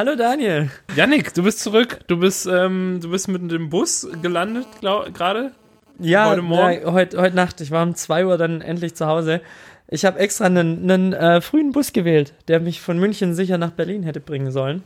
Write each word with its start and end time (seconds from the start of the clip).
Hallo 0.00 0.16
Daniel. 0.16 0.70
Yannick, 0.96 1.34
du 1.34 1.42
bist 1.42 1.60
zurück. 1.60 1.98
Du 2.06 2.16
bist, 2.16 2.46
ähm, 2.46 3.00
du 3.02 3.10
bist 3.10 3.28
mit 3.28 3.50
dem 3.52 3.68
Bus 3.68 4.08
gelandet 4.22 4.66
gerade? 4.80 5.50
Ja, 5.98 6.30
Heute 6.30 6.40
Morgen? 6.40 6.80
ja, 6.84 6.90
heute, 6.92 7.20
heute 7.20 7.36
Nacht. 7.36 7.60
Ich 7.60 7.70
war 7.70 7.82
um 7.82 7.94
2 7.94 8.24
Uhr 8.24 8.38
dann 8.38 8.62
endlich 8.62 8.94
zu 8.94 9.04
Hause. 9.06 9.42
Ich 9.88 10.06
habe 10.06 10.18
extra 10.18 10.46
einen, 10.46 10.90
einen 10.90 11.12
äh, 11.12 11.42
frühen 11.42 11.72
Bus 11.72 11.92
gewählt, 11.92 12.32
der 12.48 12.60
mich 12.60 12.80
von 12.80 12.98
München 12.98 13.34
sicher 13.34 13.58
nach 13.58 13.72
Berlin 13.72 14.02
hätte 14.02 14.20
bringen 14.20 14.50
sollen. 14.52 14.84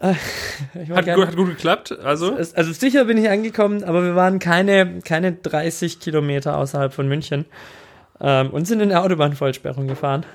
Äh, 0.00 0.14
Hat, 0.92 1.04
gerne- 1.04 1.14
gut, 1.14 1.26
hat 1.28 1.36
gut 1.36 1.48
geklappt. 1.50 1.96
Also, 2.02 2.34
Also 2.34 2.72
sicher 2.72 3.04
bin 3.04 3.18
ich 3.18 3.30
angekommen, 3.30 3.84
aber 3.84 4.02
wir 4.02 4.16
waren 4.16 4.40
keine, 4.40 4.98
keine 5.04 5.30
30 5.30 6.00
Kilometer 6.00 6.56
außerhalb 6.56 6.92
von 6.92 7.06
München 7.06 7.44
ähm, 8.20 8.50
und 8.50 8.64
sind 8.66 8.80
in 8.80 8.88
der 8.88 9.04
Autobahnvollsperrung 9.04 9.86
gefahren. 9.86 10.26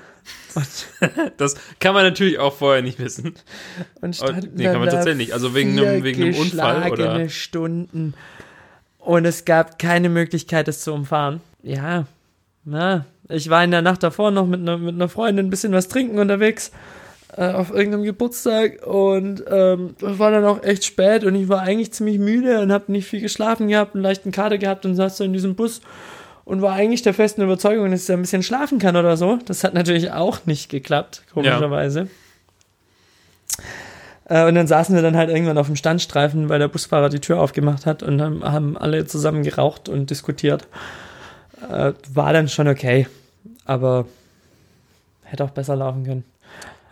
Das 1.36 1.56
kann 1.80 1.94
man 1.94 2.04
natürlich 2.04 2.38
auch 2.38 2.54
vorher 2.54 2.82
nicht 2.82 2.98
wissen. 2.98 3.34
und 4.00 4.16
standen 4.16 4.50
nee, 4.54 4.64
kann 4.64 4.78
man 4.78 4.88
tatsächlich 4.88 5.28
nicht. 5.28 5.32
Also 5.32 5.54
wegen 5.54 5.78
einem- 5.78 6.02
wegen 6.02 6.22
einem 6.22 6.34
Unfall, 6.34 6.90
oder? 6.92 7.28
Stunden. 7.28 8.14
Und 8.98 9.24
es 9.24 9.44
gab 9.44 9.78
keine 9.78 10.08
Möglichkeit, 10.08 10.68
es 10.68 10.82
zu 10.82 10.92
umfahren. 10.92 11.40
Ja, 11.62 12.06
na, 12.64 13.04
ich 13.28 13.50
war 13.50 13.64
in 13.64 13.70
der 13.72 13.82
Nacht 13.82 14.02
davor 14.02 14.30
noch 14.30 14.46
mit 14.46 14.60
einer 14.60 14.78
mit 14.78 14.94
einer 14.94 15.08
Freundin 15.08 15.46
ein 15.46 15.50
bisschen 15.50 15.72
was 15.72 15.88
trinken 15.88 16.18
unterwegs 16.18 16.70
äh, 17.36 17.50
auf 17.50 17.70
irgendeinem 17.70 18.04
Geburtstag 18.04 18.86
und 18.86 19.42
ähm, 19.50 19.94
es 20.00 20.18
war 20.18 20.30
dann 20.30 20.44
auch 20.44 20.62
echt 20.62 20.84
spät 20.84 21.24
und 21.24 21.34
ich 21.34 21.48
war 21.48 21.62
eigentlich 21.62 21.92
ziemlich 21.92 22.18
müde 22.18 22.60
und 22.60 22.70
habe 22.72 22.92
nicht 22.92 23.06
viel 23.08 23.20
geschlafen 23.20 23.68
gehabt, 23.68 23.94
einen 23.94 24.02
leichten 24.04 24.30
Kater 24.32 24.58
gehabt 24.58 24.84
und 24.84 24.94
saß 24.94 25.16
so 25.16 25.24
in 25.24 25.32
diesem 25.32 25.54
Bus 25.56 25.80
und 26.44 26.62
war 26.62 26.72
eigentlich 26.72 27.02
der 27.02 27.14
festen 27.14 27.42
Überzeugung, 27.42 27.90
dass 27.90 28.04
ich 28.04 28.12
ein 28.12 28.20
bisschen 28.20 28.42
schlafen 28.42 28.78
kann 28.78 28.96
oder 28.96 29.16
so. 29.16 29.38
Das 29.46 29.64
hat 29.64 29.74
natürlich 29.74 30.10
auch 30.12 30.44
nicht 30.46 30.68
geklappt, 30.68 31.22
komischerweise. 31.32 32.08
Äh, 34.24 34.46
und 34.46 34.54
dann 34.54 34.66
saßen 34.66 34.94
wir 34.94 35.02
dann 35.02 35.16
halt 35.16 35.30
irgendwann 35.30 35.58
auf 35.58 35.66
dem 35.66 35.76
Standstreifen, 35.76 36.48
weil 36.48 36.58
der 36.58 36.68
Busfahrer 36.68 37.08
die 37.08 37.20
Tür 37.20 37.40
aufgemacht 37.40 37.86
hat 37.86 38.02
und 38.02 38.18
dann 38.18 38.42
haben 38.42 38.76
alle 38.76 39.06
zusammen 39.06 39.42
geraucht 39.42 39.88
und 39.88 40.10
diskutiert. 40.10 40.66
Äh, 41.70 41.92
war 42.12 42.32
dann 42.32 42.48
schon 42.48 42.68
okay, 42.68 43.06
aber 43.64 44.06
hätte 45.24 45.44
auch 45.44 45.50
besser 45.50 45.76
laufen 45.76 46.04
können. 46.04 46.24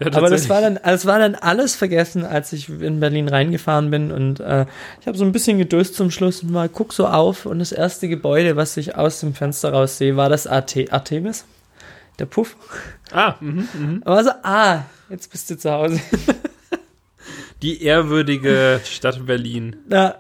Ja, 0.01 0.07
Aber 0.15 0.31
das 0.31 0.49
war 0.49 0.63
dann, 0.63 0.79
es 0.79 1.05
war 1.05 1.19
dann 1.19 1.35
alles 1.35 1.75
vergessen, 1.75 2.25
als 2.25 2.53
ich 2.55 2.69
in 2.71 3.01
Berlin 3.01 3.29
reingefahren 3.29 3.91
bin 3.91 4.11
und 4.13 4.41
äh, 4.41 4.65
ich 5.01 5.07
habe 5.07 5.19
so 5.19 5.25
ein 5.25 5.33
bisschen 5.33 5.59
gedöst 5.59 5.95
zum 5.95 6.11
Schluss 6.11 6.43
und 6.43 6.51
mal 6.51 6.71
guck 6.71 6.93
so 6.95 7.07
auf 7.07 7.45
und 7.45 7.59
das 7.59 7.71
erste 7.73 8.09
Gebäude, 8.09 8.57
was 8.57 8.77
ich 8.79 8.97
aus 8.97 9.21
dem 9.21 9.35
Fenster 9.35 9.73
raus 9.73 9.99
sehe, 9.99 10.17
war 10.17 10.31
das 10.31 10.47
AT 10.47 10.75
Artemis, 10.91 11.45
der 12.19 12.25
Puff. 12.27 12.57
Ah, 13.13 13.35
mhm, 13.41 13.69
mhm. 13.75 14.03
Aber 14.07 14.25
so, 14.25 14.31
ah, 14.43 14.85
jetzt 15.11 15.31
bist 15.31 15.51
du 15.51 15.59
zu 15.59 15.71
Hause. 15.71 16.01
Die 17.63 17.83
ehrwürdige 17.83 18.81
Stadt 18.85 19.27
Berlin. 19.27 19.77
Na, 19.87 20.15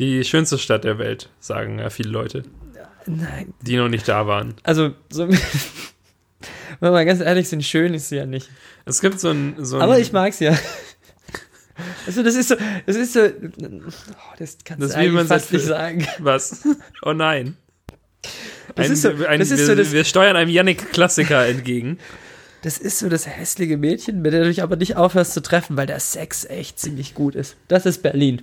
Die 0.00 0.24
schönste 0.24 0.58
Stadt 0.58 0.82
der 0.82 0.98
Welt, 0.98 1.28
sagen 1.38 1.78
ja 1.78 1.90
viele 1.90 2.10
Leute, 2.10 2.42
nein, 3.06 3.54
die 3.60 3.76
noch 3.76 3.88
nicht 3.88 4.08
da 4.08 4.26
waren. 4.26 4.54
also 4.64 4.90
so, 5.10 5.28
wenn 6.80 6.92
wir 6.92 7.04
ganz 7.04 7.20
ehrlich 7.20 7.48
sind, 7.48 7.64
schön 7.64 7.94
ist 7.94 8.08
sie 8.08 8.16
ja 8.16 8.26
nicht. 8.26 8.48
Es 8.84 9.00
gibt 9.00 9.20
so 9.20 9.30
ein. 9.30 9.54
So 9.58 9.76
ein 9.76 9.82
Aber 9.82 9.98
ich 9.98 10.12
mag's 10.12 10.40
ja. 10.40 10.56
Also 12.06 12.22
das 12.22 12.34
ist 12.34 12.48
so, 12.48 12.56
das 12.84 12.96
ist 12.96 13.14
so, 13.14 13.20
oh, 13.20 13.30
das 14.38 14.58
kannst 14.64 14.82
Das 14.82 14.90
du 14.92 14.96
eigentlich 14.98 15.12
man 15.14 15.26
fast 15.26 15.50
nicht 15.50 15.64
sagen. 15.64 16.06
Was? 16.18 16.62
Oh 17.02 17.14
nein. 17.14 17.56
Das 18.74 18.86
Ein, 18.86 18.92
ist 18.92 19.02
so- 19.02 19.08
ein, 19.26 19.38
das 19.40 19.50
ist 19.50 19.60
wir, 19.60 19.66
so 19.66 19.74
das- 19.74 19.92
wir 19.92 20.04
steuern 20.04 20.36
einem 20.36 20.50
Yannick-Klassiker 20.50 21.46
entgegen. 21.46 21.98
Das 22.62 22.76
ist 22.76 22.98
so 22.98 23.08
das 23.08 23.26
hässliche 23.26 23.78
Mädchen, 23.78 24.20
mit 24.20 24.34
der 24.34 24.42
du 24.42 24.48
dich 24.50 24.62
aber 24.62 24.76
nicht 24.76 24.96
aufhörst 24.96 25.32
zu 25.32 25.40
treffen, 25.40 25.78
weil 25.78 25.86
der 25.86 26.00
Sex 26.00 26.44
echt 26.44 26.78
ziemlich 26.78 27.14
gut 27.14 27.34
ist. 27.34 27.56
Das 27.68 27.86
ist 27.86 28.02
Berlin. 28.02 28.42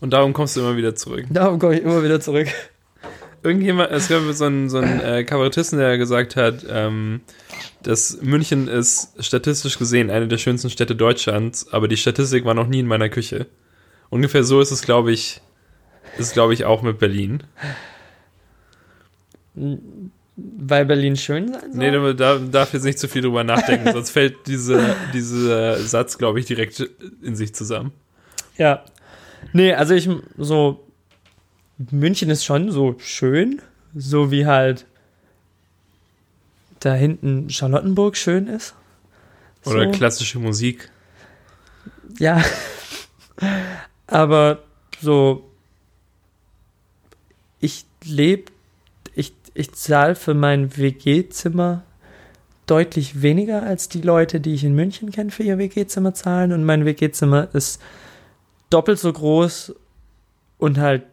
Und 0.00 0.10
darum 0.12 0.32
kommst 0.32 0.54
du 0.54 0.60
immer 0.60 0.76
wieder 0.76 0.94
zurück. 0.94 1.24
Darum 1.30 1.58
komme 1.58 1.76
ich 1.78 1.82
immer 1.82 2.04
wieder 2.04 2.20
zurück. 2.20 2.46
Irgendjemand, 3.42 3.90
es 3.92 4.08
gab 4.08 4.22
so 4.32 4.44
einen, 4.44 4.68
so 4.68 4.78
einen 4.78 5.00
äh, 5.00 5.24
Kabarettisten, 5.24 5.78
der 5.78 5.96
gesagt 5.96 6.36
hat, 6.36 6.66
ähm, 6.68 7.20
dass 7.82 8.20
München 8.20 8.68
ist 8.68 9.12
statistisch 9.24 9.78
gesehen 9.78 10.10
eine 10.10 10.28
der 10.28 10.38
schönsten 10.38 10.70
Städte 10.70 10.96
Deutschlands, 10.96 11.72
aber 11.72 11.88
die 11.88 11.96
Statistik 11.96 12.44
war 12.44 12.54
noch 12.54 12.66
nie 12.66 12.80
in 12.80 12.86
meiner 12.86 13.08
Küche. 13.08 13.46
Ungefähr 14.10 14.42
so 14.42 14.60
ist 14.60 14.72
es, 14.72 14.82
glaube 14.82 15.12
ich, 15.12 15.40
ist 16.18 16.32
glaube 16.32 16.54
ich 16.54 16.64
auch 16.64 16.82
mit 16.82 16.98
Berlin. 16.98 17.44
Weil 19.54 20.84
Berlin 20.86 21.16
schön 21.16 21.52
sein 21.52 21.72
soll? 21.72 21.78
Nee, 21.78 21.90
du 21.90 22.14
da, 22.14 22.38
darf 22.38 22.72
jetzt 22.72 22.84
nicht 22.84 22.98
zu 22.98 23.08
viel 23.08 23.22
drüber 23.22 23.44
nachdenken, 23.44 23.90
sonst 23.92 24.10
fällt 24.10 24.46
diese, 24.46 24.96
dieser 25.12 25.78
Satz, 25.78 26.18
glaube 26.18 26.40
ich, 26.40 26.46
direkt 26.46 26.88
in 27.22 27.36
sich 27.36 27.54
zusammen. 27.54 27.92
Ja. 28.56 28.84
Nee, 29.52 29.72
also 29.72 29.94
ich 29.94 30.08
so 30.36 30.87
München 31.78 32.28
ist 32.30 32.44
schon 32.44 32.70
so 32.72 32.96
schön, 32.98 33.62
so 33.94 34.30
wie 34.30 34.46
halt 34.46 34.86
da 36.80 36.94
hinten 36.94 37.50
Charlottenburg 37.50 38.16
schön 38.16 38.46
ist. 38.48 38.74
Oder 39.64 39.84
so. 39.84 39.90
klassische 39.92 40.38
Musik. 40.38 40.90
Ja. 42.18 42.42
Aber 44.06 44.62
so, 45.00 45.50
ich 47.60 47.84
lebe, 48.04 48.50
ich, 49.14 49.32
ich 49.54 49.72
zahle 49.72 50.14
für 50.14 50.34
mein 50.34 50.76
WG-Zimmer 50.76 51.82
deutlich 52.66 53.22
weniger 53.22 53.62
als 53.62 53.88
die 53.88 54.02
Leute, 54.02 54.40
die 54.40 54.54
ich 54.54 54.64
in 54.64 54.74
München 54.74 55.10
kenne, 55.10 55.30
für 55.30 55.42
ihr 55.42 55.58
WG-Zimmer 55.58 56.14
zahlen. 56.14 56.52
Und 56.52 56.64
mein 56.64 56.84
WG-Zimmer 56.84 57.48
ist 57.52 57.80
doppelt 58.70 58.98
so 58.98 59.12
groß 59.12 59.74
und 60.58 60.78
halt 60.78 61.04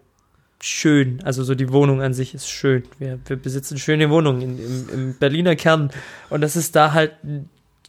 schön. 0.61 1.21
Also 1.23 1.43
so 1.43 1.55
die 1.55 1.71
Wohnung 1.71 2.01
an 2.01 2.13
sich 2.13 2.33
ist 2.33 2.49
schön. 2.49 2.83
Wir, 2.99 3.19
wir 3.25 3.35
besitzen 3.37 3.77
schöne 3.77 4.09
Wohnungen 4.09 4.41
in, 4.41 4.57
im, 4.59 4.89
im 4.93 5.13
Berliner 5.17 5.55
Kern. 5.55 5.91
Und 6.29 6.41
das 6.41 6.55
ist 6.55 6.75
da 6.75 6.93
halt 6.93 7.13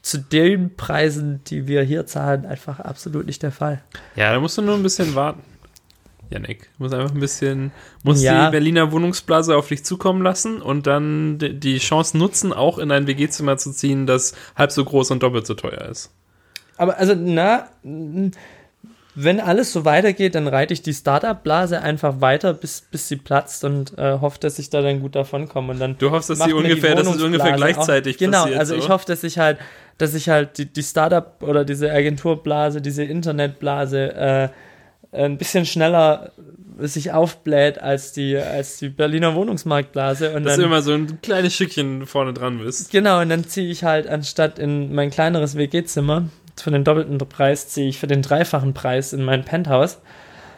zu 0.02 0.18
den 0.18 0.76
Preisen, 0.76 1.40
die 1.48 1.66
wir 1.66 1.82
hier 1.82 2.06
zahlen, 2.06 2.46
einfach 2.46 2.78
absolut 2.80 3.26
nicht 3.26 3.42
der 3.42 3.50
Fall. 3.52 3.82
Ja, 4.14 4.32
da 4.32 4.38
musst 4.40 4.56
du 4.58 4.62
nur 4.62 4.74
ein 4.74 4.82
bisschen 4.82 5.14
warten. 5.14 5.42
Janik, 6.30 6.62
du 6.76 6.82
musst 6.82 6.94
einfach 6.94 7.12
ein 7.14 7.20
bisschen, 7.20 7.70
musst 8.02 8.22
Ja. 8.22 8.46
die 8.46 8.50
Berliner 8.50 8.90
Wohnungsblase 8.90 9.56
auf 9.56 9.68
dich 9.68 9.84
zukommen 9.84 10.22
lassen 10.22 10.60
und 10.60 10.86
dann 10.88 11.38
die- 11.38 11.78
Chance 11.78 12.18
nutzen, 12.18 12.52
auch 12.52 12.78
in 12.78 12.90
ein 12.90 13.06
WG-Zimmer 13.06 13.58
zu 13.58 13.70
ziehen, 13.72 14.06
das 14.06 14.34
halb 14.56 14.72
so 14.72 14.84
groß 14.84 15.12
und 15.12 15.22
doppelt 15.22 15.46
so 15.46 15.54
teuer 15.54 15.82
ist. 15.88 16.10
Aber 16.78 16.98
also, 16.98 17.14
na, 17.16 17.68
wenn 19.18 19.40
alles 19.40 19.72
so 19.72 19.86
weitergeht, 19.86 20.34
dann 20.34 20.46
reite 20.46 20.74
ich 20.74 20.82
die 20.82 20.92
Startup-Blase 20.92 21.80
einfach 21.80 22.20
weiter, 22.20 22.52
bis, 22.52 22.82
bis 22.82 23.08
sie 23.08 23.16
platzt 23.16 23.64
und 23.64 23.96
äh, 23.98 24.18
hoffe, 24.20 24.38
dass 24.38 24.58
ich 24.58 24.68
da 24.68 24.82
dann 24.82 25.00
gut 25.00 25.16
davon 25.16 25.48
komme. 25.48 25.72
Und 25.72 25.80
dann 25.80 25.96
Du 25.96 26.10
hoffst, 26.10 26.28
dass 26.28 26.44
sie 26.44 26.52
ungefähr, 26.52 26.94
dass 26.94 27.08
es 27.08 27.22
ungefähr 27.22 27.52
gleichzeitig 27.52 28.16
auch, 28.16 28.20
Genau, 28.20 28.42
passiert. 28.42 28.58
also 28.60 28.74
so. 28.74 28.80
ich 28.80 28.88
hoffe, 28.90 29.06
dass 29.06 29.24
ich 29.24 29.38
halt, 29.38 29.56
dass 29.96 30.12
ich 30.12 30.28
halt 30.28 30.58
die, 30.58 30.66
die 30.66 30.82
Startup 30.82 31.42
oder 31.42 31.64
diese 31.64 31.90
Agenturblase, 31.90 32.82
diese 32.82 33.04
Internetblase 33.04 34.14
äh, 34.14 34.48
ein 35.12 35.38
bisschen 35.38 35.64
schneller 35.64 36.32
sich 36.78 37.12
aufbläht 37.12 37.80
als 37.80 38.12
die, 38.12 38.36
als 38.36 38.76
die 38.76 38.90
Berliner 38.90 39.34
Wohnungsmarktblase. 39.34 40.34
Und 40.34 40.44
dass 40.44 40.52
dann, 40.54 40.60
du 40.60 40.66
immer 40.66 40.82
so 40.82 40.92
ein 40.92 41.22
kleines 41.22 41.54
Stückchen 41.54 42.04
vorne 42.04 42.34
dran 42.34 42.58
bist. 42.58 42.90
Genau, 42.90 43.22
und 43.22 43.30
dann 43.30 43.44
ziehe 43.44 43.70
ich 43.70 43.82
halt 43.82 44.06
anstatt 44.08 44.58
in 44.58 44.94
mein 44.94 45.10
kleineres 45.10 45.56
WG-Zimmer, 45.56 46.28
für 46.60 46.70
den 46.70 46.84
doppelten 46.84 47.18
Preis 47.18 47.68
ziehe 47.68 47.88
ich 47.88 47.98
für 47.98 48.06
den 48.06 48.22
dreifachen 48.22 48.74
Preis 48.74 49.12
in 49.12 49.24
mein 49.24 49.44
Penthouse. 49.44 49.98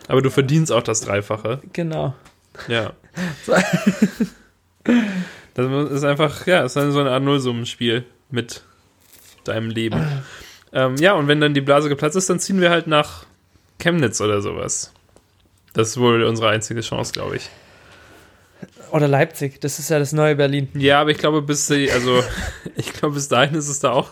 Aber 0.08 0.22
du 0.22 0.30
verdienst 0.30 0.72
auch 0.72 0.82
das 0.82 1.02
Dreifache. 1.02 1.60
Genau. 1.72 2.14
Ja. 2.66 2.92
Das 5.54 5.90
ist 5.90 6.04
einfach, 6.04 6.46
ja, 6.46 6.64
ist 6.64 6.74
so 6.74 6.80
eine 6.80 7.10
Art 7.10 7.22
Nullsummenspiel 7.22 8.04
mit 8.30 8.62
deinem 9.42 9.70
Leben. 9.70 10.00
ähm, 10.72 10.96
ja, 10.96 11.14
und 11.14 11.26
wenn 11.26 11.40
dann 11.40 11.52
die 11.52 11.60
Blase 11.60 11.88
geplatzt 11.88 12.16
ist, 12.16 12.30
dann 12.30 12.38
ziehen 12.38 12.60
wir 12.60 12.70
halt 12.70 12.86
nach 12.86 13.26
Chemnitz 13.78 14.20
oder 14.20 14.40
sowas. 14.40 14.92
Das 15.72 15.88
ist 15.88 15.96
wohl 15.98 16.22
unsere 16.22 16.50
einzige 16.50 16.80
Chance, 16.80 17.12
glaube 17.12 17.36
ich. 17.36 17.50
Oder 18.92 19.08
Leipzig, 19.08 19.60
das 19.60 19.78
ist 19.78 19.90
ja 19.90 19.98
das 19.98 20.12
neue 20.12 20.36
Berlin. 20.36 20.68
Ja, 20.74 21.00
aber 21.00 21.10
ich 21.10 21.18
glaube, 21.18 21.42
bis 21.42 21.66
sie, 21.66 21.90
also, 21.90 22.22
ich 22.76 22.92
glaube, 22.92 23.14
bis 23.14 23.28
dahin 23.28 23.54
ist 23.54 23.68
es 23.68 23.80
da 23.80 23.92
auch 23.92 24.10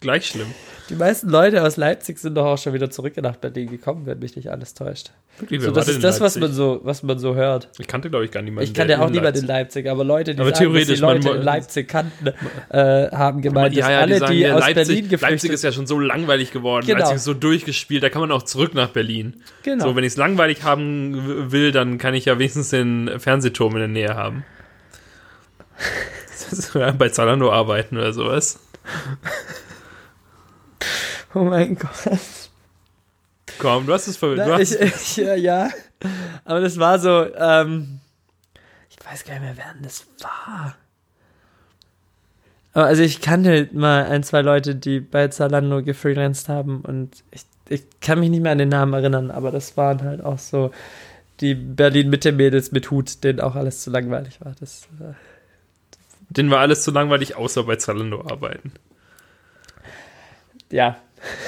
gleich 0.00 0.26
schlimm. 0.26 0.52
Die 0.88 0.94
meisten 0.94 1.28
Leute 1.28 1.62
aus 1.62 1.76
Leipzig 1.76 2.18
sind 2.18 2.34
doch 2.34 2.46
auch 2.46 2.56
schon 2.56 2.72
wieder 2.72 2.88
zurück 2.90 3.14
nach 3.18 3.36
Berlin 3.36 3.70
gekommen, 3.70 4.06
wenn 4.06 4.18
mich 4.20 4.36
nicht 4.36 4.50
alles 4.50 4.72
täuscht. 4.72 5.10
Wirklich, 5.38 5.60
So, 5.62 5.70
das 5.70 5.88
ist 5.88 6.02
das, 6.02 6.20
was 6.20 6.38
man 6.38 6.52
so, 6.52 6.80
was 6.82 7.02
man 7.02 7.18
so 7.18 7.34
hört. 7.34 7.68
Ich 7.78 7.86
kannte, 7.86 8.08
glaube 8.08 8.24
ich, 8.24 8.30
gar 8.30 8.42
niemanden. 8.42 8.64
Ich 8.70 8.74
kann 8.74 8.88
der 8.88 8.96
ja 8.98 9.02
auch 9.02 9.08
in 9.08 9.14
niemand 9.14 9.36
in 9.36 9.46
Leipzig- 9.46 9.88
aber 9.88 10.02
Leute, 10.02 10.34
die 10.34 10.40
Aber 10.40 10.54
sagen, 10.54 10.72
dass 10.72 10.86
die 10.86 10.94
Leute 10.94 11.28
in 11.30 11.42
Leipzig 11.42 11.88
kannten, 11.88 12.28
äh, 12.70 13.10
haben 13.10 13.42
gemeint, 13.42 13.76
dass 13.76 13.84
ja, 13.86 13.90
ja, 13.92 14.00
alle, 14.00 14.14
die, 14.14 14.18
sagen, 14.20 14.32
ja, 14.34 14.54
aus 14.54 14.60
Leipzig, 14.60 14.74
Berlin 14.74 15.08
geflüchtet 15.08 15.30
Leipzig 15.30 15.52
ist 15.52 15.64
ja 15.64 15.72
schon 15.72 15.86
so 15.86 15.98
langweilig 15.98 16.52
geworden. 16.52 16.86
Genau. 16.86 16.98
Leipzig 17.00 17.16
ist 17.16 17.24
so 17.24 17.34
durchgespielt, 17.34 18.02
da 18.02 18.08
kann 18.08 18.22
man 18.22 18.32
auch 18.32 18.42
zurück 18.42 18.74
nach 18.74 18.88
Berlin. 18.88 19.42
Genau. 19.62 19.84
So, 19.84 19.96
wenn 19.96 20.04
ich 20.04 20.12
es 20.12 20.16
langweilig 20.16 20.62
haben 20.62 21.52
will, 21.52 21.70
dann 21.70 21.98
kann 21.98 22.14
ich 22.14 22.24
ja 22.24 22.38
wenigstens 22.38 22.70
den 22.70 23.10
Fernsehturm 23.18 23.74
in 23.74 23.80
der 23.80 23.88
Nähe 23.88 24.14
haben. 24.14 24.44
Bei 26.98 27.08
Zalando 27.10 27.52
arbeiten 27.52 27.96
oder 27.96 28.12
sowas. 28.12 28.60
Oh 31.34 31.44
mein 31.44 31.76
Gott. 31.76 32.48
Komm, 33.58 33.86
du 33.86 33.92
hast 33.92 34.06
es 34.08 34.16
ver 34.16 34.34
du 34.34 34.36
Na, 34.36 34.58
hast 34.58 34.72
ich, 34.72 34.80
ich, 34.80 35.16
ja, 35.18 35.34
ja. 35.34 35.70
Aber 36.44 36.60
das 36.60 36.78
war 36.78 36.98
so, 36.98 37.26
ähm, 37.34 38.00
ich 38.88 38.96
weiß 39.04 39.24
gar 39.24 39.34
nicht 39.34 39.42
mehr, 39.42 39.56
wer 39.56 39.74
das 39.82 40.06
war. 40.20 40.76
Aber 42.72 42.86
also 42.86 43.02
ich 43.02 43.20
kannte 43.20 43.68
mal 43.72 44.04
ein, 44.04 44.22
zwei 44.22 44.42
Leute, 44.42 44.74
die 44.76 45.00
bei 45.00 45.28
Zalando 45.28 45.82
gefreelanced 45.82 46.48
haben 46.48 46.82
und 46.82 47.24
ich, 47.30 47.44
ich 47.68 47.84
kann 48.00 48.20
mich 48.20 48.30
nicht 48.30 48.42
mehr 48.42 48.52
an 48.52 48.58
den 48.58 48.68
Namen 48.68 48.92
erinnern, 48.92 49.30
aber 49.30 49.50
das 49.50 49.76
waren 49.76 50.02
halt 50.02 50.22
auch 50.22 50.38
so 50.38 50.70
die 51.40 51.54
Berlin-Mitte-Mädels 51.54 52.72
mit 52.72 52.90
Hut, 52.90 53.24
denen 53.24 53.40
auch 53.40 53.54
alles 53.54 53.82
zu 53.82 53.90
langweilig 53.90 54.40
war. 54.40 54.54
Das, 54.60 54.88
äh, 55.00 55.14
denen 56.30 56.50
war 56.50 56.60
alles 56.60 56.82
zu 56.82 56.90
langweilig, 56.90 57.36
außer 57.36 57.64
bei 57.64 57.76
Zalando 57.76 58.20
arbeiten. 58.22 58.72
ja, 60.70 60.96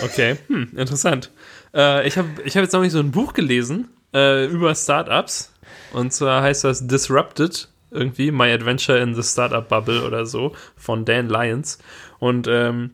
Okay, 0.02 0.36
hm, 0.48 0.70
interessant. 0.76 1.30
Äh, 1.74 2.06
ich 2.06 2.18
habe 2.18 2.28
ich 2.44 2.56
hab 2.56 2.62
jetzt 2.62 2.72
noch 2.72 2.82
nicht 2.82 2.92
so 2.92 3.00
ein 3.00 3.10
Buch 3.10 3.32
gelesen 3.32 3.88
äh, 4.14 4.46
über 4.46 4.74
Startups. 4.74 5.52
Und 5.92 6.12
zwar 6.12 6.42
heißt 6.42 6.64
das 6.64 6.86
Disrupted, 6.86 7.68
irgendwie, 7.90 8.30
My 8.30 8.52
Adventure 8.52 8.98
in 8.98 9.14
the 9.14 9.22
Startup 9.22 9.66
Bubble 9.66 10.04
oder 10.04 10.26
so, 10.26 10.54
von 10.76 11.04
Dan 11.04 11.28
Lyons. 11.28 11.78
Und 12.18 12.46
ähm, 12.48 12.90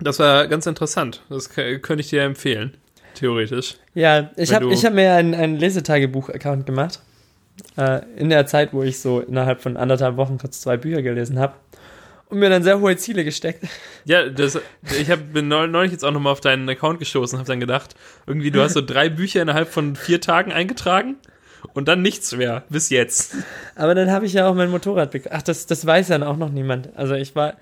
das 0.00 0.18
war 0.18 0.48
ganz 0.48 0.66
interessant. 0.66 1.22
Das 1.28 1.50
könnte 1.50 2.00
ich 2.00 2.08
dir 2.08 2.22
empfehlen, 2.22 2.76
theoretisch. 3.14 3.76
Ja, 3.94 4.30
ich 4.36 4.52
habe 4.52 4.74
hab 4.74 4.92
mir 4.92 5.12
einen, 5.12 5.34
einen 5.34 5.56
Lesetagebuch-Account 5.56 6.66
gemacht. 6.66 7.00
Äh, 7.76 8.00
in 8.16 8.30
der 8.30 8.46
Zeit, 8.46 8.72
wo 8.72 8.82
ich 8.82 8.98
so 9.00 9.20
innerhalb 9.20 9.60
von 9.60 9.76
anderthalb 9.76 10.16
Wochen 10.16 10.38
kurz 10.38 10.60
zwei 10.60 10.76
Bücher 10.76 11.02
gelesen 11.02 11.38
habe. 11.38 11.54
Und 12.32 12.38
mir 12.38 12.48
dann 12.48 12.62
sehr 12.62 12.80
hohe 12.80 12.96
Ziele 12.96 13.24
gesteckt. 13.24 13.62
Ja, 14.06 14.26
das, 14.28 14.58
ich 14.98 15.10
hab, 15.10 15.32
bin 15.34 15.48
neu- 15.48 15.66
neulich 15.66 15.92
jetzt 15.92 16.02
auch 16.04 16.10
nochmal 16.12 16.32
auf 16.32 16.40
deinen 16.40 16.66
Account 16.68 16.98
gestoßen 16.98 17.36
und 17.36 17.40
habe 17.40 17.46
dann 17.48 17.60
gedacht, 17.60 17.94
irgendwie, 18.26 18.50
du 18.50 18.62
hast 18.62 18.72
so 18.72 18.80
drei 18.80 19.10
Bücher 19.10 19.42
innerhalb 19.42 19.68
von 19.68 19.96
vier 19.96 20.20
Tagen 20.20 20.50
eingetragen 20.50 21.16
und 21.74 21.88
dann 21.88 22.00
nichts 22.00 22.34
mehr, 22.34 22.64
bis 22.70 22.88
jetzt. 22.88 23.36
Aber 23.76 23.94
dann 23.94 24.10
habe 24.10 24.24
ich 24.24 24.32
ja 24.32 24.48
auch 24.48 24.54
mein 24.54 24.70
Motorrad 24.70 25.10
bekommen. 25.10 25.34
Ach, 25.38 25.42
das, 25.42 25.66
das 25.66 25.84
weiß 25.86 26.08
ja 26.08 26.26
auch 26.26 26.38
noch 26.38 26.48
niemand. 26.50 26.88
Also 26.96 27.14
ich 27.14 27.36
war. 27.36 27.52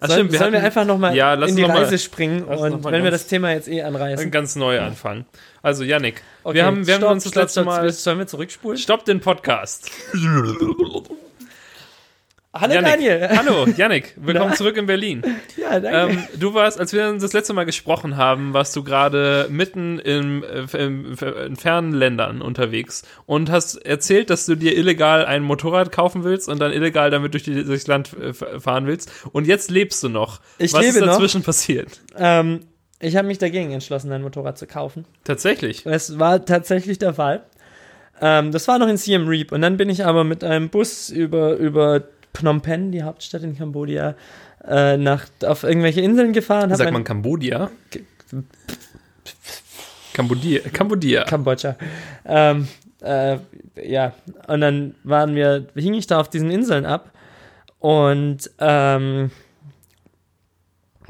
Ach, 0.00 0.08
soll, 0.08 0.16
stimmt, 0.16 0.32
wir 0.32 0.38
sollen 0.38 0.52
wir 0.54 0.62
einfach 0.64 0.84
nochmal 0.86 1.14
Ja, 1.14 1.34
in 1.34 1.54
die 1.54 1.62
noch 1.62 1.68
mal- 1.68 1.84
Reise 1.84 1.98
springen 1.98 2.44
und 2.44 2.82
wenn 2.84 2.92
wir 3.04 3.10
ganz- 3.10 3.22
das 3.22 3.26
Thema 3.26 3.52
jetzt 3.52 3.68
eh 3.68 3.82
anreißen. 3.82 4.30
Ganz 4.30 4.56
neu 4.56 4.80
anfangen. 4.80 5.26
Also, 5.62 5.84
Yannick, 5.84 6.22
Okay, 6.42 6.56
wir 6.56 6.64
haben, 6.64 6.86
wir 6.86 6.94
haben 6.94 7.00
stopp, 7.00 7.12
uns 7.12 7.24
das 7.24 7.30
stopp, 7.32 7.42
letzte 7.44 7.60
stopp. 7.60 7.66
Mal. 7.66 7.92
Sollen 7.92 8.18
wir 8.18 8.26
zurückspulen? 8.26 8.78
Stopp 8.78 9.04
den 9.04 9.20
Podcast. 9.20 9.90
Hallo 12.56 12.72
Yannick. 12.74 12.92
Daniel. 12.92 13.28
Hallo, 13.36 13.66
Yannick. 13.76 14.14
Willkommen 14.16 14.50
Na? 14.50 14.56
zurück 14.56 14.76
in 14.76 14.86
Berlin. 14.86 15.22
Ja, 15.56 15.80
danke. 15.80 16.12
Ähm, 16.12 16.24
du 16.38 16.54
warst, 16.54 16.78
als 16.78 16.92
wir 16.92 17.08
uns 17.08 17.20
das 17.20 17.32
letzte 17.32 17.52
Mal 17.52 17.64
gesprochen 17.64 18.16
haben, 18.16 18.52
warst 18.54 18.76
du 18.76 18.84
gerade 18.84 19.48
mitten 19.50 19.98
im, 19.98 20.44
äh, 20.44 20.76
im, 20.84 21.16
in 21.46 21.56
fernen 21.56 21.92
Ländern 21.92 22.42
unterwegs 22.42 23.02
und 23.26 23.50
hast 23.50 23.74
erzählt, 23.84 24.30
dass 24.30 24.46
du 24.46 24.54
dir 24.54 24.76
illegal 24.76 25.26
ein 25.26 25.42
Motorrad 25.42 25.90
kaufen 25.90 26.22
willst 26.22 26.48
und 26.48 26.60
dann 26.60 26.72
illegal 26.72 27.10
damit 27.10 27.34
durch 27.34 27.42
die, 27.42 27.64
durchs 27.64 27.88
Land 27.88 28.12
äh, 28.18 28.32
fahren 28.32 28.86
willst. 28.86 29.10
Und 29.32 29.48
jetzt 29.48 29.72
lebst 29.72 30.00
du 30.04 30.08
noch. 30.08 30.40
Ich 30.58 30.72
Was 30.72 30.84
ist 30.84 30.94
lebe 30.94 31.06
noch. 31.06 31.14
dazwischen 31.14 31.42
passiert? 31.42 32.00
ähm, 32.16 32.60
ich 33.00 33.16
habe 33.16 33.26
mich 33.26 33.38
dagegen 33.38 33.72
entschlossen, 33.72 34.12
ein 34.12 34.22
Motorrad 34.22 34.56
zu 34.58 34.68
kaufen. 34.68 35.04
Tatsächlich. 35.24 35.84
Es 35.86 36.20
war 36.20 36.44
tatsächlich 36.44 36.98
der 36.98 37.14
Fall. 37.14 37.42
Ähm, 38.20 38.52
das 38.52 38.68
war 38.68 38.78
noch 38.78 38.86
in 38.86 38.96
Siem 38.96 39.26
Reap 39.26 39.50
und 39.50 39.60
dann 39.60 39.76
bin 39.76 39.90
ich 39.90 40.04
aber 40.06 40.22
mit 40.22 40.44
einem 40.44 40.68
Bus 40.70 41.10
über, 41.10 41.56
über 41.56 42.04
Phnom 42.34 42.60
Penh, 42.60 42.92
die 42.92 43.02
Hauptstadt 43.02 43.42
in 43.42 43.56
Kambodscha, 43.56 44.14
äh, 44.66 44.96
nach, 44.96 45.26
auf 45.44 45.62
irgendwelche 45.62 46.00
Inseln 46.00 46.32
gefahren. 46.32 46.74
Sagt 46.74 46.92
man 46.92 47.04
Kambodia? 47.04 47.70
Kambodia. 50.12 50.60
Kambodia. 50.72 51.24
Kambodscha. 51.24 51.76
Ähm, 52.24 52.68
äh, 53.00 53.38
ja, 53.82 54.12
und 54.48 54.60
dann 54.60 54.94
waren 55.04 55.34
wir, 55.34 55.66
hing 55.74 55.94
ich 55.94 56.06
da 56.06 56.20
auf 56.20 56.28
diesen 56.28 56.50
Inseln 56.50 56.86
ab 56.86 57.12
und 57.78 58.50
ähm, 58.58 59.30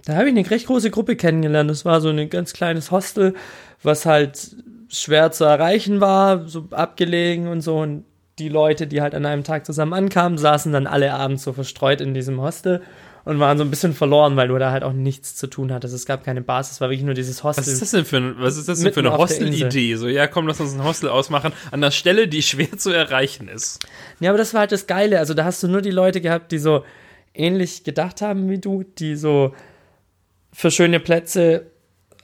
da 0.05 0.17
habe 0.17 0.29
ich 0.29 0.37
eine 0.37 0.51
recht 0.51 0.67
große 0.67 0.91
Gruppe 0.91 1.17
kennengelernt. 1.17 1.71
Das 1.71 1.85
war 1.85 2.01
so 2.01 2.11
ein 2.11 2.29
ganz 2.29 2.53
kleines 2.53 2.91
Hostel, 2.91 3.35
was 3.83 4.05
halt 4.05 4.57
schwer 4.89 5.33
zu 5.33 5.45
erreichen 5.45 6.01
war, 6.01 6.47
so 6.47 6.69
abgelegen 6.71 7.49
und 7.49 7.63
so. 7.63 7.79
Und 7.79 8.05
die 8.39 8.49
Leute, 8.49 8.87
die 8.87 9.01
halt 9.01 9.15
an 9.15 9.27
einem 9.27 9.45
Tag 9.45 9.65
zusammen 9.67 9.93
ankamen, 9.93 10.39
saßen 10.39 10.73
dann 10.73 10.87
alle 10.87 11.15
abends 11.15 11.45
so 11.45 11.53
verstreut 11.53 12.01
in 12.01 12.15
diesem 12.15 12.41
Hostel 12.41 12.83
und 13.25 13.41
waren 13.41 13.57
so 13.57 13.65
ein 13.65 13.71
bisschen 13.71 13.95
verloren, 13.95 14.37
weil 14.37 14.49
du 14.49 14.59
da 14.59 14.71
halt 14.71 14.83
auch 14.83 14.93
nichts 14.93 15.35
zu 15.35 15.47
tun 15.47 15.73
hattest. 15.73 15.95
Es 15.95 16.05
gab 16.05 16.25
keine 16.25 16.43
Basis, 16.43 16.75
es 16.75 16.81
war 16.81 16.91
wirklich 16.91 17.05
nur 17.05 17.15
dieses 17.15 17.43
Hostel. 17.43 17.63
Was 17.63 17.69
ist 17.69 17.83
das 17.83 17.91
denn 17.93 18.05
für, 18.05 18.19
ein, 18.19 18.35
was 18.39 18.57
ist 18.57 18.69
das 18.69 18.81
denn 18.81 18.93
für 18.93 19.01
eine 19.01 19.17
Hostel-Idee? 19.17 19.97
So, 19.97 20.09
ja, 20.09 20.27
komm, 20.27 20.47
lass 20.47 20.61
uns 20.61 20.75
ein 20.75 20.85
Hostel 20.85 21.09
ausmachen 21.09 21.53
an 21.71 21.81
der 21.81 21.91
Stelle, 21.91 22.29
die 22.29 22.43
schwer 22.43 22.77
zu 22.77 22.91
erreichen 22.91 23.49
ist. 23.49 23.87
Ja, 24.21 24.31
aber 24.31 24.39
das 24.39 24.53
war 24.53 24.61
halt 24.61 24.73
das 24.73 24.87
Geile. 24.87 25.19
Also 25.19 25.33
da 25.33 25.45
hast 25.45 25.63
du 25.63 25.69
nur 25.69 25.81
die 25.81 25.91
Leute 25.91 26.21
gehabt, 26.21 26.53
die 26.53 26.59
so 26.59 26.85
ähnlich 27.33 27.85
gedacht 27.85 28.21
haben 28.21 28.51
wie 28.51 28.59
du, 28.59 28.85
die 28.99 29.17
so 29.17 29.55
für 30.53 30.71
schöne 30.71 31.01
Plätze 31.01 31.71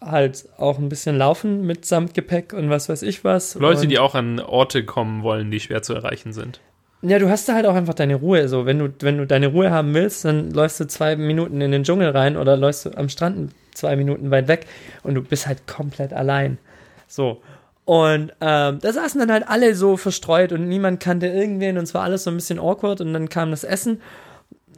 halt 0.00 0.49
auch 0.56 0.79
ein 0.79 0.88
bisschen 0.88 1.19
laufen 1.19 1.67
mit 1.67 1.85
Samtgepäck 1.85 2.52
und 2.52 2.70
was 2.70 2.88
weiß 2.88 3.02
ich 3.02 3.25
was. 3.25 3.55
Leute, 3.55 3.82
und, 3.82 3.88
die 3.88 3.99
auch 3.99 4.14
an 4.14 4.41
Orte 4.41 4.85
kommen 4.85 5.23
wollen, 5.23 5.50
die 5.50 5.61
schwer 5.61 5.82
zu 5.82 5.94
erreichen 5.94 6.32
sind. 6.32 6.61
Ja, 7.02 7.19
du 7.19 7.31
hast 7.31 7.49
da 7.49 7.55
halt 7.55 7.67
auch 7.67 7.75
einfach 7.75 7.94
deine 7.94 8.17
Ruhe. 8.17 8.49
So, 8.49 8.67
wenn 8.67 8.79
du, 8.79 8.93
wenn 9.00 9.19
du 9.19 9.26
deine 9.26 9.49
Ruhe 9.49 9.70
haben 9.70 9.94
willst, 9.94 10.25
dann 10.25 10.50
läufst 10.50 10.81
du 10.81 10.87
zwei 10.87 11.17
Minuten 11.17 11.61
in 11.61 11.70
den 11.70 11.85
Dschungel 11.85 12.11
rein 12.11 12.37
oder 12.37 12.56
läufst 12.56 12.87
du 12.87 12.97
am 12.97 13.08
Strand 13.08 13.52
zwei 13.75 13.97
Minuten 13.97 14.31
weit 14.31 14.49
weg 14.49 14.67
und 15.02 15.14
du 15.14 15.23
bist 15.23 15.47
halt 15.47 15.67
komplett 15.67 16.12
allein. 16.12 16.58
So. 17.06 17.43
Und 17.87 18.32
ähm, 18.41 18.79
da 18.81 18.93
saßen 18.93 19.19
dann 19.19 19.32
halt 19.32 19.49
alle 19.49 19.75
so 19.75 19.97
verstreut 19.97 20.52
und 20.52 20.69
niemand 20.69 21.00
kannte 21.00 21.26
irgendwen 21.26 21.79
und 21.79 21.85
es 21.85 21.94
war 21.94 22.02
alles 22.02 22.25
so 22.25 22.31
ein 22.31 22.37
bisschen 22.37 22.58
awkward 22.58 23.00
und 23.00 23.12
dann 23.12 23.29
kam 23.29 23.50
das 23.50 23.64
Essen. 23.64 24.00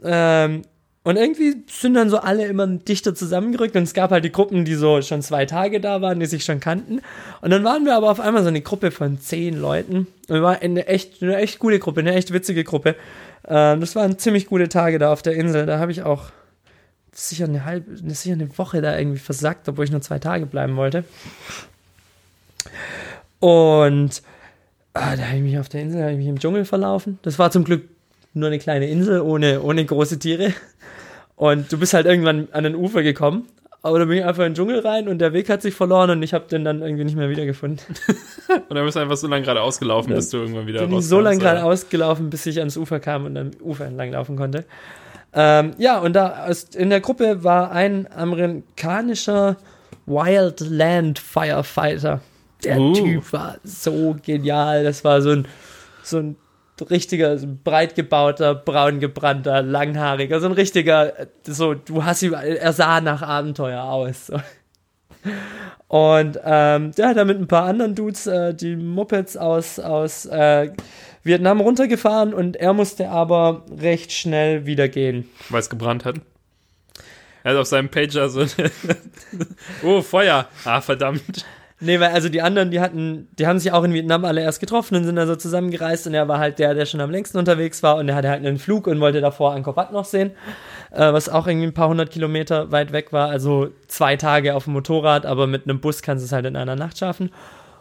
Ähm, 0.03 0.63
und 1.05 1.17
irgendwie 1.17 1.63
sind 1.67 1.95
dann 1.95 2.09
so 2.09 2.19
alle 2.19 2.45
immer 2.45 2.65
dichter 2.65 3.13
zusammengerückt 3.13 3.75
und 3.75 3.83
es 3.83 3.93
gab 3.93 4.11
halt 4.11 4.23
die 4.23 4.31
Gruppen, 4.31 4.63
die 4.63 4.75
so 4.75 5.01
schon 5.01 5.21
zwei 5.21 5.45
Tage 5.45 5.81
da 5.81 6.01
waren, 6.01 6.19
die 6.21 6.25
sich 6.25 6.45
schon 6.45 6.61
kannten. 6.61 7.01
Und 7.41 7.49
dann 7.49 7.65
waren 7.65 7.85
wir 7.85 7.95
aber 7.95 8.09
auf 8.09 8.21
einmal 8.21 8.41
so 8.41 8.47
eine 8.47 8.61
Gruppe 8.61 8.89
von 8.89 9.19
zehn 9.19 9.57
Leuten. 9.57 10.07
Und 10.29 10.29
wir 10.29 10.41
waren 10.41 10.61
eine 10.61 10.87
echt, 10.87 11.21
eine 11.21 11.35
echt 11.35 11.59
coole 11.59 11.79
Gruppe, 11.79 11.99
eine 11.99 12.13
echt 12.13 12.31
witzige 12.31 12.63
Gruppe. 12.63 12.95
Ähm, 13.45 13.81
das 13.81 13.97
waren 13.97 14.17
ziemlich 14.17 14.47
gute 14.47 14.69
Tage 14.69 14.97
da 14.97 15.11
auf 15.11 15.21
der 15.21 15.33
Insel. 15.33 15.65
Da 15.65 15.77
habe 15.77 15.91
ich 15.91 16.03
auch 16.03 16.31
sicher 17.11 17.45
eine 17.45 17.65
halbe, 17.65 17.97
sicher 17.97 18.33
eine 18.33 18.57
Woche 18.57 18.81
da 18.81 18.97
irgendwie 18.97 19.19
versackt, 19.19 19.67
obwohl 19.67 19.83
ich 19.83 19.91
nur 19.91 20.01
zwei 20.01 20.19
Tage 20.19 20.45
bleiben 20.45 20.77
wollte. 20.77 21.03
Und 23.39 24.23
ah, 24.93 25.17
da 25.17 25.25
habe 25.25 25.37
ich 25.37 25.43
mich 25.43 25.59
auf 25.59 25.67
der 25.67 25.81
Insel, 25.81 26.01
habe 26.01 26.13
ich 26.13 26.17
mich 26.17 26.27
im 26.27 26.39
Dschungel 26.39 26.63
verlaufen. 26.63 27.19
Das 27.23 27.37
war 27.39 27.51
zum 27.51 27.65
Glück 27.65 27.89
nur 28.33 28.47
eine 28.47 28.59
kleine 28.59 28.87
Insel 28.87 29.19
ohne, 29.21 29.61
ohne 29.61 29.83
große 29.83 30.17
Tiere. 30.17 30.53
Und 31.43 31.69
du 31.73 31.77
bist 31.77 31.93
halt 31.93 32.05
irgendwann 32.05 32.47
an 32.53 32.63
den 32.63 32.73
Ufer 32.73 33.03
gekommen. 33.03 33.47
Aber 33.81 33.99
da 33.99 34.05
bin 34.05 34.17
ich 34.19 34.23
einfach 34.23 34.43
in 34.45 34.51
den 34.51 34.55
Dschungel 34.55 34.79
rein 34.79 35.09
und 35.09 35.19
der 35.19 35.33
Weg 35.33 35.49
hat 35.49 35.61
sich 35.61 35.73
verloren 35.73 36.09
und 36.09 36.23
ich 36.23 36.33
habe 36.33 36.45
den 36.47 36.63
dann 36.63 36.81
irgendwie 36.81 37.03
nicht 37.03 37.17
mehr 37.17 37.29
wiedergefunden. 37.29 37.85
Und 38.69 38.75
dann 38.75 38.85
bist 38.85 38.95
du 38.95 39.01
einfach 39.01 39.17
so 39.17 39.27
lange 39.27 39.41
geradeaus 39.41 39.77
gelaufen, 39.77 40.11
Ja. 40.11 40.15
bis 40.15 40.29
du 40.29 40.37
irgendwann 40.37 40.67
wieder 40.67 40.87
bin 40.87 40.99
ich 40.99 41.05
so 41.05 41.19
lange 41.19 41.35
rauskamst, 41.35 41.41
gerade 41.41 41.63
ausgelaufen, 41.65 42.29
bis 42.29 42.45
ich 42.45 42.59
ans 42.59 42.77
Ufer 42.77 43.01
kam 43.01 43.25
und 43.25 43.35
am 43.37 43.51
Ufer 43.61 43.85
entlang 43.85 44.11
laufen 44.13 44.37
konnte. 44.37 44.63
Ähm, 45.33 45.71
ja, 45.77 45.99
und 45.99 46.13
da 46.13 46.49
in 46.75 46.89
der 46.91 47.01
Gruppe 47.01 47.43
war 47.43 47.71
ein 47.71 48.07
amerikanischer 48.15 49.57
Wildland 50.05 51.19
Firefighter. 51.19 52.21
Der 52.63 52.79
Uh. 52.79 52.93
Typ 52.93 53.33
war 53.33 53.57
so 53.65 54.15
genial. 54.25 54.85
Das 54.85 55.03
war 55.03 55.21
so 55.21 55.31
ein, 55.31 55.45
so 56.03 56.19
ein 56.19 56.35
richtiger, 56.89 57.35
breit 57.35 57.95
gebauter, 57.95 58.55
braun 58.55 58.99
gebrannter, 58.99 59.61
langhaariger, 59.61 60.39
so 60.39 60.47
ein 60.47 60.53
richtiger, 60.53 61.13
so, 61.43 61.73
du 61.73 62.03
hast 62.03 62.21
ihn, 62.23 62.33
er 62.33 62.73
sah 62.73 63.01
nach 63.01 63.21
Abenteuer 63.21 63.83
aus. 63.83 64.27
So. 64.27 64.39
Und 65.87 66.39
ähm, 66.43 66.91
der 66.93 67.09
hat 67.09 67.17
da 67.17 67.25
mit 67.25 67.39
ein 67.39 67.47
paar 67.47 67.65
anderen 67.65 67.93
Dudes 67.93 68.25
äh, 68.25 68.53
die 68.53 68.75
Mopeds 68.75 69.37
aus, 69.37 69.77
aus 69.79 70.25
äh, 70.25 70.71
Vietnam 71.23 71.61
runtergefahren 71.61 72.33
und 72.33 72.55
er 72.57 72.73
musste 72.73 73.09
aber 73.09 73.63
recht 73.79 74.11
schnell 74.11 74.65
wieder 74.65 74.89
gehen. 74.89 75.29
weil 75.49 75.59
es 75.59 75.69
gebrannt 75.69 76.03
hat. 76.03 76.15
Er 77.43 77.51
hat 77.51 77.59
auf 77.59 77.67
seinem 77.67 77.89
Pager 77.89 78.29
so 78.29 78.45
Oh, 79.83 80.01
Feuer. 80.01 80.47
Ah, 80.65 80.81
verdammt. 80.81 81.45
Nee, 81.83 81.99
weil 81.99 82.11
also 82.11 82.29
die 82.29 82.41
anderen, 82.41 82.71
die 82.71 82.79
hatten, 82.79 83.27
die 83.37 83.45
haben 83.45 83.59
sich 83.59 83.71
auch 83.71 83.83
in 83.83 83.93
Vietnam 83.93 84.23
alle 84.25 84.41
erst 84.41 84.59
getroffen 84.59 84.95
und 84.95 85.03
sind 85.03 85.15
dann 85.15 85.27
so 85.27 85.35
zusammengereist 85.35 86.07
und 86.07 86.13
er 86.13 86.27
war 86.27 86.39
halt 86.39 86.59
der, 86.59 86.73
der 86.73 86.85
schon 86.85 87.01
am 87.01 87.11
längsten 87.11 87.37
unterwegs 87.37 87.83
war 87.83 87.97
und 87.97 88.07
er 88.07 88.15
hatte 88.15 88.29
halt 88.29 88.45
einen 88.45 88.57
Flug 88.57 88.87
und 88.87 88.99
wollte 89.01 89.19
davor 89.19 89.53
Angkor 89.53 89.75
Wat 89.75 89.91
noch 89.91 90.05
sehen, 90.05 90.31
äh, 90.91 91.11
was 91.11 91.27
auch 91.27 91.45
irgendwie 91.45 91.67
ein 91.67 91.73
paar 91.73 91.89
hundert 91.89 92.11
Kilometer 92.11 92.71
weit 92.71 92.93
weg 92.93 93.11
war, 93.11 93.29
also 93.29 93.69
zwei 93.87 94.15
Tage 94.15 94.55
auf 94.55 94.63
dem 94.63 94.73
Motorrad, 94.73 95.25
aber 95.25 95.45
mit 95.45 95.67
einem 95.67 95.79
Bus 95.79 96.01
kannst 96.01 96.23
du 96.23 96.25
es 96.25 96.31
halt 96.31 96.45
in 96.45 96.55
einer 96.55 96.75
Nacht 96.75 96.97
schaffen. 96.97 97.31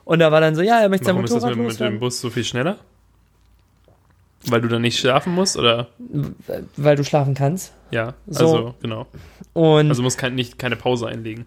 Und 0.04 0.20
er 0.20 0.32
war 0.32 0.40
dann 0.40 0.56
so, 0.56 0.62
ja, 0.62 0.80
er 0.80 0.88
möchte 0.88 1.06
sein 1.06 1.14
Warum 1.14 1.24
ist 1.26 1.34
das 1.34 1.42
Motorrad 1.42 1.58
mit, 1.58 1.68
mit 1.68 1.80
dem 1.80 2.00
Bus 2.00 2.20
so 2.20 2.28
viel 2.28 2.44
schneller? 2.44 2.78
Weil 4.46 4.60
du 4.60 4.66
dann 4.66 4.82
nicht 4.82 4.98
schlafen 4.98 5.32
musst, 5.34 5.56
oder? 5.56 5.88
weil 6.76 6.96
du 6.96 7.04
schlafen 7.04 7.34
kannst. 7.34 7.72
Ja, 7.92 8.14
So. 8.26 8.44
also, 8.44 8.74
genau. 8.82 9.06
Und 9.52 9.88
Also 9.88 10.02
musst 10.02 10.18
kein, 10.18 10.34
nicht, 10.34 10.58
keine 10.58 10.74
Pause 10.74 11.06
einlegen. 11.06 11.46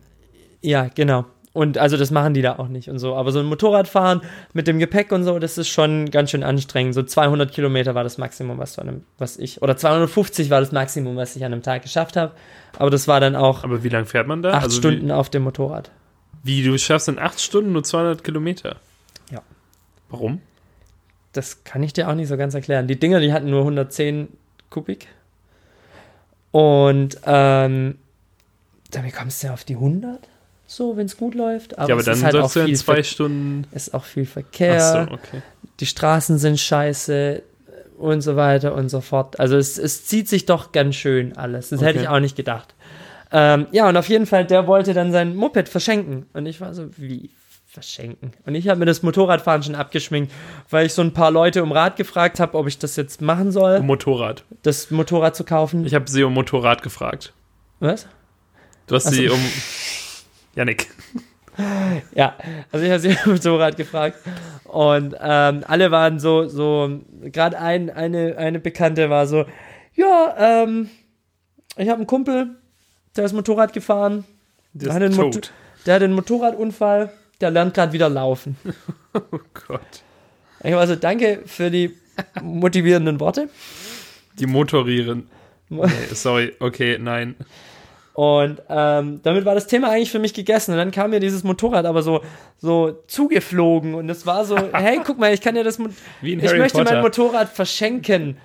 Ja, 0.62 0.88
genau. 0.96 1.26
Und 1.56 1.78
also 1.78 1.96
das 1.96 2.12
machen 2.12 2.34
die 2.34 2.42
da 2.42 2.60
auch 2.60 2.68
nicht 2.68 2.90
und 2.90 3.00
so. 3.00 3.16
Aber 3.16 3.32
so 3.32 3.40
ein 3.40 3.46
Motorradfahren 3.46 4.20
mit 4.52 4.68
dem 4.68 4.78
Gepäck 4.78 5.14
und 5.14 5.24
so, 5.24 5.40
das 5.40 5.58
ist 5.58 5.70
schon 5.70 6.12
ganz 6.12 6.32
schön 6.32 6.44
anstrengend. 6.44 6.94
So 6.94 7.02
200 7.02 7.50
Kilometer 7.50 7.96
war 7.96 8.04
das 8.04 8.18
Maximum, 8.18 8.58
was, 8.58 8.76
du 8.76 8.82
an 8.82 8.90
einem, 8.90 9.04
was 9.20 9.38
ich, 9.38 9.62
oder 9.62 9.78
250 9.78 10.50
war 10.50 10.60
das 10.60 10.74
Maximum, 10.74 11.16
was 11.16 11.34
ich 11.38 11.46
an 11.46 11.54
einem 11.54 11.62
Tag 11.62 11.84
geschafft 11.84 12.18
habe. 12.18 12.34
Aber 12.78 12.90
das 12.90 13.08
war 13.08 13.22
dann 13.22 13.38
auch 13.38 13.64
Aber 13.64 13.86
wie 13.86 13.88
lange 13.88 14.06
fährt 14.06 14.28
man 14.28 14.44
da? 14.44 14.52
acht 14.52 14.64
Also 14.64 14.80
Stunden 14.80 15.12
auf 15.12 15.30
dem 15.30 15.44
Motorrad. 15.44 15.92
Wie, 16.44 16.62
wie 16.66 16.68
du 16.68 16.78
schaffst 16.78 17.08
in 17.08 17.20
acht 17.20 17.40
Stunden 17.40 17.72
nur 17.72 17.86
200 17.86 18.22
Kilometer? 18.22 18.76
Ja. 19.32 19.42
Warum? 20.10 20.42
Das 21.32 21.64
kann 21.64 21.82
ich 21.84 21.94
dir 21.94 22.10
auch 22.10 22.16
nicht 22.16 22.28
so 22.28 22.36
ganz 22.36 22.54
erklären. 22.54 22.88
Die 22.88 23.00
Dinger, 23.00 23.22
die 23.22 23.32
hatten 23.32 23.50
nur 23.50 23.62
110 23.62 24.28
Kubik. 24.70 25.08
Und 26.52 27.18
ähm, 27.26 27.96
damit 28.92 29.16
kommst 29.16 29.42
du 29.42 29.48
ja 29.48 29.54
auf 29.54 29.64
die 29.64 29.76
100, 29.76 30.20
so, 30.68 30.98
wenn 30.98 31.06
es 31.06 31.18
gut 31.18 31.36
läuft. 31.36 31.78
Aber, 31.78 31.88
ja, 31.90 31.94
aber 31.96 32.00
es 32.00 32.06
dann 32.06 32.16
ist 32.16 32.24
halt 32.24 32.36
auch 32.36 32.56
ja 32.56 32.62
in 32.62 32.68
viel, 32.68 32.78
zwei 32.78 32.96
Ver 32.96 33.04
Stunden. 33.04 33.68
ist 33.72 33.94
auch 33.94 34.04
viel 34.04 34.26
Verkehr. 34.26 35.08
So, 35.08 35.14
okay. 35.14 35.42
die 35.80 35.86
Straßen 35.86 36.38
sind 36.38 36.60
scheiße 36.60 37.44
und 37.98 38.22
so 38.22 38.36
weiter 38.36 38.74
und 38.76 38.90
so 38.90 39.00
fort. 39.02 39.40
Also 39.40 39.58
es, 39.58 39.78
es 39.78 40.06
zieht 40.06 40.28
sich 40.28 40.46
doch 40.46 40.72
ganz 40.72 40.96
schön 40.96 41.38
alles. 41.38 41.70
Das 41.70 41.82
hätte 41.82 41.92
Okay. 42.00 42.02
ich 42.04 42.08
auch 42.10 42.20
nicht 42.20 42.36
gedacht. 42.36 42.74
Ähm, 43.32 43.68
ja, 43.72 43.88
und 43.90 43.96
auf 43.98 44.10
jeden 44.10 44.26
Fall, 44.26 44.46
der 44.46 44.68
wollte 44.68 44.94
dann 44.94 45.12
sein 45.12 45.36
Moped 45.36 45.70
verschenken. 45.70 46.26
Und 46.34 46.46
ich 46.46 46.62
war 46.62 46.74
so, 46.74 46.88
wie 46.98 47.30
verschenken? 47.68 48.32
Und 48.46 48.56
ich 48.56 48.68
habe 48.70 48.80
mir 48.80 48.86
das 48.86 49.04
Motorradfahren 49.04 49.62
schon 49.64 49.76
abgeschminkt, 49.76 50.32
weil 50.70 50.86
ich 50.86 50.94
so 50.94 51.02
ein 51.02 51.12
paar 51.14 51.32
Leute 51.32 51.62
um 51.62 51.72
Rat 51.74 51.96
gefragt 51.98 52.40
habe, 52.40 52.58
ob 52.58 52.68
ich 52.68 52.78
das 52.80 52.96
jetzt 52.96 53.22
machen 53.22 53.52
soll, 53.52 53.78
Um 53.78 53.88
Motorrad. 53.88 54.44
das 54.64 54.92
Motorrad 54.92 55.36
zu 55.36 55.44
kaufen. 55.44 55.86
Ich 55.86 55.94
habe 55.94 56.10
sie 56.10 56.24
um 56.24 56.34
Motorrad 56.34 56.82
gefragt. 56.84 57.34
Was? 57.82 58.08
Du 58.88 58.96
hast 58.96 59.08
Ach 59.08 59.12
so. 59.12 59.16
sie 59.18 59.30
um. 59.30 59.40
Janik. 60.56 60.88
Ja, 62.14 62.36
also 62.70 62.84
ich 62.86 62.92
habe 62.92 63.00
sie 63.00 63.16
im 63.26 63.32
Motorrad 63.32 63.78
gefragt 63.78 64.18
und 64.66 65.16
ähm, 65.22 65.64
alle 65.66 65.90
waren 65.90 66.20
so, 66.20 66.50
so, 66.50 67.00
gerade 67.22 67.58
ein, 67.58 67.90
eine, 67.90 68.38
eine 68.38 68.60
Bekannte 68.60 69.10
war 69.10 69.26
so, 69.26 69.46
ja, 69.94 70.36
ähm, 70.38 70.90
ich 71.78 71.88
habe 71.88 72.00
einen 72.00 72.08
Kumpel, 72.08 72.58
der 73.16 73.24
ist 73.24 73.32
Motorrad 73.32 73.72
gefahren, 73.72 74.26
Der 74.74 74.94
hat 74.94 75.02
einen 75.02 75.16
Mot- 75.16 75.54
der 75.86 75.96
hat 75.96 76.04
einen 76.04 76.12
Motorradunfall, 76.14 77.10
der 77.40 77.52
lernt 77.52 77.74
gerade 77.74 77.94
wieder 77.94 78.10
laufen. 78.10 78.58
Oh 79.14 79.40
Gott. 79.68 80.04
Ich 80.62 80.74
war 80.74 80.86
so, 80.88 80.98
danke 80.98 81.44
für 81.46 81.72
die 81.72 81.96
motivierenden 82.44 83.18
Worte. 83.22 83.48
Die 84.40 84.46
Motorieren. 84.46 85.30
Nee, 85.70 85.88
sorry, 86.12 86.52
okay, 86.60 86.98
nein. 87.00 87.36
Und 88.16 88.62
ähm, 88.70 89.20
damit 89.24 89.44
war 89.44 89.56
das 89.56 89.68
Thema 89.68 89.90
eigentlich 89.90 90.10
für 90.10 90.20
mich 90.20 90.34
gegessen. 90.34 90.72
Und 90.72 90.78
dann 90.78 90.92
kam 90.92 91.10
mir 91.10 91.20
dieses 91.20 91.44
Motorrad 91.44 91.86
aber 91.86 92.02
so, 92.02 92.22
so 92.58 93.04
zugeflogen. 93.08 93.94
Und 93.94 94.10
es 94.10 94.26
war 94.26 94.46
so, 94.46 94.58
hey, 94.74 95.02
guck 95.06 95.20
mal, 95.20 95.34
ich 95.34 95.42
kann 95.42 95.54
ja 95.58 95.64
das 95.64 95.80
Mo 95.80 95.90
Wie 96.22 96.32
in 96.32 96.40
ich 96.40 96.48
Harry 96.48 96.60
möchte 96.60 96.78
Potter. 96.78 96.94
mein 96.94 97.02
Motorrad 97.02 97.50
verschenken. 97.50 98.38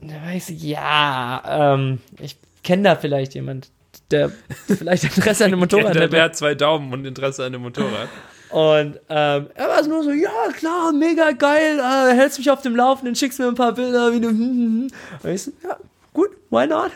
Da 0.00 0.14
war 0.24 0.34
ich 0.36 0.44
so, 0.44 0.52
ja, 0.52 1.74
ähm, 1.74 1.98
ich 2.20 2.36
kenne 2.62 2.84
da 2.84 2.94
vielleicht 2.94 3.34
jemand, 3.34 3.70
der 4.12 4.30
vielleicht 4.68 5.02
Interesse 5.02 5.44
an 5.44 5.50
einem 5.50 5.58
Motorrad 5.60 5.96
der, 5.96 6.02
hätte. 6.02 6.14
der 6.14 6.22
hat 6.22 6.36
zwei 6.36 6.54
Daumen 6.54 6.92
und 6.92 7.04
Interesse 7.04 7.44
an 7.44 7.52
dem 7.54 7.62
Motorrad. 7.62 8.08
Und 8.50 9.00
ähm, 9.08 9.48
er 9.52 9.68
war 9.68 9.82
nur 9.84 10.04
so, 10.04 10.12
ja 10.12 10.30
klar, 10.56 10.92
mega 10.92 11.32
geil, 11.32 11.80
äh, 11.80 12.14
hältst 12.14 12.38
mich 12.38 12.52
auf 12.52 12.62
dem 12.62 12.76
Laufenden, 12.76 13.16
schickst 13.16 13.40
mir 13.40 13.48
ein 13.48 13.56
paar 13.56 13.72
Bilder, 13.72 14.12
wie 14.12 14.20
du. 14.20 14.28
hm, 14.28 14.38
hm, 14.38 14.48
hm. 14.48 14.88
Und 15.24 15.30
ich 15.30 15.42
so, 15.42 15.50
ja, 15.64 15.76
gut, 16.12 16.30
why 16.50 16.68
not? 16.68 16.92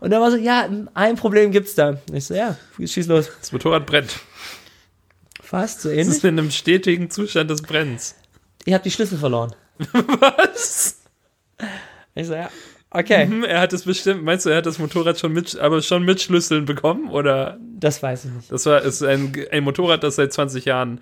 Und 0.00 0.12
er 0.12 0.20
war 0.20 0.30
so, 0.30 0.36
ja, 0.36 0.68
ein 0.94 1.16
Problem 1.16 1.50
gibt's 1.50 1.74
da. 1.74 1.90
Und 2.08 2.14
ich 2.14 2.24
so, 2.26 2.34
ja, 2.34 2.56
schieß 2.78 3.06
los. 3.06 3.30
Das 3.40 3.52
Motorrad 3.52 3.86
brennt. 3.86 4.18
Fast 5.40 5.82
so 5.82 5.88
Es 5.90 5.94
ähnlich. 5.98 6.16
ist 6.16 6.24
in 6.24 6.38
einem 6.38 6.50
stetigen 6.50 7.10
Zustand 7.10 7.50
des 7.50 7.62
Brennens. 7.62 8.14
Ich 8.64 8.72
habe 8.72 8.82
die 8.82 8.90
Schlüssel 8.90 9.18
verloren. 9.18 9.54
Was? 10.20 11.00
Ich 12.14 12.26
so, 12.26 12.34
ja, 12.34 12.48
okay, 12.90 13.26
Hm, 13.26 13.44
Er 13.44 13.60
hat 13.60 13.72
es 13.72 13.84
bestimmt, 13.84 14.22
meinst 14.24 14.46
du, 14.46 14.50
er 14.50 14.58
hat 14.58 14.66
das 14.66 14.78
Motorrad 14.78 15.18
schon 15.18 15.32
mit, 15.32 15.58
aber 15.58 15.82
schon 15.82 16.04
mit 16.04 16.20
Schlüsseln 16.20 16.64
bekommen? 16.64 17.10
Oder 17.10 17.58
das 17.78 18.02
weiß 18.02 18.26
ich 18.26 18.30
nicht. 18.30 18.52
das 18.52 18.66
war 18.66 18.82
ist 18.82 19.02
ein, 19.02 19.32
ein 19.50 19.64
Motorrad, 19.64 20.02
das 20.02 20.16
seit 20.16 20.32
20 20.32 20.64
Jahren 20.64 21.00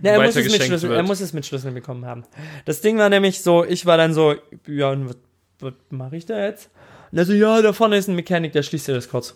Nee, 0.00 0.08
er, 0.08 0.20
muss 0.20 0.34
es 0.34 0.82
er 0.84 1.02
muss 1.04 1.20
es 1.20 1.32
mit 1.32 1.46
Schlüsseln 1.46 1.74
bekommen 1.74 2.06
haben. 2.06 2.24
Das 2.64 2.80
Ding 2.80 2.98
war 2.98 3.08
nämlich 3.08 3.40
so, 3.40 3.64
ich 3.64 3.86
war 3.86 3.96
dann 3.96 4.14
so, 4.14 4.34
ja, 4.66 4.90
und 4.90 5.08
was, 5.10 5.16
was 5.60 5.72
mache 5.90 6.16
ich 6.16 6.26
da 6.26 6.44
jetzt? 6.44 6.70
Und 7.12 7.18
er 7.18 7.26
so, 7.26 7.34
ja, 7.34 7.60
da 7.60 7.72
vorne 7.72 7.98
ist 7.98 8.08
ein 8.08 8.16
Mechanik, 8.16 8.52
der 8.52 8.62
schließt 8.62 8.88
dir 8.88 8.94
das 8.94 9.08
kurz. 9.08 9.34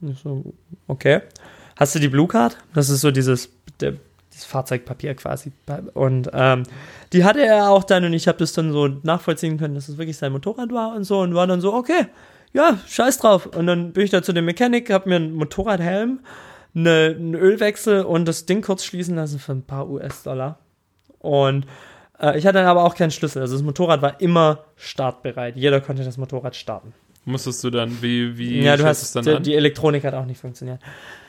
Und 0.00 0.12
ich 0.12 0.18
so, 0.18 0.54
okay. 0.88 1.20
Hast 1.76 1.94
du 1.94 1.98
die 1.98 2.08
Blue 2.08 2.26
Card? 2.26 2.56
Das 2.72 2.88
ist 2.88 3.02
so 3.02 3.10
dieses, 3.10 3.50
der, 3.80 3.94
dieses 4.32 4.46
Fahrzeugpapier 4.46 5.14
quasi. 5.14 5.52
Und 5.92 6.30
ähm, 6.32 6.62
die 7.12 7.24
hatte 7.24 7.44
er 7.44 7.70
auch 7.70 7.84
dann 7.84 8.04
und 8.04 8.12
ich 8.14 8.26
habe 8.26 8.38
das 8.38 8.52
dann 8.52 8.72
so 8.72 8.88
nachvollziehen 8.88 9.58
können, 9.58 9.74
dass 9.74 9.88
es 9.88 9.98
wirklich 9.98 10.16
sein 10.16 10.32
Motorrad 10.32 10.72
war 10.72 10.94
und 10.94 11.04
so 11.04 11.20
und 11.20 11.34
war 11.34 11.46
dann 11.46 11.60
so, 11.60 11.74
okay, 11.74 12.06
ja, 12.52 12.78
scheiß 12.88 13.18
drauf. 13.18 13.46
Und 13.46 13.66
dann 13.66 13.92
bin 13.92 14.04
ich 14.04 14.10
da 14.10 14.22
zu 14.22 14.32
dem 14.32 14.46
Mechanik, 14.46 14.90
hab 14.90 15.06
mir 15.06 15.16
einen 15.16 15.34
Motorradhelm, 15.34 16.20
eine, 16.74 17.14
einen 17.18 17.34
Ölwechsel 17.34 18.02
und 18.02 18.26
das 18.26 18.46
Ding 18.46 18.62
kurz 18.62 18.84
schließen 18.84 19.16
lassen 19.16 19.38
für 19.38 19.52
ein 19.52 19.62
paar 19.62 19.88
US-Dollar. 19.90 20.58
Und 21.18 21.66
äh, 22.20 22.38
ich 22.38 22.46
hatte 22.46 22.58
dann 22.58 22.66
aber 22.66 22.84
auch 22.84 22.94
keinen 22.94 23.10
Schlüssel. 23.10 23.42
Also 23.42 23.54
das 23.54 23.62
Motorrad 23.62 24.02
war 24.02 24.20
immer 24.20 24.64
startbereit. 24.76 25.56
Jeder 25.56 25.80
konnte 25.80 26.04
das 26.04 26.16
Motorrad 26.16 26.56
starten. 26.56 26.92
musstest 27.24 27.64
du 27.64 27.70
dann, 27.70 28.02
wie, 28.02 28.36
wie 28.38 28.62
ja, 28.62 28.76
du 28.76 28.84
hast, 28.84 29.02
es 29.02 29.12
die, 29.12 29.20
dann 29.22 29.36
an? 29.36 29.42
die 29.42 29.54
Elektronik 29.54 30.04
hat 30.04 30.14
auch 30.14 30.26
nicht 30.26 30.40
funktioniert. 30.40 30.80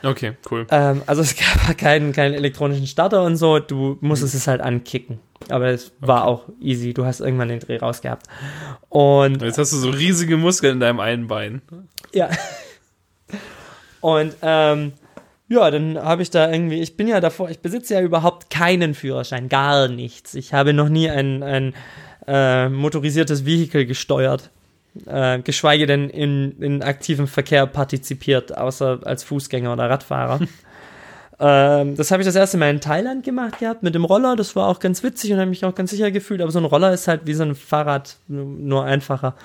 Okay, 0.04 0.34
cool. 0.52 0.68
Ähm, 0.70 1.02
also 1.06 1.22
es 1.22 1.36
gab 1.36 1.78
keinen, 1.78 2.12
keinen 2.14 2.34
elektronischen 2.34 2.88
Starter 2.88 3.24
und 3.24 3.38
so. 3.38 3.60
Du 3.60 3.98
musstest 4.02 4.36
es 4.36 4.48
halt 4.48 4.62
ankicken. 4.62 5.20
Aber 5.50 5.68
es 5.68 5.92
war 6.00 6.26
auch 6.26 6.46
easy. 6.60 6.94
Du 6.94 7.06
hast 7.06 7.20
irgendwann 7.20 7.50
den 7.50 7.60
Dreh 7.60 7.78
rausgehabt. 7.78 8.28
Und 8.90 9.42
Jetzt 9.42 9.58
hast 9.58 9.74
du 9.74 9.78
so 9.78 9.90
riesige 9.90 10.38
Muskeln 10.38 10.74
in 10.74 10.80
deinem 10.80 11.00
einen 11.00 11.28
Bein. 11.28 11.62
Ja. 12.14 12.30
Und 14.02 14.36
ähm, 14.42 14.94
ja, 15.48 15.70
dann 15.72 15.98
habe 15.98 16.22
ich 16.22 16.30
da 16.32 16.52
irgendwie, 16.52 16.82
ich 16.82 16.98
bin 16.98 17.08
ja 17.08 17.20
davor, 17.22 17.50
ich 17.50 17.60
besitze 17.60 17.94
ja 17.96 18.02
überhaupt 18.02 18.50
keinen 18.50 18.94
Führerschein, 18.94 19.48
gar 19.50 19.88
nichts. 19.88 20.34
Ich 20.36 20.54
habe 20.54 20.74
noch 20.74 20.90
nie 20.90 21.10
ein, 21.10 21.44
ein 21.44 21.74
äh, 22.28 22.68
motorisiertes 22.70 23.46
Vehikel 23.46 23.86
gesteuert, 23.86 24.50
äh, 25.06 25.40
geschweige 25.40 25.86
denn 25.86 26.10
in, 26.10 26.60
in 26.62 26.82
aktivem 26.82 27.28
Verkehr 27.28 27.68
partizipiert, 27.68 28.58
außer 28.58 29.02
als 29.06 29.24
Fußgänger 29.24 29.74
oder 29.74 29.90
Radfahrer. 29.90 30.40
ähm, 31.40 31.96
das 31.96 32.12
habe 32.12 32.22
ich 32.22 32.26
das 32.28 32.36
erste 32.36 32.58
Mal 32.58 32.70
in 32.72 32.82
Thailand 32.82 33.24
gemacht 33.24 33.60
gehabt 33.60 33.84
mit 33.84 33.94
dem 33.94 34.06
Roller. 34.06 34.36
Das 34.36 34.56
war 34.56 34.68
auch 34.68 34.80
ganz 34.80 35.04
witzig 35.04 35.32
und 35.34 35.40
habe 35.40 35.50
mich 35.50 35.64
auch 35.66 35.76
ganz 35.76 35.92
sicher 35.92 36.10
gefühlt. 36.12 36.42
Aber 36.42 36.52
so 36.52 36.60
ein 36.60 36.66
Roller 36.66 36.94
ist 36.94 37.08
halt 37.08 37.22
wie 37.26 37.34
so 37.34 37.44
ein 37.44 37.56
Fahrrad, 37.56 38.16
nur- 38.28 38.46
nur 38.46 38.86
einfacher. 38.86 39.36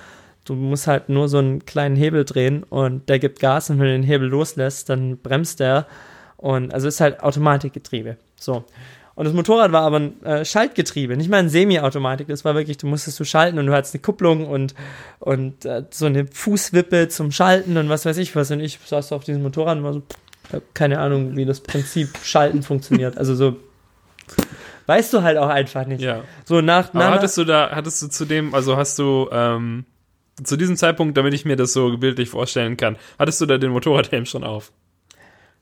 Du 0.50 0.56
musst 0.56 0.88
halt 0.88 1.08
nur 1.08 1.28
so 1.28 1.38
einen 1.38 1.64
kleinen 1.64 1.94
Hebel 1.94 2.24
drehen 2.24 2.64
und 2.64 3.08
der 3.08 3.20
gibt 3.20 3.38
Gas 3.38 3.70
und 3.70 3.78
wenn 3.78 3.86
du 3.86 3.92
den 3.92 4.02
Hebel 4.02 4.28
loslässt, 4.28 4.88
dann 4.88 5.16
bremst 5.18 5.60
der. 5.60 5.86
Und 6.36 6.74
also 6.74 6.88
ist 6.88 7.00
halt 7.00 7.22
Automatikgetriebe. 7.22 8.16
So. 8.34 8.64
Und 9.14 9.26
das 9.26 9.32
Motorrad 9.32 9.70
war 9.70 9.82
aber 9.82 10.00
ein 10.00 10.24
äh, 10.24 10.44
Schaltgetriebe, 10.44 11.16
nicht 11.16 11.30
mal 11.30 11.36
ein 11.36 11.48
Semi-Automatik. 11.48 12.26
Das 12.26 12.44
war 12.44 12.56
wirklich, 12.56 12.78
du 12.78 12.88
musstest 12.88 13.20
du 13.20 13.24
schalten 13.24 13.60
und 13.60 13.66
du 13.66 13.72
hattest 13.72 13.94
eine 13.94 14.02
Kupplung 14.02 14.48
und, 14.48 14.74
und 15.20 15.64
äh, 15.66 15.84
so 15.90 16.06
eine 16.06 16.26
Fußwippe 16.26 17.06
zum 17.06 17.30
Schalten 17.30 17.76
und 17.76 17.88
was 17.88 18.04
weiß 18.04 18.16
ich 18.16 18.34
was. 18.34 18.50
Und 18.50 18.58
ich 18.58 18.80
saß 18.84 19.12
auf 19.12 19.22
diesem 19.22 19.44
Motorrad 19.44 19.78
und 19.78 19.84
war 19.84 19.92
so, 19.92 20.02
keine 20.74 20.98
Ahnung, 20.98 21.36
wie 21.36 21.44
das 21.44 21.60
Prinzip 21.60 22.18
Schalten 22.24 22.64
funktioniert. 22.64 23.18
Also 23.18 23.36
so, 23.36 23.56
weißt 24.86 25.12
du 25.12 25.22
halt 25.22 25.38
auch 25.38 25.48
einfach 25.48 25.86
nicht. 25.86 26.00
Ja. 26.00 26.24
So 26.44 26.60
nach, 26.60 26.88
Aber 26.88 26.98
nach 26.98 27.10
hattest 27.12 27.38
du 27.38 27.44
da, 27.44 27.70
hattest 27.70 28.02
du 28.02 28.08
zu 28.08 28.24
dem, 28.24 28.52
also 28.52 28.76
hast 28.76 28.98
du, 28.98 29.28
ähm, 29.30 29.84
zu 30.42 30.56
diesem 30.56 30.76
Zeitpunkt, 30.76 31.16
damit 31.16 31.34
ich 31.34 31.44
mir 31.44 31.56
das 31.56 31.72
so 31.72 31.96
bildlich 31.96 32.28
vorstellen 32.28 32.76
kann, 32.76 32.96
hattest 33.18 33.40
du 33.40 33.46
da 33.46 33.58
den 33.58 33.70
Motorradhelm 33.72 34.26
schon 34.26 34.44
auf? 34.44 34.72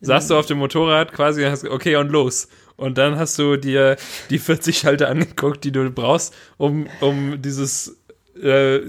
Saßt 0.01 0.31
du 0.31 0.37
auf 0.37 0.47
dem 0.47 0.59
Motorrad 0.59 1.13
quasi, 1.13 1.45
und 1.45 1.51
hast, 1.51 1.65
okay, 1.65 1.97
und 1.97 2.11
los. 2.11 2.49
Und 2.77 2.99
dann 2.99 3.19
hast 3.19 3.39
du 3.39 3.57
dir 3.57 3.97
die 4.31 4.39
40 4.39 4.79
Schalter 4.79 5.09
angeguckt, 5.09 5.65
die 5.65 5.73
du 5.73 5.91
brauchst, 5.91 6.35
um, 6.57 6.87
um 7.01 7.43
dieses 7.43 7.99
äh, 8.41 8.81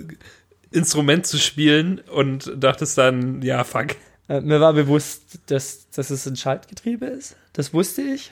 Instrument 0.71 1.25
zu 1.25 1.39
spielen 1.39 1.99
und 2.11 2.51
dachtest 2.55 2.97
dann, 2.97 3.41
ja, 3.41 3.63
fuck. 3.63 3.95
Äh, 4.27 4.41
mir 4.41 4.61
war 4.61 4.73
bewusst, 4.73 5.39
dass, 5.47 5.89
dass 5.89 6.11
es 6.11 6.27
ein 6.27 6.35
Schaltgetriebe 6.35 7.07
ist. 7.07 7.35
Das 7.53 7.73
wusste 7.73 8.03
ich. 8.03 8.31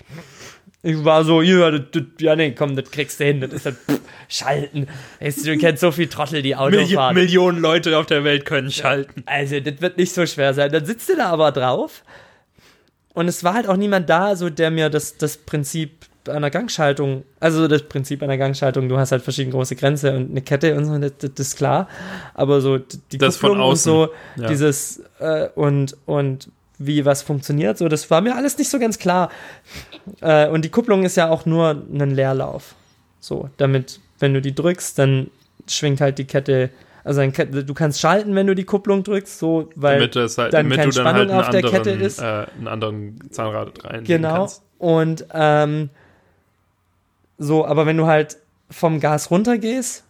Ich 0.83 1.03
war 1.03 1.23
so, 1.23 1.41
ja, 1.41 1.71
das, 1.71 1.81
das, 1.91 2.03
ja 2.19 2.35
nee, 2.35 2.51
komm, 2.51 2.75
das 2.75 2.91
kriegst 2.91 3.19
du 3.19 3.25
hin. 3.25 3.41
Das 3.41 3.51
ist 3.51 3.65
halt 3.65 3.77
pff, 3.77 3.99
Schalten. 4.29 4.87
Du, 5.19 5.57
kennst 5.57 5.81
so 5.81 5.91
viel 5.91 6.07
Trottel, 6.07 6.41
die 6.41 6.55
Auto 6.55 6.77
Milli 6.77 6.93
fahren. 6.93 7.15
Millionen 7.15 7.59
Leute 7.59 7.97
auf 7.97 8.05
der 8.05 8.23
Welt 8.23 8.45
können 8.45 8.71
schalten. 8.71 9.23
Also, 9.25 9.59
das 9.59 9.81
wird 9.81 9.97
nicht 9.97 10.13
so 10.13 10.25
schwer 10.25 10.53
sein. 10.53 10.71
Dann 10.71 10.85
sitzt 10.85 11.09
du 11.09 11.15
da 11.15 11.29
aber 11.29 11.51
drauf. 11.51 12.03
Und 13.13 13.27
es 13.27 13.43
war 13.43 13.55
halt 13.55 13.67
auch 13.67 13.77
niemand 13.77 14.09
da, 14.09 14.35
so 14.35 14.49
der 14.49 14.69
mir 14.69 14.89
das, 14.89 15.17
das 15.17 15.37
Prinzip 15.37 16.05
einer 16.29 16.49
Gangschaltung, 16.49 17.23
also 17.39 17.67
das 17.67 17.83
Prinzip 17.83 18.21
einer 18.21 18.37
Gangschaltung, 18.37 18.89
du 18.89 18.97
hast 18.97 19.11
halt 19.11 19.23
verschiedene 19.23 19.53
große 19.53 19.75
Grenze 19.75 20.15
und 20.15 20.31
eine 20.31 20.41
Kette 20.41 20.75
und 20.75 20.85
so, 20.85 20.97
das, 20.97 21.13
das 21.17 21.47
ist 21.47 21.57
klar. 21.57 21.87
Aber 22.33 22.61
so 22.61 22.77
die 22.77 23.17
Das 23.17 23.37
von 23.37 23.49
Kupplung 23.49 23.65
und 23.65 23.71
außen, 23.71 23.91
so, 23.91 24.09
ja. 24.35 24.47
dieses 24.47 25.03
äh, 25.19 25.47
und, 25.55 25.97
und 26.05 26.49
wie 26.79 27.05
was 27.05 27.21
funktioniert. 27.21 27.77
So, 27.77 27.87
das 27.87 28.09
war 28.09 28.21
mir 28.21 28.35
alles 28.35 28.57
nicht 28.57 28.69
so 28.69 28.79
ganz 28.79 28.99
klar. 28.99 29.29
Äh, 30.21 30.47
und 30.49 30.63
die 30.63 30.69
Kupplung 30.69 31.03
ist 31.03 31.17
ja 31.17 31.29
auch 31.29 31.45
nur 31.45 31.69
ein 31.91 32.11
Leerlauf. 32.11 32.75
So, 33.19 33.49
damit, 33.57 33.99
wenn 34.19 34.33
du 34.33 34.41
die 34.41 34.53
drückst, 34.53 34.97
dann 34.99 35.29
schwingt 35.67 36.01
halt 36.01 36.17
die 36.17 36.25
Kette. 36.25 36.69
Also 37.03 37.21
ein, 37.21 37.31
du 37.33 37.73
kannst 37.73 37.99
schalten, 37.99 38.35
wenn 38.35 38.47
du 38.47 38.55
die 38.55 38.65
Kupplung 38.65 39.03
drückst, 39.03 39.39
so, 39.39 39.69
weil 39.75 39.99
damit, 39.99 40.15
es 40.15 40.37
halt, 40.37 40.53
dann 40.53 40.65
damit 40.65 40.77
keine 40.77 40.91
du 40.91 40.95
dann 40.95 41.07
Spannung 41.07 41.35
halt 41.35 41.45
auf 41.45 41.49
der 41.49 41.59
einen 41.59 41.71
Kette 41.71 41.91
anderen, 41.91 42.07
ist. 42.07 42.19
Äh, 42.19 42.45
einen 42.57 42.67
anderen 42.67 43.31
Zahnrad 43.31 43.85
rein 43.85 44.03
Genau. 44.03 44.35
kannst. 44.35 44.61
Und 44.77 45.25
ähm, 45.33 45.89
so, 47.37 47.65
aber 47.65 47.85
wenn 47.85 47.97
du 47.97 48.07
halt 48.07 48.37
vom 48.69 48.99
Gas 48.99 49.31
runtergehst, 49.31 50.03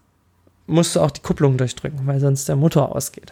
musst 0.66 0.96
du 0.96 1.00
auch 1.00 1.12
die 1.12 1.22
Kupplung 1.22 1.58
durchdrücken, 1.58 2.06
weil 2.06 2.20
sonst 2.20 2.50
der 2.50 2.56
Motor 2.56 2.96
ausgeht. 2.96 3.32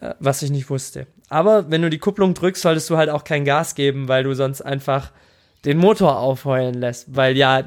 Äh, 0.00 0.14
Was 0.18 0.42
ich 0.42 0.50
nicht 0.50 0.70
wusste. 0.70 1.06
Aber 1.28 1.70
wenn 1.70 1.82
du 1.82 1.90
die 1.90 1.98
Kupplung 1.98 2.34
drückst, 2.34 2.62
solltest 2.62 2.90
du 2.90 2.96
halt 2.96 3.10
auch 3.10 3.24
kein 3.24 3.44
Gas 3.44 3.74
geben, 3.74 4.08
weil 4.08 4.24
du 4.24 4.34
sonst 4.34 4.62
einfach 4.62 5.12
den 5.64 5.78
Motor 5.78 6.18
aufheulen 6.18 6.74
lässt, 6.74 7.14
weil 7.14 7.36
ja 7.36 7.62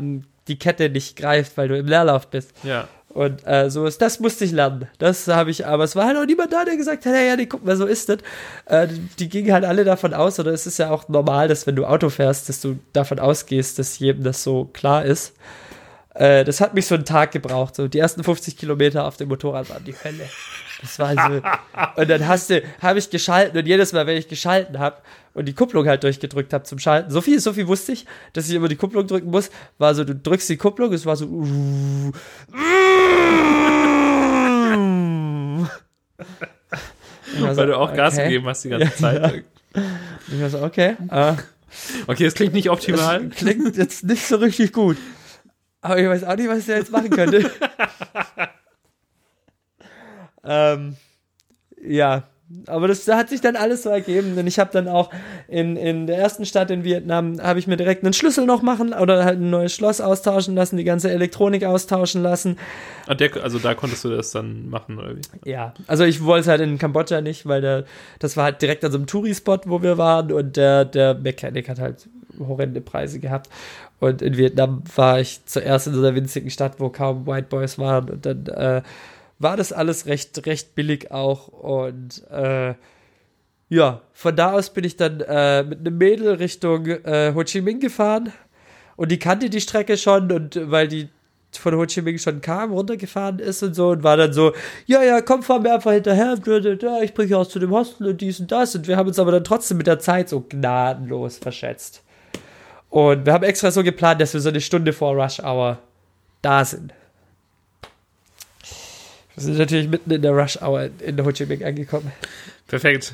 die 0.48 0.60
Kette 0.60 0.90
nicht 0.90 1.16
greift, 1.16 1.58
weil 1.58 1.68
du 1.68 1.78
im 1.78 1.88
Leerlauf 1.88 2.28
bist. 2.28 2.52
Ja. 2.64 2.88
Und 3.10 3.46
äh, 3.46 3.70
so 3.70 3.86
ist, 3.86 4.02
das 4.02 4.20
musste 4.20 4.44
ich 4.44 4.52
lernen. 4.52 4.88
Das 4.98 5.28
habe 5.28 5.52
ich, 5.52 5.68
aber 5.68 5.84
es 5.84 5.96
war 5.96 6.08
halt 6.08 6.18
auch 6.18 6.26
niemand 6.26 6.52
da, 6.52 6.66
der 6.66 6.76
gesagt 6.76 7.06
hat, 7.06 7.14
hey, 7.14 7.28
ja, 7.28 7.36
nee, 7.36 7.46
guck 7.46 7.64
mal, 7.64 7.76
so 7.76 7.86
ist 7.86 8.10
das. 8.10 8.18
Äh, 8.66 8.88
die, 8.88 9.00
die 9.20 9.30
gingen 9.30 9.54
halt 9.54 9.66
alle 9.66 9.84
davon 9.84 10.16
aus, 10.16 10.40
oder 10.40 10.52
es 10.52 10.66
ist 10.66 10.80
ja 10.80 10.90
auch 10.90 11.08
normal, 11.10 11.48
dass 11.48 11.68
wenn 11.68 11.76
du 11.76 11.86
Auto 11.86 12.10
fährst, 12.10 12.50
dass 12.50 12.60
du 12.60 12.80
davon 12.92 13.20
ausgehst, 13.20 13.78
dass 13.78 14.00
jedem 14.00 14.24
das 14.24 14.44
so 14.44 14.66
klar 14.66 15.06
ist. 15.06 15.34
Äh, 16.16 16.44
das 16.44 16.60
hat 16.60 16.74
mich 16.74 16.88
so 16.88 16.96
einen 16.96 17.06
Tag 17.06 17.32
gebraucht. 17.32 17.76
So 17.76 17.88
die 17.88 18.00
ersten 18.00 18.24
50 18.24 18.58
Kilometer 18.58 19.06
auf 19.06 19.18
dem 19.18 19.30
Motorrad 19.30 19.70
waren 19.70 19.84
die 19.84 19.96
Hölle. 20.04 20.28
Das 20.84 21.00
war 21.00 21.14
so. 21.16 21.42
und 22.02 22.10
dann 22.10 22.28
hast 22.28 22.50
du, 22.50 22.62
habe 22.82 23.00
ich 23.00 23.10
geschalten 23.10 23.58
und 23.58 23.66
jedes 23.66 23.94
Mal, 23.94 24.06
wenn 24.06 24.18
ich 24.18 24.28
geschalten 24.28 24.80
habe 24.80 24.98
und 25.34 25.46
die 25.46 25.54
Kupplung 25.54 25.88
halt 25.88 26.04
durchgedrückt 26.04 26.52
habe 26.54 26.66
zum 26.66 26.78
Schalten, 26.78 27.10
so 27.10 27.22
viel, 27.22 27.40
so 27.40 27.54
viel 27.54 27.68
wusste 27.68 27.94
ich, 27.94 28.06
dass 28.34 28.50
ich 28.50 28.56
immer 28.56 28.68
die 28.68 28.76
Kupplung 28.76 29.08
drücken 29.08 29.32
muss, 29.32 29.50
war 29.78 29.96
so, 29.96 30.04
du 30.04 30.14
drückst 30.14 30.50
die 30.50 30.58
Kupplung, 30.58 30.92
es 30.94 31.06
war 31.06 31.16
so. 31.16 31.26
Ich 31.26 31.32
war 37.42 37.56
so, 37.56 37.62
Weil 37.62 37.68
du 37.68 37.78
auch 37.78 37.94
Gas 37.94 38.14
okay. 38.16 38.24
gegeben 38.26 38.48
hast 38.48 38.64
die 38.64 38.70
ganze 38.70 38.86
Ja, 38.86 38.96
Zeit. 38.96 39.44
Ich 40.28 40.42
war 40.42 40.50
so, 40.50 40.62
okay. 40.62 40.96
Äh, 41.10 41.34
Okay, 42.06 42.26
das 42.26 42.36
klingt 42.36 42.54
nicht 42.54 42.70
optimal. 42.70 43.26
das 43.30 43.38
klingt 43.38 43.78
jetzt 43.78 44.04
nicht 44.04 44.28
so 44.28 44.36
richtig 44.36 44.74
gut. 44.74 44.96
Aber 45.82 45.98
ich 45.98 46.08
weiß 46.08 46.24
auch 46.24 46.36
nicht, 46.36 46.48
was 46.48 46.60
ich 46.60 46.66
da 46.68 46.76
jetzt 46.76 46.92
machen 46.92 47.10
könnte. 47.10 47.50
ähm, 50.44 50.96
ja, 51.86 52.24
aber 52.68 52.88
das 52.88 53.08
hat 53.08 53.30
sich 53.30 53.42
dann 53.42 53.56
alles 53.56 53.84
so 53.84 53.90
ergeben. 53.90 54.36
Denn 54.36 54.48
ich 54.48 54.60
habe 54.60 54.70
dann 54.72 54.88
auch 54.88 55.10
in, 55.48 55.76
in 55.76 56.08
der 56.08 56.18
ersten 56.18 56.46
Stadt 56.46 56.72
in 56.72 56.84
Vietnam, 56.84 57.42
habe 57.42 57.60
ich 57.60 57.68
mir 57.68 57.78
direkt 57.78 58.04
einen 58.04 58.14
Schlüssel 58.14 58.46
noch 58.46 58.62
machen 58.62 58.94
oder 58.94 59.26
halt 59.26 59.40
ein 59.40 59.50
neues 59.50 59.74
Schloss 59.74 60.02
austauschen 60.02 60.56
lassen, 60.56 60.78
die 60.78 60.84
ganze 60.84 61.12
Elektronik 61.12 61.64
austauschen 61.66 62.22
lassen. 62.22 62.58
Ah, 63.08 63.16
der, 63.16 63.32
also 63.44 63.60
da 63.60 63.74
konntest 63.74 64.04
du 64.04 64.10
das 64.10 64.32
dann 64.32 64.70
machen, 64.70 65.00
oder 65.00 65.16
wie? 65.16 65.50
Ja, 65.50 65.74
also 65.88 66.04
ich 66.04 66.24
wollte 66.24 66.42
es 66.42 66.48
halt 66.48 66.62
in 66.62 66.78
Kambodscha 66.78 67.22
nicht, 67.22 67.46
weil 67.46 67.62
der, 67.62 67.86
das 68.20 68.38
war 68.38 68.46
halt 68.46 68.62
direkt 68.62 68.84
an 68.86 68.92
so 68.92 68.98
einem 68.98 69.08
Touri-Spot, 69.08 69.60
wo 69.66 69.82
wir 69.82 69.98
waren 69.98 70.32
und 70.32 70.56
der, 70.58 70.86
der 70.86 71.16
Mechanik 71.16 71.70
hat 71.70 71.80
halt 71.80 72.08
horrende 72.40 72.82
Preise 72.82 73.20
gehabt. 73.20 73.50
Und 74.00 74.22
in 74.22 74.38
Vietnam 74.38 74.84
war 74.96 75.20
ich 75.20 75.46
zuerst 75.46 75.88
in 75.88 75.94
so 75.94 76.00
einer 76.00 76.16
winzigen 76.16 76.50
Stadt, 76.50 76.80
wo 76.80 76.90
kaum 76.90 77.26
White 77.26 77.48
Boys 77.50 77.80
waren 77.80 78.10
und 78.10 78.26
dann 78.26 78.46
äh, 78.48 78.82
war 79.44 79.58
das 79.58 79.72
alles 79.72 80.06
recht, 80.06 80.46
recht 80.46 80.76
billig 80.76 81.12
auch 81.12 81.48
und 81.50 82.24
äh, 82.32 82.74
ja, 83.70 84.02
von 84.14 84.36
da 84.36 84.54
aus 84.54 84.72
bin 84.72 84.84
ich 84.84 84.98
dann 84.98 85.22
äh, 85.22 85.64
mit 85.64 85.80
einem 85.80 85.98
Mädel 85.98 86.36
Richtung 86.36 86.86
äh, 86.86 87.34
Ho 87.34 87.44
Chi 87.44 87.62
Minh 87.62 87.80
gefahren 87.80 88.32
und 88.96 89.12
die 89.12 89.20
kannte 89.20 89.50
die 89.50 89.62
Strecke 89.62 89.98
schon 89.98 90.32
und 90.32 90.60
weil 90.72 90.88
die 90.88 91.10
von 91.52 91.76
Ho 91.76 91.86
Chi 91.86 92.02
Minh 92.02 92.18
schon 92.18 92.42
kam, 92.42 92.72
runtergefahren 92.72 93.40
ist 93.40 93.62
und 93.64 93.74
so 93.74 93.90
und 93.90 94.04
war 94.04 94.18
dann 94.18 94.34
so, 94.34 94.54
ja, 94.86 95.04
ja, 95.04 95.22
komm, 95.22 95.44
fahr 95.44 95.60
mir 95.60 95.74
einfach 95.74 95.92
hinterher, 95.92 96.38
ich 97.04 97.14
bringe 97.14 97.38
auch 97.38 97.48
zu 97.48 97.60
dem 97.60 97.72
Hostel 97.72 98.08
und 98.08 98.22
dies 98.22 98.40
und 98.40 98.52
das 98.52 98.76
und 98.76 98.88
wir 98.88 98.98
haben 98.98 99.08
uns 99.08 99.20
aber 99.20 99.32
dann 99.32 99.44
trotzdem 99.44 99.78
mit 99.78 99.88
der 99.88 100.00
Zeit 100.00 100.30
so 100.30 100.42
gnadenlos 100.42 101.38
verschätzt. 101.38 102.04
Und 102.90 103.26
wir 103.26 103.34
haben 103.34 103.44
extra 103.44 103.72
so 103.72 103.84
geplant, 103.84 104.22
dass 104.22 104.36
wir 104.36 104.42
so 104.42 104.50
eine 104.50 104.62
Stunde 104.62 104.94
vor 104.94 105.16
Rush 105.16 105.40
Hour 105.40 105.80
da 106.44 106.64
sind. 106.64 106.94
Wir 109.36 109.44
sind 109.44 109.58
natürlich 109.58 109.88
mitten 109.90 110.12
in 110.12 110.22
der 110.22 110.32
Rush 110.32 110.62
Hour 110.62 110.90
in 111.06 111.24
Ho 111.26 111.32
Chi 111.32 111.46
Minh 111.46 111.64
angekommen. 111.64 112.12
Perfekt. 112.68 113.14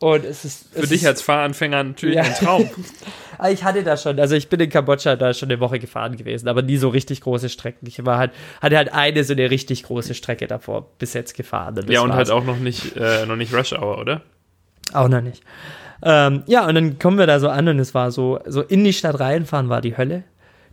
Und 0.00 0.24
es 0.24 0.44
ist. 0.44 0.66
Für 0.72 0.82
es 0.82 0.88
dich 0.90 1.02
ist, 1.02 1.08
als 1.08 1.22
Fahranfänger 1.22 1.82
natürlich 1.82 2.16
Ja. 2.16 2.22
ein 2.22 2.34
Traum. 2.34 2.70
Ah, 3.40 3.50
Ich 3.50 3.62
hatte 3.62 3.84
da 3.84 3.96
schon, 3.96 4.18
also 4.18 4.34
ich 4.34 4.48
bin 4.48 4.58
in 4.58 4.68
Kambodscha 4.68 5.14
da 5.14 5.32
schon 5.32 5.48
eine 5.48 5.60
Woche 5.60 5.78
gefahren 5.78 6.16
gewesen, 6.16 6.48
aber 6.48 6.60
nie 6.60 6.76
so 6.76 6.88
richtig 6.88 7.20
große 7.20 7.48
Strecken. 7.48 7.86
Ich 7.86 8.04
war 8.04 8.18
halt, 8.18 8.32
hatte 8.60 8.76
halt 8.76 8.92
eine 8.92 9.22
so 9.22 9.32
eine 9.32 9.48
richtig 9.48 9.84
große 9.84 10.14
Strecke 10.16 10.48
davor 10.48 10.88
bis 10.98 11.14
jetzt 11.14 11.36
gefahren. 11.36 11.76
das 11.76 11.84
ja, 11.88 12.00
und 12.00 12.08
war's. 12.08 12.16
halt 12.16 12.30
auch 12.32 12.42
noch 12.44 12.58
nicht, 12.58 12.96
äh, 12.96 13.26
noch 13.26 13.36
nicht 13.36 13.54
Rush 13.54 13.72
Hour, 13.74 13.98
oder? 13.98 14.22
Auch 14.92 15.06
noch 15.06 15.20
nicht. 15.20 15.44
Ähm, 16.02 16.42
ja, 16.46 16.66
und 16.66 16.74
dann 16.74 16.98
kommen 16.98 17.16
wir 17.16 17.28
da 17.28 17.38
so 17.38 17.48
an 17.48 17.68
und 17.68 17.78
es 17.78 17.94
war 17.94 18.10
so, 18.10 18.40
so 18.44 18.62
in 18.62 18.82
die 18.82 18.92
Stadt 18.92 19.20
reinfahren 19.20 19.68
war 19.68 19.82
die 19.82 19.96
Hölle. 19.96 20.24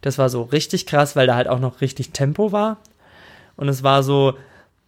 Das 0.02 0.18
war 0.18 0.30
so 0.30 0.42
richtig 0.42 0.88
krass, 0.88 1.16
weil 1.16 1.28
da 1.28 1.36
halt 1.36 1.48
auch 1.48 1.60
noch 1.60 1.82
richtig 1.82 2.14
Tempo 2.14 2.52
war. 2.52 2.78
Und 3.58 3.70
es 3.70 3.84
war 3.84 4.02
so, 4.02 4.34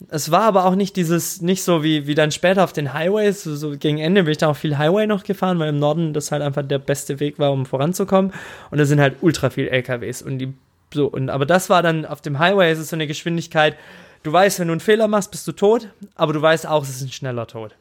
es 0.09 0.31
war 0.31 0.43
aber 0.43 0.65
auch 0.65 0.75
nicht 0.75 0.95
dieses, 0.95 1.41
nicht 1.41 1.63
so 1.63 1.83
wie, 1.83 2.05
wie 2.05 2.13
dann 2.13 2.31
später 2.31 2.63
auf 2.63 2.71
den 2.71 2.93
Highways, 2.93 3.43
so, 3.43 3.55
so 3.55 3.71
gegen 3.77 3.97
Ende 3.97 4.23
bin 4.23 4.31
ich 4.31 4.37
da 4.37 4.49
auch 4.49 4.55
viel 4.55 4.77
Highway 4.77 5.07
noch 5.07 5.23
gefahren, 5.23 5.57
weil 5.59 5.69
im 5.69 5.79
Norden 5.79 6.13
das 6.13 6.31
halt 6.31 6.43
einfach 6.43 6.61
der 6.63 6.79
beste 6.79 7.19
Weg 7.19 7.39
war, 7.39 7.51
um 7.51 7.65
voranzukommen. 7.65 8.31
Und 8.69 8.77
da 8.77 8.85
sind 8.85 8.99
halt 8.99 9.17
ultra 9.21 9.49
viel 9.49 9.67
LKWs 9.67 10.21
und 10.21 10.37
die, 10.37 10.53
so, 10.93 11.07
und, 11.07 11.29
aber 11.29 11.45
das 11.45 11.69
war 11.69 11.81
dann 11.81 12.05
auf 12.05 12.21
dem 12.21 12.37
Highway, 12.39 12.71
es 12.71 12.79
ist 12.79 12.89
so 12.89 12.95
eine 12.95 13.07
Geschwindigkeit, 13.07 13.75
du 14.23 14.31
weißt, 14.31 14.59
wenn 14.59 14.67
du 14.67 14.73
einen 14.73 14.81
Fehler 14.81 15.07
machst, 15.07 15.31
bist 15.31 15.47
du 15.47 15.51
tot, 15.51 15.89
aber 16.15 16.33
du 16.33 16.41
weißt 16.41 16.67
auch, 16.67 16.83
es 16.83 16.89
ist 16.89 17.01
ein 17.01 17.11
schneller 17.11 17.47
Tod. 17.47 17.75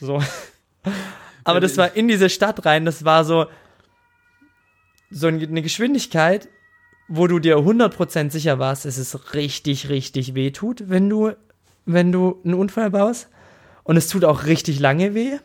So. 0.00 0.22
Aber 1.44 1.60
das 1.60 1.78
war 1.78 1.96
in 1.96 2.08
diese 2.08 2.28
Stadt 2.28 2.66
rein, 2.66 2.84
das 2.84 3.06
war 3.06 3.24
so, 3.24 3.46
so 5.10 5.28
eine 5.28 5.62
Geschwindigkeit, 5.62 6.46
wo 7.08 7.26
du 7.26 7.38
dir 7.38 7.56
100% 7.56 8.30
sicher 8.30 8.58
warst, 8.58 8.84
es 8.84 9.34
richtig, 9.34 9.88
richtig 9.88 10.34
weh 10.34 10.50
tut, 10.50 10.90
wenn 10.90 11.08
du, 11.08 11.32
wenn 11.88 12.12
du 12.12 12.40
einen 12.44 12.54
Unfall 12.54 12.90
baust. 12.90 13.28
Und 13.82 13.96
es 13.96 14.08
tut 14.08 14.24
auch 14.24 14.44
richtig 14.44 14.78
lange 14.78 15.14
weh. 15.14 15.38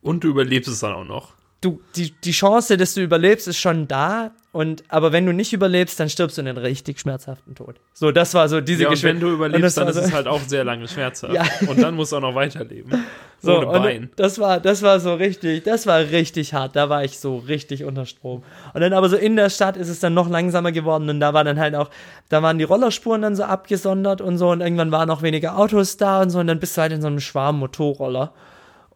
Und 0.00 0.22
du 0.22 0.28
überlebst 0.28 0.70
es 0.70 0.80
dann 0.80 0.94
auch 0.94 1.04
noch. 1.04 1.34
Du, 1.60 1.80
die, 1.96 2.12
die 2.12 2.30
Chance, 2.30 2.76
dass 2.76 2.94
du 2.94 3.02
überlebst, 3.02 3.48
ist 3.48 3.58
schon 3.58 3.88
da. 3.88 4.32
Und, 4.56 4.84
aber 4.88 5.12
wenn 5.12 5.26
du 5.26 5.32
nicht 5.34 5.52
überlebst, 5.52 6.00
dann 6.00 6.08
stirbst 6.08 6.38
du 6.38 6.40
in 6.40 6.48
einen 6.48 6.56
richtig 6.56 6.98
schmerzhaften 6.98 7.54
Tod. 7.54 7.76
So, 7.92 8.10
das 8.10 8.32
war 8.32 8.48
so 8.48 8.62
diese 8.62 8.84
Ja, 8.84 8.88
und 8.88 9.02
wenn 9.02 9.20
du 9.20 9.28
überlebst, 9.28 9.76
dann 9.76 9.86
ist 9.88 9.96
so- 9.96 10.00
es 10.00 10.12
halt 10.14 10.26
auch 10.26 10.40
sehr 10.40 10.64
lange 10.64 10.88
schmerzhaft. 10.88 11.34
Ja. 11.34 11.44
Und 11.68 11.82
dann 11.82 11.94
musst 11.94 12.12
du 12.12 12.16
auch 12.16 12.20
noch 12.22 12.34
weiterleben. 12.34 13.04
So, 13.38 13.58
Ohne 13.68 13.80
Bein. 13.80 14.10
Das 14.16 14.38
war, 14.38 14.60
das 14.60 14.80
war 14.80 14.98
so 14.98 15.14
richtig, 15.14 15.62
das 15.64 15.86
war 15.86 15.98
richtig 16.00 16.54
hart. 16.54 16.74
Da 16.74 16.88
war 16.88 17.04
ich 17.04 17.18
so 17.18 17.36
richtig 17.36 17.84
unter 17.84 18.06
Strom. 18.06 18.42
Und 18.72 18.80
dann 18.80 18.94
aber 18.94 19.10
so 19.10 19.16
in 19.16 19.36
der 19.36 19.50
Stadt 19.50 19.76
ist 19.76 19.90
es 19.90 20.00
dann 20.00 20.14
noch 20.14 20.30
langsamer 20.30 20.72
geworden 20.72 21.10
und 21.10 21.20
da 21.20 21.34
war 21.34 21.44
dann 21.44 21.60
halt 21.60 21.74
auch, 21.74 21.90
da 22.30 22.42
waren 22.42 22.56
die 22.56 22.64
Rollerspuren 22.64 23.20
dann 23.20 23.36
so 23.36 23.44
abgesondert 23.44 24.22
und 24.22 24.38
so 24.38 24.48
und 24.50 24.62
irgendwann 24.62 24.90
waren 24.90 25.10
auch 25.10 25.20
weniger 25.20 25.58
Autos 25.58 25.98
da 25.98 26.22
und 26.22 26.30
so 26.30 26.38
und 26.40 26.46
dann 26.46 26.58
bist 26.58 26.78
du 26.78 26.80
halt 26.80 26.92
in 26.92 27.02
so 27.02 27.08
einem 27.08 27.20
Schwarm 27.20 27.58
Motorroller. 27.58 28.32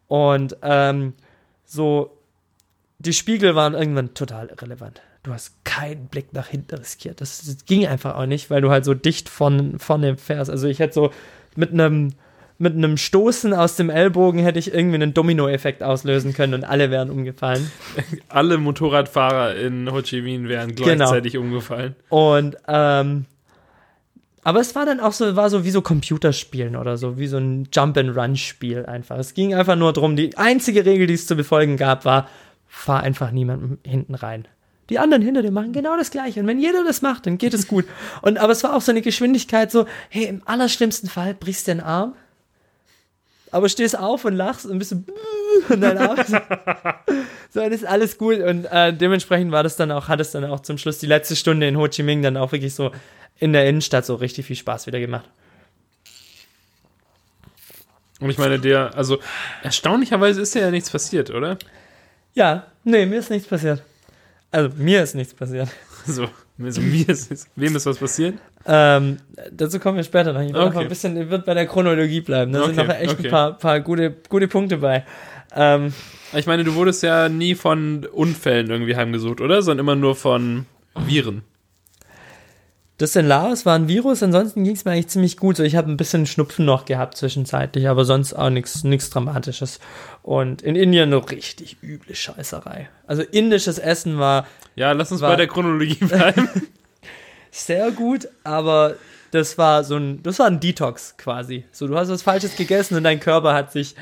Und 0.08 0.56
ähm, 0.62 1.12
so, 1.66 2.16
die 2.98 3.12
Spiegel 3.12 3.54
waren 3.54 3.74
irgendwann 3.74 4.14
total 4.14 4.48
irrelevant. 4.48 5.02
Du 5.22 5.32
hast 5.32 5.64
keinen 5.64 6.06
Blick 6.06 6.32
nach 6.32 6.48
hinten 6.48 6.76
riskiert. 6.76 7.20
Das, 7.20 7.42
das 7.44 7.64
ging 7.66 7.86
einfach 7.86 8.16
auch 8.16 8.26
nicht, 8.26 8.48
weil 8.50 8.62
du 8.62 8.70
halt 8.70 8.84
so 8.84 8.94
dicht 8.94 9.28
von 9.28 9.78
vorne 9.78 10.16
fährst. 10.16 10.50
Also 10.50 10.66
ich 10.66 10.78
hätte 10.78 10.94
so 10.94 11.10
mit 11.56 11.72
einem 11.72 12.12
mit 12.58 12.74
einem 12.74 12.98
Stoßen 12.98 13.54
aus 13.54 13.76
dem 13.76 13.88
Ellbogen 13.88 14.42
hätte 14.42 14.58
ich 14.58 14.74
irgendwie 14.74 14.96
einen 14.96 15.14
Dominoeffekt 15.14 15.82
auslösen 15.82 16.34
können 16.34 16.52
und 16.52 16.64
alle 16.64 16.90
wären 16.90 17.08
umgefallen. 17.08 17.70
Alle 18.28 18.58
Motorradfahrer 18.58 19.56
in 19.56 19.90
Ho 19.90 20.02
Chi 20.02 20.20
Minh 20.20 20.46
wären 20.46 20.74
Genau. 20.74 20.92
gleichzeitig 20.94 21.38
umgefallen. 21.38 21.96
Und 22.10 22.58
ähm, 22.68 23.24
aber 24.42 24.60
es 24.60 24.74
war 24.74 24.84
dann 24.84 25.00
auch 25.00 25.12
so, 25.12 25.36
war 25.36 25.48
so 25.48 25.64
wie 25.64 25.70
so 25.70 25.80
Computerspielen 25.80 26.76
oder 26.76 26.98
so, 26.98 27.18
wie 27.18 27.26
so 27.28 27.38
ein 27.38 27.68
Jump-and-Run-Spiel 27.72 28.84
einfach. 28.84 29.16
Es 29.18 29.32
ging 29.32 29.54
einfach 29.54 29.76
nur 29.76 29.94
darum, 29.94 30.16
die 30.16 30.36
einzige 30.36 30.84
Regel, 30.84 31.06
die 31.06 31.14
es 31.14 31.26
zu 31.26 31.36
befolgen 31.36 31.78
gab, 31.78 32.04
war, 32.04 32.28
fahr 32.66 33.00
einfach 33.02 33.30
niemandem 33.32 33.78
hinten 33.86 34.14
rein. 34.14 34.46
Die 34.90 34.98
anderen 34.98 35.22
hinter 35.22 35.40
dir 35.42 35.52
machen 35.52 35.72
genau 35.72 35.96
das 35.96 36.10
Gleiche. 36.10 36.40
Und 36.40 36.48
wenn 36.48 36.58
jeder 36.58 36.84
das 36.84 37.00
macht, 37.00 37.24
dann 37.26 37.38
geht 37.38 37.54
es 37.54 37.68
gut. 37.68 37.86
Und 38.22 38.38
aber 38.38 38.52
es 38.52 38.64
war 38.64 38.74
auch 38.74 38.82
so 38.82 38.90
eine 38.90 39.02
Geschwindigkeit, 39.02 39.70
so, 39.70 39.86
hey, 40.08 40.24
im 40.24 40.42
allerschlimmsten 40.44 41.08
Fall 41.08 41.32
brichst 41.32 41.68
du 41.68 41.72
den 41.72 41.80
Arm, 41.80 42.14
aber 43.52 43.68
stehst 43.68 43.96
auf 43.96 44.24
und 44.24 44.34
lachst 44.34 44.66
und 44.66 44.78
bist 44.78 44.90
so, 44.90 44.96
und 45.68 45.80
dein 45.80 45.96
Arm 45.96 46.18
ist, 46.18 46.30
so, 47.50 47.60
das 47.60 47.70
ist 47.70 47.86
alles 47.86 48.18
gut. 48.18 48.40
Und 48.40 48.64
äh, 48.64 48.92
dementsprechend 48.92 49.52
war 49.52 49.62
das 49.62 49.76
dann 49.76 49.92
auch, 49.92 50.08
hat 50.08 50.20
es 50.20 50.32
dann 50.32 50.44
auch 50.44 50.60
zum 50.60 50.76
Schluss 50.76 50.98
die 50.98 51.06
letzte 51.06 51.36
Stunde 51.36 51.68
in 51.68 51.76
Ho 51.76 51.86
Chi 51.86 52.02
Minh 52.02 52.22
dann 52.22 52.36
auch 52.36 52.50
wirklich 52.50 52.74
so 52.74 52.90
in 53.38 53.52
der 53.52 53.68
Innenstadt 53.68 54.04
so 54.04 54.16
richtig 54.16 54.46
viel 54.46 54.56
Spaß 54.56 54.88
wieder 54.88 54.98
gemacht. 54.98 55.28
Und 58.18 58.28
ich 58.28 58.38
meine, 58.38 58.58
der, 58.58 58.94
also 58.96 59.18
erstaunlicherweise 59.62 60.42
ist 60.42 60.54
dir 60.54 60.60
ja 60.60 60.70
nichts 60.70 60.90
passiert, 60.90 61.30
oder? 61.30 61.56
Ja, 62.34 62.66
nee, 62.84 63.06
mir 63.06 63.20
ist 63.20 63.30
nichts 63.30 63.48
passiert. 63.48 63.82
Also 64.52 64.70
mir 64.76 65.02
ist 65.02 65.14
nichts 65.14 65.34
passiert. 65.34 65.68
So, 66.06 66.26
also 66.58 66.80
mir 66.80 67.06
ist. 67.10 67.46
Wem 67.56 67.76
ist 67.76 67.84
was 67.84 67.98
passiert? 67.98 68.38
Ähm, 68.64 69.18
dazu 69.52 69.78
kommen 69.78 69.98
wir 69.98 70.02
später 70.04 70.32
noch. 70.32 70.40
Ich 70.40 70.48
will 70.48 70.56
Okay. 70.56 70.66
einfach 70.68 70.80
ein 70.80 70.88
bisschen, 70.88 71.14
ich 71.20 71.28
wird 71.28 71.44
bei 71.44 71.52
der 71.52 71.66
Chronologie 71.66 72.22
bleiben. 72.22 72.52
Da 72.52 72.64
sind 72.64 72.78
Okay, 72.78 72.88
noch 72.88 72.94
echt 72.94 73.12
okay. 73.12 73.26
ein 73.26 73.30
paar, 73.30 73.58
paar 73.58 73.80
gute, 73.80 74.16
gute 74.30 74.48
Punkte 74.48 74.78
bei. 74.78 75.04
Ähm, 75.54 75.92
Ich 76.32 76.46
meine, 76.46 76.64
du 76.64 76.74
wurdest 76.74 77.02
ja 77.02 77.28
nie 77.28 77.54
von 77.54 78.06
Unfällen 78.06 78.70
irgendwie 78.70 78.96
heimgesucht, 78.96 79.42
oder? 79.42 79.60
Sondern 79.60 79.84
immer 79.84 79.94
nur 79.94 80.16
von 80.16 80.64
Viren. 81.06 81.42
Das 83.00 83.16
in 83.16 83.26
Laos 83.26 83.64
war 83.66 83.74
ein 83.76 83.88
Virus, 83.88 84.22
ansonsten 84.22 84.62
ging 84.64 84.74
es 84.74 84.84
mir 84.84 84.92
eigentlich 84.92 85.08
ziemlich 85.08 85.36
gut. 85.36 85.56
So, 85.56 85.62
ich 85.62 85.76
habe 85.76 85.90
ein 85.90 85.96
bisschen 85.96 86.26
Schnupfen 86.26 86.64
noch 86.66 86.84
gehabt 86.84 87.16
zwischenzeitlich, 87.16 87.88
aber 87.88 88.04
sonst 88.04 88.34
auch 88.34 88.50
nichts 88.50 88.84
nichts 88.84 89.10
Dramatisches. 89.10 89.80
Und 90.22 90.62
in 90.62 90.76
Indien 90.76 91.12
eine 91.12 91.30
richtig 91.30 91.78
üble 91.82 92.14
Scheißerei. 92.14 92.88
Also 93.06 93.22
indisches 93.22 93.78
Essen 93.78 94.18
war 94.18 94.46
Ja, 94.76 94.92
lass 94.92 95.10
uns 95.12 95.20
War- 95.20 95.30
bei 95.30 95.36
der 95.36 95.46
Chronologie 95.48 95.94
bleiben. 96.04 96.48
sehr 97.50 97.90
gut, 97.90 98.28
aber 98.44 98.96
das 99.30 99.56
war 99.58 99.84
so 99.84 99.96
ein, 99.96 100.22
das 100.22 100.38
war 100.38 100.46
ein 100.46 100.60
Detox 100.60 101.14
quasi. 101.16 101.64
So, 101.72 101.86
du 101.86 101.96
hast 101.96 102.08
was 102.08 102.22
Falsches 102.22 102.56
gegessen 102.56 102.96
und 102.96 103.04
dein 103.04 103.20
Körper 103.20 103.54
hat 103.54 103.72
sich, 103.72 103.94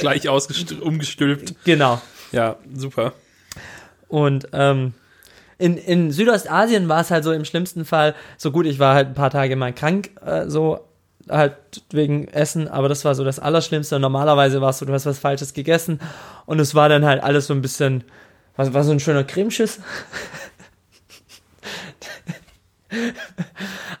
Gleich 0.00 0.28
ausgest- 0.28 0.80
umgestülpt. 0.80 1.54
genau. 1.64 2.00
Ja, 2.32 2.56
super. 2.74 3.12
Und 4.08 4.48
ähm, 4.52 4.94
in, 5.58 5.76
in 5.78 6.10
Südostasien 6.10 6.88
war 6.88 7.00
es 7.00 7.10
halt 7.10 7.24
so 7.24 7.32
im 7.32 7.44
schlimmsten 7.44 7.84
Fall 7.84 8.14
so 8.36 8.52
gut, 8.52 8.66
ich 8.66 8.78
war 8.78 8.94
halt 8.94 9.08
ein 9.08 9.14
paar 9.14 9.30
Tage 9.30 9.56
mal 9.56 9.72
krank, 9.72 10.10
äh, 10.24 10.48
so 10.48 10.80
halt 11.28 11.56
wegen 11.90 12.28
Essen, 12.28 12.68
aber 12.68 12.88
das 12.88 13.04
war 13.04 13.14
so 13.14 13.24
das 13.24 13.38
Allerschlimmste. 13.40 13.98
Normalerweise 13.98 14.60
war 14.60 14.70
es 14.70 14.78
so, 14.78 14.86
du 14.86 14.92
hast 14.92 15.06
was 15.06 15.18
Falsches 15.18 15.54
gegessen 15.54 16.00
und 16.44 16.60
es 16.60 16.74
war 16.74 16.88
dann 16.88 17.04
halt 17.04 17.22
alles 17.22 17.46
so 17.48 17.54
ein 17.54 17.62
bisschen, 17.62 18.04
war, 18.56 18.72
war 18.74 18.84
so 18.84 18.92
ein 18.92 19.00
schöner 19.00 19.24
Cremeschiss. 19.24 19.80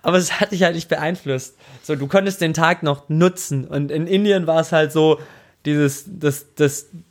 aber 0.02 0.18
es 0.18 0.40
hat 0.40 0.52
dich 0.52 0.62
halt 0.62 0.76
nicht 0.76 0.88
beeinflusst. 0.88 1.56
So, 1.82 1.96
du 1.96 2.06
konntest 2.06 2.40
den 2.40 2.54
Tag 2.54 2.84
noch 2.84 3.08
nutzen 3.08 3.66
und 3.66 3.90
in 3.90 4.06
Indien 4.06 4.46
war 4.46 4.60
es 4.60 4.70
halt 4.72 4.92
so, 4.92 5.18
dieses, 5.64 6.04
das, 6.06 6.54
das, 6.54 6.86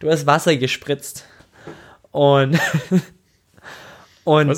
du 0.00 0.10
hast 0.10 0.26
Wasser 0.26 0.56
gespritzt 0.56 1.24
und 2.12 2.58
und 4.24 4.48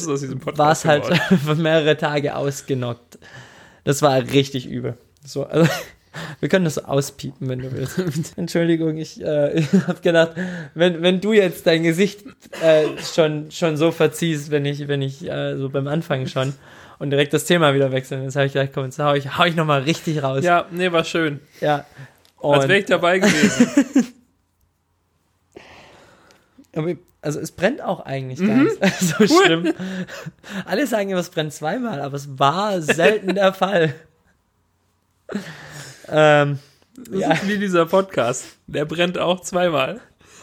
war 0.58 0.72
es 0.72 0.84
halt 0.84 1.06
für 1.44 1.54
mehrere 1.54 1.96
Tage 1.96 2.36
ausgenockt. 2.36 3.18
Das 3.84 4.02
war 4.02 4.16
richtig 4.20 4.66
übel. 4.66 4.96
So, 5.24 5.44
also, 5.44 5.70
wir 6.40 6.48
können 6.48 6.64
das 6.64 6.74
so 6.74 6.82
auspiepen, 6.82 7.48
wenn 7.48 7.60
du 7.60 7.72
willst. 7.72 8.36
Entschuldigung, 8.36 8.96
ich, 8.98 9.22
äh, 9.22 9.58
ich 9.58 9.72
habe 9.86 10.00
gedacht, 10.00 10.32
wenn, 10.74 11.02
wenn 11.02 11.20
du 11.20 11.32
jetzt 11.32 11.66
dein 11.66 11.82
Gesicht 11.82 12.24
äh, 12.62 12.84
schon, 13.02 13.50
schon 13.50 13.76
so 13.76 13.90
verziehst, 13.90 14.50
wenn 14.50 14.64
ich, 14.66 14.86
wenn 14.88 15.02
ich 15.02 15.26
äh, 15.28 15.56
so 15.56 15.70
beim 15.70 15.86
Anfang 15.88 16.26
schon 16.26 16.54
und 16.98 17.10
direkt 17.10 17.32
das 17.32 17.44
Thema 17.44 17.74
wieder 17.74 17.90
wechseln, 17.92 18.22
jetzt 18.22 18.36
habe 18.36 18.46
ich 18.46 18.52
gedacht, 18.52 18.70
komm, 18.74 18.84
jetzt 18.84 18.98
hau 18.98 19.14
ich, 19.14 19.36
hau 19.38 19.44
ich 19.44 19.56
nochmal 19.56 19.82
richtig 19.82 20.22
raus. 20.22 20.44
Ja, 20.44 20.66
nee, 20.70 20.90
war 20.92 21.04
schön. 21.04 21.40
ja. 21.60 21.84
Als 22.42 22.64
Und- 22.64 22.68
wäre 22.68 22.78
ich 22.80 22.84
dabei 22.86 23.18
gewesen. 23.20 24.12
Aber, 26.76 26.94
also 27.24 27.40
es 27.40 27.50
brennt 27.52 27.82
auch 27.82 28.00
eigentlich 28.04 28.38
gar 28.38 28.56
Mhm. 28.56 28.64
nicht 28.80 29.00
so 29.00 29.26
schlimm. 29.26 29.72
Alle 30.66 30.86
sagen 30.86 31.10
immer, 31.10 31.20
es 31.20 31.30
brennt 31.30 31.52
zweimal, 31.52 32.00
aber 32.00 32.16
es 32.16 32.38
war 32.38 32.80
selten 32.80 33.34
der 33.34 33.52
Fall. 33.52 33.94
Ähm, 36.08 36.58
Das 36.96 37.20
Ja. 37.20 37.32
ist 37.32 37.48
wie 37.48 37.58
dieser 37.58 37.86
Podcast. 37.86 38.56
Der 38.68 38.84
brennt 38.84 39.18
auch 39.18 39.40
zweimal. 39.40 40.00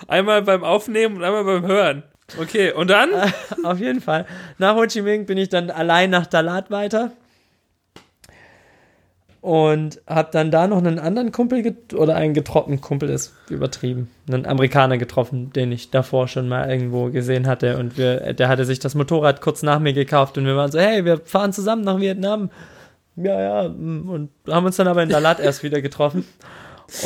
Einmal 0.09 0.41
beim 0.41 0.65
Aufnehmen 0.65 1.15
und 1.17 1.23
einmal 1.23 1.45
beim 1.45 1.65
Hören. 1.65 2.03
Okay, 2.37 2.73
und 2.73 2.89
dann? 2.89 3.09
auf 3.63 3.79
jeden 3.79 4.01
Fall. 4.01 4.25
Nach 4.57 4.75
Ho 4.75 4.85
Chi 4.85 5.01
Minh 5.01 5.25
bin 5.25 5.37
ich 5.37 5.47
dann 5.47 5.69
allein 5.69 6.09
nach 6.09 6.25
Dalat 6.25 6.69
weiter. 6.69 7.11
Und 9.41 9.99
habe 10.05 10.29
dann 10.31 10.51
da 10.51 10.67
noch 10.67 10.77
einen 10.77 10.99
anderen 10.99 11.31
Kumpel 11.31 11.75
oder 11.95 12.15
einen 12.15 12.35
getroffen, 12.35 12.79
Kumpel 12.79 13.09
ist 13.09 13.33
übertrieben, 13.49 14.11
einen 14.27 14.45
Amerikaner 14.45 14.99
getroffen, 14.99 15.51
den 15.51 15.71
ich 15.71 15.89
davor 15.89 16.27
schon 16.27 16.47
mal 16.47 16.69
irgendwo 16.69 17.09
gesehen 17.09 17.47
hatte. 17.47 17.79
Und 17.79 17.97
wir, 17.97 18.33
der 18.33 18.49
hatte 18.49 18.65
sich 18.65 18.77
das 18.77 18.93
Motorrad 18.93 19.41
kurz 19.41 19.63
nach 19.63 19.79
mir 19.79 19.93
gekauft 19.93 20.37
und 20.37 20.45
wir 20.45 20.55
waren 20.55 20.71
so, 20.71 20.79
hey, 20.79 21.05
wir 21.05 21.17
fahren 21.17 21.53
zusammen 21.53 21.83
nach 21.83 21.99
Vietnam. 21.99 22.51
Ja, 23.15 23.41
ja, 23.41 23.61
und 23.63 24.29
haben 24.47 24.65
uns 24.67 24.75
dann 24.75 24.87
aber 24.87 25.01
in 25.01 25.09
Dalat 25.09 25.39
erst 25.39 25.63
wieder 25.63 25.81
getroffen. 25.81 26.23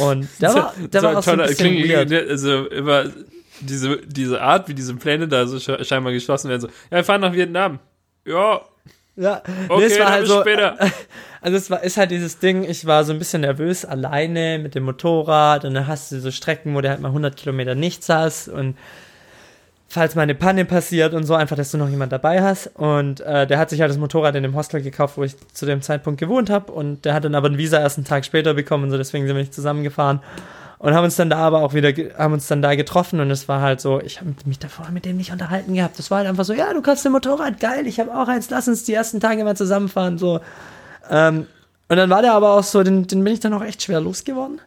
Und 0.01 0.27
der 0.41 0.53
war, 0.53 0.73
der 0.91 1.03
war 1.03 1.17
auch 1.17 1.23
so 1.23 1.31
ein 1.31 1.37
bisschen 1.37 1.87
weird. 1.87 2.11
Also 2.11 2.65
immer 2.67 3.05
diese, 3.61 3.97
diese 4.05 4.41
Art, 4.41 4.67
wie 4.67 4.73
diese 4.73 4.93
Pläne 4.95 5.29
da 5.29 5.47
so 5.47 5.55
sche- 5.55 5.83
scheinbar 5.85 6.11
geschlossen 6.11 6.49
werden. 6.49 6.61
So, 6.61 6.67
ja, 6.67 6.97
wir 6.97 7.03
fahren 7.05 7.21
nach 7.21 7.33
Vietnam. 7.33 7.79
Ja, 8.25 8.59
Ja, 9.17 9.41
okay, 9.69 9.79
nee, 9.79 9.85
es 9.85 9.99
war 9.99 10.11
halt 10.11 10.27
so, 10.27 10.41
später. 10.41 10.77
Also 11.41 11.57
es 11.57 11.69
war, 11.69 11.83
ist 11.83 11.97
halt 11.97 12.09
dieses 12.09 12.39
Ding, 12.39 12.63
ich 12.63 12.87
war 12.87 13.03
so 13.03 13.13
ein 13.13 13.19
bisschen 13.19 13.41
nervös 13.41 13.85
alleine 13.85 14.57
mit 14.57 14.73
dem 14.73 14.81
Motorrad 14.81 15.63
und 15.63 15.75
dann 15.75 15.85
hast 15.85 16.11
du 16.11 16.19
so 16.19 16.31
Strecken, 16.31 16.73
wo 16.73 16.81
du 16.81 16.89
halt 16.89 17.01
mal 17.01 17.09
100 17.09 17.37
Kilometer 17.37 17.75
nichts 17.75 18.09
hast 18.09 18.47
und 18.47 18.75
falls 19.87 20.15
mal 20.15 20.23
eine 20.23 20.33
Panne 20.33 20.65
passiert 20.65 21.13
und 21.13 21.23
so, 21.23 21.35
einfach, 21.35 21.55
dass 21.55 21.69
du 21.69 21.77
noch 21.77 21.87
jemand 21.87 22.11
dabei 22.11 22.41
hast. 22.41 22.71
Und 22.75 23.21
äh, 23.21 23.45
der 23.45 23.59
hat 23.59 23.69
sich 23.69 23.79
halt 23.79 23.91
das 23.91 23.99
Motorrad 23.99 24.33
in 24.33 24.41
dem 24.41 24.55
Hostel 24.55 24.81
gekauft, 24.81 25.17
wo 25.17 25.23
ich 25.23 25.35
zu 25.53 25.67
dem 25.67 25.83
Zeitpunkt 25.83 26.19
gewohnt 26.19 26.49
habe 26.49 26.71
und 26.71 27.05
der 27.05 27.13
hat 27.13 27.25
dann 27.25 27.35
aber 27.35 27.47
ein 27.47 27.59
Visa 27.59 27.79
erst 27.79 27.99
einen 27.99 28.05
Tag 28.05 28.25
später 28.25 28.55
bekommen 28.55 28.85
und 28.85 28.89
so, 28.89 28.97
deswegen 28.97 29.27
sind 29.27 29.35
wir 29.35 29.43
nicht 29.43 29.53
zusammengefahren 29.53 30.21
und 30.85 30.93
haben 30.93 31.03
uns 31.03 31.15
dann 31.15 31.31
da 31.31 31.37
aber 31.37 31.63
auch 31.63 31.73
wieder, 31.73 31.91
haben 32.15 32.33
uns 32.35 32.45
dann 32.45 32.61
da 32.61 32.75
getroffen 32.75 33.19
und 33.19 33.31
es 33.31 33.47
war 33.47 33.59
halt 33.59 33.81
so, 33.81 33.99
ich 34.01 34.19
habe 34.19 34.35
mich 34.45 34.59
davor 34.59 34.91
mit 34.91 35.03
dem 35.03 35.17
nicht 35.17 35.31
unterhalten 35.31 35.73
gehabt. 35.73 35.97
Das 35.97 36.11
war 36.11 36.19
halt 36.19 36.27
einfach 36.27 36.45
so, 36.45 36.53
ja, 36.53 36.71
du 36.75 36.83
kannst 36.83 37.03
ein 37.07 37.11
Motorrad, 37.11 37.59
geil, 37.59 37.87
ich 37.87 37.99
habe 37.99 38.15
auch 38.15 38.27
eins, 38.27 38.51
lass 38.51 38.67
uns 38.67 38.83
die 38.83 38.93
ersten 38.93 39.19
Tage 39.19 39.43
mal 39.43 39.57
zusammenfahren, 39.57 40.19
so. 40.19 40.41
Ähm, 41.09 41.47
und 41.89 41.97
dann 41.97 42.11
war 42.11 42.21
der 42.21 42.33
aber 42.33 42.51
auch 42.53 42.63
so, 42.63 42.83
den, 42.83 43.07
den 43.07 43.23
bin 43.23 43.33
ich 43.33 43.39
dann 43.39 43.55
auch 43.55 43.63
echt 43.63 43.81
schwer 43.81 43.99
losgeworden. 43.99 44.61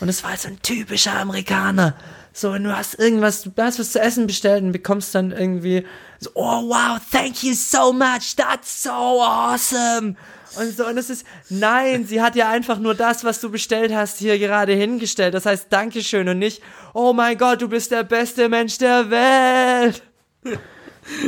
Und 0.00 0.08
es 0.08 0.24
war 0.24 0.30
halt 0.30 0.40
so 0.40 0.48
ein 0.48 0.60
typischer 0.60 1.14
Amerikaner. 1.14 1.94
So, 2.32 2.52
wenn 2.52 2.64
du 2.64 2.76
hast 2.76 2.98
irgendwas, 2.98 3.42
du 3.42 3.52
hast 3.56 3.78
was 3.78 3.92
zu 3.92 4.00
essen 4.00 4.26
bestellt 4.26 4.64
und 4.64 4.72
bekommst 4.72 5.14
dann 5.14 5.30
irgendwie 5.30 5.86
so, 6.18 6.30
oh 6.34 6.68
wow, 6.68 7.00
thank 7.12 7.44
you 7.44 7.54
so 7.54 7.92
much, 7.92 8.34
that's 8.36 8.82
so 8.82 8.90
awesome. 8.90 10.16
Und 10.56 10.76
so, 10.76 10.86
und 10.86 10.98
es 10.98 11.10
ist, 11.10 11.24
nein, 11.48 12.06
sie 12.06 12.20
hat 12.20 12.34
ja 12.36 12.50
einfach 12.50 12.78
nur 12.78 12.94
das, 12.94 13.24
was 13.24 13.40
du 13.40 13.50
bestellt 13.50 13.94
hast, 13.94 14.18
hier 14.18 14.38
gerade 14.38 14.72
hingestellt. 14.72 15.34
Das 15.34 15.46
heißt, 15.46 15.66
Dankeschön 15.70 16.28
und 16.28 16.38
nicht, 16.38 16.60
oh 16.92 17.12
mein 17.12 17.38
Gott, 17.38 17.62
du 17.62 17.68
bist 17.68 17.90
der 17.92 18.02
beste 18.02 18.48
Mensch 18.48 18.78
der 18.78 19.10
Welt. 19.10 20.02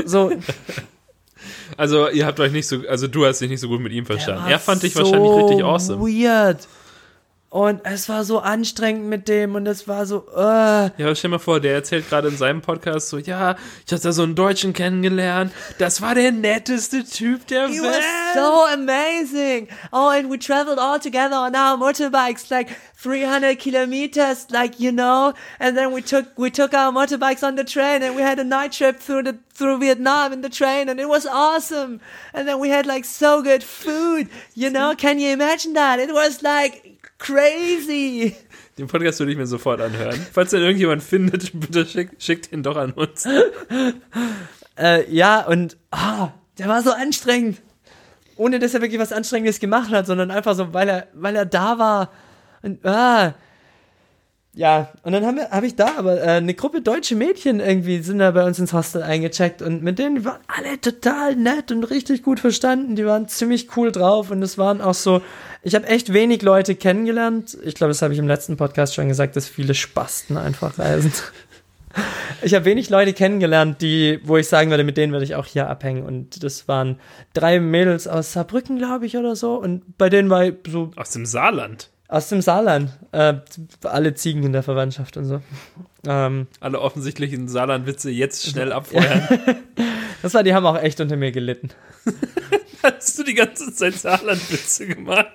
So, 0.06 0.30
Also, 1.76 2.08
ihr 2.10 2.26
habt 2.26 2.38
euch 2.40 2.52
nicht 2.52 2.68
so, 2.68 2.82
also 2.88 3.08
du 3.08 3.26
hast 3.26 3.40
dich 3.40 3.50
nicht 3.50 3.60
so 3.60 3.68
gut 3.68 3.80
mit 3.80 3.92
ihm 3.92 4.06
verstanden. 4.06 4.44
Er 4.48 4.58
fand 4.58 4.82
dich 4.82 4.92
so 4.92 5.00
wahrscheinlich 5.00 5.32
richtig 5.32 5.64
awesome. 5.64 6.00
Weird. 6.00 6.68
Und 7.52 7.82
es 7.84 8.08
war 8.08 8.24
so 8.24 8.38
anstrengend 8.38 9.10
mit 9.10 9.28
dem 9.28 9.54
und 9.56 9.66
es 9.66 9.86
war 9.86 10.06
so, 10.06 10.24
äh, 10.34 10.40
Ja, 10.40 10.90
stell 10.96 11.14
dir 11.14 11.28
mal 11.28 11.38
vor, 11.38 11.60
der 11.60 11.74
erzählt 11.74 12.08
gerade 12.08 12.28
in 12.28 12.36
seinem 12.38 12.62
Podcast 12.62 13.10
so, 13.10 13.18
ja, 13.18 13.56
ich 13.86 13.92
hatte 13.92 14.04
da 14.04 14.12
so 14.12 14.22
einen 14.22 14.34
Deutschen 14.34 14.72
kennengelernt. 14.72 15.52
Das 15.76 16.00
war 16.00 16.14
der 16.14 16.32
netteste 16.32 17.04
Typ 17.04 17.46
der 17.48 17.66
It 17.68 17.82
Welt. 17.82 17.92
was 17.92 18.34
so 18.34 18.64
amazing. 18.72 19.68
Oh, 19.92 20.08
and 20.08 20.30
we 20.30 20.38
traveled 20.38 20.78
all 20.78 20.98
together 20.98 21.36
on 21.36 21.54
our 21.54 21.76
motorbikes, 21.76 22.48
like 22.50 22.68
300 22.96 23.58
kilometers, 23.58 24.46
like 24.50 24.80
you 24.80 24.90
know. 24.90 25.34
And 25.58 25.76
then 25.76 25.92
we 25.92 26.00
took 26.00 26.28
we 26.38 26.50
took 26.50 26.72
our 26.72 26.90
motorbikes 26.90 27.42
on 27.46 27.56
the 27.56 27.64
train, 27.64 28.02
and 28.02 28.16
we 28.16 28.22
had 28.22 28.38
a 28.38 28.44
night 28.44 28.72
trip 28.72 28.98
through 28.98 29.24
the 29.24 29.36
through 29.52 29.78
Vietnam 29.78 30.32
in 30.32 30.40
the 30.40 30.48
train, 30.48 30.88
and 30.88 30.98
it 30.98 31.06
was 31.08 31.26
awesome. 31.26 32.00
And 32.32 32.48
then 32.48 32.58
we 32.60 32.70
had 32.70 32.86
like 32.86 33.04
so 33.04 33.42
good 33.42 33.62
food, 33.62 34.30
you 34.54 34.70
know. 34.70 34.94
Can 34.96 35.18
you 35.18 35.28
imagine 35.34 35.74
that? 35.74 35.98
It 36.00 36.14
was 36.14 36.42
like 36.42 36.91
crazy. 37.22 38.34
Den 38.78 38.88
Podcast 38.88 39.20
würde 39.20 39.32
ich 39.32 39.38
mir 39.38 39.46
sofort 39.46 39.80
anhören. 39.80 40.18
Falls 40.32 40.50
den 40.50 40.60
irgendjemand 40.60 41.02
findet, 41.02 41.50
bitte 41.58 41.86
schickt, 41.86 42.22
schickt 42.22 42.52
ihn 42.52 42.62
doch 42.62 42.76
an 42.76 42.92
uns. 42.92 43.26
Äh, 44.78 45.14
ja, 45.14 45.44
und 45.46 45.76
ah, 45.90 46.30
der 46.56 46.66
war 46.66 46.80
so 46.82 46.92
anstrengend. 46.92 47.60
Ohne 48.36 48.58
dass 48.58 48.72
er 48.72 48.80
wirklich 48.80 48.98
was 48.98 49.12
Anstrengendes 49.12 49.60
gemacht 49.60 49.90
hat, 49.90 50.06
sondern 50.06 50.30
einfach 50.30 50.54
so, 50.56 50.72
weil 50.72 50.88
er, 50.88 51.08
weil 51.12 51.36
er 51.36 51.44
da 51.44 51.78
war. 51.78 52.10
Und, 52.62 52.84
ah. 52.86 53.34
Ja, 54.54 54.92
und 55.02 55.12
dann 55.12 55.24
habe 55.50 55.66
ich 55.66 55.76
da 55.76 55.96
aber 55.96 56.20
äh, 56.20 56.32
eine 56.32 56.52
Gruppe 56.52 56.82
deutsche 56.82 57.16
Mädchen 57.16 57.58
irgendwie 57.58 58.02
sind 58.02 58.18
da 58.18 58.32
bei 58.32 58.44
uns 58.44 58.58
ins 58.58 58.74
Hostel 58.74 59.02
eingecheckt 59.02 59.62
und 59.62 59.82
mit 59.82 59.98
denen 59.98 60.26
waren 60.26 60.40
alle 60.46 60.78
total 60.78 61.36
nett 61.36 61.72
und 61.72 61.84
richtig 61.84 62.22
gut 62.22 62.38
verstanden. 62.38 62.94
Die 62.94 63.06
waren 63.06 63.28
ziemlich 63.28 63.74
cool 63.78 63.92
drauf 63.92 64.30
und 64.30 64.42
es 64.42 64.58
waren 64.58 64.82
auch 64.82 64.92
so, 64.92 65.22
ich 65.62 65.74
habe 65.74 65.86
echt 65.86 66.12
wenig 66.12 66.42
Leute 66.42 66.74
kennengelernt. 66.74 67.56
Ich 67.64 67.74
glaube, 67.74 67.92
das 67.92 68.02
habe 68.02 68.12
ich 68.12 68.18
im 68.18 68.28
letzten 68.28 68.58
Podcast 68.58 68.94
schon 68.94 69.08
gesagt, 69.08 69.36
dass 69.36 69.48
viele 69.48 69.74
Spasten 69.74 70.36
einfach 70.36 70.78
reisen. 70.78 71.12
Ich 72.40 72.54
habe 72.54 72.64
wenig 72.64 72.88
Leute 72.88 73.12
kennengelernt, 73.12 73.82
die, 73.82 74.18
wo 74.24 74.38
ich 74.38 74.48
sagen 74.48 74.70
würde, 74.70 74.82
mit 74.82 74.96
denen 74.96 75.12
würde 75.12 75.26
ich 75.26 75.34
auch 75.34 75.44
hier 75.44 75.68
abhängen. 75.68 76.04
Und 76.04 76.42
das 76.42 76.66
waren 76.66 76.98
drei 77.34 77.60
Mädels 77.60 78.08
aus 78.08 78.32
Saarbrücken, 78.32 78.78
glaube 78.78 79.04
ich, 79.04 79.18
oder 79.18 79.36
so. 79.36 79.56
Und 79.56 79.98
bei 79.98 80.08
denen 80.08 80.30
war 80.30 80.46
ich 80.46 80.54
so 80.66 80.90
Aus 80.96 81.10
dem 81.10 81.26
Saarland. 81.26 81.91
Aus 82.12 82.28
dem 82.28 82.42
Saarland. 82.42 82.90
Äh, 83.12 83.34
alle 83.84 84.14
Ziegen 84.14 84.42
in 84.42 84.52
der 84.52 84.62
Verwandtschaft 84.62 85.16
und 85.16 85.24
so. 85.24 85.40
Ähm, 86.06 86.46
Alle 86.60 86.80
offensichtlichen 86.80 87.48
Saarland-Witze 87.48 88.10
jetzt 88.10 88.46
schnell 88.46 88.70
abfeuern. 88.72 89.26
das 90.20 90.34
war, 90.34 90.42
die 90.42 90.54
haben 90.54 90.66
auch 90.66 90.78
echt 90.78 91.00
unter 91.00 91.16
mir 91.16 91.32
gelitten. 91.32 91.70
Hast 92.82 93.18
du 93.18 93.22
die 93.22 93.32
ganze 93.32 93.72
Zeit 93.72 93.94
Saarland-Witze 93.94 94.88
gemacht? 94.88 95.28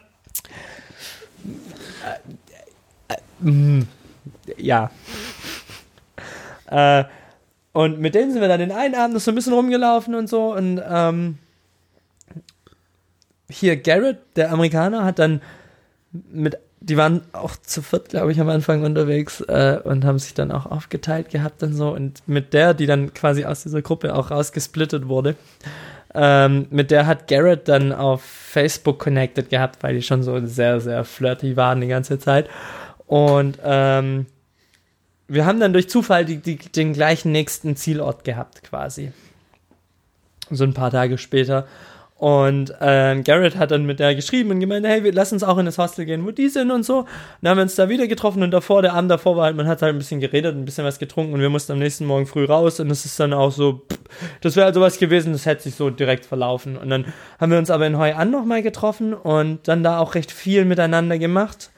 Ja. 4.58 4.92
Äh, 6.68 7.06
und 7.74 8.00
mit 8.00 8.14
denen 8.14 8.32
sind 8.34 8.42
wir 8.42 8.50
dann 8.50 8.60
den 8.60 8.72
einen 8.72 8.94
Abend 8.94 9.20
so 9.20 9.32
ein 9.32 9.36
bisschen 9.36 9.54
rumgelaufen 9.54 10.14
und 10.14 10.30
so. 10.30 10.54
Und 10.54 10.80
ähm, 10.88 11.40
hier 13.50 13.78
Garrett, 13.78 14.20
der 14.36 14.52
Amerikaner, 14.52 15.06
hat 15.06 15.18
dann 15.18 15.42
mit, 16.12 16.60
die 16.88 16.98
waren 16.98 17.22
auch 17.34 17.56
zu 17.58 17.82
viert, 17.82 18.10
glaube 18.10 18.32
ich, 18.32 18.40
am 18.40 18.50
Anfang 18.50 18.84
unterwegs 18.84 19.42
äh, 19.42 19.80
und 19.84 20.06
haben 20.06 20.20
sich 20.20 20.34
dann 20.34 20.52
auch 20.52 20.66
aufgeteilt 20.66 21.30
gehabt 21.30 21.62
und 21.64 21.74
so. 21.74 21.90
Und 21.90 22.22
mit 22.28 22.54
der, 22.54 22.74
die 22.74 22.86
dann 22.86 23.14
quasi 23.14 23.46
aus 23.46 23.64
dieser 23.64 23.82
Gruppe 23.82 24.16
auch 24.16 24.32
rausgesplittet 24.32 25.08
wurde, 25.08 25.36
ähm, 26.14 26.68
mit 26.70 26.90
der 26.90 27.06
hat 27.06 27.28
Garrett 27.28 27.68
dann 27.68 27.92
auf 27.92 28.22
Facebook 28.24 29.00
connected 29.00 29.50
gehabt, 29.50 29.84
weil 29.84 29.96
die 29.96 30.02
schon 30.02 30.24
so 30.24 30.40
sehr, 30.46 30.80
sehr 30.80 31.04
flirty 31.04 31.58
waren 31.58 31.82
die 31.82 31.88
ganze 31.88 32.20
Zeit. 32.20 32.50
Und 33.06 33.60
ähm, 33.64 34.26
wir 35.28 35.46
haben 35.46 35.60
dann 35.60 35.74
durch 35.74 35.90
Zufall 35.90 36.24
die, 36.24 36.38
die, 36.38 36.56
den 36.56 36.94
gleichen 36.94 37.34
nächsten 37.34 37.76
Zielort 37.76 38.24
gehabt, 38.24 38.64
quasi. 38.64 39.12
So 40.50 40.64
ein 40.64 40.74
paar 40.74 40.92
Tage 40.92 41.18
später. 41.18 41.68
Und 42.18 42.74
ähm, 42.82 43.24
Garrett 43.24 43.58
hat 43.58 43.70
dann 43.70 43.86
mit 43.86 44.00
der 44.00 44.16
geschrieben 44.16 44.50
und 44.50 44.60
gemeint, 44.60 44.88
hey, 44.88 45.04
wir 45.04 45.14
lass 45.14 45.32
uns 45.32 45.44
auch 45.44 45.60
in 45.60 45.68
das 45.68 45.78
Hostel 45.78 46.06
gehen, 46.06 46.26
wo 46.26 46.32
die 46.32 46.50
sind 46.50 46.72
und 46.72 46.84
so. 46.84 47.06
Dann 47.42 47.52
haben 47.52 47.58
wir 47.58 47.62
uns 47.62 47.76
da 47.76 47.90
wieder 47.90 48.08
getroffen 48.08 48.42
und 48.42 48.50
davor, 48.50 48.82
der 48.82 48.94
Abend 48.94 49.12
davor 49.12 49.38
war 49.38 49.46
halt, 49.46 49.56
man 49.56 49.68
hat 49.68 49.84
halt 49.84 49.94
ein 49.94 50.00
bisschen 50.00 50.20
geredet, 50.20 50.56
ein 50.56 50.66
bisschen 50.66 50.84
was 50.84 50.98
getrunken 50.98 51.36
und 51.36 51.42
wir 51.42 51.52
mussten 51.52 51.74
am 51.74 51.80
nächsten 51.80 52.06
Morgen 52.08 52.26
früh 52.26 52.46
raus 52.46 52.80
und 52.80 52.90
es 52.90 53.06
ist 53.06 53.20
dann 53.20 53.34
auch 53.34 53.52
so, 53.52 53.84
pff, 53.92 54.00
das 54.42 54.56
wäre 54.56 54.66
halt 54.66 54.74
sowas 54.74 54.98
gewesen, 54.98 55.32
das 55.32 55.46
hätte 55.46 55.62
sich 55.62 55.76
so 55.76 55.92
direkt 55.92 56.26
verlaufen. 56.26 56.76
Und 56.76 56.90
dann 56.90 57.06
haben 57.40 57.52
wir 57.52 57.60
uns 57.60 57.70
aber 57.70 57.86
in 57.86 58.00
Hoi 58.00 58.14
An 58.14 58.32
nochmal 58.32 58.64
getroffen 58.64 59.14
und 59.14 59.68
dann 59.68 59.84
da 59.84 60.00
auch 60.00 60.16
recht 60.16 60.32
viel 60.32 60.66
miteinander 60.66 61.20
gemacht. 61.20 61.70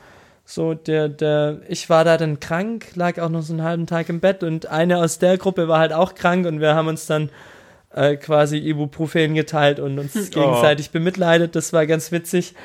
So, 0.46 0.74
der, 0.74 1.10
der, 1.10 1.60
ich 1.68 1.90
war 1.90 2.06
da 2.06 2.16
dann 2.16 2.40
krank, 2.40 2.88
lag 2.96 3.20
auch 3.20 3.30
noch 3.30 3.42
so 3.42 3.52
einen 3.52 3.64
halben 3.64 3.88
Tag 3.88 4.08
im 4.08 4.22
Bett 4.22 4.42
und 4.42 4.68
eine 4.68 5.00
aus 5.00 5.20
der 5.20 5.38
Gruppe 5.38 5.68
war 5.68 5.80
halt 5.80 5.92
auch 5.92 6.16
krank 6.16 6.48
und 6.48 6.62
wir 6.62 6.76
haben 6.76 6.88
uns 6.88 7.06
dann 7.08 7.30
äh, 8.00 8.16
quasi 8.16 8.58
Ibuprofen 8.58 9.34
geteilt 9.34 9.80
und 9.80 10.00
uns 10.00 10.14
gegenseitig 10.32 10.92
bemitleidet. 10.92 11.56
Das 11.56 11.74
war 11.74 11.86
ganz 11.86 12.12
witzig. 12.12 12.56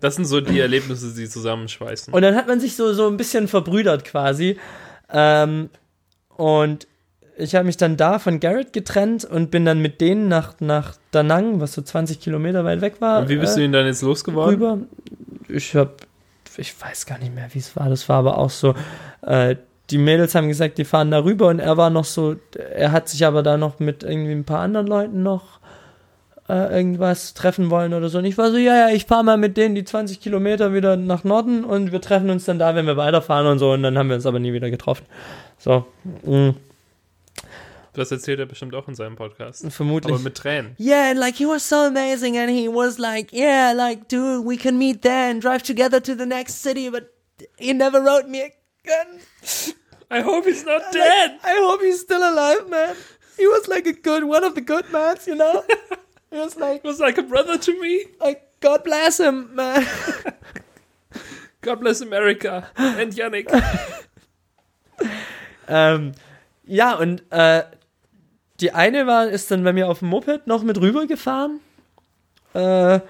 Das 0.00 0.16
sind 0.16 0.24
so 0.24 0.40
die 0.40 0.60
Erlebnisse, 0.60 1.14
die 1.14 1.28
zusammenschweißen. 1.28 2.12
Und 2.12 2.22
dann 2.22 2.34
hat 2.34 2.48
man 2.48 2.60
sich 2.60 2.76
so, 2.76 2.92
so 2.92 3.06
ein 3.06 3.16
bisschen 3.16 3.48
verbrüdert 3.48 4.04
quasi. 4.04 4.58
Ähm, 5.12 5.68
und 6.36 6.86
ich 7.36 7.54
habe 7.54 7.66
mich 7.66 7.76
dann 7.76 7.96
da 7.98 8.18
von 8.18 8.40
Garrett 8.40 8.72
getrennt 8.72 9.24
und 9.24 9.50
bin 9.50 9.66
dann 9.66 9.80
mit 9.80 10.00
denen 10.00 10.28
nach, 10.28 10.54
nach 10.60 10.96
Da 11.10 11.22
Nang, 11.22 11.60
was 11.60 11.74
so 11.74 11.82
20 11.82 12.20
Kilometer 12.20 12.64
weit 12.64 12.80
weg 12.80 13.00
war. 13.00 13.20
Und 13.20 13.28
wie 13.28 13.36
bist 13.36 13.56
äh, 13.56 13.60
du 13.60 13.64
ihn 13.66 13.72
dann 13.72 13.86
jetzt 13.86 14.02
losgeworden? 14.02 14.54
rüber. 14.54 14.78
Ich 15.48 15.76
hab, 15.76 16.06
ich 16.56 16.74
weiß 16.80 17.04
gar 17.04 17.18
nicht 17.18 17.34
mehr, 17.34 17.48
wie 17.52 17.58
es 17.58 17.76
war. 17.76 17.90
Das 17.90 18.08
war 18.08 18.18
aber 18.18 18.38
auch 18.38 18.50
so. 18.50 18.74
Äh, 19.22 19.56
die 19.90 19.98
Mädels 19.98 20.34
haben 20.34 20.48
gesagt, 20.48 20.78
die 20.78 20.84
fahren 20.84 21.10
da 21.10 21.22
rüber 21.22 21.48
und 21.48 21.58
er 21.60 21.76
war 21.76 21.90
noch 21.90 22.04
so, 22.04 22.36
er 22.74 22.92
hat 22.92 23.08
sich 23.08 23.24
aber 23.24 23.42
da 23.42 23.56
noch 23.56 23.78
mit 23.78 24.02
irgendwie 24.02 24.32
ein 24.32 24.44
paar 24.44 24.60
anderen 24.60 24.86
Leuten 24.86 25.22
noch 25.22 25.60
äh, 26.48 26.76
irgendwas 26.76 27.34
treffen 27.34 27.70
wollen 27.70 27.94
oder 27.94 28.08
so. 28.08 28.18
Und 28.18 28.24
ich 28.24 28.36
war 28.38 28.50
so, 28.50 28.56
ja, 28.56 28.88
ja, 28.88 28.94
ich 28.94 29.04
fahre 29.06 29.24
mal 29.24 29.36
mit 29.36 29.56
denen 29.56 29.74
die 29.74 29.84
20 29.84 30.20
Kilometer 30.20 30.72
wieder 30.74 30.96
nach 30.96 31.24
Norden 31.24 31.64
und 31.64 31.92
wir 31.92 32.00
treffen 32.00 32.30
uns 32.30 32.44
dann 32.44 32.58
da, 32.58 32.74
wenn 32.74 32.86
wir 32.86 32.96
weiterfahren 32.96 33.46
und 33.46 33.58
so. 33.58 33.72
Und 33.72 33.82
dann 33.82 33.96
haben 33.98 34.08
wir 34.08 34.16
uns 34.16 34.26
aber 34.26 34.38
nie 34.38 34.52
wieder 34.52 34.70
getroffen. 34.70 35.06
So, 35.58 35.86
mh, 36.24 36.54
Das 37.94 38.10
erzählt 38.12 38.38
er 38.38 38.46
bestimmt 38.46 38.74
auch 38.74 38.88
in 38.88 38.94
seinem 38.94 39.16
Podcast. 39.16 39.64
vermutlich. 39.72 40.12
Aber 40.12 40.22
mit 40.22 40.36
Tränen. 40.36 40.76
Yeah, 40.78 41.12
like 41.12 41.36
he 41.36 41.46
was 41.46 41.66
so 41.68 41.76
amazing, 41.76 42.36
and 42.38 42.50
he 42.50 42.68
was 42.68 42.98
like, 42.98 43.32
yeah, 43.32 43.72
like, 43.72 44.08
dude, 44.08 44.44
we 44.46 44.56
can 44.56 44.76
meet 44.78 45.02
there 45.02 45.30
and 45.30 45.42
drive 45.42 45.62
together 45.62 46.00
to 46.02 46.14
the 46.16 46.26
next 46.26 46.62
city, 46.62 46.90
but 46.90 47.04
he 47.58 47.72
never 47.72 48.00
wrote 48.00 48.28
me 48.28 48.52
again. 48.86 49.20
I 50.10 50.20
hope 50.20 50.44
he's 50.44 50.64
not 50.64 50.82
Like, 50.82 50.92
dead. 50.92 51.38
I 51.42 51.56
hope 51.58 51.82
he's 51.82 52.00
still 52.00 52.22
alive, 52.22 52.68
man. 52.68 52.94
He 53.36 53.46
was 53.46 53.68
like 53.68 53.86
a 53.86 53.92
good, 53.92 54.24
one 54.24 54.44
of 54.44 54.54
the 54.54 54.60
good 54.60 54.90
mans, 54.92 55.26
you 55.26 55.34
know? 55.34 55.64
he 56.30 56.38
was 56.38 56.56
like, 56.56 56.84
was 56.84 57.00
like 57.00 57.18
a 57.18 57.22
brother 57.22 57.58
to 57.58 57.80
me. 57.80 58.06
like, 58.20 58.42
God 58.60 58.84
bless 58.84 59.18
him, 59.18 59.54
man. 59.54 59.86
God 61.60 61.80
bless 61.80 62.00
America. 62.00 62.70
And 62.76 63.12
Yannick. 63.12 63.50
ähm, 65.68 66.12
ja, 66.64 66.94
und 66.94 67.22
äh, 67.30 67.64
die 68.60 68.72
eine 68.72 69.06
war, 69.06 69.28
ist 69.28 69.50
dann 69.50 69.64
bei 69.64 69.72
mir 69.72 69.88
auf 69.88 69.98
dem 69.98 70.08
Moped 70.08 70.46
noch 70.46 70.62
mit 70.62 70.80
rübergefahren. 70.80 71.60
Äh, 72.54 73.00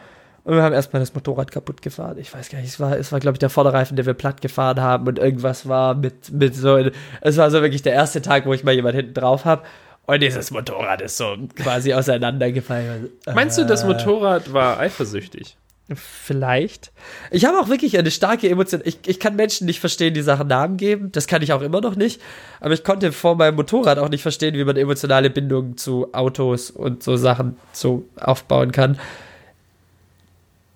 und 0.46 0.54
wir 0.54 0.62
haben 0.62 0.72
erstmal 0.72 1.00
das 1.00 1.12
Motorrad 1.12 1.50
kaputt 1.50 1.82
gefahren. 1.82 2.18
Ich 2.18 2.32
weiß 2.32 2.50
gar 2.50 2.60
nicht, 2.60 2.68
es 2.68 2.78
war, 2.78 2.96
es 2.96 3.10
war 3.10 3.18
glaube 3.18 3.34
ich, 3.34 3.40
der 3.40 3.50
Vorderreifen, 3.50 3.96
den 3.96 4.06
wir 4.06 4.14
platt 4.14 4.40
gefahren 4.40 4.80
haben 4.80 5.08
und 5.08 5.18
irgendwas 5.18 5.68
war 5.68 5.96
mit, 5.96 6.30
mit 6.30 6.54
so, 6.54 6.78
es 7.20 7.36
war 7.36 7.50
so 7.50 7.62
wirklich 7.62 7.82
der 7.82 7.94
erste 7.94 8.22
Tag, 8.22 8.46
wo 8.46 8.52
ich 8.52 8.62
mal 8.62 8.72
jemand 8.72 8.94
hinten 8.94 9.12
drauf 9.12 9.44
habe. 9.44 9.62
Und 10.06 10.22
dieses 10.22 10.52
Motorrad 10.52 11.02
ist 11.02 11.16
so 11.16 11.36
quasi 11.56 11.92
auseinandergefallen. 11.92 13.10
Meinst 13.34 13.58
du, 13.58 13.66
das 13.66 13.82
Äh, 13.82 13.86
Motorrad 13.88 14.52
war 14.52 14.78
eifersüchtig? 14.78 15.56
Vielleicht. 15.92 16.92
Ich 17.32 17.44
habe 17.44 17.58
auch 17.58 17.68
wirklich 17.68 17.98
eine 17.98 18.12
starke 18.12 18.48
Emotion. 18.48 18.82
Ich, 18.84 18.98
ich 19.04 19.18
kann 19.18 19.34
Menschen 19.34 19.66
nicht 19.66 19.80
verstehen, 19.80 20.14
die 20.14 20.22
Sachen 20.22 20.46
Namen 20.46 20.76
geben. 20.76 21.10
Das 21.10 21.26
kann 21.26 21.42
ich 21.42 21.52
auch 21.52 21.62
immer 21.62 21.80
noch 21.80 21.96
nicht. 21.96 22.20
Aber 22.60 22.74
ich 22.74 22.84
konnte 22.84 23.10
vor 23.10 23.34
meinem 23.34 23.56
Motorrad 23.56 23.98
auch 23.98 24.08
nicht 24.08 24.22
verstehen, 24.22 24.54
wie 24.54 24.64
man 24.64 24.76
emotionale 24.76 25.28
Bindungen 25.28 25.76
zu 25.76 26.12
Autos 26.14 26.70
und 26.70 27.02
so 27.02 27.16
Sachen 27.16 27.56
so 27.72 28.04
aufbauen 28.16 28.70
kann. 28.70 28.96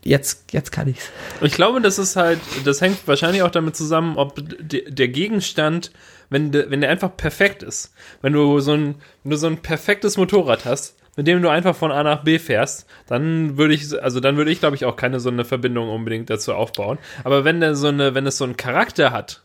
Jetzt, 0.02 0.52
jetzt 0.52 0.72
kann 0.72 0.88
ich's. 0.88 1.10
Ich 1.42 1.52
glaube, 1.52 1.80
das 1.82 1.98
ist 1.98 2.16
halt, 2.16 2.38
das 2.64 2.80
hängt 2.80 3.06
wahrscheinlich 3.06 3.42
auch 3.42 3.50
damit 3.50 3.76
zusammen, 3.76 4.16
ob 4.16 4.34
de, 4.36 4.90
der 4.90 5.08
Gegenstand, 5.08 5.90
wenn, 6.30 6.52
de, 6.52 6.70
wenn 6.70 6.80
der 6.80 6.88
einfach 6.90 7.14
perfekt 7.16 7.62
ist. 7.62 7.92
Wenn 8.22 8.32
du 8.32 8.60
so 8.60 8.72
ein, 8.72 8.94
wenn 9.24 9.30
du 9.32 9.36
so 9.36 9.46
ein 9.46 9.58
perfektes 9.58 10.16
Motorrad 10.16 10.64
hast, 10.64 10.96
mit 11.16 11.26
dem 11.26 11.42
du 11.42 11.50
einfach 11.50 11.76
von 11.76 11.92
A 11.92 12.02
nach 12.02 12.22
B 12.24 12.38
fährst, 12.38 12.86
dann 13.08 13.58
würde 13.58 13.74
ich, 13.74 14.02
also 14.02 14.20
dann 14.20 14.36
würde 14.38 14.50
ich, 14.50 14.60
glaube 14.60 14.74
ich, 14.76 14.86
auch 14.86 14.96
keine 14.96 15.20
so 15.20 15.28
eine 15.28 15.44
Verbindung 15.44 15.90
unbedingt 15.90 16.30
dazu 16.30 16.54
aufbauen. 16.54 16.98
Aber 17.24 17.44
wenn 17.44 17.60
der 17.60 17.74
so 17.74 17.88
eine, 17.88 18.14
wenn 18.14 18.26
es 18.26 18.38
so 18.38 18.44
einen 18.44 18.56
Charakter 18.56 19.10
hat 19.10 19.42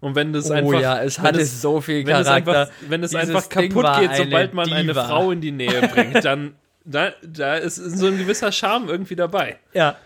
und 0.00 0.14
wenn 0.14 0.32
das 0.32 0.50
einfach, 0.50 0.78
Oh 0.78 0.80
ja, 0.80 1.02
es 1.02 1.18
hatte 1.18 1.40
es- 1.40 1.60
so 1.60 1.82
viel 1.82 2.06
wenn 2.06 2.16
es 2.16 2.26
Charakter. 2.28 2.60
einfach, 2.60 2.72
wenn 2.88 3.02
es 3.02 3.14
einfach 3.14 3.48
kaputt 3.50 3.84
geht, 3.98 4.08
eine 4.10 4.16
sobald 4.16 4.54
man 4.54 4.72
eine 4.72 4.92
Diva. 4.92 5.04
Frau 5.04 5.30
in 5.32 5.42
die 5.42 5.50
Nähe 5.52 5.86
bringt, 5.92 6.24
dann 6.24 6.54
da, 6.84 7.10
da 7.22 7.56
ist 7.56 7.76
so 7.76 8.06
ein 8.06 8.18
gewisser 8.18 8.52
Charme 8.52 8.88
irgendwie 8.88 9.16
dabei. 9.16 9.56
Ja. 9.72 9.96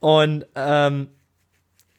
Und 0.00 0.46
ähm, 0.54 1.08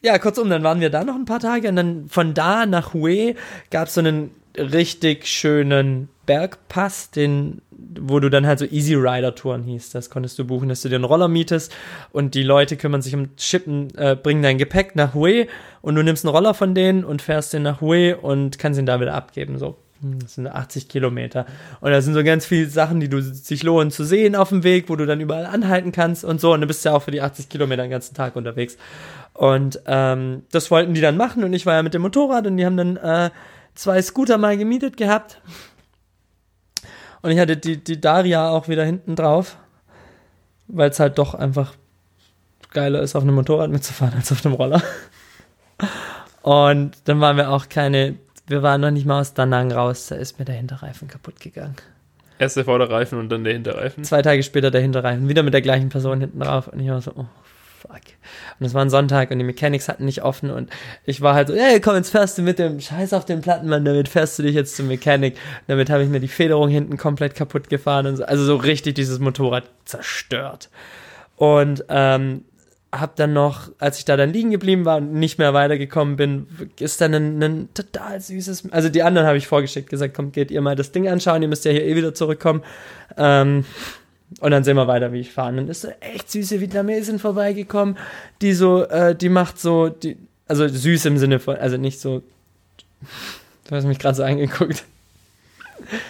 ja, 0.02 0.18
kurzum, 0.18 0.50
dann 0.50 0.64
waren 0.64 0.80
wir 0.80 0.90
da 0.90 1.04
noch 1.04 1.16
ein 1.16 1.26
paar 1.26 1.40
Tage 1.40 1.70
und 1.70 1.76
dann 1.76 2.10
von 2.10 2.34
da 2.34 2.66
nach 2.66 2.94
Hue 2.94 3.36
gab 3.70 3.88
es 3.88 3.94
so 3.94 4.02
einen 4.02 4.32
richtig 4.58 5.28
schönen 5.28 6.10
Bergpass, 6.26 7.12
den, 7.12 7.62
wo 7.72 8.20
du 8.20 8.30
dann 8.30 8.48
halt 8.48 8.60
so 8.60 8.66
Easy 8.66 8.96
Rider 8.96 9.36
Touren 9.36 9.64
hieß. 9.64 9.92
Das 9.92 10.10
konntest 10.10 10.40
du 10.40 10.46
buchen, 10.46 10.70
dass 10.70 10.82
du 10.82 10.90
dir 10.90 10.96
einen 10.96 11.04
Roller 11.04 11.28
mietest 11.28 11.74
und 12.12 12.36
die 12.36 12.44
Leute 12.44 12.78
kümmern 12.78 13.02
sich 13.02 13.16
um 13.16 13.30
Schippen, 13.38 13.94
äh, 13.96 14.16
bringen 14.16 14.42
dein 14.42 14.58
Gepäck 14.58 14.96
nach 14.96 15.14
Hue 15.14 15.48
und 15.82 15.96
du 15.96 16.04
nimmst 16.04 16.26
einen 16.26 16.34
Roller 16.34 16.54
von 16.54 16.76
denen 16.76 17.04
und 17.04 17.22
fährst 17.22 17.54
den 17.54 17.64
nach 17.64 17.82
Hue 17.82 18.18
und 18.18 18.60
kannst 18.60 18.80
ihn 18.80 18.86
da 18.86 19.00
wieder 19.00 19.14
abgeben. 19.14 19.58
So. 19.58 19.78
Das 20.02 20.36
sind 20.36 20.48
80 20.48 20.88
Kilometer. 20.88 21.46
Und 21.80 21.92
da 21.92 22.02
sind 22.02 22.14
so 22.14 22.24
ganz 22.24 22.46
viele 22.46 22.68
Sachen, 22.68 23.00
die 23.00 23.10
du 23.10 23.22
sich 23.22 23.62
lohnen 23.62 23.92
zu 23.92 24.04
sehen 24.04 24.36
auf 24.36 24.50
dem 24.50 24.64
Weg, 24.64 24.90
wo 24.90 24.96
du 24.96 25.06
dann 25.06 25.22
überall 25.22 25.46
anhalten 25.46 25.92
kannst 25.92 26.24
und 26.24 26.42
so. 26.42 26.54
Und 26.54 26.62
du 26.62 26.68
bist 26.68 26.84
ja 26.86 26.94
auch 26.94 27.04
für 27.04 27.12
die 27.12 27.22
80 27.22 27.50
Kilometer 27.50 27.84
den 27.84 27.92
ganzen 27.92 28.16
Tag 28.16 28.36
unterwegs. 28.36 28.78
Und 29.34 29.80
ähm, 29.86 30.44
das 30.52 30.72
wollten 30.72 30.94
die 30.94 31.02
dann 31.02 31.18
machen 31.18 31.44
und 31.44 31.54
ich 31.54 31.66
war 31.66 31.76
ja 31.76 31.84
mit 31.84 31.94
dem 31.94 32.02
Motorrad 32.02 32.48
und 32.48 32.58
die 32.58 32.66
haben 32.66 32.78
dann 32.78 32.98
äh, 32.98 33.30
zwei 33.76 34.02
Scooter 34.02 34.38
mal 34.38 34.58
gemietet 34.58 34.98
gehabt. 34.98 35.42
Und 37.22 37.32
ich 37.32 37.40
hatte 37.40 37.58
die, 37.58 37.78
die 37.78 38.02
Daria 38.02 38.50
auch 38.50 38.68
wieder 38.68 38.84
hinten 38.84 39.16
drauf, 39.16 39.58
weil 40.68 40.90
es 40.90 41.00
halt 41.00 41.18
doch 41.18 41.36
einfach 41.36 41.76
geiler 42.72 43.02
ist, 43.02 43.16
auf 43.16 43.24
einem 43.24 43.36
Motorrad 43.36 43.70
mitzufahren 43.70 44.16
als 44.16 44.32
auf 44.32 44.46
einem 44.46 44.56
Roller. 44.56 44.82
Und 46.42 46.98
dann 47.06 47.22
waren 47.22 47.38
wir 47.38 47.52
auch 47.52 47.70
keine, 47.70 48.16
wir 48.52 48.62
waren 48.62 48.82
noch 48.82 48.92
nicht 48.92 49.06
mal 49.06 49.22
aus 49.22 49.34
Danang 49.34 49.72
raus, 49.72 50.08
da 50.08 50.16
ist 50.16 50.38
mir 50.38 50.46
der 50.46 50.56
Hinterreifen 50.56 51.08
kaputt 51.08 51.40
gegangen. 51.40 51.76
Erst 52.38 52.58
der 52.58 52.66
Vorderreifen 52.66 53.20
und 53.20 53.30
dann 53.30 53.44
der 53.44 53.54
Hinterreifen. 53.54 54.04
Zwei 54.04 54.22
Tage 54.22 54.44
später 54.44 54.72
der 54.72 54.82
Hinterreifen, 54.82 55.30
wieder 55.30 55.44
mit 55.44 55.54
der 55.54 55.62
gleichen 55.62 55.90
Person 55.90 56.22
hinten 56.22 56.40
drauf 56.40 56.68
und 56.68 56.80
ich 56.80 56.90
war 56.90 57.02
so, 57.02 57.12
oh, 57.16 57.26
Und 58.60 58.66
es 58.66 58.74
war 58.74 58.84
ein 58.84 58.90
Sonntag 58.90 59.32
und 59.32 59.40
die 59.40 59.46
Mechanics 59.46 59.88
hatten 59.90 60.06
nicht 60.06 60.24
offen 60.24 60.52
und 60.52 60.70
ich 61.06 61.22
war 61.22 61.34
halt 61.34 61.48
so, 61.48 61.56
hey, 61.56 61.80
komm, 61.80 61.96
jetzt 61.96 62.12
fährst 62.12 62.38
du 62.38 62.42
mit 62.42 62.60
dem 62.60 62.80
Scheiß 62.80 63.14
auf 63.14 63.26
den 63.26 63.42
Plattenmann, 63.42 63.86
damit 63.86 64.08
fährst 64.08 64.38
du 64.38 64.44
dich 64.44 64.56
jetzt 64.56 64.76
zum 64.76 64.88
Mechanik. 64.88 65.38
Damit 65.68 65.90
habe 65.90 66.04
ich 66.04 66.10
mir 66.10 66.20
die 66.20 66.28
Federung 66.28 66.70
hinten 66.70 66.98
komplett 66.98 67.36
kaputt 67.36 67.70
gefahren 67.70 68.08
und 68.08 68.18
so. 68.18 68.26
Also 68.26 68.44
so 68.44 68.56
richtig 68.56 68.96
dieses 68.96 69.20
Motorrad 69.20 69.64
zerstört. 69.86 70.70
Und 71.38 71.86
ähm, 71.90 72.44
hab 72.92 73.16
dann 73.16 73.34
noch, 73.34 73.70
als 73.80 74.00
ich 74.00 74.06
da 74.06 74.18
dann 74.18 74.34
liegen 74.34 74.52
geblieben 74.52 74.84
war 74.86 74.98
und 74.98 75.14
nicht 75.14 75.38
mehr 75.38 75.54
weitergekommen 75.54 76.18
bin, 76.18 76.48
ist 76.80 77.00
dann 77.00 77.14
ein, 77.14 77.42
ein 77.42 77.70
total 77.74 78.20
süßes, 78.20 78.72
also 78.72 78.90
die 78.90 79.04
anderen 79.04 79.28
habe 79.28 79.38
ich 79.38 79.48
vorgeschickt, 79.48 79.90
gesagt, 79.90 80.14
kommt, 80.14 80.34
geht 80.34 80.52
ihr 80.52 80.62
mal 80.62 80.76
das 80.76 80.92
Ding 80.92 81.08
anschauen, 81.08 81.42
ihr 81.42 81.48
müsst 81.48 81.64
ja 81.66 81.72
hier 81.72 81.86
eh 81.86 81.96
wieder 81.96 82.14
zurückkommen. 82.14 82.64
Ähm, 83.18 83.66
und 84.40 84.52
dann 84.52 84.64
sehen 84.64 84.78
wir 84.78 84.88
weiter, 84.88 85.12
wie 85.12 85.20
ich 85.20 85.32
fahre. 85.32 85.50
Und 85.50 85.58
dann 85.58 85.68
ist 85.68 85.82
so 85.82 85.90
echt 86.00 86.32
süße 86.32 86.62
Vietnamesin 86.62 87.20
vorbeigekommen, 87.20 87.98
die 88.42 88.54
so, 88.54 88.84
äh, 88.84 89.16
die 89.16 89.30
macht 89.30 89.60
so, 89.60 89.90
die, 89.90 90.18
also 90.48 90.68
süß 90.68 91.06
im 91.06 91.18
Sinne 91.18 91.40
von, 91.40 91.58
also 91.58 91.78
nicht 91.78 92.00
so, 92.00 92.24
du 93.68 93.76
hast 93.76 93.86
mich 93.86 94.00
gerade 94.00 94.16
so 94.16 94.24
angeguckt. 94.24 94.84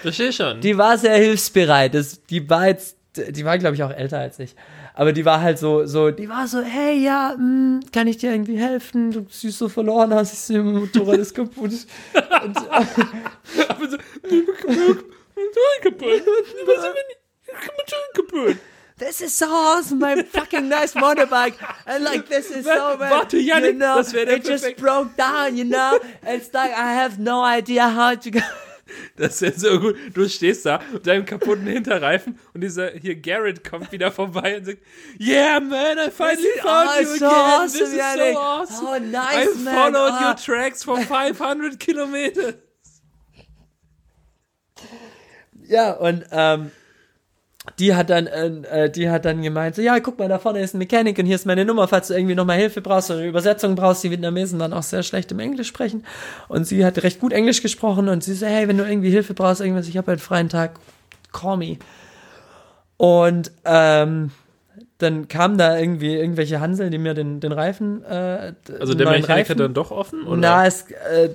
Verstehe 0.02 0.34
schon. 0.34 0.62
Die 0.62 0.78
war 0.78 0.98
sehr 0.98 1.16
hilfsbereit. 1.16 1.94
Das, 1.94 2.24
die 2.26 2.50
war 2.50 2.68
jetzt, 2.68 2.96
die 3.16 3.46
war, 3.46 3.58
glaube 3.58 3.76
ich, 3.76 3.84
auch 3.84 3.92
älter 3.92 4.20
als 4.20 4.40
ich. 4.40 4.56
Aber 4.94 5.14
die 5.14 5.24
war 5.26 5.40
halt 5.42 5.58
so, 5.58 5.86
so, 5.86 6.12
die 6.12 6.28
war 6.28 6.48
so, 6.48 6.62
hey, 6.62 6.98
ja, 6.98 7.36
mh, 7.38 7.80
kann 7.94 8.08
ich 8.08 8.18
dir 8.18 8.32
irgendwie 8.32 8.58
helfen? 8.60 9.12
Du 9.12 9.26
siehst 9.30 9.58
so 9.58 9.70
verloren 9.70 10.12
aus, 10.14 10.34
ich 10.34 10.40
sehe, 10.40 10.62
mein 10.62 10.76
Motorrad 10.82 11.18
ist 11.20 11.34
kaputt. 11.34 11.72
Und, 11.72 12.58
Aber 12.70 13.90
so, 13.90 13.98
Motorrad 14.24 15.82
kaputt. 15.82 16.24
Motorrad 16.66 18.14
kaputt? 18.16 18.58
This 18.98 19.20
is 19.22 19.36
so 19.36 19.46
awesome, 19.48 19.98
my 20.00 20.24
fucking 20.24 20.70
nice 20.70 20.94
motorbike. 20.94 21.56
And 21.88 22.04
like, 22.04 22.28
this 22.30 22.52
is 22.52 22.66
so 22.66 22.98
bad. 23.00 23.12
Warte, 23.12 23.38
Yannick, 23.38 23.74
you 23.74 23.80
know, 23.80 23.96
das 23.98 24.14
wäre 24.14 24.28
der 24.28 24.38
it 24.38 24.48
just 24.48 24.64
perfekte- 24.64 24.80
broke 24.80 25.16
down, 25.18 25.58
you 25.58 25.64
know? 25.66 25.98
It's 26.28 26.54
like, 26.54 26.72
I 26.72 26.94
have 26.94 27.18
no 27.18 27.44
idea 27.44 27.90
how 27.90 28.14
to 28.16 28.30
go. 28.30 28.42
Das 29.16 29.42
ist 29.42 29.64
ja 29.64 29.72
so 29.72 29.80
gut. 29.80 29.96
Du 30.14 30.28
stehst 30.28 30.66
da 30.66 30.80
mit 30.92 31.06
deinem 31.08 31.26
kaputten 31.26 31.66
Hinterreifen 31.68 32.40
und 32.54 32.62
dieser 32.62 32.92
hier 32.92 33.16
Garrett 33.16 33.64
kommt 33.70 33.92
wieder 33.92 34.12
vorbei 34.12 34.58
und 34.58 34.66
sagt, 34.66 34.80
Yeah, 35.20 35.60
man, 35.60 35.98
I 35.98 36.10
finally 36.12 36.48
found 36.62 36.90
oh, 36.90 37.00
you 37.02 37.06
so 37.18 37.26
again. 37.26 37.36
awesome, 37.38 37.80
This 37.80 37.94
is 37.94 37.98
so 38.34 38.40
awesome. 38.40 38.88
Oh, 38.88 39.00
nice, 39.00 39.56
I 39.56 39.60
man. 39.64 39.74
followed 39.76 40.14
Oh. 40.20 40.26
your 40.28 40.36
tracks 40.36 40.84
for 40.84 40.98
500 41.00 41.80
Kilometer. 41.80 42.54
Ja, 45.68 45.92
und 45.94 46.26
ähm, 46.32 46.72
die 47.78 47.94
hat 47.94 48.10
dann, 48.10 48.26
äh, 48.28 48.90
die 48.90 49.10
hat 49.10 49.24
dann 49.26 49.42
gemeint, 49.44 49.76
so, 49.76 49.82
ja, 49.84 50.00
guck 50.00 50.18
mal, 50.18 50.28
da 50.28 50.40
vorne 50.40 50.62
ist 50.62 50.74
ein 50.74 50.80
Mechanik 50.80 51.20
und 51.20 51.26
hier 51.28 51.36
ist 51.36 51.46
meine 51.46 51.64
Nummer, 51.64 51.88
falls 51.88 52.08
du 52.08 52.16
irgendwie 52.16 52.34
nochmal 52.34 52.58
Hilfe 52.58 52.82
brauchst 52.82 53.12
oder 53.12 53.20
eine 53.20 53.30
Übersetzung 53.30 53.76
brauchst. 53.76 54.04
Die 54.04 54.10
Vietnamesen 54.10 54.60
waren 54.60 54.74
auch 54.74 54.82
sehr 54.84 55.04
schlecht 55.04 55.32
im 55.32 55.40
Englisch 55.40 55.68
sprechen. 55.68 56.04
Und 56.48 56.66
sie 56.66 56.84
hat 56.84 57.04
recht 57.04 57.20
gut 57.20 57.34
Englisch 57.34 57.62
gesprochen 57.62 58.10
und 58.10 58.24
sie 58.24 58.34
so, 58.34 58.48
hey, 58.48 58.68
wenn 58.68 58.78
du 58.78 58.84
irgendwie 58.84 59.12
Hilfe 59.12 59.34
brauchst, 59.36 59.62
irgendwas, 59.62 59.88
ich 59.88 59.98
habe 59.98 60.08
halt 60.08 60.22
freien 60.22 60.50
Tag, 60.50 60.80
call 61.32 61.58
me. 61.58 61.78
Und 62.98 63.52
ähm, 63.66 64.32
dann 64.98 65.28
kamen 65.28 65.58
da 65.58 65.78
irgendwie 65.78 66.16
irgendwelche 66.16 66.60
Hansel, 66.62 66.90
die 66.92 66.98
mir 67.00 67.14
den, 67.14 67.40
den 67.40 67.52
Reifen, 67.52 68.04
äh, 68.04 68.54
Also 68.80 68.94
der 68.94 69.06
neuen 69.08 69.22
Mechanik 69.22 69.30
Reifen- 69.48 69.50
hat 69.54 69.60
dann 69.60 69.74
doch 69.74 69.92
offen? 69.92 70.24
Oder? 70.28 70.38
na, 70.38 70.66
es, 70.68 70.84
äh, 70.92 71.30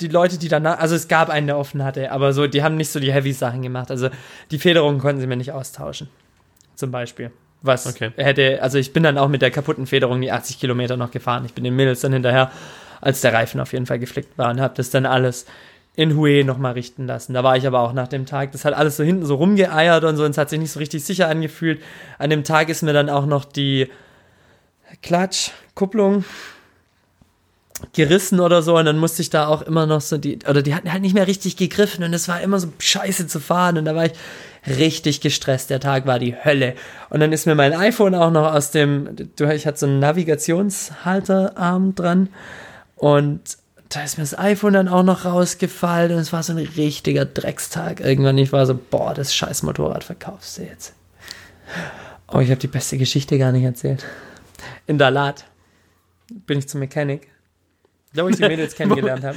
die 0.00 0.08
Leute, 0.08 0.38
die 0.38 0.48
danach, 0.48 0.78
also 0.78 0.94
es 0.94 1.08
gab 1.08 1.28
einen, 1.30 1.46
der 1.46 1.58
offen 1.58 1.84
hatte, 1.84 2.10
aber 2.12 2.32
so, 2.32 2.46
die 2.46 2.62
haben 2.62 2.76
nicht 2.76 2.90
so 2.90 3.00
die 3.00 3.12
Heavy-Sachen 3.12 3.62
gemacht. 3.62 3.90
Also 3.90 4.08
die 4.50 4.58
Federungen 4.58 5.00
konnten 5.00 5.20
sie 5.20 5.26
mir 5.26 5.36
nicht 5.36 5.52
austauschen. 5.52 6.08
Zum 6.74 6.90
Beispiel. 6.90 7.30
Was 7.62 7.86
Okay. 7.86 8.12
hätte, 8.16 8.62
also 8.62 8.78
ich 8.78 8.92
bin 8.92 9.02
dann 9.02 9.18
auch 9.18 9.28
mit 9.28 9.42
der 9.42 9.50
kaputten 9.50 9.86
Federung 9.86 10.20
die 10.20 10.30
80 10.30 10.60
Kilometer 10.60 10.96
noch 10.96 11.10
gefahren. 11.10 11.44
Ich 11.44 11.54
bin 11.54 11.64
den 11.64 11.74
Mädels 11.74 12.00
dann 12.00 12.12
hinterher, 12.12 12.52
als 13.00 13.20
der 13.20 13.32
Reifen 13.32 13.60
auf 13.60 13.72
jeden 13.72 13.86
Fall 13.86 13.98
geflickt 13.98 14.38
war 14.38 14.50
und 14.50 14.60
habe 14.60 14.74
das 14.76 14.90
dann 14.90 15.06
alles 15.06 15.46
in 15.96 16.16
Hue 16.16 16.44
nochmal 16.44 16.74
richten 16.74 17.08
lassen. 17.08 17.34
Da 17.34 17.42
war 17.42 17.56
ich 17.56 17.66
aber 17.66 17.80
auch 17.80 17.92
nach 17.92 18.06
dem 18.06 18.26
Tag, 18.26 18.52
das 18.52 18.64
hat 18.64 18.74
alles 18.74 18.96
so 18.96 19.02
hinten 19.02 19.26
so 19.26 19.34
rumgeeiert 19.34 20.04
und 20.04 20.16
so 20.16 20.24
und 20.24 20.30
es 20.30 20.38
hat 20.38 20.50
sich 20.50 20.60
nicht 20.60 20.70
so 20.70 20.78
richtig 20.78 21.04
sicher 21.04 21.26
angefühlt. 21.26 21.82
An 22.18 22.30
dem 22.30 22.44
Tag 22.44 22.68
ist 22.68 22.82
mir 22.82 22.92
dann 22.92 23.10
auch 23.10 23.26
noch 23.26 23.44
die 23.44 23.88
Klatschkupplung 25.02 26.24
gerissen 27.92 28.40
oder 28.40 28.62
so 28.62 28.76
und 28.76 28.86
dann 28.86 28.98
musste 28.98 29.22
ich 29.22 29.30
da 29.30 29.46
auch 29.46 29.62
immer 29.62 29.86
noch 29.86 30.00
so 30.00 30.18
die 30.18 30.38
oder 30.48 30.62
die 30.62 30.74
hatten 30.74 30.92
halt 30.92 31.02
nicht 31.02 31.14
mehr 31.14 31.26
richtig 31.26 31.56
gegriffen 31.56 32.02
und 32.04 32.12
es 32.12 32.28
war 32.28 32.40
immer 32.40 32.58
so 32.58 32.68
scheiße 32.78 33.26
zu 33.28 33.40
fahren 33.40 33.78
und 33.78 33.84
da 33.84 33.94
war 33.94 34.06
ich 34.06 34.12
richtig 34.66 35.20
gestresst. 35.20 35.70
Der 35.70 35.80
Tag 35.80 36.06
war 36.06 36.18
die 36.18 36.34
Hölle 36.34 36.74
und 37.10 37.20
dann 37.20 37.32
ist 37.32 37.46
mir 37.46 37.54
mein 37.54 37.72
iPhone 37.72 38.14
auch 38.14 38.30
noch 38.30 38.52
aus 38.52 38.72
dem 38.72 39.08
ich 39.38 39.66
hatte 39.66 39.78
so 39.78 39.86
einen 39.86 40.00
Navigationshalterarm 40.00 41.94
dran 41.94 42.28
und 42.96 43.40
da 43.88 44.02
ist 44.02 44.18
mir 44.18 44.24
das 44.24 44.38
iPhone 44.38 44.74
dann 44.74 44.88
auch 44.88 45.02
noch 45.02 45.24
rausgefallen 45.24 46.12
und 46.12 46.18
es 46.18 46.32
war 46.32 46.42
so 46.42 46.52
ein 46.52 46.58
richtiger 46.58 47.24
Dreckstag. 47.24 48.00
Irgendwann 48.00 48.36
ich 48.36 48.52
war 48.52 48.66
so, 48.66 48.78
boah, 48.78 49.14
das 49.14 49.34
scheiß 49.34 49.62
Motorrad 49.62 50.04
verkaufst 50.04 50.58
du 50.58 50.62
jetzt. 50.62 50.92
Oh, 52.30 52.40
ich 52.40 52.50
habe 52.50 52.60
die 52.60 52.66
beste 52.66 52.98
Geschichte 52.98 53.38
gar 53.38 53.52
nicht 53.52 53.64
erzählt. 53.64 54.04
In 54.86 54.98
Dalat 54.98 55.46
bin 56.28 56.58
ich 56.58 56.68
zum 56.68 56.80
Mechanik. 56.80 57.28
Da 58.18 58.24
wo 58.24 58.28
ich 58.28 58.36
die 58.36 58.42
Mädels 58.42 58.74
kennengelernt 58.76 59.22
habe. 59.24 59.36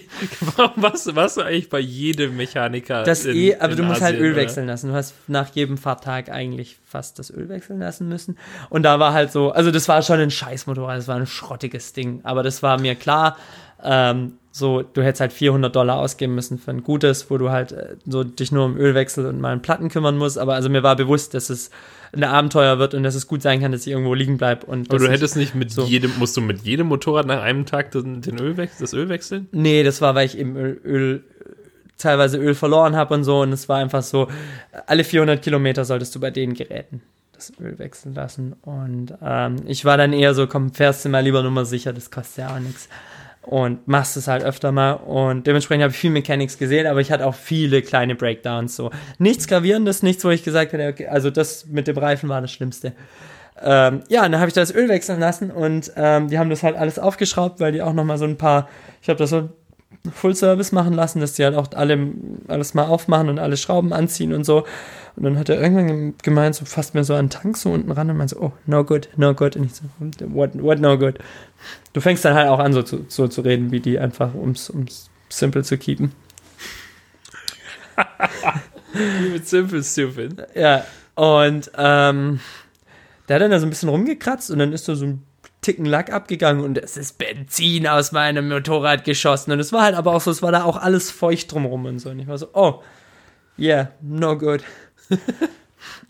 Warum 0.56 0.82
warst 0.82 1.06
du, 1.08 1.16
warst 1.16 1.36
du 1.36 1.42
eigentlich 1.42 1.68
bei 1.68 1.80
jedem 1.80 2.36
Mechaniker? 2.36 3.02
Das 3.02 3.24
in- 3.24 3.36
eh, 3.36 3.56
aber 3.56 3.74
du 3.74 3.82
musst 3.82 4.00
halt 4.00 4.14
Asien, 4.14 4.24
Öl 4.24 4.32
oder? 4.32 4.42
wechseln 4.42 4.66
lassen. 4.68 4.88
Du 4.88 4.94
hast 4.94 5.14
nach 5.26 5.48
jedem 5.54 5.76
Fahrtag 5.78 6.30
eigentlich 6.30 6.76
fast 6.86 7.18
das 7.18 7.30
Öl 7.30 7.48
wechseln 7.48 7.80
lassen 7.80 8.08
müssen. 8.08 8.38
Und 8.68 8.84
da 8.84 8.98
war 9.00 9.12
halt 9.12 9.32
so, 9.32 9.50
also 9.50 9.70
das 9.70 9.88
war 9.88 10.02
schon 10.02 10.20
ein 10.20 10.30
Scheißmotorrad, 10.30 10.98
das 10.98 11.08
war 11.08 11.16
ein 11.16 11.26
schrottiges 11.26 11.92
Ding. 11.92 12.20
Aber 12.22 12.42
das 12.42 12.62
war 12.62 12.80
mir 12.80 12.94
klar, 12.94 13.36
ähm, 13.82 14.34
so, 14.52 14.82
du 14.82 15.02
hättest 15.02 15.20
halt 15.20 15.32
400 15.32 15.74
Dollar 15.74 15.98
ausgeben 15.98 16.34
müssen 16.34 16.58
für 16.58 16.72
ein 16.72 16.82
gutes, 16.82 17.30
wo 17.30 17.38
du 17.38 17.50
halt 17.50 17.72
äh, 17.72 17.96
so 18.04 18.24
dich 18.24 18.50
nur 18.50 18.64
um 18.64 18.76
Ölwechsel 18.76 19.26
und 19.26 19.40
mal 19.40 19.54
um 19.54 19.62
Platten 19.62 19.88
kümmern 19.88 20.18
musst. 20.18 20.38
Aber 20.38 20.54
also 20.54 20.68
mir 20.68 20.82
war 20.82 20.96
bewusst, 20.96 21.34
dass 21.34 21.50
es 21.50 21.70
ein 22.12 22.24
Abenteuer 22.24 22.78
wird 22.80 22.94
und 22.94 23.04
dass 23.04 23.14
es 23.14 23.28
gut 23.28 23.42
sein 23.42 23.60
kann, 23.60 23.70
dass 23.70 23.86
ich 23.86 23.92
irgendwo 23.92 24.12
liegen 24.14 24.38
bleib. 24.38 24.64
Und 24.64 24.90
Aber 24.90 24.98
du 24.98 25.08
hättest 25.08 25.36
nicht 25.36 25.54
mit 25.54 25.70
so. 25.70 25.84
jedem, 25.84 26.12
musst 26.18 26.36
du 26.36 26.40
mit 26.40 26.62
jedem 26.62 26.88
Motorrad 26.88 27.26
nach 27.26 27.42
einem 27.42 27.64
Tag 27.64 27.92
den, 27.92 28.22
den 28.22 28.40
Öl 28.40 28.56
das 28.80 28.92
Öl 28.92 29.08
wechseln? 29.08 29.48
Nee, 29.52 29.84
das 29.84 30.00
war, 30.00 30.16
weil 30.16 30.26
ich 30.26 30.36
eben 30.36 30.56
Öl, 30.56 30.80
Öl 30.84 31.24
teilweise 31.96 32.38
Öl 32.38 32.54
verloren 32.54 32.96
habe 32.96 33.14
und 33.14 33.22
so. 33.22 33.42
Und 33.42 33.52
es 33.52 33.68
war 33.68 33.78
einfach 33.78 34.02
so, 34.02 34.26
alle 34.86 35.04
400 35.04 35.40
Kilometer 35.40 35.84
solltest 35.84 36.12
du 36.16 36.20
bei 36.20 36.32
den 36.32 36.54
Geräten 36.54 37.02
das 37.34 37.52
Öl 37.60 37.78
wechseln 37.78 38.14
lassen. 38.14 38.54
Und 38.62 39.14
ähm, 39.22 39.56
ich 39.66 39.84
war 39.84 39.96
dann 39.96 40.12
eher 40.12 40.34
so, 40.34 40.48
komm, 40.48 40.72
fährst 40.74 41.04
du 41.04 41.08
mal 41.08 41.20
lieber 41.20 41.44
Nummer 41.44 41.64
sicher, 41.64 41.92
das 41.92 42.10
kostet 42.10 42.38
ja 42.38 42.56
auch 42.56 42.58
nichts. 42.58 42.88
Und 43.42 43.88
machst 43.88 44.16
es 44.16 44.28
halt 44.28 44.44
öfter 44.44 44.70
mal. 44.70 44.92
Und 44.92 45.46
dementsprechend 45.46 45.82
habe 45.82 45.92
ich 45.92 45.98
viel 45.98 46.10
Mechanics 46.10 46.58
gesehen, 46.58 46.86
aber 46.86 47.00
ich 47.00 47.10
hatte 47.10 47.26
auch 47.26 47.34
viele 47.34 47.82
kleine 47.82 48.14
Breakdowns. 48.14 48.76
So 48.76 48.90
nichts 49.18 49.48
Gravierendes, 49.48 50.02
nichts, 50.02 50.24
wo 50.24 50.30
ich 50.30 50.44
gesagt 50.44 50.72
hätte, 50.72 50.88
okay, 50.88 51.06
also 51.06 51.30
das 51.30 51.66
mit 51.66 51.88
dem 51.88 51.96
Reifen 51.96 52.28
war 52.28 52.40
das 52.40 52.52
Schlimmste. 52.52 52.92
Ähm, 53.62 54.00
ja, 54.08 54.22
dann 54.22 54.38
habe 54.38 54.48
ich 54.48 54.54
das 54.54 54.74
Öl 54.74 54.88
wechseln 54.88 55.20
lassen 55.20 55.50
und 55.50 55.92
ähm, 55.96 56.28
die 56.28 56.38
haben 56.38 56.48
das 56.48 56.62
halt 56.62 56.76
alles 56.76 56.98
aufgeschraubt, 56.98 57.60
weil 57.60 57.72
die 57.72 57.82
auch 57.82 57.92
noch 57.92 58.04
mal 58.04 58.16
so 58.16 58.24
ein 58.24 58.36
paar, 58.36 58.68
ich 59.02 59.08
habe 59.08 59.18
das 59.18 59.30
so 59.30 59.50
Full 60.12 60.34
Service 60.34 60.72
machen 60.72 60.94
lassen, 60.94 61.20
dass 61.20 61.34
die 61.34 61.44
halt 61.44 61.54
auch 61.54 61.68
alle 61.74 62.12
alles 62.48 62.74
mal 62.74 62.86
aufmachen 62.86 63.28
und 63.28 63.38
alle 63.38 63.56
Schrauben 63.56 63.92
anziehen 63.92 64.32
und 64.32 64.44
so. 64.44 64.64
Und 65.16 65.24
dann 65.24 65.38
hat 65.38 65.48
er 65.48 65.60
irgendwann 65.60 66.14
gemeint, 66.22 66.54
so 66.54 66.64
fasst 66.64 66.94
mir 66.94 67.04
so 67.04 67.14
einen 67.14 67.28
Tank 67.28 67.56
so 67.56 67.70
unten 67.72 67.90
ran 67.90 68.08
und 68.08 68.16
meint 68.16 68.30
so, 68.30 68.40
oh, 68.40 68.52
no 68.66 68.84
good, 68.84 69.08
no 69.16 69.34
good. 69.34 69.56
Und 69.56 69.64
ich 69.66 69.74
so, 69.74 69.84
what, 70.32 70.50
what 70.62 70.80
no 70.80 70.96
good? 70.96 71.18
Du 71.92 72.00
fängst 72.00 72.24
dann 72.24 72.34
halt 72.34 72.48
auch 72.48 72.60
an, 72.60 72.72
so 72.72 72.82
zu, 72.82 73.04
so 73.08 73.28
zu 73.28 73.42
reden, 73.42 73.70
wie 73.72 73.80
die 73.80 73.98
einfach, 73.98 74.34
ums, 74.34 74.70
ums 74.70 75.10
simple 75.28 75.62
zu 75.62 75.76
keepen. 75.76 76.12
Mit 79.32 79.46
Simple 79.46 79.82
Stupid. 79.82 80.46
Ja, 80.54 80.84
und 81.14 81.70
ähm, 81.76 82.40
der 83.28 83.34
hat 83.36 83.42
dann 83.42 83.50
da 83.50 83.60
so 83.60 83.66
ein 83.66 83.70
bisschen 83.70 83.88
rumgekratzt 83.88 84.50
und 84.50 84.58
dann 84.58 84.72
ist 84.72 84.88
da 84.88 84.94
so 84.94 85.06
ein 85.06 85.22
Ticken 85.62 85.84
Lack 85.84 86.10
abgegangen 86.12 86.64
und 86.64 86.78
es 86.78 86.96
ist 86.96 87.18
Benzin 87.18 87.86
aus 87.86 88.12
meinem 88.12 88.48
Motorrad 88.48 89.04
geschossen. 89.04 89.52
Und 89.52 89.60
es 89.60 89.72
war 89.72 89.82
halt 89.82 89.94
aber 89.94 90.14
auch 90.14 90.20
so, 90.20 90.30
es 90.30 90.42
war 90.42 90.52
da 90.52 90.64
auch 90.64 90.76
alles 90.76 91.10
feucht 91.10 91.52
drumrum 91.52 91.84
und 91.84 91.98
so. 91.98 92.10
Und 92.10 92.18
ich 92.18 92.26
war 92.26 92.38
so, 92.38 92.48
oh, 92.54 92.82
yeah, 93.58 93.90
no 94.00 94.38
good. 94.38 94.62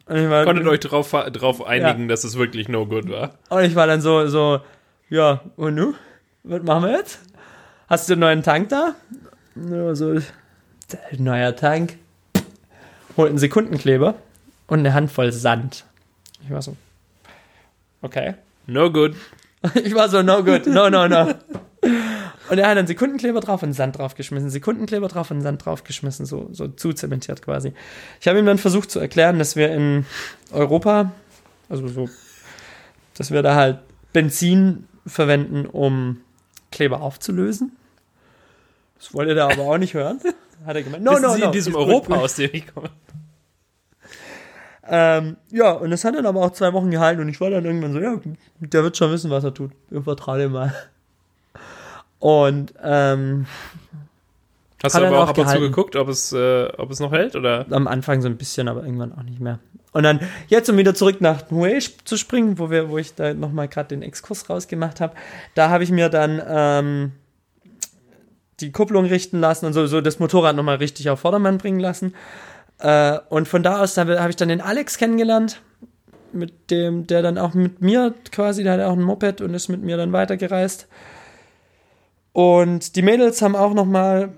und, 0.07 0.17
ich 0.17 0.31
war, 0.31 0.45
Konntet 0.45 0.67
euch 0.69 0.81
drauf, 0.81 1.11
drauf 1.33 1.67
einigen, 1.67 2.07
dass 2.07 2.23
es 2.23 2.39
wirklich 2.39 2.69
no 2.69 2.87
good 2.87 3.09
war? 3.09 3.35
und 3.49 3.65
ich 3.65 3.75
war 3.75 3.89
dann 3.89 4.01
so, 4.01 4.29
so, 4.29 4.61
ja, 5.09 5.41
und 5.57 5.75
nu? 5.75 5.95
Was 6.45 6.63
machen 6.63 6.85
wir 6.85 6.93
jetzt? 6.93 7.19
Hast 7.89 8.09
du 8.09 8.13
einen 8.13 8.21
neuen 8.21 8.43
Tank 8.45 8.69
da? 8.69 8.95
Ja, 9.57 9.95
so, 9.97 10.15
neuer 11.19 11.57
Tank. 11.57 11.99
Holt 13.17 13.31
einen 13.31 13.39
Sekundenkleber 13.39 14.15
und 14.69 14.79
eine 14.79 14.95
Handvoll 14.95 15.33
Sand. 15.33 15.85
Ich 16.45 16.51
war 16.51 16.63
so, 16.63 16.77
okay. 18.01 18.35
No 18.67 18.91
good. 18.91 19.17
Ich 19.85 19.95
war 19.95 20.09
so, 20.09 20.23
no 20.23 20.43
good, 20.43 20.67
no, 20.67 20.89
no, 20.89 21.07
no. 21.07 21.35
Und 22.51 22.59
er 22.59 22.69
hat 22.69 22.77
einen 22.77 22.87
Sekundenkleber 22.87 23.41
drauf 23.41 23.63
und 23.63 23.75
Sand 23.75 23.99
draufgeschmissen, 23.99 24.51
Sekundenkleber 24.51 25.09
drauf 25.09 25.31
und 25.31 25.41
Sand 25.41 25.65
draufgeschmissen, 25.65 26.27
so, 26.27 26.49
so 26.51 26.67
zuzementiert 26.67 27.43
quasi. 27.43 27.73
Ich 28.21 28.27
habe 28.27 28.39
ihm 28.39 28.47
dann 28.47 28.59
versucht 28.59 28.91
zu 28.91 28.99
erklären, 28.99 29.39
dass 29.39 29.55
wir 29.55 29.73
in 29.73 30.05
Europa, 30.51 31.13
also 31.69 31.87
so, 31.87 32.09
dass 33.15 33.31
wir 33.31 33.43
da 33.43 33.55
halt 33.55 33.79
Benzin 34.13 34.89
verwenden, 35.07 35.67
um 35.67 36.23
Kleber 36.73 37.03
aufzulösen. 37.03 37.77
Das 38.99 39.15
wollte 39.15 39.35
er 39.35 39.45
aber 39.51 39.63
auch 39.63 39.79
nicht 39.79 39.95
hören. 39.95 40.21
Hat 40.67 40.77
er 40.77 40.83
gemeint, 40.83 41.05
no, 41.05 41.13
Wissen 41.13 41.23
no, 41.23 41.35
Sie 41.35 41.41
no. 41.41 41.47
in 41.47 41.53
diesem 41.53 41.75
Europa, 41.75 42.15
gut. 42.15 42.25
aus 42.25 42.35
dem 42.35 42.51
ich 42.53 42.67
komme? 42.75 42.91
Ähm, 44.93 45.37
ja, 45.53 45.71
und 45.71 45.91
das 45.91 46.05
hat 46.05 46.17
dann 46.17 46.27
aber 46.27 46.43
auch 46.43 46.51
zwei 46.51 46.73
Wochen 46.73 46.91
gehalten 46.91 47.21
und 47.21 47.29
ich 47.29 47.41
war 47.41 47.49
dann 47.49 47.65
irgendwann 47.65 47.93
so, 47.93 48.01
ja, 48.01 48.19
der 48.59 48.83
wird 48.83 48.97
schon 48.97 49.13
wissen, 49.13 49.31
was 49.31 49.45
er 49.45 49.55
tut. 49.55 49.71
Ich 49.89 50.03
vertraue 50.03 50.39
dem 50.39 50.53
mal. 50.53 50.75
Und 52.19 52.75
ähm, 52.83 53.47
Hast 54.83 54.95
Hat 54.95 55.03
du 55.03 55.05
er 55.05 55.13
aber 55.13 55.19
auch 55.19 55.25
auch 55.25 55.29
ab 55.31 55.39
und 55.39 55.49
zu 55.49 55.61
geguckt, 55.61 55.95
ob 55.95 56.09
es, 56.09 56.33
äh, 56.33 56.69
ob 56.77 56.91
es 56.91 57.01
noch 57.01 57.13
hält? 57.13 57.37
Oder? 57.37 57.67
am 57.71 57.87
Anfang 57.87 58.21
so 58.21 58.29
ein 58.29 58.37
bisschen, 58.37 58.67
aber 58.67 58.83
irgendwann 58.83 59.13
auch 59.13 59.23
nicht 59.23 59.39
mehr. 59.39 59.59
Und 59.93 60.05
dann 60.05 60.21
jetzt, 60.49 60.69
um 60.71 60.77
wieder 60.77 60.95
zurück 60.95 61.21
nach 61.21 61.51
Hue 61.51 61.79
zu 62.05 62.17
springen, 62.17 62.59
wo 62.59 62.71
wir, 62.71 62.91
wo 62.91 62.99
ich 62.99 63.15
da 63.15 63.35
nochmal 63.35 63.69
gerade 63.69 63.89
den 63.91 64.03
Exkurs 64.03 64.49
rausgemacht 64.51 65.01
habe, 65.01 65.15
da 65.55 65.69
habe 65.69 65.85
ich 65.85 65.91
mir 65.91 66.09
dann 66.09 66.43
ähm, 66.47 67.13
die 68.61 68.73
Kupplung 68.73 69.05
richten 69.07 69.39
lassen 69.39 69.67
und 69.67 69.73
so, 69.73 69.87
so 69.87 70.01
das 70.01 70.19
Motorrad 70.19 70.57
nochmal 70.57 70.77
richtig 70.77 71.11
auf 71.11 71.21
Vordermann 71.21 71.59
bringen 71.59 71.81
lassen. 71.81 72.15
Äh, 72.81 73.19
und 73.29 73.49
von 73.49 73.63
da 73.63 73.81
aus 73.81 73.97
habe 73.97 74.29
ich 74.29 74.37
dann 74.37 74.49
den 74.49 74.61
Alex 74.61 74.99
kennengelernt, 74.99 75.61
mit 76.33 76.71
dem, 76.71 77.07
der 77.07 77.23
dann 77.23 77.39
auch 77.39 77.55
mit 77.55 77.81
mir 77.81 78.15
quasi, 78.31 78.63
der 78.63 78.75
hat 78.75 78.81
auch 78.81 78.93
ein 78.93 79.03
Moped 79.03 79.41
und 79.41 79.55
ist 79.55 79.69
mit 79.69 79.83
mir 79.83 79.97
dann 79.97 80.13
weitergereist. 80.13 80.87
Und 82.33 82.95
die 82.97 83.03
Mädels 83.03 83.43
haben 83.43 83.57
auch 83.57 83.75
nochmal 83.75 84.31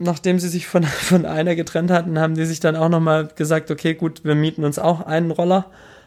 nachdem 0.00 0.38
sie 0.38 0.48
sich 0.48 0.66
von, 0.66 0.82
von 0.84 1.26
einer 1.26 1.54
getrennt 1.54 1.90
hatten, 1.90 2.18
haben 2.18 2.34
die 2.34 2.44
sich 2.44 2.60
dann 2.60 2.76
auch 2.76 2.88
nochmal 2.88 3.28
gesagt, 3.34 3.70
okay, 3.70 3.94
gut, 3.94 4.24
wir 4.24 4.34
mieten 4.34 4.64
uns 4.64 4.78
auch 4.78 5.00
einen 5.00 5.30
Roller 5.30 5.66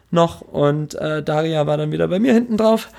noch 0.10 0.42
und 0.42 0.96
äh, 0.96 1.24
Daria 1.24 1.68
war 1.68 1.78
dann 1.78 1.92
wieder 1.92 2.08
bei 2.08 2.20
mir 2.20 2.34
hinten 2.34 2.58
drauf 2.58 2.90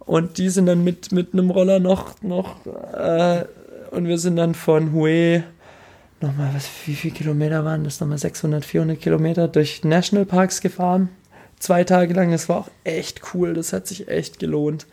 und 0.00 0.38
die 0.38 0.48
sind 0.48 0.66
dann 0.66 0.82
mit, 0.82 1.12
mit 1.12 1.32
einem 1.32 1.50
Roller 1.50 1.78
noch, 1.78 2.20
noch 2.22 2.66
äh, 2.66 3.44
und 3.90 4.06
wir 4.08 4.18
sind 4.18 4.36
dann 4.36 4.54
von 4.54 4.92
Hue 4.92 5.44
nochmal, 6.20 6.50
was, 6.54 6.68
wie 6.86 6.94
viele 6.94 7.14
Kilometer 7.14 7.64
waren 7.64 7.84
das? 7.84 8.00
Nochmal 8.00 8.18
600, 8.18 8.64
400 8.64 9.00
Kilometer 9.00 9.48
durch 9.48 9.84
Nationalparks 9.84 10.60
gefahren. 10.60 11.10
Zwei 11.58 11.84
Tage 11.84 12.14
lang, 12.14 12.30
das 12.30 12.48
war 12.48 12.58
auch 12.58 12.70
echt 12.84 13.22
cool, 13.34 13.54
das 13.54 13.72
hat 13.72 13.86
sich 13.86 14.08
echt 14.08 14.38
gelohnt. 14.38 14.86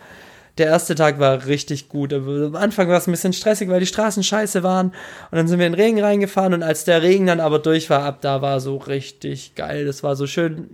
Der 0.58 0.68
erste 0.68 0.94
Tag 0.94 1.20
war 1.20 1.48
richtig 1.48 1.90
gut. 1.90 2.14
Am 2.14 2.56
Anfang 2.56 2.88
war 2.88 2.98
es 2.98 3.08
ein 3.08 3.12
bisschen 3.12 3.34
stressig, 3.34 3.70
weil 3.70 3.80
die 3.80 3.88
Straßen 3.88 4.24
scheiße 4.24 4.62
waren. 4.62 4.88
Und 5.32 5.38
dann 5.38 5.48
sind 5.48 5.58
wir 5.58 5.66
in 5.66 5.74
den 5.74 5.82
Regen 5.82 6.00
reingefahren. 6.00 6.54
Und 6.54 6.62
als 6.62 6.86
der 6.86 7.02
Regen 7.02 7.26
dann 7.26 7.40
aber 7.40 7.58
durch 7.58 7.90
war, 7.90 8.04
ab 8.04 8.20
da 8.22 8.44
war 8.44 8.60
so 8.60 8.78
richtig 8.78 9.56
geil. 9.56 9.86
Das 9.86 10.04
war 10.04 10.16
so 10.16 10.28
schön, 10.28 10.70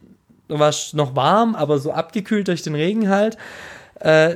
war 0.50 0.74
noch 0.94 1.16
warm, 1.16 1.56
aber 1.56 1.80
so 1.80 1.94
abgekühlt 1.94 2.50
durch 2.50 2.62
den 2.62 2.76
Regen 2.76 3.08
halt. 3.08 3.38
Äh, 4.02 4.36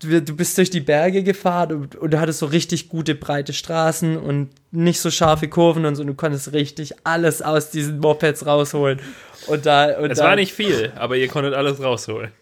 du 0.00 0.22
du 0.22 0.36
bist 0.36 0.56
durch 0.58 0.70
die 0.70 0.80
Berge 0.80 1.22
gefahren 1.22 1.72
und, 1.72 1.96
und 1.96 2.10
du 2.12 2.20
hattest 2.20 2.40
so 2.40 2.46
richtig 2.46 2.88
gute 2.88 3.14
breite 3.14 3.52
Straßen 3.52 4.16
und 4.16 4.50
nicht 4.70 5.00
so 5.00 5.10
scharfe 5.10 5.48
Kurven 5.48 5.84
und 5.86 5.94
so. 5.94 6.02
Und 6.02 6.08
du 6.08 6.14
konntest 6.14 6.52
richtig 6.52 6.94
alles 7.04 7.42
aus 7.42 7.70
diesen 7.70 7.98
Mopeds 8.00 8.46
rausholen. 8.46 9.00
Und 9.46 9.66
da, 9.66 9.98
und 9.98 10.10
Es 10.10 10.18
da, 10.18 10.24
war 10.24 10.36
nicht 10.36 10.52
viel, 10.52 10.92
aber 10.96 11.16
ihr 11.16 11.28
konntet 11.28 11.54
alles 11.54 11.82
rausholen. 11.82 12.32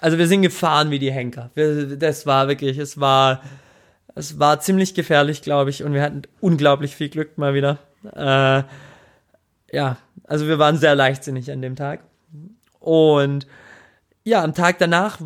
also 0.00 0.18
wir 0.18 0.26
sind 0.26 0.42
gefahren 0.42 0.90
wie 0.90 0.98
die 0.98 1.12
Henker. 1.12 1.50
Wir, 1.54 1.96
das 1.96 2.26
war 2.26 2.48
wirklich, 2.48 2.78
es 2.78 3.00
war, 3.00 3.42
es 4.14 4.38
war 4.38 4.60
ziemlich 4.60 4.94
gefährlich, 4.94 5.42
glaube 5.42 5.70
ich, 5.70 5.82
und 5.82 5.92
wir 5.94 6.02
hatten 6.02 6.22
unglaublich 6.40 6.94
viel 6.94 7.08
Glück 7.08 7.36
mal 7.38 7.54
wieder. 7.54 7.78
Äh, 8.14 8.62
ja, 9.74 9.96
also 10.24 10.46
wir 10.46 10.58
waren 10.58 10.76
sehr 10.76 10.94
leichtsinnig 10.94 11.50
an 11.50 11.62
dem 11.62 11.76
Tag. 11.76 12.00
Und 12.80 13.46
ja, 14.24 14.42
am 14.42 14.54
Tag 14.54 14.78
danach 14.78 15.18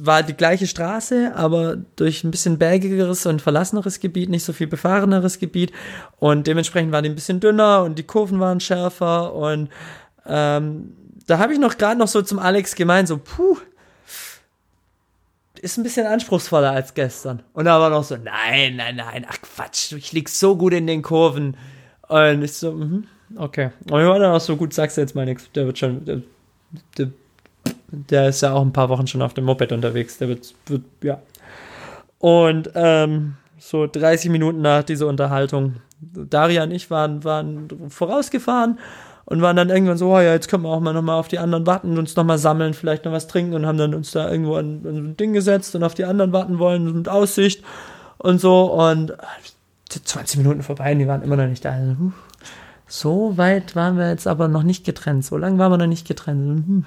war 0.00 0.22
die 0.22 0.34
gleiche 0.34 0.66
Straße, 0.66 1.32
aber 1.34 1.76
durch 1.96 2.24
ein 2.24 2.30
bisschen 2.30 2.58
bergigeres 2.58 3.24
und 3.26 3.40
verlasseneres 3.40 4.00
Gebiet, 4.00 4.28
nicht 4.28 4.44
so 4.44 4.52
viel 4.52 4.66
befahreneres 4.66 5.38
Gebiet. 5.38 5.72
Und 6.18 6.46
dementsprechend 6.46 6.92
war 6.92 7.02
die 7.02 7.08
ein 7.08 7.14
bisschen 7.14 7.40
dünner 7.40 7.84
und 7.84 7.98
die 7.98 8.02
Kurven 8.02 8.40
waren 8.40 8.60
schärfer. 8.60 9.32
Und 9.32 9.68
ähm, 10.26 10.92
da 11.26 11.38
habe 11.38 11.52
ich 11.52 11.60
noch 11.60 11.78
gerade 11.78 11.98
noch 11.98 12.08
so 12.08 12.22
zum 12.22 12.40
Alex 12.40 12.74
gemeint, 12.74 13.06
so, 13.06 13.18
puh, 13.18 13.58
ist 15.60 15.76
ein 15.76 15.82
bisschen 15.82 16.06
anspruchsvoller 16.06 16.72
als 16.72 16.94
gestern. 16.94 17.42
Und 17.52 17.66
da 17.66 17.78
war 17.80 17.90
noch 17.90 18.04
so, 18.04 18.16
nein, 18.16 18.76
nein, 18.76 18.96
nein, 18.96 19.26
ach 19.28 19.38
Quatsch, 19.40 19.92
ich 19.92 20.12
lieg 20.12 20.28
so 20.28 20.56
gut 20.56 20.72
in 20.72 20.86
den 20.86 21.02
Kurven. 21.02 21.56
Und 22.08 22.42
ich 22.42 22.54
so, 22.54 22.72
mhm, 22.72 23.06
okay. 23.36 23.70
Und 23.90 24.00
ich 24.00 24.06
war 24.06 24.18
dann 24.18 24.34
auch 24.34 24.40
so, 24.40 24.56
gut, 24.56 24.74
sagst 24.74 24.96
du 24.96 25.02
jetzt 25.02 25.14
mal 25.14 25.26
nichts. 25.26 25.50
Der 25.54 25.66
wird 25.66 25.78
schon, 25.78 26.04
der, 26.04 26.22
der, 26.98 27.10
der 27.90 28.28
ist 28.28 28.40
ja 28.40 28.52
auch 28.52 28.62
ein 28.62 28.72
paar 28.72 28.88
Wochen 28.88 29.06
schon 29.06 29.22
auf 29.22 29.34
dem 29.34 29.44
Moped 29.44 29.72
unterwegs. 29.72 30.18
Der 30.18 30.28
wird, 30.28 30.54
wird 30.66 30.82
ja. 31.02 31.20
Und 32.18 32.70
ähm, 32.74 33.36
so 33.58 33.86
30 33.86 34.30
Minuten 34.30 34.60
nach 34.62 34.82
dieser 34.82 35.06
Unterhaltung, 35.06 35.76
Daria 36.00 36.62
und 36.62 36.70
ich 36.70 36.90
waren, 36.90 37.24
waren 37.24 37.68
vorausgefahren 37.88 38.78
und 39.26 39.42
waren 39.42 39.56
dann 39.56 39.70
irgendwann 39.70 39.96
so, 39.96 40.14
oh 40.14 40.20
ja, 40.20 40.32
jetzt 40.32 40.48
können 40.48 40.64
wir 40.64 40.70
auch 40.70 40.80
mal 40.80 40.92
nochmal 40.92 41.18
auf 41.18 41.28
die 41.28 41.38
anderen 41.38 41.66
warten, 41.66 41.98
uns 41.98 42.16
nochmal 42.16 42.38
sammeln, 42.38 42.74
vielleicht 42.74 43.04
noch 43.04 43.12
was 43.12 43.26
trinken 43.26 43.54
und 43.54 43.66
haben 43.66 43.78
dann 43.78 43.94
uns 43.94 44.10
da 44.10 44.30
irgendwo 44.30 44.56
an, 44.56 44.82
an 44.84 44.94
so 44.94 45.00
ein 45.02 45.16
Ding 45.16 45.32
gesetzt 45.32 45.74
und 45.74 45.84
auf 45.84 45.94
die 45.94 46.04
anderen 46.04 46.32
warten 46.32 46.58
wollen 46.58 46.92
mit 46.96 47.08
Aussicht 47.08 47.62
und 48.18 48.40
so 48.40 48.72
und 48.72 49.12
20 49.88 50.38
Minuten 50.38 50.62
vorbei 50.62 50.92
und 50.92 50.98
die 50.98 51.06
waren 51.06 51.22
immer 51.22 51.36
noch 51.36 51.46
nicht 51.46 51.64
da. 51.64 51.72
Also, 51.72 52.12
so 52.86 53.38
weit 53.38 53.76
waren 53.76 53.96
wir 53.96 54.08
jetzt 54.08 54.26
aber 54.26 54.48
noch 54.48 54.64
nicht 54.64 54.84
getrennt, 54.84 55.24
so 55.24 55.36
lange 55.36 55.58
waren 55.58 55.70
wir 55.70 55.78
noch 55.78 55.86
nicht 55.86 56.08
getrennt. 56.08 56.86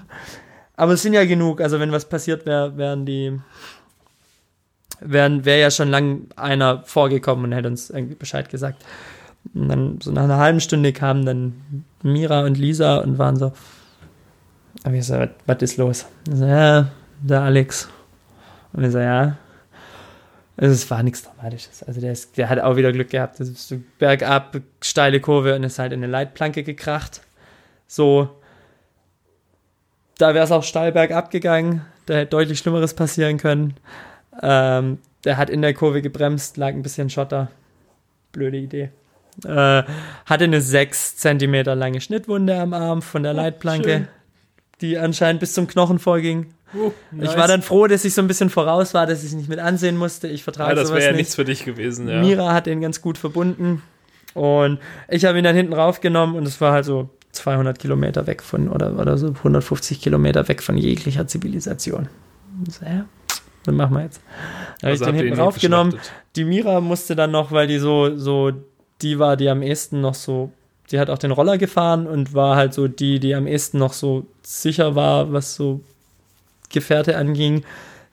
Aber 0.76 0.94
es 0.94 1.02
sind 1.02 1.14
ja 1.14 1.26
genug, 1.26 1.62
also 1.62 1.80
wenn 1.80 1.92
was 1.92 2.06
passiert 2.06 2.46
wäre, 2.46 2.78
wären 2.78 3.06
die 3.06 3.40
wäre 5.00 5.60
ja 5.60 5.70
schon 5.70 5.90
lang 5.90 6.28
einer 6.36 6.84
vorgekommen 6.84 7.46
und 7.46 7.52
hätte 7.52 7.68
uns 7.68 7.90
irgendwie 7.90 8.16
Bescheid 8.16 8.50
gesagt. 8.50 8.84
Und 9.54 9.68
dann 9.68 10.00
so 10.02 10.12
nach 10.12 10.24
einer 10.24 10.38
halben 10.38 10.62
Stunde 10.62 10.94
kamen 10.94 11.26
dann 11.26 11.86
Mira 12.02 12.46
und 12.46 12.58
Lisa 12.58 13.00
und 13.00 13.18
waren 13.18 13.36
so, 13.36 13.52
aber 14.84 14.96
ich 14.96 15.06
so, 15.06 15.28
was, 15.46 15.62
ist 15.62 15.78
los? 15.78 16.06
Ich 16.28 16.36
so, 16.36 16.46
ja, 16.46 16.90
der 17.22 17.42
Alex. 17.42 17.90
Und 18.74 18.84
ich 18.84 18.92
so, 18.92 19.00
ja. 19.00 19.38
Also 20.58 20.74
es 20.74 20.90
war 20.90 21.02
nichts 21.04 21.24
Dramatisches. 21.24 21.84
Also 21.84 22.00
der, 22.00 22.12
ist, 22.12 22.38
der 22.38 22.50
hat 22.50 22.60
auch 22.60 22.76
wieder 22.76 22.92
Glück 22.92 23.10
gehabt. 23.10 23.40
Das 23.40 23.50
ist 23.50 23.68
so 23.68 23.82
bergab, 23.98 24.56
steile 24.82 25.20
Kurve 25.20 25.56
und 25.56 25.64
ist 25.64 25.80
halt 25.80 25.94
in 25.94 26.04
eine 26.04 26.12
Leitplanke 26.12 26.64
gekracht. 26.64 27.22
So, 27.88 28.30
da 30.18 30.34
wäre 30.34 30.46
es 30.46 30.52
auch 30.52 30.64
steil 30.64 30.92
bergab 30.92 31.32
gegangen. 31.32 31.86
Da 32.06 32.16
hätte 32.16 32.32
deutlich 32.32 32.60
Schlimmeres 32.60 32.94
passieren 32.94 33.38
können. 33.38 33.76
Ähm, 34.42 35.00
der 35.24 35.38
hat 35.38 35.50
in 35.50 35.62
der 35.62 35.74
Kurve 35.74 36.02
gebremst, 36.02 36.58
lag 36.58 36.70
ein 36.70 36.82
bisschen 36.82 37.10
Schotter. 37.10 37.50
Blöde 38.32 38.58
Idee. 38.58 38.90
Äh, 39.46 39.84
hatte 40.26 40.44
eine 40.44 40.62
6 40.62 41.18
cm 41.18 41.64
lange 41.78 42.02
Schnittwunde 42.02 42.60
am 42.60 42.74
Arm 42.74 43.02
von 43.02 43.24
der 43.24 43.34
Leitplanke, 43.34 43.90
schön. 43.90 44.08
die 44.82 44.98
anscheinend 44.98 45.40
bis 45.40 45.54
zum 45.54 45.68
Knochen 45.68 45.98
vorging. 46.00 46.54
Uh, 46.76 46.92
Ich 47.22 47.36
war 47.38 47.48
dann 47.48 47.62
froh, 47.62 47.88
dass 47.88 48.04
ich 48.04 48.14
so 48.14 48.22
ein 48.22 48.28
bisschen 48.28 48.50
voraus 48.50 48.94
war, 48.94 49.06
dass 49.06 49.24
ich 49.24 49.34
nicht 49.34 49.50
mit 49.50 49.60
ansehen 49.60 49.96
musste. 49.96 50.28
Ich 50.28 50.44
vertrage 50.44 50.72
ja, 50.72 50.76
das 50.76 50.88
sowas 50.88 51.00
wäre 51.00 51.12
ja 51.12 51.12
nicht. 51.14 51.22
nichts 51.22 51.36
für 51.36 51.46
dich 51.46 51.66
gewesen, 51.66 52.08
ja. 52.08 52.20
Mira 52.20 52.52
hat 52.54 52.68
ihn 52.68 52.82
ganz 52.82 53.02
gut 53.02 53.18
verbunden. 53.18 53.82
Und 54.34 54.80
ich 55.08 55.26
habe 55.26 55.38
ihn 55.38 55.44
dann 55.44 55.56
hinten 55.56 55.74
raufgenommen 55.74 56.36
und 56.36 56.48
es 56.48 56.60
war 56.60 56.74
halt 56.74 56.86
so 56.86 57.10
200 57.34 57.78
Kilometer 57.80 58.26
weg 58.28 58.42
von, 58.42 58.70
oder, 58.70 58.98
oder 58.98 59.18
so 59.18 59.28
150 59.28 60.02
Kilometer 60.02 60.48
weg 60.48 60.62
von 60.62 60.78
jeglicher 60.78 61.28
Zivilisation. 61.28 62.08
So, 62.70 62.86
ja, 62.86 63.06
dann 63.66 63.76
machen 63.76 63.96
wir 63.96 64.04
jetzt. 64.04 64.22
Habe 64.78 64.92
Also 64.92 65.04
ich 65.04 65.10
den 65.10 65.16
hinten 65.16 65.34
ihn 65.34 65.40
raufgenommen. 65.40 66.00
Die 66.36 66.46
Mira 66.46 66.80
musste 66.80 67.16
dann 67.16 67.32
noch, 67.32 67.52
weil 67.52 67.68
die 67.68 67.80
so, 67.80 68.16
so, 68.16 68.52
die 69.02 69.20
war, 69.20 69.36
die 69.36 69.50
am 69.50 69.62
ehesten 69.62 70.00
noch 70.00 70.14
so, 70.14 70.52
die 70.92 71.00
hat 71.00 71.10
auch 71.10 71.18
den 71.18 71.32
Roller 71.32 71.58
gefahren 71.58 72.08
und 72.08 72.34
war 72.34 72.56
halt 72.56 72.74
so 72.74 72.88
die, 72.88 73.20
die 73.20 73.34
am 73.34 73.48
ehesten 73.48 73.80
noch 73.80 73.94
so 73.94 74.28
sicher 74.44 74.96
war, 74.96 75.34
was 75.34 75.56
so 75.56 75.82
Gefährte 76.70 77.18
anging. 77.18 77.64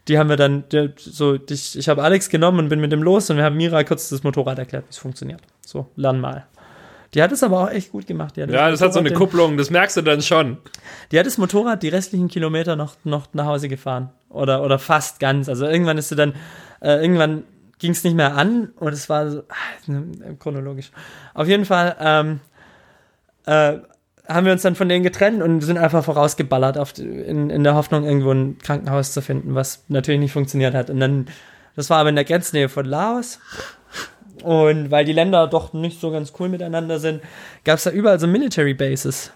Die 0.08 0.18
haben 0.18 0.30
wir 0.30 0.36
dann, 0.36 0.64
so, 0.96 1.38
ich, 1.48 1.78
ich 1.78 1.88
habe 1.88 2.02
Alex 2.02 2.30
genommen 2.30 2.58
und 2.58 2.68
bin 2.70 2.80
mit 2.80 2.90
dem 2.90 3.02
los 3.02 3.28
und 3.28 3.36
wir 3.36 3.44
haben 3.44 3.56
Mira 3.56 3.84
kurz 3.84 4.08
das 4.08 4.22
Motorrad 4.22 4.58
erklärt, 4.58 4.84
wie 4.86 4.90
es 4.90 4.98
funktioniert. 4.98 5.42
So, 5.64 5.88
lern 5.96 6.20
mal. 6.20 6.46
Die 7.14 7.22
hat 7.22 7.32
es 7.32 7.42
aber 7.42 7.60
auch 7.60 7.70
echt 7.70 7.90
gut 7.90 8.06
gemacht. 8.06 8.36
Die 8.36 8.42
hat 8.42 8.50
Ja, 8.50 8.70
das 8.70 8.80
hat 8.80 8.92
so 8.92 9.00
eine 9.00 9.12
Kupplung, 9.12 9.56
das 9.56 9.70
merkst 9.70 9.96
du 9.96 10.02
dann 10.02 10.22
schon. 10.22 10.58
die 11.10 11.18
hat 11.18 11.26
das 11.26 11.38
Motorrad 11.38 11.82
die 11.82 11.88
restlichen 11.88 12.28
Kilometer 12.28 12.76
noch, 12.76 12.96
noch 13.04 13.28
nach 13.32 13.46
Hause 13.46 13.68
gefahren. 13.68 14.10
Oder, 14.28 14.62
oder 14.62 14.78
fast 14.78 15.18
ganz. 15.18 15.48
Also 15.48 15.66
irgendwann 15.66 15.98
ist 15.98 16.08
sie 16.08 16.16
dann, 16.16 16.34
äh, 16.80 17.02
irgendwann 17.02 17.44
ging 17.80 17.92
es 17.92 18.04
nicht 18.04 18.14
mehr 18.14 18.36
an 18.36 18.70
und 18.76 18.92
es 18.92 19.08
war 19.08 19.30
so, 19.30 19.42
ne, 19.86 20.36
chronologisch. 20.38 20.90
Auf 21.34 21.48
jeden 21.48 21.64
Fall 21.64 21.96
ähm, 21.98 22.40
äh, 23.46 23.78
haben 24.28 24.46
wir 24.46 24.52
uns 24.52 24.62
dann 24.62 24.76
von 24.76 24.88
denen 24.88 25.02
getrennt 25.02 25.42
und 25.42 25.60
sind 25.62 25.78
einfach 25.78 26.04
vorausgeballert, 26.04 26.78
auf, 26.78 26.96
in, 26.98 27.50
in 27.50 27.64
der 27.64 27.74
Hoffnung, 27.74 28.04
irgendwo 28.04 28.30
ein 28.30 28.58
Krankenhaus 28.58 29.12
zu 29.12 29.22
finden, 29.22 29.54
was 29.54 29.84
natürlich 29.88 30.20
nicht 30.20 30.32
funktioniert 30.32 30.74
hat. 30.74 30.90
Und 30.90 31.00
dann, 31.00 31.26
das 31.74 31.90
war 31.90 31.98
aber 31.98 32.10
in 32.10 32.14
der 32.14 32.24
Grenznähe 32.24 32.68
von 32.68 32.84
Laos. 32.84 33.40
Und 34.42 34.90
weil 34.90 35.04
die 35.04 35.12
Länder 35.12 35.46
doch 35.46 35.72
nicht 35.72 36.00
so 36.00 36.10
ganz 36.10 36.32
cool 36.38 36.48
miteinander 36.48 36.98
sind, 36.98 37.22
gab 37.64 37.78
es 37.78 37.84
da 37.84 37.90
überall 37.90 38.18
so 38.18 38.26
Military 38.26 38.74
Bases. 38.74 39.32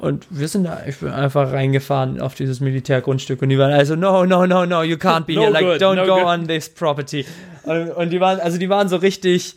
Und 0.00 0.26
wir 0.30 0.48
sind 0.48 0.64
da 0.64 0.82
ich 0.86 0.98
bin 0.98 1.10
einfach 1.10 1.52
reingefahren 1.52 2.20
auf 2.22 2.34
dieses 2.34 2.60
Militärgrundstück 2.60 3.42
und 3.42 3.50
die 3.50 3.58
waren 3.58 3.72
also, 3.72 3.96
no, 3.96 4.24
no, 4.24 4.46
no, 4.46 4.64
no, 4.64 4.82
you 4.82 4.96
can't 4.96 5.26
be 5.26 5.34
No 5.36 5.42
here, 5.42 5.50
like, 5.50 5.64
good, 5.64 5.82
don't 5.82 5.96
no 5.96 6.06
go 6.06 6.14
good. 6.16 6.24
on 6.24 6.46
this 6.46 6.70
property. 6.70 7.26
Und, 7.64 7.90
und 7.90 8.10
die 8.10 8.20
waren, 8.20 8.40
also 8.40 8.56
die 8.56 8.70
waren 8.70 8.88
so 8.88 8.96
richtig 8.96 9.56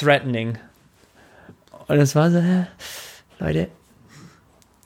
threatening. 0.00 0.58
Und 1.88 1.98
es 1.98 2.16
war 2.16 2.30
so, 2.30 2.42
Leute, 3.38 3.68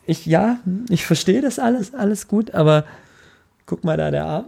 ich, 0.06 0.26
ja, 0.26 0.58
ich 0.88 1.06
verstehe 1.06 1.40
das 1.40 1.60
alles, 1.60 1.94
alles 1.94 2.26
gut, 2.26 2.52
aber 2.52 2.84
guck 3.66 3.84
mal 3.84 3.96
da, 3.96 4.10
der 4.10 4.24
Arm. 4.24 4.46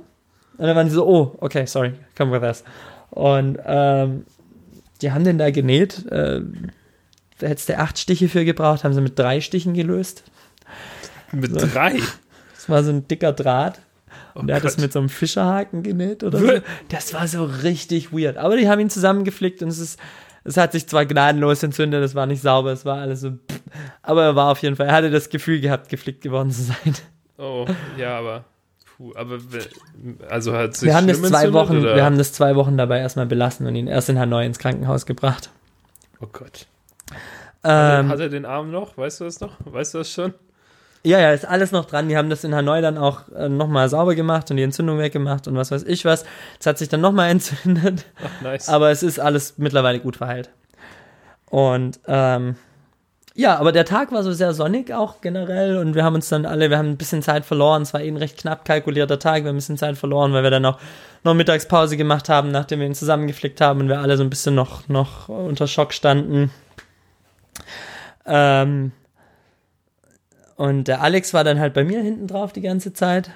Und 0.58 0.66
dann 0.66 0.76
waren 0.76 0.86
die 0.88 0.92
so, 0.92 1.06
oh, 1.06 1.36
okay, 1.38 1.66
sorry, 1.66 1.92
come 2.16 2.32
with 2.32 2.42
us. 2.42 2.64
Und 3.10 3.58
ähm, 3.64 4.24
die 5.02 5.12
haben 5.12 5.24
den 5.24 5.38
da 5.38 5.50
genäht. 5.50 6.06
Äh, 6.10 6.40
da 7.38 7.46
hättest 7.48 7.68
du 7.68 7.78
acht 7.78 7.98
Stiche 7.98 8.28
für 8.28 8.44
gebraucht, 8.44 8.84
haben 8.84 8.94
sie 8.94 9.00
mit 9.00 9.18
drei 9.18 9.40
Stichen 9.40 9.74
gelöst. 9.74 10.22
Mit 11.32 11.52
drei. 11.54 11.98
Das 12.54 12.68
war 12.68 12.84
so 12.84 12.90
ein 12.90 13.08
dicker 13.08 13.32
Draht. 13.32 13.80
Oh 14.34 14.40
Und 14.40 14.46
der 14.46 14.56
hat 14.56 14.64
das 14.64 14.76
Gott. 14.76 14.82
mit 14.82 14.92
so 14.92 15.00
einem 15.00 15.08
Fischerhaken 15.08 15.82
genäht 15.82 16.22
oder 16.22 16.38
so. 16.38 16.52
Das 16.88 17.12
war 17.12 17.26
so 17.26 17.44
richtig 17.44 18.12
weird. 18.12 18.36
Aber 18.36 18.56
die 18.56 18.68
haben 18.68 18.80
ihn 18.80 18.90
zusammengeflickt 18.90 19.62
und 19.62 19.68
es 19.68 19.78
ist, 19.78 19.98
es 20.44 20.56
hat 20.56 20.72
sich 20.72 20.86
zwar 20.86 21.04
gnadenlos 21.06 21.62
entzündet, 21.62 22.02
es 22.04 22.14
war 22.14 22.26
nicht 22.26 22.42
sauber, 22.42 22.72
es 22.72 22.84
war 22.84 22.98
alles 22.98 23.20
so. 23.20 23.30
pff. 23.30 23.60
Aber 24.02 24.22
er 24.24 24.36
war 24.36 24.50
auf 24.50 24.58
jeden 24.58 24.76
Fall, 24.76 24.86
er 24.86 24.94
hatte 24.94 25.10
das 25.10 25.28
Gefühl 25.28 25.60
gehabt, 25.60 25.88
geflickt 25.88 26.22
geworden 26.22 26.50
zu 26.50 26.62
sein. 26.62 26.94
Oh, 27.38 27.66
ja, 27.98 28.18
aber. 28.18 28.44
Puh, 28.96 29.12
aber. 29.16 29.38
Also 30.28 30.54
hat 30.54 30.76
sich 30.76 30.86
Wir 30.88 30.94
haben 30.96 31.06
das 31.06 31.20
zwei 31.22 31.52
Wochen, 31.52 31.78
oder? 31.78 31.96
wir 31.96 32.04
haben 32.04 32.18
das 32.18 32.32
zwei 32.32 32.56
Wochen 32.56 32.76
dabei 32.76 32.98
erstmal 33.00 33.26
belassen 33.26 33.66
und 33.66 33.74
ihn 33.74 33.86
erst 33.86 34.08
in 34.08 34.18
Hanoi 34.18 34.44
ins 34.46 34.58
Krankenhaus 34.58 35.06
gebracht. 35.06 35.50
Oh 36.20 36.26
Gott. 36.32 36.66
Hat, 37.10 37.18
er, 37.62 38.00
Ähm, 38.00 38.08
hat 38.08 38.20
er 38.20 38.28
den 38.28 38.44
Arm 38.44 38.70
noch? 38.70 38.96
Weißt 38.96 39.20
du 39.20 39.24
das 39.24 39.40
noch? 39.40 39.56
Weißt 39.64 39.94
du 39.94 39.98
das 39.98 40.10
schon? 40.10 40.34
Ja, 41.04 41.18
ja, 41.18 41.32
ist 41.32 41.44
alles 41.44 41.72
noch 41.72 41.84
dran. 41.86 42.08
Die 42.08 42.16
haben 42.16 42.30
das 42.30 42.44
in 42.44 42.54
Hanoi 42.54 42.80
dann 42.80 42.96
auch 42.96 43.28
äh, 43.32 43.48
nochmal 43.48 43.88
sauber 43.88 44.14
gemacht 44.14 44.50
und 44.52 44.56
die 44.56 44.62
Entzündung 44.62 44.98
weggemacht 44.98 45.48
und 45.48 45.56
was 45.56 45.70
weiß 45.72 45.82
ich 45.84 46.04
was. 46.04 46.24
Es 46.60 46.66
hat 46.66 46.78
sich 46.78 46.88
dann 46.88 47.00
nochmal 47.00 47.30
entzündet, 47.32 48.04
Ach, 48.24 48.42
nice. 48.42 48.68
aber 48.68 48.90
es 48.90 49.02
ist 49.02 49.18
alles 49.18 49.54
mittlerweile 49.58 49.98
gut 50.00 50.16
verheilt. 50.16 50.50
Und 51.50 51.98
ähm, 52.06 52.54
ja, 53.34 53.56
aber 53.56 53.72
der 53.72 53.84
Tag 53.84 54.12
war 54.12 54.22
so 54.22 54.32
sehr 54.32 54.52
sonnig 54.52 54.92
auch 54.92 55.20
generell 55.20 55.78
und 55.78 55.94
wir 55.94 56.04
haben 56.04 56.14
uns 56.14 56.28
dann 56.28 56.44
alle, 56.44 56.68
wir 56.68 56.78
haben 56.78 56.90
ein 56.90 56.96
bisschen 56.96 57.22
Zeit 57.22 57.44
verloren. 57.46 57.82
Es 57.82 57.94
war 57.94 58.02
eh 58.02 58.08
ein 58.08 58.16
recht 58.16 58.38
knapp 58.38 58.64
kalkulierter 58.64 59.18
Tag, 59.18 59.42
wir 59.42 59.48
haben 59.48 59.54
ein 59.54 59.56
bisschen 59.56 59.78
Zeit 59.78 59.96
verloren, 59.96 60.32
weil 60.32 60.42
wir 60.42 60.50
dann 60.50 60.64
auch 60.66 60.78
noch 61.24 61.34
Mittagspause 61.34 61.96
gemacht 61.96 62.28
haben, 62.28 62.50
nachdem 62.50 62.80
wir 62.80 62.86
ihn 62.86 62.94
zusammengeflickt 62.94 63.60
haben 63.60 63.80
und 63.80 63.88
wir 63.88 64.00
alle 64.00 64.16
so 64.16 64.22
ein 64.22 64.30
bisschen 64.30 64.54
noch, 64.54 64.88
noch 64.88 65.28
unter 65.28 65.66
Schock 65.66 65.94
standen. 65.94 66.50
Ähm, 68.26 68.92
und 70.56 70.88
der 70.88 71.00
Alex 71.00 71.32
war 71.32 71.44
dann 71.44 71.58
halt 71.58 71.74
bei 71.74 71.84
mir 71.84 72.02
hinten 72.02 72.26
drauf 72.26 72.52
die 72.52 72.60
ganze 72.60 72.92
Zeit. 72.92 73.30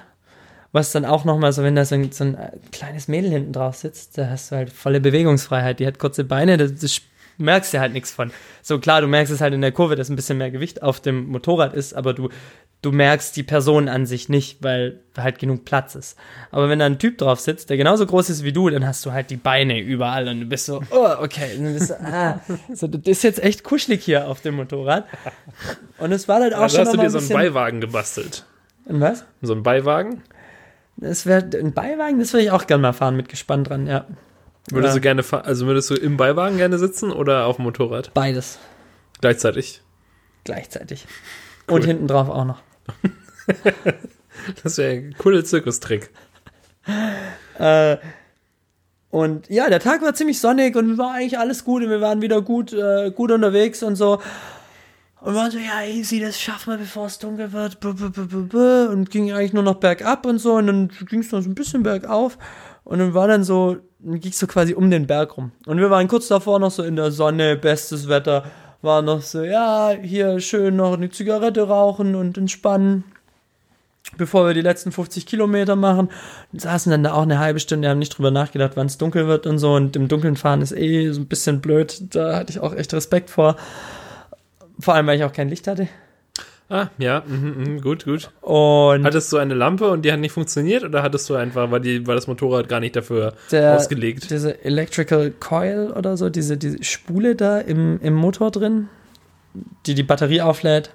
Was 0.73 0.91
dann 0.91 1.05
auch 1.05 1.23
nochmal 1.23 1.53
so, 1.53 1.63
wenn 1.63 1.75
da 1.75 1.85
so 1.85 1.95
ein, 1.95 2.11
so 2.11 2.25
ein 2.25 2.35
äh, 2.35 2.51
kleines 2.71 3.07
Mädel 3.07 3.31
hinten 3.31 3.53
drauf 3.53 3.75
sitzt, 3.75 4.17
da 4.17 4.29
hast 4.29 4.51
du 4.51 4.57
halt 4.57 4.69
volle 4.69 4.99
Bewegungsfreiheit. 4.99 5.79
Die 5.79 5.87
hat 5.87 5.97
kurze 5.97 6.23
Beine, 6.23 6.57
das, 6.57 6.75
das 6.75 7.01
merkst 7.37 7.73
du 7.73 7.79
halt 7.79 7.93
nichts 7.93 8.11
von. 8.11 8.31
So 8.61 8.79
klar, 8.79 9.01
du 9.01 9.07
merkst 9.07 9.31
es 9.31 9.41
halt 9.41 9.53
in 9.53 9.61
der 9.61 9.71
Kurve, 9.71 9.95
dass 9.95 10.09
ein 10.09 10.15
bisschen 10.15 10.37
mehr 10.37 10.51
Gewicht 10.51 10.83
auf 10.83 10.99
dem 10.99 11.27
Motorrad 11.27 11.73
ist, 11.73 11.93
aber 11.93 12.13
du, 12.13 12.29
du 12.81 12.91
merkst 12.91 13.35
die 13.35 13.43
Person 13.43 13.89
an 13.89 14.05
sich 14.05 14.29
nicht, 14.29 14.63
weil 14.63 15.01
halt 15.17 15.39
genug 15.39 15.65
Platz 15.65 15.95
ist. 15.95 16.17
Aber 16.51 16.69
wenn 16.69 16.79
da 16.79 16.85
ein 16.85 16.99
Typ 16.99 17.17
drauf 17.17 17.39
sitzt, 17.39 17.69
der 17.69 17.77
genauso 17.77 18.05
groß 18.05 18.29
ist 18.29 18.43
wie 18.43 18.53
du, 18.53 18.69
dann 18.69 18.85
hast 18.85 19.05
du 19.05 19.11
halt 19.11 19.29
die 19.29 19.37
Beine 19.37 19.79
überall 19.79 20.27
und 20.27 20.41
du 20.41 20.45
bist 20.45 20.65
so, 20.65 20.81
oh, 20.91 21.09
okay. 21.21 21.57
Und 21.57 21.65
du 21.65 21.73
bist 21.73 21.87
so, 21.87 21.95
ah, 21.95 22.39
so, 22.73 22.87
das 22.87 23.01
ist 23.05 23.23
jetzt 23.23 23.43
echt 23.43 23.63
kuschelig 23.63 24.03
hier 24.03 24.27
auf 24.27 24.41
dem 24.41 24.55
Motorrad. 24.55 25.05
Und 25.97 26.11
es 26.11 26.27
war 26.27 26.41
halt 26.41 26.53
auch 26.53 26.61
Also 26.61 26.77
schon 26.77 26.85
hast 26.85 26.93
du 26.93 26.97
dir 26.97 27.09
so 27.09 27.17
ein 27.17 27.23
einen 27.23 27.33
Beiwagen 27.33 27.81
gebastelt. 27.81 28.45
Und 28.85 29.01
was? 29.01 29.25
So 29.41 29.53
einen 29.53 29.63
Beiwagen? 29.63 30.21
Das 30.97 31.25
wäre 31.25 31.43
ein 31.57 31.73
Beiwagen, 31.73 32.19
das 32.19 32.33
würde 32.33 32.45
ich 32.45 32.51
auch 32.51 32.65
gerne 32.65 32.81
mal 32.81 32.93
fahren 32.93 33.15
mit 33.15 33.29
Gespann 33.29 33.63
dran, 33.63 33.85
ja. 33.85 34.05
Würdest 34.69 34.95
Ja. 34.95 34.99
du 34.99 35.01
gerne 35.01 35.23
also 35.45 35.65
würdest 35.67 35.89
du 35.89 35.95
im 35.95 36.17
Beiwagen 36.17 36.57
gerne 36.57 36.77
sitzen 36.77 37.11
oder 37.11 37.45
auf 37.45 37.55
dem 37.57 37.63
Motorrad? 37.63 38.13
Beides 38.13 38.59
Gleichzeitig. 39.21 39.81
gleichzeitig. 40.43 41.05
Cool. 41.69 41.75
Und 41.75 41.85
hinten 41.85 42.07
drauf 42.07 42.29
auch 42.29 42.45
noch. 42.45 42.61
Das 44.63 44.77
wäre 44.77 44.93
ein 44.93 45.15
cooler 45.17 45.43
Zirkustrick. 45.43 46.11
Äh, 47.57 47.97
und 49.09 49.49
ja, 49.49 49.67
der 49.69 49.79
Tag 49.79 50.01
war 50.03 50.13
ziemlich 50.13 50.39
sonnig 50.39 50.75
und 50.75 50.97
war 50.97 51.13
eigentlich 51.13 51.39
alles 51.39 51.63
gut 51.65 51.81
und 51.83 51.89
wir 51.89 52.01
waren 52.01 52.21
wieder 52.21 52.41
gut, 52.41 52.71
äh, 52.71 53.09
gut 53.11 53.31
unterwegs 53.31 53.81
und 53.83 53.95
so. 53.95 54.21
Und 55.19 55.33
waren 55.33 55.49
so, 55.49 55.57
ja, 55.57 55.83
easy, 55.83 56.19
das 56.19 56.39
schaffen 56.39 56.73
wir, 56.73 56.77
bevor 56.77 57.07
es 57.07 57.17
dunkel 57.17 57.51
wird. 57.51 57.83
Und 57.83 59.09
ging 59.09 59.31
eigentlich 59.33 59.53
nur 59.53 59.63
noch 59.63 59.75
bergab 59.79 60.25
und 60.27 60.37
so. 60.37 60.53
Und 60.53 60.67
dann 60.67 60.91
ging 61.09 61.21
es 61.21 61.31
noch 61.31 61.41
so 61.41 61.49
ein 61.49 61.55
bisschen 61.55 61.81
bergauf. 61.81 62.37
Und 62.87 62.99
dann 62.99 63.13
war 63.13 63.27
dann 63.27 63.43
so, 63.43 63.77
dann 63.99 64.19
ging 64.19 64.31
so 64.31 64.47
quasi 64.47 64.73
um 64.73 64.89
den 64.89 65.07
Berg 65.07 65.35
rum. 65.35 65.51
Und 65.65 65.77
wir 65.77 65.89
waren 65.89 66.07
kurz 66.07 66.29
davor 66.29 66.59
noch 66.59 66.71
so 66.71 66.83
in 66.83 66.95
der 66.95 67.11
Sonne, 67.11 67.57
bestes 67.57 68.07
Wetter. 68.07 68.45
War 68.81 69.01
noch 69.01 69.21
so, 69.21 69.43
ja, 69.43 69.91
hier 70.01 70.39
schön 70.39 70.77
noch 70.77 70.93
eine 70.93 71.09
Zigarette 71.09 71.67
rauchen 71.67 72.15
und 72.15 72.37
entspannen 72.37 73.03
bevor 74.15 74.47
wir 74.47 74.53
die 74.53 74.61
letzten 74.61 74.93
50 74.93 75.25
Kilometer 75.25 75.75
machen. 75.75 76.09
Und 76.53 76.61
saßen 76.61 76.89
dann 76.89 77.03
da 77.03 77.13
auch 77.13 77.23
eine 77.23 77.39
halbe 77.39 77.59
Stunde, 77.59 77.89
haben 77.89 77.99
nicht 77.99 78.17
drüber 78.17 78.31
nachgedacht, 78.31 78.71
wann 78.75 78.87
es 78.87 78.97
dunkel 78.97 79.27
wird 79.27 79.45
und 79.45 79.57
so. 79.57 79.73
Und 79.73 79.95
im 79.97 80.07
Dunkeln 80.07 80.37
fahren 80.37 80.61
ist 80.61 80.71
eh 80.71 81.11
so 81.11 81.19
ein 81.19 81.27
bisschen 81.27 81.59
blöd. 81.59 82.15
Da 82.15 82.37
hatte 82.37 82.51
ich 82.51 82.59
auch 82.59 82.73
echt 82.73 82.93
Respekt 82.93 83.29
vor. 83.29 83.57
Vor 84.79 84.93
allem, 84.93 85.07
weil 85.07 85.17
ich 85.17 85.25
auch 85.25 85.33
kein 85.33 85.49
Licht 85.49 85.67
hatte. 85.67 85.89
Ah, 86.69 86.87
ja, 86.97 87.23
mhm, 87.25 87.55
mhm, 87.57 87.81
gut, 87.81 88.03
gut. 88.03 88.29
Und 88.41 89.05
Hattest 89.05 89.31
du 89.31 89.37
eine 89.37 89.53
Lampe 89.53 89.89
und 89.89 90.03
die 90.03 90.11
hat 90.11 90.19
nicht 90.19 90.33
funktioniert 90.33 90.83
oder 90.83 91.01
hattest 91.01 91.29
du 91.29 91.35
einfach, 91.35 91.71
war, 91.71 91.79
die, 91.79 92.05
war 92.05 92.15
das 92.15 92.27
Motorrad 92.27 92.67
gar 92.67 92.81
nicht 92.81 92.95
dafür 92.95 93.33
der, 93.51 93.75
ausgelegt? 93.77 94.29
diese 94.29 94.63
Electrical 94.65 95.31
Coil 95.39 95.93
oder 95.95 96.17
so, 96.17 96.29
diese, 96.29 96.57
diese 96.57 96.83
Spule 96.83 97.35
da 97.35 97.59
im, 97.59 98.01
im 98.01 98.13
Motor 98.13 98.51
drin, 98.51 98.89
die 99.85 99.95
die 99.95 100.03
Batterie 100.03 100.41
auflädt 100.41 100.91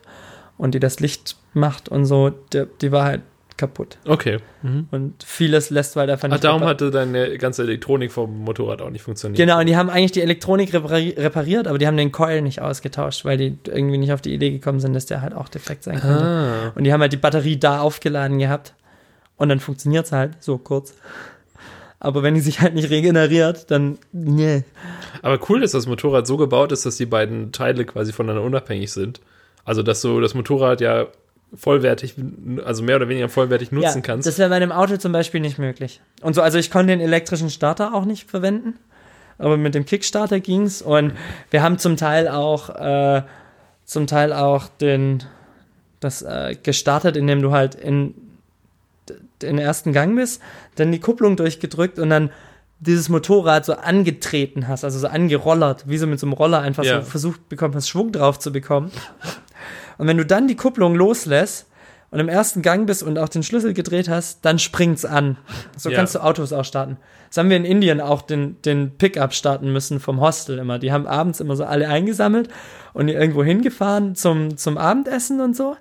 und 0.58 0.74
die 0.74 0.80
das 0.80 1.00
Licht 1.00 1.36
macht 1.54 1.88
und 1.88 2.04
so, 2.04 2.30
der, 2.52 2.66
die 2.66 2.92
war 2.92 3.04
halt 3.04 3.22
kaputt. 3.56 3.98
Okay. 4.06 4.38
Mhm. 4.62 4.88
Und 4.90 5.22
vieles 5.24 5.70
lässt 5.70 5.96
halt 5.96 6.10
einfach 6.10 6.28
Ach, 6.28 6.32
nicht 6.32 6.44
darum 6.44 6.64
hatte 6.64 6.90
deine 6.90 7.36
ganze 7.38 7.62
Elektronik 7.62 8.12
vom 8.12 8.38
Motorrad 8.38 8.82
auch 8.82 8.90
nicht 8.90 9.02
funktioniert. 9.02 9.36
Genau, 9.36 9.60
und 9.60 9.66
die 9.66 9.76
haben 9.76 9.90
eigentlich 9.90 10.12
die 10.12 10.22
Elektronik 10.22 10.72
repari 10.72 11.14
repariert, 11.16 11.66
aber 11.66 11.78
die 11.78 11.86
haben 11.86 11.96
den 11.96 12.12
Coil 12.12 12.42
nicht 12.42 12.60
ausgetauscht, 12.60 13.24
weil 13.24 13.36
die 13.36 13.58
irgendwie 13.66 13.98
nicht 13.98 14.12
auf 14.12 14.20
die 14.20 14.34
Idee 14.34 14.50
gekommen 14.50 14.80
sind, 14.80 14.94
dass 14.94 15.06
der 15.06 15.22
halt 15.22 15.34
auch 15.34 15.48
defekt 15.48 15.84
sein 15.84 16.00
könnte. 16.00 16.24
Ah. 16.24 16.72
Und 16.74 16.84
die 16.84 16.92
haben 16.92 17.00
halt 17.00 17.12
die 17.12 17.18
Batterie 17.18 17.58
da 17.58 17.80
aufgeladen 17.80 18.38
gehabt 18.38 18.74
und 19.36 19.48
dann 19.48 19.60
funktioniert 19.60 20.06
es 20.06 20.12
halt 20.12 20.42
so 20.42 20.58
kurz. 20.58 20.94
Aber 21.98 22.24
wenn 22.24 22.34
die 22.34 22.40
sich 22.40 22.60
halt 22.60 22.74
nicht 22.74 22.90
regeneriert, 22.90 23.70
dann 23.70 23.98
nee. 24.10 24.64
Aber 25.22 25.38
cool, 25.48 25.60
dass 25.60 25.70
das 25.70 25.86
Motorrad 25.86 26.26
so 26.26 26.36
gebaut 26.36 26.72
ist, 26.72 26.84
dass 26.84 26.96
die 26.96 27.06
beiden 27.06 27.52
Teile 27.52 27.84
quasi 27.84 28.12
voneinander 28.12 28.44
unabhängig 28.44 28.92
sind. 28.92 29.20
Also, 29.64 29.84
dass 29.84 30.02
du 30.02 30.20
das 30.20 30.34
Motorrad 30.34 30.80
ja 30.80 31.06
vollwertig, 31.54 32.14
also 32.64 32.82
mehr 32.82 32.96
oder 32.96 33.08
weniger 33.08 33.28
vollwertig 33.28 33.72
nutzen 33.72 33.98
ja, 33.98 34.00
kannst. 34.00 34.26
Das 34.26 34.38
wäre 34.38 34.48
bei 34.48 34.56
einem 34.56 34.72
Auto 34.72 34.96
zum 34.96 35.12
Beispiel 35.12 35.40
nicht 35.40 35.58
möglich. 35.58 36.00
Und 36.22 36.34
so, 36.34 36.42
also 36.42 36.58
ich 36.58 36.70
konnte 36.70 36.92
den 36.92 37.00
elektrischen 37.00 37.50
Starter 37.50 37.94
auch 37.94 38.04
nicht 38.04 38.30
verwenden, 38.30 38.74
aber 39.38 39.56
mit 39.56 39.74
dem 39.74 39.84
Kickstarter 39.84 40.40
ging's 40.40 40.80
und 40.82 41.12
wir 41.50 41.62
haben 41.62 41.78
zum 41.78 41.96
Teil 41.96 42.28
auch, 42.28 42.70
äh, 42.70 43.22
zum 43.84 44.06
Teil 44.06 44.32
auch 44.32 44.68
den, 44.80 45.22
das 46.00 46.22
äh, 46.22 46.56
gestartet, 46.62 47.16
indem 47.16 47.42
du 47.42 47.50
halt 47.52 47.74
in 47.74 48.14
d- 49.08 49.14
den 49.42 49.58
ersten 49.58 49.92
Gang 49.92 50.16
bist, 50.16 50.40
dann 50.76 50.90
die 50.92 51.00
Kupplung 51.00 51.36
durchgedrückt 51.36 51.98
und 51.98 52.08
dann 52.10 52.30
dieses 52.80 53.08
Motorrad 53.08 53.64
so 53.64 53.74
angetreten 53.74 54.66
hast, 54.66 54.82
also 54.84 54.98
so 54.98 55.06
angerollert, 55.06 55.84
wie 55.88 55.98
so 55.98 56.06
mit 56.08 56.18
so 56.18 56.26
einem 56.26 56.32
Roller 56.32 56.60
einfach 56.62 56.82
Ja. 56.82 57.00
so 57.02 57.08
versucht 57.10 57.48
bekommen 57.48 57.74
hast, 57.76 57.88
Schwung 57.88 58.10
drauf 58.10 58.38
zu 58.40 58.50
bekommen. 58.52 58.90
Und 60.02 60.08
wenn 60.08 60.16
du 60.16 60.26
dann 60.26 60.48
die 60.48 60.56
Kupplung 60.56 60.96
loslässt 60.96 61.68
und 62.10 62.18
im 62.18 62.28
ersten 62.28 62.60
Gang 62.60 62.88
bist 62.88 63.04
und 63.04 63.20
auch 63.20 63.28
den 63.28 63.44
Schlüssel 63.44 63.72
gedreht 63.72 64.08
hast, 64.08 64.44
dann 64.44 64.58
springt's 64.58 65.04
an. 65.04 65.36
So 65.76 65.90
Ja. 65.90 65.96
kannst 65.96 66.16
du 66.16 66.18
Autos 66.18 66.52
auch 66.52 66.64
starten. 66.64 66.96
Das 67.28 67.36
haben 67.38 67.48
wir 67.50 67.56
in 67.56 67.64
Indien 67.64 68.00
auch 68.00 68.22
den, 68.22 68.60
den 68.62 68.98
Pickup 68.98 69.32
starten 69.32 69.72
müssen 69.72 70.00
vom 70.00 70.20
Hostel 70.20 70.58
immer. 70.58 70.80
Die 70.80 70.90
haben 70.90 71.06
abends 71.06 71.38
immer 71.38 71.54
so 71.54 71.64
alle 71.64 71.88
eingesammelt 71.88 72.48
und 72.94 73.06
irgendwo 73.06 73.44
hingefahren 73.44 74.16
zum, 74.16 74.56
zum 74.56 74.76
Abendessen 74.76 75.40
und 75.40 75.54
so. 75.56 75.76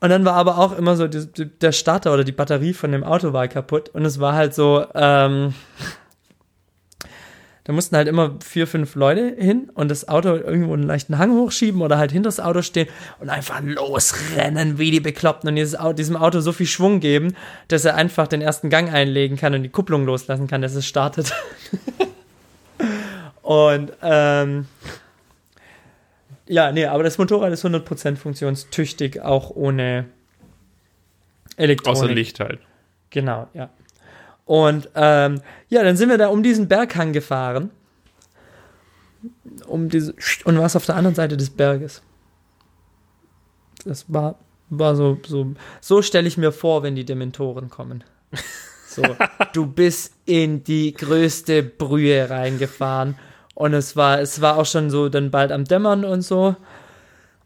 Und 0.00 0.10
dann 0.10 0.26
war 0.26 0.34
aber 0.34 0.58
auch 0.58 0.76
immer 0.76 0.94
so, 0.96 1.08
die, 1.08 1.24
die, 1.32 1.46
der 1.46 1.72
Starter 1.72 2.12
oder 2.12 2.24
die 2.24 2.32
Batterie 2.32 2.74
von 2.74 2.92
dem 2.92 3.02
Auto 3.02 3.32
war 3.32 3.48
kaputt. 3.48 3.88
Und 3.94 4.04
es 4.04 4.20
war 4.20 4.34
halt 4.34 4.52
so, 4.54 4.84
ähm, 4.94 5.54
da 7.68 7.74
mussten 7.74 7.96
halt 7.96 8.08
immer 8.08 8.34
vier, 8.42 8.66
fünf 8.66 8.94
Leute 8.94 9.36
hin 9.38 9.68
und 9.74 9.90
das 9.90 10.08
Auto 10.08 10.34
irgendwo 10.34 10.72
einen 10.72 10.84
leichten 10.84 11.18
Hang 11.18 11.32
hochschieben 11.32 11.82
oder 11.82 11.98
halt 11.98 12.10
hinter 12.10 12.28
das 12.28 12.40
Auto 12.40 12.62
stehen 12.62 12.88
und 13.20 13.28
einfach 13.28 13.60
losrennen 13.62 14.78
wie 14.78 14.90
die 14.90 15.00
Bekloppten 15.00 15.50
und 15.50 15.56
dieses 15.56 15.78
Auto, 15.78 15.92
diesem 15.92 16.16
Auto 16.16 16.40
so 16.40 16.52
viel 16.52 16.64
Schwung 16.64 17.00
geben, 17.00 17.36
dass 17.68 17.84
er 17.84 17.94
einfach 17.94 18.26
den 18.26 18.40
ersten 18.40 18.70
Gang 18.70 18.90
einlegen 18.90 19.36
kann 19.36 19.52
und 19.52 19.64
die 19.64 19.68
Kupplung 19.68 20.06
loslassen 20.06 20.46
kann, 20.46 20.62
dass 20.62 20.74
es 20.74 20.86
startet. 20.86 21.34
und 23.42 23.92
ähm, 24.00 24.66
Ja, 26.46 26.72
nee, 26.72 26.86
aber 26.86 27.02
das 27.02 27.18
Motorrad 27.18 27.52
ist 27.52 27.66
100% 27.66 28.16
funktionstüchtig, 28.16 29.20
auch 29.20 29.50
ohne 29.50 30.06
Elektronik. 31.58 31.98
Außer 31.98 32.08
Licht 32.14 32.40
halt. 32.40 32.60
Genau, 33.10 33.46
ja. 33.52 33.68
Und 34.48 34.88
ähm, 34.94 35.42
ja, 35.68 35.84
dann 35.84 35.98
sind 35.98 36.08
wir 36.08 36.16
da 36.16 36.28
um 36.28 36.42
diesen 36.42 36.68
Berghang 36.68 37.12
gefahren. 37.12 37.70
Um 39.66 39.90
diese 39.90 40.14
und 40.44 40.58
was 40.58 40.74
auf 40.74 40.86
der 40.86 40.96
anderen 40.96 41.14
Seite 41.14 41.36
des 41.36 41.50
Berges. 41.50 42.00
Das 43.84 44.06
war, 44.08 44.36
war 44.70 44.96
so, 44.96 45.18
so, 45.26 45.52
so 45.82 46.00
stelle 46.00 46.26
ich 46.26 46.38
mir 46.38 46.50
vor, 46.50 46.82
wenn 46.82 46.94
die 46.94 47.04
Dementoren 47.04 47.68
kommen. 47.68 48.04
So, 48.86 49.02
du 49.52 49.66
bist 49.66 50.14
in 50.24 50.64
die 50.64 50.94
größte 50.94 51.62
Brühe 51.62 52.30
reingefahren 52.30 53.16
und 53.54 53.74
es 53.74 53.96
war, 53.96 54.18
es 54.18 54.40
war 54.40 54.56
auch 54.56 54.64
schon 54.64 54.88
so 54.88 55.10
dann 55.10 55.30
bald 55.30 55.52
am 55.52 55.64
Dämmern 55.64 56.06
und 56.06 56.22
so. 56.22 56.56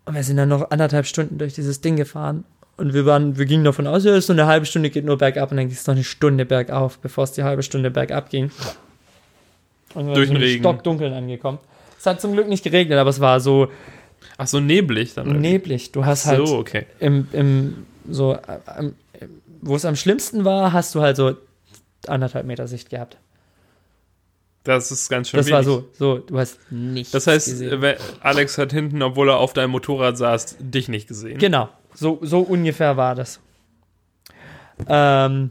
Und 0.05 0.15
wir 0.15 0.23
sind 0.23 0.37
dann 0.37 0.51
noch 0.51 0.71
anderthalb 0.71 1.07
Stunden 1.07 1.39
durch 1.39 1.55
dieses 1.55 1.81
Ding 1.81 1.97
gefahren. 1.97 2.45
Und 2.83 2.95
wir 2.95 3.07
waren, 3.07 3.39
wir 3.39 3.47
gingen 3.47 3.63
davon 3.63 3.87
aus, 3.87 4.03
ja, 4.05 4.21
so 4.21 4.33
eine 4.33 4.47
halbe 4.47 4.67
Stunde 4.67 4.91
geht 4.91 5.05
nur 5.05 5.17
bergab 5.17 5.53
und 5.53 5.57
dann 5.57 5.69
geht 5.69 5.79
es 5.79 5.87
noch 5.87 5.95
eine 5.95 6.03
Stunde 6.03 6.45
bergauf, 6.45 6.99
bevor 6.99 7.23
es 7.25 7.31
die 7.33 7.45
halbe 7.45 7.63
Stunde 7.63 7.93
bergab 7.93 8.29
ging. 8.29 8.51
Und 9.95 10.09
wir 10.09 10.15
Durch 10.15 10.27
sind 10.27 10.35
den 10.39 10.43
Regen. 10.43 10.63
Stockdunkeln 10.63 11.13
angekommen. 11.13 11.59
Es 11.99 12.07
hat 12.07 12.21
zum 12.21 12.33
Glück 12.33 12.49
nicht 12.49 12.65
geregnet, 12.65 12.99
aber 12.99 13.11
es 13.11 13.21
war 13.21 13.39
so 13.39 13.69
Ach 14.37 14.49
so, 14.49 14.59
neblig 14.59 15.15
dann. 15.15 15.27
irgendwie. 15.29 15.49
neblig. 15.53 15.93
Du 15.93 16.05
hast 16.05 16.27
halt 16.27 16.45
So, 16.47 16.57
okay. 16.59 16.87
im, 16.99 17.29
im 17.33 17.87
so, 18.11 18.37
am- 18.67 18.95
wo 19.61 19.77
es 19.77 19.85
am 19.85 19.95
schlimmsten 19.95 20.45
war, 20.45 20.73
hast 20.73 20.93
du 20.97 21.03
halt 21.03 21.17
so 21.17 21.37
anderthalb 22.09 22.47
Meter 22.47 22.67
Sicht 22.67 22.91
gehabt. 22.91 23.17
Das 24.65 24.91
ist 24.91 25.09
ganz 25.09 25.29
schön 25.29 25.39
Das 25.39 25.51
war 25.51 25.65
wenig. 25.65 25.85
so, 25.99 26.17
so, 26.17 26.19
du 26.19 26.39
hast 26.39 26.59
nichts 26.71 27.13
Das 27.13 27.27
heißt, 27.29 27.49
gesehen. 27.49 27.85
Alex 28.21 28.59
hat 28.59 28.73
hinten, 28.73 29.03
obwohl 29.03 29.29
er 29.29 29.39
auf 29.39 29.53
deinem 29.53 29.71
Motorrad 29.71 30.17
saß, 30.19 30.57
dich 30.59 30.89
nicht 30.89 31.07
gesehen. 31.09 31.39
Genau, 31.39 31.69
so, 31.95 32.19
so 32.23 32.41
ungefähr 32.41 32.97
war 32.97 33.15
das. 33.15 33.41
Ähm, 34.89 35.51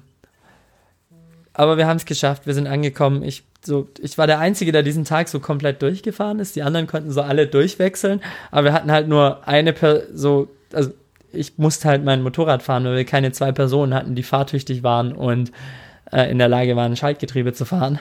aber 1.53 1.77
wir 1.77 1.87
haben 1.87 1.97
es 1.97 2.05
geschafft, 2.05 2.45
wir 2.45 2.53
sind 2.53 2.67
angekommen. 2.67 3.23
Ich, 3.23 3.43
so, 3.63 3.87
ich 3.99 4.17
war 4.17 4.27
der 4.27 4.39
Einzige, 4.39 4.71
der 4.71 4.83
diesen 4.83 5.05
Tag 5.05 5.27
so 5.27 5.39
komplett 5.39 5.81
durchgefahren 5.81 6.39
ist. 6.39 6.55
Die 6.55 6.63
anderen 6.63 6.87
konnten 6.87 7.11
so 7.11 7.21
alle 7.21 7.47
durchwechseln, 7.47 8.21
aber 8.49 8.65
wir 8.65 8.73
hatten 8.73 8.91
halt 8.91 9.07
nur 9.07 9.47
eine 9.47 9.73
per 9.73 10.03
so, 10.13 10.49
also 10.73 10.91
ich 11.33 11.57
musste 11.57 11.87
halt 11.87 12.03
mein 12.03 12.23
Motorrad 12.23 12.63
fahren, 12.63 12.83
weil 12.85 12.95
wir 12.97 13.05
keine 13.05 13.31
zwei 13.31 13.51
Personen 13.51 13.93
hatten, 13.93 14.15
die 14.15 14.23
fahrtüchtig 14.23 14.83
waren 14.83 15.13
und 15.13 15.51
äh, 16.11 16.29
in 16.29 16.37
der 16.37 16.49
Lage 16.49 16.75
waren, 16.75 16.95
Schaltgetriebe 16.95 17.53
zu 17.53 17.65
fahren. 17.65 17.99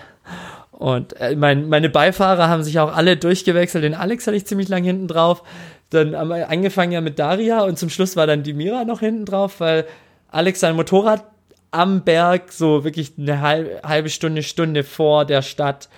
Und 0.73 1.21
äh, 1.21 1.37
mein, 1.37 1.69
meine 1.69 1.91
Beifahrer 1.91 2.49
haben 2.49 2.63
sich 2.63 2.79
auch 2.79 2.97
alle 2.97 3.17
durchgewechselt. 3.17 3.85
Den 3.85 3.95
Alex 3.95 4.27
hatte 4.27 4.37
ich 4.37 4.47
ziemlich 4.47 4.69
lang 4.69 4.83
hinten 4.83 5.09
drauf. 5.09 5.43
Dann 5.91 6.17
haben 6.17 6.29
wir 6.29 6.49
angefangen 6.49 6.93
ja 6.93 7.01
mit 7.01 7.19
Daria 7.19 7.63
und 7.63 7.79
zum 7.79 7.91
Schluss 7.91 8.17
war 8.17 8.27
dann 8.27 8.43
die 8.43 8.53
Mira 8.53 8.85
noch 8.85 9.01
hinten 9.01 9.25
drauf, 9.25 9.61
weil 9.61 9.87
Alex 10.29 10.61
sein 10.61 10.77
Motorrad 10.77 11.25
am 11.73 12.03
Berg 12.05 12.53
so 12.53 12.85
wirklich 12.85 13.13
eine 13.19 13.41
halbe, 13.41 14.09
Stunde, 14.09 14.43
Stunde 14.43 14.85
vor 14.85 15.25
der 15.25 15.43
Stadt 15.43 15.89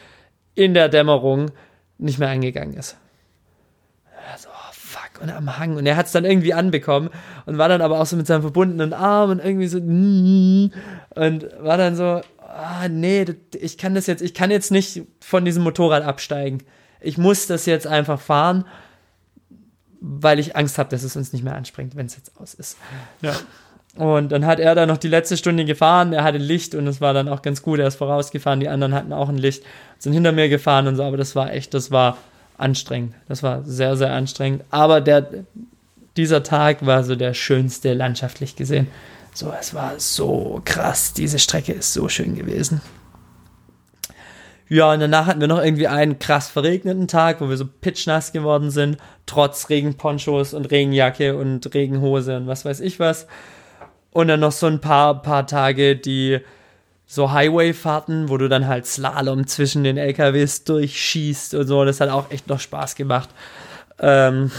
in 0.55 0.74
der 0.74 0.88
Dämmerung 0.88 1.51
nicht 1.99 2.18
mehr 2.18 2.28
angegangen 2.28 2.74
ist. 2.74 2.97
So, 4.36 4.49
oh, 4.49 4.72
fuck, 4.72 5.22
und 5.22 5.30
am 5.30 5.59
Hang. 5.59 5.76
Und 5.76 5.86
er 5.86 5.97
hat 5.97 6.07
es 6.07 6.12
dann 6.12 6.24
irgendwie 6.24 6.55
anbekommen 6.55 7.11
und 7.47 7.59
war 7.59 7.68
dann 7.68 7.80
aber 7.80 8.01
auch 8.01 8.07
so 8.07 8.16
mit 8.16 8.26
seinem 8.26 8.43
verbundenen 8.43 8.93
Arm 8.93 9.30
und 9.30 9.45
irgendwie 9.45 9.66
so 9.66 9.78
und 11.14 11.47
war 11.61 11.76
dann 11.76 11.97
so, 11.97 12.20
ah, 12.38 12.88
nee, 12.88 13.24
ich 13.59 13.78
kann 13.78 13.95
das 13.95 14.07
jetzt, 14.07 14.22
ich 14.22 14.34
kann 14.34 14.51
jetzt 14.51 14.70
nicht 14.70 15.03
von 15.20 15.45
diesem 15.45 15.62
Motorrad 15.62 16.03
absteigen. 16.03 16.62
Ich 17.01 17.18
muss 17.18 17.47
das 17.47 17.66
jetzt 17.66 17.86
einfach 17.86 18.20
fahren, 18.20 18.64
weil 20.03 20.38
ich 20.40 20.57
Angst 20.57 20.78
habe, 20.78 20.90
dass 20.90 21.05
es 21.05 21.14
uns 21.16 21.32
nicht 21.32 21.44
mehr 21.44 21.55
anspringt, 21.55 21.94
wenn 21.94 22.07
es 22.07 22.16
jetzt 22.16 22.32
aus 22.38 22.55
ist. 22.55 22.76
Ja. 23.20 23.34
Und 23.94 24.32
dann 24.32 24.46
hat 24.46 24.59
er 24.59 24.74
da 24.74 24.86
noch 24.86 24.96
die 24.96 25.09
letzte 25.09 25.36
Stunde 25.36 25.64
gefahren, 25.64 26.12
er 26.12 26.24
hatte 26.24 26.38
Licht 26.38 26.74
und 26.74 26.86
es 26.86 27.00
war 27.00 27.12
dann 27.12 27.28
auch 27.28 27.42
ganz 27.42 27.62
gut, 27.62 27.78
er 27.78 27.86
ist 27.86 27.96
vorausgefahren, 27.96 28.59
die 28.59 28.68
anderen 28.68 28.94
hatten 28.94 29.12
auch 29.12 29.28
ein 29.28 29.36
Licht, 29.36 29.64
sind 29.98 30.14
hinter 30.14 30.32
mir 30.32 30.48
gefahren 30.48 30.88
und 30.88 30.96
so, 30.96 31.05
aber 31.05 31.18
das 31.18 31.36
war 31.36 31.53
echt, 31.53 31.74
das 31.74 31.90
war 31.90 32.16
anstrengend. 32.57 33.14
Das 33.28 33.42
war 33.42 33.62
sehr, 33.64 33.96
sehr 33.96 34.12
anstrengend. 34.12 34.64
Aber 34.70 35.00
der, 35.00 35.28
dieser 36.16 36.42
Tag 36.42 36.84
war 36.86 37.05
so 37.05 37.16
der 37.16 37.34
schönste 37.34 37.92
landschaftlich 37.92 38.57
gesehen. 38.57 38.88
So, 39.34 39.53
es 39.59 39.74
war 39.74 39.94
so 39.98 40.61
krass, 40.64 41.12
diese 41.12 41.38
Strecke 41.38 41.72
ist 41.72 41.92
so 41.92 42.09
schön 42.09 42.34
gewesen. 42.34 42.80
Ja, 44.73 44.91
und 44.91 45.01
danach 45.01 45.27
hatten 45.27 45.43
wir 45.43 45.49
noch 45.49 45.62
irgendwie 45.62 45.87
einen 45.87 46.18
krass 46.18 46.49
verregneten 46.49 47.07
Tag, 47.07 47.43
wo 47.43 47.51
wir 47.51 47.59
so 47.59 47.66
pitchnass 47.66 48.33
geworden 48.33 48.70
sind, 48.70 48.97
trotz 49.27 49.68
Regenponchos 49.68 50.55
und 50.55 50.70
Regenjacke 50.70 51.37
und 51.37 51.75
Regenhose 51.75 52.39
und 52.39 52.47
was 52.47 52.64
weiß 52.64 52.81
ich 52.81 52.99
was. 52.99 53.27
Und 54.12 54.29
dann 54.29 54.41
noch 54.41 54.53
so 54.53 54.66
ein 54.66 54.81
paar, 54.81 55.20
paar 55.20 55.47
Tage, 55.47 55.95
die 55.95 56.41
so 57.05 57.33
Highway-Fahrten, 57.33 58.31
wo 58.31 58.39
du 58.39 58.49
dann 58.49 58.66
halt 58.66 58.87
Slalom 58.87 59.47
zwischen 59.47 59.85
den 59.85 59.99
LKWs 59.99 60.64
durchschießt 60.64 61.53
und 61.53 61.66
so. 61.66 61.85
Das 61.85 62.01
hat 62.01 62.09
auch 62.09 62.31
echt 62.31 62.49
noch 62.49 62.59
Spaß 62.59 62.95
gemacht. 62.95 63.29
Ähm, 63.99 64.51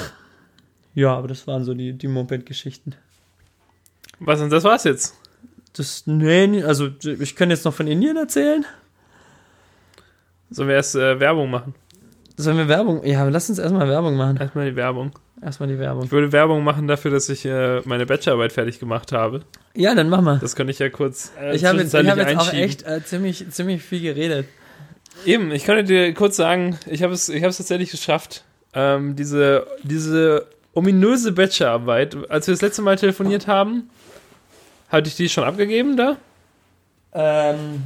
ja, 0.93 1.17
aber 1.17 1.27
das 1.27 1.47
waren 1.47 1.63
so 1.63 1.73
die, 1.73 1.93
die 1.93 2.07
Moped-Geschichten. 2.07 2.93
Was 4.19 4.41
denn, 4.41 4.51
das 4.51 4.63
war's 4.63 4.83
jetzt? 4.83 5.15
Das, 5.75 6.03
nee, 6.05 6.61
also 6.61 6.89
ich 7.03 7.35
kann 7.35 7.49
jetzt 7.49 7.65
noch 7.65 7.73
von 7.73 7.87
Indien 7.87 8.15
erzählen. 8.15 8.63
Sollen 10.53 10.69
wir 10.69 10.75
erst 10.75 10.95
äh, 10.95 11.19
Werbung 11.19 11.49
machen? 11.49 11.75
Sollen 12.37 12.57
wir 12.57 12.67
Werbung? 12.67 13.05
Ja, 13.05 13.27
lass 13.27 13.49
uns 13.49 13.59
erstmal 13.59 13.87
Werbung 13.87 14.15
machen. 14.15 14.37
Erstmal 14.37 14.69
die 14.69 14.75
Werbung. 14.75 15.11
Erstmal 15.41 15.67
die 15.67 15.77
Werbung. 15.77 16.05
Ich 16.05 16.11
würde 16.11 16.31
Werbung 16.31 16.63
machen 16.63 16.87
dafür, 16.87 17.11
dass 17.11 17.27
ich 17.29 17.45
äh, 17.45 17.81
meine 17.85 18.05
Bachelorarbeit 18.05 18.53
fertig 18.53 18.79
gemacht 18.79 19.11
habe. 19.11 19.41
Ja, 19.75 19.93
dann 19.93 20.09
mach 20.09 20.21
mal. 20.21 20.39
Das 20.39 20.55
könnte 20.55 20.71
ich 20.71 20.79
ja 20.79 20.89
kurz 20.89 21.31
äh, 21.39 21.55
Ich 21.55 21.65
habe 21.65 21.79
jetzt, 21.79 21.93
ich 21.93 22.09
hab 22.09 22.17
jetzt 22.17 22.37
auch 22.37 22.53
echt 22.53 22.83
äh, 22.83 23.03
ziemlich, 23.03 23.49
ziemlich 23.49 23.81
viel 23.81 24.01
geredet. 24.01 24.47
Eben, 25.25 25.51
ich 25.51 25.65
könnte 25.65 25.83
dir 25.83 26.13
kurz 26.13 26.35
sagen, 26.37 26.77
ich 26.85 27.03
habe 27.03 27.13
es, 27.13 27.29
ich 27.29 27.41
habe 27.41 27.49
es 27.49 27.57
tatsächlich 27.57 27.91
geschafft. 27.91 28.43
Ähm, 28.73 29.15
diese, 29.15 29.67
diese 29.83 30.47
ominöse 30.73 31.31
Bachelorarbeit, 31.31 32.15
als 32.29 32.47
wir 32.47 32.53
das 32.53 32.61
letzte 32.61 32.81
Mal 32.81 32.97
telefoniert 32.97 33.47
haben, 33.47 33.89
hatte 34.89 35.07
ich 35.07 35.15
die 35.15 35.29
schon 35.29 35.43
abgegeben 35.43 35.97
da? 35.97 36.17
Ähm, 37.13 37.83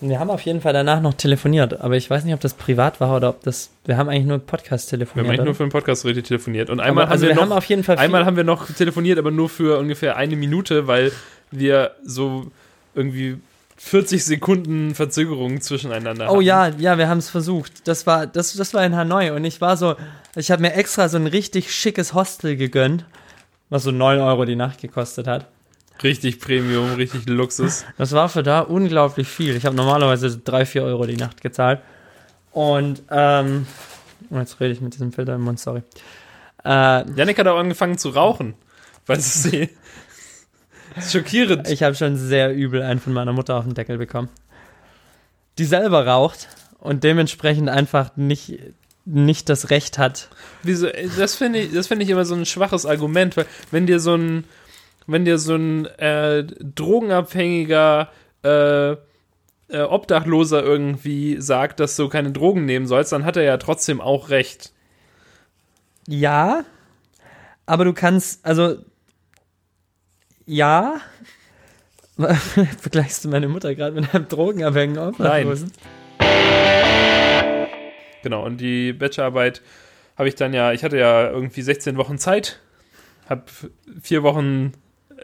wir 0.00 0.18
haben 0.18 0.30
auf 0.30 0.40
jeden 0.42 0.60
Fall 0.60 0.72
danach 0.72 1.00
noch 1.00 1.14
telefoniert, 1.14 1.80
aber 1.80 1.96
ich 1.96 2.08
weiß 2.08 2.24
nicht, 2.24 2.34
ob 2.34 2.40
das 2.40 2.54
privat 2.54 3.00
war 3.00 3.16
oder 3.16 3.28
ob 3.28 3.42
das. 3.42 3.70
Wir 3.84 3.96
haben 3.96 4.08
eigentlich 4.08 4.26
nur 4.26 4.38
Podcast 4.38 4.90
Wir 4.90 4.96
haben 4.96 5.00
telefoniert. 5.06 5.28
eigentlich 5.34 5.44
nur 5.44 5.54
für 5.54 5.64
den 5.64 5.70
Podcast 5.70 6.04
richtig 6.04 6.26
telefoniert. 6.26 6.70
Und 6.70 6.80
einmal 6.80 7.04
aber, 7.04 7.12
also 7.12 7.24
haben 7.26 7.28
wir, 7.30 7.36
wir 7.36 7.42
noch, 7.44 7.50
haben 7.50 7.58
auf 7.58 7.64
jeden 7.66 7.84
Fall 7.84 7.98
einmal 7.98 8.24
haben 8.24 8.36
wir 8.36 8.44
noch 8.44 8.66
telefoniert, 8.72 9.18
aber 9.18 9.30
nur 9.30 9.48
für 9.48 9.78
ungefähr 9.78 10.16
eine 10.16 10.36
Minute, 10.36 10.86
weil 10.86 11.12
wir 11.50 11.92
so 12.04 12.46
irgendwie 12.94 13.38
40 13.76 14.24
Sekunden 14.24 14.94
Verzögerung 14.94 15.60
zwischeneinander 15.60 16.26
Oh 16.30 16.34
hatten. 16.36 16.42
ja, 16.42 16.68
ja, 16.68 16.98
wir 16.98 17.08
haben 17.08 17.18
es 17.18 17.30
versucht. 17.30 17.88
Das 17.88 18.06
war, 18.06 18.26
das, 18.26 18.54
das 18.54 18.74
war 18.74 18.84
in 18.84 18.94
Hanoi 18.94 19.30
und 19.30 19.44
ich 19.44 19.60
war 19.60 19.76
so, 19.76 19.96
ich 20.36 20.50
habe 20.50 20.62
mir 20.62 20.74
extra 20.74 21.08
so 21.08 21.16
ein 21.16 21.26
richtig 21.26 21.74
schickes 21.74 22.12
Hostel 22.14 22.56
gegönnt, 22.56 23.04
was 23.70 23.82
so 23.84 23.90
9 23.90 24.20
Euro 24.20 24.44
die 24.44 24.56
Nacht 24.56 24.80
gekostet 24.80 25.26
hat. 25.26 25.46
Richtig 26.02 26.40
Premium, 26.40 26.94
richtig 26.94 27.28
Luxus. 27.28 27.84
Das 27.98 28.12
war 28.12 28.28
für 28.28 28.42
da 28.42 28.60
unglaublich 28.60 29.28
viel. 29.28 29.54
Ich 29.56 29.66
habe 29.66 29.76
normalerweise 29.76 30.38
3, 30.38 30.64
4 30.64 30.82
Euro 30.82 31.04
die 31.06 31.16
Nacht 31.16 31.42
gezahlt. 31.42 31.80
Und, 32.52 33.02
ähm, 33.10 33.66
jetzt 34.30 34.60
rede 34.60 34.72
ich 34.72 34.80
mit 34.80 34.94
diesem 34.94 35.12
Filter 35.12 35.34
im 35.34 35.42
Mund, 35.42 35.60
sorry. 35.60 35.82
Äh, 36.64 37.10
Janik 37.12 37.38
hat 37.38 37.46
auch 37.46 37.58
angefangen 37.58 37.98
zu 37.98 38.10
rauchen. 38.10 38.54
Weil 39.06 39.18
es 39.18 39.44
ist 40.96 41.12
schockierend. 41.12 41.68
ich 41.68 41.82
habe 41.82 41.94
schon 41.94 42.16
sehr 42.16 42.54
übel 42.54 42.82
einen 42.82 43.00
von 43.00 43.12
meiner 43.12 43.32
Mutter 43.32 43.56
auf 43.56 43.64
den 43.64 43.74
Deckel 43.74 43.98
bekommen. 43.98 44.28
Die 45.58 45.64
selber 45.64 46.06
raucht 46.06 46.48
und 46.78 47.04
dementsprechend 47.04 47.68
einfach 47.68 48.16
nicht, 48.16 48.58
nicht 49.04 49.48
das 49.48 49.70
Recht 49.70 49.98
hat, 49.98 50.28
Wieso, 50.62 50.88
das 51.18 51.34
finde 51.34 51.60
ich, 51.60 51.72
das 51.72 51.86
finde 51.86 52.04
ich 52.04 52.10
immer 52.10 52.24
so 52.24 52.34
ein 52.34 52.46
schwaches 52.46 52.86
Argument, 52.86 53.36
weil 53.36 53.46
wenn 53.70 53.86
dir 53.86 54.00
so 54.00 54.14
ein, 54.14 54.44
wenn 55.06 55.24
dir 55.24 55.38
so 55.38 55.54
ein 55.54 55.86
äh, 55.86 56.44
drogenabhängiger 56.44 58.10
äh, 58.42 58.92
äh, 58.92 59.82
Obdachloser 59.82 60.62
irgendwie 60.62 61.40
sagt, 61.40 61.80
dass 61.80 61.96
du 61.96 62.08
keine 62.08 62.32
Drogen 62.32 62.64
nehmen 62.64 62.86
sollst, 62.86 63.12
dann 63.12 63.24
hat 63.24 63.36
er 63.36 63.44
ja 63.44 63.56
trotzdem 63.56 64.00
auch 64.00 64.30
recht. 64.30 64.72
Ja, 66.08 66.64
aber 67.66 67.84
du 67.84 67.92
kannst, 67.92 68.44
also, 68.44 68.78
ja. 70.46 71.00
Vergleichst 72.80 73.24
du 73.24 73.28
meine 73.28 73.48
Mutter 73.48 73.74
gerade 73.74 74.00
mit 74.00 74.14
einem 74.14 74.28
Drogenabhängigen 74.28 75.02
Obdachlosen? 75.02 75.72
Genau, 78.22 78.44
und 78.44 78.60
die 78.60 78.92
Bachelorarbeit 78.92 79.62
habe 80.18 80.28
ich 80.28 80.34
dann 80.34 80.52
ja, 80.52 80.72
ich 80.72 80.84
hatte 80.84 80.98
ja 80.98 81.30
irgendwie 81.30 81.62
16 81.62 81.96
Wochen 81.96 82.18
Zeit, 82.18 82.60
habe 83.28 83.44
vier 84.02 84.22
Wochen 84.22 84.72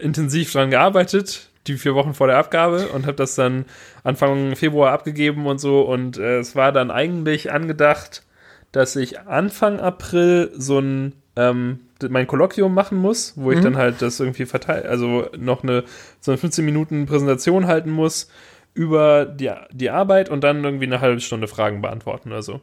intensiv 0.01 0.51
dran 0.51 0.69
gearbeitet, 0.69 1.49
die 1.67 1.77
vier 1.77 1.95
Wochen 1.95 2.13
vor 2.13 2.27
der 2.27 2.37
Abgabe 2.37 2.87
und 2.89 3.05
habe 3.05 3.17
das 3.17 3.35
dann 3.35 3.65
Anfang 4.03 4.55
Februar 4.55 4.91
abgegeben 4.91 5.45
und 5.47 5.59
so 5.59 5.81
und 5.81 6.17
äh, 6.17 6.39
es 6.39 6.55
war 6.55 6.71
dann 6.71 6.91
eigentlich 6.91 7.51
angedacht, 7.51 8.23
dass 8.71 8.95
ich 8.95 9.19
Anfang 9.21 9.79
April 9.79 10.51
so 10.55 10.79
ein 10.79 11.13
ähm, 11.35 11.79
mein 12.09 12.27
Kolloquium 12.27 12.73
machen 12.73 12.97
muss, 12.97 13.33
wo 13.35 13.51
ich 13.51 13.59
Mhm. 13.59 13.63
dann 13.63 13.77
halt 13.77 14.01
das 14.01 14.19
irgendwie 14.19 14.45
verteile, 14.45 14.87
also 14.87 15.29
noch 15.37 15.63
eine 15.63 15.83
so 16.19 16.31
eine 16.31 16.37
15 16.37 16.63
Minuten 16.65 17.05
Präsentation 17.05 17.67
halten 17.67 17.91
muss 17.91 18.29
über 18.73 19.25
die, 19.25 19.51
die 19.71 19.89
Arbeit 19.89 20.29
und 20.29 20.43
dann 20.43 20.63
irgendwie 20.63 20.85
eine 20.85 21.01
halbe 21.01 21.19
Stunde 21.19 21.47
Fragen 21.47 21.81
beantworten 21.81 22.31
oder 22.31 22.43
so. 22.43 22.61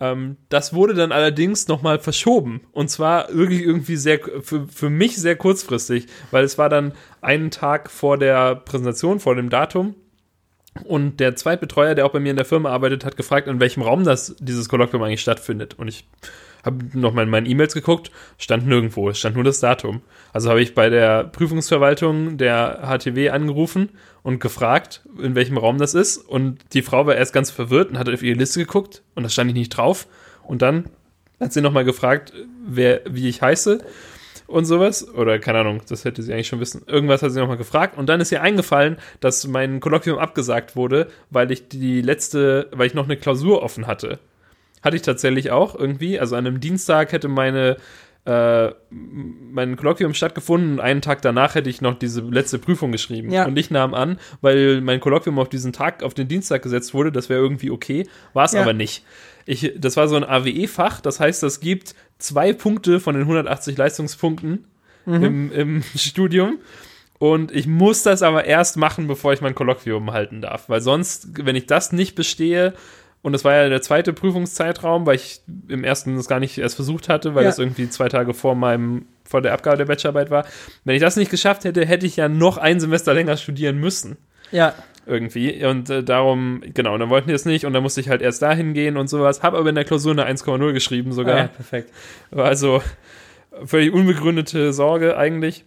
Ähm, 0.00 0.36
das 0.48 0.74
wurde 0.74 0.94
dann 0.94 1.12
allerdings 1.12 1.68
nochmal 1.68 1.98
verschoben. 1.98 2.60
Und 2.72 2.90
zwar 2.90 3.34
wirklich 3.34 3.62
irgendwie 3.62 3.96
sehr, 3.96 4.20
für, 4.42 4.66
für 4.66 4.90
mich 4.90 5.16
sehr 5.16 5.36
kurzfristig, 5.36 6.06
weil 6.30 6.44
es 6.44 6.58
war 6.58 6.68
dann 6.68 6.92
einen 7.20 7.50
Tag 7.50 7.90
vor 7.90 8.18
der 8.18 8.56
Präsentation, 8.56 9.20
vor 9.20 9.34
dem 9.34 9.50
Datum. 9.50 9.94
Und 10.84 11.20
der 11.20 11.36
Zweitbetreuer, 11.36 11.94
der 11.94 12.04
auch 12.04 12.12
bei 12.12 12.20
mir 12.20 12.30
in 12.30 12.36
der 12.36 12.44
Firma 12.44 12.70
arbeitet, 12.70 13.04
hat 13.04 13.16
gefragt, 13.16 13.48
in 13.48 13.60
welchem 13.60 13.82
Raum 13.82 14.04
das, 14.04 14.36
dieses 14.38 14.68
Kolloquium 14.68 15.02
eigentlich 15.02 15.22
stattfindet. 15.22 15.74
Und 15.78 15.88
ich 15.88 16.06
habe 16.66 16.84
nochmal 16.92 17.24
in 17.24 17.30
meinen 17.30 17.46
E-Mails 17.46 17.72
geguckt, 17.74 18.10
stand 18.38 18.66
nirgendwo, 18.66 19.08
es 19.08 19.18
stand 19.18 19.36
nur 19.36 19.44
das 19.44 19.60
Datum. 19.60 20.02
Also 20.32 20.50
habe 20.50 20.60
ich 20.60 20.74
bei 20.74 20.90
der 20.90 21.24
Prüfungsverwaltung 21.24 22.36
der 22.36 22.80
HTW 22.82 23.30
angerufen 23.30 23.90
und 24.26 24.40
gefragt, 24.40 25.02
in 25.22 25.36
welchem 25.36 25.56
Raum 25.56 25.78
das 25.78 25.94
ist. 25.94 26.16
Und 26.16 26.58
die 26.72 26.82
Frau 26.82 27.06
war 27.06 27.14
erst 27.14 27.32
ganz 27.32 27.52
verwirrt 27.52 27.90
und 27.90 27.98
hat 27.98 28.08
auf 28.08 28.24
ihre 28.24 28.36
Liste 28.36 28.58
geguckt 28.58 29.04
und 29.14 29.22
da 29.22 29.28
stand 29.28 29.50
ich 29.50 29.54
nicht 29.54 29.68
drauf. 29.68 30.08
Und 30.42 30.62
dann 30.62 30.86
hat 31.38 31.52
sie 31.52 31.60
nochmal 31.60 31.84
gefragt, 31.84 32.32
wer, 32.66 33.02
wie 33.08 33.28
ich 33.28 33.40
heiße 33.40 33.84
und 34.48 34.64
sowas. 34.64 35.08
Oder 35.14 35.38
keine 35.38 35.60
Ahnung, 35.60 35.80
das 35.88 36.04
hätte 36.04 36.24
sie 36.24 36.32
eigentlich 36.32 36.48
schon 36.48 36.58
wissen. 36.58 36.82
Irgendwas 36.88 37.22
hat 37.22 37.30
sie 37.30 37.38
nochmal 37.38 37.56
gefragt. 37.56 37.96
Und 37.96 38.08
dann 38.08 38.20
ist 38.20 38.32
ihr 38.32 38.42
eingefallen, 38.42 38.96
dass 39.20 39.46
mein 39.46 39.78
Kolloquium 39.78 40.18
abgesagt 40.18 40.74
wurde, 40.74 41.06
weil 41.30 41.52
ich 41.52 41.68
die 41.68 42.02
letzte, 42.02 42.68
weil 42.72 42.88
ich 42.88 42.94
noch 42.94 43.04
eine 43.04 43.16
Klausur 43.16 43.62
offen 43.62 43.86
hatte. 43.86 44.18
Hatte 44.82 44.96
ich 44.96 45.02
tatsächlich 45.02 45.52
auch 45.52 45.76
irgendwie. 45.76 46.18
Also 46.18 46.34
an 46.34 46.48
einem 46.48 46.58
Dienstag 46.58 47.12
hätte 47.12 47.28
meine 47.28 47.76
äh, 48.26 48.72
mein 48.90 49.76
Kolloquium 49.76 50.12
stattgefunden 50.14 50.72
und 50.74 50.80
einen 50.80 51.00
Tag 51.00 51.22
danach 51.22 51.54
hätte 51.54 51.70
ich 51.70 51.80
noch 51.80 51.94
diese 51.98 52.20
letzte 52.22 52.58
Prüfung 52.58 52.90
geschrieben. 52.92 53.30
Ja. 53.30 53.46
Und 53.46 53.56
ich 53.56 53.70
nahm 53.70 53.94
an, 53.94 54.18
weil 54.40 54.80
mein 54.80 55.00
Kolloquium 55.00 55.38
auf 55.38 55.48
diesen 55.48 55.72
Tag, 55.72 56.02
auf 56.02 56.12
den 56.14 56.26
Dienstag 56.28 56.62
gesetzt 56.62 56.92
wurde, 56.92 57.12
das 57.12 57.28
wäre 57.28 57.40
irgendwie 57.40 57.70
okay, 57.70 58.06
war 58.32 58.44
es 58.44 58.52
Ja. 58.52 58.62
aber 58.62 58.72
nicht. 58.72 59.04
Ich, 59.44 59.72
das 59.78 59.96
war 59.96 60.08
so 60.08 60.16
ein 60.16 60.24
AWE-Fach, 60.24 61.00
das 61.00 61.20
heißt, 61.20 61.42
das 61.42 61.60
gibt 61.60 61.94
zwei 62.18 62.52
Punkte 62.52 62.98
von 62.98 63.14
den 63.14 63.22
180 63.22 63.76
Leistungspunkten 63.76 64.64
im, 65.06 65.52
im 65.52 65.82
Studium. 65.96 66.58
Und 67.18 67.52
ich 67.52 67.66
muss 67.68 68.02
das 68.02 68.22
aber 68.22 68.44
erst 68.44 68.76
machen, 68.76 69.06
bevor 69.06 69.32
ich 69.32 69.40
mein 69.40 69.54
Kolloquium 69.54 70.12
halten 70.12 70.40
darf. 70.42 70.68
Weil 70.68 70.80
sonst, 70.80 71.28
wenn 71.46 71.54
ich 71.56 71.66
das 71.66 71.92
nicht 71.92 72.14
bestehe, 72.16 72.74
und 73.26 73.32
das 73.32 73.44
war 73.44 73.54
ja 73.56 73.68
der 73.68 73.82
zweite 73.82 74.12
Prüfungszeitraum, 74.12 75.04
weil 75.04 75.16
ich 75.16 75.40
im 75.68 75.82
ersten 75.82 76.14
das 76.16 76.28
gar 76.28 76.38
nicht 76.38 76.56
erst 76.58 76.76
versucht 76.76 77.08
hatte, 77.08 77.34
weil 77.34 77.42
Ja. 77.42 77.48
das 77.50 77.58
irgendwie 77.58 77.88
zwei 77.90 78.08
Tage 78.08 78.34
vor 78.34 78.54
meinem, 78.54 79.06
vor 79.24 79.42
der 79.42 79.52
Abgabe 79.52 79.78
der 79.78 79.86
Bachelorarbeit 79.86 80.30
war. 80.30 80.46
Wenn 80.84 80.94
ich 80.94 81.00
das 81.02 81.16
nicht 81.16 81.30
geschafft 81.32 81.64
hätte, 81.64 81.84
hätte 81.84 82.06
ich 82.06 82.16
ja 82.16 82.28
noch 82.28 82.56
ein 82.56 82.78
Semester 82.78 83.12
länger 83.14 83.36
studieren 83.36 83.78
müssen 83.78 84.16
Ja, 84.52 84.74
irgendwie. 85.06 85.64
Und 85.66 85.90
äh, 85.90 86.04
darum, 86.04 86.62
genau, 86.72 86.94
und 86.94 87.00
dann 87.00 87.10
wollten 87.10 87.26
die 87.28 87.34
es 87.34 87.44
nicht 87.44 87.64
und 87.66 87.72
dann 87.72 87.82
musste 87.82 88.00
ich 88.00 88.08
halt 88.08 88.22
erst 88.22 88.42
dahin 88.42 88.74
gehen 88.74 88.96
und 88.96 89.08
sowas. 89.08 89.42
Habe 89.42 89.58
aber 89.58 89.68
in 89.68 89.74
der 89.74 89.84
Klausur 89.84 90.12
eine 90.12 90.24
1,0 90.26 90.72
geschrieben 90.72 91.10
sogar. 91.12 91.34
Ah, 91.34 91.38
ja 91.40 91.46
perfekt. 91.48 91.90
War 92.30 92.44
also 92.46 92.80
völlig 93.64 93.92
unbegründete 93.92 94.72
Sorge 94.72 95.16
eigentlich. 95.16 95.64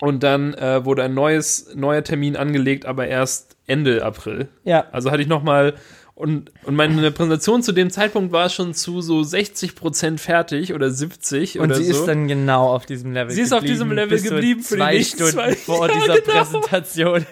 Und 0.00 0.24
dann 0.24 0.54
äh, 0.54 0.84
wurde 0.84 1.04
ein 1.04 1.14
neues, 1.14 1.72
neuer 1.76 2.02
Termin 2.02 2.36
angelegt, 2.36 2.84
aber 2.84 3.06
erst 3.06 3.56
Ende 3.68 4.04
April. 4.04 4.48
Ja, 4.64 4.86
Also 4.90 5.10
hatte 5.12 5.22
ich 5.22 5.28
nochmal 5.28 5.74
und, 6.14 6.52
und 6.64 6.76
meine 6.76 7.10
Präsentation 7.10 7.62
zu 7.62 7.72
dem 7.72 7.90
Zeitpunkt 7.90 8.32
war 8.32 8.48
schon 8.48 8.72
zu 8.74 9.00
so 9.00 9.22
60 9.22 9.74
Prozent 9.74 10.20
fertig 10.20 10.72
oder 10.72 10.90
70 10.90 11.58
und 11.58 11.66
oder 11.66 11.74
sie 11.74 11.84
so. 11.86 12.00
ist 12.00 12.06
dann 12.06 12.28
genau 12.28 12.68
auf 12.72 12.86
diesem 12.86 13.12
Level 13.12 13.32
Sie 13.34 13.40
ist 13.42 13.52
auf 13.52 13.64
diesem 13.64 13.90
Level 13.90 14.20
geblieben 14.20 14.62
für 14.62 14.76
die 14.76 14.82
zwei 14.82 14.94
nächsten 14.94 15.16
Stunden 15.26 15.32
zwei- 15.36 15.54
vor 15.56 15.88
Ja, 15.88 15.94
dieser 15.94 16.20
genau. 16.20 16.32
Präsentation. 16.32 17.26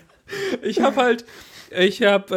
ich 0.62 0.80
habe 0.80 0.96
halt, 0.96 1.24
ich 1.70 2.02
habe 2.02 2.34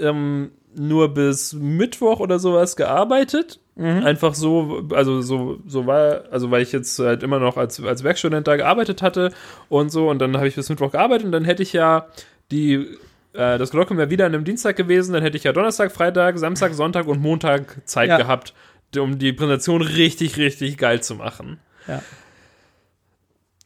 äh, 0.00 0.04
ähm, 0.08 0.50
nur 0.74 1.14
bis 1.14 1.52
Mittwoch 1.52 2.20
oder 2.20 2.38
sowas 2.38 2.76
gearbeitet. 2.76 3.60
Einfach 3.76 4.34
so, 4.34 4.82
also 4.92 5.22
so, 5.22 5.58
so 5.66 5.86
war, 5.86 6.24
also 6.30 6.50
weil 6.50 6.62
ich 6.62 6.70
jetzt 6.70 6.98
halt 6.98 7.22
immer 7.22 7.38
noch 7.38 7.56
als, 7.56 7.82
als 7.82 8.04
Werkstudent 8.04 8.46
da 8.46 8.56
gearbeitet 8.56 9.00
hatte 9.00 9.32
und 9.70 9.90
so 9.90 10.10
und 10.10 10.18
dann 10.18 10.36
habe 10.36 10.48
ich 10.48 10.54
bis 10.54 10.68
Mittwoch 10.68 10.90
gearbeitet 10.92 11.24
und 11.24 11.32
dann 11.32 11.46
hätte 11.46 11.62
ich 11.62 11.72
ja 11.72 12.06
die, 12.50 12.86
äh, 13.34 13.58
das 13.58 13.70
Kolloquium 13.70 13.98
wäre 13.98 14.10
wieder 14.10 14.26
an 14.26 14.34
einem 14.34 14.44
Dienstag 14.44 14.76
gewesen, 14.76 15.12
dann 15.12 15.22
hätte 15.22 15.36
ich 15.36 15.44
ja 15.44 15.52
Donnerstag, 15.52 15.92
Freitag, 15.92 16.38
Samstag, 16.38 16.74
Sonntag 16.74 17.06
und 17.06 17.20
Montag 17.20 17.76
Zeit 17.88 18.08
Ja. 18.08 18.16
gehabt, 18.18 18.54
um 18.98 19.18
die 19.18 19.32
Präsentation 19.32 19.82
richtig, 19.82 20.36
richtig 20.36 20.76
geil 20.78 21.02
zu 21.02 21.14
machen. 21.14 21.58
Ja. 21.86 22.02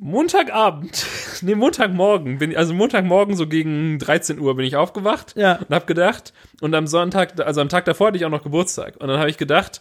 Montagabend, 0.00 1.06
nee, 1.42 1.54
Montagmorgen, 1.54 2.38
bin, 2.38 2.56
also 2.56 2.74
Montagmorgen 2.74 3.36
so 3.36 3.46
gegen 3.46 3.98
13 3.98 4.38
Uhr 4.40 4.56
bin 4.56 4.66
ich 4.66 4.76
aufgewacht 4.76 5.34
Ja. 5.36 5.56
und 5.68 5.74
habe 5.74 5.86
gedacht, 5.86 6.32
und 6.60 6.74
am 6.74 6.86
Sonntag, 6.86 7.40
also 7.46 7.60
am 7.60 7.68
Tag 7.68 7.84
davor 7.84 8.08
hatte 8.08 8.16
ich 8.16 8.24
auch 8.24 8.30
noch 8.30 8.42
Geburtstag. 8.42 8.96
Und 8.98 9.08
dann 9.08 9.18
habe 9.20 9.30
ich 9.30 9.38
gedacht, 9.38 9.80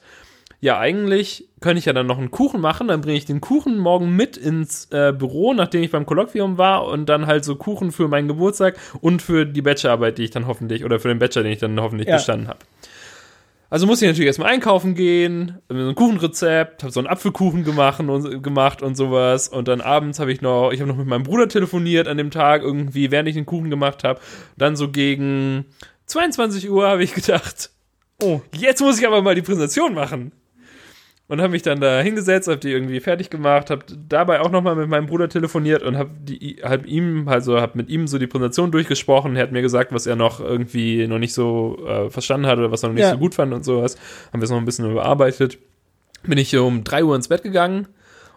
ja, 0.63 0.79
eigentlich 0.79 1.49
könnte 1.59 1.79
ich 1.79 1.85
ja 1.85 1.91
dann 1.91 2.07
noch 2.07 2.17
einen 2.17 2.31
Kuchen 2.31 2.61
machen, 2.61 2.87
dann 2.87 3.01
bringe 3.01 3.17
ich 3.17 3.25
den 3.25 3.41
Kuchen 3.41 3.77
morgen 3.77 4.15
mit 4.15 4.37
ins 4.37 4.85
äh, 4.91 5.11
Büro, 5.11 5.53
nachdem 5.53 5.83
ich 5.83 5.91
beim 5.91 6.05
Kolloquium 6.05 6.57
war 6.57 6.85
und 6.85 7.07
dann 7.09 7.27
halt 7.27 7.43
so 7.43 7.57
Kuchen 7.57 7.91
für 7.91 8.07
meinen 8.07 8.29
Geburtstag 8.29 8.77
und 9.01 9.21
für 9.21 9.45
die 9.45 9.61
Bachelorarbeit, 9.61 10.17
die 10.17 10.23
ich 10.23 10.29
dann 10.31 10.47
hoffentlich, 10.47 10.85
oder 10.85 11.01
für 11.01 11.09
den 11.09 11.19
Bachelor, 11.19 11.43
den 11.43 11.51
ich 11.51 11.59
dann 11.59 11.77
hoffentlich 11.81 12.07
Ja. 12.07 12.15
bestanden 12.15 12.47
habe. 12.47 12.59
Also 13.69 13.87
musste 13.87 14.05
ich 14.05 14.11
natürlich 14.11 14.27
erstmal 14.27 14.51
einkaufen 14.53 14.95
gehen, 14.95 15.57
so 15.67 15.75
ein 15.75 15.95
Kuchenrezept, 15.95 16.83
habe 16.83 16.93
so 16.93 17.01
einen 17.01 17.07
Apfelkuchen 17.09 17.65
gemacht 17.65 17.99
und, 17.99 18.41
gemacht 18.41 18.81
und 18.81 18.95
sowas. 18.95 19.49
Und 19.49 19.67
dann 19.67 19.81
abends 19.81 20.19
habe 20.21 20.31
ich 20.31 20.39
noch, 20.41 20.71
ich 20.71 20.79
habe 20.79 20.89
noch 20.89 20.97
mit 20.97 21.07
meinem 21.07 21.23
Bruder 21.23 21.49
telefoniert 21.49 22.07
an 22.07 22.15
dem 22.17 22.31
Tag 22.31 22.61
irgendwie, 22.61 23.11
während 23.11 23.27
ich 23.27 23.35
den 23.35 23.45
Kuchen 23.47 23.69
gemacht 23.69 24.05
habe. 24.05 24.21
Dann 24.57 24.77
so 24.77 24.89
gegen 24.91 25.65
22 26.05 26.69
Uhr 26.69 26.87
habe 26.87 27.03
ich 27.03 27.13
gedacht, 27.15 27.69
Oh. 28.21 28.39
jetzt 28.55 28.79
muss 28.79 28.97
ich 28.99 29.05
aber 29.05 29.21
mal 29.23 29.35
die 29.35 29.41
Präsentation 29.41 29.93
machen. 29.93 30.31
Und 31.33 31.41
habe 31.41 31.53
mich 31.53 31.63
dann 31.63 31.81
da 31.81 31.99
hingesetzt, 31.99 32.47
habe 32.47 32.59
die 32.59 32.69
irgendwie 32.69 32.99
fertig 32.99 33.31
gemacht, 33.31 33.71
habe 33.71 33.83
dabei 34.07 34.39
auch 34.39 34.51
nochmal 34.51 34.75
mit 34.75 34.87
meinem 34.87 35.07
Bruder 35.07 35.29
telefoniert 35.29 35.81
und 35.81 35.97
habe 35.97 36.11
hab 36.61 36.85
ihm, 36.85 37.27
also 37.27 37.59
habe 37.59 37.71
mit 37.75 37.89
ihm 37.89 38.05
so 38.05 38.19
die 38.19 38.27
Präsentation 38.27 38.69
durchgesprochen. 38.69 39.35
Er 39.35 39.41
hat 39.41 39.51
mir 39.51 39.63
gesagt, 39.63 39.91
was 39.91 40.05
er 40.05 40.15
noch 40.15 40.39
irgendwie 40.39 41.07
noch 41.07 41.17
nicht 41.17 41.33
so 41.33 41.83
äh, 41.87 42.11
verstanden 42.11 42.45
hat 42.45 42.59
oder 42.59 42.71
was 42.71 42.83
er 42.83 42.89
noch 42.89 42.93
nicht 42.93 43.01
Ja. 43.05 43.13
so 43.13 43.17
gut 43.17 43.33
fand 43.33 43.51
und 43.51 43.65
sowas. 43.65 43.97
Haben 44.31 44.41
wir 44.41 44.43
es 44.43 44.51
noch 44.51 44.59
ein 44.59 44.65
bisschen 44.65 44.91
überarbeitet. 44.91 45.57
Bin 46.21 46.37
ich 46.37 46.55
um 46.55 46.83
3 46.83 47.03
Uhr 47.03 47.15
ins 47.15 47.29
Bett 47.29 47.41
gegangen 47.41 47.87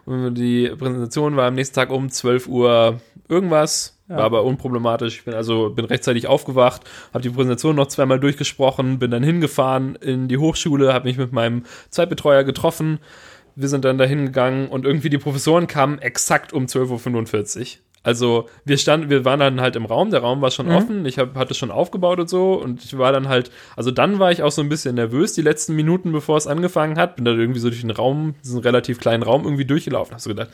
und 0.05 0.33
die 0.33 0.67
Präsentation 0.69 1.35
war 1.35 1.45
am 1.49 1.53
nächsten 1.53 1.75
Tag 1.75 1.91
um 1.91 2.09
12 2.09 2.47
Uhr 2.47 2.99
irgendwas. 3.29 3.96
Ja. 4.09 4.17
War 4.17 4.23
aber 4.23 4.43
unproblematisch. 4.43 5.17
Ich 5.17 5.25
bin 5.25 5.33
also 5.33 5.69
bin 5.69 5.85
rechtzeitig 5.85 6.27
aufgewacht, 6.27 6.83
habe 7.13 7.21
die 7.21 7.29
Präsentation 7.29 7.75
noch 7.75 7.87
zweimal 7.87 8.19
durchgesprochen, 8.19 8.99
bin 8.99 9.11
dann 9.11 9.23
hingefahren 9.23 9.95
in 9.95 10.27
die 10.29 10.37
Hochschule, 10.37 10.93
habe 10.93 11.07
mich 11.07 11.17
mit 11.17 11.33
meinem 11.33 11.63
Zeitbetreuer 11.89 12.43
getroffen. 12.43 12.99
Wir 13.55 13.67
sind 13.67 13.83
dann 13.83 13.97
dahin 13.97 14.27
gegangen 14.27 14.69
und 14.69 14.85
irgendwie 14.85 15.09
die 15.09 15.17
Professoren 15.17 15.67
kamen 15.67 15.99
exakt 15.99 16.53
um 16.53 16.65
12.45 16.65 17.59
Uhr. 17.59 17.86
Also 18.07 18.47
wir 18.63 18.77
standen, 18.77 19.09
wir 19.09 19.25
waren 19.25 19.41
dann 19.41 19.59
halt 19.59 19.75
im 19.75 19.85
Raum, 19.85 20.11
der 20.11 20.21
Raum 20.21 20.39
war 20.39 20.49
schon 20.49 20.71
offen, 20.71 21.05
ich 21.05 21.19
hab, 21.19 21.35
hatte 21.35 21.53
schon 21.53 21.71
aufgebaut 21.71 22.21
und 22.21 22.29
so 22.29 22.53
und 22.53 22.81
ich 22.85 22.97
war 22.97 23.11
dann 23.11 23.27
halt, 23.27 23.51
also 23.75 23.91
dann 23.91 24.17
war 24.17 24.31
ich 24.31 24.43
auch 24.43 24.51
so 24.53 24.61
ein 24.61 24.69
bisschen 24.69 24.95
nervös 24.95 25.33
die 25.33 25.41
letzten 25.41 25.75
Minuten, 25.75 26.13
bevor 26.13 26.37
es 26.37 26.47
angefangen 26.47 26.97
hat, 26.97 27.17
bin 27.17 27.25
dann 27.25 27.37
irgendwie 27.37 27.59
so 27.59 27.67
durch 27.67 27.81
den 27.81 27.91
Raum, 27.91 28.35
diesen 28.45 28.61
relativ 28.61 29.01
kleinen 29.01 29.23
Raum 29.23 29.43
irgendwie 29.43 29.65
durchgelaufen, 29.65 30.13
hab 30.13 30.21
so 30.21 30.29
gedacht, 30.29 30.51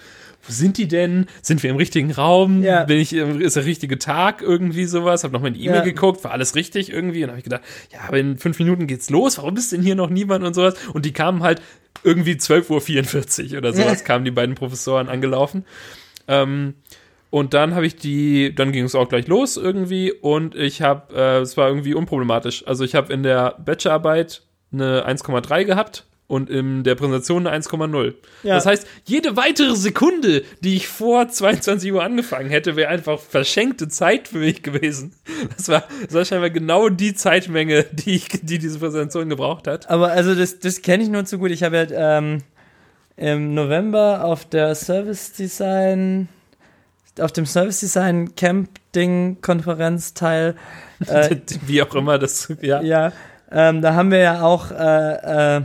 wo 0.48 0.52
sind 0.52 0.80
die 0.80 0.88
denn? 0.88 1.28
Sind 1.44 1.62
wir 1.62 1.70
im 1.70 1.76
richtigen 1.76 2.12
Raum? 2.12 2.64
Ja. 2.64 2.86
Bin 2.86 2.98
ich, 2.98 3.14
ist 3.14 3.56
der 3.56 3.66
richtige 3.66 4.00
Tag 4.00 4.42
irgendwie 4.42 4.86
sowas? 4.86 5.24
Hab 5.24 5.32
noch 5.32 5.40
mal 5.40 5.50
in 5.50 5.54
die 5.54 5.64
E-Mail 5.66 5.78
Ja. 5.78 5.84
geguckt, 5.84 6.24
war 6.24 6.32
alles 6.32 6.56
richtig 6.56 6.92
irgendwie 6.92 7.24
und 7.24 7.30
habe 7.30 7.38
ich 7.38 7.44
gedacht, 7.44 7.62
ja, 7.92 8.00
aber 8.08 8.18
in 8.18 8.40
fünf 8.40 8.58
Minuten 8.58 8.88
geht's 8.88 9.12
los, 9.12 9.38
warum 9.38 9.56
ist 9.58 9.72
denn 9.72 9.84
hier 9.84 9.94
noch 9.94 10.10
niemand 10.10 10.44
und 10.44 10.56
sowas? 10.56 10.74
Und 10.92 11.06
die 11.06 11.14
kamen 11.14 11.44
halt 11.44 11.62
irgendwie 12.04 12.34
12.44 12.34 13.52
Uhr 13.52 13.58
oder 13.60 13.74
sowas, 13.74 14.04
kamen 14.04 14.26
die 14.26 14.32
beiden 14.32 14.56
Professoren 14.56 15.08
angelaufen. 15.08 15.66
Ähm, 16.28 16.74
und 17.34 17.56
dann 17.56 17.74
habe 17.74 17.88
ich 17.88 17.96
die, 17.96 18.54
dann 18.54 18.72
ging 18.72 18.86
es 18.86 18.94
auch 18.94 19.10
gleich 19.10 19.26
los 19.26 19.58
irgendwie 19.58 20.12
und 20.12 20.54
ich 20.54 20.84
habe, 20.84 21.16
äh, 21.16 21.40
es 21.40 21.58
war 21.58 21.68
irgendwie 21.68 21.96
unproblematisch. 21.96 22.68
Also 22.68 22.84
ich 22.84 22.94
habe 22.94 23.12
in 23.12 23.24
der 23.24 23.56
Bachelorarbeit 23.58 24.44
eine 24.72 25.08
1,3 25.08 25.64
gehabt 25.64 26.06
und 26.28 26.52
in 26.52 26.84
der 26.84 26.94
Präsentation 26.94 27.48
eine 27.48 27.64
1,0. 27.64 28.14
Ja. 28.44 28.54
Das 28.54 28.68
heißt, 28.68 28.86
jede 29.06 29.36
weitere 29.36 29.76
Sekunde, 29.76 30.44
die 30.60 30.76
ich 30.76 30.88
vor 30.88 31.28
22 31.28 31.92
Uhr 31.92 32.04
angefangen 32.04 32.52
hätte, 32.52 32.76
wäre 32.76 32.90
einfach 32.90 33.20
verschenkte 33.20 33.88
Zeit 33.88 34.28
für 34.28 34.38
mich 34.38 34.62
gewesen. 34.62 35.16
Das 35.58 35.70
war, 35.70 35.86
das 36.04 36.14
war 36.14 36.26
scheinbar 36.26 36.52
genau 36.52 36.90
die 36.90 37.16
Zeitmenge, 37.16 37.84
die, 37.94 38.14
ich, 38.14 38.28
die 38.44 38.60
diese 38.60 38.78
Präsentation 38.78 39.30
gebraucht 39.30 39.66
hat. 39.66 39.90
Aber 39.90 40.12
also 40.12 40.36
das, 40.36 40.60
das 40.60 40.84
kenne 40.84 41.02
ich 41.02 41.10
nur 41.10 41.26
zu 41.26 41.40
gut. 41.40 41.50
Ich 41.50 41.64
habe 41.64 41.78
ja 41.78 42.18
ähm, 42.20 42.44
im 43.18 43.56
November 43.56 44.24
auf 44.24 44.48
der 44.48 44.76
Service 44.76 45.34
Design, 45.34 46.30
auf 47.20 47.32
dem 47.32 47.46
Service 47.46 47.80
Design 47.80 48.36
Camp 48.36 48.70
Ding 48.96 49.38
Konferenz 49.42 50.14
teil. 50.14 50.56
Äh, 51.08 51.38
Wie 51.66 51.82
auch 51.82 51.94
immer 51.96 52.18
das, 52.20 52.52
ja. 52.62 52.82
ja, 52.82 53.12
ähm, 53.52 53.82
da 53.82 53.94
haben 53.94 54.12
wir 54.12 54.20
ja 54.20 54.42
auch 54.42 54.72
äh, 54.72 55.58
äh, 55.58 55.62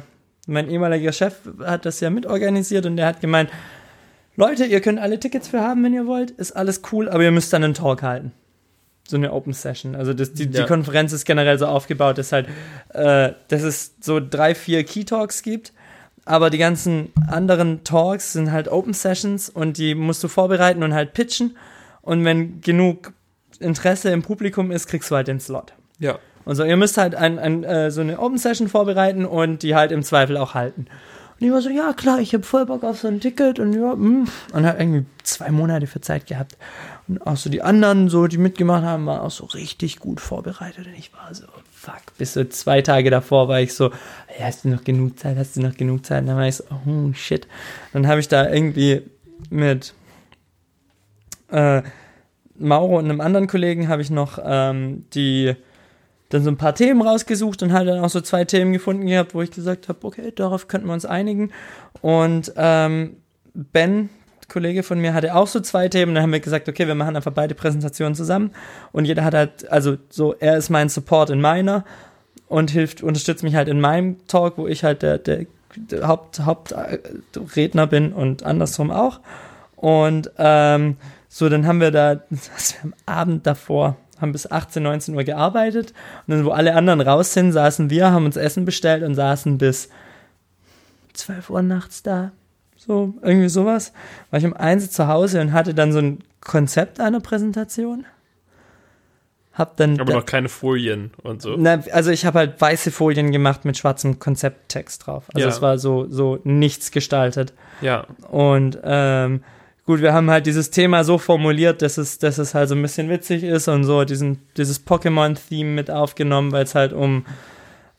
mein 0.46 0.68
ehemaliger 0.70 1.12
Chef 1.12 1.34
hat 1.64 1.84
das 1.84 2.00
ja 2.00 2.10
mitorganisiert 2.10 2.86
und 2.86 2.96
der 2.96 3.06
hat 3.06 3.20
gemeint, 3.20 3.50
Leute, 4.36 4.64
ihr 4.64 4.80
könnt 4.80 4.98
alle 4.98 5.18
Tickets 5.18 5.48
für 5.48 5.60
haben, 5.60 5.84
wenn 5.84 5.92
ihr 5.94 6.06
wollt, 6.06 6.30
ist 6.32 6.52
alles 6.52 6.82
cool, 6.92 7.08
aber 7.08 7.22
ihr 7.22 7.30
müsst 7.30 7.52
dann 7.52 7.64
einen 7.64 7.74
Talk 7.74 8.02
halten. 8.02 8.32
So 9.06 9.16
eine 9.16 9.32
Open 9.32 9.52
Session. 9.52 9.94
Also 9.94 10.12
das, 10.12 10.32
die, 10.32 10.44
ja. 10.44 10.50
die 10.50 10.64
Konferenz 10.64 11.12
ist 11.12 11.24
generell 11.24 11.58
so 11.58 11.66
aufgebaut, 11.66 12.18
dass 12.18 12.32
halt, 12.32 12.46
äh, 12.90 13.32
dass 13.48 13.62
es 13.62 13.94
so 14.00 14.20
drei, 14.20 14.54
vier 14.54 14.84
Key 14.84 15.04
Talks 15.04 15.42
gibt, 15.42 15.72
aber 16.28 16.50
die 16.50 16.58
ganzen 16.58 17.12
anderen 17.26 17.84
Talks 17.84 18.34
sind 18.34 18.52
halt 18.52 18.68
Open 18.68 18.92
Sessions 18.92 19.48
und 19.48 19.78
die 19.78 19.94
musst 19.94 20.22
du 20.22 20.28
vorbereiten 20.28 20.82
und 20.82 20.92
halt 20.92 21.14
pitchen. 21.14 21.56
Und 22.02 22.24
wenn 22.24 22.60
genug 22.60 23.12
Interesse 23.60 24.10
im 24.10 24.22
Publikum 24.22 24.70
ist, 24.70 24.86
kriegst 24.88 25.10
du 25.10 25.16
halt 25.16 25.28
den 25.28 25.40
Slot. 25.40 25.72
Ja. 25.98 26.18
Und 26.44 26.54
so, 26.54 26.64
ihr 26.64 26.76
müsst 26.76 26.96
halt 26.96 27.14
ein, 27.14 27.38
ein, 27.38 27.64
äh, 27.64 27.90
so 27.90 28.00
eine 28.00 28.18
Open 28.18 28.38
Session 28.38 28.68
vorbereiten 28.68 29.24
und 29.24 29.62
die 29.62 29.74
halt 29.74 29.90
im 29.90 30.02
Zweifel 30.02 30.36
auch 30.36 30.54
halten. 30.54 30.86
Und 31.40 31.46
ich 31.46 31.52
war 31.52 31.62
so, 31.62 31.70
ja 31.70 31.92
klar, 31.92 32.20
ich 32.20 32.34
habe 32.34 32.44
voll 32.44 32.66
Bock 32.66 32.84
auf 32.84 32.98
so 32.98 33.08
ein 33.08 33.20
Ticket 33.20 33.58
und 33.58 33.72
ja, 33.72 33.94
mh. 33.94 33.96
Mm. 33.96 34.28
und 34.52 34.66
hat 34.66 34.80
irgendwie 34.80 35.06
zwei 35.22 35.50
Monate 35.50 35.86
für 35.86 36.00
Zeit 36.00 36.26
gehabt. 36.26 36.56
Und 37.06 37.26
auch 37.26 37.36
so 37.36 37.48
die 37.48 37.62
anderen, 37.62 38.08
so 38.08 38.26
die 38.26 38.38
mitgemacht 38.38 38.82
haben, 38.82 39.06
waren 39.06 39.20
auch 39.20 39.30
so 39.30 39.44
richtig 39.46 39.98
gut 39.98 40.20
vorbereitet. 40.20 40.86
Und 40.86 40.94
ich 40.94 41.12
war 41.12 41.34
so, 41.34 41.44
fuck, 41.88 42.16
bis 42.18 42.34
so 42.34 42.44
zwei 42.44 42.82
Tage 42.82 43.10
davor 43.10 43.48
war 43.48 43.60
ich 43.60 43.74
so, 43.74 43.90
hey, 44.26 44.44
hast 44.44 44.64
du 44.64 44.68
noch 44.68 44.84
genug 44.84 45.18
Zeit, 45.18 45.36
hast 45.36 45.56
du 45.56 45.62
noch 45.62 45.74
genug 45.74 46.04
Zeit? 46.04 46.22
Und 46.22 46.26
dann 46.28 46.36
war 46.36 46.48
ich 46.48 46.56
so, 46.56 46.64
oh 46.70 47.12
shit. 47.12 47.46
Dann 47.92 48.06
habe 48.06 48.20
ich 48.20 48.28
da 48.28 48.48
irgendwie 48.48 49.02
mit 49.50 49.94
äh, 51.50 51.82
Mauro 52.58 52.98
und 52.98 53.06
einem 53.06 53.20
anderen 53.20 53.46
Kollegen 53.46 53.88
habe 53.88 54.02
ich 54.02 54.10
noch 54.10 54.38
ähm, 54.44 55.04
die 55.14 55.54
dann 56.28 56.42
so 56.42 56.50
ein 56.50 56.58
paar 56.58 56.74
Themen 56.74 57.00
rausgesucht 57.00 57.62
und 57.62 57.72
halt 57.72 57.88
dann 57.88 58.04
auch 58.04 58.10
so 58.10 58.20
zwei 58.20 58.44
Themen 58.44 58.74
gefunden 58.74 59.06
gehabt, 59.06 59.34
wo 59.34 59.40
ich 59.40 59.50
gesagt 59.50 59.88
habe, 59.88 60.06
okay, 60.06 60.30
darauf 60.34 60.68
könnten 60.68 60.88
wir 60.88 60.92
uns 60.92 61.06
einigen. 61.06 61.52
Und 62.02 62.52
ähm, 62.56 63.16
Ben, 63.54 64.10
Kollege 64.48 64.82
von 64.82 64.98
mir, 64.98 65.14
hatte 65.14 65.34
auch 65.34 65.46
so 65.46 65.60
zwei 65.60 65.88
Themen. 65.88 66.14
Dann 66.14 66.22
haben 66.22 66.32
wir 66.32 66.40
gesagt, 66.40 66.68
okay, 66.68 66.86
wir 66.86 66.94
machen 66.94 67.16
einfach 67.16 67.32
beide 67.32 67.54
Präsentationen 67.54 68.14
zusammen. 68.14 68.52
Und 68.92 69.04
jeder 69.04 69.24
hat 69.24 69.34
halt, 69.34 69.70
also 69.70 69.96
so, 70.08 70.34
er 70.34 70.56
ist 70.56 70.70
mein 70.70 70.88
Support 70.88 71.30
in 71.30 71.40
meiner 71.40 71.84
und 72.48 72.70
hilft, 72.70 73.02
unterstützt 73.02 73.42
mich 73.42 73.54
halt 73.54 73.68
in 73.68 73.80
meinem 73.80 74.26
Talk, 74.26 74.56
wo 74.56 74.66
ich 74.66 74.84
halt 74.84 75.02
der, 75.02 75.18
der, 75.18 75.46
der 75.76 76.08
Haupt, 76.08 76.40
Hauptredner 76.40 77.86
bin 77.86 78.12
und 78.12 78.42
andersrum 78.42 78.90
auch. 78.90 79.20
Und 79.76 80.30
ähm, 80.38 80.96
so, 81.28 81.48
dann 81.48 81.66
haben 81.66 81.80
wir 81.80 81.90
da, 81.90 82.14
das 82.30 82.74
wir 82.74 82.84
am 82.84 82.94
Abend 83.06 83.46
davor, 83.46 83.96
haben 84.20 84.32
bis 84.32 84.50
18, 84.50 84.82
19 84.82 85.14
Uhr 85.14 85.24
gearbeitet 85.24 85.92
und 86.26 86.34
dann, 86.34 86.44
wo 86.44 86.50
alle 86.50 86.74
anderen 86.74 87.00
raus 87.00 87.32
sind, 87.32 87.52
saßen 87.52 87.90
wir, 87.90 88.10
haben 88.10 88.24
uns 88.24 88.36
Essen 88.36 88.64
bestellt 88.64 89.04
und 89.04 89.14
saßen 89.14 89.58
bis 89.58 89.90
12 91.12 91.50
Uhr 91.50 91.62
nachts 91.62 92.02
da. 92.02 92.32
So, 92.78 93.12
irgendwie 93.22 93.48
sowas. 93.48 93.92
War 94.30 94.38
ich 94.38 94.46
um 94.46 94.54
1 94.54 94.92
zu 94.92 95.08
Hause 95.08 95.40
und 95.40 95.52
hatte 95.52 95.74
dann 95.74 95.92
so 95.92 95.98
ein 95.98 96.20
Konzept 96.40 97.00
einer 97.00 97.20
Präsentation. 97.20 98.06
Hab 99.52 99.76
dann 99.76 99.98
Aber 99.98 100.12
noch 100.12 100.24
keine 100.24 100.48
Folien 100.48 101.10
und 101.24 101.42
so. 101.42 101.56
Na, 101.58 101.82
also 101.92 102.12
ich 102.12 102.24
habe 102.24 102.38
halt 102.38 102.60
weiße 102.60 102.92
Folien 102.92 103.32
gemacht 103.32 103.64
mit 103.64 103.76
schwarzem 103.76 104.20
Konzepttext 104.20 105.04
drauf. 105.04 105.24
Also 105.34 105.48
ja. 105.48 105.52
es 105.52 105.60
war 105.60 105.78
so, 105.78 106.06
so 106.08 106.38
nichts 106.44 106.92
gestaltet. 106.92 107.52
Ja. 107.80 108.06
Und 108.30 108.78
ähm, 108.84 109.42
gut, 109.84 110.00
wir 110.00 110.12
haben 110.12 110.30
halt 110.30 110.46
dieses 110.46 110.70
Thema 110.70 111.02
so 111.02 111.18
formuliert, 111.18 111.82
dass 111.82 111.98
es, 111.98 112.20
dass 112.20 112.38
es 112.38 112.54
halt 112.54 112.68
so 112.68 112.76
ein 112.76 112.82
bisschen 112.82 113.10
witzig 113.10 113.42
ist 113.42 113.66
und 113.66 113.82
so 113.82 114.04
diesen, 114.04 114.38
dieses 114.56 114.86
Pokémon-Theme 114.86 115.70
mit 115.70 115.90
aufgenommen, 115.90 116.52
weil 116.52 116.62
es 116.62 116.76
halt 116.76 116.92
um 116.92 117.26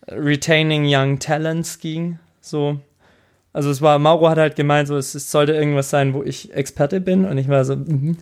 Retaining 0.08 0.86
Young 0.88 1.20
Talents 1.20 1.80
ging. 1.80 2.20
So. 2.40 2.80
Also 3.54 3.72
es 3.72 3.82
war, 3.82 3.98
Mauro 4.00 4.30
hat 4.30 4.38
halt 4.38 4.56
gemeint, 4.56 4.88
so, 4.88 4.98
es, 4.98 5.16
es 5.16 5.32
sollte 5.32 5.54
irgendwas 5.54 5.90
sein, 5.90 6.14
wo 6.14 6.24
ich 6.24 6.54
Experte 6.54 7.02
bin 7.02 7.26
und 7.26 7.38
ich 7.38 7.48
war 7.48 7.66
so, 7.66 7.76
mm, 7.76 8.18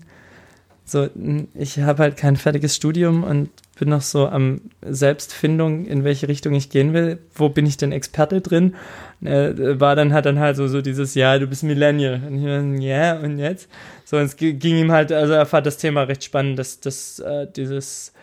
so, 0.85 1.09
ich 1.53 1.79
habe 1.79 2.01
halt 2.01 2.15
kein 2.15 2.37
fertiges 2.37 2.73
Studium 2.73 3.25
und 3.25 3.49
bin 3.77 3.89
noch 3.89 4.01
so 4.01 4.27
am 4.29 4.61
Selbstfindung, 4.81 5.85
in 5.85 6.05
welche 6.05 6.29
Richtung 6.29 6.53
ich 6.53 6.69
gehen 6.69 6.93
will. 6.93 7.19
Wo 7.35 7.49
bin 7.49 7.65
ich 7.65 7.75
denn 7.75 7.91
Experte 7.91 8.39
drin? 8.39 8.73
Äh, 9.21 9.79
war 9.81 9.97
dann 9.97 10.13
hat 10.13 10.25
dann 10.25 10.39
halt 10.39 10.55
so, 10.55 10.69
so 10.69 10.81
dieses, 10.81 11.13
ja, 11.13 11.37
du 11.39 11.45
bist 11.45 11.63
Millennial. 11.63 12.21
Und 12.25 12.37
ich 12.37 12.45
war, 12.45 12.63
ja, 12.81 13.19
und 13.19 13.37
jetzt? 13.37 13.67
So, 14.05 14.15
und 14.15 14.23
es 14.23 14.37
ging 14.37 14.61
ihm 14.61 14.93
halt, 14.93 15.11
also 15.11 15.33
er 15.33 15.45
fand 15.45 15.65
das 15.65 15.77
Thema 15.77 16.03
recht 16.03 16.23
spannend, 16.23 16.57
dass, 16.57 16.79
dass 16.79 17.19
äh, 17.19 17.47
dieses, 17.53 18.13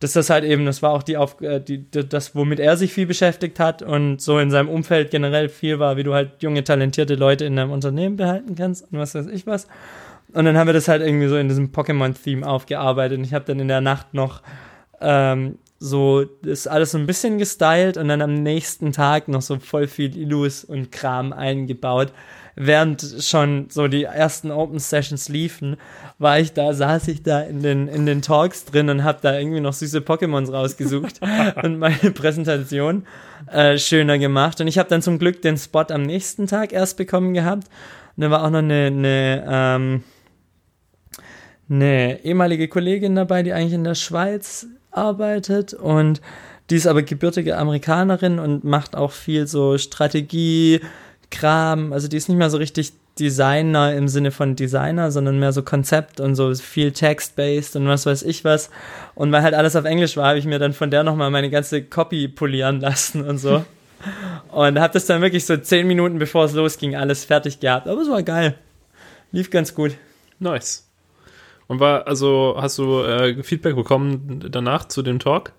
dass 0.00 0.12
das 0.12 0.30
halt 0.30 0.44
eben, 0.44 0.66
das 0.66 0.82
war 0.82 0.92
auch 0.92 1.02
die, 1.02 1.16
Auf, 1.16 1.40
äh, 1.40 1.60
die, 1.60 1.88
das, 1.90 2.34
womit 2.34 2.60
er 2.60 2.76
sich 2.76 2.92
viel 2.92 3.06
beschäftigt 3.06 3.58
hat 3.60 3.82
und 3.82 4.20
so 4.20 4.38
in 4.38 4.50
seinem 4.50 4.68
Umfeld 4.68 5.10
generell 5.10 5.48
viel 5.48 5.78
war, 5.78 5.96
wie 5.96 6.02
du 6.02 6.14
halt 6.14 6.42
junge, 6.42 6.64
talentierte 6.64 7.14
Leute 7.14 7.44
in 7.44 7.56
deinem 7.56 7.70
Unternehmen 7.70 8.16
behalten 8.16 8.54
kannst 8.54 8.90
und 8.92 8.98
was 8.98 9.14
weiß 9.14 9.26
ich 9.26 9.46
was. 9.46 9.66
Und 10.32 10.44
dann 10.46 10.56
haben 10.56 10.66
wir 10.66 10.74
das 10.74 10.88
halt 10.88 11.02
irgendwie 11.02 11.28
so 11.28 11.36
in 11.36 11.48
diesem 11.48 11.70
Pokémon-Theme 11.70 12.46
aufgearbeitet 12.46 13.18
und 13.18 13.24
ich 13.24 13.34
habe 13.34 13.44
dann 13.44 13.60
in 13.60 13.68
der 13.68 13.80
Nacht 13.80 14.14
noch 14.14 14.42
ähm, 15.00 15.58
so 15.78 16.22
ist 16.42 16.66
alles 16.66 16.92
so 16.92 16.98
ein 16.98 17.06
bisschen 17.06 17.38
gestylt 17.38 17.96
und 17.96 18.08
dann 18.08 18.22
am 18.22 18.34
nächsten 18.34 18.92
Tag 18.92 19.28
noch 19.28 19.42
so 19.42 19.58
voll 19.58 19.86
viel 19.86 20.16
Illus 20.16 20.64
und 20.64 20.90
Kram 20.90 21.32
eingebaut. 21.32 22.12
Während 22.56 23.04
schon 23.20 23.66
so 23.68 23.88
die 23.88 24.04
ersten 24.04 24.50
Open 24.50 24.78
Sessions 24.78 25.28
liefen, 25.28 25.76
war 26.18 26.38
ich 26.38 26.52
da, 26.52 26.72
saß 26.72 27.08
ich 27.08 27.22
da 27.22 27.40
in 27.40 27.62
den, 27.62 27.88
in 27.88 28.06
den 28.06 28.22
Talks 28.22 28.64
drin 28.64 28.88
und 28.88 29.04
habe 29.04 29.18
da 29.22 29.38
irgendwie 29.38 29.60
noch 29.60 29.72
süße 29.72 29.98
Pokémons 29.98 30.52
rausgesucht 30.52 31.20
und 31.62 31.78
meine 31.78 32.10
Präsentation 32.12 33.06
äh, 33.50 33.78
schöner 33.78 34.18
gemacht. 34.18 34.60
Und 34.60 34.68
ich 34.68 34.78
habe 34.78 34.88
dann 34.88 35.02
zum 35.02 35.18
Glück 35.18 35.42
den 35.42 35.56
Spot 35.56 35.84
am 35.88 36.02
nächsten 36.02 36.46
Tag 36.46 36.72
erst 36.72 36.96
bekommen 36.96 37.34
gehabt. 37.34 37.68
Und 38.16 38.22
da 38.22 38.30
war 38.30 38.44
auch 38.44 38.50
noch 38.50 38.58
eine, 38.58 38.86
eine 38.86 39.44
ähm, 39.48 40.04
eine 41.68 42.24
ehemalige 42.24 42.68
Kollegin 42.68 43.14
dabei, 43.14 43.42
die 43.42 43.52
eigentlich 43.52 43.72
in 43.72 43.84
der 43.84 43.94
Schweiz 43.94 44.66
arbeitet 44.90 45.74
und 45.74 46.20
die 46.70 46.76
ist 46.76 46.86
aber 46.86 47.02
gebürtige 47.02 47.58
Amerikanerin 47.58 48.38
und 48.38 48.64
macht 48.64 48.96
auch 48.96 49.12
viel 49.12 49.46
so 49.46 49.76
Strategie, 49.76 50.80
Kram. 51.30 51.92
Also 51.92 52.08
die 52.08 52.16
ist 52.16 52.28
nicht 52.28 52.38
mehr 52.38 52.50
so 52.50 52.58
richtig 52.58 52.92
Designer 53.18 53.94
im 53.94 54.08
Sinne 54.08 54.32
von 54.32 54.56
Designer, 54.56 55.10
sondern 55.10 55.38
mehr 55.38 55.52
so 55.52 55.62
Konzept 55.62 56.18
und 56.18 56.34
so 56.34 56.52
viel 56.54 56.92
Text-based 56.92 57.76
und 57.76 57.86
was 57.86 58.06
weiß 58.06 58.22
ich 58.24 58.44
was. 58.44 58.70
Und 59.14 59.30
weil 59.30 59.42
halt 59.42 59.54
alles 59.54 59.76
auf 59.76 59.84
Englisch 59.84 60.16
war, 60.16 60.28
habe 60.28 60.38
ich 60.38 60.46
mir 60.46 60.58
dann 60.58 60.72
von 60.72 60.90
der 60.90 61.04
nochmal 61.04 61.30
meine 61.30 61.50
ganze 61.50 61.82
Copy 61.82 62.28
polieren 62.28 62.80
lassen 62.80 63.24
und 63.24 63.38
so. 63.38 63.64
und 64.50 64.80
habe 64.80 64.92
das 64.92 65.06
dann 65.06 65.22
wirklich 65.22 65.46
so 65.46 65.56
zehn 65.56 65.86
Minuten 65.86 66.18
bevor 66.18 66.44
es 66.44 66.52
losging 66.54 66.96
alles 66.96 67.24
fertig 67.24 67.60
gehabt. 67.60 67.86
Aber 67.86 68.00
es 68.00 68.10
war 68.10 68.22
geil. 68.22 68.56
Lief 69.30 69.50
ganz 69.50 69.74
gut. 69.74 69.92
Nice. 70.40 70.88
Und 71.68 71.80
war, 71.80 72.06
also 72.06 72.56
hast 72.58 72.78
du 72.78 73.00
äh, 73.02 73.42
Feedback 73.42 73.76
bekommen 73.76 74.44
danach 74.50 74.88
zu 74.88 75.02
dem 75.02 75.18
Talk? 75.18 75.52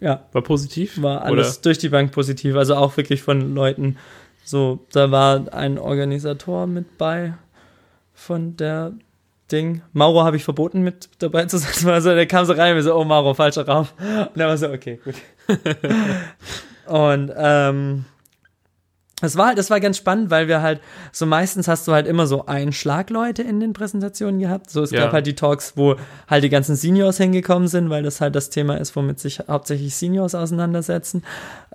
Ja. 0.00 0.24
War 0.32 0.42
positiv? 0.42 1.02
War 1.02 1.22
alles 1.22 1.56
oder? 1.56 1.62
durch 1.62 1.78
die 1.78 1.88
Bank 1.88 2.12
positiv. 2.12 2.56
Also 2.56 2.76
auch 2.76 2.96
wirklich 2.96 3.22
von 3.22 3.54
Leuten. 3.54 3.96
So, 4.44 4.80
da 4.92 5.10
war 5.10 5.52
ein 5.52 5.78
Organisator 5.78 6.66
mit 6.66 6.98
bei 6.98 7.34
von 8.12 8.56
der 8.56 8.92
Ding. 9.50 9.82
Mauro 9.92 10.22
habe 10.22 10.36
ich 10.36 10.44
verboten 10.44 10.82
mit 10.82 11.08
dabei 11.18 11.46
zu 11.46 11.58
sein. 11.58 11.90
Also 11.92 12.14
der 12.14 12.26
kam 12.26 12.44
so 12.44 12.52
rein 12.52 12.76
und 12.76 12.82
so, 12.82 12.94
oh 12.94 13.04
Mauro, 13.04 13.34
falscher 13.34 13.66
Raum. 13.66 13.88
Und 13.98 14.40
er 14.40 14.48
war 14.48 14.56
so, 14.56 14.68
okay, 14.68 15.00
gut. 15.02 15.14
und 16.86 17.32
ähm, 17.36 18.04
das 19.24 19.36
war, 19.36 19.54
das 19.54 19.70
war 19.70 19.80
ganz 19.80 19.96
spannend, 19.96 20.30
weil 20.30 20.48
wir 20.48 20.60
halt, 20.60 20.80
so 21.12 21.24
meistens 21.26 21.66
hast 21.66 21.88
du 21.88 21.92
halt 21.92 22.06
immer 22.06 22.26
so 22.26 22.46
Einschlagleute 22.46 23.42
in 23.42 23.58
den 23.58 23.72
Präsentationen 23.72 24.38
gehabt. 24.38 24.70
So, 24.70 24.82
es 24.82 24.90
ja. 24.90 25.00
gab 25.00 25.12
halt 25.12 25.26
die 25.26 25.34
Talks, 25.34 25.76
wo 25.76 25.96
halt 26.28 26.44
die 26.44 26.50
ganzen 26.50 26.76
Seniors 26.76 27.16
hingekommen 27.16 27.68
sind, 27.68 27.90
weil 27.90 28.02
das 28.02 28.20
halt 28.20 28.36
das 28.36 28.50
Thema 28.50 28.76
ist, 28.76 28.94
womit 28.96 29.18
sich 29.18 29.40
hauptsächlich 29.48 29.94
Seniors 29.94 30.34
auseinandersetzen. 30.34 31.24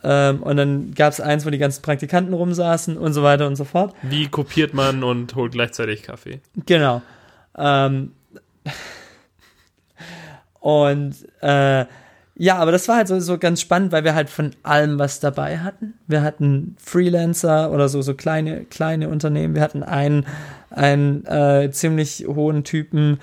Ähm, 0.04 0.44
und 0.44 0.58
dann 0.58 0.94
gab 0.94 1.12
es 1.12 1.20
eins, 1.20 1.46
wo 1.46 1.50
die 1.50 1.58
ganzen 1.58 1.82
Praktikanten 1.82 2.34
rumsaßen 2.34 2.98
und 2.98 3.14
so 3.14 3.24
weiter 3.24 3.48
und 3.48 3.56
so 3.56 3.66
fort. 3.66 3.94
Wie 4.04 4.28
kopiert 4.28 4.74
man 4.74 5.04
und 5.04 5.36
holt 5.36 5.54
gleichzeitig 5.54 6.04
Kaffee? 6.04 6.42
Genau. 6.66 7.02
Ähm, 7.58 8.12
und 10.60 11.16
äh, 11.42 11.86
ja, 12.42 12.56
aber 12.56 12.72
das 12.72 12.88
war 12.88 12.96
halt 12.96 13.10
so, 13.10 13.20
so 13.20 13.38
ganz 13.38 13.60
spannend, 13.60 13.92
weil 13.92 14.06
wir 14.06 14.16
halt 14.16 14.30
von 14.30 14.52
allem 14.64 14.98
was 14.98 15.20
dabei 15.20 15.60
hatten. 15.60 15.96
Wir 16.08 16.22
hatten 16.22 16.78
Freelancer 16.80 17.70
oder 17.70 17.90
so, 17.90 18.02
so 18.02 18.14
kleine, 18.14 18.64
kleine 18.64 19.10
Unternehmen. 19.10 19.56
Wir 19.56 19.62
hatten 19.62 19.84
einen, 19.84 20.26
einen 20.70 21.26
äh, 21.26 21.70
ziemlich 21.72 22.26
hohen 22.30 22.64
Typen 22.64 23.20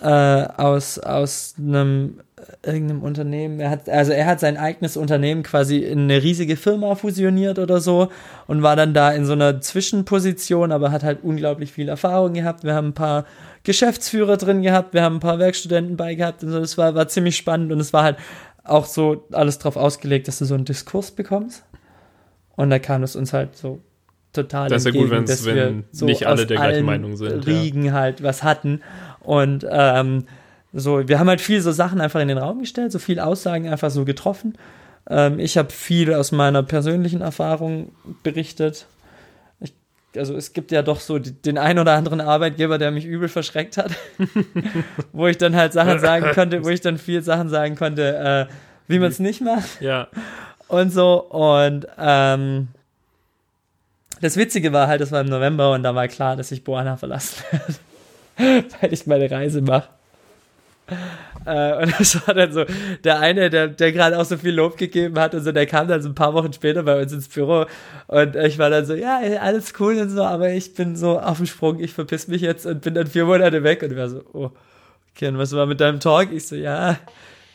äh, 0.00 0.08
aus, 0.08 0.98
aus 0.98 1.54
einem 1.56 2.18
äh, 2.36 2.72
irgendeinem 2.72 3.02
Unternehmen. 3.04 3.60
Er 3.60 3.70
hat, 3.70 3.88
also 3.88 4.10
er 4.10 4.26
hat 4.26 4.40
sein 4.40 4.56
eigenes 4.56 4.96
Unternehmen 4.96 5.44
quasi 5.44 5.78
in 5.78 6.00
eine 6.00 6.20
riesige 6.20 6.56
Firma 6.56 6.96
fusioniert 6.96 7.60
oder 7.60 7.80
so 7.80 8.08
und 8.48 8.64
war 8.64 8.74
dann 8.74 8.92
da 8.92 9.12
in 9.12 9.24
so 9.24 9.34
einer 9.34 9.60
Zwischenposition, 9.60 10.72
aber 10.72 10.90
hat 10.90 11.04
halt 11.04 11.20
unglaublich 11.22 11.70
viel 11.70 11.88
Erfahrung 11.88 12.34
gehabt. 12.34 12.64
Wir 12.64 12.74
haben 12.74 12.88
ein 12.88 12.94
paar 12.94 13.24
Geschäftsführer 13.64 14.36
drin 14.36 14.62
gehabt, 14.62 14.94
wir 14.94 15.02
haben 15.02 15.16
ein 15.16 15.20
paar 15.20 15.38
Werkstudenten 15.38 15.96
bei 15.96 16.14
gehabt 16.14 16.42
und 16.42 16.50
so. 16.50 16.60
Das 16.60 16.78
war, 16.78 16.94
war 16.94 17.08
ziemlich 17.08 17.36
spannend 17.36 17.72
und 17.72 17.80
es 17.80 17.92
war 17.92 18.02
halt 18.02 18.16
auch 18.68 18.86
so 18.86 19.24
alles 19.32 19.58
drauf 19.58 19.76
ausgelegt, 19.76 20.28
dass 20.28 20.38
du 20.38 20.44
so 20.44 20.54
einen 20.54 20.64
Diskurs 20.64 21.10
bekommst. 21.10 21.64
Und 22.56 22.70
da 22.70 22.78
kam 22.78 23.02
es 23.02 23.16
uns 23.16 23.32
halt 23.32 23.56
so 23.56 23.80
total 24.32 24.68
Das 24.68 24.84
ist 24.84 24.94
ja 24.94 25.00
gut, 25.00 25.12
entgegen, 25.12 25.26
dass 25.26 25.44
wenn 25.44 25.56
wir 25.56 25.84
so 25.92 26.06
nicht 26.06 26.26
alle 26.26 26.46
der 26.46 26.56
gleichen 26.56 26.86
Meinung 26.86 27.16
sind, 27.16 27.44
ja. 27.44 27.52
Riegen 27.52 27.92
halt 27.92 28.22
was 28.22 28.42
hatten. 28.42 28.80
Und 29.20 29.66
ähm, 29.70 30.24
so, 30.72 31.08
wir 31.08 31.18
haben 31.18 31.28
halt 31.28 31.40
viel 31.40 31.60
so 31.60 31.72
Sachen 31.72 32.00
einfach 32.00 32.20
in 32.20 32.28
den 32.28 32.38
Raum 32.38 32.60
gestellt, 32.60 32.92
so 32.92 32.98
viel 32.98 33.20
Aussagen 33.20 33.68
einfach 33.68 33.90
so 33.90 34.04
getroffen. 34.04 34.58
Ähm, 35.08 35.38
ich 35.38 35.56
habe 35.56 35.70
viel 35.70 36.12
aus 36.12 36.32
meiner 36.32 36.62
persönlichen 36.62 37.20
Erfahrung 37.20 37.92
berichtet. 38.22 38.86
Also 40.18 40.34
es 40.36 40.52
gibt 40.52 40.70
ja 40.72 40.82
doch 40.82 41.00
so 41.00 41.18
den 41.18 41.58
ein 41.58 41.78
oder 41.78 41.92
anderen 41.94 42.20
Arbeitgeber, 42.20 42.78
der 42.78 42.90
mich 42.90 43.04
übel 43.04 43.28
verschreckt 43.28 43.76
hat, 43.76 43.92
wo 45.12 45.26
ich 45.26 45.38
dann 45.38 45.54
halt 45.56 45.72
Sachen 45.72 45.98
sagen 45.98 46.32
konnte, 46.34 46.64
wo 46.64 46.68
ich 46.68 46.80
dann 46.80 46.98
viel 46.98 47.22
Sachen 47.22 47.48
sagen 47.48 47.76
konnte, 47.76 48.48
äh, 48.48 48.52
wie 48.88 48.98
man 48.98 49.08
es 49.10 49.18
nicht 49.18 49.40
macht 49.40 49.80
Ja. 49.80 50.08
und 50.68 50.90
so. 50.92 51.22
Und 51.22 51.86
ähm, 51.98 52.68
das 54.20 54.36
Witzige 54.36 54.72
war 54.72 54.88
halt, 54.88 55.00
das 55.00 55.12
war 55.12 55.20
im 55.20 55.28
November 55.28 55.72
und 55.72 55.82
da 55.82 55.94
war 55.94 56.08
klar, 56.08 56.36
dass 56.36 56.50
ich 56.50 56.64
Boana 56.64 56.96
verlassen 56.96 57.42
werde, 58.36 58.64
weil 58.80 58.92
ich 58.92 59.06
meine 59.06 59.30
Reise 59.30 59.60
mache. 59.62 59.88
Äh, 61.48 61.82
und 61.82 61.98
das 61.98 62.26
war 62.26 62.34
dann 62.34 62.52
so, 62.52 62.64
der 63.04 63.20
eine, 63.20 63.48
der, 63.48 63.68
der 63.68 63.92
gerade 63.92 64.18
auch 64.18 64.24
so 64.24 64.36
viel 64.36 64.54
Lob 64.54 64.76
gegeben 64.76 65.18
hat 65.18 65.34
und 65.34 65.42
so, 65.42 65.52
der 65.52 65.66
kam 65.66 65.88
dann 65.88 66.02
so 66.02 66.10
ein 66.10 66.14
paar 66.14 66.34
Wochen 66.34 66.52
später 66.52 66.82
bei 66.82 67.00
uns 67.00 67.12
ins 67.12 67.28
Büro 67.28 67.64
und 68.06 68.36
ich 68.36 68.58
war 68.58 68.68
dann 68.68 68.84
so, 68.84 68.94
ja, 68.94 69.20
alles 69.40 69.72
cool 69.80 69.96
und 69.98 70.10
so, 70.10 70.22
aber 70.22 70.50
ich 70.50 70.74
bin 70.74 70.94
so 70.94 71.18
auf 71.18 71.38
dem 71.38 71.46
Sprung, 71.46 71.80
ich 71.80 71.94
verpiss 71.94 72.28
mich 72.28 72.42
jetzt 72.42 72.66
und 72.66 72.82
bin 72.82 72.92
dann 72.94 73.06
vier 73.06 73.24
Monate 73.24 73.62
weg 73.62 73.82
und 73.82 73.96
war 73.96 74.08
so, 74.10 74.22
oh, 74.34 74.50
okay, 75.14 75.28
und 75.28 75.38
was 75.38 75.52
war 75.54 75.64
mit 75.64 75.80
deinem 75.80 76.00
Talk? 76.00 76.32
Ich 76.32 76.46
so, 76.46 76.54
ja, 76.54 76.98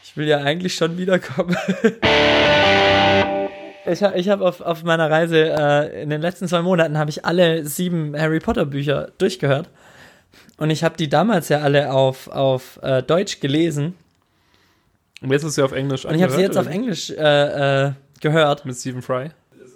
ich 0.03 0.17
will 0.17 0.27
ja 0.27 0.39
eigentlich 0.39 0.73
schon 0.73 0.97
wiederkommen. 0.97 1.55
Ich 3.85 4.01
habe 4.01 4.17
ich 4.17 4.29
hab 4.29 4.39
auf, 4.39 4.61
auf 4.61 4.83
meiner 4.83 5.11
Reise 5.11 5.53
äh, 5.59 6.03
in 6.03 6.09
den 6.09 6.21
letzten 6.21 6.47
zwei 6.47 6.61
Monaten 6.61 6.97
habe 6.97 7.09
ich 7.09 7.25
alle 7.25 7.65
sieben 7.65 8.17
Harry 8.17 8.39
Potter 8.39 8.65
Bücher 8.65 9.09
durchgehört. 9.17 9.69
Und 10.57 10.69
ich 10.69 10.83
habe 10.83 10.97
die 10.97 11.09
damals 11.09 11.49
ja 11.49 11.59
alle 11.59 11.91
auf, 11.91 12.27
auf 12.27 12.79
äh, 12.81 13.01
Deutsch 13.03 13.39
gelesen. 13.39 13.95
Und 15.21 15.31
jetzt 15.31 15.43
ist 15.43 15.55
sie 15.55 15.63
auf 15.63 15.71
Englisch 15.71 16.05
Und 16.05 16.15
ich 16.15 16.21
habe 16.21 16.33
sie 16.33 16.41
jetzt 16.41 16.57
auf 16.57 16.65
oder? 16.65 16.75
Englisch 16.75 17.09
äh, 17.09 17.85
äh, 17.87 17.91
gehört. 18.19 18.65
Mit 18.65 18.75
Stephen 18.75 19.01
Fry. 19.01 19.29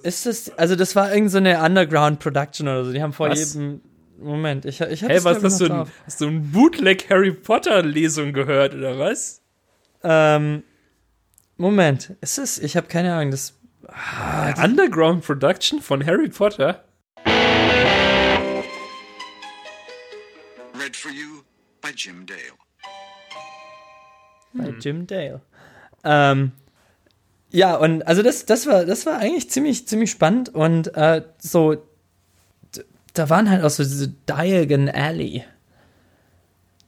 Ist 0.03 0.25
das, 0.25 0.49
also 0.57 0.75
das 0.75 0.95
war 0.95 1.13
irgend 1.13 1.31
so 1.31 1.37
eine 1.37 1.61
Underground 1.63 2.19
Production 2.19 2.67
oder 2.67 2.85
so. 2.85 2.91
Die 2.91 3.01
haben 3.01 3.13
vor 3.13 3.29
Was? 3.29 3.53
jedem. 3.53 3.81
Moment, 4.19 4.65
ich, 4.65 4.81
ich 4.81 5.03
habe 5.03 5.13
Hey, 5.13 5.23
was 5.23 5.43
hast 5.43 5.61
du, 5.61 5.65
ein, 5.65 5.85
hast 6.05 6.21
du 6.21 6.27
ein 6.27 6.51
Bootleg 6.51 7.07
Harry 7.09 7.31
Potter 7.31 7.83
Lesung 7.83 8.33
gehört 8.33 8.73
oder 8.73 8.97
was? 8.97 9.41
Ähm, 10.03 10.63
Moment, 11.55 12.15
ist 12.21 12.39
es? 12.39 12.57
Ich 12.57 12.75
habe 12.75 12.87
keine 12.87 13.13
Ahnung. 13.13 13.29
Das, 13.29 13.53
Underground 14.61 15.23
Production 15.23 15.81
von 15.81 16.05
Harry 16.05 16.29
Potter? 16.29 16.83
For 20.97 21.11
you 21.11 21.43
by 21.81 21.89
Jim 21.95 22.25
Dale. 22.25 22.57
bei 24.53 24.69
Jim 24.79 25.07
Dale. 25.07 25.41
Ähm, 26.03 26.51
ja, 27.51 27.75
und 27.75 28.05
also 28.05 28.23
das, 28.23 28.45
das 28.45 28.67
war, 28.67 28.85
das 28.85 29.05
war 29.05 29.19
eigentlich 29.19 29.49
ziemlich, 29.49 29.87
ziemlich 29.87 30.11
spannend 30.11 30.49
und 30.49 30.95
äh, 30.95 31.23
so, 31.37 31.77
da 33.13 33.29
waren 33.29 33.49
halt 33.49 33.63
auch 33.63 33.69
so 33.69 33.83
diese 33.83 34.09
Diagon 34.09 34.89
Alley. 34.89 35.43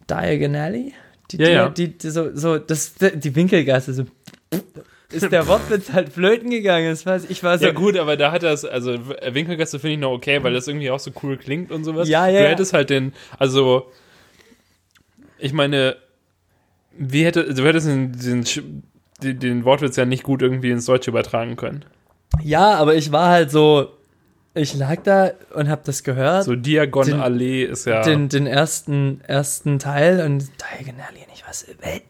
Diagon 0.10 0.56
Alley? 0.56 0.94
Die, 1.32 1.38
Ja, 1.38 1.46
die, 1.46 1.52
ja. 1.52 1.70
Die, 1.70 1.98
die, 1.98 2.10
so, 2.10 2.36
so, 2.36 2.58
das, 2.58 2.96
die 2.96 3.36
Winkelgasse, 3.36 3.94
so, 3.94 4.06
ist 5.12 5.32
der 5.32 5.48
Wortwitz 5.48 5.92
halt 5.92 6.10
flöten 6.10 6.50
gegangen. 6.50 6.90
Das 6.90 7.06
war, 7.06 7.20
ich 7.28 7.44
war 7.44 7.58
so, 7.58 7.66
Ja 7.66 7.72
gut, 7.72 7.98
aber 7.98 8.18
da 8.18 8.32
hat 8.32 8.44
das, 8.44 8.66
also 8.66 8.98
Winkelgasse 9.32 9.80
finde 9.80 9.94
ich 9.94 10.00
noch 10.00 10.12
okay, 10.12 10.44
weil 10.44 10.54
das 10.54 10.68
irgendwie 10.68 10.92
auch 10.92 11.00
so 11.00 11.12
cool 11.24 11.38
klingt 11.38 11.72
und 11.72 11.84
sowas. 11.84 12.08
Ja, 12.08 12.28
ja, 12.28 12.42
Du 12.42 12.50
hättest 12.50 12.74
halt 12.74 12.90
den, 12.90 13.14
also 13.38 13.92
ich 15.38 15.54
meine, 15.54 15.96
wie 16.98 17.26
hätte, 17.26 17.54
du 17.54 17.66
hättest 17.66 17.88
den, 17.88 18.46
den, 19.22 19.40
den, 19.40 19.66
Wortwitz 19.66 19.96
ja 19.96 20.06
nicht 20.06 20.24
gut 20.24 20.42
irgendwie 20.42 20.72
ins 20.72 20.86
Deutsche 20.86 21.12
übertragen 21.12 21.56
können. 21.56 21.86
ja, 22.44 22.76
aber 22.76 22.96
ich 22.96 23.12
war 23.12 23.30
halt 23.30 23.52
so, 23.52 23.92
ich 24.54 24.76
lag 24.76 25.02
da 25.04 25.32
und 25.54 25.70
hab 25.70 25.84
das 25.86 26.04
gehört. 26.04 26.44
So 26.44 26.56
Diagon 26.56 27.14
Allee 27.14 27.64
ist 27.64 27.86
ja. 27.86 28.02
den, 28.02 28.30
den 28.30 28.48
ersten, 28.48 29.22
ersten 29.22 29.80
Teil 29.80 30.22
und 30.22 30.50
Diagonale 30.60 31.26
nicht 31.30 31.46
was. 31.48 31.66
Was, 31.82 32.02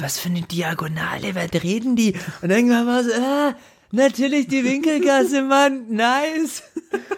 was 0.00 0.18
für 0.18 0.28
eine 0.28 0.42
Diagonale, 0.42 1.34
was 1.34 1.62
reden 1.62 1.96
die? 1.96 2.14
Und 2.42 2.50
irgendwann 2.50 2.86
war 2.86 3.04
so, 3.04 3.12
ah, 3.12 3.54
natürlich 3.92 4.48
die 4.48 4.64
Winkelgasse, 4.64 5.42
Mann, 5.42 5.86
nice. 5.90 6.62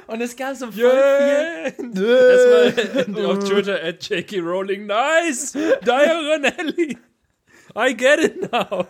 Und 0.07 0.21
es 0.21 0.37
gab 0.37 0.57
so 0.57 0.71
voll 0.71 0.81
Yeah. 0.83 1.73
viel. 1.73 2.75
Erstmal 2.95 3.27
auf 3.27 3.39
Twitter 3.49 3.83
at 3.83 4.03
J.K. 4.09 4.41
Rowling. 4.41 4.87
Nice! 4.87 5.53
Diagon 5.85 6.45
Alley! 6.59 6.99
I 7.77 7.93
get 7.95 8.19
it 8.21 8.51
now! 8.53 8.87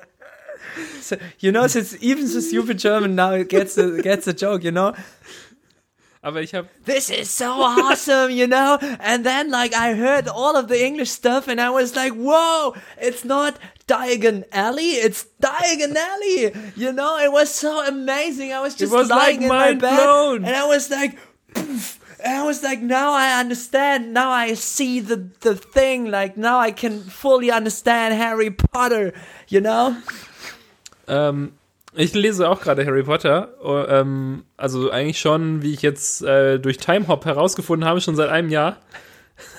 So, 1.00 1.16
you 1.40 1.50
know, 1.50 1.66
since 1.66 1.96
even 2.00 2.26
the 2.26 2.40
stupid 2.40 2.78
German 2.78 3.14
now 3.16 3.42
gets 3.42 3.74
the, 3.74 4.00
gets 4.02 4.26
the 4.26 4.32
joke, 4.32 4.62
you 4.62 4.70
know? 4.70 4.94
Aber 6.20 6.42
ich 6.42 6.54
habe 6.54 6.68
This 6.84 7.10
is 7.10 7.30
so 7.30 7.44
awesome, 7.62 8.30
you 8.30 8.46
know? 8.46 8.78
And 9.00 9.24
then, 9.24 9.50
like, 9.50 9.74
I 9.74 9.94
heard 9.94 10.28
all 10.28 10.56
of 10.56 10.68
the 10.68 10.82
English 10.82 11.10
stuff 11.10 11.48
and 11.48 11.60
I 11.60 11.70
was 11.70 11.94
like, 11.94 12.12
whoa, 12.12 12.74
it's 13.00 13.24
not 13.24 13.54
Diagon 13.86 14.44
Alley, 14.52 14.98
it's 14.98 15.26
Diagon 15.40 15.96
Alley. 15.96 16.52
You 16.76 16.92
know, 16.92 17.18
it 17.18 17.30
was 17.30 17.54
so 17.54 17.86
amazing. 17.86 18.52
I 18.52 18.60
was 18.60 18.74
just 18.74 18.92
was, 18.92 19.08
lying 19.08 19.40
like, 19.40 19.42
in 19.42 19.48
my 19.48 19.72
bed 19.74 19.96
blown. 19.96 20.44
and 20.44 20.54
I 20.56 20.66
was 20.66 20.90
like, 20.90 21.18
poof. 21.54 22.00
And 22.20 22.34
I 22.34 22.42
was 22.42 22.64
like, 22.64 22.82
now 22.82 23.12
I 23.12 23.38
understand. 23.38 24.12
Now 24.12 24.30
I 24.30 24.54
see 24.54 24.98
the, 24.98 25.30
the 25.40 25.54
thing. 25.54 26.10
Like, 26.10 26.36
now 26.36 26.58
I 26.58 26.72
can 26.72 27.00
fully 27.00 27.52
understand 27.52 28.14
Harry 28.14 28.50
Potter, 28.50 29.14
you 29.46 29.60
know? 29.60 29.96
Ähm, 31.06 31.52
ich 31.94 32.14
lese 32.14 32.48
auch 32.48 32.60
gerade 32.60 32.84
Harry 32.86 33.02
Potter. 33.02 33.54
Oh, 33.62 33.82
ähm, 33.88 34.44
also 34.56 34.90
eigentlich 34.90 35.18
schon, 35.18 35.62
wie 35.62 35.72
ich 35.74 35.82
jetzt 35.82 36.22
äh, 36.22 36.58
durch 36.58 36.78
Timehop 36.78 37.24
herausgefunden 37.24 37.88
habe, 37.88 38.00
schon 38.00 38.16
seit 38.16 38.28
einem 38.28 38.50
Jahr. 38.50 38.76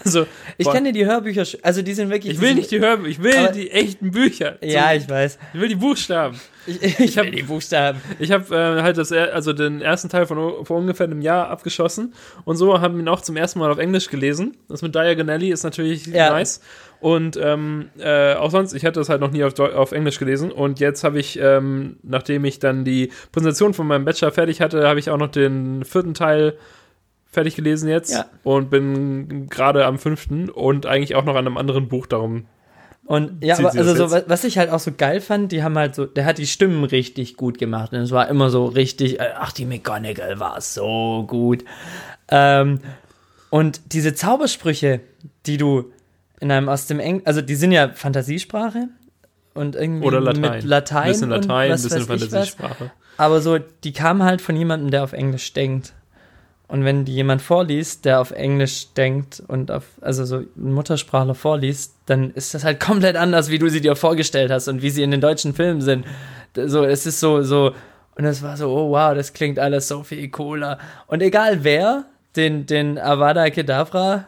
Also, 0.04 0.28
Ich 0.58 0.66
boah, 0.66 0.74
kenne 0.74 0.92
die 0.92 1.06
Hörbücher, 1.06 1.46
also 1.64 1.82
die 1.82 1.94
sind 1.94 2.10
wirklich. 2.10 2.34
ich 2.34 2.42
will 2.42 2.54
nicht 2.54 2.70
die 2.70 2.82
Hörbücher, 2.82 3.10
ich 3.10 3.24
will 3.24 3.48
die 3.54 3.72
echten 3.72 4.12
Bücher. 4.12 4.58
Ja, 4.62 4.90
So, 4.90 4.98
ich 4.98 5.10
weiß. 5.10 5.40
ich 5.54 5.60
will 5.62 5.70
die 5.70 5.76
Buchstaben. 5.76 6.38
Ich, 6.68 6.82
ich 7.00 7.18
habe 7.18 7.32
die 7.32 7.44
Buchstaben. 7.44 8.02
Ich 8.20 8.34
habe 8.34 8.54
äh, 8.54 8.82
halt 8.82 8.98
das, 8.98 9.14
also 9.14 9.54
den 9.54 9.82
ersten 9.82 10.10
Teil 10.10 10.26
von 10.26 10.66
vor 10.66 10.78
ungefähr 10.78 11.06
einem 11.06 11.22
Jahr 11.22 11.48
abgeschossen 11.48 12.14
und 12.44 12.58
so 12.58 12.82
haben 12.82 13.00
ihn 13.00 13.08
auch 13.08 13.22
zum 13.22 13.38
ersten 13.38 13.60
Mal 13.60 13.72
auf 13.72 13.78
Englisch 13.78 14.10
gelesen. 14.10 14.58
Das 14.68 14.82
mit 14.82 14.94
Diagon 14.96 15.30
Alley 15.30 15.50
ist 15.50 15.64
natürlich 15.64 16.08
Ja. 16.08 16.32
nice. 16.32 16.60
Und 17.02 17.40
ähm, 17.42 17.90
äh, 17.98 18.34
auch 18.34 18.52
sonst, 18.52 18.74
ich 18.74 18.84
hatte 18.86 19.00
das 19.00 19.08
halt 19.10 19.22
noch 19.22 19.32
nie 19.32 19.44
auf, 19.44 19.54
Deu 19.54 19.72
auf 19.74 19.94
Englisch 19.94 20.20
gelesen. 20.20 20.52
Und 20.52 20.80
jetzt 20.80 21.04
habe 21.04 21.20
ich, 21.20 21.40
ähm, 21.42 21.98
nachdem 22.04 22.44
ich 22.46 22.60
dann 22.60 22.84
die 22.84 23.12
Präsentation 23.32 23.74
von 23.74 23.88
meinem 23.88 24.04
Bachelor 24.06 24.32
fertig 24.32 24.60
hatte, 24.62 24.88
habe 24.88 25.00
ich 25.00 25.10
auch 25.10 25.18
noch 25.18 25.30
den 25.30 25.86
vierten 25.86 26.14
Teil 26.14 26.58
fertig 27.32 27.56
gelesen 27.56 27.90
jetzt 27.90 28.12
Ja. 28.14 28.26
und 28.44 28.70
bin 28.70 29.48
gerade 29.50 29.86
am 29.86 30.00
fünften 30.00 30.50
und 30.50 30.86
eigentlich 30.88 31.16
auch 31.16 31.24
noch 31.26 31.36
an 31.36 31.46
einem 31.46 31.58
anderen 31.58 31.88
Buch 31.88 32.06
darum. 32.08 32.46
Und 33.06 33.44
ja, 33.44 33.58
aber 33.58 33.70
also 33.70 34.08
so, 34.08 34.22
was 34.28 34.44
ich 34.44 34.58
halt 34.58 34.70
auch 34.70 34.80
so 34.80 34.92
geil 34.96 35.20
fand, 35.22 35.52
die 35.52 35.64
haben 35.64 35.78
halt 35.78 35.96
so, 35.96 36.06
der 36.06 36.26
hat 36.26 36.38
die 36.38 36.46
Stimmen 36.46 36.84
richtig 36.84 37.38
gut 37.38 37.58
gemacht. 37.58 37.92
Und 37.94 38.00
es 38.00 38.12
war 38.12 38.28
immer 38.28 38.50
so 38.52 38.66
richtig, 38.66 39.20
äh, 39.20 39.30
ach, 39.36 39.52
die 39.52 39.66
McGonagall 39.66 40.40
war 40.40 40.60
so 40.62 41.24
gut. 41.28 41.64
Ähm, 42.30 42.80
und 43.50 43.94
diese 43.94 44.14
Zaubersprüche, 44.14 45.00
die 45.48 45.58
du 45.58 45.92
in 46.40 46.52
einem 46.52 46.70
aus 46.70 46.88
dem 46.88 47.00
Eng, 47.00 47.22
also 47.26 47.42
die 47.42 47.56
sind 47.56 47.72
ja 47.72 47.90
Fantasiesprache 47.94 48.90
und 49.54 49.76
irgendwie 49.76 50.06
Oder 50.06 50.22
Latein. 50.22 50.42
mit 50.42 50.64
Latein. 50.64 51.08
bisschen 51.08 51.32
und 51.32 51.48
Latein, 51.48 51.72
was 51.72 51.84
bisschen. 51.84 52.06
Fantasiesprache. 52.06 52.92
Aber 53.18 53.42
so, 53.42 53.58
die 53.58 53.92
kamen 53.92 54.24
halt 54.24 54.42
von 54.42 54.56
jemandem, 54.56 54.92
der 54.92 55.04
auf 55.04 55.14
Englisch 55.14 55.52
denkt. 55.54 55.94
Und 56.70 56.86
wenn 56.86 57.04
die 57.04 57.16
jemand 57.16 57.42
vorliest, 57.42 58.06
der 58.06 58.22
auf 58.22 58.32
Englisch 58.32 58.94
denkt 58.94 59.42
und 59.48 59.72
auf, 59.72 59.86
also 60.02 60.24
so 60.24 60.38
ein 60.38 60.72
Muttersprachler 60.72 61.34
vorliest, 61.34 61.96
dann 62.06 62.32
ist 62.32 62.54
das 62.54 62.64
halt 62.64 62.80
komplett 62.80 63.16
anders, 63.16 63.50
wie 63.50 63.58
du 63.58 63.70
sie 63.70 63.82
dir 63.82 63.96
vorgestellt 63.96 64.52
hast 64.52 64.68
und 64.68 64.82
wie 64.84 64.92
sie 64.92 65.02
in 65.02 65.12
den 65.12 65.20
deutschen 65.20 65.54
Filmen 65.54 65.82
sind. 65.82 66.06
So, 66.56 66.84
es 66.84 67.08
ist 67.08 67.20
so, 67.20 67.42
so, 67.42 67.74
und 68.16 68.26
es 68.26 68.44
war 68.44 68.56
so, 68.56 68.70
oh 68.70 68.92
wow, 68.92 69.16
das 69.16 69.34
klingt 69.34 69.58
alles 69.58 69.88
so 69.88 70.04
viel 70.04 70.30
cooler. 70.30 70.78
Und 71.08 71.24
egal 71.24 71.64
wer 71.64 72.06
den, 72.36 72.66
den 72.68 73.00
Avada 73.00 73.50
Kedavra 73.50 74.28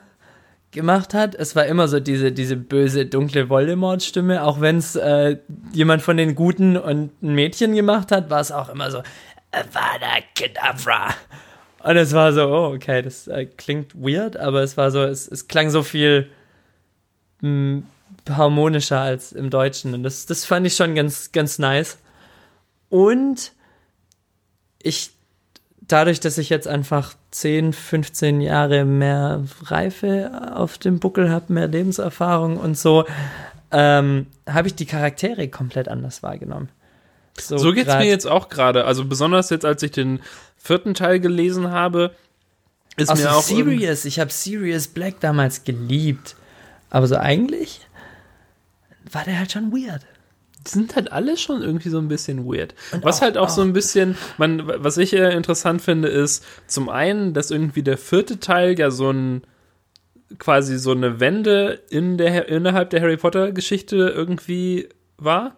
gemacht 0.71 1.13
hat, 1.13 1.35
es 1.35 1.55
war 1.55 1.65
immer 1.65 1.87
so 1.87 1.99
diese, 1.99 2.31
diese 2.31 2.55
böse, 2.55 3.05
dunkle 3.05 3.49
Voldemort-Stimme, 3.49 4.43
auch 4.43 4.61
wenn 4.61 4.77
es 4.77 4.95
äh, 4.95 5.37
jemand 5.73 6.01
von 6.01 6.17
den 6.17 6.35
Guten 6.35 6.77
und 6.77 7.21
ein 7.21 7.35
Mädchen 7.35 7.75
gemacht 7.75 8.11
hat, 8.11 8.29
war 8.29 8.39
es 8.39 8.51
auch 8.51 8.69
immer 8.69 8.89
so, 8.89 9.03
Avada 9.51 10.21
Kedavra. 10.33 11.13
Und 11.83 11.97
es 11.97 12.13
war 12.13 12.31
so, 12.31 12.47
oh, 12.47 12.73
okay, 12.73 13.01
das 13.01 13.27
äh, 13.27 13.45
klingt 13.45 13.95
weird, 13.95 14.37
aber 14.37 14.61
es 14.61 14.77
war 14.77 14.91
so, 14.91 15.03
es, 15.03 15.27
es 15.27 15.47
klang 15.47 15.69
so 15.69 15.83
viel 15.83 16.29
mh, 17.41 17.83
harmonischer 18.29 18.99
als 18.99 19.31
im 19.33 19.49
Deutschen. 19.49 19.93
Und 19.93 20.03
das, 20.03 20.25
das 20.25 20.45
fand 20.45 20.67
ich 20.67 20.75
schon 20.75 20.95
ganz, 20.95 21.31
ganz 21.31 21.59
nice. 21.59 21.97
Und 22.89 23.51
ich 24.81 25.11
dadurch, 25.91 26.19
dass 26.19 26.37
ich 26.37 26.49
jetzt 26.49 26.67
einfach 26.67 27.13
10, 27.31 27.73
15 27.73 28.41
Jahre 28.41 28.85
mehr 28.85 29.43
Reife 29.63 30.51
auf 30.55 30.77
dem 30.77 30.99
Buckel 30.99 31.29
habe, 31.29 31.51
mehr 31.53 31.67
Lebenserfahrung 31.67 32.57
und 32.57 32.77
so, 32.77 33.05
ähm, 33.71 34.27
habe 34.49 34.67
ich 34.67 34.75
die 34.75 34.85
Charaktere 34.85 35.47
komplett 35.47 35.87
anders 35.87 36.23
wahrgenommen. 36.23 36.69
So 37.37 37.71
geht's 37.71 37.87
grad- 37.87 37.99
mir 37.99 38.07
jetzt 38.09 38.27
auch 38.27 38.49
gerade. 38.49 38.85
Also 38.85 39.05
besonders 39.05 39.49
jetzt, 39.49 39.65
als 39.65 39.81
ich 39.83 39.91
den 39.91 40.19
vierten 40.57 40.93
Teil 40.93 41.19
gelesen 41.19 41.71
habe, 41.71 42.11
ist 42.97 43.09
Also 43.09 43.23
mir 43.23 43.33
auch 43.33 43.41
Sirius, 43.41 44.05
ich 44.05 44.19
habe 44.19 44.31
Sirius 44.31 44.87
Black 44.87 45.19
damals 45.21 45.63
geliebt. 45.63 46.35
Aber 46.89 47.07
so 47.07 47.15
eigentlich 47.15 47.79
war 49.11 49.23
der 49.23 49.39
halt 49.39 49.51
schon 49.53 49.71
weird. 49.71 50.05
Die 50.67 50.69
sind 50.71 50.95
halt 50.95 51.11
alle 51.11 51.37
schon 51.37 51.61
irgendwie 51.61 51.89
so 51.89 51.97
ein 51.97 52.07
bisschen 52.07 52.45
weird. 52.45 52.75
was 53.01 53.21
halt 53.21 53.37
auch 53.37 53.49
so 53.49 53.61
ein 53.61 53.73
bisschen, 53.73 54.15
man, 54.37 54.61
was 54.65 54.97
ich 54.97 55.13
eher 55.13 55.31
interessant 55.31 55.81
finde, 55.81 56.07
ist 56.07 56.45
zum 56.67 56.89
einen, 56.89 57.33
dass 57.33 57.51
irgendwie 57.51 57.83
der 57.83 57.97
vierte 57.97 58.39
Teil 58.39 58.77
ja 58.79 58.91
so 58.91 59.11
ein 59.11 59.43
quasi 60.39 60.77
so 60.77 60.91
eine 60.91 61.19
Wende 61.19 61.81
in 61.89 62.17
der 62.17 62.47
innerhalb 62.47 62.89
der 62.91 63.01
Harry 63.01 63.17
Potter 63.17 63.51
Geschichte 63.51 63.97
irgendwie 64.15 64.87
war. 65.17 65.55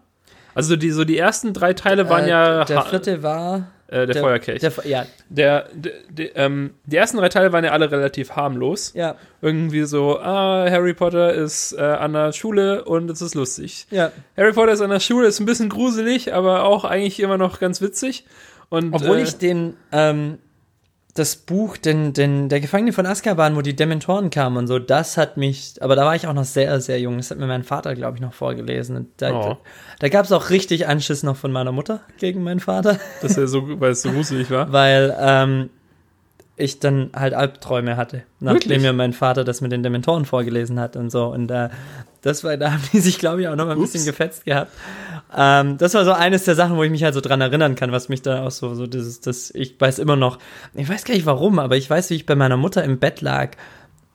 Also 0.56 0.76
die 0.76 0.92
so 0.92 1.04
die 1.04 1.18
ersten 1.18 1.54
drei 1.54 1.74
Teile 1.74 2.10
waren 2.10 2.26
Äh, 2.26 2.30
ja 2.30 2.66
Der 2.66 2.82
vierte 2.84 3.24
war. 3.24 3.68
Äh, 3.94 4.08
der, 4.08 4.22
Feuerkelch. 4.22 4.62
Der, 4.62 4.74
ja, 4.86 5.06
der, 5.30 5.68
der, 5.74 5.92
der 6.10 6.36
ähm, 6.36 6.72
die 6.86 6.98
ersten 6.98 7.18
drei 7.18 7.30
Teile 7.30 7.54
waren 7.54 7.64
ja 7.64 7.72
alle 7.72 7.92
relativ 7.92 8.32
harmlos. 8.32 8.92
ja, 8.96 9.16
Irgendwie 9.42 9.84
so, 9.84 10.20
ah, 10.20 10.70
Harry 10.70 10.94
Potter 10.94 11.34
ist 11.34 11.74
äh, 11.74 11.82
an 11.82 12.14
der 12.14 12.32
Schule 12.34 12.84
und 12.86 13.10
es 13.10 13.22
ist 13.22 13.36
lustig. 13.36 13.86
ja. 13.92 14.12
Harry 14.36 14.54
Potter 14.54 14.72
ist 14.72 14.82
an 14.82 14.90
der 14.90 15.00
Schule, 15.00 15.28
ist 15.28 15.40
ein 15.40 15.46
bisschen 15.46 15.70
gruselig, 15.70 16.34
aber 16.34 16.64
auch 16.64 16.86
eigentlich 16.86 17.20
immer 17.20 17.38
noch 17.38 17.60
ganz 17.60 17.82
witzig. 17.82 18.26
Und, 18.70 18.94
Obwohl 18.94 19.20
äh, 19.20 19.24
ich 19.24 19.38
den, 19.38 19.76
ähm, 19.92 20.40
das 21.16 21.36
Buch, 21.36 21.78
den, 21.78 22.14
den, 22.14 22.50
der 22.50 22.60
Gefangene 22.60 22.92
von 22.92 23.06
Azkaban, 23.06 23.56
wo 23.56 23.62
die 23.62 23.76
Dementoren 23.76 24.32
kamen 24.32 24.58
und 24.58 24.68
so, 24.68 24.80
das 24.80 25.16
hat 25.16 25.38
mich, 25.38 25.76
aber 25.80 25.96
da 25.96 26.06
war 26.06 26.16
ich 26.16 26.26
auch 26.26 26.34
noch 26.34 26.44
sehr, 26.44 26.82
sehr 26.82 27.00
jung. 27.00 27.18
Das 27.18 27.30
hat 27.30 27.38
mir 27.38 27.46
mein 27.46 27.64
Vater, 27.64 27.94
glaube 27.94 28.18
ich, 28.18 28.22
noch 28.22 28.34
vorgelesen. 28.34 28.96
Und 28.98 29.08
da 29.18 29.32
Oh. 29.32 29.42
da, 29.44 29.58
da 30.00 30.10
gab 30.10 30.26
es 30.26 30.32
auch 30.32 30.50
richtig 30.50 30.88
Anschiss 30.88 31.22
noch 31.22 31.38
von 31.38 31.52
meiner 31.52 31.72
Mutter 31.72 32.02
gegen 32.18 32.42
meinen 32.44 32.60
Vater, 32.60 33.00
dass 33.22 33.38
er 33.38 33.48
so, 33.48 33.62
weil 33.80 33.92
es 33.92 34.02
so 34.02 34.12
gruselig 34.12 34.50
war. 34.50 34.72
weil 34.72 35.16
ähm, 35.20 35.70
ich 36.56 36.80
dann 36.80 37.10
halt 37.16 37.34
Albträume 37.34 37.98
hatte, 37.98 38.24
nachdem 38.40 38.70
Wirklich? 38.70 38.82
mir 38.82 38.94
mein 38.94 39.14
Vater 39.14 39.44
das 39.44 39.62
mit 39.62 39.72
den 39.72 39.82
Dementoren 39.82 40.26
vorgelesen 40.26 40.80
hat 40.80 40.96
und 40.96 41.10
so. 41.10 41.26
Und 41.26 41.50
äh, 41.50 41.70
das 42.22 42.44
war, 42.44 42.56
da 42.58 42.72
haben 42.74 42.84
die 42.94 43.00
sich, 43.00 43.18
glaube 43.18 43.42
ich, 43.42 43.48
auch 43.48 43.56
noch 43.56 43.66
mal 43.66 43.72
ein 43.72 43.82
bisschen 43.82 44.02
Ups. 44.02 44.06
gefetzt 44.06 44.46
gehabt. 44.46 44.72
Ähm, 45.36 45.78
das 45.78 45.96
war 45.96 46.06
so 46.06 46.12
eines 46.12 46.44
der 46.44 46.54
Sachen, 46.54 46.78
wo 46.78 46.84
ich 46.84 46.92
mich 46.92 47.04
halt 47.04 47.16
so 47.16 47.22
dran 47.22 47.42
erinnern 47.42 47.76
kann, 47.76 47.92
was 47.92 48.08
mich 48.08 48.22
da 48.22 48.46
auch 48.46 48.52
so, 48.52 48.76
so 48.76 48.86
dieses, 48.86 49.20
das, 49.20 49.50
ich 49.52 49.80
weiß 49.80 49.98
immer 49.98 50.16
noch, 50.16 50.38
ich 50.76 50.88
weiß 50.88 51.06
gar 51.06 51.16
nicht 51.16 51.26
warum, 51.26 51.58
aber 51.58 51.76
ich 51.76 51.90
weiß, 51.90 52.12
wie 52.12 52.16
ich 52.16 52.26
bei 52.28 52.36
meiner 52.36 52.58
Mutter 52.58 52.84
im 52.84 53.00
Bett 53.00 53.22
lag 53.22 53.52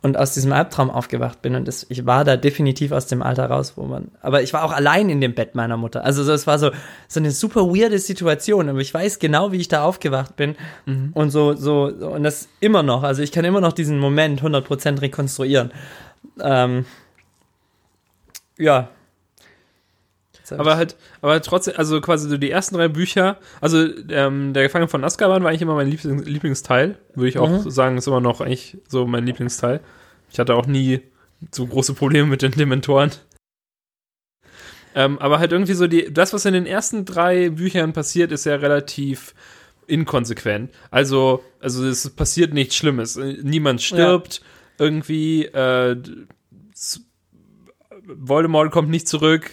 und 0.01 0.17
aus 0.17 0.35
diesem 0.35 0.53
Albtraum 0.53 0.91
aufgewacht 0.91 1.43
bin 1.43 1.55
und 1.55 1.67
das, 1.67 1.87
ich 1.89 2.07
war 2.07 2.25
da 2.25 2.37
definitiv 2.37 2.93
aus 2.93 3.07
dem 3.07 3.23
Alter 3.23 3.47
raus, 3.47 3.73
wo 3.77 3.85
man, 3.85 4.13
aber 4.21 4.43
ich 4.43 4.53
war 4.53 4.63
auch 4.63 4.73
allein 4.73 5.11
in 5.11 5.21
dem 5.21 5.35
Bett 5.35 5.55
meiner 5.55 5.77
Mutter. 5.77 6.05
Also 6.05 6.23
so, 6.23 6.33
es 6.33 6.47
war 6.47 6.59
so, 6.59 6.71
so 7.09 7.21
eine 7.21 7.33
super 7.33 7.63
weirde 7.63 7.99
Situation, 7.99 8.69
aber 8.69 8.79
ich 8.79 8.95
weiß 8.95 9.19
genau, 9.19 9.51
wie 9.51 9.57
ich 9.57 9.69
da 9.69 9.83
aufgewacht 9.83 10.37
bin 10.37 10.55
und 11.15 11.31
so, 11.31 11.55
so, 11.55 11.91
so, 11.99 12.09
und 12.11 12.23
das 12.23 12.49
immer 12.61 12.83
noch, 12.83 13.03
also 13.03 13.23
ich 13.23 13.33
kann 13.33 13.45
immer 13.45 13.61
noch 13.61 13.73
diesen 13.73 13.99
Moment 13.99 14.43
100% 14.43 15.01
rekonstruieren. 15.01 15.73
Ähm, 16.41 16.85
ja. 18.59 18.89
Hab 20.53 20.61
Aber 20.61 20.77
halt, 20.77 20.97
aber 21.21 21.41
trotzdem, 21.43 21.75
also 21.77 22.01
quasi 22.01 22.29
so 22.29 22.37
die 22.39 22.51
ersten 22.51 22.75
drei 22.77 22.89
Bücher, 22.89 23.37
also 23.61 23.87
ähm, 24.11 24.53
der 24.55 24.65
Gefangene 24.65 24.89
von 24.89 25.05
Azkaban 25.05 25.43
war 25.43 25.51
eigentlich 25.51 25.63
immer 25.63 25.75
mein 25.75 25.89
Lieblings 25.89 26.27
Lieblingsteil, 26.27 26.97
würde 27.15 27.29
ich 27.29 27.39
auch 27.39 27.65
Mhm. 27.65 27.71
sagen, 27.71 27.99
ist 27.99 28.07
immer 28.07 28.21
noch 28.21 28.41
eigentlich 28.41 28.77
so 28.89 29.07
mein 29.07 29.25
Lieblingsteil. 29.27 29.81
Ich 30.31 30.39
hatte 30.39 30.55
auch 30.55 30.67
nie 30.67 31.01
so 31.53 31.67
große 31.67 31.95
Probleme 31.95 32.27
mit 32.29 32.43
den 32.43 32.53
Dementoren. 32.53 33.11
Ähm, 34.95 35.19
aber 35.19 35.39
halt 35.39 35.53
irgendwie 35.53 35.75
so 35.75 35.87
die, 35.87 36.13
das, 36.13 36.33
was 36.33 36.45
in 36.45 36.55
den 36.55 36.67
ersten 36.67 37.05
drei 37.05 37.51
Büchern 37.51 37.93
passiert, 37.93 38.33
ist 38.33 38.47
ja 38.47 38.57
relativ 38.57 39.35
inkonsequent. 39.87 40.71
Also, 40.91 41.43
also 41.61 41.87
es 41.87 42.11
passiert 42.11 42.53
nichts 42.53 42.75
Schlimmes. 42.77 43.17
Niemand 43.17 43.81
stirbt 43.83 44.43
irgendwie, 44.79 45.45
äh, 45.47 45.97
s- 46.73 47.01
Voldemort 48.09 48.71
kommt 48.71 48.89
nicht 48.89 49.07
zurück 49.07 49.51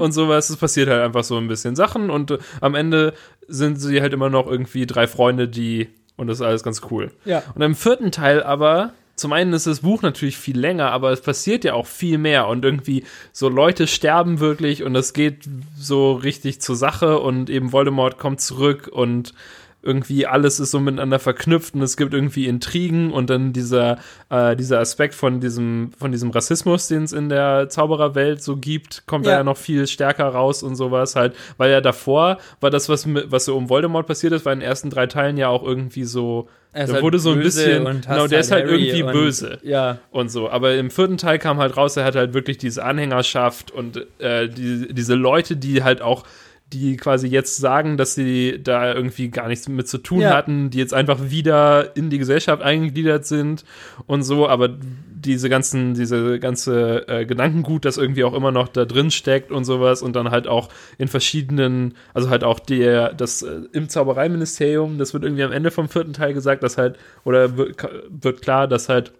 und 0.00 0.12
sowas. 0.12 0.50
Es 0.50 0.56
passiert 0.56 0.88
halt 0.88 1.02
einfach 1.02 1.24
so 1.24 1.36
ein 1.36 1.48
bisschen 1.48 1.76
Sachen 1.76 2.10
und 2.10 2.32
äh, 2.32 2.38
am 2.60 2.74
Ende 2.74 3.14
sind 3.46 3.76
sie 3.76 4.00
halt 4.00 4.12
immer 4.12 4.30
noch 4.30 4.46
irgendwie 4.46 4.86
drei 4.86 5.06
Freunde, 5.06 5.48
die 5.48 5.88
und 6.16 6.26
das 6.26 6.38
ist 6.38 6.46
alles 6.46 6.62
ganz 6.62 6.82
cool. 6.90 7.10
Ja. 7.24 7.42
Und 7.54 7.62
im 7.62 7.74
vierten 7.74 8.12
Teil 8.12 8.42
aber, 8.42 8.92
zum 9.16 9.32
einen 9.32 9.54
ist 9.54 9.66
das 9.66 9.80
Buch 9.80 10.02
natürlich 10.02 10.36
viel 10.36 10.58
länger, 10.58 10.92
aber 10.92 11.12
es 11.12 11.22
passiert 11.22 11.64
ja 11.64 11.72
auch 11.74 11.86
viel 11.86 12.18
mehr 12.18 12.46
und 12.46 12.64
irgendwie 12.64 13.04
so 13.32 13.48
Leute 13.48 13.86
sterben 13.86 14.38
wirklich 14.38 14.82
und 14.82 14.94
es 14.96 15.14
geht 15.14 15.48
so 15.78 16.12
richtig 16.12 16.60
zur 16.60 16.76
Sache 16.76 17.20
und 17.20 17.48
eben 17.48 17.72
Voldemort 17.72 18.18
kommt 18.18 18.40
zurück 18.40 18.88
und 18.92 19.34
irgendwie 19.82 20.26
alles 20.26 20.60
ist 20.60 20.70
so 20.72 20.80
miteinander 20.80 21.18
verknüpft 21.18 21.74
und 21.74 21.82
es 21.82 21.96
gibt 21.96 22.12
irgendwie 22.12 22.46
Intrigen 22.46 23.12
und 23.12 23.30
dann 23.30 23.52
dieser, 23.52 23.98
äh, 24.28 24.54
dieser 24.56 24.78
Aspekt 24.80 25.14
von 25.14 25.40
diesem, 25.40 25.92
von 25.98 26.12
diesem 26.12 26.30
Rassismus, 26.30 26.88
den 26.88 27.04
es 27.04 27.12
in 27.12 27.28
der 27.30 27.68
Zaubererwelt 27.70 28.42
so 28.42 28.56
gibt, 28.56 29.04
kommt 29.06 29.26
da 29.26 29.30
Ja. 29.30 29.36
ja 29.38 29.44
noch 29.44 29.56
viel 29.56 29.86
stärker 29.86 30.26
raus 30.28 30.62
und 30.62 30.76
sowas 30.76 31.16
halt, 31.16 31.34
weil 31.56 31.70
ja 31.70 31.80
davor 31.80 32.38
war 32.60 32.70
das, 32.70 32.88
was, 32.88 33.06
was 33.08 33.44
so 33.46 33.56
um 33.56 33.68
Voldemort 33.70 34.06
passiert 34.06 34.32
ist, 34.34 34.44
war 34.44 34.52
in 34.52 34.60
den 34.60 34.68
ersten 34.68 34.90
drei 34.90 35.06
Teilen 35.06 35.36
ja 35.38 35.48
auch 35.48 35.62
irgendwie 35.62 36.04
so, 36.04 36.48
Er 36.72 36.86
da 36.86 36.92
halt 36.94 37.02
wurde 37.02 37.18
so 37.18 37.30
ein 37.32 37.40
bisschen, 37.40 38.02
genau, 38.06 38.26
der 38.26 38.40
ist 38.40 38.52
halt 38.52 38.66
Harry 38.66 38.86
irgendwie 38.88 39.02
und- 39.02 39.12
böse 39.12 39.58
Ja. 39.62 39.98
und 40.10 40.30
so. 40.30 40.50
Aber 40.50 40.74
im 40.74 40.90
vierten 40.90 41.16
Teil 41.16 41.38
kam 41.38 41.58
halt 41.58 41.76
raus, 41.76 41.96
er 41.96 42.04
hat 42.04 42.16
halt 42.16 42.34
wirklich 42.34 42.58
diese 42.58 42.84
Anhängerschaft 42.84 43.70
und 43.70 44.06
äh, 44.20 44.46
die, 44.48 44.92
diese 44.92 45.14
Leute, 45.14 45.56
die 45.56 45.82
halt 45.82 46.02
auch, 46.02 46.24
die 46.72 46.96
quasi 46.96 47.26
jetzt 47.26 47.56
sagen, 47.56 47.96
dass 47.96 48.14
sie 48.14 48.60
da 48.62 48.94
irgendwie 48.94 49.28
gar 49.28 49.48
nichts 49.48 49.68
mit 49.68 49.88
zu 49.88 49.98
tun 49.98 50.20
Ja. 50.20 50.36
hatten, 50.36 50.70
die 50.70 50.78
jetzt 50.78 50.94
einfach 50.94 51.18
wieder 51.30 51.96
in 51.96 52.10
die 52.10 52.18
Gesellschaft 52.18 52.62
eingegliedert 52.62 53.26
sind 53.26 53.64
und 54.06 54.22
so, 54.22 54.48
aber 54.48 54.68
diese 54.68 55.48
ganzen, 55.48 55.94
diese 55.94 56.38
ganze 56.38 57.06
äh, 57.08 57.26
Gedankengut, 57.26 57.84
das 57.84 57.98
irgendwie 57.98 58.24
auch 58.24 58.32
immer 58.34 58.52
noch 58.52 58.68
da 58.68 58.84
drin 58.84 59.10
steckt 59.10 59.50
und 59.50 59.64
sowas 59.64 60.00
und 60.00 60.14
dann 60.16 60.30
halt 60.30 60.46
auch 60.46 60.68
in 60.96 61.08
verschiedenen, 61.08 61.94
also 62.14 62.30
halt 62.30 62.44
auch 62.44 62.58
der, 62.58 63.12
das 63.12 63.42
äh, 63.42 63.60
im 63.72 63.88
Zaubereiministerium, 63.88 64.96
das 64.96 65.12
wird 65.12 65.24
irgendwie 65.24 65.42
am 65.42 65.52
Ende 65.52 65.70
vom 65.70 65.88
vierten 65.88 66.12
Teil 66.12 66.32
gesagt, 66.34 66.62
dass 66.62 66.78
halt, 66.78 66.96
oder 67.24 67.56
wird, 67.56 67.76
wird 68.08 68.42
klar, 68.42 68.66
dass 68.68 68.88
halt 68.88 69.12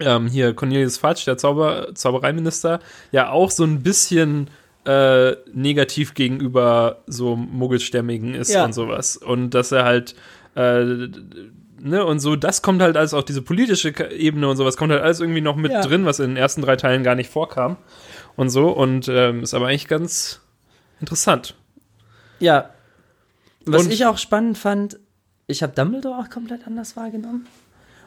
ähm, 0.00 0.26
hier 0.26 0.54
Cornelius 0.54 0.96
Fatsch, 0.98 1.26
der 1.26 1.36
Zauber, 1.36 1.88
Zaubereiminister, 1.94 2.80
ja 3.12 3.30
auch 3.30 3.50
so 3.50 3.64
ein 3.64 3.82
bisschen 3.82 4.48
äh, 4.86 5.32
negativ 5.52 6.14
gegenüber 6.14 7.02
so 7.06 7.36
Muggelstämmigen 7.36 8.34
ist 8.34 8.50
Ja. 8.52 8.64
und 8.64 8.72
sowas. 8.72 9.16
Und 9.16 9.50
dass 9.50 9.72
er 9.72 9.84
halt, 9.84 10.14
äh, 10.56 10.84
ne, 11.82 12.04
und 12.06 12.20
so, 12.20 12.34
das 12.36 12.62
kommt 12.62 12.80
halt 12.82 12.96
alles 12.96 13.12
auf 13.14 13.24
diese 13.24 13.42
politische 13.42 13.90
Ebene 14.10 14.48
und 14.48 14.56
sowas, 14.56 14.76
kommt 14.76 14.92
halt 14.92 15.02
alles 15.02 15.20
irgendwie 15.20 15.40
noch 15.42 15.56
mit 15.56 15.72
Ja. 15.72 15.82
drin, 15.82 16.04
was 16.06 16.18
in 16.18 16.30
den 16.30 16.36
ersten 16.36 16.62
drei 16.62 16.76
Teilen 16.76 17.02
gar 17.02 17.14
nicht 17.14 17.30
vorkam. 17.30 17.76
Und 18.36 18.48
so, 18.50 18.68
und 18.70 19.08
ähm, 19.08 19.42
ist 19.42 19.52
aber 19.54 19.66
eigentlich 19.68 19.88
ganz 19.88 20.40
interessant. 21.00 21.54
Ja. 22.38 22.70
Was 23.66 23.84
Und- 23.84 23.92
ich 23.92 24.06
auch 24.06 24.16
spannend 24.18 24.56
fand, 24.56 24.98
ich 25.46 25.62
habe 25.62 25.72
Dumbledore 25.74 26.18
auch 26.18 26.30
komplett 26.30 26.66
anders 26.66 26.96
wahrgenommen. 26.96 27.46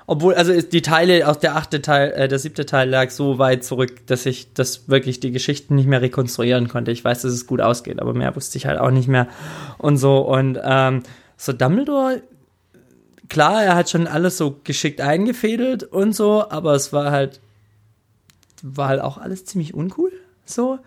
Obwohl, 0.05 0.33
also 0.35 0.61
die 0.61 0.81
Teile, 0.81 1.29
auch 1.29 1.37
der 1.37 1.55
achte 1.55 1.81
Teil, 1.81 2.11
äh, 2.11 2.27
der 2.27 2.37
siebte 2.39 2.65
Teil 2.65 2.89
lag 2.89 3.09
so 3.09 3.37
weit 3.39 3.63
zurück, 3.63 4.05
dass 4.07 4.25
ich 4.25 4.53
das 4.53 4.89
wirklich 4.89 5.19
die 5.21 5.31
Geschichten 5.31 5.75
nicht 5.75 5.87
mehr 5.87 6.01
rekonstruieren 6.01 6.67
konnte. 6.67 6.91
Ich 6.91 7.03
weiß, 7.05 7.21
dass 7.21 7.31
es 7.31 7.47
gut 7.47 7.61
ausgeht, 7.61 8.01
aber 8.01 8.13
mehr 8.13 8.35
wusste 8.35 8.57
ich 8.57 8.65
halt 8.65 8.79
auch 8.79 8.91
nicht 8.91 9.07
mehr 9.07 9.27
und 9.77 9.95
so. 9.97 10.17
Und 10.17 10.59
ähm, 10.61 11.03
so 11.37 11.53
Dumbledore, 11.53 12.21
klar, 13.29 13.63
er 13.63 13.75
hat 13.75 13.89
schon 13.89 14.07
alles 14.07 14.37
so 14.37 14.59
geschickt 14.63 14.99
eingefädelt 14.99 15.83
und 15.83 16.13
so, 16.13 16.49
aber 16.49 16.73
es 16.75 16.91
war 16.91 17.11
halt, 17.11 17.39
war 18.61 18.89
halt 18.89 19.01
auch 19.01 19.17
alles 19.17 19.45
ziemlich 19.45 19.73
uncool. 19.73 20.11
So. 20.45 20.79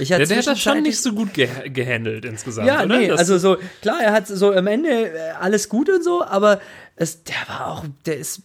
Ich 0.00 0.08
Der, 0.08 0.24
der 0.24 0.36
hat 0.38 0.46
das 0.46 0.60
schon 0.60 0.82
nicht 0.82 1.00
so 1.00 1.12
gut 1.12 1.34
ge 1.34 1.48
gehandelt 1.70 2.24
insgesamt, 2.24 2.68
ja, 2.68 2.84
oder? 2.84 2.98
nee, 2.98 3.08
Das- 3.08 3.18
also 3.20 3.38
so, 3.38 3.56
klar, 3.82 4.00
er 4.00 4.12
hat 4.12 4.28
so 4.28 4.52
am 4.52 4.66
Ende 4.68 4.88
äh, 4.90 5.30
alles 5.40 5.68
gut 5.68 5.88
und 5.90 6.04
so, 6.04 6.22
aber 6.24 6.60
es, 6.98 7.24
der 7.24 7.36
war 7.48 7.66
auch, 7.68 7.84
der 8.06 8.16
ist, 8.18 8.42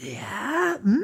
ja, 0.00 0.76
hm. 0.82 1.02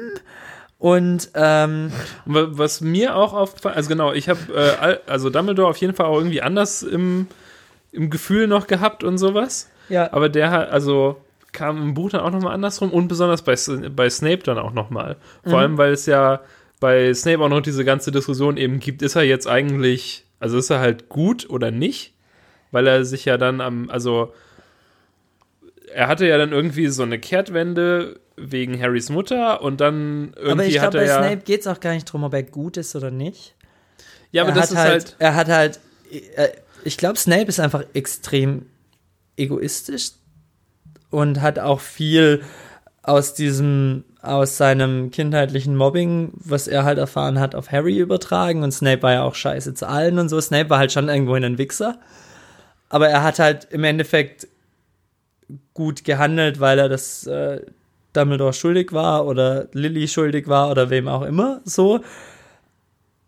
Und, 0.77 1.29
ähm, 1.35 1.91
Wa- 2.25 2.47
Was 2.51 2.81
mir 2.81 3.15
auch 3.15 3.33
aufgefallen, 3.33 3.75
also 3.75 3.87
genau, 3.89 4.13
ich 4.13 4.27
habe 4.29 4.39
äh, 4.55 4.97
also 5.09 5.29
Dumbledore 5.29 5.69
auf 5.69 5.77
jeden 5.77 5.93
Fall 5.93 6.07
auch 6.07 6.17
irgendwie 6.17 6.41
anders 6.41 6.81
im, 6.81 7.27
im 7.91 8.09
Gefühl 8.09 8.47
noch 8.47 8.65
gehabt 8.65 9.03
und 9.03 9.17
sowas. 9.19 9.69
ja, 9.89 10.11
Aber 10.11 10.27
der 10.27 10.49
hat, 10.49 10.69
also 10.71 11.17
kam 11.51 11.77
im 11.81 11.93
Buch 11.93 12.09
dann 12.09 12.21
auch 12.21 12.31
nochmal 12.31 12.53
andersrum 12.55 12.91
und 12.91 13.07
besonders 13.09 13.43
bei, 13.43 13.55
bei 13.89 14.09
Snape 14.09 14.39
dann 14.43 14.57
auch 14.57 14.71
nochmal. 14.73 15.17
Vor 15.43 15.59
allem, 15.59 15.77
weil 15.77 15.91
es 15.91 16.05
ja 16.07 16.39
bei 16.79 17.13
Snape 17.13 17.43
auch 17.43 17.49
noch 17.49 17.61
diese 17.61 17.85
ganze 17.85 18.11
Diskussion 18.11 18.57
eben 18.57 18.79
gibt, 18.79 19.01
ist 19.03 19.15
er 19.15 19.23
jetzt 19.23 19.47
eigentlich, 19.47 20.23
also 20.39 20.57
ist 20.57 20.71
er 20.71 20.79
halt 20.79 21.09
gut 21.09 21.47
oder 21.49 21.69
nicht? 21.69 22.13
Weil 22.71 22.87
er 22.87 23.05
sich 23.05 23.25
ja 23.25 23.37
dann 23.37 23.61
am, 23.61 23.89
also 23.91 24.33
er 25.93 26.07
hatte 26.07 26.25
ja 26.25 26.37
dann 26.37 26.51
irgendwie 26.51 26.87
so 26.87 27.03
eine 27.03 27.19
Kehrtwende 27.19 28.19
wegen 28.35 28.81
Harrys 28.81 29.09
Mutter 29.09 29.61
und 29.61 29.81
dann 29.81 30.33
irgendwie 30.35 30.51
Aber 30.51 30.65
ich 30.65 30.79
hat 30.79 30.91
glaube, 30.91 31.05
er 31.05 31.17
bei 31.19 31.23
ja. 31.23 31.29
Snape 31.29 31.43
geht 31.45 31.61
es 31.61 31.67
auch 31.67 31.79
gar 31.79 31.93
nicht 31.93 32.05
drum, 32.05 32.23
ob 32.23 32.33
er 32.33 32.43
gut 32.43 32.77
ist 32.77 32.95
oder 32.95 33.11
nicht. 33.11 33.55
ja, 34.31 34.43
aber 34.43 34.51
er 34.51 34.55
das 34.55 34.71
ist 34.71 34.77
halt, 34.77 34.91
halt. 34.91 35.15
er 35.19 35.35
hat 35.35 35.47
halt, 35.47 35.79
äh, 36.35 36.49
ich 36.83 36.97
glaube, 36.97 37.17
Snape 37.17 37.45
ist 37.45 37.59
einfach 37.59 37.83
extrem 37.93 38.65
egoistisch 39.37 40.11
und 41.09 41.41
hat 41.41 41.59
auch 41.59 41.79
viel 41.79 42.43
aus 43.03 43.33
diesem, 43.33 44.05
aus 44.21 44.57
seinem 44.57 45.11
kindheitlichen 45.11 45.75
Mobbing, 45.75 46.31
was 46.35 46.67
er 46.67 46.83
halt 46.83 46.99
erfahren 46.99 47.39
hat, 47.39 47.55
auf 47.55 47.71
Harry 47.71 47.97
übertragen 47.97 48.63
und 48.63 48.71
Snape 48.71 49.01
war 49.01 49.13
ja 49.13 49.23
auch 49.23 49.35
scheiße 49.35 49.73
zu 49.73 49.87
allen 49.87 50.19
und 50.19 50.29
so. 50.29 50.39
Snape 50.39 50.69
war 50.69 50.77
halt 50.77 50.91
schon 50.91 51.09
irgendwo 51.09 51.33
ein 51.33 51.57
Wichser. 51.57 51.99
Aber 52.89 53.07
er 53.07 53.23
hat 53.23 53.39
halt 53.39 53.67
im 53.71 53.83
Endeffekt 53.83 54.47
gut 55.73 56.03
gehandelt, 56.03 56.59
weil 56.59 56.79
er 56.79 56.89
das 56.89 57.25
äh, 57.27 57.61
Dumbledore 58.13 58.53
schuldig 58.53 58.91
war 58.93 59.25
oder 59.25 59.67
Lily 59.73 60.07
schuldig 60.07 60.47
war 60.47 60.69
oder 60.69 60.89
wem 60.89 61.07
auch 61.07 61.21
immer 61.23 61.61
so. 61.65 62.01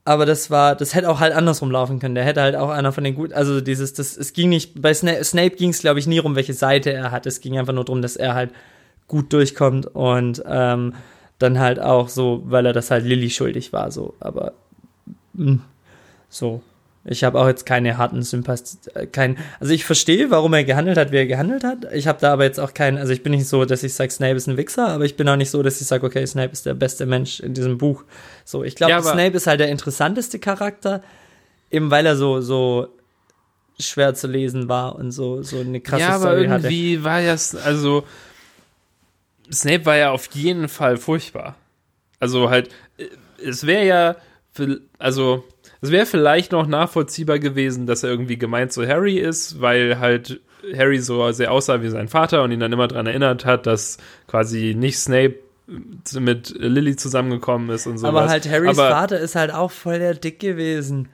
Aber 0.05 0.25
das 0.25 0.51
war, 0.51 0.75
das 0.75 0.95
hätte 0.95 1.09
auch 1.09 1.21
halt 1.21 1.33
andersrum 1.33 1.71
laufen 1.71 1.99
können. 1.99 2.15
Der 2.15 2.25
hätte 2.25 2.41
halt 2.41 2.55
auch 2.57 2.69
einer 2.69 2.91
von 2.91 3.05
den 3.05 3.15
gut, 3.15 3.31
also 3.31 3.61
dieses, 3.61 3.93
das, 3.93 4.17
es 4.17 4.33
ging 4.33 4.49
nicht, 4.49 4.81
bei 4.81 4.93
Snape, 4.93 5.23
Snape 5.23 5.55
ging 5.55 5.69
es, 5.69 5.79
glaube 5.79 5.99
ich, 5.99 6.07
nie 6.07 6.19
um, 6.19 6.35
welche 6.35 6.53
Seite 6.53 6.91
er 6.91 7.11
hat. 7.11 7.25
Es 7.25 7.39
ging 7.39 7.57
einfach 7.57 7.73
nur 7.73 7.85
darum, 7.85 8.01
dass 8.01 8.17
er 8.17 8.33
halt 8.33 8.51
gut 9.07 9.31
durchkommt 9.31 9.87
und 9.87 10.43
ähm, 10.45 10.93
dann 11.39 11.59
halt 11.59 11.79
auch 11.79 12.09
so, 12.09 12.43
weil 12.45 12.65
er 12.65 12.73
das 12.73 12.91
halt 12.91 13.05
Lilly 13.05 13.29
schuldig 13.29 13.71
war, 13.71 13.91
so. 13.91 14.13
Aber 14.19 14.53
mh, 15.33 15.59
so. 16.29 16.61
Ich 17.05 17.25
habe 17.25 17.37
auch 17.39 17.47
jetzt 17.47 17.65
keine 17.65 17.97
harten 17.97 18.23
Sympathien, 18.23 18.79
kein, 19.11 19.37
also 19.59 19.73
ich 19.73 19.83
verstehe, 19.83 20.31
warum 20.31 20.53
er 20.53 20.63
gehandelt 20.63 20.97
hat, 20.97 21.11
wie 21.11 21.17
er 21.17 21.25
gehandelt 21.25 21.65
hat. 21.65 21.91
Ich 21.93 22.07
habe 22.07 22.19
da 22.21 22.31
aber 22.31 22.45
jetzt 22.45 22.59
auch 22.59 22.73
keinen, 22.73 22.97
also 22.97 23.11
ich 23.11 23.23
bin 23.23 23.33
nicht 23.33 23.47
so, 23.47 23.65
dass 23.65 23.83
ich 23.83 23.93
sage, 23.93 24.09
Snape 24.09 24.35
ist 24.35 24.47
ein 24.47 24.55
Wichser, 24.55 24.87
aber 24.87 25.03
ich 25.03 25.17
bin 25.17 25.27
auch 25.27 25.35
nicht 25.35 25.49
so, 25.49 25.61
dass 25.63 25.81
ich 25.81 25.87
sage, 25.87 26.05
okay, 26.05 26.25
Snape 26.25 26.53
ist 26.53 26.65
der 26.65 26.75
beste 26.75 27.05
Mensch 27.05 27.41
in 27.41 27.53
diesem 27.53 27.77
Buch. 27.77 28.05
So, 28.45 28.63
ich 28.63 28.75
glaube, 28.75 28.91
Ja, 28.91 29.01
Snape 29.01 29.35
ist 29.35 29.47
halt 29.47 29.59
der 29.59 29.67
interessanteste 29.67 30.39
Charakter, 30.39 31.01
eben 31.71 31.91
weil 31.91 32.05
er 32.05 32.15
so, 32.15 32.39
so 32.39 32.87
schwer 33.79 34.13
zu 34.13 34.27
lesen 34.27 34.69
war 34.69 34.95
und 34.95 35.11
so, 35.11 35.43
so 35.43 35.59
eine 35.59 35.81
krasse 35.81 36.03
ja, 36.03 36.09
aber 36.09 36.31
Story 36.31 36.47
hatte. 36.47 36.67
irgendwie 36.67 37.03
war 37.03 37.19
ja, 37.19 37.35
also 37.65 38.05
Snape 39.51 39.85
war 39.85 39.97
ja 39.97 40.11
auf 40.11 40.29
jeden 40.33 40.69
Fall 40.69 40.95
furchtbar. 40.95 41.55
Also 42.19 42.49
halt, 42.49 42.69
äh, 42.97 43.07
es 43.43 43.65
wäre 43.65 43.85
ja, 43.85 44.15
also 44.99 45.43
es 45.83 45.91
wäre 45.91 46.05
vielleicht 46.05 46.53
noch 46.53 46.65
nachvollziehbar 46.65 47.39
gewesen, 47.39 47.85
dass 47.85 48.03
er 48.03 48.09
irgendwie 48.09 48.37
gemeint 48.37 48.71
zu 48.71 48.87
Harry 48.87 49.17
ist, 49.17 49.59
weil 49.59 49.99
halt 49.99 50.39
Harry 50.77 50.99
so 50.99 51.29
sehr 51.33 51.51
aussah 51.51 51.81
wie 51.81 51.89
sein 51.89 52.07
Vater 52.07 52.41
und 52.43 52.51
ihn 52.51 52.61
dann 52.61 52.71
immer 52.71 52.87
daran 52.87 53.05
erinnert 53.05 53.43
hat, 53.43 53.67
dass 53.67 53.97
quasi 54.27 54.75
nicht 54.77 54.97
Snape 54.97 55.35
mit 55.67 56.55
Lily 56.57 56.95
zusammengekommen 56.95 57.69
ist 57.69 57.85
und 57.85 57.97
sowas. 57.97 58.09
aber 58.09 58.29
halt 58.29 58.49
Harrys 58.49 58.77
aber, 58.79 58.89
Vater 58.89 59.19
ist 59.19 59.35
halt 59.35 59.53
auch 59.53 59.71
voll 59.71 59.99
der 59.99 60.13
Dick 60.13 60.39
gewesen. 60.39 61.09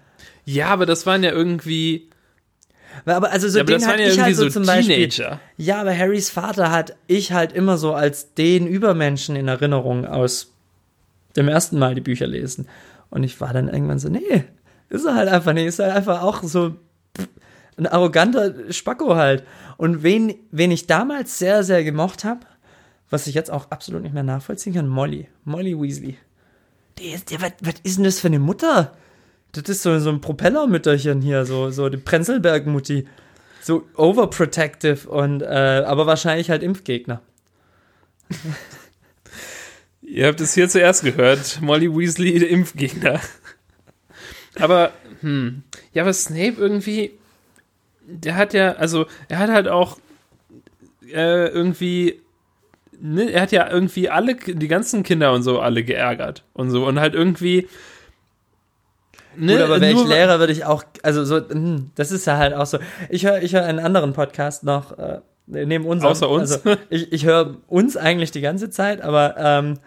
Ja, 0.45 0.67
aber 0.67 0.85
das 0.85 1.07
waren 1.07 1.23
ja 1.23 1.31
irgendwie, 1.31 2.07
Aber 3.05 3.31
also 3.31 3.47
so 3.49 3.57
ja, 3.57 3.63
den 3.63 3.85
hatte 3.87 4.03
ja 4.03 4.09
ich 4.09 4.19
halt 4.19 4.35
so 4.35 4.43
so 4.43 4.49
zum 4.49 4.67
Beispiel. 4.67 5.07
Teenager. 5.07 5.39
Ja, 5.57 5.81
aber 5.81 5.97
Harrys 5.97 6.29
Vater 6.29 6.71
hat 6.71 6.95
ich 7.07 7.31
halt 7.31 7.53
immer 7.53 7.79
so 7.79 7.93
als 7.93 8.35
den 8.35 8.67
Übermenschen 8.67 9.35
in 9.35 9.47
Erinnerung 9.47 10.05
aus 10.05 10.51
dem 11.35 11.47
ersten 11.47 11.79
Mal 11.79 11.95
die 11.95 12.01
Bücher 12.01 12.27
lesen. 12.27 12.67
Und 13.11 13.23
ich 13.23 13.39
war 13.41 13.53
dann 13.53 13.69
irgendwann 13.69 13.99
so, 13.99 14.09
nee, 14.09 14.43
ist 14.89 15.05
er 15.05 15.15
halt 15.15 15.29
einfach 15.29 15.53
nicht. 15.53 15.65
Ist 15.65 15.79
halt 15.79 15.93
einfach 15.93 16.21
auch 16.21 16.43
so 16.43 16.75
ein 17.77 17.87
arroganter 17.87 18.71
Spacko 18.71 19.15
halt. 19.15 19.43
Und 19.77 20.03
wen, 20.03 20.35
wen 20.51 20.71
ich 20.71 20.87
damals 20.87 21.39
sehr, 21.39 21.63
sehr 21.63 21.83
gemocht 21.83 22.23
habe, 22.23 22.41
was 23.09 23.27
ich 23.27 23.35
jetzt 23.35 23.51
auch 23.51 23.71
absolut 23.71 24.03
nicht 24.03 24.13
mehr 24.13 24.23
nachvollziehen 24.23 24.73
kann, 24.73 24.87
Molly. 24.87 25.27
Molly 25.45 25.79
Weasley. 25.79 26.17
Ist, 26.99 27.31
die, 27.31 27.41
was, 27.41 27.53
was 27.61 27.75
ist 27.83 27.97
denn 27.97 28.03
das 28.03 28.19
für 28.19 28.27
eine 28.27 28.39
Mutter? 28.39 28.93
Das 29.53 29.69
ist 29.69 29.81
so, 29.81 29.97
so 29.99 30.09
ein 30.09 30.21
Propellermütterchen 30.21 31.21
hier, 31.21 31.45
so, 31.45 31.71
so 31.71 31.89
die 31.89 31.97
Prenzlberg-Mutti. 31.97 33.07
So 33.61 33.87
overprotective 33.95 35.09
und, 35.09 35.41
äh, 35.41 35.83
aber 35.85 36.05
wahrscheinlich 36.05 36.49
halt 36.49 36.61
Impfgegner. 36.63 37.21
Ihr 40.01 40.27
habt 40.27 40.41
es 40.41 40.53
hier 40.53 40.67
zuerst 40.69 41.03
gehört. 41.03 41.59
Molly 41.61 41.89
Weasley, 41.89 42.39
der 42.39 42.49
Impfgegner. 42.49 43.19
Aber, 44.57 44.91
hm. 45.21 45.63
Ja, 45.93 46.03
aber 46.03 46.13
Snape 46.13 46.55
irgendwie, 46.57 47.11
der 48.05 48.35
hat 48.35 48.53
ja, 48.53 48.73
also, 48.73 49.05
er 49.27 49.39
hat 49.39 49.49
halt 49.49 49.67
auch 49.67 49.97
äh, 51.13 51.47
irgendwie, 51.47 52.21
ne, 52.99 53.31
er 53.31 53.41
hat 53.41 53.51
ja 53.51 53.69
irgendwie 53.69 54.09
alle, 54.09 54.35
die 54.35 54.67
ganzen 54.67 55.03
Kinder 55.03 55.33
und 55.33 55.43
so 55.43 55.59
alle 55.59 55.83
geärgert 55.83 56.43
und 56.53 56.71
so 56.71 56.85
und 56.85 56.99
halt 56.99 57.13
irgendwie. 57.13 57.67
Ne, 59.35 59.53
Gut, 59.53 59.61
aber 59.61 59.81
wäre 59.81 59.93
ich 59.93 60.07
Lehrer, 60.07 60.39
würde 60.39 60.53
ich 60.53 60.65
auch, 60.65 60.83
also 61.03 61.23
so, 61.23 61.37
hm, 61.37 61.91
das 61.95 62.11
ist 62.11 62.25
ja 62.25 62.37
halt 62.37 62.53
auch 62.53 62.65
so. 62.65 62.79
Ich 63.09 63.25
höre 63.25 63.41
ich 63.41 63.53
hör 63.53 63.63
einen 63.63 63.79
anderen 63.79 64.13
Podcast 64.13 64.63
noch, 64.63 64.97
äh, 64.97 65.19
neben 65.47 65.85
uns. 65.85 66.03
Außer 66.03 66.29
uns? 66.29 66.65
Also, 66.65 66.81
ich 66.89 67.11
ich 67.11 67.25
höre 67.25 67.57
uns 67.67 67.95
eigentlich 67.95 68.31
die 68.31 68.41
ganze 68.41 68.69
Zeit, 68.69 69.01
aber 69.01 69.35
ähm, 69.37 69.79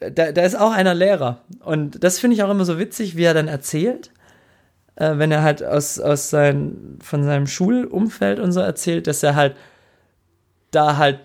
da, 0.00 0.32
da 0.32 0.42
ist 0.42 0.58
auch 0.58 0.72
einer 0.72 0.94
Lehrer. 0.94 1.42
Und 1.60 2.02
das 2.02 2.18
finde 2.18 2.34
ich 2.34 2.42
auch 2.42 2.50
immer 2.50 2.64
so 2.64 2.78
witzig, 2.78 3.16
wie 3.16 3.24
er 3.24 3.34
dann 3.34 3.48
erzählt, 3.48 4.10
äh, 4.96 5.18
wenn 5.18 5.30
er 5.30 5.42
halt 5.42 5.62
aus, 5.62 6.00
aus 6.00 6.30
sein, 6.30 6.98
von 7.02 7.22
seinem 7.24 7.46
Schulumfeld 7.46 8.40
und 8.40 8.52
so 8.52 8.60
erzählt, 8.60 9.06
dass 9.06 9.22
er 9.22 9.34
halt 9.34 9.56
da 10.70 10.96
halt, 10.96 11.20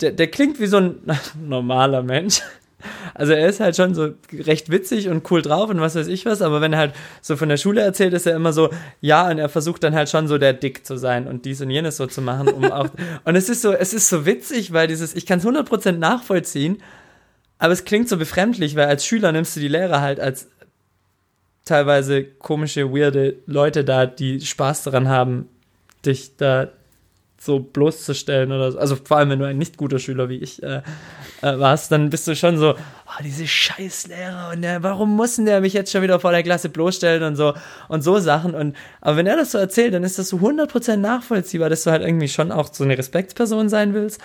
der, 0.00 0.12
der 0.12 0.28
klingt 0.28 0.58
wie 0.60 0.66
so 0.66 0.78
ein 0.78 1.00
normaler 1.40 2.02
Mensch. 2.02 2.42
Also 3.12 3.34
er 3.34 3.46
ist 3.46 3.60
halt 3.60 3.76
schon 3.76 3.94
so 3.94 4.14
recht 4.32 4.70
witzig 4.70 5.10
und 5.10 5.30
cool 5.30 5.42
drauf 5.42 5.68
und 5.68 5.82
was 5.82 5.96
weiß 5.96 6.06
ich 6.06 6.24
was, 6.24 6.40
aber 6.40 6.62
wenn 6.62 6.72
er 6.72 6.78
halt 6.78 6.94
so 7.20 7.36
von 7.36 7.50
der 7.50 7.58
Schule 7.58 7.82
erzählt, 7.82 8.14
ist 8.14 8.26
er 8.26 8.34
immer 8.34 8.54
so, 8.54 8.70
ja, 9.02 9.28
und 9.28 9.36
er 9.36 9.50
versucht 9.50 9.84
dann 9.84 9.94
halt 9.94 10.08
schon 10.08 10.28
so 10.28 10.38
der 10.38 10.54
Dick 10.54 10.86
zu 10.86 10.96
sein 10.96 11.26
und 11.26 11.44
dies 11.44 11.60
und 11.60 11.68
jenes 11.68 11.98
so 11.98 12.06
zu 12.06 12.22
machen, 12.22 12.48
um 12.48 12.72
auch, 12.72 12.88
und 13.24 13.36
es 13.36 13.50
ist 13.50 13.60
so, 13.60 13.72
es 13.72 13.92
ist 13.92 14.08
so 14.08 14.24
witzig, 14.24 14.72
weil 14.72 14.86
dieses, 14.86 15.14
ich 15.14 15.26
kann 15.26 15.40
es 15.40 15.44
100% 15.44 15.92
nachvollziehen, 15.92 16.78
aber 17.60 17.74
es 17.74 17.84
klingt 17.84 18.08
so 18.08 18.16
befremdlich, 18.16 18.74
weil 18.74 18.86
als 18.86 19.04
Schüler 19.04 19.30
nimmst 19.32 19.54
du 19.54 19.60
die 19.60 19.68
Lehrer 19.68 20.00
halt 20.00 20.18
als 20.18 20.48
teilweise 21.66 22.24
komische, 22.24 22.90
weirde 22.90 23.36
Leute 23.46 23.84
da, 23.84 24.06
die 24.06 24.40
Spaß 24.40 24.84
daran 24.84 25.08
haben, 25.08 25.46
dich 26.04 26.36
da 26.38 26.68
so 27.38 27.60
bloßzustellen 27.60 28.50
oder 28.50 28.72
so. 28.72 28.78
Also 28.78 28.96
vor 28.96 29.18
allem, 29.18 29.30
wenn 29.30 29.38
du 29.38 29.46
ein 29.46 29.58
nicht 29.58 29.76
guter 29.76 29.98
Schüler 29.98 30.30
wie 30.30 30.38
ich 30.38 30.62
äh, 30.62 30.82
äh, 31.42 31.58
warst, 31.58 31.92
dann 31.92 32.08
bist 32.08 32.26
du 32.26 32.34
schon 32.34 32.56
so, 32.56 32.72
oh, 32.72 33.22
diese 33.22 33.46
Scheißlehrer 33.46 34.52
und 34.54 34.62
der, 34.62 34.82
warum 34.82 35.14
muss 35.14 35.36
denn 35.36 35.44
der 35.44 35.60
mich 35.60 35.74
jetzt 35.74 35.92
schon 35.92 36.02
wieder 36.02 36.18
vor 36.18 36.32
der 36.32 36.42
Klasse 36.42 36.70
bloßstellen 36.70 37.22
und 37.22 37.36
so 37.36 37.52
und 37.88 38.02
so 38.02 38.18
Sachen. 38.18 38.54
Und 38.54 38.74
aber 39.02 39.18
wenn 39.18 39.26
er 39.26 39.36
das 39.36 39.52
so 39.52 39.58
erzählt, 39.58 39.92
dann 39.92 40.04
ist 40.04 40.18
das 40.18 40.30
so 40.30 40.38
100% 40.38 40.96
nachvollziehbar, 40.96 41.68
dass 41.68 41.84
du 41.84 41.90
halt 41.90 42.02
irgendwie 42.02 42.28
schon 42.28 42.52
auch 42.52 42.72
so 42.72 42.84
eine 42.84 42.96
Respektsperson 42.96 43.68
sein 43.68 43.92
willst 43.92 44.20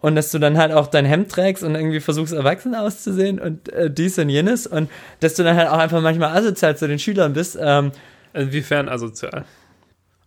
und 0.00 0.14
dass 0.14 0.30
du 0.30 0.38
dann 0.38 0.58
halt 0.58 0.72
auch 0.72 0.86
dein 0.86 1.04
Hemd 1.04 1.30
trägst 1.30 1.62
und 1.62 1.74
irgendwie 1.74 2.00
versuchst, 2.00 2.32
erwachsen 2.32 2.74
auszusehen 2.74 3.38
und 3.38 3.68
äh, 3.70 3.90
dies 3.90 4.18
und 4.18 4.28
jenes 4.28 4.66
und 4.66 4.90
dass 5.20 5.34
du 5.34 5.42
dann 5.42 5.56
halt 5.56 5.68
auch 5.68 5.78
einfach 5.78 6.00
manchmal 6.00 6.36
asozial 6.36 6.76
zu 6.76 6.86
den 6.86 6.98
Schülern 6.98 7.32
bist. 7.32 7.58
Ähm, 7.60 7.92
Inwiefern 8.34 8.88
asozial? 8.88 9.44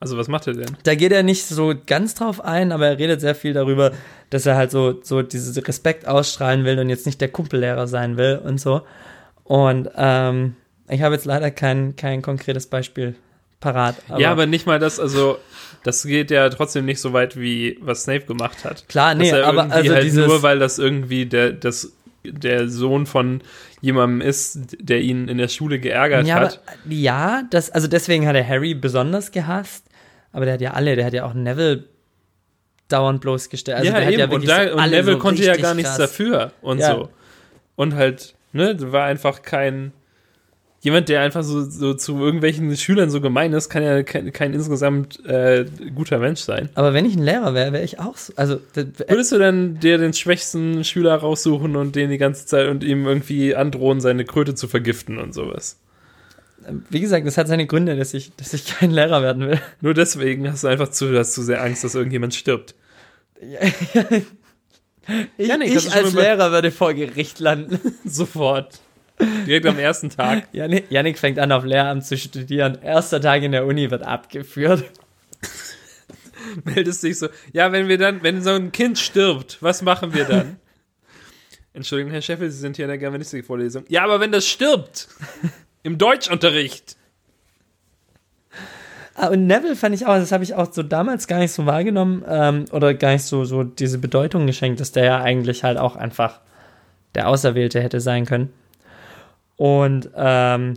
Also, 0.01 0.17
was 0.17 0.27
macht 0.27 0.47
er 0.47 0.53
denn? 0.53 0.75
da 0.83 0.95
geht 0.95 1.11
er 1.11 1.21
nicht 1.21 1.45
so 1.45 1.75
ganz 1.85 2.15
drauf 2.15 2.43
ein, 2.43 2.71
aber 2.71 2.87
er 2.87 2.97
redet 2.97 3.21
sehr 3.21 3.35
viel 3.35 3.53
darüber, 3.53 3.91
dass 4.31 4.47
er 4.47 4.55
halt 4.55 4.71
so, 4.71 4.99
so 5.03 5.21
diesen 5.21 5.63
Respekt 5.63 6.07
ausstrahlen 6.07 6.65
will 6.65 6.79
und 6.79 6.89
jetzt 6.89 7.05
nicht 7.05 7.21
der 7.21 7.29
Kumpellehrer 7.29 7.87
sein 7.87 8.17
will 8.17 8.41
und 8.43 8.59
so. 8.59 8.81
Und 9.43 9.89
ähm, 9.95 10.55
ich 10.89 11.03
habe 11.03 11.13
jetzt 11.13 11.25
leider 11.25 11.51
kein, 11.51 11.95
kein 11.95 12.23
konkretes 12.23 12.65
Beispiel 12.65 13.13
parat. 13.59 13.95
ja, 14.17 14.31
aber 14.31 14.47
nicht 14.47 14.65
mal 14.65 14.79
das, 14.79 14.99
also, 14.99 15.37
das 15.83 16.03
geht 16.03 16.31
ja 16.31 16.49
trotzdem 16.49 16.85
nicht 16.85 16.99
so 16.99 17.13
weit, 17.13 17.39
wie 17.39 17.77
was 17.81 18.03
Snape 18.03 18.25
gemacht 18.25 18.63
hat. 18.65 18.87
Klar, 18.89 19.15
nee, 19.15 19.29
er 19.29 19.47
aber 19.47 19.69
also 19.71 19.93
halt 19.93 20.03
dieses- 20.03 20.25
nur 20.27 20.43
weil 20.43 20.59
das 20.59 20.77
irgendwie 20.79 21.25
der, 21.25 21.51
das, 21.51 21.91
der 22.23 22.67
Sohn 22.69 23.05
von 23.05 23.41
jemandem 23.81 24.21
ist, 24.21 24.59
der 24.79 25.01
ihn 25.01 25.27
in 25.27 25.37
der 25.39 25.47
Schule 25.47 25.79
geärgert 25.79 26.27
ja, 26.27 26.35
aber, 26.37 26.45
hat. 26.47 26.59
ja, 26.87 27.43
das, 27.49 27.71
also 27.71 27.87
deswegen 27.87 28.27
hat 28.27 28.35
er 28.35 28.47
Harry 28.47 28.73
besonders 28.75 29.31
gehasst, 29.31 29.85
aber 30.31 30.45
der 30.45 30.53
hat 30.55 30.61
ja 30.61 30.71
alle, 30.73 30.95
der 30.95 31.05
hat 31.05 31.13
ja 31.13 31.25
auch 31.25 31.33
Neville 31.33 31.85
dauernd 32.89 33.21
bloßgestellt. 33.21 33.77
Also 33.77 33.91
ja, 33.91 33.97
der 33.97 34.05
hat 34.05 34.13
eben. 34.13 34.19
ja 34.21 34.27
und, 34.35 34.47
da, 34.47 34.67
so 34.69 34.75
und 34.77 34.89
Neville 34.91 35.13
so 35.13 35.19
konnte 35.19 35.43
ja 35.43 35.55
gar 35.55 35.73
nichts 35.73 35.95
krass. 35.95 36.11
dafür 36.11 36.51
und 36.61 36.79
Ja. 36.79 36.91
so. 36.95 37.09
Und 37.75 37.95
halt, 37.95 38.35
ne, 38.53 38.75
war 38.91 39.05
einfach 39.05 39.41
kein. 39.41 39.93
Jemand, 40.83 41.09
der 41.09 41.21
einfach 41.21 41.43
so, 41.43 41.61
so 41.69 41.93
zu 41.93 42.17
irgendwelchen 42.19 42.75
Schülern 42.75 43.11
so 43.11 43.21
gemein 43.21 43.53
ist, 43.53 43.69
kann 43.69 43.83
ja 43.83 44.01
kein, 44.01 44.33
kein 44.33 44.51
insgesamt 44.53 45.23
äh, 45.27 45.65
guter 45.93 46.17
Mensch 46.17 46.39
sein. 46.41 46.69
Aber 46.73 46.93
wenn 46.95 47.05
ich 47.05 47.15
ein 47.15 47.21
Lehrer 47.23 47.53
wäre, 47.53 47.71
wäre 47.71 47.83
ich 47.83 47.99
auch 47.99 48.17
so, 48.17 48.33
also 48.35 48.55
d- 48.75 48.87
Würdest 49.07 49.31
du 49.31 49.37
dann 49.37 49.79
dir 49.79 49.99
den 49.99 50.13
schwächsten 50.13 50.83
Schüler 50.83 51.13
raussuchen 51.15 51.75
und 51.75 51.95
den 51.95 52.09
die 52.09 52.17
ganze 52.17 52.47
Zeit 52.47 52.67
und 52.67 52.83
ihm 52.83 53.05
irgendwie 53.05 53.55
androhen, 53.55 54.01
seine 54.01 54.25
Kröte 54.25 54.55
zu 54.55 54.67
vergiften 54.67 55.19
und 55.19 55.35
sowas? 55.35 55.77
Wie 56.89 56.99
gesagt, 56.99 57.27
das 57.27 57.37
hat 57.37 57.47
seine 57.47 57.67
Gründe, 57.67 57.95
dass 57.95 58.13
ich, 58.15 58.35
dass 58.35 58.53
ich 58.53 58.65
kein 58.65 58.89
Lehrer 58.91 59.21
werden 59.21 59.47
will. 59.47 59.61
Nur 59.81 59.93
deswegen 59.93 60.49
hast 60.49 60.63
du 60.63 60.67
einfach 60.67 60.89
zu, 60.89 61.15
hast 61.17 61.33
zu 61.33 61.43
sehr 61.43 61.61
Angst, 61.61 61.83
dass 61.83 61.93
irgendjemand 61.95 62.33
stirbt. 62.33 62.73
Ich, 65.37 65.47
Janik, 65.47 65.75
hast 65.75 65.85
du 65.85 65.89
ich 65.89 65.95
als 65.95 66.13
Lehrer 66.13 66.51
würde 66.51 66.71
vor 66.71 66.93
Gericht 66.93 67.39
landen. 67.39 67.79
Sofort. 68.05 68.79
Direkt 69.45 69.65
am 69.65 69.79
ersten 69.79 70.09
Tag. 70.09 70.47
Janik, 70.53 71.19
fängt 71.19 71.39
an, 71.39 71.51
auf 71.51 71.65
Lehramt 71.65 72.05
zu 72.05 72.17
studieren. 72.17 72.77
Erster 72.81 73.21
Tag 73.21 73.43
in 73.43 73.51
der 73.51 73.65
Uni 73.65 73.89
wird 73.91 74.03
abgeführt. 74.03 74.83
meldest 76.65 77.03
dich 77.03 77.19
so, 77.19 77.27
ja, 77.53 77.71
wenn 77.71 77.87
wir 77.87 77.97
dann, 77.97 78.23
wenn 78.23 78.41
so 78.41 78.51
ein 78.51 78.71
Kind 78.71 78.97
stirbt, 78.97 79.57
was 79.61 79.81
machen 79.81 80.13
wir 80.13 80.25
dann? 80.25 80.57
Entschuldigung, 81.73 82.11
Herr 82.11 82.21
Scheffel, 82.21 82.51
Sie 82.51 82.59
sind 82.59 82.75
hier 82.75 82.85
in 82.85 82.89
der 82.89 82.97
Germanistik-Vorlesung. 82.97 83.85
Ja, 83.87 84.03
aber 84.03 84.19
wenn 84.19 84.31
das 84.31 84.45
stirbt, 84.45 85.07
im 85.83 85.97
Deutschunterricht. 85.97 86.97
Ah, 89.15 89.27
und 89.27 89.47
Neville 89.47 89.75
fand 89.75 89.95
ich 89.95 90.05
auch, 90.05 90.15
das 90.15 90.31
habe 90.31 90.43
ich 90.43 90.53
auch 90.53 90.71
so 90.71 90.83
damals 90.83 91.27
gar 91.27 91.39
nicht 91.39 91.51
so 91.51 91.65
wahrgenommen 91.65 92.23
ähm, 92.27 92.65
oder 92.71 92.93
gar 92.93 93.13
nicht 93.13 93.23
so, 93.23 93.45
so 93.45 93.63
diese 93.63 93.99
Bedeutung 93.99 94.47
geschenkt, 94.47 94.79
dass 94.79 94.91
der 94.91 95.05
ja 95.05 95.21
eigentlich 95.21 95.63
halt 95.63 95.77
auch 95.77 95.95
einfach 95.95 96.39
der 97.15 97.27
Auserwählte 97.27 97.81
hätte 97.81 97.99
sein 97.99 98.25
können. 98.25 98.51
Und 99.61 100.09
ähm, 100.15 100.73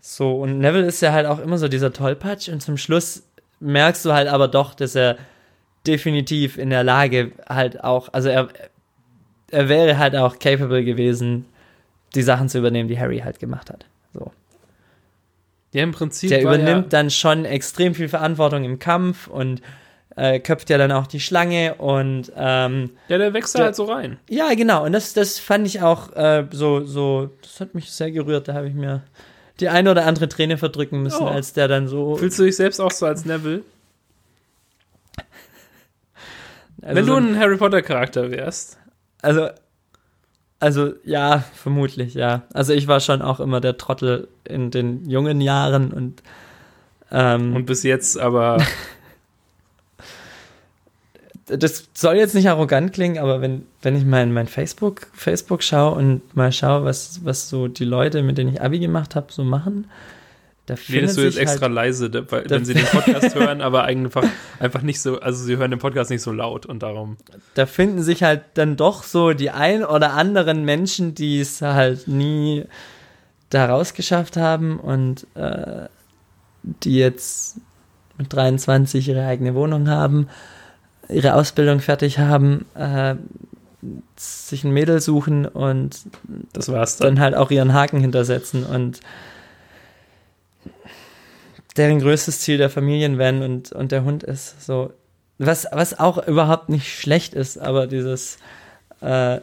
so, 0.00 0.40
und 0.40 0.58
Neville 0.58 0.86
ist 0.86 1.00
ja 1.02 1.12
halt 1.12 1.24
auch 1.24 1.38
immer 1.38 1.56
so 1.56 1.68
dieser 1.68 1.92
Tollpatsch 1.92 2.48
und 2.48 2.60
zum 2.60 2.76
Schluss 2.76 3.22
merkst 3.60 4.04
du 4.04 4.12
halt 4.12 4.26
aber 4.26 4.48
doch, 4.48 4.74
dass 4.74 4.96
er 4.96 5.18
definitiv 5.86 6.58
in 6.58 6.70
der 6.70 6.82
Lage 6.82 7.30
halt 7.48 7.84
auch, 7.84 8.12
also 8.12 8.28
er, 8.28 8.48
er 9.52 9.68
wäre 9.68 9.98
halt 9.98 10.16
auch 10.16 10.40
capable 10.40 10.84
gewesen, 10.84 11.44
die 12.16 12.22
Sachen 12.22 12.48
zu 12.48 12.58
übernehmen, 12.58 12.88
die 12.88 12.98
Harry 12.98 13.20
halt 13.20 13.38
gemacht 13.38 13.70
hat. 13.70 13.86
So. 14.12 14.32
Ja, 15.72 15.84
im 15.84 15.92
Prinzip 15.92 16.30
Der 16.30 16.42
übernimmt 16.42 16.92
ja, 16.92 16.98
dann 16.98 17.10
schon 17.10 17.44
extrem 17.44 17.94
viel 17.94 18.08
Verantwortung 18.08 18.64
im 18.64 18.80
Kampf 18.80 19.28
und 19.28 19.62
äh, 20.18 20.40
köpft 20.40 20.68
ja 20.70 20.78
dann 20.78 20.90
auch 20.92 21.06
die 21.06 21.20
Schlange 21.20 21.74
und 21.76 22.32
ähm, 22.36 22.90
ja, 23.08 23.18
der 23.18 23.32
wächst 23.34 23.54
da 23.54 23.64
halt 23.64 23.76
so 23.76 23.84
rein. 23.84 24.18
ja, 24.28 24.52
genau. 24.54 24.84
Und 24.84 24.92
das, 24.92 25.12
das 25.14 25.38
fand 25.38 25.66
ich 25.66 25.80
auch 25.80 26.12
äh, 26.16 26.44
so, 26.50 26.84
so, 26.84 27.30
das 27.42 27.60
hat 27.60 27.74
mich 27.74 27.90
sehr 27.92 28.10
gerührt. 28.10 28.48
Da 28.48 28.54
habe 28.54 28.68
ich 28.68 28.74
mir 28.74 29.02
die 29.60 29.68
eine 29.68 29.90
oder 29.90 30.06
andere 30.06 30.28
Träne 30.28 30.58
verdrücken 30.58 31.02
müssen, 31.02 31.24
Ja. 31.24 31.30
als 31.32 31.52
der 31.52 31.68
dann 31.68 31.88
so. 31.88 32.16
Fühlst 32.16 32.38
du 32.38 32.44
dich 32.44 32.56
selbst 32.56 32.80
auch 32.80 32.90
so 32.90 33.06
als 33.06 33.24
Neville? 33.24 33.62
also 36.82 36.94
wenn 36.96 37.06
du 37.06 37.14
ein 37.16 37.38
Harry 37.38 37.56
Potter-Charakter 37.56 38.30
wärst. 38.30 38.78
also, 39.22 39.48
also 40.60 40.92
ja, 41.04 41.44
vermutlich, 41.54 42.14
ja. 42.14 42.42
Also 42.52 42.72
ich 42.72 42.86
war 42.88 43.00
schon 43.00 43.22
auch 43.22 43.40
immer 43.40 43.60
der 43.60 43.76
Trottel 43.78 44.28
in 44.44 44.70
den 44.70 45.08
jungen 45.08 45.40
Jahren 45.40 45.92
und 45.92 46.22
ähm, 47.10 47.54
Und 47.56 47.66
bis 47.66 47.82
jetzt 47.84 48.18
aber, 48.18 48.58
das 51.48 51.88
soll 51.94 52.16
jetzt 52.16 52.34
nicht 52.34 52.48
arrogant 52.48 52.92
klingen, 52.92 53.18
aber 53.18 53.40
wenn, 53.40 53.66
wenn 53.82 53.96
ich 53.96 54.04
mal 54.04 54.22
in 54.22 54.32
mein 54.32 54.46
Facebook, 54.46 55.08
Facebook 55.12 55.62
schaue 55.62 55.94
und 55.94 56.36
mal 56.36 56.52
schaue, 56.52 56.84
was, 56.84 57.24
was 57.24 57.48
so 57.48 57.68
die 57.68 57.84
Leute, 57.84 58.22
mit 58.22 58.38
denen 58.38 58.54
ich 58.54 58.60
Abi 58.60 58.78
gemacht 58.78 59.14
habe, 59.14 59.32
so 59.32 59.44
machen, 59.44 59.88
da 60.66 60.74
redest 60.90 61.16
du 61.16 61.22
jetzt 61.22 61.38
extra 61.38 61.62
halt, 61.62 61.72
leise, 61.72 62.12
weil, 62.30 62.48
wenn 62.50 62.64
sie 62.66 62.74
den 62.74 62.84
Podcast 62.92 63.34
hören, 63.34 63.62
aber 63.62 63.84
einfach, 63.84 64.24
einfach 64.60 64.82
nicht 64.82 65.00
so, 65.00 65.18
also 65.18 65.42
sie 65.42 65.56
hören 65.56 65.70
den 65.70 65.80
Podcast 65.80 66.10
nicht 66.10 66.20
so 66.20 66.30
laut 66.30 66.66
und 66.66 66.82
darum. 66.82 67.16
da 67.54 67.64
finden 67.64 68.02
sich 68.02 68.22
halt 68.22 68.42
dann 68.54 68.76
doch 68.76 69.02
so 69.02 69.32
die 69.32 69.50
ein 69.50 69.82
oder 69.82 70.12
anderen 70.12 70.64
Menschen, 70.66 71.14
die 71.14 71.40
es 71.40 71.62
halt 71.62 72.06
nie 72.06 72.64
da 73.48 73.66
rausgeschafft 73.66 74.36
haben 74.36 74.78
und 74.78 75.26
äh, 75.34 75.88
die 76.62 76.98
jetzt 76.98 77.56
mit 78.18 78.30
23 78.30 79.08
ihre 79.08 79.24
eigene 79.24 79.54
Wohnung 79.54 79.88
haben, 79.88 80.28
ihre 81.08 81.34
Ausbildung 81.34 81.80
fertig 81.80 82.18
haben, 82.18 82.66
äh, 82.74 83.14
sich 84.16 84.64
ein 84.64 84.72
Mädel 84.72 85.00
suchen 85.00 85.46
und 85.46 86.04
Das 86.52 86.70
war's 86.70 86.96
dann. 86.96 87.16
dann 87.16 87.20
halt 87.20 87.34
auch 87.34 87.50
ihren 87.50 87.72
Haken 87.72 88.00
hintersetzen 88.00 88.64
und 88.64 89.00
deren 91.76 92.00
größtes 92.00 92.40
Ziel 92.40 92.58
der 92.58 92.70
Familienvan 92.70 93.42
und, 93.42 93.72
und 93.72 93.92
der 93.92 94.04
Hund 94.04 94.24
ist. 94.24 94.64
So. 94.64 94.92
Was, 95.38 95.66
was 95.70 95.98
auch 95.98 96.26
überhaupt 96.26 96.68
nicht 96.68 96.92
schlecht 96.92 97.34
ist, 97.34 97.58
aber 97.58 97.86
dieses 97.86 98.38
äh, 99.00 99.40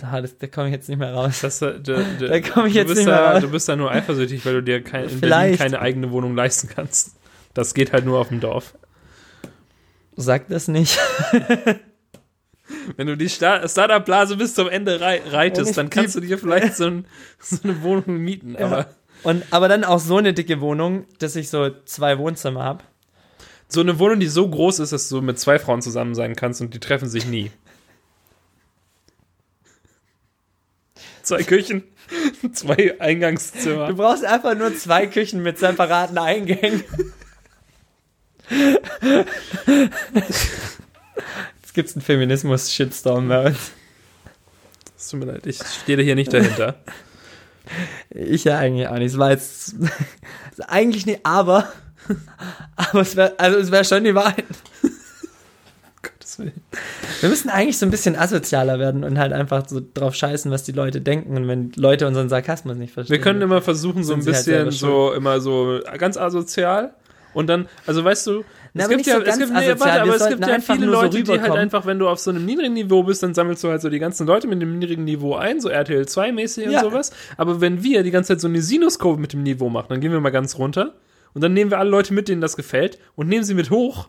da, 0.00 0.22
da 0.22 0.46
komme 0.46 0.68
ich 0.68 0.72
jetzt 0.72 0.88
nicht 0.88 0.98
mehr 0.98 1.12
raus. 1.12 1.40
Das, 1.42 1.60
äh, 1.60 1.74
du, 1.78 2.02
du, 2.18 2.28
Da 2.28 2.40
komm 2.40 2.66
ich 2.66 2.74
jetzt 2.74 2.88
bist 2.88 2.98
nicht 2.98 3.06
mehr 3.06 3.18
da, 3.18 3.32
raus. 3.32 3.42
Du 3.42 3.50
bist 3.50 3.68
da 3.68 3.76
nur 3.76 3.90
eifersüchtig, 3.90 4.44
weil 4.46 4.54
du 4.54 4.62
dir 4.62 4.82
kein, 4.82 5.08
in 5.08 5.20
Berlin 5.20 5.58
keine 5.58 5.80
eigene 5.80 6.10
Wohnung 6.10 6.34
leisten 6.34 6.68
kannst. 6.74 7.16
Das 7.52 7.74
geht 7.74 7.92
halt 7.92 8.06
nur 8.06 8.18
auf 8.18 8.28
dem 8.28 8.40
Dorf. 8.40 8.74
Sag 10.16 10.48
das 10.48 10.68
nicht. 10.68 10.98
Wenn 12.96 13.06
du 13.06 13.16
die 13.16 13.28
Sta- 13.28 13.66
Startup-Blase 13.68 14.36
bis 14.36 14.54
zum 14.54 14.68
Ende 14.68 15.00
rei 15.00 15.20
reitest, 15.26 15.76
dann 15.76 15.90
kannst 15.90 16.14
du 16.16 16.20
dir 16.20 16.38
vielleicht 16.38 16.76
so, 16.76 16.86
ein, 16.86 17.06
so 17.40 17.58
eine 17.64 17.82
Wohnung 17.82 18.18
mieten. 18.18 18.54
Ja. 18.58 18.66
Aber 18.66 18.86
Und, 19.22 19.44
aber 19.50 19.68
dann 19.68 19.84
auch 19.84 19.98
so 19.98 20.16
eine 20.18 20.32
dicke 20.34 20.60
Wohnung, 20.60 21.06
dass 21.18 21.36
ich 21.36 21.48
so 21.50 21.70
zwei 21.84 22.18
Wohnzimmer 22.18 22.62
habe. 22.64 22.84
so 23.68 23.80
eine 23.80 23.98
Wohnung, 23.98 24.20
die 24.20 24.26
so 24.28 24.48
groß 24.48 24.78
ist, 24.80 24.92
dass 24.92 25.08
du 25.08 25.20
mit 25.20 25.38
zwei 25.38 25.58
Frauen 25.58 25.82
zusammen 25.82 26.14
sein 26.14 26.36
kannst 26.36 26.60
und 26.60 26.72
die 26.74 26.80
treffen 26.80 27.08
sich 27.08 27.26
nie. 27.26 27.50
Zwei 31.22 31.42
Küchen, 31.42 31.84
zwei 32.52 32.98
Eingangszimmer. 33.00 33.88
Du 33.88 33.96
brauchst 33.96 34.24
einfach 34.24 34.54
nur 34.56 34.74
zwei 34.74 35.06
Küchen 35.06 35.42
mit 35.42 35.58
separaten 35.58 36.18
Eingängen. 36.18 36.82
Jetzt 41.60 41.74
gibt's 41.74 41.94
einen 41.94 42.02
Feminismus-Shitstorm 42.02 43.28
bei 43.28 43.46
uns. 43.46 43.70
Es 44.96 45.08
tut 45.08 45.20
mir 45.20 45.26
leid, 45.26 45.46
ich 45.46 45.58
stehe 45.58 45.96
da 45.96 46.02
hier 46.02 46.16
nicht 46.16 46.32
dahinter. 46.32 46.76
Ich 48.10 48.44
ja 48.44 48.58
eigentlich 48.58 48.88
auch 48.88 48.98
nicht. 48.98 49.12
Es 49.12 49.18
war 49.18 49.30
jetzt 49.30 49.74
eigentlich 50.66 51.06
nicht, 51.06 51.20
aber 51.22 51.72
aber 52.76 53.00
es 53.00 53.16
wäre 53.16 53.34
also 53.38 53.58
es 53.58 53.70
wäre 53.70 53.84
schon 53.84 54.04
die 54.04 54.14
Wahrheit. 54.14 54.44
Gottes 56.02 56.38
Willen. 56.38 56.60
Wir 57.20 57.28
müssen 57.28 57.50
eigentlich 57.50 57.78
so 57.78 57.86
ein 57.86 57.90
bisschen 57.90 58.16
asozialer 58.16 58.78
werden 58.78 59.04
und 59.04 59.18
halt 59.18 59.32
einfach 59.32 59.68
so 59.68 59.80
drauf 59.94 60.14
scheißen, 60.14 60.50
was 60.50 60.64
die 60.64 60.72
Leute 60.72 61.00
denken 61.00 61.36
und 61.36 61.46
wenn 61.46 61.72
Leute 61.76 62.06
unseren 62.06 62.28
Sarkasmus 62.28 62.76
nicht 62.76 62.92
verstehen. 62.92 63.16
Wir 63.16 63.22
können 63.22 63.42
immer 63.42 63.62
versuchen, 63.62 64.02
so 64.02 64.14
ein 64.14 64.16
halt 64.16 64.26
bisschen 64.26 64.44
selber 64.44 64.72
so, 64.72 65.12
immer 65.12 65.40
so 65.40 65.80
ganz 65.98 66.16
asozial. 66.16 66.94
Und 67.32 67.48
dann, 67.48 67.68
also 67.86 68.04
weißt 68.04 68.26
du, 68.26 68.44
Na, 68.74 68.84
es 68.84 68.88
gibt 68.88 69.06
ja, 69.06 69.16
so 69.16 69.22
es 69.22 69.38
gibt, 69.38 69.52
nee, 69.52 69.74
warte, 69.78 70.02
aber 70.02 70.16
es 70.16 70.28
gibt 70.28 70.46
ja 70.46 70.58
viele 70.60 70.86
nur 70.86 70.96
so 70.96 71.02
Leute, 71.02 71.22
die 71.22 71.40
halt 71.40 71.52
einfach, 71.52 71.86
wenn 71.86 71.98
du 71.98 72.08
auf 72.08 72.18
so 72.18 72.30
einem 72.30 72.44
niedrigen 72.44 72.74
Niveau 72.74 73.02
bist, 73.04 73.22
dann 73.22 73.34
sammelst 73.34 73.62
du 73.62 73.68
halt 73.68 73.80
so 73.82 73.88
die 73.88 73.98
ganzen 73.98 74.26
Leute 74.26 74.48
mit 74.48 74.60
dem 74.60 74.78
niedrigen 74.78 75.04
Niveau 75.04 75.34
ein, 75.36 75.60
so 75.60 75.68
RTL 75.68 76.06
2 76.06 76.32
mäßig 76.32 76.66
Ja. 76.66 76.82
und 76.82 76.90
sowas. 76.90 77.12
Aber 77.36 77.60
wenn 77.60 77.82
wir 77.84 78.02
die 78.02 78.10
ganze 78.10 78.28
Zeit 78.34 78.40
so 78.40 78.48
eine 78.48 78.62
Sinuskurve 78.62 79.20
mit 79.20 79.32
dem 79.32 79.42
Niveau 79.42 79.68
machen, 79.68 79.86
dann 79.90 80.00
gehen 80.00 80.12
wir 80.12 80.20
mal 80.20 80.30
ganz 80.30 80.58
runter 80.58 80.94
und 81.34 81.42
dann 81.42 81.52
nehmen 81.52 81.70
wir 81.70 81.78
alle 81.78 81.90
Leute 81.90 82.12
mit, 82.14 82.28
denen 82.28 82.40
das 82.40 82.56
gefällt 82.56 82.98
und 83.14 83.28
nehmen 83.28 83.44
sie 83.44 83.54
mit 83.54 83.70
hoch. 83.70 84.08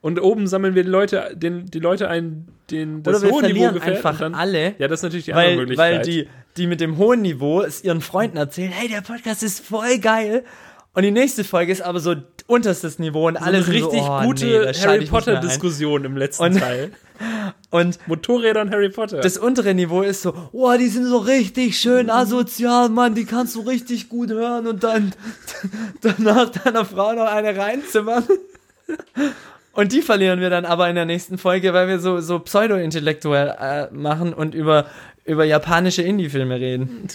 Und 0.00 0.20
oben 0.22 0.46
sammeln 0.46 0.76
wir 0.76 0.84
die 0.84 0.90
Leute, 0.90 1.32
den, 1.34 1.66
die 1.66 1.80
Leute 1.80 2.08
ein, 2.08 2.46
denen 2.70 3.02
das 3.02 3.16
Oder 3.16 3.22
wir 3.24 3.30
hohe 3.32 3.42
Niveau 3.52 3.72
gefällt. 3.72 3.96
einfach 3.96 4.18
dann, 4.18 4.32
alle. 4.34 4.74
Ja, 4.78 4.86
das 4.86 5.00
ist 5.00 5.02
natürlich 5.02 5.24
die 5.24 5.32
andere 5.32 5.48
weil, 5.48 5.56
Möglichkeit. 5.56 5.96
weil 5.96 6.04
die, 6.04 6.28
die 6.56 6.66
mit 6.68 6.80
dem 6.80 6.98
hohen 6.98 7.22
Niveau 7.22 7.62
es 7.62 7.82
ihren 7.82 8.00
Freunden 8.00 8.36
erzählen, 8.36 8.70
hey, 8.70 8.88
der 8.88 9.00
Podcast 9.00 9.42
ist 9.42 9.64
voll 9.66 9.98
geil. 9.98 10.44
Und 10.94 11.02
die 11.02 11.10
nächste 11.10 11.42
Folge 11.42 11.72
ist 11.72 11.82
aber 11.82 11.98
so 11.98 12.14
unterstes 12.48 12.98
Niveau 12.98 13.28
und 13.28 13.38
so 13.38 13.44
alle 13.44 13.62
sind 13.62 13.74
richtig 13.74 14.00
so, 14.00 14.10
oh, 14.10 14.22
gute 14.22 14.44
nee, 14.46 14.72
Harry 14.80 14.98
ein. 15.00 15.06
Potter-Diskussion 15.08 16.04
im 16.04 16.16
letzten 16.16 16.42
Und- 16.44 16.58
Teil. 16.58 16.90
Und 17.70 17.98
Motorräder 18.06 18.60
und 18.60 18.70
Harry 18.70 18.90
Potter. 18.90 19.18
das 19.20 19.38
untere 19.38 19.74
Niveau 19.74 20.02
ist 20.02 20.22
so, 20.22 20.32
oh, 20.52 20.72
die 20.78 20.86
sind 20.86 21.04
so 21.04 21.18
richtig 21.18 21.76
schön 21.78 22.10
asozial, 22.10 22.88
Mann, 22.90 23.16
die 23.16 23.24
kannst 23.24 23.56
du 23.56 23.60
richtig 23.62 24.08
gut 24.08 24.30
hören 24.30 24.68
und 24.68 24.84
dann 24.84 25.12
danach 26.00 26.48
deiner 26.50 26.84
Frau 26.84 27.12
noch 27.14 27.26
eine 27.26 27.56
reinzimmern. 27.56 28.22
Und 29.72 29.92
die 29.92 30.00
verlieren 30.02 30.40
wir 30.40 30.48
dann 30.48 30.64
aber 30.64 30.88
in 30.88 30.94
der 30.94 31.06
nächsten 31.06 31.38
Folge, 31.38 31.72
weil 31.74 31.88
wir 31.88 31.98
so, 31.98 32.20
so 32.20 32.38
pseudo-intellektuell 32.38 33.54
äh, 33.60 33.92
machen 33.92 34.32
und 34.32 34.54
über, 34.54 34.86
über 35.24 35.44
japanische 35.44 36.02
Indie-Filme 36.02 36.54
reden. 36.60 37.08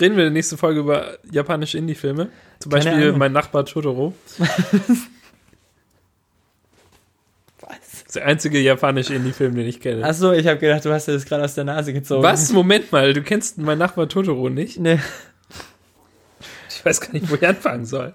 Reden 0.00 0.16
wir 0.16 0.24
in 0.24 0.28
der 0.28 0.30
nächsten 0.30 0.56
Folge 0.56 0.80
über 0.80 1.18
japanische 1.30 1.76
Indie-Filme. 1.78 2.28
Zum 2.60 2.70
Keine 2.70 2.84
Beispiel 2.84 3.08
Ahnung. 3.08 3.18
Mein 3.18 3.32
Nachbar 3.32 3.64
Totoro. 3.64 4.14
Das 7.60 8.14
ist 8.14 8.16
der 8.16 8.24
einzige 8.26 8.58
japanische 8.58 9.14
Indie-Film, 9.14 9.54
den 9.54 9.66
ich 9.66 9.80
kenne. 9.80 10.02
Achso, 10.02 10.32
ich 10.32 10.46
habe 10.46 10.58
gedacht, 10.58 10.82
du 10.84 10.90
hast 10.90 11.08
dir 11.08 11.12
das 11.12 11.26
gerade 11.26 11.44
aus 11.44 11.54
der 11.54 11.64
Nase 11.64 11.92
gezogen. 11.92 12.22
Was? 12.22 12.50
Moment 12.52 12.90
mal, 12.90 13.12
du 13.12 13.20
kennst 13.22 13.58
Mein 13.58 13.76
Nachbar 13.76 14.08
Totoro 14.08 14.48
nicht? 14.48 14.78
Nee. 14.78 14.98
Ich 16.70 16.84
weiß 16.84 17.02
gar 17.02 17.12
nicht, 17.12 17.28
wo 17.28 17.34
ich 17.34 17.46
anfangen 17.46 17.84
soll. 17.84 18.14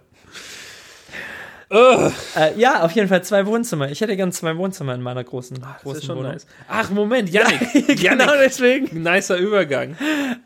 Äh, 1.74 2.58
ja, 2.58 2.84
auf 2.84 2.92
jeden 2.92 3.08
Fall 3.08 3.24
zwei 3.24 3.46
Wohnzimmer. 3.48 3.90
Ich 3.90 4.02
hätte 4.02 4.16
gern 4.16 4.32
zwei 4.32 4.56
Wohnzimmer 4.58 4.94
in 4.94 5.02
meiner 5.02 5.24
großen, 5.24 5.60
das 5.60 5.82
großen 5.82 6.10
Wohnung. 6.10 6.34
nice. 6.34 6.46
Ach, 6.68 6.92
Moment, 6.92 7.30
Janik. 7.30 7.60
genau 8.00 8.32
deswegen. 8.40 9.02
Nicer 9.02 9.38
Übergang. 9.38 9.98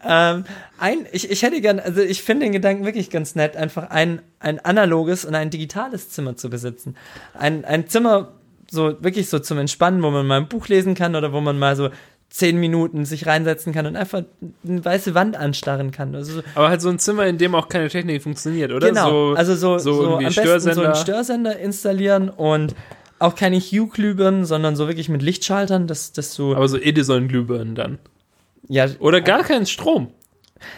Ähm, 0.06 0.46
ein, 0.80 1.06
ich, 1.12 1.30
ich 1.30 1.44
hätte 1.44 1.60
gern, 1.60 1.80
also 1.80 2.02
ich 2.02 2.24
finde 2.24 2.46
den 2.46 2.54
Gedanken 2.54 2.86
wirklich 2.86 3.10
ganz 3.10 3.36
nett, 3.36 3.58
einfach 3.58 3.90
ein, 3.90 4.22
ein 4.40 4.64
analoges 4.64 5.26
und 5.26 5.36
ein 5.36 5.50
digitales 5.50 6.10
Zimmer 6.12 6.38
zu 6.38 6.50
besitzen. 6.50 6.96
Ein, 7.34 7.66
ein 7.66 7.90
Zimmer, 7.90 8.32
so 8.70 9.02
wirklich 9.04 9.30
so 9.30 9.40
zum 9.40 9.58
Entspannen, 9.58 10.02
wo 10.04 10.10
man 10.12 10.26
mal 10.26 10.38
ein 10.38 10.48
Buch 10.48 10.70
lesen 10.70 10.96
kann 10.96 11.16
oder 11.16 11.34
wo 11.34 11.42
man 11.42 11.60
mal 11.60 11.76
so 11.76 11.90
zehn 12.30 12.58
Minuten 12.60 13.06
sich 13.06 13.26
reinsetzen 13.26 13.74
kann 13.74 13.86
und 13.86 13.96
einfach 13.96 14.24
eine 14.68 14.84
weiße 14.84 15.16
Wand 15.16 15.38
anstarren 15.38 15.92
kann. 15.92 16.14
Also 16.14 16.34
so, 16.36 16.42
Aber 16.56 16.70
halt 16.70 16.82
so 16.82 16.90
ein 16.90 17.00
Zimmer, 17.00 17.26
in 17.26 17.38
dem 17.38 17.56
auch 17.56 17.70
keine 17.70 17.88
Technik 17.90 18.22
funktioniert, 18.22 18.72
oder? 18.72 18.90
genau, 18.90 19.32
So, 19.32 19.36
also 19.38 19.56
so, 19.56 19.78
so 19.80 19.94
so, 19.94 20.16
am 20.18 20.24
besten 20.24 20.74
so 20.74 20.82
einen 20.82 20.96
Störsender 20.96 21.58
installieren 21.58 22.30
und 22.30 22.76
auch 23.20 23.34
keine 23.36 23.58
Hue-Glühbirnen, 23.60 24.46
sondern 24.46 24.76
so 24.76 24.88
wirklich 24.88 25.10
mit 25.10 25.22
Lichtschaltern, 25.24 25.88
dass, 25.88 26.12
dass 26.12 26.36
du, 26.36 26.54
aber 26.56 26.68
so 26.68 26.78
Edison-Glühbirnen 26.78 27.74
dann. 27.76 27.98
ja, 28.68 28.88
Oder 29.00 29.22
gar 29.22 29.44
keinen 29.44 29.66
Strom. 29.66 30.12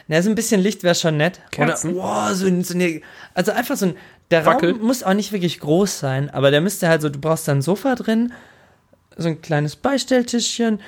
Na, 0.07 0.21
so 0.21 0.29
ein 0.29 0.35
bisschen 0.35 0.61
Licht 0.61 0.83
wäre 0.83 0.95
schon 0.95 1.17
nett. 1.17 1.39
Kerzen? 1.51 1.93
Oder, 1.95 2.03
wow, 2.03 2.29
so, 2.33 2.45
so 2.63 2.73
eine, 2.73 3.01
also 3.33 3.51
einfach 3.51 3.75
so 3.75 3.87
ein, 3.87 3.95
der 4.29 4.43
Fackel? 4.43 4.71
Raum 4.73 4.81
muss 4.81 5.03
auch 5.03 5.13
nicht 5.13 5.31
wirklich 5.31 5.59
groß 5.59 5.99
sein, 5.99 6.29
aber 6.29 6.51
der 6.51 6.61
müsste 6.61 6.87
halt 6.87 7.01
so, 7.01 7.09
du 7.09 7.19
brauchst 7.19 7.47
da 7.47 7.53
ein 7.53 7.61
Sofa 7.61 7.95
drin, 7.95 8.31
so 9.17 9.27
ein 9.29 9.41
kleines 9.41 9.75
Beistelltischchen 9.75 10.79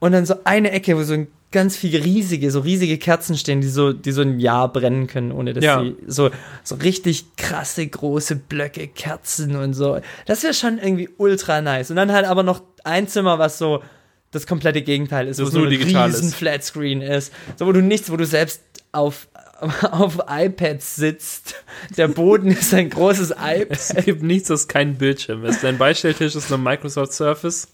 und 0.00 0.12
dann 0.12 0.26
so 0.26 0.36
eine 0.44 0.70
Ecke, 0.70 0.96
wo 0.96 1.02
so 1.02 1.14
ein 1.14 1.28
ganz 1.50 1.76
viele 1.76 2.04
riesige, 2.04 2.50
so 2.50 2.60
riesige 2.60 2.98
Kerzen 2.98 3.36
stehen, 3.38 3.60
die 3.62 3.68
so, 3.68 3.92
die 3.94 4.12
so 4.12 4.20
ein 4.20 4.38
Jahr 4.38 4.70
brennen 4.70 5.06
können, 5.06 5.32
ohne 5.32 5.54
dass 5.54 5.64
Ja. 5.64 5.80
sie 5.82 5.96
so, 6.06 6.30
so 6.62 6.74
richtig 6.74 7.24
krasse 7.36 7.86
große 7.86 8.36
Blöcke, 8.36 8.86
Kerzen 8.86 9.56
und 9.56 9.72
so. 9.72 9.98
Das 10.26 10.42
wäre 10.42 10.52
schon 10.52 10.78
irgendwie 10.78 11.08
ultra 11.16 11.62
nice. 11.62 11.88
Und 11.90 11.96
dann 11.96 12.12
halt 12.12 12.26
aber 12.26 12.42
noch 12.42 12.62
ein 12.84 13.08
Zimmer, 13.08 13.38
was 13.38 13.56
so 13.58 13.82
das 14.30 14.46
komplette 14.46 14.82
Gegenteil 14.82 15.26
ist, 15.26 15.38
Das 15.40 15.46
wo 15.46 15.50
so 15.50 15.58
nur 15.60 15.68
ein 15.68 16.10
ist. 16.10 16.34
Flatscreen 16.34 17.00
ist. 17.00 17.32
So, 17.56 17.66
wo 17.66 17.72
du 17.72 17.80
nichts, 17.80 18.12
wo 18.12 18.16
du 18.18 18.26
selbst 18.26 18.60
auf, 18.92 19.26
auf 19.90 20.18
iPads 20.28 20.96
sitzt. 20.96 21.54
Der 21.96 22.08
Boden 22.08 22.48
ist 22.52 22.74
ein 22.74 22.90
großes 22.90 23.30
iPad. 23.30 23.70
Es 23.72 23.94
gibt 24.04 24.22
nichts, 24.22 24.48
das 24.48 24.68
kein 24.68 24.96
Bildschirm 24.96 25.46
ist. 25.46 25.64
Dein 25.64 25.78
Beistelltisch 25.78 26.34
ist 26.36 26.52
eine 26.52 26.62
Microsoft 26.62 27.14
Surface. 27.14 27.68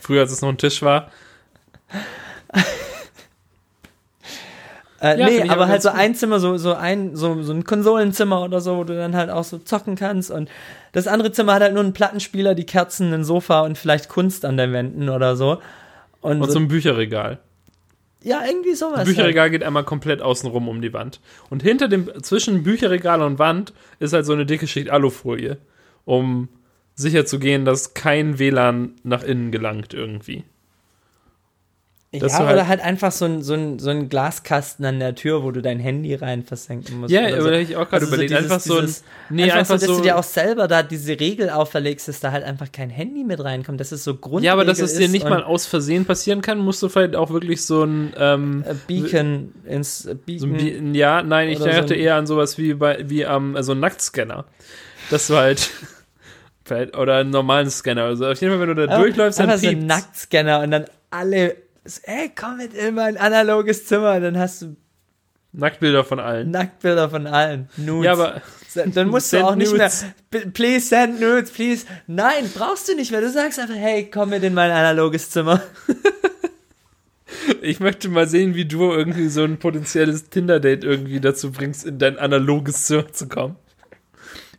Früher, 0.00 0.20
als 0.22 0.32
es 0.32 0.42
noch 0.42 0.48
ein 0.50 0.58
Tisch 0.58 0.82
war. 0.82 1.10
Äh, 5.00 5.18
Ja, 5.18 5.26
nee, 5.28 5.42
aber 5.42 5.52
aber 5.52 5.68
halt 5.68 5.82
so 5.82 5.90
ein 5.90 6.14
Zimmer, 6.14 6.40
so, 6.40 6.56
so 6.56 6.74
ein, 6.74 7.14
so, 7.14 7.42
so 7.42 7.52
ein 7.52 7.64
Konsolenzimmer 7.64 8.42
oder 8.42 8.60
so, 8.60 8.76
wo 8.78 8.84
du 8.84 8.96
dann 8.96 9.14
halt 9.14 9.28
auch 9.30 9.44
so 9.44 9.58
zocken 9.58 9.96
kannst. 9.96 10.30
Und 10.30 10.48
das 10.92 11.06
andere 11.06 11.32
Zimmer 11.32 11.54
hat 11.54 11.62
halt 11.62 11.74
nur 11.74 11.82
einen 11.82 11.92
Plattenspieler, 11.92 12.54
die 12.54 12.64
Kerzen, 12.64 13.12
ein 13.12 13.24
Sofa 13.24 13.60
und 13.62 13.76
vielleicht 13.76 14.08
Kunst 14.08 14.44
an 14.44 14.56
den 14.56 14.72
Wänden 14.72 15.08
oder 15.10 15.36
so. 15.36 15.58
Und, 16.20 16.40
Und 16.40 16.46
so, 16.46 16.52
so 16.52 16.58
ein 16.58 16.68
Bücherregal. 16.68 17.38
ja, 18.22 18.42
irgendwie 18.46 18.74
sowas. 18.74 19.00
Das 19.00 19.08
Bücherregal 19.08 19.50
geht 19.50 19.62
einmal 19.62 19.84
komplett 19.84 20.22
außenrum 20.22 20.68
um 20.68 20.80
die 20.80 20.94
Wand. 20.94 21.20
Und 21.50 21.62
hinter 21.62 21.88
dem, 21.88 22.10
zwischen 22.22 22.62
Bücherregal 22.62 23.20
und 23.20 23.38
Wand 23.38 23.74
ist 23.98 24.14
halt 24.14 24.24
so 24.24 24.32
eine 24.32 24.46
dicke 24.46 24.66
Schicht 24.66 24.88
Alufolie, 24.88 25.58
um 26.06 26.48
sicher 26.94 27.26
zu 27.26 27.38
gehen, 27.38 27.64
dass 27.64 27.94
kein 27.94 28.38
WLAN 28.38 28.92
nach 29.02 29.22
innen 29.22 29.50
gelangt 29.50 29.94
irgendwie. 29.94 30.44
Halt. 32.12 32.22
dass 32.22 32.32
Ja, 32.34 32.38
du 32.38 32.44
oder 32.44 32.54
halt- 32.58 32.68
halt 32.68 32.80
einfach 32.82 33.10
so 33.10 33.24
ein, 33.24 33.42
so, 33.42 33.54
ein, 33.54 33.80
so 33.80 33.90
ein 33.90 34.08
Glaskasten 34.08 34.84
an 34.84 35.00
der 35.00 35.16
Tür, 35.16 35.42
wo 35.42 35.50
du 35.50 35.60
dein 35.62 35.80
Handy 35.80 36.14
rein 36.14 36.44
versenken 36.44 37.00
musst. 37.00 37.12
Ja, 37.12 37.22
oder 37.26 37.32
aber 37.38 37.42
so. 37.42 37.50
ich 37.54 37.74
auch 37.76 37.90
gerade 37.90 37.96
Also 37.96 38.06
so 38.06 38.12
überlegt. 38.14 38.30
dieses- 38.30 38.44
einfach 38.44 38.60
so 38.60 38.78
ein, 38.78 38.94
nee, 39.30 39.42
einfach, 39.42 39.56
einfach, 39.58 39.78
so, 39.80 39.86
dass 39.86 39.96
so, 39.96 39.96
du 39.96 40.02
dir 40.04 40.16
auch 40.16 40.22
selber 40.22 40.68
da 40.68 40.84
diese 40.84 41.18
Regel 41.18 41.50
auferlegst, 41.50 42.06
dass 42.06 42.20
da 42.20 42.30
halt 42.30 42.44
einfach 42.44 42.70
kein 42.70 42.88
Handy 42.88 43.24
mit 43.24 43.42
reinkommt. 43.42 43.80
Das 43.80 43.90
ist 43.90 44.04
so 44.04 44.14
Grundregel 44.14 44.44
ja, 44.46 44.52
aber 44.52 44.64
dass 44.64 44.78
es 44.78 44.94
dir 44.96 45.08
nicht 45.08 45.28
mal 45.28 45.42
aus 45.42 45.66
Versehen 45.66 46.04
passieren 46.04 46.40
kann, 46.40 46.58
musst 46.58 46.80
du 46.84 46.88
vielleicht 46.88 47.16
auch 47.16 47.30
wirklich 47.30 47.66
so 47.66 47.82
ein, 47.82 48.12
ähm, 48.16 48.62
äh, 48.64 48.74
Beacon 48.86 49.52
ins 49.64 50.04
äh, 50.04 50.10
so 50.36 50.46
Beacon. 50.46 50.92
Bi 50.92 50.96
ja, 50.96 51.20
nein, 51.24 51.48
ich 51.48 51.58
so 51.58 51.64
dachte 51.64 51.96
eher 51.96 52.14
an 52.14 52.28
sowas 52.28 52.58
wie 52.58 52.74
bei, 52.74 53.10
wie 53.10 53.26
am, 53.26 53.56
also 53.56 53.72
ein 53.72 53.80
Nacktscanner. 53.80 54.44
Das 55.10 55.30
war 55.30 55.42
halt, 55.42 55.68
vielleicht- 56.64 56.96
oder 56.96 57.16
einen 57.18 57.30
normalen 57.30 57.70
Scanner. 57.70 58.04
Also 58.04 58.26
auf 58.26 58.40
jeden 58.40 58.52
Fall, 58.58 58.60
wenn 58.68 58.76
du 58.76 58.86
da 58.86 58.94
Aber 58.94 59.02
durchläufst, 59.04 59.38
dann 59.40 59.50
einfach 59.50 59.62
so 59.62 59.68
ein 59.68 59.78
piept's. 59.80 59.86
Nacktscanner 59.96 60.60
und 60.60 60.70
dann 60.70 60.84
alle, 61.10 61.56
ey, 62.04 62.30
komm 62.34 62.56
mit 62.58 62.74
in 62.74 62.94
mein 62.94 63.16
analoges 63.16 63.86
Zimmer, 63.86 64.18
dann 64.20 64.38
hast 64.38 64.62
du 64.62 64.76
Nacktbilder 65.52 66.02
von 66.04 66.18
allen. 66.18 66.50
Nacktbilder 66.50 67.08
von 67.10 67.28
allen. 67.28 67.68
Nudes. 67.76 68.04
Ja, 68.06 68.12
aber 68.14 68.42
dann 68.86 69.08
musst 69.08 69.32
du 69.32 69.44
auch 69.46 69.54
nicht 69.54 69.70
nudes. 69.70 70.02
mehr, 70.02 70.12
"B- 70.42 70.50
please 70.50 70.88
send 70.88 71.20
nudes, 71.20 71.52
please. 71.52 71.86
Nein, 72.08 72.50
brauchst 72.52 72.88
du 72.88 72.96
nicht 72.96 73.12
mehr. 73.12 73.20
Du 73.20 73.30
sagst 73.30 73.60
einfach, 73.60 73.76
hey, 73.76 74.10
komm 74.12 74.30
mit 74.30 74.42
in 74.42 74.52
mein 74.52 74.72
analoges 74.72 75.30
Zimmer. 75.30 75.62
ich 77.62 77.80
möchte 77.80 78.08
mal 78.08 78.26
sehen, 78.28 78.54
wie 78.54 78.64
du 78.64 78.90
irgendwie 78.92 79.28
so 79.28 79.44
ein 79.44 79.58
potenzielles 79.58 80.28
Tinder-Date 80.30 80.84
irgendwie 80.84 81.20
dazu 81.20 81.52
bringst, 81.52 81.86
in 81.86 81.98
dein 81.98 82.18
analoges 82.18 82.86
Zimmer 82.86 83.12
zu 83.12 83.28
kommen. 83.28 83.56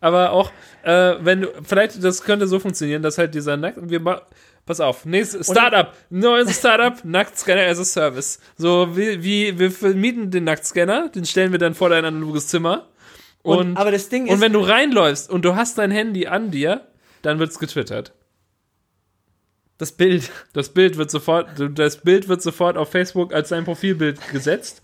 Aber 0.01 0.31
auch, 0.31 0.51
äh, 0.85 1.17
wenn 1.25 1.41
du, 1.41 1.47
vielleicht, 1.63 2.03
das 2.03 2.23
könnte 2.23 2.47
so 2.47 2.59
funktionieren, 2.59 3.01
dass 3.01 3.17
halt 3.17 3.33
dieser 3.33 3.57
Nackt, 3.57 3.77
wir 3.89 3.99
ma- 3.99 4.21
pass 4.65 4.79
auf, 4.79 5.05
nächstes, 5.05 5.47
Startup, 5.47 5.93
neues 6.09 6.57
Startup, 6.57 7.03
Nacktscanner 7.03 7.67
as 7.67 7.79
a 7.79 7.83
Service. 7.83 8.39
So, 8.57 8.95
wie, 8.95 9.21
wie, 9.23 9.59
wir 9.59 9.71
vermieten 9.71 10.31
den 10.31 10.43
Nacktscanner, 10.45 11.09
den 11.09 11.25
stellen 11.25 11.51
wir 11.51 11.59
dann 11.59 11.73
vor 11.75 11.89
dein 11.89 12.05
analoges 12.05 12.47
Zimmer. 12.47 12.87
Und, 13.43 13.57
Und, 13.59 13.77
aber 13.77 13.91
das 13.91 14.09
Ding 14.09 14.25
ist, 14.27 14.33
und 14.33 14.41
wenn 14.41 14.53
du 14.53 14.59
reinläufst 14.61 15.29
und 15.29 15.45
du 15.45 15.55
hast 15.55 15.77
dein 15.77 15.91
Handy 15.91 16.27
an 16.27 16.49
dir, 16.51 16.81
dann 17.21 17.37
wird's 17.39 17.59
getwittert. 17.59 18.13
das 19.77 19.91
Bild. 19.91 20.31
Das 20.53 20.69
Bild 20.69 20.97
wird 20.97 21.11
sofort, 21.11 21.47
das 21.75 21.97
Bild 21.97 22.27
wird 22.27 22.41
sofort 22.41 22.77
auf 22.77 22.89
Facebook 22.91 23.33
als 23.33 23.49
dein 23.49 23.65
Profilbild 23.65 24.19
gesetzt. 24.31 24.81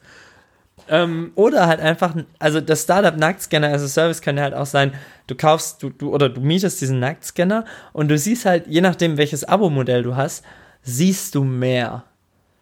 Ähm, 0.93 1.31
Oder 1.35 1.67
halt 1.67 1.79
einfach, 1.79 2.13
also 2.37 2.59
das 2.59 2.83
Startup 2.83 3.15
Nacktscanner 3.17 3.69
as 3.73 3.81
a 3.81 3.87
Service 3.87 4.21
kann 4.21 4.35
ja 4.35 4.43
halt 4.43 4.53
auch 4.53 4.65
sein, 4.65 4.93
du 5.27 5.35
kaufst, 5.35 5.81
du, 5.81 5.89
du, 5.89 6.13
oder 6.13 6.27
du 6.27 6.41
mietest 6.41 6.81
diesen 6.81 6.99
Nacktscanner 6.99 7.63
und 7.93 8.09
du 8.09 8.17
siehst 8.17 8.45
halt, 8.45 8.67
je 8.67 8.81
nachdem 8.81 9.17
welches 9.17 9.45
Abo-Modell 9.45 10.03
du 10.03 10.17
hast, 10.17 10.43
siehst 10.83 11.33
du 11.35 11.45
mehr 11.45 12.03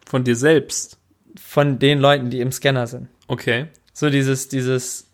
von 0.06 0.24
dir 0.24 0.36
selbst. 0.36 0.98
von 1.40 1.80
den 1.80 2.00
Leuten, 2.00 2.30
die 2.30 2.40
im 2.40 2.52
Scanner 2.52 2.86
sind. 2.86 3.08
Okay. 3.28 3.66
So 3.94 4.10
dieses, 4.12 4.48
dieses, 4.48 5.08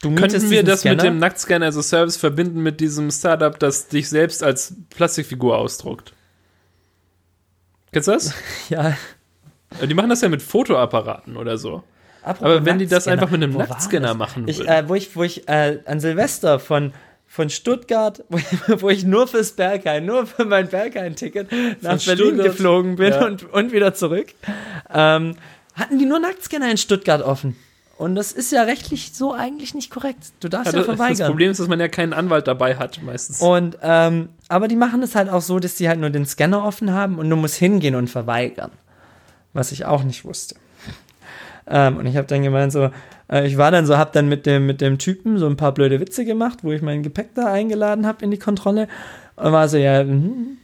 du 0.00 0.14
Könnten 0.14 0.48
wir 0.50 0.62
das 0.64 0.84
mit 0.84 1.00
Scanner. 1.00 1.02
dem 1.02 1.18
Nacktscanner 1.18 1.66
as 1.66 1.76
a 1.76 1.82
Service 1.82 2.16
verbinden 2.16 2.62
mit 2.62 2.80
diesem 2.80 3.10
Startup, 3.10 3.58
das 3.58 3.88
dich 3.88 4.08
selbst 4.08 4.42
als 4.42 4.74
Plastikfigur 4.90 5.58
ausdruckt? 5.58 6.14
Kennst 7.92 8.08
du 8.08 8.12
das? 8.12 8.34
ja, 8.70 8.96
Die 9.86 9.94
machen 9.94 10.08
das 10.10 10.22
ja 10.22 10.28
mit 10.30 10.40
Fotoapparaten 10.42 11.36
oder 11.36 11.58
so. 11.58 11.82
Apropos 12.28 12.56
Aber 12.56 12.64
wenn 12.64 12.78
die 12.78 12.86
das 12.86 13.08
einfach 13.08 13.30
mit 13.30 13.42
einem 13.42 13.54
wo 13.54 13.58
Nacktscanner 13.58 14.08
das? 14.08 14.16
machen 14.16 14.46
Ich, 14.48 14.58
würden. 14.58 14.68
äh, 14.68 14.88
wo 14.88 14.94
ich, 14.94 15.14
wo 15.16 15.22
ich 15.22 15.48
äh, 15.48 15.80
an 15.86 16.00
Silvester 16.00 16.58
von, 16.58 16.92
von 17.26 17.50
Stuttgart, 17.50 18.22
wo 18.28 18.38
ich, 18.38 18.82
wo 18.82 18.88
ich 18.90 19.04
nur 19.04 19.26
fürs 19.26 19.52
Berghain, 19.52 20.06
nur 20.06 20.26
für 20.26 20.44
mein 20.44 20.68
Berghain-Ticket 20.68 21.50
nach 21.82 22.02
Berlin 22.04 22.26
Stuttgart? 22.26 22.46
geflogen 22.46 22.96
bin 22.96 23.12
Ja. 23.12 23.26
und, 23.26 23.52
und 23.52 23.72
wieder 23.72 23.94
zurück, 23.94 24.28
ähm, 24.92 25.36
hatten 25.74 25.98
die 25.98 26.06
nur 26.06 26.18
Nacktscanner 26.20 26.70
in 26.70 26.76
Stuttgart 26.76 27.22
offen. 27.22 27.56
Und 27.98 28.14
das 28.14 28.30
ist 28.30 28.52
ja 28.52 28.62
rechtlich 28.62 29.10
so 29.12 29.32
eigentlich 29.34 29.74
nicht 29.74 29.90
korrekt. 29.90 30.18
Du 30.38 30.48
darfst 30.48 30.66
ja, 30.72 30.78
das, 30.78 30.86
das 30.86 30.96
verweigern. 30.96 31.26
Problem 31.30 31.50
ist, 31.50 31.58
dass 31.58 31.66
man 31.66 31.80
ja 31.80 31.88
keinen 31.88 32.12
Anwalt 32.12 32.46
dabei 32.46 32.76
hat, 32.76 33.02
meistens. 33.02 33.40
Und, 33.40 33.76
ähm, 33.82 34.28
aber 34.48 34.68
die 34.68 34.76
machen 34.76 35.02
es 35.02 35.16
halt 35.16 35.28
auch 35.28 35.42
so, 35.42 35.58
dass 35.58 35.74
die 35.74 35.88
halt 35.88 35.98
nur 35.98 36.10
den 36.10 36.24
Scanner 36.24 36.64
offen 36.64 36.92
haben 36.92 37.18
und 37.18 37.28
du 37.28 37.34
musst 37.34 37.56
hingehen 37.56 37.96
und 37.96 38.08
verweigern. 38.08 38.70
Was 39.52 39.72
ich 39.72 39.84
auch 39.84 40.04
nicht 40.04 40.24
wusste. 40.24 40.54
Ähm, 41.70 41.96
und 41.98 42.06
ich 42.06 42.16
habe 42.16 42.26
dann 42.26 42.42
gemeint 42.42 42.72
so, 42.72 42.90
äh, 43.30 43.46
ich 43.46 43.58
war 43.58 43.70
dann 43.70 43.84
so, 43.86 43.98
hab 43.98 44.12
dann 44.12 44.28
mit 44.28 44.46
dem, 44.46 44.66
mit 44.66 44.80
dem 44.80 44.98
Typen 44.98 45.38
so 45.38 45.46
ein 45.46 45.56
paar 45.56 45.72
blöde 45.72 46.00
Witze 46.00 46.24
gemacht, 46.24 46.60
wo 46.62 46.72
ich 46.72 46.82
mein 46.82 47.02
Gepäck 47.02 47.34
da 47.34 47.52
eingeladen 47.52 48.06
habe 48.06 48.24
in 48.24 48.30
die 48.30 48.38
Kontrolle. 48.38 48.88
Und 49.36 49.52
war 49.52 49.68
so, 49.68 49.76
ja, 49.76 50.02
mhm, 50.02 50.58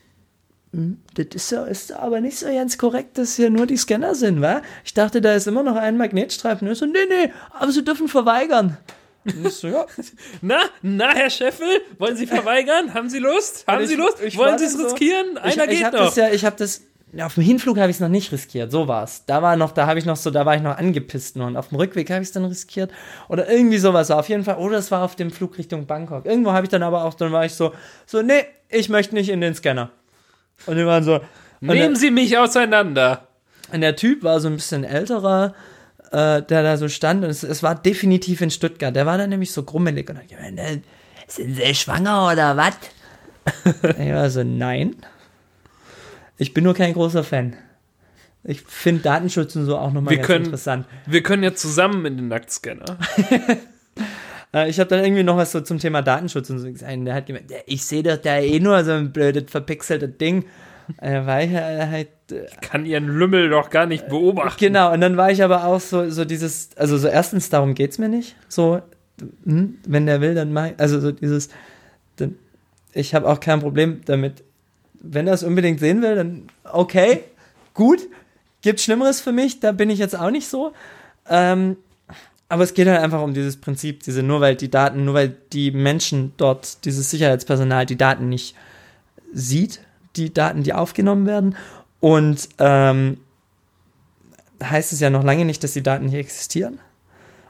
das 1.14 1.26
ist, 1.34 1.48
so, 1.50 1.62
ist 1.64 1.92
aber 1.92 2.20
nicht 2.20 2.36
so 2.38 2.46
ganz 2.46 2.78
korrekt, 2.78 3.16
dass 3.18 3.36
hier 3.36 3.48
nur 3.50 3.66
die 3.66 3.76
Scanner 3.76 4.14
sind, 4.16 4.40
wa? 4.40 4.60
Ich 4.84 4.92
dachte, 4.94 5.20
da 5.20 5.34
ist 5.34 5.46
immer 5.46 5.62
noch 5.62 5.76
ein 5.76 5.96
Magnetstreifen. 5.96 6.66
Und 6.66 6.72
ich 6.72 6.78
so, 6.78 6.86
nee, 6.86 6.98
nee, 7.08 7.32
aber 7.52 7.70
sie 7.70 7.84
dürfen 7.84 8.08
verweigern. 8.08 8.76
So, 9.48 9.68
ja, 9.68 9.86
Na, 10.42 10.58
na, 10.82 11.14
Herr 11.14 11.30
Scheffel, 11.30 11.66
wollen 11.98 12.16
Sie 12.16 12.26
verweigern? 12.26 12.92
Haben 12.92 13.08
Sie 13.08 13.20
Lust? 13.20 13.64
Haben 13.66 13.82
ich- 13.84 13.88
Sie 13.90 13.94
Lust? 13.94 14.18
wollen 14.36 14.58
Sie 14.58 14.64
es 14.66 14.74
so- 14.74 14.84
riskieren? 14.84 15.38
Einer 15.38 15.64
ich, 15.64 15.70
ich 15.70 15.82
geht 15.82 15.92
noch. 15.92 16.00
Das 16.06 16.16
ja, 16.16 16.28
ich 16.30 16.44
habe 16.44 16.56
das. 16.58 16.82
Auf 17.20 17.34
dem 17.34 17.42
Hinflug 17.42 17.78
habe 17.78 17.90
ich 17.90 17.96
es 17.96 18.00
noch 18.00 18.08
nicht 18.08 18.32
riskiert, 18.32 18.72
so 18.72 18.88
war's. 18.88 19.24
Da 19.26 19.42
war 19.42 19.56
noch, 19.56 19.72
da 19.72 19.86
habe 19.86 19.98
ich 19.98 20.04
noch 20.04 20.16
so, 20.16 20.30
da 20.30 20.46
war 20.46 20.56
ich 20.56 20.62
noch 20.62 20.76
angepisst 20.76 21.36
nur. 21.36 21.46
Und 21.46 21.56
auf 21.56 21.68
dem 21.68 21.76
Rückweg 21.76 22.10
habe 22.10 22.22
ich 22.22 22.28
es 22.28 22.32
dann 22.32 22.44
riskiert. 22.44 22.90
Oder 23.28 23.48
irgendwie 23.48 23.78
sowas 23.78 24.10
auf 24.10 24.28
jeden 24.28 24.44
Fall. 24.44 24.56
Oder 24.56 24.78
es 24.78 24.90
war 24.90 25.02
auf 25.02 25.14
dem 25.14 25.30
Flug 25.30 25.58
Richtung 25.58 25.86
Bangkok. 25.86 26.26
Irgendwo 26.26 26.52
habe 26.52 26.64
ich 26.64 26.70
dann 26.70 26.82
aber 26.82 27.04
auch, 27.04 27.14
dann 27.14 27.30
war 27.32 27.44
ich 27.44 27.54
so, 27.54 27.72
so, 28.06 28.22
nee, 28.22 28.44
ich 28.68 28.88
möchte 28.88 29.14
nicht 29.14 29.28
in 29.28 29.40
den 29.40 29.54
Scanner. 29.54 29.90
Und 30.66 30.76
die 30.76 30.86
waren 30.86 31.04
so. 31.04 31.16
Und 31.60 31.68
der, 31.68 31.74
Nehmen 31.76 31.96
Sie 31.96 32.10
mich 32.10 32.36
auseinander. 32.36 33.28
und 33.72 33.80
der 33.80 33.96
Typ 33.96 34.22
war 34.22 34.40
so 34.40 34.48
ein 34.48 34.56
bisschen 34.56 34.84
älterer, 34.84 35.54
äh, 36.10 36.42
der 36.42 36.62
da 36.62 36.76
so 36.76 36.88
stand. 36.88 37.24
Und 37.24 37.30
es, 37.30 37.42
es 37.42 37.62
war 37.62 37.74
definitiv 37.74 38.40
in 38.40 38.50
Stuttgart. 38.50 38.94
Der 38.94 39.06
war 39.06 39.18
dann 39.18 39.30
nämlich 39.30 39.52
so 39.52 39.62
grummelig 39.62 40.08
und 40.10 40.18
hat 40.18 40.28
gemeint, 40.28 40.58
äh, 40.58 40.80
sind 41.26 41.56
Sie 41.56 41.74
schwanger 41.74 42.30
oder 42.32 42.56
was? 42.56 42.74
ich 43.98 44.12
war 44.12 44.30
so, 44.30 44.42
nein. 44.42 44.96
Ich 46.38 46.52
bin 46.54 46.64
nur 46.64 46.74
kein 46.74 46.92
großer 46.92 47.24
Fan. 47.24 47.54
Ich 48.42 48.60
finde 48.62 49.02
Datenschutz 49.02 49.56
und 49.56 49.64
so 49.66 49.78
auch 49.78 49.92
nochmal 49.92 50.10
Wir 50.12 50.16
ganz 50.18 50.26
können- 50.26 50.44
interessant. 50.46 50.86
Wir 51.06 51.22
können 51.22 51.42
ja 51.42 51.54
zusammen 51.54 52.04
in 52.06 52.16
den 52.16 52.28
Nacktscanner. 52.28 52.98
Äh, 54.52 54.70
ich 54.70 54.78
habe 54.78 54.88
dann 54.88 55.02
irgendwie 55.04 55.24
noch 55.24 55.36
was 55.36 55.50
so 55.50 55.60
zum 55.62 55.80
Thema 55.80 56.00
Datenschutz 56.00 56.48
und 56.48 56.60
so 56.60 56.70
gesagt. 56.70 56.92
Der 57.04 57.12
hat 57.14 57.26
gemeint, 57.26 57.50
"Ja, 57.50 57.56
ich 57.66 57.84
sehe 57.84 58.04
doch 58.04 58.16
da 58.16 58.38
eh 58.38 58.60
nur 58.60 58.84
so 58.84 58.92
ein 58.92 59.12
blödes, 59.12 59.50
verpixeltes 59.50 60.16
Ding. 60.16 60.44
Äh, 61.00 61.26
war 61.26 61.42
ich 61.42 61.50
äh, 61.50 61.86
halt, 61.88 62.08
äh, 62.30 62.46
Kann 62.60 62.86
ihren 62.86 63.08
Lümmel 63.08 63.48
doch 63.50 63.68
gar 63.70 63.86
nicht 63.86 64.06
beobachten. 64.08 64.60
genau, 64.60 64.92
und 64.92 65.00
dann 65.00 65.16
war 65.16 65.32
ich 65.32 65.42
aber 65.42 65.64
auch 65.64 65.80
so, 65.80 66.08
so 66.08 66.24
dieses, 66.24 66.68
also 66.76 66.96
so 66.98 67.08
erstens, 67.08 67.50
darum 67.50 67.74
geht's 67.74 67.98
mir 67.98 68.08
nicht. 68.08 68.36
So, 68.48 68.80
hm, 69.44 69.78
wenn 69.88 70.06
der 70.06 70.20
will, 70.20 70.36
dann 70.36 70.52
mach 70.52 70.66
ich, 70.66 70.74
also 70.78 71.00
so 71.00 71.10
dieses, 71.10 71.48
dann, 72.14 72.36
ich 72.92 73.12
habe 73.12 73.28
auch 73.28 73.40
kein 73.40 73.58
Problem 73.58 74.02
damit, 74.04 74.44
wenn 75.12 75.26
er 75.26 75.34
es 75.34 75.42
unbedingt 75.42 75.80
sehen 75.80 76.02
will, 76.02 76.16
dann 76.16 76.48
okay, 76.64 77.24
gut, 77.74 78.00
gibt 78.62 78.80
Schlimmeres 78.80 79.20
für 79.20 79.32
mich, 79.32 79.60
da 79.60 79.72
bin 79.72 79.90
ich 79.90 79.98
jetzt 79.98 80.18
auch 80.18 80.30
nicht 80.30 80.48
so. 80.48 80.72
Ähm, 81.28 81.76
aber 82.48 82.62
es 82.62 82.74
geht 82.74 82.86
halt 82.86 83.00
einfach 83.00 83.22
um 83.22 83.34
dieses 83.34 83.56
Prinzip, 83.56 84.02
diese, 84.02 84.22
nur 84.22 84.40
weil 84.40 84.56
die 84.56 84.70
Daten, 84.70 85.04
nur 85.04 85.14
weil 85.14 85.36
die 85.52 85.70
Menschen 85.70 86.32
dort, 86.36 86.84
dieses 86.84 87.10
Sicherheitspersonal, 87.10 87.86
die 87.86 87.96
Daten 87.96 88.28
nicht 88.28 88.54
sieht, 89.32 89.80
die 90.16 90.32
Daten, 90.32 90.62
die 90.62 90.72
aufgenommen 90.72 91.26
werden. 91.26 91.56
Und 92.00 92.48
ähm, 92.58 93.18
heißt 94.62 94.92
es 94.92 95.00
ja 95.00 95.10
noch 95.10 95.24
lange 95.24 95.44
nicht, 95.44 95.64
dass 95.64 95.72
die 95.72 95.82
Daten 95.82 96.08
hier 96.08 96.20
existieren. 96.20 96.78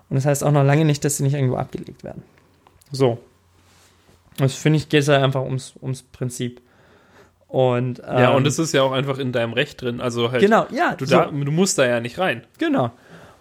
Und 0.09 0.17
das 0.17 0.27
heißt 0.27 0.45
auch 0.45 0.53
noch 0.53 0.65
lange 0.65 0.85
nicht, 0.85 1.05
dass 1.05 1.17
sie 1.17 1.23
nicht 1.23 1.35
irgendwo 1.35 1.57
abgelegt 1.57 2.05
werden. 2.05 2.23
So. 2.91 3.19
Das 4.37 4.55
finde 4.55 4.79
ich, 4.79 4.89
geht 4.89 5.03
es 5.03 5.09
halt 5.09 5.23
einfach 5.23 5.43
ums, 5.43 5.75
ums 5.81 6.03
Prinzip. 6.03 6.61
Und, 7.55 8.01
ähm, 8.01 8.19
Ja, 8.19 8.31
und 8.35 8.49
es 8.49 8.59
ist 8.59 8.75
ja 8.75 8.83
auch 8.83 8.91
einfach 8.91 9.19
in 9.19 9.31
deinem 9.31 9.53
Recht 9.53 9.81
drin. 9.81 10.01
Also 10.01 10.33
halt, 10.33 10.41
Genau, 10.41 10.67
ja. 10.73 10.97
du, 10.97 11.07
so. 11.07 11.15
da, 11.15 11.27
du 11.27 11.53
musst 11.53 11.79
da 11.79 11.87
ja 11.87 12.01
nicht 12.01 12.19
rein. 12.19 12.43
Genau. 12.59 12.91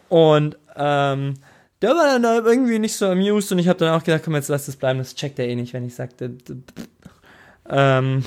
Und 0.07 0.55
ähm, 0.75 1.33
der 1.81 1.89
war 1.95 2.05
dann 2.05 2.21
da 2.21 2.35
irgendwie 2.35 2.77
nicht 2.77 2.95
so 2.95 3.07
amused 3.07 3.51
und 3.51 3.57
ich 3.57 3.67
habe 3.67 3.79
dann 3.79 3.99
auch 3.99 4.03
gedacht, 4.03 4.21
komm, 4.23 4.35
jetzt 4.35 4.49
lass 4.49 4.67
das 4.67 4.75
bleiben, 4.75 4.99
das 4.99 5.15
checkt 5.15 5.39
er 5.39 5.47
eh 5.47 5.55
nicht, 5.55 5.73
wenn 5.73 5.83
ich 5.83 5.95
sagte. 5.95 6.29
Ähm, 7.67 8.23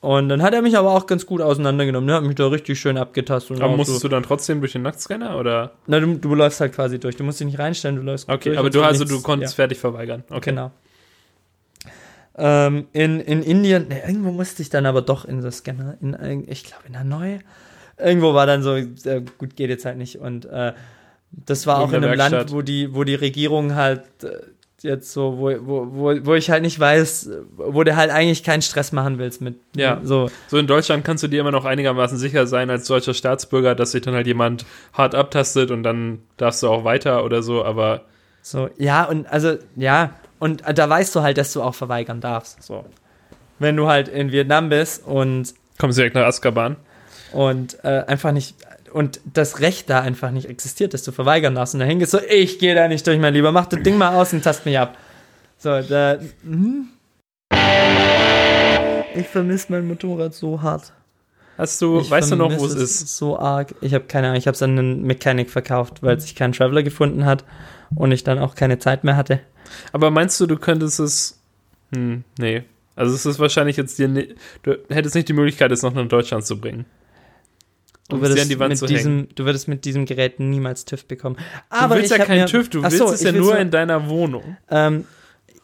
und 0.00 0.30
dann 0.30 0.40
hat 0.40 0.54
er 0.54 0.62
mich 0.62 0.78
aber 0.78 0.92
auch 0.92 1.04
ganz 1.06 1.26
gut 1.26 1.42
auseinandergenommen. 1.42 2.06
Der 2.06 2.16
hat 2.16 2.24
mich 2.24 2.36
da 2.36 2.46
richtig 2.46 2.80
schön 2.80 2.96
abgetastet. 2.96 3.58
Und 3.58 3.62
Aber 3.62 3.76
musstest 3.76 4.00
so, 4.00 4.08
du 4.08 4.14
dann 4.14 4.22
trotzdem 4.22 4.60
durch 4.60 4.72
den 4.72 4.80
Nacktscanner 4.82 5.36
oder? 5.38 5.72
na, 5.86 6.00
du, 6.00 6.14
du 6.14 6.34
läufst 6.34 6.60
halt 6.62 6.72
quasi 6.74 6.98
durch. 6.98 7.16
Du 7.16 7.24
musst 7.24 7.38
dich 7.38 7.48
nicht 7.48 7.58
reinstellen, 7.58 7.96
du 7.96 8.02
läufst 8.02 8.30
Okay, 8.30 8.48
durch 8.48 8.58
aber 8.58 8.70
du 8.70 8.78
so 8.78 8.84
also 8.84 9.04
du 9.04 9.20
konntest 9.20 9.52
ja. 9.54 9.56
fertig 9.56 9.76
verweigern. 9.78 10.24
Okay. 10.30 10.50
Genau. 10.50 10.70
Ähm, 12.38 12.86
in, 12.92 13.18
in 13.20 13.42
Indien, 13.42 13.88
ne, 13.88 14.00
irgendwo 14.06 14.30
musste 14.30 14.62
ich 14.62 14.70
dann 14.70 14.86
aber 14.86 15.02
doch 15.02 15.24
in 15.24 15.42
so 15.42 15.50
Scanner, 15.50 15.96
in, 16.00 16.14
irgend- 16.14 16.48
ich 16.50 16.64
glaube 16.64 16.84
in 16.86 16.98
Hanoi. 16.98 17.40
Irgendwo 17.98 18.32
war 18.32 18.46
dann 18.46 18.62
so, 18.62 18.76
äh, 18.76 19.22
gut, 19.38 19.56
geht 19.56 19.70
jetzt 19.70 19.84
halt 19.84 19.98
nicht. 19.98 20.20
Und 20.20 20.44
äh, 20.46 20.72
das 21.32 21.66
war 21.66 21.80
auch 21.80 21.92
in 21.92 22.04
einem 22.04 22.16
Land, 22.16 22.32
Werkstatt. 22.32 22.52
wo 22.52 22.62
die, 22.62 22.94
wo 22.94 23.02
die 23.02 23.16
Regierung 23.16 23.74
halt 23.74 24.02
äh, 24.22 24.28
jetzt 24.82 25.12
so, 25.12 25.38
wo, 25.38 25.50
wo, 25.66 25.86
wo, 25.90 26.26
wo 26.26 26.34
ich 26.34 26.50
halt 26.50 26.62
nicht 26.62 26.78
weiß, 26.78 27.28
wo 27.56 27.82
du 27.82 27.96
halt 27.96 28.12
eigentlich 28.12 28.44
keinen 28.44 28.62
Stress 28.62 28.92
machen 28.92 29.18
willst 29.18 29.40
mit 29.40 29.56
Ja. 29.74 30.00
so. 30.04 30.30
So 30.46 30.58
in 30.58 30.68
Deutschland 30.68 31.04
kannst 31.04 31.24
du 31.24 31.28
dir 31.28 31.40
immer 31.40 31.50
noch 31.50 31.64
einigermaßen 31.64 32.16
sicher 32.16 32.46
sein 32.46 32.70
als 32.70 32.86
deutscher 32.86 33.14
Staatsbürger, 33.14 33.74
dass 33.74 33.90
sich 33.90 34.02
dann 34.02 34.14
halt 34.14 34.28
jemand 34.28 34.64
hart 34.92 35.16
abtastet 35.16 35.72
und 35.72 35.82
dann 35.82 36.20
darfst 36.36 36.62
du 36.62 36.68
auch 36.68 36.84
weiter 36.84 37.24
oder 37.24 37.42
so, 37.42 37.64
aber 37.64 38.02
So, 38.42 38.70
ja, 38.78 39.02
und 39.04 39.26
also, 39.26 39.56
ja, 39.74 40.10
und 40.38 40.62
da 40.72 40.88
weißt 40.88 41.14
du 41.14 41.22
halt, 41.22 41.38
dass 41.38 41.52
du 41.52 41.62
auch 41.62 41.74
verweigern 41.74 42.20
darfst. 42.20 42.62
So. 42.62 42.84
Wenn 43.58 43.76
du 43.76 43.88
halt 43.88 44.08
in 44.08 44.32
Vietnam 44.32 44.68
bist 44.68 45.04
und 45.06 45.54
kommst 45.78 45.98
direkt 45.98 46.14
nach 46.14 46.26
Azkaban. 46.26 46.76
und 47.32 47.82
äh, 47.84 48.04
einfach 48.06 48.32
nicht 48.32 48.54
und 48.92 49.20
das 49.24 49.60
Recht 49.60 49.90
da 49.90 50.00
einfach 50.00 50.30
nicht 50.30 50.48
existiert, 50.48 50.94
dass 50.94 51.02
du 51.02 51.12
verweigern 51.12 51.54
darfst 51.54 51.74
und 51.74 51.80
dahin 51.80 51.98
gehst 51.98 52.12
so, 52.12 52.20
ich 52.28 52.58
gehe 52.58 52.74
da 52.74 52.88
nicht 52.88 53.06
durch, 53.06 53.18
mein 53.18 53.34
Lieber, 53.34 53.52
mach 53.52 53.66
das 53.66 53.82
Ding 53.82 53.98
mal 53.98 54.14
aus 54.14 54.32
und 54.32 54.42
tast 54.42 54.64
mich 54.64 54.78
ab. 54.78 54.96
So, 55.58 55.80
da, 55.82 56.18
mhm. 56.42 56.88
Ich 59.14 59.26
vermisse 59.26 59.72
mein 59.72 59.86
Motorrad 59.86 60.32
so 60.32 60.62
hart. 60.62 60.92
Hast 61.56 61.82
du, 61.82 62.00
Ich 62.00 62.10
weißt 62.10 62.30
du 62.30 62.36
noch, 62.36 62.56
wo 62.56 62.66
es 62.66 62.74
ist? 62.74 63.16
So 63.16 63.36
arg. 63.36 63.74
Ich 63.80 63.92
habe 63.92 64.04
keine 64.04 64.28
Ahnung, 64.28 64.38
ich 64.38 64.46
habe 64.46 64.54
es 64.54 64.62
an 64.62 64.78
einen 64.78 65.02
Mechanic 65.02 65.50
verkauft, 65.50 66.02
weil 66.04 66.20
sich 66.20 66.36
kein 66.36 66.52
Traveler 66.52 66.84
gefunden 66.84 67.24
hat 67.24 67.44
und 67.96 68.12
ich 68.12 68.22
dann 68.22 68.38
auch 68.38 68.54
keine 68.54 68.78
Zeit 68.78 69.02
mehr 69.02 69.16
hatte. 69.16 69.40
Aber 69.92 70.10
meinst 70.10 70.40
du, 70.40 70.46
du 70.46 70.56
könntest 70.56 71.00
es. 71.00 71.40
Hm, 71.94 72.24
nee. 72.38 72.62
Also 72.96 73.14
es 73.14 73.24
ist 73.26 73.38
wahrscheinlich 73.38 73.76
jetzt 73.76 73.98
dir. 73.98 74.08
ni- 74.08 74.34
Du 74.62 74.76
hättest 74.88 75.14
nicht 75.14 75.28
die 75.28 75.32
Möglichkeit, 75.32 75.70
es 75.72 75.82
noch 75.82 75.94
nach 75.94 76.06
Deutschland 76.08 76.44
zu 76.44 76.60
bringen. 76.60 76.84
Du 78.08 78.16
Um 78.16 78.22
würdest, 78.22 78.48
mit 78.48 78.88
diesem, 78.90 79.28
du 79.34 79.44
würdest 79.44 79.68
mit 79.68 79.84
diesem 79.84 80.06
Gerät 80.06 80.40
niemals 80.40 80.86
TÜV 80.86 81.04
bekommen. 81.04 81.36
Du 81.36 81.42
Aber 81.76 81.96
willst 81.96 82.10
ich 82.10 82.18
ja 82.18 82.24
keinen 82.24 82.46
TÜV, 82.46 82.70
du 82.70 82.82
willst 82.82 82.96
so, 82.96 83.12
es 83.12 83.22
ja 83.22 83.32
nur 83.32 83.58
in 83.58 83.70
deiner 83.70 84.08
Wohnung. 84.08 84.56
Ähm, 84.70 85.04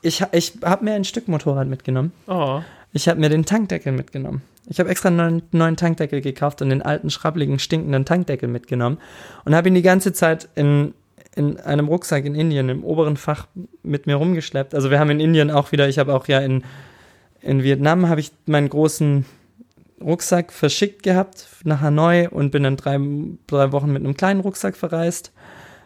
ich 0.02 0.22
ich 0.32 0.52
habe 0.62 0.84
mir 0.84 0.92
ein 0.94 1.04
Stück 1.04 1.26
Motorrad 1.26 1.66
mitgenommen. 1.68 2.12
Oh. 2.26 2.60
Ich 2.92 3.08
habe 3.08 3.18
mir 3.18 3.30
den 3.30 3.46
Tankdeckel 3.46 3.92
mitgenommen. 3.92 4.42
Ich 4.68 4.78
habe 4.78 4.88
extra 4.90 5.08
einen 5.08 5.16
neuen, 5.16 5.42
neuen 5.52 5.76
Tankdeckel 5.76 6.20
gekauft 6.20 6.60
und 6.62 6.68
den 6.68 6.82
alten, 6.82 7.10
schrabbeligen, 7.10 7.58
stinkenden 7.58 8.04
Tankdeckel 8.04 8.48
mitgenommen 8.48 8.98
und 9.44 9.54
habe 9.54 9.68
ihn 9.68 9.74
die 9.74 9.82
ganze 9.82 10.12
Zeit 10.12 10.48
in, 10.54 10.94
in 11.36 11.58
einem 11.58 11.88
Rucksack 11.88 12.24
in 12.24 12.34
Indien 12.34 12.68
im 12.68 12.84
oberen 12.84 13.16
Fach 13.16 13.46
mit 13.82 14.06
mir 14.06 14.16
rumgeschleppt. 14.16 14.74
Also 14.74 14.90
wir 14.90 14.98
haben 14.98 15.10
in 15.10 15.20
Indien 15.20 15.50
auch 15.50 15.72
wieder, 15.72 15.88
ich 15.88 15.98
habe 15.98 16.14
auch 16.14 16.28
ja 16.28 16.40
in, 16.40 16.64
in 17.40 17.62
Vietnam 17.62 18.08
habe 18.08 18.20
ich 18.20 18.32
meinen 18.46 18.68
großen 18.68 19.24
Rucksack 20.00 20.52
verschickt 20.52 21.02
gehabt 21.02 21.46
nach 21.64 21.80
Hanoi 21.80 22.28
und 22.28 22.50
bin 22.50 22.62
dann 22.62 22.76
drei, 22.76 22.98
drei 23.46 23.72
Wochen 23.72 23.92
mit 23.92 24.04
einem 24.04 24.16
kleinen 24.16 24.40
Rucksack 24.40 24.76
verreist, 24.76 25.32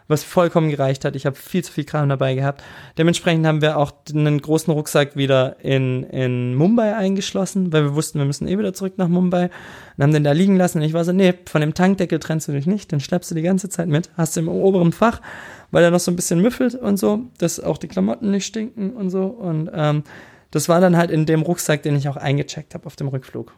was 0.09 0.23
vollkommen 0.23 0.69
gereicht 0.69 1.05
hat. 1.05 1.15
Ich 1.15 1.25
habe 1.25 1.35
viel 1.35 1.63
zu 1.63 1.71
viel 1.71 1.85
Kram 1.85 2.09
dabei 2.09 2.33
gehabt. 2.33 2.63
Dementsprechend 2.97 3.45
haben 3.45 3.61
wir 3.61 3.77
auch 3.77 3.93
einen 4.13 4.41
großen 4.41 4.73
Rucksack 4.73 5.15
wieder 5.15 5.57
in, 5.63 6.03
in 6.03 6.55
Mumbai 6.55 6.95
eingeschlossen, 6.95 7.71
weil 7.71 7.83
wir 7.83 7.95
wussten, 7.95 8.17
wir 8.17 8.25
müssen 8.25 8.47
eh 8.47 8.57
wieder 8.57 8.73
zurück 8.73 8.93
nach 8.97 9.07
Mumbai 9.07 9.51
und 9.95 10.03
haben 10.03 10.11
den 10.11 10.23
da 10.23 10.31
liegen 10.31 10.57
lassen. 10.57 10.79
Und 10.79 10.83
ich 10.83 10.93
war 10.93 11.05
so, 11.05 11.11
nee, 11.11 11.35
von 11.45 11.61
dem 11.61 11.75
Tankdeckel 11.75 12.19
trennst 12.19 12.47
du 12.47 12.51
dich 12.51 12.65
nicht, 12.65 12.91
den 12.91 12.99
schleppst 12.99 13.29
du 13.29 13.35
die 13.35 13.43
ganze 13.43 13.69
Zeit 13.69 13.87
mit, 13.87 14.09
hast 14.17 14.35
du 14.35 14.41
im 14.41 14.49
oberen 14.49 14.91
Fach, 14.91 15.21
weil 15.69 15.83
er 15.83 15.91
noch 15.91 15.99
so 15.99 16.11
ein 16.11 16.15
bisschen 16.15 16.41
müffelt 16.41 16.73
und 16.73 16.97
so, 16.97 17.21
dass 17.37 17.59
auch 17.59 17.77
die 17.77 17.87
Klamotten 17.87 18.31
nicht 18.31 18.47
stinken 18.47 18.93
und 18.93 19.11
so. 19.11 19.25
Und 19.25 19.69
ähm, 19.73 20.03
das 20.49 20.67
war 20.67 20.81
dann 20.81 20.97
halt 20.97 21.11
in 21.11 21.27
dem 21.27 21.43
Rucksack, 21.43 21.83
den 21.83 21.95
ich 21.95 22.09
auch 22.09 22.17
eingecheckt 22.17 22.73
habe 22.73 22.87
auf 22.87 22.95
dem 22.95 23.09
Rückflug. 23.09 23.53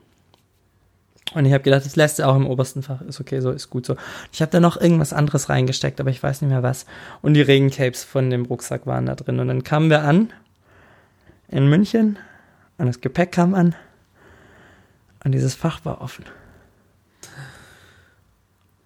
Und 1.33 1.45
ich 1.45 1.53
habe 1.53 1.63
gedacht, 1.63 1.85
das 1.85 1.95
lässt 1.95 2.19
du 2.19 2.27
auch 2.27 2.35
im 2.35 2.45
obersten 2.45 2.83
Fach. 2.83 3.01
Ist 3.01 3.21
okay, 3.21 3.39
so 3.39 3.51
ist 3.51 3.69
gut 3.69 3.85
so. 3.85 3.95
Ich 4.33 4.41
habe 4.41 4.51
da 4.51 4.59
noch 4.59 4.79
irgendwas 4.79 5.13
anderes 5.13 5.47
reingesteckt, 5.47 5.99
aber 6.01 6.09
ich 6.09 6.21
weiß 6.21 6.41
nicht 6.41 6.51
mehr 6.51 6.63
was. 6.63 6.85
Und 7.21 7.35
die 7.35 7.41
Regencapes 7.41 8.03
von 8.03 8.29
dem 8.29 8.45
Rucksack 8.45 8.85
waren 8.85 9.05
da 9.05 9.15
drin. 9.15 9.39
Und 9.39 9.47
dann 9.47 9.63
kamen 9.63 9.89
wir 9.89 10.03
an 10.03 10.31
in 11.47 11.69
München 11.69 12.17
und 12.77 12.87
das 12.87 13.01
Gepäck 13.01 13.31
kam 13.31 13.53
an 13.53 13.75
und 15.23 15.33
dieses 15.33 15.53
Fach 15.53 15.85
war 15.85 16.01
offen. 16.01 16.25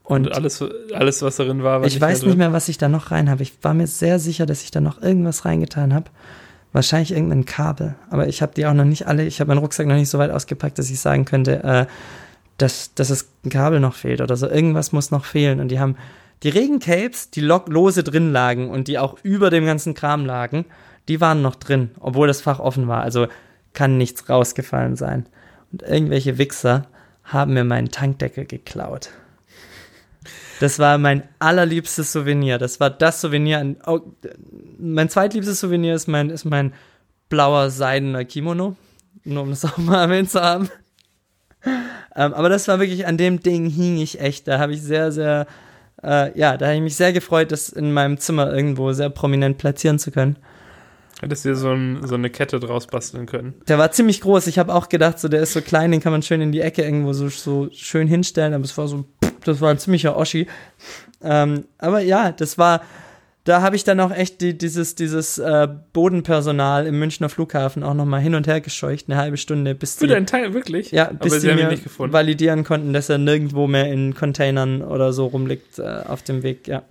Und 0.04 0.32
alles, 0.34 0.64
alles, 0.94 1.22
was 1.24 1.38
darin 1.38 1.64
war, 1.64 1.82
war 1.82 1.88
ich 1.88 2.00
weiß 2.00 2.20
drin. 2.20 2.30
nicht 2.30 2.38
mehr, 2.38 2.54
was 2.54 2.70
ich 2.70 2.78
da 2.78 2.90
noch 2.90 3.10
rein 3.10 3.30
habe. 3.30 3.42
Ich 3.42 3.54
war 3.64 3.74
mir 3.74 3.88
sehr 3.88 4.20
sicher, 4.20 4.46
dass 4.46 4.62
ich 4.62 4.70
da 4.70 4.80
noch 4.80 5.02
irgendwas 5.02 5.46
reingetan 5.46 5.94
habe. 5.94 6.12
Wahrscheinlich 6.74 7.12
irgendein 7.12 7.46
Kabel. 7.46 7.96
Aber 8.10 8.28
ich 8.28 8.42
habe 8.42 8.54
die 8.54 8.68
auch 8.68 8.74
noch 8.74 8.84
nicht 8.84 9.08
alle, 9.08 9.26
ich 9.26 9.40
habe 9.40 9.48
meinen 9.48 9.60
Rucksack 9.60 9.88
noch 9.88 9.96
nicht 9.96 10.10
so 10.10 10.20
weit 10.20 10.30
ausgepackt, 10.30 10.78
dass 10.78 10.90
ich 10.92 11.00
sagen 11.00 11.26
könnte, 11.26 11.64
äh, 11.64 11.86
dass, 12.58 12.94
dass 12.94 13.10
es 13.10 13.30
ein 13.44 13.50
Kabel 13.50 13.80
noch 13.80 13.96
fehlt 13.96 14.22
oder 14.22 14.38
so. 14.38 14.48
Irgendwas 14.48 14.92
muss 14.92 15.12
noch 15.12 15.26
fehlen. 15.26 15.60
Und 15.60 15.70
die 15.70 15.80
haben 15.80 15.98
die 16.44 16.50
Regencapes, 16.50 17.32
die 17.32 17.42
lo- 17.42 17.66
lose 17.68 18.04
drin 18.04 18.32
lagen 18.32 18.70
und 18.70 18.88
die 18.88 19.00
auch 19.00 19.18
über 19.24 19.50
dem 19.50 19.66
ganzen 19.66 19.94
Kram 19.94 20.26
lagen, 20.26 20.66
die 21.08 21.22
waren 21.22 21.42
noch 21.42 21.56
drin, 21.56 21.92
obwohl 22.00 22.28
das 22.28 22.42
Fach 22.42 22.60
offen 22.60 22.88
war. 22.88 23.02
Also 23.02 23.28
kann 23.74 23.98
nichts 23.98 24.30
rausgefallen 24.30 24.96
sein. 24.96 25.26
Und 25.72 25.82
irgendwelche 25.82 26.38
Wichser 26.38 26.88
haben 27.24 27.54
mir 27.54 27.64
meinen 27.64 27.90
Tankdeckel 27.90 28.46
geklaut. 28.46 29.10
Das 30.60 30.80
war 30.80 30.98
mein 30.98 31.24
allerliebstes 31.40 32.14
Souvenir. 32.14 32.58
Das 32.58 32.80
war 32.80 32.90
das 32.90 33.20
Souvenir. 33.20 33.76
Oh, 33.86 34.00
mein 34.80 35.10
zweitliebstes 35.10 35.60
Souvenir 35.60 35.96
ist 35.96 36.08
mein, 36.08 36.30
ist 36.30 36.46
mein 36.46 36.74
blauer 37.28 37.70
seidener 37.70 38.24
Kimono. 38.24 38.76
Nur 39.26 39.44
um 39.44 39.50
das 39.50 39.66
auch 39.66 39.78
mal 39.78 40.04
erwähnt 40.04 40.32
zu 40.32 40.42
haben. 40.42 40.70
Ähm, 42.16 42.34
aber 42.34 42.50
das 42.50 42.68
war 42.68 42.80
wirklich, 42.80 43.06
an 43.08 43.18
dem 43.18 43.42
Ding 43.42 43.70
hing 43.70 43.98
ich 43.98 44.20
echt. 44.20 44.48
Da 44.48 44.60
habe 44.60 44.74
ich 44.74 44.82
sehr, 44.82 45.12
sehr, 45.12 45.48
äh, 46.04 46.38
ja, 46.38 46.58
da 46.58 46.68
habe 46.68 46.76
ich 46.76 46.82
mich 46.82 46.96
sehr 46.96 47.14
gefreut, 47.14 47.52
das 47.52 47.70
in 47.70 47.92
meinem 47.92 48.18
Zimmer 48.18 48.54
irgendwo 48.54 48.94
sehr 48.94 49.10
prominent 49.10 49.58
platzieren 49.58 50.00
zu 50.00 50.12
können. 50.12 50.38
Hättest 51.22 51.46
dir 51.46 51.56
so, 51.56 51.72
ein, 51.72 52.06
so 52.06 52.16
eine 52.16 52.30
Kette 52.30 52.60
draus 52.60 52.88
basteln 52.88 53.26
können. 53.26 53.54
Der 53.68 53.78
war 53.78 53.92
ziemlich 53.92 54.20
groß. 54.20 54.48
Ich 54.48 54.60
habe 54.60 54.74
auch 54.74 54.90
gedacht, 54.90 55.18
so 55.20 55.30
der 55.30 55.42
ist 55.42 55.54
so 55.54 55.62
klein, 55.62 55.92
den 55.92 56.02
kann 56.02 56.12
man 56.12 56.22
schön 56.22 56.42
in 56.42 56.52
die 56.52 56.60
Ecke 56.60 56.84
irgendwo 56.84 57.14
so, 57.14 57.30
so 57.30 57.70
schön 57.72 58.08
hinstellen. 58.08 58.54
Aber 58.54 58.66
es 58.66 58.78
war 58.78 58.88
so, 58.88 59.06
das 59.46 59.62
war 59.62 59.72
ein 59.72 59.80
ziemlicher 59.80 60.18
Oschi. 60.18 60.48
Ähm, 61.24 61.66
aber 61.78 62.02
ja, 62.02 62.32
das 62.32 62.58
war, 62.58 62.82
da 63.46 63.62
habe 63.62 63.76
ich 63.76 63.84
dann 63.84 64.00
auch 64.00 64.12
echt 64.12 64.42
die, 64.42 64.58
dieses, 64.58 64.96
dieses 64.96 65.38
äh, 65.38 65.68
Bodenpersonal 65.94 66.88
im 66.88 67.00
Münchner 67.00 67.30
Flughafen 67.30 67.84
auch 67.84 67.94
nochmal 67.94 68.20
hin 68.20 68.36
und 68.36 68.48
her 68.48 68.60
gescheucht, 68.60 69.06
eine 69.08 69.18
halbe 69.18 69.38
Stunde, 69.38 69.74
bis 69.76 69.96
Für 69.96 70.08
die, 70.08 70.14
deinen 70.14 70.26
Teil, 70.26 70.54
wirklich? 70.54 70.92
ja, 70.92 71.06
bis 71.06 71.32
aber 71.32 71.40
sie 71.40 71.54
mir 71.54 71.68
nicht 71.70 71.84
gefunden. 71.84 72.12
validieren 72.12 72.64
konnten, 72.64 72.92
dass 72.92 73.08
er 73.08 73.20
nirgendwo 73.20 73.68
mehr 73.68 73.92
in 73.92 74.14
Containern 74.16 74.82
oder 74.82 75.14
so 75.14 75.28
rumliegt 75.28 75.80
äh, 75.80 75.84
auf 76.08 76.22
dem 76.24 76.44
Weg, 76.44 76.68
ja. 76.68 76.84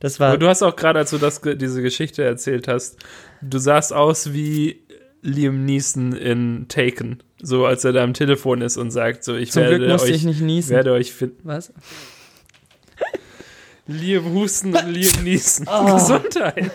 Das 0.00 0.20
war, 0.20 0.28
Aber 0.28 0.38
du 0.38 0.48
hast 0.48 0.62
auch 0.62 0.74
gerade, 0.76 1.00
als 1.00 1.10
du 1.10 1.18
das, 1.18 1.40
diese 1.42 1.82
Geschichte 1.82 2.22
erzählt 2.24 2.66
hast, 2.68 2.98
du 3.42 3.58
sahst 3.58 3.92
aus 3.92 4.32
wie 4.32 4.80
Liam 5.22 5.64
Neeson 5.64 6.12
in 6.12 6.66
Taken. 6.68 7.22
So, 7.42 7.66
als 7.66 7.84
er 7.84 7.92
da 7.92 8.02
am 8.04 8.14
Telefon 8.14 8.62
ist 8.62 8.76
und 8.76 8.90
sagt, 8.92 9.22
so, 9.24 9.34
ich 9.34 9.50
zum 9.52 9.62
werde 9.64 9.76
Glück 9.78 9.90
musste 9.90 10.08
euch, 10.08 10.16
ich 10.16 10.24
nicht 10.24 10.40
niesen. 10.40 10.70
werde 10.70 10.92
euch 10.92 11.12
finden. 11.12 11.40
Was? 11.44 11.72
Liam 13.88 14.32
Husten 14.34 14.74
und 14.76 14.86
Liam 14.88 15.24
Neeson. 15.24 15.66
Oh. 15.68 15.94
Gesundheit. 15.94 16.70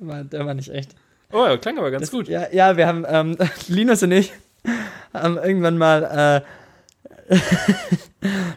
War, 0.00 0.22
der 0.24 0.44
war 0.44 0.52
nicht 0.54 0.68
echt. 0.68 0.90
Oh, 1.32 1.46
ja, 1.46 1.56
klang 1.56 1.78
aber 1.78 1.90
ganz 1.90 2.02
Das- 2.02 2.10
gut. 2.10 2.28
Ja, 2.28 2.46
ja, 2.52 2.76
wir 2.76 2.86
haben, 2.86 3.04
ähm, 3.08 3.36
Linus 3.68 4.02
und 4.02 4.12
ich 4.12 4.32
haben 5.14 5.36
irgendwann 5.38 5.78
mal 5.78 6.42
äh, 7.30 7.36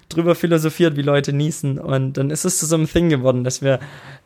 drüber 0.09 0.35
philosophiert, 0.35 0.95
wie 0.97 1.01
Leute 1.01 1.33
niesen. 1.33 1.79
Und 1.79 2.13
dann 2.13 2.29
ist 2.29 2.45
es 2.45 2.59
zu 2.59 2.65
so 2.65 2.75
einem 2.75 2.87
Thing 2.89 3.09
geworden, 3.09 3.43
dass 3.43 3.61
wir 3.61 3.79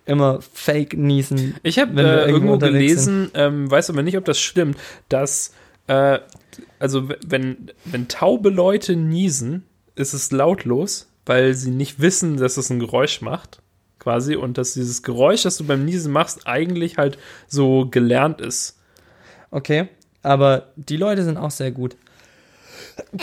immer 0.05 0.39
fake 0.53 0.95
niesen. 0.97 1.55
Ich 1.63 1.79
habe 1.79 1.91
äh, 2.01 2.03
irgendwo 2.29 2.53
irgendwo 2.53 2.57
gelesen, 2.57 3.31
ähm, 3.33 3.69
weiß 3.69 3.89
aber 3.89 4.01
nicht, 4.03 4.17
ob 4.17 4.25
das 4.25 4.39
stimmt, 4.39 4.77
dass, 5.09 5.53
äh, 5.87 6.19
also 6.79 7.09
wenn, 7.25 7.71
wenn 7.85 8.07
taube 8.07 8.49
Leute 8.49 8.95
niesen, 8.95 9.63
ist 9.95 10.13
es 10.13 10.31
lautlos, 10.31 11.07
weil 11.25 11.53
sie 11.53 11.71
nicht 11.71 11.99
wissen, 11.99 12.37
dass 12.37 12.57
es 12.57 12.69
ein 12.69 12.79
Geräusch 12.79 13.21
macht, 13.21 13.61
quasi, 13.99 14.35
und 14.35 14.57
dass 14.57 14.73
dieses 14.73 15.03
Geräusch, 15.03 15.43
das 15.43 15.57
du 15.57 15.65
beim 15.65 15.85
Niesen 15.85 16.11
machst, 16.11 16.47
eigentlich 16.47 16.97
halt 16.97 17.17
so 17.47 17.87
gelernt 17.89 18.41
ist. 18.41 18.77
Okay, 19.51 19.89
aber 20.23 20.71
die 20.75 20.97
Leute 20.97 21.23
sind 21.23 21.37
auch 21.37 21.51
sehr 21.51 21.71
gut. 21.71 21.95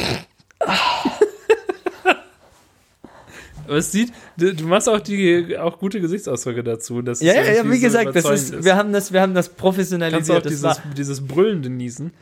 Aber 3.69 3.77
es 3.77 3.93
sieht, 3.93 4.12
du, 4.39 4.65
machst 4.65 4.89
auch 4.89 4.99
die 4.99 5.59
auch 5.59 5.79
gute 5.79 6.01
Gesichtsausdrücke 6.01 6.65
dazu. 6.65 7.03
Das 7.03 7.20
Ja, 7.20 7.35
ist 7.35 7.49
ja, 7.49 7.55
ja, 7.55 7.70
wie 7.70 7.77
so 7.77 7.83
gesagt, 7.83 8.07
das 8.07 8.25
überzeugend 8.25 8.55
ist, 8.55 8.65
wir 8.65 8.77
haben 8.77 8.93
das, 8.95 9.12
wir 9.12 9.20
haben 9.20 9.35
das 9.35 9.49
Kannst 9.49 9.59
du 9.59 9.62
professionalisiert. 9.62 10.39
auch 10.39 10.43
Das 10.43 10.51
dieses, 10.51 10.81
dieses 10.97 11.27
brüllende 11.27 11.69
Niesen. 11.69 12.15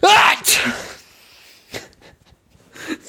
Das 0.00 0.60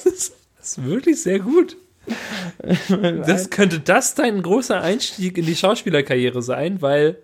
ist, 0.12 0.32
das 0.58 0.68
ist 0.70 0.84
wirklich 0.84 1.22
sehr 1.22 1.38
gut. 1.38 1.76
Das 3.26 3.50
könnte 3.50 3.80
das 3.80 4.14
dein 4.14 4.42
großer 4.42 4.80
Einstieg 4.80 5.38
in 5.38 5.46
die 5.46 5.56
Schauspielerkarriere 5.56 6.42
sein, 6.42 6.82
weil, 6.82 7.18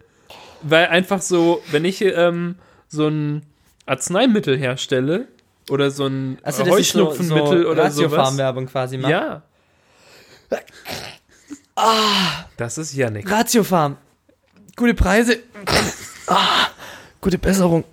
weil 0.63 0.87
einfach 0.87 1.21
so, 1.21 1.63
wenn 1.71 1.85
ich 1.85 2.01
ähm, 2.03 2.57
so 2.89 3.09
ein 3.09 3.43
Arzneimittel 3.87 4.57
herstelle 4.57 5.29
oder 5.71 5.91
so 5.91 6.07
ein 6.07 6.39
also 6.43 6.63
ist 6.63 6.69
so, 6.69 6.75
Heuschnupfenmittel 6.75 7.63
so 7.65 7.69
oder 7.71 7.91
sowas. 7.91 8.13
Ratiofarm-Werbung 8.13 8.67
quasi 8.67 8.99
machen. 8.99 9.11
Ja. 9.11 9.43
Das 12.57 12.79
ist 12.79 12.95
Yannick. 12.95 13.31
Ratiofarm. 13.31 13.97
Gute 14.77 14.95
Preise. 14.95 15.39
Ah, 16.27 16.69
gute 17.21 17.39
Besserung. 17.39 17.85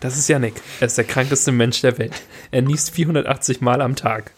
Das 0.00 0.16
ist 0.16 0.28
Yannick. 0.28 0.54
Er 0.80 0.86
ist 0.86 0.98
der 0.98 1.04
krankeste 1.04 1.52
Mensch 1.52 1.80
der 1.80 1.98
Welt. 1.98 2.12
Er 2.50 2.62
niest 2.62 2.90
480 2.90 3.60
Mal 3.60 3.80
am 3.80 3.96
Tag. 3.96 4.32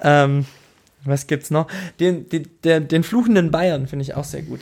Ähm, 0.00 0.46
was 1.04 1.26
gibt's 1.26 1.50
noch? 1.50 1.66
Den, 2.00 2.28
den, 2.28 2.48
der, 2.64 2.80
den 2.80 3.02
fluchenden 3.04 3.50
Bayern 3.50 3.86
finde 3.86 4.02
ich 4.04 4.14
auch 4.14 4.24
sehr 4.24 4.42
gut. 4.42 4.60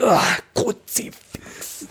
Ah, 0.00 0.20
Kruzifix. 0.54 1.86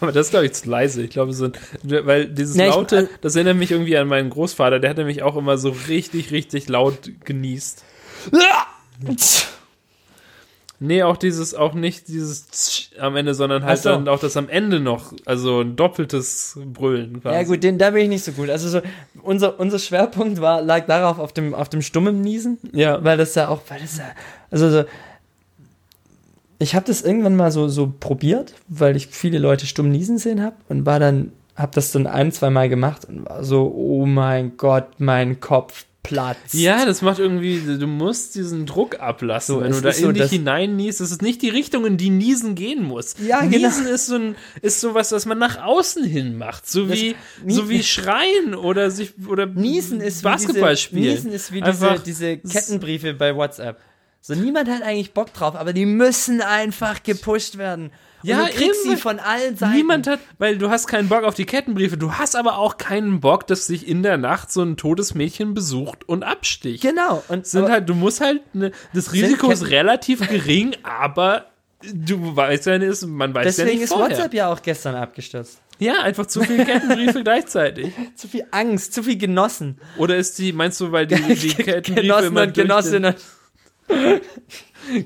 Aber 0.00 0.10
das 0.10 0.26
ist, 0.26 0.30
glaube 0.30 0.46
ich, 0.46 0.54
zu 0.54 0.68
leise. 0.68 1.02
Ich 1.02 1.10
glaube, 1.10 1.32
so 1.32 1.44
ein, 1.46 1.52
weil 1.82 2.26
dieses 2.26 2.56
Nee, 2.56 2.68
ich- 2.68 2.74
Laute, 2.74 3.08
das 3.20 3.36
erinnert 3.36 3.56
mich 3.58 3.70
irgendwie 3.70 3.96
an 3.96 4.08
meinen 4.08 4.30
Großvater. 4.30 4.80
Der 4.80 4.90
hat 4.90 4.96
nämlich 4.96 5.22
auch 5.22 5.36
immer 5.36 5.58
so 5.58 5.70
richtig, 5.88 6.30
richtig 6.32 6.68
laut 6.68 7.10
genießt. 7.24 7.84
Nee, 10.80 11.02
auch 11.02 11.16
dieses, 11.16 11.54
auch 11.54 11.74
nicht 11.74 12.06
dieses 12.06 12.46
Tsch 12.48 12.90
am 13.00 13.16
Ende, 13.16 13.34
sondern 13.34 13.64
halt 13.64 13.80
so. 13.80 13.90
dann 13.90 14.06
auch 14.06 14.20
das 14.20 14.36
am 14.36 14.48
Ende 14.48 14.78
noch, 14.78 15.12
also 15.24 15.60
ein 15.60 15.74
doppeltes 15.74 16.58
Brüllen 16.72 17.20
quasi. 17.20 17.34
Ja 17.36 17.42
gut, 17.42 17.64
den, 17.64 17.78
da 17.78 17.90
bin 17.90 18.02
ich 18.02 18.08
nicht 18.08 18.24
so 18.24 18.32
gut. 18.32 18.48
Also 18.48 18.68
so, 18.68 18.80
unser, 19.22 19.58
unser 19.58 19.80
Schwerpunkt 19.80 20.40
war, 20.40 20.62
lag 20.62 20.86
darauf 20.86 21.18
auf 21.18 21.32
dem, 21.32 21.52
auf 21.52 21.68
dem 21.68 21.82
stummen 21.82 22.20
Niesen. 22.20 22.58
Ja. 22.72 23.02
Weil 23.02 23.16
das 23.16 23.34
ja 23.34 23.48
auch, 23.48 23.60
weil 23.68 23.80
das 23.80 23.98
ja, 23.98 24.04
also 24.50 24.70
so, 24.70 24.84
ich 26.60 26.74
habe 26.74 26.86
das 26.86 27.02
irgendwann 27.02 27.36
mal 27.36 27.50
so, 27.50 27.68
so 27.68 27.92
probiert, 27.98 28.54
weil 28.68 28.96
ich 28.96 29.08
viele 29.08 29.38
Leute 29.38 29.66
stumm 29.66 29.90
niesen 29.90 30.18
sehen 30.18 30.42
habe 30.42 30.56
und 30.68 30.86
war 30.86 31.00
dann, 31.00 31.32
habe 31.56 31.72
das 31.74 31.90
dann 31.90 32.06
ein, 32.06 32.30
zwei 32.30 32.50
Mal 32.50 32.68
gemacht 32.68 33.04
und 33.04 33.28
war 33.28 33.42
so, 33.42 33.72
oh 33.74 34.06
mein 34.06 34.56
Gott, 34.56 34.86
mein 34.98 35.40
Kopf 35.40 35.86
platzt. 36.02 36.54
Ja, 36.54 36.86
das 36.86 37.02
macht 37.02 37.18
irgendwie, 37.18 37.60
du 37.78 37.86
musst 37.86 38.34
diesen 38.34 38.64
Druck 38.66 38.98
ablassen. 39.00 39.56
So, 39.56 39.60
Wenn 39.62 39.72
du 39.72 39.80
da 39.80 39.90
ist 39.90 40.00
so, 40.00 40.08
in 40.08 40.14
dich 40.14 40.22
dass- 40.22 40.30
hinein 40.30 40.76
niest, 40.76 41.00
das 41.00 41.10
ist 41.10 41.20
nicht 41.22 41.42
die 41.42 41.50
Richtung, 41.50 41.84
in 41.84 41.96
die 41.96 42.10
Niesen 42.10 42.54
gehen 42.54 42.82
muss. 42.82 43.14
Ja, 43.26 43.40
genau. 43.44 43.68
Niesen 43.68 43.86
ist 43.86 44.06
so 44.06 44.14
ein, 44.16 44.36
ist 44.62 44.80
sowas, 44.80 45.12
was 45.12 45.26
man 45.26 45.38
nach 45.38 45.62
außen 45.62 46.04
hin 46.04 46.38
macht. 46.38 46.68
So 46.68 46.86
Das- 46.86 46.98
wie, 46.98 47.14
so 47.46 47.68
wie 47.68 47.82
Schreien 47.82 48.54
oder 48.54 48.90
sich, 48.90 49.12
oder 49.28 49.46
Niesen 49.46 50.00
ist 50.00 50.22
Basketball 50.22 50.76
spielen. 50.76 51.14
Niesen 51.14 51.32
ist 51.32 51.52
wie 51.52 51.60
diese, 51.60 51.96
diese 52.04 52.36
Kettenbriefe 52.38 53.12
bei 53.14 53.34
WhatsApp. 53.36 53.78
So, 54.20 54.34
niemand 54.34 54.68
hat 54.68 54.82
eigentlich 54.82 55.14
Bock 55.14 55.32
drauf, 55.32 55.54
aber 55.54 55.72
die 55.72 55.86
müssen 55.86 56.40
einfach 56.40 57.02
gepusht 57.02 57.56
werden. 57.56 57.90
Und 58.22 58.28
Ja, 58.28 58.46
du 58.46 58.52
kriegst 58.52 58.82
sie 58.82 58.96
von 58.96 59.20
allen 59.20 59.56
Seiten. 59.56 59.74
Niemand 59.76 60.06
hat, 60.08 60.18
weil 60.38 60.58
du 60.58 60.70
hast 60.70 60.88
keinen 60.88 61.08
Bock 61.08 61.22
auf 61.22 61.34
die 61.34 61.46
Kettenbriefe, 61.46 61.96
du 61.96 62.14
hast 62.14 62.34
aber 62.34 62.58
auch 62.58 62.76
keinen 62.76 63.20
Bock, 63.20 63.46
dass 63.46 63.66
sich 63.66 63.86
in 63.86 64.02
der 64.02 64.16
Nacht 64.16 64.50
so 64.52 64.62
ein 64.62 64.76
totes 64.76 65.14
Mädchen 65.14 65.54
besucht 65.54 66.08
und 66.08 66.24
absticht. 66.24 66.82
Genau. 66.82 67.22
Und 67.28 67.46
Sind 67.46 67.68
halt, 67.70 67.88
du 67.88 67.94
musst 67.94 68.20
halt, 68.20 68.54
ne, 68.54 68.72
das 68.92 69.12
Risiko 69.12 69.50
ist 69.50 69.70
relativ 69.70 70.28
gering, 70.28 70.74
aber 70.82 71.46
du 71.94 72.34
weißt 72.34 72.66
ja 72.66 72.78
nicht, 72.78 73.06
man 73.06 73.32
weiß 73.32 73.56
ja 73.56 73.64
deswegen 73.64 73.78
nicht 73.80 73.84
ist 73.84 73.92
vorher. 73.92 74.16
WhatsApp 74.16 74.34
ja 74.34 74.52
auch 74.52 74.62
gestern 74.62 74.96
abgestürzt. 74.96 75.60
Ja, 75.78 76.02
einfach 76.02 76.26
zu 76.26 76.42
viele 76.42 76.64
Kettenbriefe 76.64 77.22
gleichzeitig. 77.22 77.92
Zu 78.16 78.26
viel 78.26 78.44
Angst, 78.50 78.92
zu 78.94 79.04
viel 79.04 79.16
genossen. 79.16 79.78
Oder 79.96 80.16
ist 80.16 80.36
die, 80.38 80.52
meinst 80.52 80.80
du, 80.80 80.90
weil 80.90 81.06
die, 81.06 81.14
die 81.36 81.48
Kettenbriefe 81.54 82.02
Genossen 82.02 82.36
und 82.36 82.54
Genossinnen. 82.54 83.14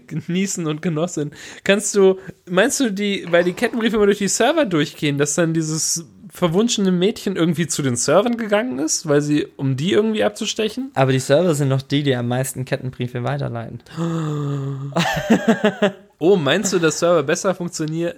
Genießen 0.07 0.67
und 0.67 0.83
Genossin. 0.83 1.33
Kannst 1.65 1.95
du, 1.95 2.19
meinst 2.49 2.81
du, 2.81 2.91
die, 2.91 3.27
weil 3.31 3.45
die 3.45 3.53
Kettenbriefe 3.53 3.97
immer 3.97 4.07
durch 4.07 4.19
die 4.19 4.29
Server 4.29 4.65
durchgehen, 4.65 5.19
dass 5.19 5.35
dann 5.35 5.55
dieses 5.55 6.07
verwunschene 6.35 6.91
Mädchen 6.91 7.37
irgendwie 7.37 7.67
zu 7.67 7.83
den 7.83 7.95
Servern 7.95 8.39
gegangen 8.39 8.79
ist, 8.79 9.07
weil 9.07 9.21
sie, 9.21 9.47
um 9.59 9.77
die 9.77 9.93
irgendwie 9.93 10.25
abzustechen? 10.25 10.91
Aber 10.95 11.13
die 11.13 11.19
Server 11.19 11.55
sind 11.55 11.69
noch 11.69 11.83
die, 11.83 12.03
die 12.03 12.17
am 12.17 12.27
meisten 12.27 12.65
Kettenbriefe 12.65 13.23
weiterleiten. 13.23 13.81
Oh, 16.25 16.37
meinst 16.37 16.73
du, 16.73 16.79
dass 16.79 17.01
Server 17.01 17.25
besser 17.25 17.53
funktioniert? 17.53 18.15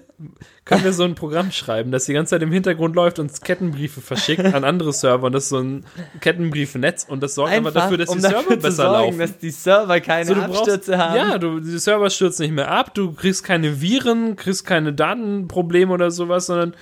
Können 0.66 0.84
wir 0.84 0.92
so 0.92 1.04
ein 1.04 1.14
Programm 1.14 1.50
schreiben, 1.50 1.90
das 1.90 2.04
die 2.04 2.12
ganze 2.12 2.30
Zeit 2.32 2.42
im 2.42 2.52
Hintergrund 2.52 2.94
läuft 2.94 3.18
und 3.18 3.40
Kettenbriefe 3.42 4.02
verschickt 4.02 4.44
an 4.44 4.62
andere 4.62 4.92
Server 4.92 5.24
und 5.24 5.32
das 5.32 5.44
ist 5.44 5.48
so 5.48 5.58
ein 5.60 5.86
Kettenbriefnetz 6.20 7.06
und 7.08 7.22
das 7.22 7.34
sorgt 7.34 7.52
einfach 7.54 7.72
dafür, 7.72 7.96
dass 7.96 8.10
um 8.10 8.16
die 8.16 8.20
Server 8.20 8.36
dafür 8.42 8.56
zu 8.56 8.62
besser 8.62 8.76
sorgen, 8.90 9.04
laufen. 9.06 9.18
dass 9.20 9.38
die 9.38 9.50
Server 9.50 10.00
keine 10.00 10.26
So, 10.26 10.34
brauchst- 10.34 10.50
Abstürze 10.50 10.98
haben. 10.98 11.16
Ja, 11.16 11.38
du, 11.38 11.60
die 11.60 11.78
Server 11.78 12.10
stürzen 12.10 12.42
nicht 12.42 12.54
mehr 12.54 12.70
ab, 12.70 12.92
du 12.92 13.12
kriegst 13.12 13.42
keine 13.42 13.80
Viren, 13.80 14.36
kriegst 14.36 14.66
keine 14.66 14.92
Datenprobleme 14.92 15.90
oder 15.90 16.10
sowas, 16.10 16.44
sondern 16.44 16.74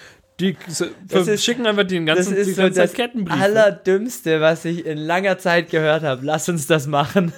die 0.42 0.56
Das 1.08 1.28
ist- 1.28 1.44
schicken 1.44 1.66
einfach 1.66 1.84
den 1.86 2.04
das 2.06 2.16
ganzen, 2.16 2.34
die 2.34 2.40
ist 2.40 2.56
so 2.56 2.68
das 2.68 2.92
allerdümmste, 3.28 4.40
was 4.40 4.64
ich 4.64 4.84
in 4.84 4.98
langer 4.98 5.38
Zeit 5.38 5.70
gehört 5.70 6.02
habe. 6.02 6.24
Lass 6.24 6.48
uns 6.48 6.66
das 6.66 6.86
machen. 6.86 7.32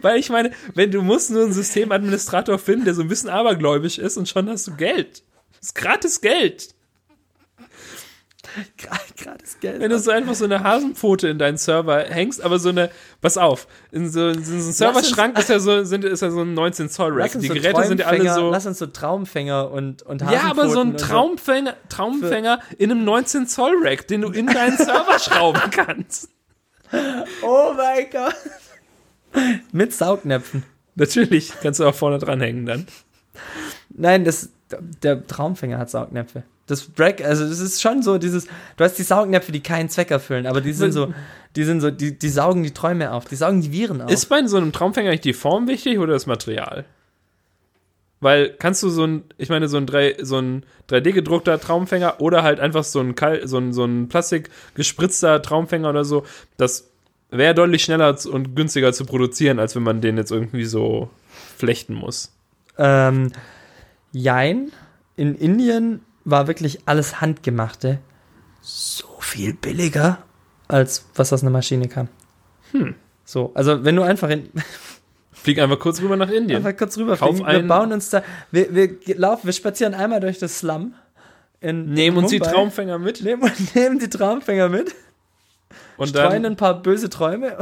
Weil 0.00 0.18
ich 0.18 0.30
meine, 0.30 0.52
wenn 0.74 0.90
du 0.90 1.02
musst 1.02 1.30
nur 1.30 1.42
einen 1.44 1.52
Systemadministrator 1.52 2.58
finden, 2.58 2.84
der 2.84 2.94
so 2.94 3.02
ein 3.02 3.08
bisschen 3.08 3.30
abergläubisch 3.30 3.98
ist 3.98 4.16
und 4.16 4.28
schon 4.28 4.48
hast 4.48 4.66
du 4.68 4.76
Geld. 4.76 5.22
Das 5.58 5.68
ist 5.68 5.74
gratis 5.74 6.20
Geld. 6.20 6.71
Gratis 9.16 9.58
Geld. 9.60 9.80
Wenn 9.80 9.90
du 9.90 9.98
so 9.98 10.10
einfach 10.10 10.34
so 10.34 10.44
eine 10.44 10.62
Hasenpfote 10.62 11.28
in 11.28 11.38
deinen 11.38 11.56
Server 11.56 12.00
hängst, 12.04 12.42
aber 12.42 12.58
so 12.58 12.68
eine, 12.68 12.90
pass 13.20 13.38
auf, 13.38 13.66
in 13.90 14.08
so, 14.08 14.28
in 14.28 14.44
so 14.44 14.52
einem 14.52 14.72
Serverschrank 14.72 15.38
ist 15.38 15.48
ja 15.48 15.58
so, 15.58 15.84
sind, 15.84 16.04
ist 16.04 16.22
ja 16.22 16.30
so 16.30 16.40
ein 16.40 16.54
19 16.54 16.88
Zoll 16.88 17.12
Rack. 17.12 17.32
Die 17.32 17.46
so 17.46 17.54
Geräte 17.54 17.84
sind 17.84 18.00
ja 18.00 18.06
alle 18.06 18.32
so. 18.34 18.50
Lass 18.50 18.66
uns 18.66 18.78
so 18.78 18.86
Traumfänger 18.86 19.70
und, 19.70 20.02
und 20.02 20.20
Ja, 20.22 20.42
aber 20.50 20.68
so 20.68 20.80
ein 20.80 20.94
Hasenpfoten 20.94 20.96
Traumfänger, 20.96 21.76
Traumfänger 21.88 22.60
in 22.78 22.90
einem 22.90 23.04
19 23.04 23.46
Zoll 23.46 23.74
Rack, 23.82 24.06
den 24.08 24.22
du 24.22 24.30
in 24.30 24.46
deinen 24.46 24.76
Server 24.76 25.18
schrauben 25.18 25.62
kannst. 25.70 26.28
Oh 27.42 27.72
mein 27.76 28.06
Gott. 28.10 28.36
Mit 29.72 29.94
Saugnäpfen. 29.94 30.64
Natürlich 30.94 31.52
kannst 31.62 31.80
du 31.80 31.84
auch 31.86 31.94
vorne 31.94 32.18
dranhängen 32.18 32.66
dann. 32.66 32.86
Nein, 33.88 34.24
das, 34.24 34.50
der 35.02 35.26
Traumfänger 35.26 35.78
hat 35.78 35.90
Saugnäpfe. 35.90 36.42
Das 36.66 36.82
Break, 36.84 37.24
also 37.24 37.46
das 37.46 37.58
ist 37.58 37.82
schon 37.82 38.02
so 38.02 38.18
dieses, 38.18 38.46
du 38.76 38.84
hast 38.84 38.94
die 38.98 39.02
Saugnäpfe, 39.02 39.52
die 39.52 39.60
keinen 39.60 39.88
Zweck 39.88 40.10
erfüllen, 40.10 40.46
aber 40.46 40.60
die 40.60 40.72
sind 40.72 40.92
so, 40.92 41.12
die 41.56 41.64
sind 41.64 41.80
so, 41.80 41.90
die, 41.90 42.18
die 42.18 42.28
saugen 42.28 42.62
die 42.62 42.70
Träume 42.70 43.12
auf, 43.12 43.24
die 43.24 43.36
saugen 43.36 43.60
die 43.60 43.72
Viren 43.72 44.00
auf. 44.00 44.10
Ist 44.10 44.26
bei 44.26 44.46
so 44.46 44.56
einem 44.56 44.72
Traumfänger 44.72 45.08
eigentlich 45.08 45.20
die 45.22 45.32
Form 45.32 45.66
wichtig 45.66 45.98
oder 45.98 46.12
das 46.12 46.26
Material? 46.26 46.84
Weil 48.20 48.54
kannst 48.56 48.82
du 48.84 48.88
so 48.88 49.04
ein, 49.04 49.24
ich 49.36 49.48
meine, 49.48 49.66
so 49.66 49.76
ein, 49.76 49.86
3, 49.86 50.18
so 50.22 50.38
ein 50.38 50.64
3D-gedruckter 50.88 51.58
Traumfänger 51.58 52.20
oder 52.20 52.44
halt 52.44 52.60
einfach 52.60 52.84
so 52.84 53.00
ein, 53.00 53.16
Kal 53.16 53.48
so 53.48 53.58
ein, 53.58 53.72
so 53.72 53.84
ein 53.84 54.08
plastikgespritzter 54.08 55.42
Traumfänger 55.42 55.90
oder 55.90 56.04
so, 56.04 56.24
das 56.56 56.92
wäre 57.30 57.54
deutlich 57.54 57.82
schneller 57.82 58.16
und 58.30 58.54
günstiger 58.54 58.92
zu 58.92 59.06
produzieren, 59.06 59.58
als 59.58 59.74
wenn 59.74 59.82
man 59.82 60.00
den 60.00 60.18
jetzt 60.18 60.30
irgendwie 60.30 60.66
so 60.66 61.10
flechten 61.56 61.94
muss. 61.94 62.30
Ähm, 62.78 63.32
jein. 64.12 64.70
In 65.16 65.34
Indien 65.34 66.02
war 66.24 66.46
wirklich 66.46 66.80
alles 66.86 67.20
Handgemachte 67.20 67.98
so 68.60 69.06
viel 69.20 69.54
billiger, 69.54 70.18
als 70.68 71.06
was 71.14 71.32
aus 71.32 71.42
einer 71.42 71.50
Maschine 71.50 71.88
kam. 71.88 72.08
Hm. 72.70 72.94
So, 73.24 73.52
also 73.54 73.84
wenn 73.84 73.96
du 73.96 74.02
einfach 74.02 74.30
in, 74.30 74.50
Flieg 75.32 75.58
einfach 75.58 75.78
kurz 75.78 76.00
rüber 76.00 76.16
nach 76.16 76.30
Indien. 76.30 76.58
einfach 76.58 76.76
kurz 76.76 76.96
rüber 76.96 77.16
Kauf 77.16 77.38
wir 77.38 77.66
bauen 77.66 77.92
uns 77.92 78.10
da, 78.10 78.22
wir, 78.50 78.74
wir 78.74 78.98
laufen, 79.16 79.46
wir 79.46 79.52
spazieren 79.52 79.94
einmal 79.94 80.20
durch 80.20 80.38
das 80.38 80.58
Slum. 80.58 80.94
In, 81.60 81.92
Nehmen 81.92 82.18
in 82.18 82.22
uns 82.24 82.30
die 82.30 82.40
Traumfänger 82.40 82.98
mit 82.98 83.22
Nehmen, 83.22 83.50
nehmen 83.74 83.98
die 83.98 84.08
Traumfänger 84.08 84.68
mit, 84.68 84.94
und 85.96 86.08
streuen 86.08 86.42
dann 86.42 86.52
ein 86.52 86.56
paar 86.56 86.82
böse 86.82 87.08
Träume. 87.08 87.56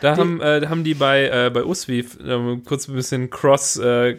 Da 0.00 0.14
die- 0.14 0.20
haben, 0.20 0.40
äh, 0.40 0.66
haben 0.68 0.84
die 0.84 0.94
bei, 0.94 1.28
äh, 1.28 1.50
bei 1.52 1.64
Uswi 1.64 2.04
ähm, 2.26 2.62
kurz 2.64 2.88
ein 2.88 2.94
bisschen 2.94 3.30
Cross 3.30 3.76
äh, 3.78 4.16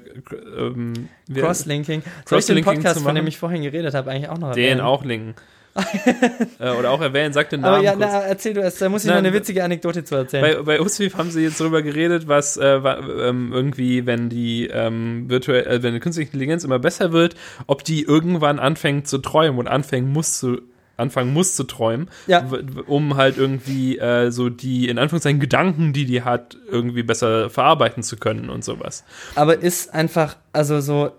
ähm, 0.57 1.09
Crosslinking. 1.33 1.99
Ich 1.99 2.03
den 2.05 2.25
Crosslinking 2.25 2.63
Podcast, 2.63 3.01
von 3.01 3.15
dem 3.15 3.27
ich 3.27 3.37
vorhin 3.37 3.63
geredet 3.63 3.93
habe, 3.93 4.11
eigentlich 4.11 4.29
auch 4.29 4.37
noch 4.37 4.53
den 4.53 4.63
erwähnen? 4.63 4.81
auch 4.81 5.03
linken. 5.03 5.35
äh, 6.59 6.69
oder 6.71 6.91
auch 6.91 6.99
erwähnen, 6.99 7.31
sag 7.33 7.49
den 7.49 7.61
Namen 7.61 7.75
Aber 7.75 7.83
ja, 7.83 7.93
kurz. 7.93 8.05
na, 8.05 8.19
erzähl 8.23 8.53
du 8.53 8.59
erst, 8.59 8.81
da 8.81 8.89
muss 8.89 9.03
ich 9.03 9.07
Nein, 9.07 9.23
noch 9.23 9.29
eine 9.29 9.33
witzige 9.33 9.63
Anekdote 9.63 10.03
zu 10.03 10.15
erzählen. 10.15 10.43
Bei, 10.43 10.63
bei 10.63 10.81
Uswif 10.81 11.15
haben 11.15 11.31
sie 11.31 11.43
jetzt 11.43 11.61
darüber 11.61 11.81
geredet, 11.81 12.27
was 12.27 12.57
äh, 12.57 12.65
ähm, 12.75 13.51
irgendwie, 13.53 14.05
wenn 14.05 14.27
die 14.27 14.67
ähm, 14.67 15.29
virtuell, 15.29 15.65
äh, 15.67 15.81
wenn 15.81 15.93
die 15.93 16.01
künstliche 16.01 16.27
Intelligenz 16.27 16.65
immer 16.65 16.79
besser 16.79 17.13
wird, 17.13 17.35
ob 17.67 17.85
die 17.85 18.03
irgendwann 18.03 18.59
anfängt 18.59 19.07
zu 19.07 19.19
träumen 19.19 19.59
und 19.59 19.67
anfangen 19.67 20.11
muss 20.11 20.39
zu 20.39 20.61
anfangen 21.01 21.33
muss 21.33 21.55
zu 21.55 21.65
träumen, 21.65 22.09
Ja. 22.27 22.47
um 22.87 23.17
halt 23.17 23.37
irgendwie 23.37 23.97
äh, 23.97 24.31
so 24.31 24.49
die 24.49 24.87
in 24.87 24.97
Anführungszeichen 24.97 25.39
Gedanken, 25.41 25.91
die 25.91 26.05
die 26.05 26.21
hat, 26.23 26.55
irgendwie 26.69 27.03
besser 27.03 27.49
verarbeiten 27.49 28.03
zu 28.03 28.15
können 28.15 28.49
und 28.49 28.63
sowas. 28.63 29.03
Aber 29.35 29.57
ist 29.61 29.93
einfach, 29.93 30.37
also 30.53 30.79
so, 30.79 31.11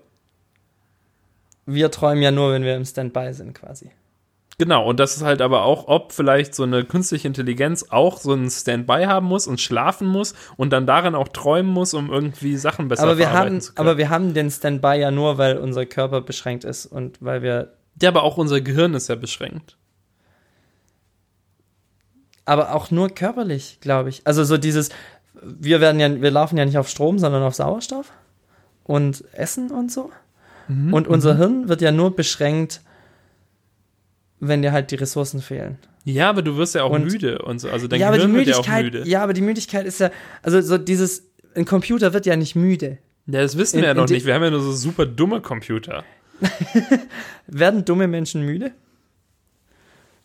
wir 1.65 1.91
träumen 1.91 2.21
ja 2.21 2.31
nur, 2.31 2.51
wenn 2.53 2.63
wir 2.63 2.75
im 2.75 2.85
Standby 2.85 3.33
sind, 3.33 3.53
quasi. 3.53 3.91
Genau, 4.59 4.87
und 4.87 4.99
das 4.99 5.17
ist 5.17 5.23
halt 5.23 5.41
aber 5.41 5.63
auch, 5.63 5.87
ob 5.87 6.11
vielleicht 6.11 6.53
so 6.53 6.61
eine 6.63 6.83
künstliche 6.83 7.27
Intelligenz 7.27 7.87
auch 7.89 8.19
so 8.19 8.33
ein 8.33 8.49
Standby 8.51 9.05
haben 9.05 9.25
muss 9.25 9.47
und 9.47 9.59
schlafen 9.59 10.07
muss 10.07 10.35
und 10.57 10.71
dann 10.71 10.85
daran 10.85 11.15
auch 11.15 11.27
träumen 11.29 11.71
muss, 11.71 11.95
um 11.95 12.11
irgendwie 12.11 12.55
Sachen 12.57 12.87
besser 12.87 13.03
Aber 13.03 13.17
wir, 13.17 13.25
verarbeiten 13.25 13.55
haben, 13.55 13.61
zu 13.61 13.73
können. 13.73 13.87
aber 13.89 13.97
wir 13.97 14.09
haben 14.11 14.33
den 14.35 14.51
Standby 14.51 14.99
ja 14.99 15.09
nur, 15.09 15.39
weil 15.39 15.57
unser 15.57 15.87
Körper 15.87 16.21
beschränkt 16.21 16.65
ist 16.65 16.85
und 16.85 17.17
weil 17.19 17.41
wir, 17.41 17.73
ja, 18.01 18.09
aber 18.09 18.23
auch 18.23 18.37
unser 18.37 18.61
Gehirn 18.61 18.93
ist 18.93 19.07
ja 19.09 19.15
beschränkt. 19.15 19.77
aber 22.45 22.73
auch 22.75 22.91
nur 22.91 23.09
körperlich, 23.09 23.77
glaube 23.81 24.09
ich. 24.09 24.21
Also 24.25 24.43
so 24.43 24.57
dieses, 24.57 24.89
wir 25.41 25.79
werden 25.79 25.99
ja, 25.99 26.21
wir 26.21 26.31
laufen 26.31 26.57
ja 26.57 26.65
nicht 26.65 26.77
auf 26.77 26.89
Strom, 26.89 27.17
sondern 27.19 27.41
auf 27.43 27.55
Sauerstoff 27.55 28.11
und 28.83 29.23
Essen 29.33 29.71
und 29.71 29.91
so. 29.91 30.11
Mhm, 30.67 30.93
Und 30.93 31.07
unser 31.07 31.37
Hirn 31.37 31.69
wird 31.69 31.81
ja 31.81 31.91
nur 31.91 32.15
beschränkt, 32.15 32.81
wenn 34.39 34.61
dir 34.61 34.73
halt 34.73 34.91
die 34.91 34.95
Ressourcen 34.95 35.41
fehlen. 35.41 35.77
Ja, 36.03 36.29
aber 36.29 36.41
du 36.41 36.57
wirst 36.57 36.75
ja 36.75 36.83
auch 36.83 36.91
Und- 36.91 37.05
müde 37.05 37.39
und 37.39 37.59
so. 37.59 37.69
Also 37.69 37.87
dein 37.87 37.99
ja, 38.01 38.07
aber 38.09 38.17
die 38.17 38.23
Gehirn 38.23 38.35
wird 38.35 38.47
ja 38.47 38.55
auch 38.55 38.67
Müdigkeit, 38.67 38.83
müde. 38.93 39.09
ja, 39.09 39.23
aber 39.23 39.31
die 39.33 39.41
Müdigkeit 39.41 39.85
ist 39.85 39.99
ja, 40.01 40.11
also 40.41 40.59
so 40.59 40.77
dieses, 40.77 41.23
ein 41.55 41.63
Computer 41.65 42.11
wird 42.13 42.25
ja 42.25 42.35
nicht 42.35 42.55
müde. 42.57 42.97
Ja, 43.27 43.41
das 43.41 43.57
wissen 43.57 43.77
In- 43.77 43.83
wir 43.83 43.87
ja 43.89 43.93
noch 43.93 44.09
nicht. 44.09 44.25
Wir 44.25 44.33
haben 44.33 44.43
ja 44.43 44.49
nur 44.49 44.59
so 44.61 44.73
super 44.73 45.05
dumme 45.05 45.39
Computer. 45.39 46.03
Werden 47.47 47.85
dumme 47.85 48.07
Menschen 48.07 48.45
müde? 48.45 48.71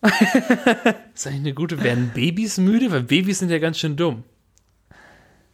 Das 0.01 0.13
ist 1.15 1.27
eigentlich 1.27 1.41
eine 1.41 1.55
gute. 1.55 1.83
Werden 1.83 2.11
Babys 2.15 2.59
müde? 2.59 2.91
Weil 2.91 3.03
Babys 3.03 3.41
sind 3.41 3.51
ja 3.51 3.59
ganz 3.59 3.79
schön 3.79 3.97
dumm. 3.97 4.25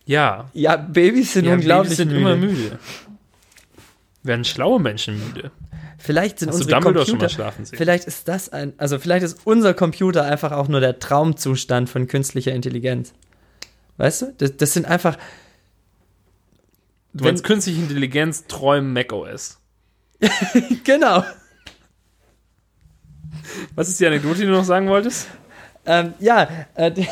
Ja. 0.04 0.50
Ja, 0.52 0.76
Babys 0.76 1.32
sind 1.32 1.46
ja 1.46 1.54
unglaublich 1.54 1.96
Babys 1.96 1.96
sind 1.96 2.08
müde. 2.08 2.20
immer 2.20 2.36
müde. 2.36 2.78
Werden 4.22 4.44
schlaue 4.44 4.80
Menschen 4.80 5.18
müde. 5.18 5.50
Vielleicht 5.98 6.38
sind 6.40 6.48
Hast 6.48 6.58
du 6.58 6.62
unsere 6.64 6.80
Dumbledore 6.80 7.06
schon 7.06 7.14
mal 7.16 7.20
Computer, 7.20 7.34
schlafen 7.34 7.64
sehen? 7.64 7.78
vielleicht 7.78 8.04
ist 8.04 8.28
das 8.28 8.50
ein, 8.50 8.74
also 8.76 8.98
vielleicht 8.98 9.24
ist 9.24 9.40
unser 9.44 9.72
Computer 9.72 10.24
einfach 10.24 10.52
auch 10.52 10.68
nur 10.68 10.80
der 10.80 10.98
Traumzustand 10.98 11.88
von 11.88 12.06
künstlicher 12.08 12.52
Intelligenz. 12.52 13.14
Weißt 13.96 14.22
du? 14.22 14.34
Das, 14.36 14.56
das 14.58 14.72
sind 14.74 14.84
einfach, 14.86 15.16
Du 17.14 17.24
meinst 17.24 17.44
künstliche 17.44 17.80
Intelligenz 17.80 18.46
träumen 18.46 18.92
macOS. 18.92 19.58
genau. 20.84 21.24
Was 23.74 23.88
ist 23.88 24.00
die 24.00 24.06
Anekdote, 24.06 24.40
die 24.40 24.46
du 24.46 24.52
noch 24.52 24.64
sagen 24.64 24.88
wolltest? 24.88 25.28
Ähm, 25.86 26.14
ja, 26.18 26.48
äh, 26.74 26.90
die, 26.90 27.06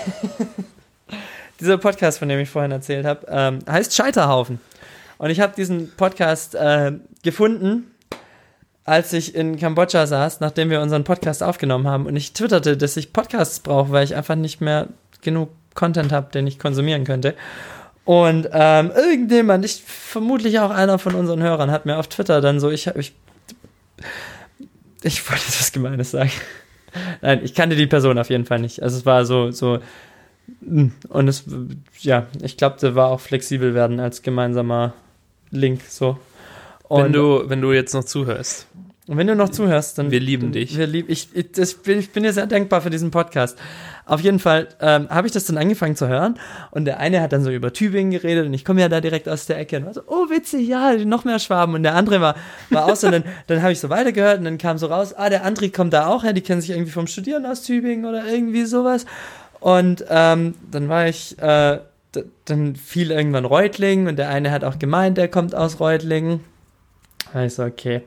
dieser 1.61 1.79
Podcast, 1.79 2.19
von 2.19 2.29
dem 2.29 2.41
ich 2.41 2.49
vorhin 2.49 2.73
erzählt 2.73 3.05
habe, 3.05 3.27
ähm, 3.29 3.59
heißt 3.69 3.95
Scheiterhaufen. 3.95 4.61
Und 5.19 5.31
ich 5.31 5.41
habe 5.41 5.55
diesen 5.55 5.95
Podcast 5.97 6.55
äh, 6.55 6.93
gefunden, 7.23 7.93
als 8.85 9.13
ich 9.13 9.35
in 9.35 9.59
Kambodscha 9.59 10.07
saß, 10.07 10.41
nachdem 10.41 10.71
wir 10.71 10.81
unseren 10.81 11.05
Podcast 11.05 11.43
aufgenommen 11.43 11.87
haben. 11.87 12.07
Und 12.07 12.17
ich 12.17 12.33
twitterte, 12.33 12.77
dass 12.77 12.97
ich 12.97 13.13
Podcasts 13.13 13.61
brauche, 13.61 13.93
weil 13.93 14.05
ich 14.05 14.17
einfach 14.17 14.35
nicht 14.35 14.61
mehr 14.61 14.89
genug 15.21 15.51
Content 15.75 16.13
habe, 16.13 16.33
den 16.33 16.47
ich 16.47 16.59
konsumieren 16.59 17.05
könnte. 17.05 17.35
Und 18.05 18.49
ähm, 18.53 18.91
irgendjemand, 18.95 19.65
ich 19.65 19.83
vermutlich 19.85 20.59
auch 20.59 20.71
einer 20.71 20.99
von 20.99 21.15
unseren 21.15 21.43
Hörern, 21.43 21.71
hat 21.71 21.87
mir 21.87 21.99
auf 21.99 22.09
Twitter 22.09 22.41
dann 22.41 22.59
so, 22.59 22.71
ich, 22.71 22.89
ich, 22.89 23.13
ich 25.03 25.31
wollte 25.31 25.45
etwas 25.47 25.73
Gemeines 25.73 26.11
sagen. 26.11 26.33
Nein, 27.21 27.41
ich 27.45 27.55
kannte 27.55 27.77
die 27.77 27.87
Person 27.87 28.19
auf 28.19 28.29
jeden 28.29 28.45
Fall 28.45 28.59
nicht. 28.59 28.83
Also 28.83 28.99
es 28.99 29.07
war 29.07 29.25
so, 29.25 29.51
so, 29.51 29.79
mm, 30.61 30.89
und 31.09 31.29
es, 31.29 31.45
ja, 32.01 32.27
ich 32.43 32.57
glaube, 32.57 32.79
der 32.81 32.95
war 32.95 33.09
auch 33.09 33.21
flexibel 33.21 33.75
werden 33.75 34.01
als 34.01 34.23
gemeinsamer 34.23 34.95
Link, 35.51 35.83
so. 35.89 36.19
Und 36.89 37.05
wenn, 37.05 37.13
du, 37.13 37.49
wenn 37.49 37.61
du 37.61 37.73
jetzt 37.73 37.95
noch 37.95 38.05
zuhörst. 38.05 38.67
Und 39.09 39.17
wenn 39.17 39.27
du 39.27 39.35
noch 39.35 39.49
zuhörst, 39.49 39.99
dann. 39.99 40.13
Wir 40.13 40.21
lieben 40.21 40.45
dann, 40.45 40.53
dich. 40.53 40.79
Wir 40.79 40.87
lieb, 40.87 41.07
ich, 41.09 41.29
ich, 41.35 41.51
das, 41.51 41.75
bin, 41.75 41.99
ich 41.99 42.11
bin 42.11 42.23
dir 42.23 42.33
sehr 42.33 42.47
dankbar 42.47 42.83
für 42.83 42.91
diesen 42.91 43.11
Podcast. 43.11 43.59
Auf 44.07 44.21
jeden 44.21 44.39
Fall 44.39 44.69
ähm, 44.81 45.09
habe 45.11 45.27
ich 45.27 45.33
das 45.33 45.45
dann 45.47 45.59
angefangen 45.59 45.97
zu 45.97 46.07
hören 46.07 46.39
und 46.71 46.85
der 46.85 46.99
eine 46.99 47.21
hat 47.21 47.33
dann 47.33 47.43
so 47.43 47.51
über 47.51 47.73
Tübingen 47.73 48.13
geredet 48.13 48.47
und 48.47 48.55
ich 48.55 48.65
komme 48.65 48.81
ja 48.81 48.89
da 48.89 49.01
direkt 49.01 49.29
aus 49.29 49.47
der 49.47 49.59
Ecke 49.59 49.79
und 49.79 49.87
war 49.87 49.95
so, 49.95 50.03
oh 50.07 50.29
witzig, 50.29 50.69
ja, 50.69 50.95
noch 51.05 51.25
mehr 51.25 51.39
Schwaben 51.41 51.75
und 51.75 51.83
der 51.83 51.95
andere 51.95 52.21
war, 52.21 52.37
war 52.71 52.87
auch 52.87 52.97
so, 52.97 53.09
und 53.09 53.13
dann, 53.13 53.25
dann 53.49 53.63
habe 53.63 53.73
ich 53.73 53.81
so 53.81 53.91
weitergehört 53.91 54.39
und 54.39 54.45
dann 54.45 54.59
kam 54.59 54.79
so 54.79 54.87
raus, 54.87 55.15
ah, 55.17 55.31
der 55.31 55.47
André 55.47 55.73
kommt 55.73 55.93
da 55.93 56.07
auch 56.07 56.25
her, 56.25 56.33
die 56.33 56.41
kennen 56.41 56.61
sich 56.61 56.71
irgendwie 56.71 56.91
vom 56.93 57.07
Studieren 57.07 57.47
aus 57.47 57.63
Tübingen 57.63 58.05
oder 58.05 58.27
irgendwie 58.27 58.65
sowas 58.67 59.05
und 59.61 60.05
ähm, 60.11 60.55
dann 60.71 60.89
war 60.89 61.07
ich, 61.09 61.39
äh, 61.41 61.79
dann 62.45 62.77
fiel 62.77 63.11
irgendwann 63.11 63.45
Reutling 63.45 64.09
und 64.09 64.17
der 64.17 64.29
eine 64.29 64.51
hat 64.51 64.65
auch 64.65 64.79
gemeint, 64.79 65.17
der 65.17 65.29
kommt 65.29 65.55
aus 65.55 65.81
Reutlingen. 65.81 66.41
Also, 67.33 67.65
okay. 67.65 68.03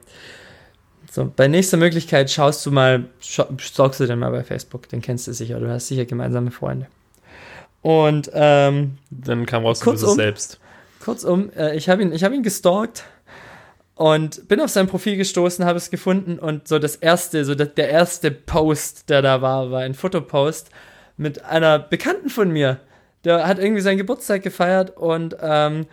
So, 1.15 1.31
bei 1.33 1.47
nächster 1.47 1.77
Möglichkeit 1.77 2.29
schaust 2.29 2.65
du 2.65 2.71
mal, 2.71 3.05
scha 3.21 3.47
stalkst 3.57 4.01
du 4.01 4.05
den 4.05 4.19
mal 4.19 4.31
bei 4.31 4.43
Facebook, 4.43 4.89
den 4.89 4.99
kennst 4.99 5.25
du 5.27 5.33
sicher, 5.33 5.61
du 5.61 5.69
hast 5.69 5.87
sicher 5.87 6.03
gemeinsame 6.03 6.51
Freunde. 6.51 6.87
Und 7.81 8.29
ähm, 8.33 8.97
Dann 9.11 9.45
kam 9.45 9.65
raus, 9.65 9.79
du 9.79 9.91
bist 9.91 10.03
es 10.03 10.13
selbst. 10.15 10.59
kurzum, 10.99 11.51
äh, 11.55 11.73
ich 11.77 11.87
habe 11.87 12.01
ihn, 12.01 12.11
ich 12.11 12.25
hab 12.25 12.33
ihn 12.33 12.43
gestalkt 12.43 13.05
und 13.93 14.45
bin 14.49 14.59
auf 14.59 14.69
sein 14.69 14.87
Profil 14.87 15.15
gestoßen, 15.15 15.63
habe 15.63 15.77
es 15.77 15.89
gefunden 15.89 16.37
und 16.37 16.67
so 16.67 16.79
das 16.79 16.97
erste, 16.97 17.45
so 17.45 17.55
der, 17.55 17.67
der 17.67 17.87
erste 17.87 18.29
Post, 18.29 19.09
der 19.09 19.21
da 19.21 19.41
war, 19.41 19.71
war 19.71 19.83
ein 19.83 19.93
Fotopost 19.93 20.69
mit 21.15 21.45
einer 21.45 21.79
Bekannten 21.79 22.27
von 22.27 22.51
mir. 22.51 22.81
Der 23.23 23.47
hat 23.47 23.57
irgendwie 23.57 23.81
seinen 23.81 23.99
Geburtstag 23.99 24.43
gefeiert 24.43 24.97
und 24.97 25.37
ähm, 25.41 25.87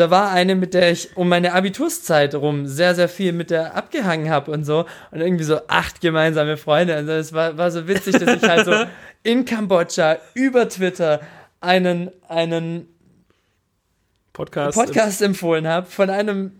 da 0.00 0.10
war 0.10 0.30
eine, 0.30 0.56
mit 0.56 0.74
der 0.74 0.90
ich 0.90 1.16
um 1.16 1.28
meine 1.28 1.52
Abiturszeit 1.52 2.34
rum 2.34 2.66
sehr, 2.66 2.94
sehr 2.94 3.08
viel 3.08 3.32
mit 3.32 3.50
der 3.50 3.76
abgehangen 3.76 4.30
habe 4.30 4.50
und 4.50 4.64
so. 4.64 4.86
Und 5.10 5.20
irgendwie 5.20 5.44
so 5.44 5.60
acht 5.68 6.00
gemeinsame 6.00 6.56
Freunde. 6.56 6.94
Also 6.94 7.12
es 7.12 7.32
war, 7.32 7.58
war 7.58 7.70
so 7.70 7.86
witzig, 7.86 8.18
dass 8.18 8.42
ich 8.42 8.48
halt 8.48 8.64
so 8.64 8.72
in 9.22 9.44
Kambodscha 9.44 10.16
über 10.34 10.68
Twitter 10.68 11.20
einen, 11.60 12.10
einen 12.28 12.88
Podcast. 14.32 14.78
Podcast 14.78 15.20
empfohlen 15.20 15.68
habe 15.68 15.86
von 15.86 16.08
einem 16.08 16.52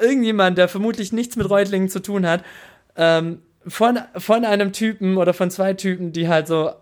irgendjemand, 0.00 0.56
der 0.56 0.68
vermutlich 0.68 1.12
nichts 1.12 1.36
mit 1.36 1.48
Reutlingen 1.48 1.90
zu 1.90 2.00
tun 2.00 2.26
hat, 2.26 2.42
ähm, 2.96 3.42
von, 3.66 3.98
von 4.16 4.44
einem 4.44 4.72
Typen 4.72 5.18
oder 5.18 5.34
von 5.34 5.50
zwei 5.50 5.74
Typen, 5.74 6.12
die 6.12 6.28
halt 6.28 6.46
so 6.46 6.72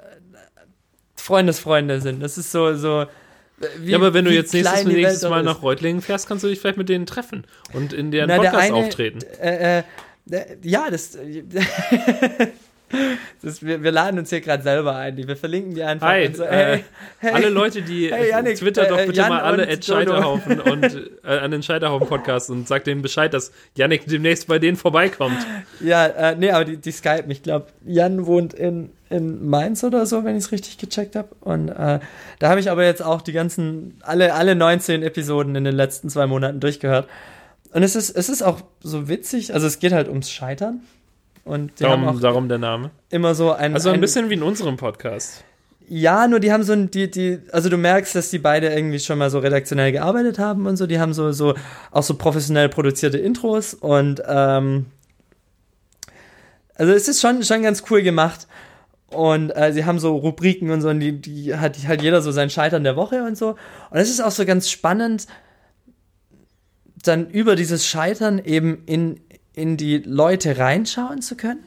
Freundesfreunde 1.17 2.01
sind. 2.01 2.23
Das 2.23 2.39
ist 2.39 2.53
so, 2.53 2.75
so, 2.75 3.07
wie, 3.78 3.90
Ja, 3.93 3.98
aber 3.98 4.14
wenn 4.14 4.24
du 4.24 4.32
jetzt 4.32 4.52
nächstes, 4.55 4.84
nächstes 4.84 5.28
Mal 5.28 5.43
nach 5.43 5.62
Reutlingen 5.62 6.02
fährst, 6.02 6.28
kannst 6.28 6.44
du 6.44 6.48
dich 6.48 6.59
vielleicht 6.60 6.78
mit 6.78 6.89
denen 6.89 7.06
treffen 7.06 7.44
und 7.72 7.93
in 7.93 8.10
deren 8.10 8.28
Na, 8.28 8.39
der 8.39 8.51
Podcast 8.51 8.64
eine- 8.72 8.76
auftreten. 8.76 9.18
Äh, 9.40 9.78
äh, 9.78 9.82
ja, 10.62 10.90
das. 10.90 11.18
das 13.43 13.62
wir, 13.62 13.82
wir 13.82 13.93
laden 13.93 14.19
uns 14.19 14.31
hier 14.31 14.40
gerade 14.40 14.62
selber 14.62 14.97
ein. 14.97 15.16
Wir 15.16 15.36
verlinken 15.36 15.74
die 15.74 15.82
einfach. 15.82 16.09
Hi, 16.09 16.32
so, 16.32 16.43
äh, 16.44 16.48
hey, 16.48 16.85
hey, 17.19 17.32
Alle 17.32 17.48
Leute, 17.48 17.82
die 17.82 18.12
Hey, 18.12 18.31
Yannick, 18.31 18.56
Twitter 18.56 18.86
doch 18.86 18.98
äh, 18.98 19.06
bitte 19.06 19.20
Jan 19.20 19.28
mal 19.28 19.40
alle 19.40 19.69
at. 19.69 19.85
Scheiterhaufen 19.85 20.60
und 20.60 20.85
äh, 21.24 21.28
an 21.28 21.51
den 21.51 21.62
Scheiterhaufen 21.62 22.06
Podcast 22.06 22.51
und 22.51 22.69
sagt 22.69 22.86
denen 22.86 23.02
Bescheid, 23.02 23.32
dass 23.32 23.52
Yannick 23.77 24.06
demnächst 24.06 24.47
bei 24.47 24.59
denen 24.59 24.77
vorbeikommt. 24.77 25.39
Ja, 25.81 26.06
äh, 26.06 26.36
nee, 26.36 26.51
aber 26.51 26.64
die, 26.64 26.77
die 26.77 26.93
Skype, 26.93 27.24
ich 27.28 27.43
glaube, 27.43 27.66
Jan 27.85 28.27
wohnt 28.27 28.55
in, 28.55 28.90
in 29.10 29.48
Mainz 29.48 29.85
oder 29.85 30.06
so, 30.06 30.24
wenn 30.24 30.36
ich 30.36 30.44
es 30.44 30.52
richtig 30.52 30.78
gecheckt 30.78 31.16
habe. 31.16 31.28
Und 31.40 31.69
äh, 31.69 32.01
da 32.39 32.48
habe 32.48 32.60
ich 32.60 32.70
aber 32.70 32.85
jetzt 32.85 33.02
auch 33.02 33.23
die 33.23 33.32
ganzen, 33.32 33.98
alle, 34.02 34.35
alle 34.35 34.55
19 34.55 35.02
Episoden 35.02 35.55
in 35.55 35.64
den 35.64 35.74
letzten 35.74 36.09
zwei 36.09 36.27
Monaten 36.27 36.60
durchgehört. 36.60 37.09
Und 37.73 37.82
es 37.82 37.97
ist, 37.97 38.10
es 38.10 38.28
ist 38.28 38.43
auch 38.43 38.60
so 38.81 39.09
witzig, 39.09 39.55
also 39.55 39.66
es 39.66 39.78
geht 39.78 39.93
halt 39.93 40.09
ums 40.09 40.31
Scheitern. 40.31 40.82
Und 41.44 41.81
die 41.81 41.85
haben 41.85 42.02
Darum, 42.02 42.16
auch 42.16 42.20
darum 42.20 42.48
der 42.48 42.59
Name. 42.59 42.90
immer 43.10 43.35
so 43.35 43.52
ein. 43.52 43.74
Also 43.74 43.89
ein 43.89 43.97
ein 43.97 44.01
bisschen 44.01 44.31
wie 44.31 44.35
in 44.35 44.43
unserem 44.43 44.77
Podcast. 44.77 45.44
Ja, 45.89 46.28
nur 46.28 46.40
die 46.40 46.52
haben 46.52 46.62
so 46.62 46.73
ein, 46.73 46.90
die, 46.90 47.10
die, 47.10 47.40
also 47.51 47.69
du 47.69 47.77
merkst, 47.77 48.14
dass 48.14 48.31
die 48.31 48.39
beide 48.39 48.73
irgendwie 48.73 49.01
schon 49.01 49.19
mal 49.19 49.31
so 49.31 49.40
redaktionell 49.40 49.93
gearbeitet 49.93 50.39
haben 50.39 50.66
und 50.66 50.77
so. 50.77 50.86
Die 50.86 50.98
haben 50.98 51.12
so, 51.12 51.32
so, 51.32 51.55
auch 51.90 52.05
so 52.05 52.14
professionell 52.14 52.69
produzierte 52.69 53.19
Intros 53.19 53.74
und, 53.74 54.23
ähm, 54.27 54.86
also 56.77 56.93
es 56.93 57.09
ist 57.09 57.20
schon, 57.20 57.43
schon 57.43 57.62
ganz 57.62 57.82
cool 57.90 58.02
gemacht. 58.02 58.47
Und 59.09 59.51
äh, 59.51 59.73
sie 59.74 59.85
haben 59.85 59.98
so 59.98 60.16
Rubriken 60.16 60.70
und 60.70 60.81
so, 60.81 60.89
und 60.89 61.01
die, 61.01 61.20
die 61.20 61.55
hat 61.55 61.77
halt 61.86 62.01
jeder 62.01 62.23
so 62.23 62.32
sein 62.32 62.48
Scheitern 62.48 62.82
der 62.82 62.97
Woche 62.97 63.24
und 63.24 63.36
so. 63.36 63.56
Und 63.90 63.98
es 63.98 64.09
ist 64.09 64.20
auch 64.20 64.31
so 64.31 64.47
ganz 64.47 64.70
spannend, 64.70 65.27
dann 67.02 67.28
über 67.28 67.56
dieses 67.56 67.86
Scheitern 67.86 68.39
eben 68.39 68.85
in, 68.86 69.20
in 69.55 69.77
die 69.77 69.99
Leute 69.99 70.59
reinschauen 70.59 71.23
zu 71.23 71.37
können. 71.37 71.65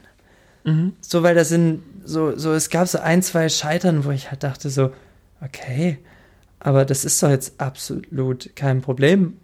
So, 1.01 1.21
weil 1.21 1.35
da 1.35 1.43
sind 1.43 1.83
so, 2.03 2.35
so, 2.37 2.53
es 2.53 2.69
gab 2.71 2.87
so 2.87 2.99
ein, 2.99 3.21
zwei 3.21 3.49
Scheitern, 3.49 4.03
wo 4.03 4.11
ich 4.11 4.31
halt 4.31 4.43
dachte 4.43 4.69
so, 4.71 4.91
okay, 5.41 5.99
aber 6.59 6.85
das 6.85 7.05
ist 7.05 7.21
doch 7.21 7.29
jetzt 7.29 7.59
absolut 7.61 8.55
kein 8.55 8.81
Problem. 8.81 9.37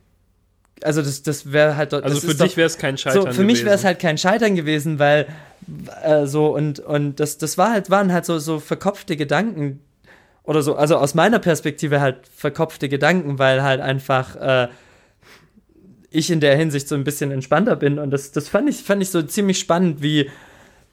Also 0.84 1.03
das, 1.03 1.22
das 1.22 1.51
wäre 1.51 1.77
halt 1.77 1.93
Also 1.93 2.07
das 2.07 2.19
für 2.26 2.31
ist 2.31 2.41
dich 2.41 2.57
wäre 2.57 2.65
es 2.65 2.80
kein 2.80 2.97
Scheitern 2.97 3.22
so, 3.22 3.31
für 3.31 3.43
mich 3.43 3.63
wäre 3.63 3.76
es 3.76 3.84
halt 3.84 3.99
kein 3.99 4.18
Scheitern 4.18 4.55
gewesen, 4.55 4.97
weil 4.97 5.27
äh, 6.03 6.26
so 6.26 6.55
und 6.55 6.80
und 6.80 7.19
das 7.19 7.38
das 7.38 7.59
war 7.59 7.72
halt 7.72 7.91
waren 7.91 8.11
halt 8.11 8.26
so 8.26 8.39
so 8.39 8.59
verkopfte 8.59 9.15
Gedanken 9.15 9.80
oder 10.43 10.63
so, 10.63 10.76
also 10.76 10.97
aus 10.97 11.13
meiner 11.13 11.38
Perspektive 11.38 12.01
halt 12.01 12.27
verkopfte 12.35 12.89
Gedanken, 12.89 13.38
weil 13.38 13.61
halt 13.61 13.80
einfach 13.80 14.35
äh, 14.38 14.68
ich 16.11 16.29
in 16.29 16.39
der 16.41 16.55
Hinsicht 16.55 16.88
so 16.88 16.95
ein 16.95 17.03
bisschen 17.03 17.31
entspannter 17.31 17.75
bin 17.75 17.97
und 17.97 18.11
das 18.11 18.31
das 18.31 18.49
fand 18.49 18.69
ich 18.69 18.77
fand 18.83 19.01
ich 19.01 19.09
so 19.09 19.21
ziemlich 19.23 19.57
spannend, 19.59 20.01
wie 20.01 20.29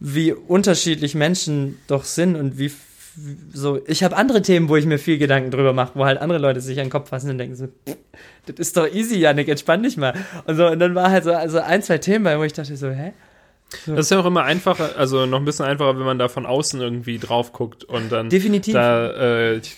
wie 0.00 0.32
unterschiedlich 0.32 1.14
Menschen 1.14 1.78
doch 1.88 2.04
sind 2.04 2.36
und 2.36 2.58
wie 2.58 2.70
so 3.52 3.80
ich 3.86 4.04
habe 4.04 4.16
andere 4.16 4.42
Themen, 4.42 4.68
wo 4.68 4.76
ich 4.76 4.86
mir 4.86 4.98
viel 4.98 5.18
Gedanken 5.18 5.50
drüber 5.50 5.72
mache, 5.72 5.92
wo 5.98 6.04
halt 6.04 6.20
andere 6.20 6.38
Leute 6.38 6.60
sich 6.60 6.78
an 6.78 6.86
den 6.86 6.90
Kopf 6.90 7.08
fassen 7.08 7.30
und 7.30 7.38
denken 7.38 7.56
so 7.56 7.66
"Pff, 7.66 7.96
das 8.46 8.56
ist 8.58 8.76
doch 8.76 8.86
easy, 8.92 9.18
Janik, 9.18 9.48
entspann 9.48 9.82
dich 9.82 9.96
mal. 9.96 10.14
Und 10.46 10.56
so 10.56 10.68
und 10.68 10.78
dann 10.78 10.94
war 10.94 11.10
halt 11.10 11.24
so 11.24 11.32
also 11.32 11.58
ein, 11.58 11.82
zwei 11.82 11.98
Themen, 11.98 12.24
bei, 12.24 12.38
wo 12.38 12.44
ich 12.44 12.52
dachte 12.52 12.76
so, 12.76 12.88
hä? 12.90 13.12
Das 13.86 14.06
ist 14.06 14.10
ja 14.10 14.18
auch 14.20 14.24
immer 14.24 14.44
einfacher, 14.44 14.96
also 14.96 15.26
noch 15.26 15.38
ein 15.38 15.44
bisschen 15.44 15.66
einfacher, 15.66 15.98
wenn 15.98 16.06
man 16.06 16.18
da 16.18 16.28
von 16.28 16.46
außen 16.46 16.80
irgendwie 16.80 17.18
drauf 17.18 17.52
guckt 17.52 17.84
und 17.84 18.10
dann 18.10 18.30
Definitiv. 18.30 18.72
da, 18.72 19.10
äh, 19.10 19.56
ich, 19.56 19.76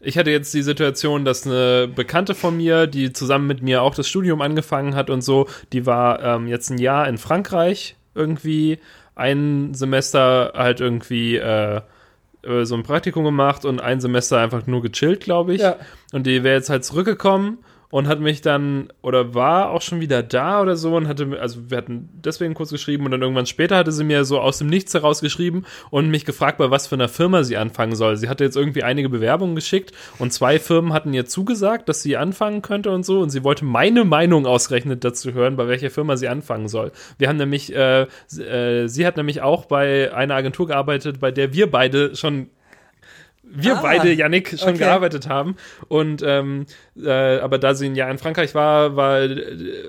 ich 0.00 0.16
hatte 0.16 0.30
jetzt 0.30 0.54
die 0.54 0.62
Situation, 0.62 1.24
dass 1.24 1.44
eine 1.44 1.88
Bekannte 1.88 2.34
von 2.36 2.56
mir, 2.56 2.86
die 2.86 3.12
zusammen 3.12 3.48
mit 3.48 3.62
mir 3.62 3.82
auch 3.82 3.94
das 3.94 4.08
Studium 4.08 4.42
angefangen 4.42 4.94
hat 4.94 5.10
und 5.10 5.22
so, 5.22 5.48
die 5.72 5.86
war 5.86 6.22
ähm, 6.22 6.46
jetzt 6.46 6.70
ein 6.70 6.78
Jahr 6.78 7.08
in 7.08 7.18
Frankreich 7.18 7.96
irgendwie, 8.14 8.78
ein 9.16 9.74
Semester 9.74 10.52
halt 10.54 10.80
irgendwie 10.80 11.36
äh, 11.36 11.80
äh, 12.46 12.64
so 12.64 12.76
ein 12.76 12.82
Praktikum 12.82 13.24
gemacht 13.24 13.64
und 13.64 13.80
ein 13.80 14.00
Semester 14.00 14.38
einfach 14.38 14.66
nur 14.66 14.82
gechillt, 14.82 15.20
glaube 15.20 15.54
ich. 15.54 15.62
Ja. 15.62 15.76
Und 16.12 16.26
die 16.26 16.44
wäre 16.44 16.56
jetzt 16.56 16.70
halt 16.70 16.84
zurückgekommen 16.84 17.58
und 17.96 18.08
hat 18.08 18.20
mich 18.20 18.42
dann, 18.42 18.92
oder 19.00 19.32
war 19.32 19.70
auch 19.70 19.80
schon 19.80 20.00
wieder 20.00 20.22
da 20.22 20.60
oder 20.60 20.76
so 20.76 20.94
und 20.96 21.08
hatte, 21.08 21.40
also 21.40 21.70
wir 21.70 21.78
hatten 21.78 22.10
deswegen 22.12 22.52
kurz 22.52 22.68
geschrieben 22.68 23.06
und 23.06 23.10
dann 23.10 23.22
irgendwann 23.22 23.46
später 23.46 23.78
hatte 23.78 23.90
sie 23.90 24.04
mir 24.04 24.26
so 24.26 24.38
aus 24.38 24.58
dem 24.58 24.66
Nichts 24.66 24.92
heraus 24.92 25.22
geschrieben 25.22 25.64
und 25.88 26.10
mich 26.10 26.26
gefragt, 26.26 26.58
bei 26.58 26.70
was 26.70 26.86
für 26.86 26.96
einer 26.96 27.08
Firma 27.08 27.42
sie 27.42 27.56
anfangen 27.56 27.96
soll. 27.96 28.18
Sie 28.18 28.28
hatte 28.28 28.44
jetzt 28.44 28.54
irgendwie 28.54 28.82
einige 28.82 29.08
Bewerbungen 29.08 29.54
geschickt 29.54 29.92
und 30.18 30.30
zwei 30.30 30.58
Firmen 30.58 30.92
hatten 30.92 31.14
ihr 31.14 31.24
zugesagt, 31.24 31.88
dass 31.88 32.02
sie 32.02 32.18
anfangen 32.18 32.60
könnte 32.60 32.90
und 32.90 33.06
so 33.06 33.20
und 33.20 33.30
sie 33.30 33.44
wollte 33.44 33.64
meine 33.64 34.04
Meinung 34.04 34.44
ausgerechnet 34.44 35.02
dazu 35.02 35.32
hören, 35.32 35.56
bei 35.56 35.66
welcher 35.66 35.88
Firma 35.88 36.18
sie 36.18 36.28
anfangen 36.28 36.68
soll. 36.68 36.92
Wir 37.16 37.30
haben 37.30 37.38
nämlich, 37.38 37.74
äh, 37.74 38.02
äh, 38.02 38.88
sie 38.88 39.06
hat 39.06 39.16
nämlich 39.16 39.40
auch 39.40 39.64
bei 39.64 40.12
einer 40.12 40.34
Agentur 40.34 40.66
gearbeitet, 40.66 41.18
bei 41.18 41.30
der 41.30 41.54
wir 41.54 41.70
beide 41.70 42.14
schon 42.14 42.50
wir 43.56 43.76
Ah, 43.78 43.82
beide, 43.82 44.12
Yannick, 44.12 44.50
schon 44.58 44.70
okay. 44.70 44.78
gearbeitet 44.78 45.28
haben. 45.28 45.56
Und 45.88 46.22
ähm, 46.24 46.66
äh, 46.96 47.38
aber 47.38 47.58
da 47.58 47.74
sie 47.74 47.86
ein 47.86 47.94
Jahr 47.96 48.10
in 48.10 48.18
Frankreich 48.18 48.54
war, 48.54 48.96
war, 48.96 49.20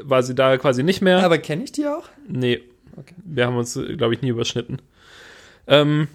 war 0.03 0.23
sie 0.23 0.33
da 0.35 0.57
quasi 0.57 0.83
nicht 0.83 1.01
mehr. 1.01 1.23
Aber 1.23 1.37
kenne 1.37 1.63
ich 1.63 1.71
die 1.71 1.85
auch? 1.87 2.07
nee, 2.27 2.61
Okay. 2.99 3.13
wir 3.25 3.45
haben 3.45 3.57
uns, 3.57 3.79
glaube 3.97 4.15
ich, 4.15 4.21
nie 4.23 4.29
überschnitten. 4.29 4.81
Ähm, 5.67 6.07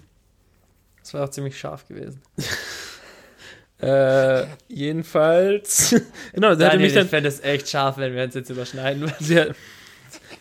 Das 1.01 1.13
wäre 1.13 1.23
auch 1.23 1.29
ziemlich 1.29 1.57
scharf 1.57 1.87
gewesen. 1.87 2.21
äh, 3.81 4.45
jedenfalls, 4.67 5.95
genau, 6.33 6.55
sie 6.55 6.65
hatte 6.65 6.79
mich 6.79 6.93
dann, 6.93 7.05
ich 7.05 7.09
fände 7.09 7.29
es 7.29 7.41
echt 7.41 7.69
scharf, 7.69 7.97
wenn 7.97 8.13
wir 8.15 8.23
uns 8.23 8.35
jetzt 8.35 8.49
überschneiden 8.49 9.01
würden. 9.01 9.15
sie 9.19 9.39
hat, 9.39 9.55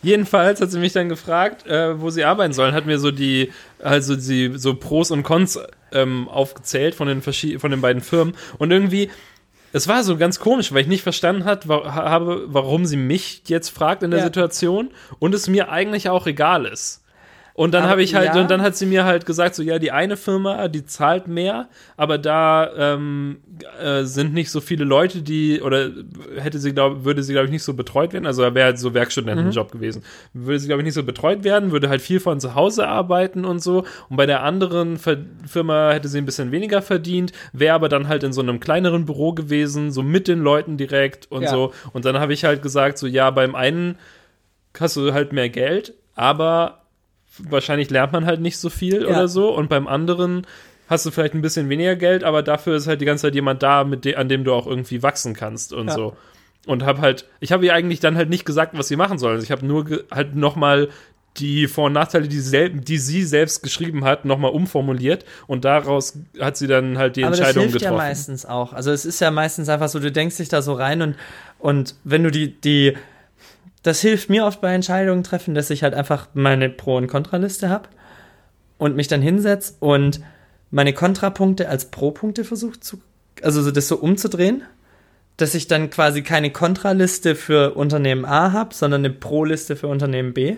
jedenfalls 0.02 0.60
hat 0.60 0.70
sie 0.70 0.78
mich 0.78 0.92
dann 0.92 1.08
gefragt, 1.08 1.66
äh, 1.66 2.00
wo 2.00 2.10
sie 2.10 2.24
arbeiten 2.24 2.52
sollen, 2.52 2.74
hat 2.74 2.86
mir 2.86 2.98
so 2.98 3.10
die, 3.10 3.52
also 3.78 4.14
sie 4.14 4.52
so 4.56 4.74
Pros 4.74 5.10
und 5.10 5.22
Cons 5.22 5.58
ähm, 5.92 6.28
aufgezählt 6.28 6.94
von 6.94 7.08
den 7.08 7.22
verschiedenen, 7.22 7.60
von 7.60 7.70
den 7.70 7.80
beiden 7.80 8.02
Firmen 8.02 8.34
und 8.58 8.70
irgendwie 8.70 9.10
es 9.74 9.88
war 9.88 10.04
so 10.04 10.18
ganz 10.18 10.38
komisch, 10.38 10.72
weil 10.72 10.82
ich 10.82 10.86
nicht 10.86 11.02
verstanden 11.02 11.44
hat, 11.44 11.66
wa 11.66 11.94
habe, 11.94 12.44
warum 12.48 12.84
sie 12.84 12.98
mich 12.98 13.42
jetzt 13.46 13.70
fragt 13.70 14.02
in 14.02 14.10
der 14.10 14.20
Ja. 14.20 14.26
Situation 14.26 14.90
und 15.18 15.34
es 15.34 15.48
mir 15.48 15.70
eigentlich 15.70 16.10
auch 16.10 16.26
egal 16.26 16.66
ist. 16.66 17.01
Und 17.54 17.74
dann 17.74 17.84
habe 17.84 18.02
ich 18.02 18.14
halt, 18.14 18.34
ja. 18.34 18.40
und 18.40 18.50
dann 18.50 18.62
hat 18.62 18.76
sie 18.76 18.86
mir 18.86 19.04
halt 19.04 19.26
gesagt, 19.26 19.54
so 19.54 19.62
ja, 19.62 19.78
die 19.78 19.92
eine 19.92 20.16
Firma, 20.16 20.68
die 20.68 20.86
zahlt 20.86 21.28
mehr, 21.28 21.68
aber 21.96 22.16
da 22.16 22.70
ähm, 22.94 23.38
äh, 23.82 24.04
sind 24.04 24.32
nicht 24.32 24.50
so 24.50 24.60
viele 24.60 24.84
Leute, 24.84 25.22
die, 25.22 25.60
oder 25.60 25.90
hätte 26.38 26.58
sie, 26.58 26.72
glaub, 26.72 27.04
würde 27.04 27.22
sie, 27.22 27.32
glaube 27.32 27.46
ich, 27.46 27.52
nicht 27.52 27.62
so 27.62 27.74
betreut 27.74 28.12
werden. 28.14 28.26
Also 28.26 28.42
da 28.42 28.54
wäre 28.54 28.66
halt 28.66 28.78
so 28.78 28.94
Werkstudentenjob 28.94 29.70
gewesen. 29.70 30.02
Würde 30.32 30.58
sie, 30.58 30.66
glaube 30.66 30.80
ich, 30.82 30.84
nicht 30.84 30.94
so 30.94 31.02
betreut 31.02 31.44
werden, 31.44 31.72
würde 31.72 31.88
halt 31.88 32.00
viel 32.00 32.20
von 32.20 32.40
zu 32.40 32.54
Hause 32.54 32.88
arbeiten 32.88 33.44
und 33.44 33.62
so. 33.62 33.84
Und 34.08 34.16
bei 34.16 34.26
der 34.26 34.42
anderen 34.42 34.96
Ver 34.96 35.18
Firma 35.46 35.92
hätte 35.92 36.08
sie 36.08 36.18
ein 36.18 36.26
bisschen 36.26 36.52
weniger 36.52 36.80
verdient, 36.80 37.32
wäre 37.52 37.74
aber 37.74 37.88
dann 37.88 38.08
halt 38.08 38.22
in 38.22 38.32
so 38.32 38.40
einem 38.40 38.60
kleineren 38.60 39.04
Büro 39.04 39.32
gewesen, 39.34 39.92
so 39.92 40.02
mit 40.02 40.26
den 40.26 40.40
Leuten 40.40 40.76
direkt 40.78 41.30
und 41.30 41.42
Ja. 41.42 41.50
so. 41.50 41.72
Und 41.92 42.04
dann 42.06 42.18
habe 42.18 42.32
ich 42.32 42.44
halt 42.44 42.62
gesagt, 42.62 42.96
so 42.98 43.06
ja, 43.06 43.30
beim 43.30 43.54
einen 43.54 43.96
hast 44.78 44.96
du 44.96 45.12
halt 45.12 45.32
mehr 45.32 45.50
Geld, 45.50 45.94
aber 46.14 46.81
wahrscheinlich 47.38 47.90
lernt 47.90 48.12
man 48.12 48.26
halt 48.26 48.40
nicht 48.40 48.58
so 48.58 48.68
viel 48.70 49.02
Ja. 49.02 49.08
oder 49.08 49.28
so. 49.28 49.54
Und 49.54 49.68
beim 49.68 49.86
anderen 49.86 50.46
hast 50.88 51.06
du 51.06 51.10
vielleicht 51.10 51.34
ein 51.34 51.42
bisschen 51.42 51.68
weniger 51.68 51.96
Geld, 51.96 52.24
aber 52.24 52.42
dafür 52.42 52.76
ist 52.76 52.86
halt 52.86 53.00
die 53.00 53.04
ganze 53.06 53.22
Zeit 53.22 53.34
jemand 53.34 53.62
da, 53.62 53.84
mit 53.84 54.04
de 54.04 54.16
an 54.16 54.28
dem 54.28 54.44
du 54.44 54.52
auch 54.52 54.66
irgendwie 54.66 55.02
wachsen 55.02 55.34
kannst 55.34 55.72
und 55.72 55.88
Ja. 55.88 55.94
so. 55.94 56.16
Und 56.66 56.84
habe 56.84 57.00
halt, 57.00 57.26
ich 57.40 57.50
habe 57.50 57.66
ihr 57.66 57.74
eigentlich 57.74 57.98
dann 58.00 58.16
halt 58.16 58.28
nicht 58.28 58.44
gesagt, 58.44 58.76
was 58.78 58.86
sie 58.88 58.96
machen 58.96 59.18
sollen. 59.18 59.42
Ich 59.42 59.50
habe 59.50 59.66
nur 59.66 59.84
halt 60.12 60.36
nochmal 60.36 60.88
die 61.38 61.66
Vor- 61.66 61.86
und 61.86 61.94
Nachteile, 61.94 62.28
die, 62.28 62.36
die 62.80 62.98
sie 62.98 63.22
selbst 63.22 63.62
geschrieben 63.62 64.04
hat, 64.04 64.26
nochmal 64.26 64.50
umformuliert 64.50 65.24
und 65.46 65.64
daraus 65.64 66.18
hat 66.38 66.58
sie 66.58 66.66
dann 66.66 66.98
halt 66.98 67.16
die 67.16 67.22
Aber 67.24 67.30
das 67.30 67.38
Entscheidung 67.40 67.62
hilft 67.64 67.78
getroffen. 67.78 67.94
ja 67.94 68.04
meistens 68.04 68.44
auch. 68.44 68.74
Also 68.74 68.92
es 68.92 69.06
ist 69.06 69.18
ja 69.20 69.30
meistens 69.30 69.70
einfach 69.70 69.88
so, 69.88 69.98
du 69.98 70.12
denkst 70.12 70.36
dich 70.36 70.50
da 70.50 70.60
so 70.60 70.74
rein 70.74 71.00
und, 71.00 71.16
und 71.58 71.94
wenn 72.04 72.22
du 72.22 72.30
die, 72.30 72.60
die, 72.60 72.98
das 73.82 74.00
hilft 74.00 74.30
mir 74.30 74.44
oft 74.44 74.60
bei 74.60 74.72
Entscheidungen 74.74 75.24
treffen, 75.24 75.54
dass 75.54 75.70
ich 75.70 75.82
halt 75.82 75.94
einfach 75.94 76.28
meine 76.34 76.68
Pro- 76.70 76.96
und 76.96 77.08
Kontraliste 77.08 77.68
habe 77.68 77.88
und 78.78 78.96
mich 78.96 79.08
dann 79.08 79.22
hinsetz 79.22 79.76
und 79.80 80.20
meine 80.70 80.92
Kontrapunkte 80.92 81.68
als 81.68 81.86
Pro-Punkte 81.86 82.44
versuche 82.44 82.80
zu, 82.80 83.00
also 83.42 83.62
so 83.62 83.70
das 83.70 83.88
so 83.88 83.96
umzudrehen, 83.96 84.62
dass 85.36 85.54
ich 85.54 85.66
dann 85.66 85.90
quasi 85.90 86.22
keine 86.22 86.50
Kontraliste 86.50 87.34
für 87.34 87.74
Unternehmen 87.74 88.24
A 88.24 88.52
habe, 88.52 88.74
sondern 88.74 89.04
eine 89.04 89.12
Pro-Liste 89.14 89.76
für 89.76 89.88
Unternehmen 89.88 90.32
B 90.32 90.56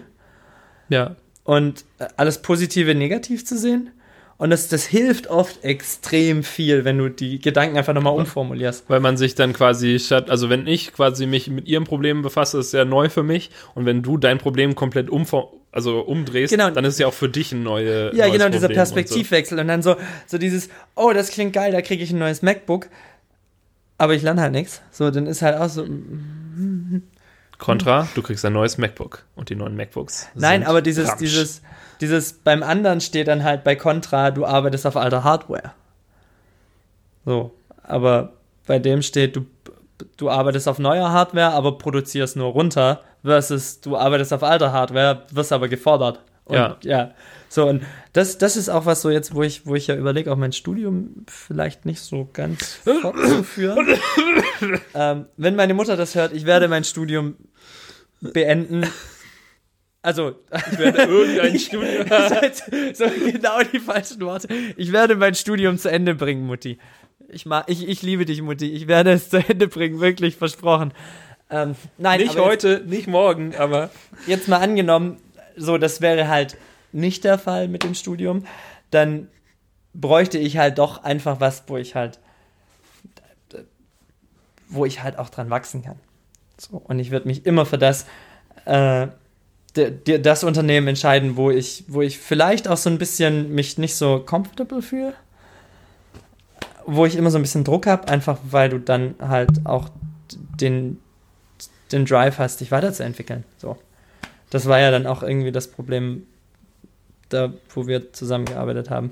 Ja. 0.88 1.16
und 1.44 1.84
äh, 1.98 2.06
alles 2.16 2.42
Positive 2.42 2.94
negativ 2.94 3.46
zu 3.46 3.56
sehen. 3.58 3.90
Und 4.36 4.50
das, 4.50 4.68
das 4.68 4.84
hilft 4.84 5.28
oft 5.28 5.62
extrem 5.64 6.42
viel, 6.42 6.84
wenn 6.84 6.98
du 6.98 7.08
die 7.08 7.38
Gedanken 7.40 7.76
einfach 7.78 7.94
nochmal 7.94 8.14
umformulierst. 8.14 8.84
Weil 8.88 9.00
man 9.00 9.16
sich 9.16 9.34
dann 9.36 9.52
quasi 9.52 9.98
statt, 10.00 10.28
also 10.28 10.50
wenn 10.50 10.66
ich 10.66 10.92
quasi 10.92 11.26
mich 11.26 11.48
mit 11.48 11.68
ihrem 11.68 11.84
Problem 11.84 12.22
befasse, 12.22 12.58
ist 12.58 12.72
sehr 12.72 12.84
neu 12.84 13.08
für 13.08 13.22
mich. 13.22 13.50
Und 13.74 13.86
wenn 13.86 14.02
du 14.02 14.16
dein 14.18 14.38
Problem 14.38 14.74
komplett 14.74 15.08
umfor 15.08 15.52
also 15.70 16.00
umdrehst, 16.00 16.52
Genau. 16.52 16.70
dann 16.70 16.84
ist 16.84 16.94
es 16.94 16.98
ja 17.00 17.08
auch 17.08 17.14
für 17.14 17.28
dich 17.28 17.50
ein 17.52 17.62
neue, 17.64 18.14
Ja, 18.14 18.26
genau, 18.28 18.46
dieser 18.48 18.68
Problem 18.68 18.68
und 18.68 18.74
Perspektivwechsel. 18.74 19.58
Und 19.58 19.66
dann 19.68 19.82
so, 19.82 19.96
so 20.26 20.38
dieses, 20.38 20.68
oh, 20.94 21.12
das 21.12 21.30
klingt 21.30 21.52
geil, 21.52 21.72
da 21.72 21.82
kriege 21.82 22.02
ich 22.04 22.10
ein 22.12 22.18
neues 22.18 22.42
MacBook. 22.42 22.88
aber 23.98 24.14
ich 24.14 24.22
lerne 24.22 24.40
halt 24.40 24.52
nichts. 24.52 24.82
So, 24.92 25.10
dann 25.10 25.26
ist 25.26 25.42
halt 25.42 25.56
auch 25.58 25.68
so. 25.68 25.84
Contra, 27.58 28.08
du 28.14 28.22
kriegst 28.22 28.44
ein 28.44 28.52
neues 28.52 28.78
MacBook 28.78 29.24
und 29.36 29.48
die 29.48 29.54
neuen 29.54 29.76
MacBooks. 29.76 30.28
Nein, 30.34 30.64
aber 30.64 30.82
dieses, 30.82 31.08
Ramsch. 31.08 31.18
dieses, 31.20 31.62
dieses, 32.00 32.32
beim 32.32 32.62
anderen 32.62 33.00
steht 33.00 33.28
dann 33.28 33.44
halt 33.44 33.64
bei 33.64 33.76
Contra, 33.76 34.30
du 34.30 34.44
arbeitest 34.44 34.86
auf 34.86 34.96
alter 34.96 35.24
Hardware. 35.24 35.72
So, 37.24 37.52
aber 37.82 38.32
bei 38.66 38.78
dem 38.78 39.02
steht, 39.02 39.36
du, 39.36 39.46
du 40.16 40.30
arbeitest 40.30 40.68
auf 40.68 40.78
neuer 40.78 41.10
Hardware, 41.10 41.52
aber 41.52 41.78
produzierst 41.78 42.36
nur 42.36 42.52
runter, 42.52 43.00
versus 43.22 43.80
du 43.80 43.96
arbeitest 43.96 44.32
auf 44.32 44.42
alter 44.42 44.72
Hardware, 44.72 45.22
wirst 45.30 45.52
aber 45.52 45.68
gefordert. 45.68 46.20
Und, 46.44 46.56
Ja. 46.56 46.76
ja. 46.82 47.10
So, 47.48 47.68
und 47.68 47.84
das, 48.12 48.36
das 48.36 48.56
ist 48.56 48.68
auch 48.68 48.84
was 48.84 49.00
so 49.00 49.10
jetzt, 49.10 49.34
wo 49.34 49.42
ich, 49.42 49.64
wo 49.64 49.76
ich 49.76 49.86
ja 49.86 49.94
überlege, 49.94 50.32
auch 50.32 50.36
mein 50.36 50.52
Studium 50.52 51.24
vielleicht 51.28 51.86
nicht 51.86 52.00
so 52.00 52.28
ganz 52.32 52.80
fortzuführen. 53.02 53.86
ähm, 54.94 55.26
wenn 55.36 55.54
meine 55.54 55.72
Mutter 55.72 55.96
das 55.96 56.16
hört, 56.16 56.32
ich 56.32 56.46
werde 56.46 56.66
mein 56.68 56.82
Studium 56.84 57.36
beenden. 58.20 58.86
Also, 60.04 60.34
Ich 60.70 60.78
werde 60.78 61.02
irgendein 61.04 61.58
Studium. 61.58 62.04
So 62.94 63.06
genau 63.24 63.62
die 63.62 63.78
falschen 63.78 64.20
Worte. 64.20 64.48
Ich 64.76 64.92
werde 64.92 65.16
mein 65.16 65.34
Studium 65.34 65.78
zu 65.78 65.90
Ende 65.90 66.14
bringen, 66.14 66.46
Mutti. 66.46 66.78
Ich, 67.28 67.46
mag, 67.46 67.64
ich, 67.68 67.88
ich 67.88 68.02
liebe 68.02 68.26
dich, 68.26 68.42
Mutti. 68.42 68.70
Ich 68.70 68.86
werde 68.86 69.12
es 69.12 69.30
zu 69.30 69.38
Ende 69.38 69.66
bringen, 69.66 70.00
wirklich 70.00 70.36
versprochen. 70.36 70.92
Ähm, 71.48 71.74
nein, 71.96 72.20
Nicht 72.20 72.38
heute, 72.38 72.82
nicht 72.84 73.06
morgen, 73.06 73.54
aber 73.56 73.88
Jetzt, 74.18 74.28
jetzt 74.28 74.48
mal 74.48 74.58
angenommen, 74.58 75.16
so, 75.56 75.78
das 75.78 76.02
wäre 76.02 76.28
halt 76.28 76.58
nicht 76.92 77.24
der 77.24 77.38
Fall 77.38 77.68
mit 77.68 77.82
dem 77.82 77.94
Studium, 77.94 78.46
dann 78.90 79.28
bräuchte 79.94 80.36
ich 80.36 80.58
halt 80.58 80.76
doch 80.76 81.02
einfach 81.02 81.40
was, 81.40 81.64
wo 81.66 81.78
ich 81.78 81.94
halt, 81.94 82.18
wo 84.68 84.84
ich 84.84 85.02
halt 85.02 85.18
auch 85.18 85.30
dran 85.30 85.48
wachsen 85.48 85.82
kann. 85.82 85.98
So, 86.58 86.76
und 86.76 86.98
ich 86.98 87.10
würde 87.10 87.26
mich 87.26 87.46
immer 87.46 87.64
für 87.64 87.78
das, 87.78 88.04
äh, 88.66 89.06
das 89.74 90.44
Unternehmen 90.44 90.88
entscheiden, 90.88 91.36
wo 91.36 91.50
ich, 91.50 91.84
wo 91.88 92.00
ich 92.02 92.18
vielleicht 92.18 92.68
auch 92.68 92.76
so 92.76 92.88
ein 92.90 92.98
bisschen 92.98 93.54
mich 93.54 93.76
nicht 93.78 93.96
so 93.96 94.20
comfortable 94.20 94.82
fühle. 94.82 95.14
Wo 96.86 97.06
ich 97.06 97.16
immer 97.16 97.30
so 97.30 97.38
ein 97.38 97.42
bisschen 97.42 97.64
Druck 97.64 97.86
habe, 97.86 98.08
einfach 98.08 98.38
weil 98.50 98.68
du 98.68 98.78
dann 98.78 99.14
halt 99.20 99.50
auch 99.64 99.88
den, 100.60 101.00
den 101.92 102.04
Drive 102.04 102.38
hast, 102.38 102.60
dich 102.60 102.70
weiterzuentwickeln. 102.70 103.44
So. 103.58 103.76
Das 104.50 104.66
war 104.66 104.78
ja 104.78 104.90
dann 104.90 105.06
auch 105.06 105.22
irgendwie 105.22 105.50
das 105.50 105.66
Problem, 105.68 106.26
da, 107.30 107.52
wo 107.74 107.86
wir 107.86 108.12
zusammengearbeitet 108.12 108.90
haben. 108.90 109.10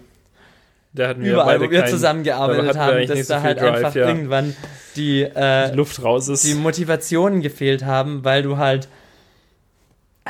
da 0.92 1.08
hatten 1.08 1.22
wir 1.22 1.32
Überall, 1.32 1.58
wo 1.60 1.70
wir 1.70 1.80
keinen- 1.80 1.90
zusammengearbeitet 1.90 2.76
haben, 2.76 3.06
dass 3.06 3.26
so 3.26 3.34
da 3.34 3.42
halt 3.42 3.60
Drive, 3.60 3.74
einfach 3.76 3.94
ja. 3.94 4.06
irgendwann 4.08 4.54
die, 4.94 5.22
äh, 5.22 5.74
Luft 5.74 6.04
raus 6.04 6.28
ist. 6.28 6.44
die 6.44 6.54
Motivationen 6.54 7.40
gefehlt 7.40 7.84
haben, 7.84 8.22
weil 8.24 8.42
du 8.42 8.58
halt 8.58 8.88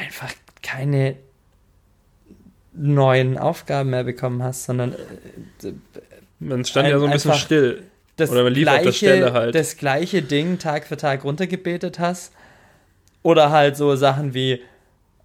einfach 0.03 0.33
keine 0.63 1.17
neuen 2.75 3.39
Aufgaben 3.39 3.91
mehr 3.91 4.05
bekommen 4.05 4.43
hast, 4.43 4.65
sondern 4.65 4.93
äh, 4.95 5.73
Man 6.39 6.65
stand 6.65 6.87
ein- 6.87 6.93
ja 6.93 6.99
so 6.99 7.05
ein 7.07 7.13
bisschen 7.13 7.35
still. 7.35 7.83
das, 8.17 8.31
Oder 8.31 8.45
man 8.45 8.55
lief 8.55 8.67
auf 8.67 8.75
der 8.75 8.83
gleiche, 8.83 8.97
Stelle 8.99 9.33
halt. 9.33 9.55
das 9.55 9.77
gleiche 9.77 10.23
Ding 10.23 10.59
Tag 10.59 10.87
für 10.87 10.97
Tag 10.97 11.25
runtergebetet 11.25 11.99
hast. 11.99 12.33
Oder 13.23 13.51
halt 13.51 13.77
so 13.77 13.95
Sachen 13.95 14.35
wie 14.35 14.61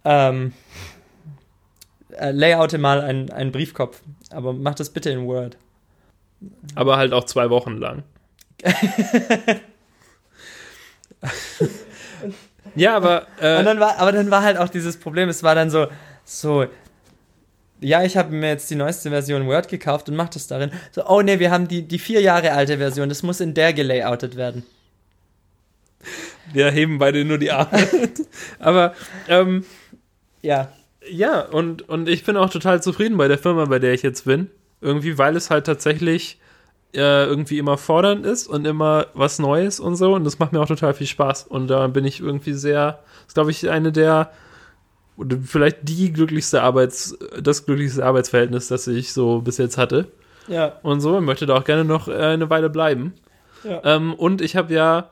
ähm, 0.04 0.52
äh, 2.12 2.30
layoute 2.30 2.78
mal 2.78 3.00
einen, 3.00 3.30
einen 3.32 3.50
Briefkopf, 3.50 4.00
aber 4.30 4.52
mach 4.52 4.74
das 4.76 4.90
bitte 4.90 5.10
in 5.10 5.26
Word. 5.26 5.56
Aber 6.76 6.96
halt 6.96 7.12
auch 7.12 7.24
zwei 7.24 7.50
Wochen 7.50 7.76
lang. 7.78 8.04
ja, 12.74 12.96
aber 12.96 13.26
äh, 13.40 13.58
Und 13.58 13.64
dann 13.64 13.80
war, 13.80 13.98
aber 13.98 14.12
dann 14.12 14.30
war 14.30 14.42
halt 14.42 14.56
auch 14.58 14.68
dieses 14.68 14.98
Problem, 14.98 15.28
es 15.28 15.42
war 15.42 15.54
dann 15.54 15.70
so, 15.70 15.86
so, 16.24 16.66
ja, 17.80 18.02
ich 18.02 18.16
habe 18.16 18.34
mir 18.34 18.48
jetzt 18.48 18.70
die 18.70 18.74
neueste 18.74 19.10
Version 19.10 19.46
Word 19.46 19.68
gekauft 19.68 20.08
und 20.08 20.16
mach 20.16 20.28
das 20.28 20.46
darin. 20.46 20.70
So, 20.92 21.06
oh 21.06 21.22
nee, 21.22 21.38
wir 21.38 21.50
haben 21.50 21.68
die, 21.68 21.82
die 21.82 21.98
vier 21.98 22.20
Jahre 22.20 22.52
alte 22.52 22.78
Version, 22.78 23.08
das 23.08 23.22
muss 23.22 23.40
in 23.40 23.54
der 23.54 23.72
gelayoutet 23.72 24.36
werden. 24.36 24.64
wir 26.52 26.70
heben 26.70 26.98
beide 26.98 27.24
nur 27.24 27.38
die 27.38 27.50
Arme. 27.50 27.86
aber 28.58 28.94
ähm, 29.28 29.64
Ja, 30.42 30.72
ja, 31.10 31.40
und, 31.40 31.88
und 31.88 32.08
ich 32.08 32.24
bin 32.24 32.36
auch 32.36 32.50
total 32.50 32.82
zufrieden 32.82 33.16
bei 33.16 33.28
der 33.28 33.38
Firma, 33.38 33.64
bei 33.64 33.78
der 33.78 33.94
ich 33.94 34.02
jetzt 34.02 34.24
bin. 34.24 34.50
Irgendwie, 34.80 35.18
weil 35.18 35.36
es 35.36 35.50
halt 35.50 35.66
tatsächlich 35.66 36.38
äh, 36.94 37.24
irgendwie 37.26 37.58
immer 37.58 37.76
fordernd 37.76 38.24
ist 38.24 38.46
und 38.46 38.66
immer 38.66 39.06
was 39.14 39.38
Neues 39.38 39.80
und 39.80 39.96
so. 39.96 40.14
Und 40.14 40.24
das 40.24 40.38
macht 40.38 40.52
mir 40.52 40.60
auch 40.60 40.68
total 40.68 40.94
viel 40.94 41.06
Spaß. 41.06 41.44
Und 41.44 41.68
da 41.68 41.86
bin 41.88 42.04
ich 42.04 42.20
irgendwie 42.20 42.54
sehr, 42.54 43.00
ist 43.26 43.34
glaube 43.34 43.50
ich 43.50 43.68
eine 43.68 43.92
der, 43.92 44.30
vielleicht 45.44 45.78
die 45.82 46.12
glücklichste 46.12 46.62
Arbeits, 46.62 47.16
das 47.40 47.66
glücklichste 47.66 48.04
Arbeitsverhältnis, 48.04 48.68
das 48.68 48.86
ich 48.86 49.12
so 49.12 49.40
bis 49.40 49.58
jetzt 49.58 49.78
hatte. 49.78 50.08
ja, 50.46 50.78
Und 50.82 51.00
so, 51.00 51.16
und 51.16 51.24
möchte 51.24 51.46
da 51.46 51.56
auch 51.56 51.64
gerne 51.64 51.84
noch 51.84 52.08
äh, 52.08 52.12
eine 52.12 52.48
Weile 52.50 52.70
bleiben. 52.70 53.14
Ja. 53.64 53.82
Ähm, 53.84 54.14
und 54.14 54.40
ich 54.40 54.56
habe 54.56 54.72
ja 54.72 55.10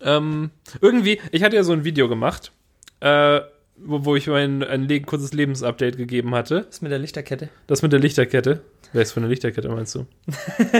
ähm, 0.00 0.50
irgendwie, 0.80 1.20
ich 1.32 1.42
hatte 1.42 1.56
ja 1.56 1.64
so 1.64 1.72
ein 1.72 1.84
Video 1.84 2.08
gemacht, 2.08 2.52
äh, 3.00 3.40
wo, 3.78 4.04
wo 4.04 4.16
ich 4.16 4.26
mein 4.26 4.62
ein 4.62 5.06
kurzes 5.06 5.32
Lebensupdate 5.32 5.96
gegeben 5.96 6.34
hatte. 6.34 6.66
was 6.68 6.82
mit 6.82 6.92
der 6.92 6.98
Lichterkette? 6.98 7.48
Das 7.66 7.82
mit 7.82 7.92
der 7.92 8.00
Lichterkette. 8.00 8.60
Wer 8.96 9.02
ist 9.02 9.12
für 9.12 9.20
eine 9.20 9.28
Lichterkette, 9.28 9.68
meinst 9.68 9.94
du? 9.94 10.06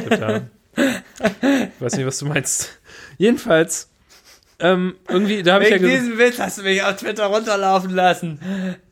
Total. 0.08 0.48
Ich 0.74 1.80
weiß 1.80 1.96
nicht, 1.96 2.06
was 2.06 2.18
du 2.18 2.24
meinst. 2.24 2.80
Jedenfalls, 3.18 3.90
ähm, 4.58 4.94
irgendwie, 5.06 5.42
da 5.42 5.52
habe 5.52 5.64
ich 5.64 5.70
ja 5.70 5.76
gesagt, 5.76 6.00
diesem 6.00 6.18
Witz 6.18 6.38
hast 6.38 6.56
du 6.56 6.62
mich 6.62 6.82
auf 6.82 6.96
Twitter 6.96 7.26
runterlaufen 7.26 7.90
lassen. 7.90 8.40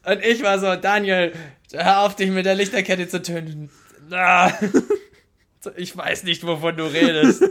Und 0.04 0.22
ich 0.22 0.42
war 0.42 0.58
so, 0.58 0.76
Daniel, 0.76 1.32
hör 1.72 2.00
auf, 2.00 2.16
dich 2.16 2.28
mit 2.28 2.44
der 2.44 2.54
Lichterkette 2.54 3.08
zu 3.08 3.22
töten. 3.22 3.70
Ah. 4.10 4.52
Ich 5.76 5.96
weiß 5.96 6.24
nicht, 6.24 6.46
wovon 6.46 6.76
du 6.76 6.84
redest. 6.84 7.42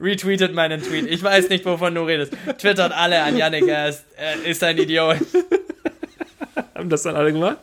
Retweetet 0.00 0.54
meinen 0.54 0.80
Tweet. 0.80 1.08
Ich 1.08 1.24
weiß 1.24 1.48
nicht, 1.48 1.64
wovon 1.64 1.96
du 1.96 2.02
redest. 2.02 2.34
Twittert 2.58 2.92
alle 2.92 3.20
an 3.20 3.36
Yannick, 3.36 3.66
er 3.66 3.88
ist, 3.88 4.04
er 4.16 4.44
ist 4.44 4.62
ein 4.62 4.78
Idiot. 4.78 5.16
Haben 6.74 6.88
das 6.90 7.02
dann 7.02 7.14
alle 7.16 7.32
gemacht? 7.32 7.58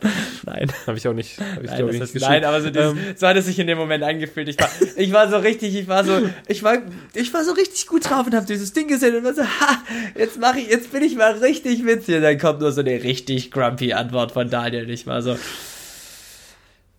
Nein. 0.46 0.72
Habe 0.86 0.96
ich 0.96 1.06
auch 1.06 1.12
nicht, 1.12 1.32
ich 1.62 1.70
Nein, 1.70 1.88
ich 1.90 1.98
das 1.98 2.14
nicht 2.14 2.22
nein, 2.26 2.44
aber 2.44 2.60
so, 2.62 2.70
dieses, 2.70 2.92
Ähm, 2.92 2.98
so 3.14 3.26
hat 3.28 3.36
es 3.36 3.46
sich 3.46 3.58
in 3.58 3.66
dem 3.66 3.76
Moment 3.78 4.02
angefühlt. 4.04 4.48
Ich 4.48 4.58
war, 4.58 4.70
ich 4.96 5.12
war 5.12 5.28
so 5.30 5.36
richtig, 5.38 5.74
ich 5.76 5.86
war 5.88 6.02
so, 6.04 6.18
ich 6.48 6.62
war, 6.62 6.78
ich 7.14 7.32
war 7.34 7.44
so 7.44 7.52
richtig 7.52 7.86
gut 7.86 8.08
drauf 8.08 8.26
und 8.26 8.34
habe 8.34 8.46
dieses 8.46 8.72
Ding 8.72 8.88
gesehen 8.88 9.16
und 9.16 9.24
war 9.24 9.34
so, 9.34 9.42
ha, 9.42 9.82
jetzt 10.16 10.40
mache 10.40 10.60
ich, 10.60 10.68
jetzt 10.68 10.92
bin 10.92 11.02
ich 11.02 11.14
mal 11.16 11.32
richtig 11.32 11.84
witzig. 11.84 12.16
Und 12.16 12.22
dann 12.22 12.38
kommt 12.38 12.60
nur 12.60 12.72
so 12.72 12.80
eine 12.80 13.02
richtig 13.02 13.50
grumpy 13.50 13.92
Antwort 13.92 14.32
von 14.32 14.48
Daniel. 14.48 14.88
Ich 14.90 15.06
war 15.06 15.20
so, 15.22 15.36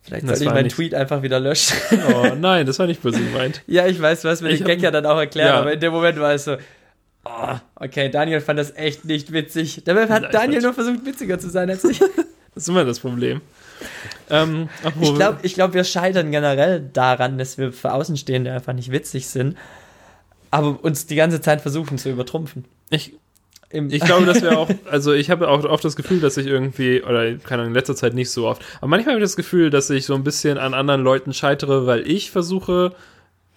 vielleicht 0.03 0.27
sollte 0.27 0.43
ich 0.43 0.49
meinen 0.49 0.63
nicht- 0.65 0.75
Tweet 0.75 0.93
einfach 0.95 1.21
wieder 1.23 1.39
löschen. 1.39 1.77
oh 2.13 2.33
nein, 2.39 2.65
das 2.65 2.79
war 2.79 2.87
nicht 2.87 3.01
böse 3.01 3.19
gemeint. 3.21 3.61
ja, 3.67 3.87
ich 3.87 4.01
weiß, 4.01 4.21
du 4.21 4.29
hast 4.29 4.41
mir 4.41 4.49
Ich 4.49 4.59
den 4.59 4.67
Gag 4.67 4.81
ja 4.81 4.91
dann 4.91 5.05
auch 5.05 5.17
erklärt, 5.17 5.49
Ja. 5.49 5.59
aber 5.59 5.73
in 5.73 5.79
dem 5.79 5.91
Moment 5.93 6.19
war 6.19 6.33
es 6.33 6.45
so, 6.45 6.57
oh, 7.25 7.55
okay, 7.75 8.09
Daniel 8.09 8.41
fand 8.41 8.59
das 8.59 8.75
echt 8.75 9.05
nicht 9.05 9.31
witzig. 9.31 9.83
Dabei 9.85 10.07
hat 10.07 10.23
Nein, 10.23 10.31
Daniel 10.31 10.61
nur 10.61 10.73
versucht, 10.73 11.05
witziger 11.05 11.39
zu 11.39 11.49
sein 11.49 11.69
als 11.69 11.83
ich. 11.83 11.99
Das 11.99 12.63
ist 12.63 12.69
immer 12.69 12.85
das 12.85 12.99
Problem. 12.99 13.41
Ähm, 14.29 14.69
Ich 15.01 15.15
glaube, 15.15 15.39
ich 15.41 15.55
glaub, 15.55 15.73
wir 15.73 15.83
scheitern 15.83 16.31
generell 16.31 16.79
daran, 16.93 17.37
dass 17.37 17.57
wir 17.57 17.71
für 17.73 17.93
Außenstehende 17.93 18.51
einfach 18.51 18.73
nicht 18.73 18.91
witzig 18.91 19.27
sind, 19.27 19.57
aber 20.51 20.83
uns 20.83 21.07
die 21.07 21.15
ganze 21.15 21.41
Zeit 21.41 21.61
versuchen 21.61 21.97
zu 21.97 22.09
übertrumpfen. 22.09 22.65
ich, 22.91 23.13
Ich 23.71 24.03
glaube, 24.03 24.25
dass 24.25 24.41
wir 24.43 24.57
auch, 24.59 24.69
also 24.89 25.13
ich 25.13 25.31
habe 25.31 25.49
auch 25.49 25.63
oft 25.65 25.83
das 25.83 25.95
Gefühl, 25.95 26.19
dass 26.19 26.37
ich 26.37 26.45
irgendwie, 26.45 27.01
oder 27.01 27.33
keine 27.37 27.63
Ahnung, 27.63 27.67
in 27.69 27.73
letzter 27.73 27.95
Zeit 27.95 28.13
nicht 28.13 28.29
so 28.29 28.47
oft, 28.47 28.61
aber 28.77 28.87
manchmal 28.87 29.15
habe 29.15 29.23
ich 29.23 29.25
das 29.25 29.35
Gefühl, 29.35 29.69
dass 29.71 29.89
ich 29.89 30.05
so 30.05 30.13
ein 30.13 30.23
bisschen 30.23 30.57
an 30.59 30.73
anderen 30.75 31.01
Leuten 31.01 31.33
scheitere, 31.33 31.87
weil 31.87 32.07
ich 32.07 32.29
versuche, 32.29 32.93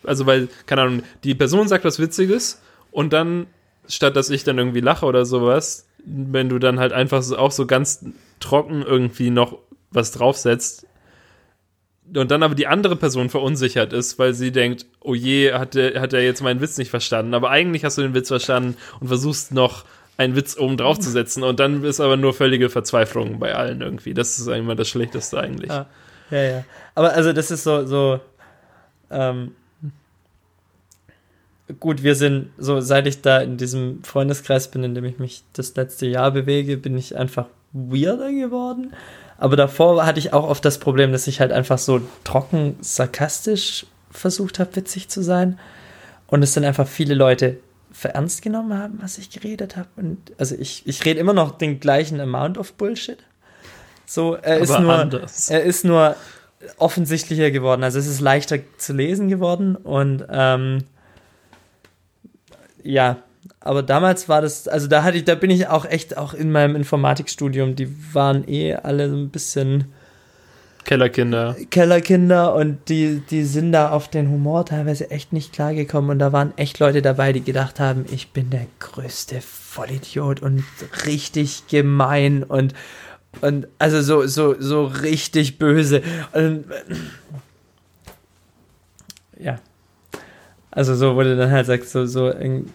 also 0.05 0.25
weil, 0.25 0.49
keine 0.65 0.83
Ahnung, 0.83 1.03
die 1.23 1.35
Person 1.35 1.69
sagt 1.69 1.85
was 1.85 1.99
Witziges 1.99 2.63
und 2.91 3.13
dann, 3.13 3.47
statt 3.89 4.17
dass 4.17 4.31
ich 4.31 4.45
dann 4.45 4.59
irgendwie 4.59 4.81
lache 4.81 5.07
oder 5.07 5.25
sowas, 5.25 5.87
wenn 6.05 6.49
du 6.49 6.59
dann 6.59 6.79
halt 6.79 6.93
einfach 6.93 7.23
so, 7.23 7.37
auch 7.37 7.53
so 7.53 7.67
ganz 7.67 8.05
trocken 8.41 8.83
irgendwie 8.83 9.31
noch 9.31 9.59
was 9.91 10.13
draufsetzt, 10.13 10.87
und 12.15 12.31
dann 12.31 12.43
aber 12.43 12.55
die 12.55 12.67
andere 12.67 12.97
Person 12.97 13.31
verunsichert 13.31 13.93
ist, 13.93 14.19
weil 14.19 14.33
sie 14.33 14.53
denkt, 14.53 14.87
oh 15.01 15.15
je, 15.15 15.53
hat 15.53 15.75
der, 15.75 16.01
hat 16.01 16.13
der 16.13 16.23
jetzt 16.23 16.41
meinen 16.41 16.61
Witz 16.61 16.79
nicht 16.79 16.91
verstanden. 16.91 17.35
Aber 17.35 17.51
eigentlich 17.51 17.85
hast 17.85 17.99
du 17.99 18.03
den 18.03 18.15
Witz 18.15 18.29
verstanden 18.29 18.77
und 19.01 19.09
versuchst 19.09 19.53
noch 19.53 19.85
einen 20.17 20.37
Witz 20.37 20.57
oben 20.57 20.77
drauf 20.77 21.01
zu 21.01 21.11
setzen. 21.11 21.43
Und 21.43 21.59
dann 21.59 21.83
ist 21.83 22.01
aber 22.01 22.17
nur 22.17 22.33
völlige 22.33 22.71
Verzweiflung 22.71 23.39
bei 23.41 23.55
allen 23.55 23.81
irgendwie. 23.81 24.15
Das 24.15 24.39
ist 24.39 24.47
immer 24.47 24.77
das 24.77 24.89
Schlechteste 24.89 25.41
eigentlich. 25.41 25.71
Ah. 25.71 25.87
ja, 26.31 26.43
ja. 26.43 26.65
Aber 26.95 27.13
also 27.13 27.33
das 27.33 27.51
ist 27.51 27.65
so, 27.65 27.85
so, 27.87 28.21
ähm, 29.11 29.53
gut, 31.81 32.03
wir 32.03 32.15
sind, 32.15 32.51
so 32.59 32.81
seit 32.81 33.07
ich 33.07 33.23
da 33.23 33.39
in 33.39 33.57
diesem 33.57 34.03
Freundeskreis 34.05 34.69
bin, 34.69 34.85
in 34.85 34.95
dem 34.95 35.05
ich 35.05 35.19
mich 35.19 35.43
das 35.53 35.75
letzte 35.75 36.07
Jahr 36.07 36.31
bewege, 36.31 36.77
bin 36.77 36.97
ich 36.97 37.17
einfach 37.17 37.47
weirder 37.73 38.31
geworden. 38.33 38.93
Aber 39.39 39.57
davor 39.57 40.07
hatte 40.07 40.19
ich 40.19 40.33
auch 40.33 40.49
oft 40.49 40.65
das 40.65 40.79
Problem, 40.79 41.13
dass 41.13 41.27
ich 41.27 41.41
halt 41.41 41.53
einfach 41.53 41.79
so 41.79 42.01
trocken 42.25 42.77
sarkastisch 42.81 43.87
versucht 44.11 44.59
habe, 44.59 44.77
witzig 44.77 45.09
zu 45.09 45.23
sein. 45.23 45.59
und 46.29 46.43
es 46.43 46.55
dann 46.55 46.65
einfach 46.65 46.89
viele 46.89 47.15
Leute 47.15 47.59
für 47.93 48.15
ernst 48.15 48.43
genommen 48.43 48.77
haben, 48.77 48.99
was 49.01 49.17
ich 49.17 49.31
geredet 49.31 49.77
habe. 49.77 49.89
Und 49.97 50.33
also 50.39 50.55
ich, 50.59 50.83
ich 50.87 51.05
rede 51.05 51.21
immer 51.21 51.33
noch 51.33 51.57
den 51.57 51.81
gleichen 51.81 52.21
Amount 52.21 52.59
of 52.59 52.73
Bullshit. 52.75 53.19
So, 54.07 54.35
er 54.35 54.59
ist 54.59 54.79
nur, 54.79 54.93
anders. 54.93 55.51
er 55.51 55.63
ist 55.63 55.85
nur 55.85 56.17
offensichtlicher 56.79 57.51
geworden. 57.51 57.85
Also 57.85 57.99
es 57.99 58.07
ist 58.07 58.21
leichter 58.21 58.59
zu 58.77 58.93
lesen 58.93 59.29
geworden 59.29 59.77
und 59.77 60.25
ähm, 60.29 60.85
ja, 62.87 63.19
aber 63.61 63.83
damals 63.83 64.29
war 64.29 64.43
das, 64.43 64.69
also 64.69 64.87
da 64.87 65.03
hatte 65.03 65.19
ich, 65.19 65.25
da 65.25 65.35
bin 65.35 65.51
ich 65.51 65.69
auch 65.69 65.85
echt 65.85 66.17
auch 66.17 66.35
in 66.35 66.53
meinem 66.53 66.77
Informatikstudium, 66.77 67.77
die 67.77 67.89
waren 68.15 68.49
eh 68.49 68.75
alle 68.75 69.11
so 69.11 69.17
ein 69.17 69.31
bisschen 69.31 69.93
Kellerkinder. 70.85 71.57
Kellerkinder 71.71 72.55
und 72.55 72.89
die, 72.89 73.21
die 73.29 73.43
sind 73.43 73.73
da 73.73 73.91
auf 73.91 74.09
den 74.09 74.31
Humor 74.31 74.65
teilweise 74.65 75.11
echt 75.11 75.33
nicht 75.33 75.53
klargekommen 75.53 76.11
und 76.11 76.21
da 76.21 76.33
waren 76.33 76.57
echt 76.57 76.79
Leute 76.79 77.03
dabei, 77.03 77.33
die 77.33 77.43
gedacht 77.43 77.81
haben, 77.81 78.05
ich 78.09 78.31
bin 78.31 78.51
der 78.51 78.67
größte 78.79 79.41
Vollidiot 79.41 80.41
und 80.43 80.65
richtig 81.05 81.67
gemein 81.67 82.45
und 82.45 82.73
und 83.43 83.67
also 83.79 84.01
so 84.01 84.27
so 84.27 84.55
so 84.59 84.87
richtig 84.87 85.59
böse 85.59 86.03
und 86.33 86.65
ja 89.39 89.59
also 90.77 90.95
so 90.95 91.17
wurde 91.17 91.37
dann 91.37 91.51
halt 91.51 91.67
sagt 91.67 91.89
so 91.89 92.07
so 92.07 92.27
irgend- 92.29 92.71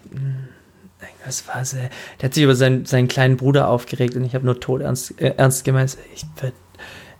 irgendwas 1.00 1.48
war 1.48 1.62
es 1.62 1.70
der 1.70 1.88
hat 2.22 2.34
sich 2.34 2.42
über 2.44 2.54
seinen 2.54 2.84
seinen 2.84 3.08
kleinen 3.08 3.36
Bruder 3.38 3.68
aufgeregt 3.68 4.14
und 4.16 4.24
ich 4.24 4.34
habe 4.34 4.44
nur 4.44 4.60
tot 4.60 4.82
ernst 4.82 5.18
äh, 5.20 5.32
ernst 5.38 5.64
gemeint 5.64 5.96
ich 6.14 6.24
würde 6.40 6.54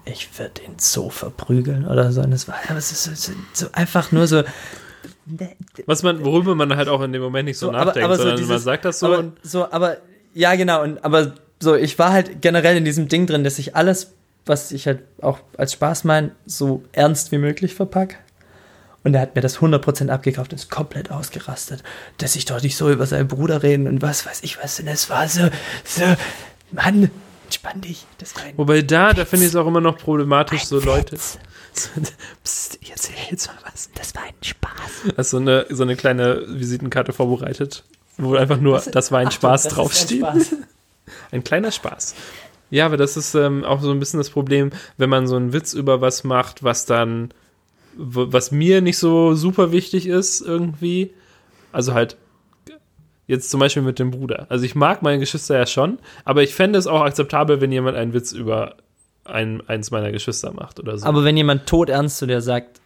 ich 0.05 0.29
würde 0.39 0.61
ihn 0.63 0.75
so 0.79 1.09
verprügeln 1.11 1.87
oder 1.87 2.13
so 2.13 2.21
und 2.21 2.33
es 2.33 2.47
war 2.49 2.57
aber 2.69 2.79
es 2.79 2.93
ist 2.93 3.05
so, 3.05 3.15
so, 3.15 3.33
so 3.55 3.67
einfach 3.73 4.13
nur 4.13 4.27
so 4.27 4.43
Was 5.87 6.03
man, 6.03 6.25
worüber 6.25 6.55
man 6.55 6.75
halt 6.77 6.89
auch 6.89 7.01
in 7.03 7.13
dem 7.13 7.23
Moment 7.23 7.47
nicht 7.47 7.59
so, 7.59 7.67
So, 7.67 7.73
aber- 7.73 7.87
nachdenkt, 7.87 8.05
aber 8.05 8.17
so 8.17 8.23
sondern 8.23 8.41
man 8.41 8.49
dieses- 8.49 8.65
sagt 8.65 8.85
das 8.85 8.99
so 8.99 9.07
aber, 9.07 9.19
und 9.21 9.33
so, 9.43 9.71
aber 9.71 9.97
ja, 10.35 10.55
genau. 10.57 10.83
Und 10.83 11.05
aber 11.05 11.33
so, 11.61 11.75
ich 11.77 11.99
war 11.99 12.13
halt 12.13 12.41
generell 12.43 12.77
in 12.77 12.85
diesem 12.85 13.07
Ding 13.09 13.27
drin, 13.27 13.45
dass 13.45 13.59
ich 13.59 13.77
alles, 13.77 14.13
was 14.47 14.73
ich 14.73 14.87
halt 14.87 15.01
auch 15.21 15.39
als 15.57 15.75
Spaß 15.75 16.05
meine, 16.05 16.33
so 16.47 16.83
ernst 16.93 17.31
wie 17.33 17.39
möglich 17.39 17.75
verpack. 17.75 18.19
Und 19.05 19.15
er 19.15 19.23
hat 19.23 19.35
mir 19.35 19.41
das 19.41 19.59
100% 19.59 20.11
abgekauft 20.11 20.53
und 20.53 20.61
ist 20.61 20.71
komplett 20.71 21.11
ausgerastet, 21.11 21.83
dass 22.19 22.37
ich 22.37 22.45
doch 22.45 22.63
nicht 22.63 22.77
so 22.77 22.91
über 22.91 23.07
seinen 23.07 23.29
Bruder 23.29 23.63
reden 23.63 23.89
und 23.89 24.01
was 24.01 24.27
weiß 24.27 24.43
ich 24.43 24.63
was. 24.63 24.79
Und 24.79 24.87
es 24.87 25.11
war 25.11 25.29
so, 25.29 25.49
so, 25.85 26.05
Mann, 26.71 27.11
entspann 27.45 27.81
dich. 27.81 28.07
Das 28.19 28.35
war 28.37 28.45
ein 28.45 28.57
Wobei 28.57 28.83
da, 28.83 29.13
da 29.13 29.25
finde 29.25 29.47
ich 29.47 29.53
es 29.53 29.57
auch 29.57 29.67
immer 29.67 29.81
noch 29.81 29.99
problematisch, 29.99 30.65
so 30.65 30.81
Leute. 30.81 31.17
Psst, 32.45 32.79
ich 32.81 32.91
erzähl 32.91 33.15
jetzt 33.31 33.49
mal 33.49 33.57
was. 33.65 33.91
Das 33.95 34.15
war 34.15 34.23
ein 34.23 34.35
Spaß. 34.41 35.17
Hast 35.17 35.31
so 35.31 35.39
eine, 35.39 35.67
so 35.71 35.83
eine 35.83 35.97
kleine 35.97 36.45
Visitenkarte 36.47 37.13
vorbereitet, 37.13 37.85
wo 38.19 38.35
einfach 38.37 38.59
nur, 38.59 38.81
das, 38.81 39.11
war 39.11 39.21
ein 39.21 39.29
Achtung, 39.29 39.39
Spaß 39.41 39.63
das 39.65 39.75
draufsteht. 39.75 40.25
ein 40.25 40.41
Spaß. 40.41 40.57
Ein 41.31 41.45
kleiner 41.45 41.73
Spaß. 41.73 42.15
Ja, 42.71 42.87
aber 42.87 42.97
das 42.97 43.19
ist 43.19 43.35
ähm, 43.35 43.65
auch 43.65 43.83
so 43.83 43.91
ein 43.91 43.99
bisschen 43.99 44.19
das 44.19 44.31
Problem, 44.31 44.71
wenn 44.97 45.11
man 45.11 45.27
so 45.27 45.37
einen 45.37 45.53
Witz 45.53 45.75
über 45.75 46.01
was 46.01 46.25
macht, 46.25 46.63
was 46.63 46.87
dann, 46.87 47.35
was 47.97 48.51
mir 48.51 48.81
nicht 48.81 48.99
so 48.99 49.35
super 49.35 49.73
wichtig 49.73 50.07
ist 50.07 50.41
irgendwie. 50.41 51.13
Also 51.73 51.95
halt, 51.95 52.17
jetzt 53.27 53.51
zum 53.51 53.61
Beispiel 53.61 53.83
mit 53.83 53.99
dem 53.99 54.11
Bruder. 54.11 54.47
Also 54.49 54.65
ich 54.65 54.75
mag 54.75 55.03
meine 55.03 55.19
Geschwister 55.19 55.57
ja 55.57 55.67
schon, 55.67 55.99
aber 56.25 56.43
ich 56.43 56.55
fände 56.55 56.79
es 56.79 56.87
auch 56.87 57.03
akzeptabel, 57.03 57.61
wenn 57.61 57.73
jemand 57.73 57.97
einen 57.97 58.13
Witz 58.13 58.33
über 58.33 58.77
ein, 59.25 59.63
eins 59.69 59.91
meiner 59.91 60.13
Geschwister 60.13 60.53
macht 60.53 60.81
oder 60.81 60.99
so. 60.99 61.07
Aber 61.07 61.25
wenn 61.25 61.37
jemand 61.37 61.67
todernst 61.67 62.19
zu 62.19 62.27
dir 62.27 62.41
sagt, 62.41 62.81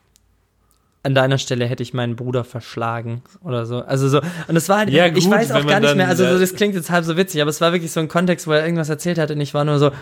an 1.03 1.15
deiner 1.15 1.39
Stelle 1.39 1.66
hätte 1.66 1.85
ich 1.85 1.95
meinen 1.95 2.16
Bruder 2.16 2.43
verschlagen 2.43 3.23
oder 3.45 3.65
so. 3.65 3.78
Also 3.78 4.09
so, 4.09 4.20
und 4.49 4.57
es 4.57 4.69
war 4.69 4.78
halt, 4.78 4.91
Ja, 4.91 5.07
ich 5.07 5.24
gut, 5.24 5.31
weiß 5.33 5.53
auch 5.53 5.65
gar 5.65 5.78
nicht 5.78 5.95
mehr, 5.95 6.09
also 6.09 6.27
so, 6.27 6.39
das 6.39 6.55
klingt 6.55 6.74
jetzt 6.74 6.91
halb 6.91 7.05
so 7.05 7.16
witzig, 7.16 7.41
aber 7.41 7.51
es 7.51 7.61
war 7.61 7.73
wirklich 7.73 7.93
so 7.93 8.01
ein 8.01 8.09
Kontext, 8.09 8.49
wo 8.49 8.53
er 8.53 8.65
irgendwas 8.65 8.89
erzählt 8.89 9.19
hat 9.19 9.31
und 9.31 9.41
ich 9.41 9.55
war 9.55 9.65
nur 9.65 9.78
so, 9.78 9.93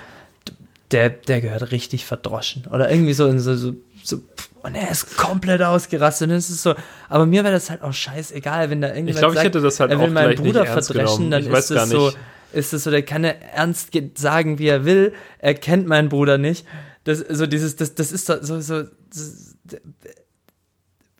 der, 0.91 1.11
der 1.11 1.41
gehört 1.43 1.73
richtig 1.73 2.07
verdroschen. 2.07 2.65
Oder 2.73 2.91
irgendwie 2.91 3.13
so, 3.13 3.31
so, 3.39 3.55
so, 3.55 3.75
so 4.03 4.23
und 4.65 4.75
er 4.75 4.91
ist 4.91 5.17
komplett 5.17 5.63
ausgerastet 5.63 6.29
und 6.31 6.35
es 6.37 6.51
ist 6.51 6.63
so, 6.63 6.75
aber 7.09 7.27
mir 7.27 7.45
wäre 7.45 7.55
das 7.55 7.71
halt 7.71 7.83
auch 7.83 7.93
scheißegal, 7.93 8.71
wenn 8.71 8.81
da 8.81 8.89
irgendjemand 8.89 9.17
Ich 9.17 9.21
glaube, 9.21 9.35
ich 9.37 9.43
hätte 9.45 9.61
das 9.61 9.79
halt 9.79 9.91
er 9.93 10.01
will 10.01 10.11
meinen 10.11 10.35
Bruder 10.35 10.67
verdreschen, 10.67 11.31
dann 11.31 11.43
ich 11.43 11.49
ist 11.49 11.71
es 11.71 11.91
so, 11.91 12.13
ist 12.53 12.73
es 12.73 12.85
so, 12.85 12.91
der 12.91 13.03
kann 13.05 13.25
er 13.25 13.41
ernst 13.53 13.93
ge- 13.93 14.11
sagen, 14.17 14.59
wie 14.59 14.67
er 14.69 14.85
will, 14.85 15.13
er 15.39 15.55
kennt 15.55 15.87
meinen 15.87 16.09
Bruder 16.09 16.39
nicht. 16.39 16.67
Das, 17.05 17.19
so 17.19 17.47
dieses, 17.47 17.77
das, 17.77 17.95
das 17.95 18.11
ist 18.13 18.27
so, 18.27 18.43
so, 18.43 18.61
so, 18.61 18.85
so 19.13 19.77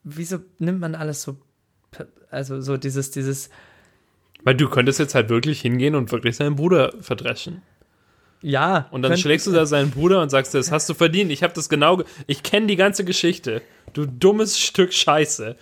wieso 0.03 0.39
nimmt 0.59 0.81
man 0.81 0.95
alles 0.95 1.23
so, 1.23 1.37
also 2.31 2.61
so 2.61 2.77
dieses, 2.77 3.11
dieses, 3.11 3.51
Weil 4.43 4.55
du 4.55 4.69
könntest 4.69 4.99
jetzt 4.99 5.15
halt 5.15 5.29
wirklich 5.29 5.61
hingehen 5.61 5.95
und 5.95 6.11
wirklich 6.13 6.37
seinen 6.37 6.57
Bruder 6.57 6.93
verdreschen. 7.01 7.63
Ja. 8.45 8.87
Und 8.91 9.03
dann 9.03 9.17
schlägst 9.17 9.47
du 9.47 9.53
da 9.53 9.65
seinen 9.67 9.91
Bruder 9.91 10.21
und 10.21 10.29
sagst, 10.31 10.55
das 10.55 10.71
hast 10.71 10.89
du 10.89 10.95
verdient. 10.95 11.33
Ich 11.33 11.43
habe 11.43 11.55
das 11.55 11.69
genau, 11.69 11.97
ge- 11.97 12.07
ich 12.27 12.43
kenne 12.43 12.67
die 12.67 12.77
ganze 12.77 13.05
Geschichte. 13.05 13.63
Du 13.95 14.07
dummes 14.07 14.59
Stück 14.61 14.93
Scheiße. 14.93 15.57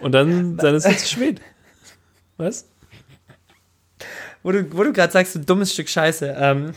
Und 0.00 0.12
dann, 0.12 0.56
dann 0.56 0.74
ist 0.74 0.84
es 0.86 1.02
zu 1.04 1.08
spät. 1.14 1.40
Was? 2.36 2.66
Wo 4.42 4.52
du, 4.52 4.66
wo 4.76 4.82
du 4.82 4.92
gerade 4.92 5.12
sagst, 5.12 5.34
du 5.34 5.38
dummes 5.40 5.72
Stück 5.72 5.88
Scheiße. 5.88 6.34
Ähm, 6.38 6.72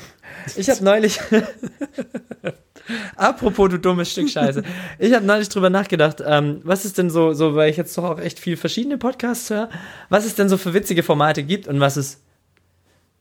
ich 0.56 0.70
habe 0.70 0.84
neulich. 0.84 1.20
Apropos, 3.18 3.70
du 3.70 3.80
dummes 3.80 4.12
Stück 4.12 4.30
Scheiße. 4.30 4.64
Ich 5.00 5.14
habe 5.14 5.26
neulich 5.26 5.50
drüber 5.50 5.70
nachgedacht, 5.70 6.24
ähm, 6.26 6.62
was 6.64 6.86
ist 6.86 6.98
denn 6.98 7.10
so, 7.10 7.34
so, 7.34 7.56
weil 7.56 7.70
ich 7.70 7.76
jetzt 7.76 7.98
doch 7.98 8.06
auch 8.06 8.20
echt 8.20 8.40
viel 8.40 8.56
verschiedene 8.56 8.98
Podcasts 8.98 9.50
höre, 9.50 9.70
was 10.10 10.24
es 10.26 10.36
denn 10.36 10.48
so 10.48 10.56
für 10.58 10.74
witzige 10.74 11.04
Formate 11.04 11.44
gibt 11.44 11.68
und 11.68 11.82
was 11.82 11.98
es 11.98 12.22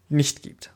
nicht 0.09 0.43
gibt. 0.43 0.71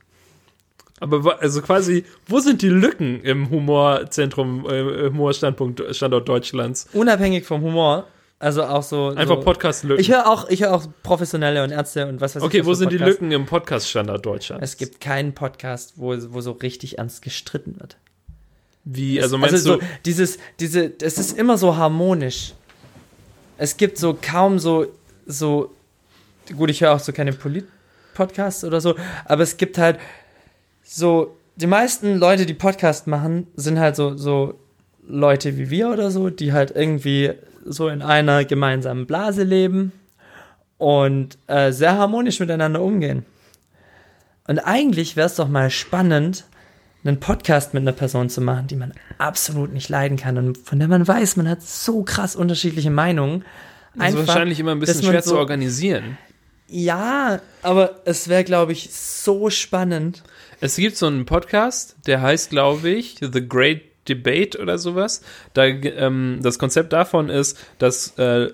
Aber 1.01 1.40
also 1.40 1.62
quasi, 1.62 2.05
wo 2.28 2.40
sind 2.40 2.61
die 2.61 2.69
Lücken 2.69 3.23
im 3.23 3.48
Humorzentrum, 3.48 4.66
äh, 4.69 5.07
im 5.07 5.15
Humorstandpunkt 5.15 5.82
Standort 5.97 6.28
Deutschlands? 6.28 6.89
Unabhängig 6.93 7.47
vom 7.47 7.62
Humor, 7.62 8.07
also 8.39 8.65
auch 8.65 8.82
so. 8.82 9.09
Einfach 9.09 9.36
so, 9.36 9.40
Podcast-Lücken. 9.40 10.01
Ich 10.01 10.11
höre 10.11 10.27
auch, 10.27 10.48
ich 10.48 10.62
höre 10.62 10.74
auch 10.74 10.86
Professionelle 11.02 11.65
und 11.65 11.70
Ärzte 11.70 12.07
und 12.07 12.20
was 12.20 12.36
weiß 12.36 12.43
ich. 12.43 12.47
Okay, 12.47 12.66
wo 12.66 12.74
sind 12.74 12.93
die 12.93 12.97
Podcasts. 12.97 13.20
Lücken 13.20 13.32
im 13.32 13.47
Podcast-Standort 13.47 14.27
Deutschlands? 14.27 14.65
Es 14.65 14.77
gibt 14.77 15.01
keinen 15.01 15.35
Podcast, 15.35 15.94
wo, 15.97 16.15
wo 16.32 16.40
so 16.40 16.52
richtig 16.52 16.98
ernst 16.98 17.23
gestritten 17.23 17.77
wird. 17.78 17.97
Wie, 18.85 19.20
also 19.23 19.36
meinst 19.36 19.65
so 19.65 19.77
du, 19.77 19.86
dieses, 20.07 20.39
diese, 20.59 20.93
es 21.02 21.19
ist 21.19 21.36
immer 21.36 21.59
so 21.59 21.77
harmonisch. 21.77 22.55
Es 23.59 23.77
gibt 23.77 23.98
so 23.98 24.16
kaum 24.20 24.59
so, 24.59 24.86
so, 25.27 25.74
gut, 26.57 26.70
ich 26.70 26.81
höre 26.81 26.93
auch 26.94 27.01
so 27.01 27.12
keine 27.12 27.35
Polit-Podcasts 28.14 28.64
oder 28.64 28.80
so, 28.80 28.94
aber 29.24 29.42
es 29.42 29.56
gibt 29.56 29.78
halt 29.78 29.98
so, 30.82 31.36
die 31.56 31.66
meisten 31.66 32.16
Leute, 32.18 32.46
die 32.46 32.54
Podcast 32.54 33.06
machen, 33.06 33.46
sind 33.56 33.78
halt 33.78 33.96
so, 33.96 34.16
so 34.16 34.58
Leute 35.06 35.58
wie 35.58 35.70
wir 35.70 35.90
oder 35.90 36.10
so, 36.10 36.30
die 36.30 36.52
halt 36.52 36.70
irgendwie 36.74 37.32
so 37.64 37.88
in 37.88 38.02
einer 38.02 38.44
gemeinsamen 38.44 39.06
Blase 39.06 39.42
leben 39.42 39.92
und 40.78 41.36
äh, 41.46 41.72
sehr 41.72 41.96
harmonisch 41.96 42.40
miteinander 42.40 42.80
umgehen. 42.82 43.24
Und 44.46 44.58
eigentlich 44.60 45.16
wäre 45.16 45.26
es 45.26 45.36
doch 45.36 45.48
mal 45.48 45.70
spannend, 45.70 46.44
einen 47.04 47.18
Podcast 47.20 47.72
mit 47.72 47.82
einer 47.82 47.92
Person 47.92 48.28
zu 48.28 48.40
machen, 48.40 48.66
die 48.66 48.76
man 48.76 48.92
absolut 49.18 49.72
nicht 49.72 49.88
leiden 49.88 50.18
kann 50.18 50.36
und 50.36 50.58
von 50.58 50.78
der 50.78 50.88
man 50.88 51.06
weiß, 51.06 51.36
man 51.36 51.48
hat 51.48 51.62
so 51.62 52.02
krass 52.02 52.36
unterschiedliche 52.36 52.90
Meinungen. 52.90 53.44
das 53.94 54.14
ist 54.14 54.26
wahrscheinlich 54.26 54.60
immer 54.60 54.72
ein 54.72 54.80
bisschen 54.80 55.02
schwer 55.04 55.22
so- 55.22 55.30
zu 55.32 55.38
organisieren. 55.38 56.18
Ja, 56.70 57.40
aber 57.62 58.01
es 58.05 58.28
wäre, 58.28 58.44
glaube 58.44 58.72
ich, 58.72 58.90
so 58.92 59.51
spannend. 59.51 60.22
Es 60.60 60.76
gibt 60.76 60.97
so 60.97 61.06
einen 61.06 61.24
Podcast, 61.26 61.97
der 62.06 62.20
heißt, 62.22 62.51
glaube 62.51 62.90
ich, 62.90 63.16
The 63.20 63.47
Great 63.48 63.82
Debate 64.09 64.59
oder 64.60 64.78
sowas. 64.78 65.22
Da, 65.55 65.64
ähm, 65.66 66.38
das 66.42 66.59
Konzept 66.59 66.92
davon 66.92 67.28
ist, 67.28 67.59
dass 67.78 68.16
äh, 68.18 68.52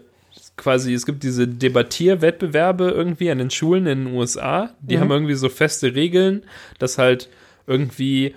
quasi, 0.57 0.95
es 0.95 1.05
gibt 1.07 1.23
diese 1.23 1.47
Debattierwettbewerbe 1.47 2.89
irgendwie 2.91 3.31
an 3.31 3.39
den 3.39 3.51
Schulen 3.51 3.87
in 3.87 4.05
den 4.07 4.15
USA. 4.15 4.71
Die 4.81 4.97
Mhm. 4.97 5.01
haben 5.01 5.11
irgendwie 5.11 5.35
so 5.35 5.49
feste 5.49 5.95
Regeln, 5.95 6.45
dass 6.79 6.99
halt 6.99 7.29
irgendwie 7.67 8.35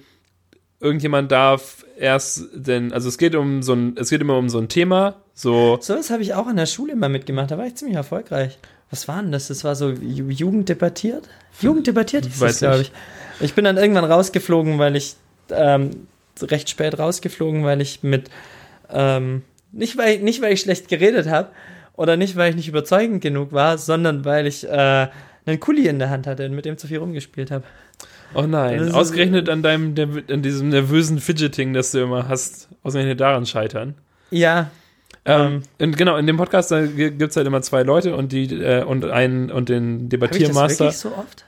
irgendjemand 0.80 1.32
darf 1.32 1.86
erst 1.98 2.46
denn, 2.54 2.94
also 2.94 3.10
es 3.10 3.18
geht 3.18 3.36
um 3.36 3.62
so 3.64 3.74
ein, 3.74 3.96
es 3.98 4.10
geht 4.10 4.22
immer 4.22 4.38
um 4.38 4.50
so 4.50 4.60
ein 4.60 4.70
Thema, 4.70 5.16
so 5.34 5.78
So 5.82 5.96
was 5.96 6.10
habe 6.10 6.22
ich 6.24 6.34
auch 6.34 6.48
in 6.50 6.56
der 6.56 6.66
Schule 6.66 6.94
immer 6.94 7.10
mitgemacht. 7.10 7.52
Da 7.52 7.58
war 7.58 7.66
ich 7.68 7.76
ziemlich 7.76 7.98
erfolgreich. 7.98 8.58
Was 8.92 9.08
war 9.08 9.22
denn 9.22 9.32
das? 9.32 9.48
Das 9.50 9.64
war 9.64 9.76
so 9.76 9.88
Ju- 9.90 10.30
Jugend 10.32 10.70
debattiert? 10.70 11.28
Jugend 11.62 11.86
debattiert 11.88 12.26
hieß 12.26 12.40
das, 12.40 12.60
glaube 12.60 12.82
ich. 12.82 12.92
Ich 13.40 13.54
bin 13.54 13.66
dann 13.66 13.78
irgendwann 13.78 14.06
rausgeflogen, 14.06 14.80
weil 14.80 14.96
ich 14.96 15.16
ähm, 15.52 16.08
recht 16.42 16.70
spät 16.70 16.98
rausgeflogen, 16.98 17.64
weil 17.64 17.82
ich 17.82 18.02
mit 18.04 18.30
ähm, 18.90 19.44
nicht 19.72 19.98
weil 19.98 20.20
nicht 20.20 20.42
weil 20.42 20.54
ich 20.54 20.62
schlecht 20.62 20.88
geredet 20.88 21.28
habe 21.28 21.50
oder 21.96 22.18
nicht 22.18 22.36
weil 22.36 22.50
ich 22.50 22.56
nicht 22.56 22.68
überzeugend 22.68 23.22
genug 23.22 23.52
war, 23.52 23.78
sondern 23.78 24.26
weil 24.26 24.48
ich 24.48 24.68
äh, 24.68 25.08
einen 25.46 25.60
Kuli 25.60 25.88
in 25.88 26.00
der 26.00 26.10
Hand 26.10 26.28
hatte 26.28 26.46
und 26.46 26.54
mit 26.56 26.66
dem 26.66 26.78
zu 26.78 26.88
viel 26.88 26.98
rumgespielt 26.98 27.52
habe. 27.52 27.64
Oh 28.34 28.44
nein, 28.44 28.92
ausgerechnet 28.92 29.50
an 29.50 29.64
deinem, 29.64 29.96
an 30.30 30.42
diesem 30.44 30.70
nervösen 30.70 31.20
Fidgeting, 31.20 31.74
das 31.74 31.92
du 31.92 32.00
immer 32.04 32.28
hast, 32.28 32.70
ausgerechnet 32.84 33.20
daran 33.20 33.46
scheitern. 33.46 33.96
Ja, 34.32 34.70
Ähm, 35.26 35.64
und 35.80 35.98
genau, 35.98 36.18
in 36.18 36.26
dem 36.28 36.38
Podcast 36.38 36.70
gibt 36.96 37.22
es 37.22 37.36
halt 37.36 37.46
immer 37.46 37.62
zwei 37.62 37.84
Leute 37.84 38.16
und 38.16 38.32
die 38.32 38.46
äh, 38.54 38.84
und 38.84 39.06
einen 39.06 39.52
und 39.52 39.70
den 39.70 39.84
Hab 39.84 40.02
ich 40.02 40.10
das 40.10 40.10
Debattiermaster. 40.10 40.86
wirklich 40.86 40.98
so 40.98 41.10
oft? 41.16 41.46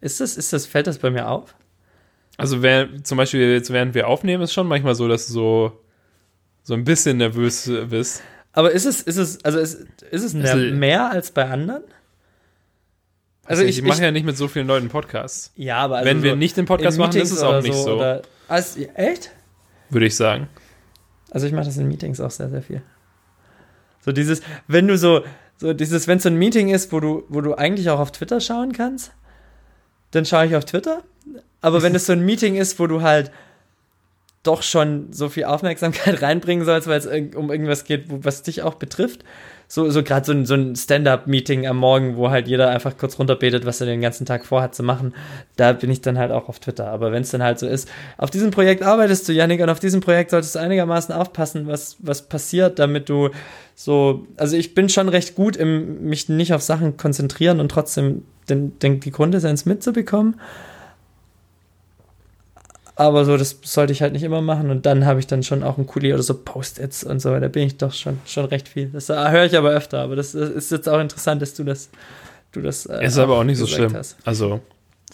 Ist 0.00 0.20
das, 0.20 0.36
ist 0.36 0.52
das, 0.52 0.66
fällt 0.66 0.86
das 0.86 0.98
bei 0.98 1.10
mir 1.10 1.28
auf? 1.28 1.54
Also 2.36 2.62
wer, 2.62 2.88
zum 3.04 3.16
Beispiel 3.18 3.52
jetzt 3.52 3.72
während 3.72 3.94
wir 3.94 4.08
aufnehmen, 4.08 4.42
ist 4.42 4.52
schon 4.52 4.66
manchmal 4.66 4.94
so, 4.94 5.06
dass 5.06 5.26
du 5.28 5.32
so, 5.32 5.80
so 6.62 6.74
ein 6.74 6.84
bisschen 6.84 7.18
nervös 7.18 7.70
bist. 7.88 8.22
Aber 8.52 8.72
ist 8.72 8.86
es, 8.86 9.00
ist 9.02 9.16
es, 9.18 9.44
also 9.44 9.58
ist, 9.58 9.86
ist 10.10 10.22
es 10.24 10.34
mehr, 10.34 10.52
Also- 10.52 10.74
mehr 10.74 11.10
als 11.10 11.30
bei 11.30 11.44
anderen? 11.48 11.84
Also 13.46 13.62
ich, 13.62 13.82
mache 13.82 14.02
ja 14.02 14.10
nicht 14.10 14.24
mit 14.24 14.38
so 14.38 14.48
vielen 14.48 14.66
Leuten 14.66 14.88
Podcasts. 14.88 15.52
ja, 15.56 15.76
aber 15.76 15.96
also 15.98 16.08
Wenn 16.08 16.22
wir 16.22 16.30
so 16.30 16.36
nicht 16.36 16.56
den 16.56 16.64
Podcast 16.64 16.96
in 16.96 17.02
machen, 17.04 17.20
ist 17.20 17.30
es 17.30 17.42
auch 17.42 17.60
nicht 17.60 17.74
so, 17.74 17.96
Oder, 17.96 18.22
also, 18.48 18.80
echt? 18.94 19.30
würde 19.90 20.06
ich 20.06 20.16
sagen. 20.16 20.48
Also 21.30 21.46
ich 21.46 21.52
mache 21.52 21.66
das 21.66 21.76
in 21.76 21.86
Meetings 21.88 22.20
auch 22.20 22.30
sehr, 22.30 22.48
sehr 22.48 22.62
viel. 22.62 22.80
So 24.04 24.12
dieses, 24.12 24.42
wenn 24.68 24.86
du 24.86 24.98
so, 24.98 25.24
so 25.56 25.72
dieses, 25.72 26.06
wenn 26.06 26.18
es 26.18 26.24
so 26.24 26.28
ein 26.28 26.36
Meeting 26.36 26.68
ist, 26.68 26.92
wo 26.92 27.00
du, 27.00 27.24
wo 27.28 27.40
du 27.40 27.54
eigentlich 27.54 27.88
auch 27.88 28.00
auf 28.00 28.12
Twitter 28.12 28.40
schauen 28.40 28.72
kannst, 28.72 29.12
dann 30.10 30.26
schaue 30.26 30.46
ich 30.46 30.56
auf 30.56 30.64
Twitter. 30.64 31.02
Aber 31.60 31.82
wenn 31.82 31.94
es 31.94 32.06
so 32.06 32.12
ein 32.12 32.20
Meeting 32.24 32.56
ist, 32.56 32.78
wo 32.78 32.86
du 32.86 33.02
halt 33.02 33.30
doch 34.42 34.62
schon 34.62 35.10
so 35.12 35.30
viel 35.30 35.44
Aufmerksamkeit 35.44 36.20
reinbringen 36.22 36.66
sollst, 36.66 36.86
weil 36.86 36.98
es 36.98 37.06
um 37.06 37.50
irgendwas 37.50 37.84
geht, 37.84 38.04
was 38.08 38.42
dich 38.42 38.62
auch 38.62 38.74
betrifft, 38.74 39.24
so, 39.68 39.90
so 39.90 40.02
gerade 40.02 40.26
so 40.26 40.32
ein, 40.32 40.46
so 40.46 40.54
ein 40.54 40.76
Stand-up-Meeting 40.76 41.66
am 41.66 41.78
Morgen, 41.78 42.16
wo 42.16 42.30
halt 42.30 42.48
jeder 42.48 42.68
einfach 42.68 42.96
kurz 42.96 43.18
runterbetet, 43.18 43.66
was 43.66 43.80
er 43.80 43.86
den 43.86 44.00
ganzen 44.00 44.26
Tag 44.26 44.46
vorhat 44.46 44.74
zu 44.74 44.82
machen, 44.82 45.14
da 45.56 45.72
bin 45.72 45.90
ich 45.90 46.00
dann 46.00 46.18
halt 46.18 46.32
auch 46.32 46.48
auf 46.48 46.60
Twitter. 46.60 46.88
Aber 46.88 47.12
wenn 47.12 47.22
es 47.22 47.30
dann 47.30 47.42
halt 47.42 47.58
so 47.58 47.66
ist, 47.66 47.88
auf 48.18 48.30
diesem 48.30 48.50
Projekt 48.50 48.82
arbeitest 48.82 49.28
du, 49.28 49.32
Yannick, 49.32 49.60
und 49.60 49.70
auf 49.70 49.80
diesem 49.80 50.00
Projekt 50.00 50.30
solltest 50.30 50.54
du 50.54 50.58
einigermaßen 50.58 51.14
aufpassen, 51.14 51.66
was, 51.66 51.96
was 52.00 52.22
passiert, 52.22 52.78
damit 52.78 53.08
du 53.08 53.30
so, 53.74 54.26
also 54.36 54.56
ich 54.56 54.74
bin 54.74 54.88
schon 54.88 55.08
recht 55.08 55.34
gut 55.34 55.56
im 55.56 56.04
mich 56.04 56.28
nicht 56.28 56.52
auf 56.52 56.62
Sachen 56.62 56.96
konzentrieren 56.96 57.60
und 57.60 57.70
trotzdem 57.70 58.22
den, 58.48 58.78
den, 58.78 59.00
die 59.00 59.10
Grundessenz 59.10 59.64
mitzubekommen. 59.64 60.36
Aber 62.96 63.24
so, 63.24 63.36
das 63.36 63.58
sollte 63.62 63.92
ich 63.92 64.02
halt 64.02 64.12
nicht 64.12 64.22
immer 64.22 64.40
machen. 64.40 64.70
Und 64.70 64.86
dann 64.86 65.04
habe 65.04 65.18
ich 65.18 65.26
dann 65.26 65.42
schon 65.42 65.62
auch 65.64 65.78
ein 65.78 65.86
Kuli 65.86 66.12
oder 66.14 66.22
so 66.22 66.34
Post-its 66.34 67.02
und 67.02 67.20
so. 67.20 67.38
Da 67.40 67.48
bin 67.48 67.66
ich 67.66 67.76
doch 67.76 67.92
schon, 67.92 68.20
schon 68.24 68.44
recht 68.44 68.68
viel. 68.68 68.86
Das 68.90 69.08
äh, 69.10 69.30
höre 69.30 69.46
ich 69.46 69.56
aber 69.56 69.70
öfter. 69.70 70.00
Aber 70.00 70.14
das 70.14 70.34
äh, 70.34 70.44
ist 70.50 70.70
jetzt 70.70 70.88
auch 70.88 71.00
interessant, 71.00 71.42
dass 71.42 71.54
du 71.54 71.64
das, 71.64 71.90
du 72.52 72.60
das. 72.60 72.86
Äh, 72.86 73.04
Ist 73.04 73.18
aber 73.18 73.36
auch 73.38 73.44
nicht 73.44 73.58
so 73.58 73.66
schlimm. 73.66 73.94
hast. 73.94 74.16
Also, 74.24 74.60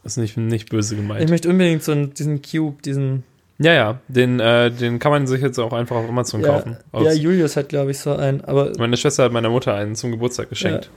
ist 0.05 0.19
nicht, 0.19 0.37
nicht 0.37 0.69
böse 0.69 0.95
Ich 0.95 1.01
gemeint. 1.01 1.31
möchte 1.31 1.49
unbedingt 1.49 1.83
so 1.83 1.93
einen, 1.93 2.13
diesen 2.13 2.43
Cube, 2.43 2.83
diesen. 2.83 3.25
Ja, 3.59 3.73
ja, 3.75 4.01
den, 4.09 4.41
äh, 4.41 4.71
den 4.71 4.99
kann 4.99 5.13
man 5.13 5.27
sich 5.27 5.41
jetzt 5.43 5.59
auch 5.59 5.73
einfach 5.75 5.97
auf 5.97 6.09
Amazon 6.09 6.41
Ja, 6.43 6.49
kaufen. 6.49 6.77
Aus, 6.93 7.05
ja, 7.05 7.13
Julius 7.13 7.57
hat, 7.57 7.69
glaube 7.71 7.91
ich, 7.93 7.99
so 7.99 8.15
einen. 8.15 8.43
Aber 8.43 8.73
meine 8.79 8.97
Schwester 8.99 9.25
hat 9.25 9.33
meiner 9.33 9.51
Mutter 9.51 9.75
einen 9.75 9.95
zum 9.97 10.11
Geburtstag 10.11 10.49
geschenkt. 10.51 10.91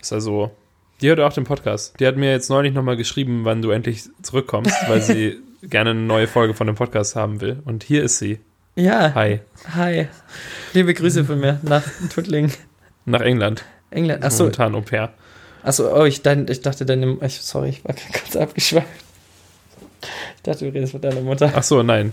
Ist 0.00 0.12
also, 0.12 0.50
die 1.02 1.08
hört 1.08 1.20
auch 1.20 1.32
den 1.32 1.44
Podcast. 1.44 1.98
Die 2.00 2.06
hat 2.06 2.16
mir 2.16 2.30
jetzt 2.30 2.48
neulich 2.50 2.72
nochmal 2.74 2.96
geschrieben, 2.96 3.40
wann 3.44 3.60
du 3.62 3.70
endlich 3.70 4.04
zurückkommst, 4.22 4.74
weil 4.88 5.00
sie 5.02 5.38
gerne 5.62 5.90
eine 5.90 6.00
neue 6.00 6.26
Folge 6.26 6.54
von 6.54 6.66
dem 6.66 6.76
Podcast 6.76 7.16
haben 7.16 7.40
will. 7.40 7.60
Und 7.64 7.84
hier 7.84 8.02
ist 8.02 8.18
sie. 8.18 8.40
ja, 8.76 9.12
Hi. 9.14 9.40
hi. 9.74 10.08
Liebe 10.74 10.94
Grüße 10.94 11.24
von 11.24 11.38
mir 11.40 11.58
nach 11.62 11.82
Tuttlingen, 12.14 12.52
Nach 13.04 13.20
England. 13.20 13.64
England. 13.90 14.24
Achso, 14.24 14.44
Momentan 14.44 14.74
Au 14.74 14.80
pair. 14.80 15.12
achso, 15.62 15.94
oh, 15.94 16.04
ich, 16.04 16.22
dein, 16.22 16.46
ich 16.48 16.60
dachte 16.62 16.86
deine. 16.86 17.18
Ich, 17.22 17.40
sorry, 17.40 17.70
ich 17.70 17.84
war 17.84 17.94
kurz 18.12 18.36
abgeschweift. 18.36 18.86
Ich 20.36 20.42
dachte, 20.42 20.64
du 20.66 20.72
redest 20.74 20.94
mit 20.94 21.04
deiner 21.04 21.20
Mutter. 21.20 21.52
Ach 21.54 21.62
so, 21.62 21.82
nein. 21.82 22.12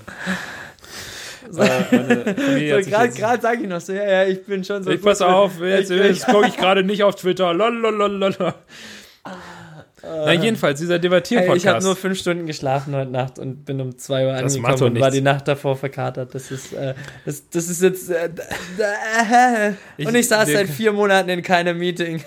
So. 1.49 1.61
Äh, 1.63 2.84
So, 2.84 2.89
gerade 2.89 3.41
sage 3.41 3.63
ich 3.63 3.67
noch 3.67 3.81
so, 3.81 3.93
ja, 3.93 4.03
ja, 4.03 4.23
ich 4.26 4.45
bin 4.45 4.63
schon 4.63 4.84
so. 4.84 4.91
Ich 4.91 5.01
pass 5.01 5.21
auf, 5.21 5.59
jetzt, 5.61 5.89
ich- 5.89 5.97
jetzt 6.03 6.27
gucke 6.27 6.47
ich 6.47 6.57
gerade 6.57 6.84
nicht 6.84 7.03
auf 7.03 7.15
Twitter. 7.15 7.53
Lololololol. 7.53 8.53
Na, 10.03 10.34
jedenfalls, 10.34 10.80
dieser 10.80 10.93
Hey, 10.93 10.99
ich 10.99 11.05
habe 11.11 11.21
Debattierpodcast. 11.23 11.85
nur 11.85 11.95
fünf 11.95 12.17
Stunden 12.19 12.45
geschlafen 12.45 12.95
heute 12.95 13.11
Nacht 13.11 13.38
und 13.39 13.65
bin 13.65 13.81
um 13.81 13.97
zwei 13.97 14.26
Uhr 14.27 14.34
Das 14.34 14.55
angekommen 14.55 14.93
und 14.95 14.99
war 15.01 15.11
die 15.11 15.21
Nacht 15.21 15.47
davor 15.47 15.76
verkatert. 15.76 16.34
Das 16.34 16.51
ist, 16.51 16.73
äh, 16.73 16.93
das, 17.26 17.49
das 17.49 17.67
ist 17.69 17.81
jetzt. 17.81 18.09
Äh, 18.09 18.30
äh, 18.80 19.73
Ich- 19.97 20.07
und 20.07 20.15
ich 20.15 20.27
saß 20.27 20.47
wir- 20.47 20.57
seit 20.57 20.69
vier 20.69 20.93
Monaten 20.93 21.30
in 21.30 21.41
keinem 21.41 21.77
Meeting. 21.77 22.23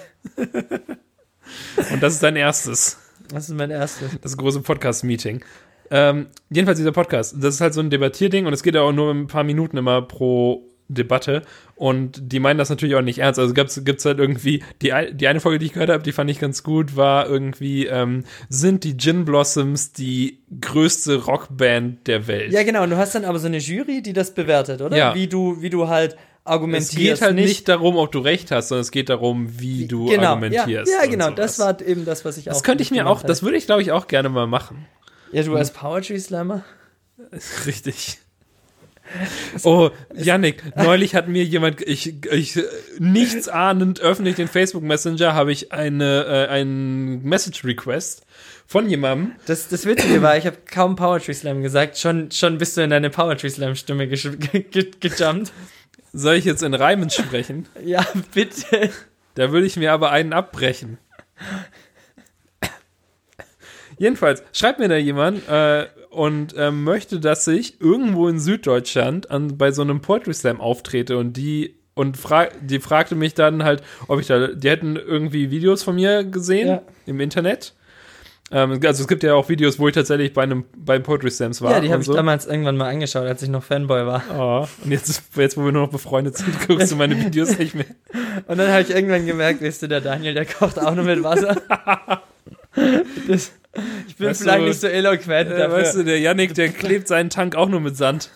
Und 1.90 2.02
das 2.02 2.14
ist 2.14 2.22
dein 2.22 2.36
erstes. 2.36 2.98
Das 3.32 3.48
ist 3.48 3.54
mein 3.54 3.70
erstes. 3.70 4.10
Das 4.20 4.36
große 4.36 4.60
Podcast-Meeting. 4.60 5.42
Ähm, 5.90 6.26
jedenfalls 6.50 6.78
dieser 6.78 6.92
Podcast. 6.92 7.34
Das 7.38 7.54
ist 7.54 7.60
halt 7.60 7.74
so 7.74 7.80
ein 7.80 7.90
Debattierding 7.90 8.46
und 8.46 8.52
es 8.52 8.62
geht 8.62 8.74
ja 8.74 8.82
auch 8.82 8.92
nur 8.92 9.10
ein 9.12 9.26
paar 9.26 9.44
Minuten 9.44 9.76
immer 9.76 10.02
pro 10.02 10.62
Debatte. 10.94 11.42
Und 11.74 12.32
die 12.32 12.40
meinen 12.40 12.58
das 12.58 12.70
natürlich 12.70 12.94
auch 12.94 13.02
nicht 13.02 13.18
ernst. 13.18 13.40
Also 13.40 13.54
gibt's, 13.54 13.84
gibt's 13.84 14.04
halt 14.04 14.18
irgendwie, 14.18 14.62
die, 14.82 14.92
die 15.12 15.28
eine 15.28 15.40
Folge, 15.40 15.58
die 15.58 15.66
ich 15.66 15.72
gehört 15.72 15.90
habe, 15.90 16.02
die 16.02 16.12
fand 16.12 16.30
ich 16.30 16.38
ganz 16.38 16.62
gut, 16.62 16.96
war 16.96 17.26
irgendwie, 17.28 17.86
ähm, 17.86 18.24
sind 18.48 18.84
die 18.84 18.96
Gin 18.96 19.24
Blossoms 19.24 19.92
die 19.92 20.40
größte 20.60 21.24
Rockband 21.24 22.06
der 22.06 22.26
Welt? 22.26 22.52
Ja, 22.52 22.62
genau. 22.62 22.82
Und 22.82 22.90
du 22.90 22.96
hast 22.96 23.14
dann 23.14 23.24
aber 23.24 23.38
so 23.38 23.46
eine 23.46 23.58
Jury, 23.58 24.02
die 24.02 24.12
das 24.12 24.34
bewertet, 24.34 24.80
oder? 24.80 24.96
Ja. 24.96 25.14
Wie 25.14 25.26
du, 25.26 25.60
wie 25.60 25.70
du 25.70 25.88
halt 25.88 26.16
es 26.44 26.50
argumentierst. 26.50 26.96
geht 26.96 27.22
halt 27.22 27.34
nicht. 27.36 27.68
darum, 27.68 27.96
ob 27.96 28.10
du 28.10 28.18
recht 28.18 28.50
hast, 28.50 28.68
sondern 28.68 28.82
es 28.82 28.90
geht 28.90 29.08
darum, 29.08 29.60
wie 29.60 29.86
du 29.86 30.06
genau. 30.06 30.30
argumentierst. 30.30 30.92
Ja, 30.92 31.04
ja 31.04 31.10
genau. 31.10 31.26
sowas. 31.26 31.56
Das 31.56 31.58
war 31.60 31.80
eben 31.80 32.04
das, 32.04 32.24
was 32.24 32.36
ich 32.36 32.50
auch. 32.50 32.54
Das 32.54 32.64
könnte 32.64 32.82
ich 32.82 32.90
mir 32.90 33.06
auch, 33.06 33.22
das 33.22 33.42
würde 33.42 33.56
ich 33.56 33.66
glaube 33.66 33.82
ich 33.82 33.92
auch 33.92 34.08
gerne 34.08 34.28
mal 34.28 34.46
machen. 34.46 34.86
Ja, 35.30 35.42
du 35.42 35.54
als 35.54 35.70
Poetry 35.70 36.18
Slammer. 36.18 36.64
Richtig. 37.66 38.18
Oh, 39.62 39.90
Yannick, 40.14 40.62
neulich 40.76 41.14
hat 41.14 41.28
mir 41.28 41.44
jemand, 41.44 41.80
ich, 41.82 42.24
ich 42.32 42.58
nichts 42.98 43.48
ahnend 43.48 44.00
öffentlich 44.00 44.36
den 44.36 44.48
Facebook 44.48 44.82
Messenger, 44.82 45.34
habe 45.34 45.52
ich 45.52 45.72
eine, 45.72 46.24
äh, 46.24 46.50
einen 46.50 47.22
Message 47.22 47.64
Request 47.64 48.24
von 48.66 48.88
jemandem. 48.88 49.32
Das, 49.46 49.68
das 49.68 49.86
Witzige 49.86 50.22
war, 50.22 50.36
ich 50.36 50.46
habe 50.46 50.58
kaum 50.70 50.96
Poetry 50.96 51.34
Slam 51.34 51.62
gesagt, 51.62 51.98
schon, 51.98 52.30
schon 52.30 52.58
bist 52.58 52.76
du 52.76 52.82
in 52.82 52.90
deine 52.90 53.10
Poetry 53.10 53.50
Slam 53.50 53.74
Stimme 53.74 54.08
gejumpt. 54.08 55.52
Soll 56.14 56.34
ich 56.34 56.44
jetzt 56.44 56.62
in 56.62 56.74
Reimen 56.74 57.10
sprechen? 57.10 57.68
Ja, 57.84 58.04
bitte. 58.34 58.90
Da 59.34 59.50
würde 59.50 59.66
ich 59.66 59.76
mir 59.76 59.92
aber 59.92 60.10
einen 60.10 60.32
abbrechen. 60.32 60.98
Jedenfalls, 63.98 64.42
schreibt 64.52 64.78
mir 64.78 64.88
da 64.88 64.96
jemand 64.96 65.48
äh, 65.48 65.86
und 66.12 66.54
äh, 66.56 66.70
möchte, 66.70 67.20
dass 67.20 67.46
ich 67.48 67.80
irgendwo 67.80 68.28
in 68.28 68.38
Süddeutschland 68.38 69.30
an, 69.30 69.56
bei 69.58 69.72
so 69.72 69.82
einem 69.82 70.00
Poetry 70.00 70.34
Slam 70.34 70.60
auftrete 70.60 71.16
und 71.18 71.36
die 71.36 71.76
und 71.94 72.16
fra 72.16 72.46
die 72.60 72.80
fragte 72.80 73.14
mich 73.14 73.34
dann 73.34 73.64
halt, 73.64 73.82
ob 74.08 74.18
ich 74.20 74.26
da, 74.26 74.48
die 74.48 74.70
hätten 74.70 74.96
irgendwie 74.96 75.50
Videos 75.50 75.82
von 75.82 75.94
mir 75.94 76.24
gesehen 76.24 76.68
Ja. 76.68 76.82
im 77.06 77.20
Internet. 77.20 77.74
Ähm, 78.50 78.72
also 78.84 79.02
es 79.02 79.08
gibt 79.08 79.22
ja 79.22 79.34
auch 79.34 79.48
Videos, 79.48 79.78
wo 79.78 79.88
ich 79.88 79.94
tatsächlich 79.94 80.32
bei 80.34 80.42
einem 80.42 80.64
bei 80.76 80.98
Poetry 80.98 81.30
Slams 81.30 81.60
war. 81.62 81.72
Ja, 81.72 81.80
die 81.80 81.86
habe 81.88 81.96
und 81.96 82.00
ich 82.02 82.06
so. 82.06 82.14
damals 82.14 82.46
irgendwann 82.46 82.76
mal 82.76 82.88
angeschaut, 82.90 83.26
als 83.26 83.42
ich 83.42 83.48
noch 83.48 83.62
Fanboy 83.62 84.06
war. 84.06 84.22
Oh, 84.36 84.66
und 84.84 84.90
jetzt, 84.90 85.22
jetzt, 85.36 85.56
wo 85.56 85.64
wir 85.64 85.72
nur 85.72 85.82
noch 85.82 85.90
befreundet 85.92 86.36
sind, 86.36 86.54
guckst 86.68 86.92
du 86.92 86.96
meine 86.96 87.18
Videos 87.18 87.58
nicht 87.58 87.74
mehr. 87.74 87.86
Und 88.48 88.58
dann 88.58 88.70
habe 88.70 88.82
ich 88.82 88.90
irgendwann 88.90 89.24
gemerkt, 89.26 89.62
weißt 89.62 89.82
du, 89.82 89.88
der 89.88 90.00
Daniel, 90.00 90.34
der 90.34 90.46
kocht 90.46 90.78
auch 90.78 90.94
nur 90.94 91.04
mit 91.04 91.22
Wasser. 91.22 91.56
Das, 93.28 93.52
ich 94.08 94.16
bin 94.16 94.28
Weißt 94.28 94.40
du, 94.40 94.44
vielleicht 94.44 94.64
nicht 94.64 94.80
so 94.80 94.86
eloquent 94.86 95.50
Äh, 95.50 95.58
dafür. 95.58 95.76
weißt 95.78 95.96
du, 95.96 96.04
der 96.04 96.18
Yannick, 96.20 96.54
der 96.54 96.68
klebt 96.68 97.08
seinen 97.08 97.30
Tank 97.30 97.54
auch 97.56 97.68
nur 97.68 97.80
mit 97.80 97.96
Sand. 97.96 98.30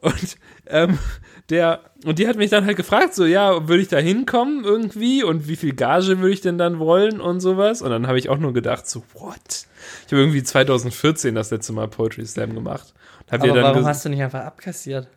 Und 0.00 0.36
ähm, 0.66 0.98
der 1.50 1.80
und 2.04 2.18
die 2.18 2.26
hat 2.26 2.36
mich 2.36 2.50
dann 2.50 2.66
halt 2.66 2.76
gefragt, 2.76 3.14
so 3.14 3.24
ja, 3.24 3.68
würde 3.68 3.82
ich 3.82 3.88
da 3.88 3.98
hinkommen 3.98 4.64
irgendwie 4.64 5.22
und 5.22 5.46
wie 5.48 5.56
viel 5.56 5.74
Gage 5.74 6.18
würde 6.18 6.32
ich 6.32 6.40
denn 6.40 6.58
dann 6.58 6.78
wollen 6.78 7.20
und 7.20 7.40
sowas. 7.40 7.82
Und 7.82 7.90
dann 7.90 8.06
habe 8.06 8.18
ich 8.18 8.28
auch 8.28 8.38
nur 8.38 8.52
gedacht, 8.52 8.88
so 8.88 9.04
what? 9.14 9.66
Ich 10.06 10.12
habe 10.12 10.20
irgendwie 10.22 10.42
2014 10.42 11.34
das 11.34 11.50
letzte 11.50 11.72
Mal 11.72 11.88
Poetry 11.88 12.26
Slam 12.26 12.54
gemacht. 12.54 12.94
Hab 13.30 13.42
Aber 13.42 13.62
warum 13.62 13.86
hast 13.86 14.04
du 14.04 14.08
nicht 14.08 14.22
einfach 14.22 14.44
abkassiert? 14.44 15.08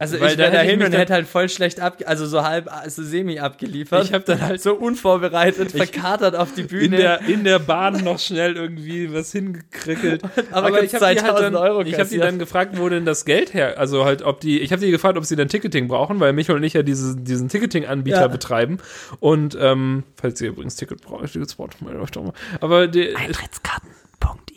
Also 0.00 0.20
Weil 0.20 0.32
ich 0.32 0.38
wäre 0.38 0.52
dahin 0.52 0.80
und 0.80 0.92
hätte 0.92 1.12
halt 1.12 1.26
voll 1.26 1.48
schlecht 1.48 1.80
ab, 1.80 1.98
also 2.06 2.24
so 2.24 2.44
halb, 2.44 2.72
also 2.72 3.02
semi 3.02 3.40
abgeliefert. 3.40 4.04
Ich 4.04 4.12
habe 4.12 4.22
dann 4.22 4.40
halt 4.42 4.62
so 4.62 4.74
unvorbereitet, 4.74 5.72
verkatert 5.72 6.36
auf 6.36 6.54
die 6.54 6.62
Bühne. 6.62 6.84
in 6.84 6.90
der, 6.92 7.20
in 7.22 7.42
der 7.42 7.58
Bahn 7.58 8.04
noch 8.04 8.20
schnell 8.20 8.54
irgendwie 8.54 9.12
was 9.12 9.32
hingekrickelt. 9.32 10.22
Aber 10.52 10.68
Aber 10.68 10.84
ich 10.84 10.94
habe 10.94 11.00
die, 11.00 11.06
halt 11.06 11.18
2000 11.18 11.42
dann, 11.42 11.56
Euro 11.56 11.80
ich 11.80 11.86
hab 11.86 11.94
die 11.94 11.96
kassiert? 11.96 12.24
dann 12.24 12.38
gefragt, 12.38 12.78
wo 12.78 12.88
denn 12.88 13.04
das 13.06 13.24
Geld 13.24 13.54
her, 13.54 13.76
also 13.78 14.04
halt, 14.04 14.22
ob 14.22 14.40
die, 14.40 14.60
ich 14.60 14.70
habe 14.70 14.80
die 14.84 14.92
gefragt, 14.92 15.18
ob 15.18 15.24
sie 15.24 15.34
dann 15.34 15.48
Ticketing 15.48 15.88
brauchen, 15.88 16.20
weil 16.20 16.32
Michael 16.32 16.58
und 16.58 16.62
ich 16.62 16.74
ja 16.74 16.84
diese, 16.84 17.16
diesen 17.16 17.48
Ticketing-Anbieter 17.48 18.20
Ja. 18.20 18.28
betreiben. 18.28 18.78
Und, 19.18 19.58
ähm, 19.60 20.04
falls 20.14 20.40
ihr 20.40 20.50
übrigens 20.50 20.76
Ticket 20.76 21.02
braucht, 21.02 21.32
Tickets 21.32 21.56
braucht, 21.56 21.82
meldet 21.82 22.00
euch 22.02 22.10
doch 22.12 22.22
mal. 22.22 22.34
Aber 22.60 22.86
die, 22.86 23.16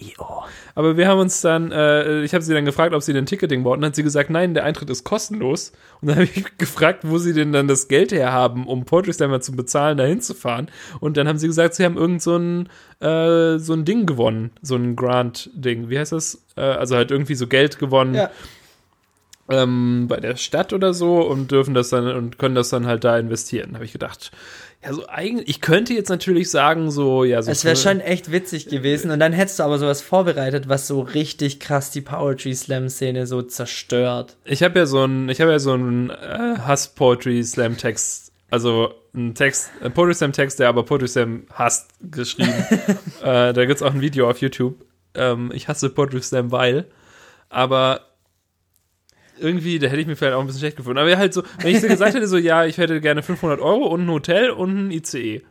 Eintrittskarten.io. 0.01 0.43
aber 0.75 0.97
wir 0.97 1.07
haben 1.07 1.19
uns 1.19 1.41
dann, 1.41 1.71
äh, 1.71 2.23
ich 2.23 2.33
habe 2.33 2.43
sie 2.43 2.53
dann 2.53 2.65
gefragt, 2.65 2.93
ob 2.93 3.01
sie 3.01 3.13
denn 3.13 3.25
Ticketing 3.25 3.63
brauchen. 3.63 3.81
Dann 3.81 3.89
hat 3.89 3.95
sie 3.95 4.03
gesagt, 4.03 4.29
nein, 4.29 4.53
der 4.53 4.63
Eintritt 4.63 4.89
ist 4.89 5.03
kostenlos. 5.03 5.71
Und 6.01 6.09
dann 6.09 6.15
habe 6.19 6.25
ich 6.33 6.57
gefragt, 6.57 7.01
wo 7.03 7.17
sie 7.17 7.33
denn 7.33 7.51
dann 7.51 7.67
das 7.67 7.87
Geld 7.87 8.11
herhaben, 8.11 8.67
um 8.67 8.85
Poetry 8.85 9.13
Slammer 9.13 9.41
zu 9.41 9.53
bezahlen, 9.53 9.97
da 9.97 10.03
hinzufahren. 10.03 10.69
Und 10.99 11.17
dann 11.17 11.27
haben 11.27 11.37
sie 11.37 11.47
gesagt, 11.47 11.75
sie 11.75 11.85
haben 11.85 11.97
irgend 11.97 12.21
so 12.21 12.37
ein, 12.37 12.69
äh, 12.99 13.57
so 13.59 13.73
ein 13.73 13.85
Ding 13.85 14.05
gewonnen. 14.05 14.51
So 14.61 14.75
ein 14.75 14.95
Grant-Ding. 14.95 15.89
Wie 15.89 15.99
heißt 15.99 16.11
das? 16.11 16.43
Äh, 16.55 16.61
also 16.61 16.95
halt 16.95 17.11
irgendwie 17.11 17.35
so 17.35 17.47
Geld 17.47 17.79
gewonnen. 17.79 18.15
Ja. 18.15 18.31
ähm, 19.49 20.05
bei 20.07 20.17
der 20.19 20.37
Stadt 20.37 20.71
oder 20.71 20.93
so 20.93 21.21
und 21.21 21.51
dürfen 21.51 21.73
das 21.73 21.89
dann 21.89 22.07
und 22.15 22.39
können 22.39 22.55
das 22.55 22.69
dann 22.69 22.87
halt 22.87 23.03
da 23.03 23.17
investieren. 23.17 23.73
Habe 23.73 23.85
ich 23.85 23.91
gedacht, 23.91 24.31
ja, 24.83 24.93
so 24.93 25.07
eigentlich, 25.07 25.47
ich 25.47 25.61
könnte 25.61 25.93
jetzt 25.93 26.09
natürlich 26.09 26.49
sagen, 26.49 26.89
so, 26.89 27.23
ja, 27.23 27.41
so. 27.41 27.51
Es 27.51 27.63
wäre 27.63 27.75
schon 27.75 27.99
echt 27.99 28.31
witzig 28.31 28.67
gewesen. 28.67 29.11
Und 29.11 29.19
dann 29.19 29.31
hättest 29.31 29.59
du 29.59 29.63
aber 29.63 29.77
sowas 29.77 30.01
vorbereitet, 30.01 30.69
was 30.69 30.87
so 30.87 31.01
richtig 31.01 31.59
krass 31.59 31.91
die 31.91 32.01
Poetry 32.01 32.55
Slam 32.55 32.89
Szene 32.89 33.27
so 33.27 33.43
zerstört. 33.43 34.37
Ich 34.43 34.63
habe 34.63 34.79
ja 34.79 34.85
so 34.87 35.05
ein, 35.05 35.29
ich 35.29 35.39
habe 35.39 35.51
ja 35.51 35.59
so 35.59 35.73
einen 35.73 36.09
äh, 36.09 36.57
Hass-Poetry-Slam-Text, 36.65 38.31
also 38.49 38.93
ein 39.13 39.35
Text, 39.35 39.69
ein 39.83 39.93
Poetry 39.93 40.15
Slam-Text, 40.15 40.59
der 40.59 40.69
aber 40.69 40.83
Poetry 40.83 41.07
Slam 41.07 41.43
hasst, 41.53 41.89
geschrieben. 42.01 42.53
äh, 43.21 43.53
da 43.53 43.65
gibt's 43.65 43.83
auch 43.83 43.93
ein 43.93 44.01
Video 44.01 44.27
auf 44.27 44.41
YouTube. 44.41 44.83
Ähm, 45.13 45.51
ich 45.53 45.67
hasse 45.67 45.91
Poetry 45.91 46.23
Slam, 46.23 46.51
weil, 46.51 46.87
aber 47.49 48.01
irgendwie, 49.41 49.79
da 49.79 49.87
hätte 49.87 50.01
ich 50.01 50.07
mir 50.07 50.15
vielleicht 50.15 50.35
auch 50.35 50.41
ein 50.41 50.47
bisschen 50.47 50.61
schlecht 50.61 50.77
gefunden. 50.77 50.99
Aber 50.99 51.17
halt 51.17 51.33
so, 51.33 51.43
wenn 51.59 51.71
ich 51.75 51.81
so 51.81 51.87
gesagt 51.87 52.13
hätte, 52.13 52.27
so, 52.27 52.37
ja, 52.37 52.65
ich 52.65 52.77
hätte 52.77 53.01
gerne 53.01 53.23
500 53.23 53.59
Euro 53.59 53.87
und 53.87 54.05
ein 54.05 54.11
Hotel 54.11 54.51
und 54.51 54.87
ein 54.87 54.91
ICE. 54.91 55.41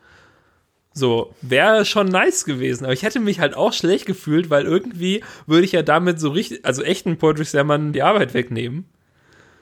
So, 0.93 1.35
wäre 1.41 1.85
schon 1.85 2.09
nice 2.09 2.45
gewesen. 2.45 2.85
Aber 2.85 2.93
ich 2.93 3.03
hätte 3.03 3.21
mich 3.21 3.41
halt 3.41 3.55
auch 3.55 3.73
schlecht 3.73 4.07
gefühlt, 4.07 4.51
weil 4.51 4.65
irgendwie 4.65 5.23
würde 5.47 5.65
ich 5.65 5.73
ja 5.73 5.83
damit 5.83 6.19
so 6.19 6.31
richtig, 6.31 6.65
also 6.65 6.83
echten 6.83 7.17
Poetry 7.17 7.45
Slammern 7.45 7.93
die 7.93 8.03
Arbeit 8.03 8.35
wegnehmen. 8.35 8.87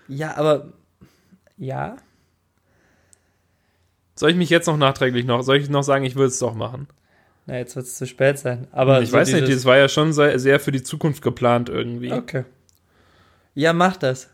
Ja, 0.08 0.36
aber. 0.36 0.72
Ja. 1.58 1.96
Soll 4.14 4.30
ich 4.30 4.36
mich 4.36 4.50
jetzt 4.50 4.66
noch 4.66 4.76
nachträglich 4.76 5.26
noch, 5.26 5.42
soll 5.42 5.58
ich 5.58 5.68
noch 5.68 5.82
sagen, 5.82 6.04
ich 6.04 6.16
würde 6.16 6.28
es 6.28 6.38
doch 6.38 6.54
machen? 6.54 6.88
Na, 7.46 7.56
jetzt 7.56 7.76
wird 7.76 7.86
es 7.86 7.96
zu 7.96 8.06
spät 8.06 8.38
sein. 8.38 8.66
Aber 8.72 9.00
ich 9.00 9.10
so 9.10 9.16
weiß 9.16 9.32
nicht, 9.32 9.48
das 9.48 9.64
war 9.64 9.76
ja 9.76 9.88
schon 9.88 10.12
sehr, 10.12 10.38
sehr 10.38 10.60
für 10.60 10.72
die 10.72 10.82
Zukunft 10.82 11.22
geplant 11.22 11.68
irgendwie. 11.68 12.12
Okay. 12.12 12.44
Ja, 13.58 13.72
mach 13.72 13.96
das. 13.96 14.28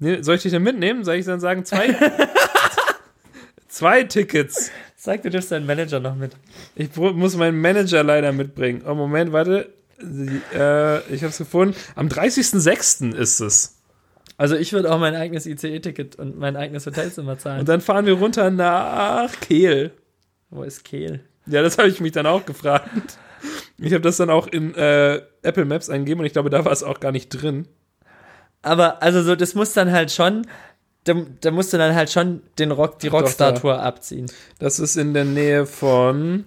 Nee, 0.00 0.20
soll 0.20 0.34
ich 0.34 0.42
dich 0.42 0.52
denn 0.52 0.62
mitnehmen? 0.62 1.02
Soll 1.02 1.14
ich 1.14 1.24
dann 1.24 1.40
sagen, 1.40 1.64
zwei? 1.64 1.96
zwei 3.68 4.02
Tickets. 4.02 4.70
Sag, 4.94 5.22
du 5.22 5.30
dürfst 5.30 5.50
deinen 5.50 5.64
Manager 5.64 5.98
noch 5.98 6.14
mit. 6.14 6.32
Ich 6.74 6.94
muss 6.94 7.38
meinen 7.38 7.58
Manager 7.58 8.02
leider 8.02 8.32
mitbringen. 8.32 8.82
Oh, 8.86 8.94
Moment, 8.94 9.32
warte. 9.32 9.72
Äh, 9.98 10.98
ich 11.10 11.22
habe 11.22 11.30
es 11.30 11.38
gefunden. 11.38 11.74
Am 11.94 12.08
30.06. 12.08 13.14
ist 13.14 13.40
es. 13.40 13.78
Also 14.36 14.56
ich 14.56 14.74
würde 14.74 14.92
auch 14.92 14.98
mein 14.98 15.14
eigenes 15.14 15.46
ICE-Ticket 15.46 16.16
und 16.16 16.38
mein 16.38 16.54
eigenes 16.54 16.84
Hotelzimmer 16.84 17.38
zahlen. 17.38 17.60
Und 17.60 17.70
dann 17.70 17.80
fahren 17.80 18.04
wir 18.04 18.12
runter 18.12 18.50
nach 18.50 19.40
Kehl. 19.40 19.92
Wo 20.50 20.62
ist 20.62 20.84
Kehl? 20.84 21.20
Ja, 21.46 21.62
das 21.62 21.78
habe 21.78 21.88
ich 21.88 22.00
mich 22.00 22.12
dann 22.12 22.26
auch 22.26 22.44
gefragt. 22.44 22.90
Ich 23.78 23.94
habe 23.94 24.02
das 24.02 24.18
dann 24.18 24.28
auch 24.28 24.46
in 24.46 24.74
äh, 24.74 25.22
Apple 25.40 25.64
Maps 25.64 25.88
eingegeben 25.88 26.20
und 26.20 26.26
ich 26.26 26.34
glaube, 26.34 26.50
da 26.50 26.66
war 26.66 26.72
es 26.72 26.82
auch 26.82 27.00
gar 27.00 27.12
nicht 27.12 27.30
drin. 27.30 27.68
Aber 28.66 29.00
also 29.00 29.22
so, 29.22 29.36
das 29.36 29.54
muss 29.54 29.74
dann 29.74 29.92
halt 29.92 30.10
schon, 30.10 30.44
da, 31.04 31.14
da 31.40 31.52
musst 31.52 31.72
du 31.72 31.78
dann 31.78 31.94
halt 31.94 32.10
schon 32.10 32.42
den 32.58 32.72
Rock, 32.72 32.98
die 32.98 33.06
Doch, 33.06 33.20
Rockstar-Tour 33.20 33.80
abziehen. 33.80 34.26
Das 34.58 34.80
ist 34.80 34.96
in 34.96 35.14
der 35.14 35.24
Nähe 35.24 35.66
von. 35.66 36.44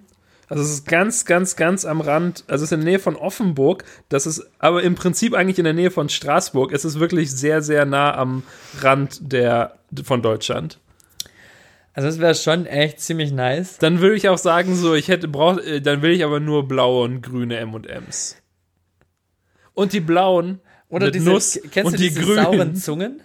Also 0.49 0.63
es 0.63 0.69
ist 0.69 0.85
ganz, 0.85 1.23
ganz, 1.23 1.55
ganz 1.55 1.85
am 1.85 2.01
Rand. 2.01 2.43
Also 2.47 2.63
es 2.63 2.71
ist 2.71 2.73
in 2.73 2.81
der 2.81 2.89
Nähe 2.89 2.99
von 2.99 3.15
Offenburg. 3.15 3.85
Das 4.09 4.27
ist 4.27 4.49
aber 4.59 4.83
im 4.83 4.95
Prinzip 4.95 5.33
eigentlich 5.33 5.59
in 5.59 5.63
der 5.63 5.73
Nähe 5.73 5.91
von 5.91 6.09
Straßburg. 6.09 6.73
Es 6.73 6.83
ist 6.83 6.99
wirklich 6.99 7.31
sehr, 7.31 7.61
sehr 7.61 7.85
nah 7.85 8.13
am 8.13 8.43
Rand 8.81 9.19
der, 9.21 9.77
von 10.03 10.21
Deutschland. 10.21 10.77
Also 11.93 12.09
das 12.09 12.19
wäre 12.19 12.35
schon 12.35 12.65
echt 12.65 12.99
ziemlich 12.99 13.31
nice. 13.31 13.77
Dann 13.77 14.01
würde 14.01 14.17
ich 14.17 14.27
auch 14.27 14.37
sagen, 14.37 14.75
so, 14.75 14.93
ich 14.93 15.07
hätte 15.07 15.29
braucht, 15.29 15.59
äh, 15.59 15.81
dann 15.81 16.01
will 16.01 16.11
ich 16.11 16.25
aber 16.25 16.41
nur 16.41 16.67
blaue 16.67 17.05
und 17.05 17.21
grüne 17.21 17.57
M&M's. 17.59 18.35
Und 19.73 19.93
die 19.93 20.01
blauen 20.01 20.59
Oder 20.89 21.05
mit 21.07 21.15
diese, 21.15 21.29
Nuss 21.29 21.59
kennst 21.71 21.85
und 21.87 21.93
du 21.93 21.97
die 21.97 22.09
diese 22.09 22.21
grünen. 22.21 22.43
sauren 22.43 22.75
Zungen? 22.75 23.21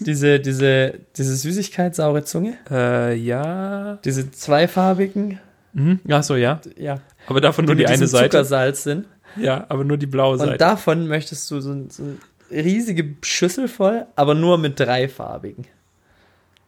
Diese, 0.00 0.40
diese, 0.40 0.94
diese 1.16 1.36
Süßigkeit, 1.36 1.94
saure 1.94 2.24
Zunge? 2.24 2.54
Äh, 2.70 3.14
ja. 3.16 3.98
Diese 4.04 4.30
zweifarbigen? 4.30 5.40
Mhm. 5.72 6.00
Ach 6.10 6.22
so, 6.22 6.36
ja. 6.36 6.60
Ja. 6.76 7.00
Aber 7.26 7.40
davon 7.40 7.64
nur 7.64 7.74
die, 7.74 7.82
mit 7.82 7.90
eine 7.90 8.06
Seite. 8.06 8.30
Zuckersalz 8.30 8.82
sind. 8.84 9.06
Ja, 9.36 9.64
aber 9.68 9.84
nur 9.84 9.96
die 9.96 10.06
blaue 10.06 10.32
Und 10.34 10.38
Seite. 10.40 10.58
davon 10.58 11.06
möchtest 11.06 11.50
du 11.50 11.60
so, 11.60 11.86
so 11.88 12.02
eine 12.02 12.16
riesige 12.64 13.14
Schüssel 13.22 13.68
voll, 13.68 14.06
aber 14.16 14.34
nur 14.34 14.58
mit 14.58 14.78
dreifarbigen. 14.78 15.66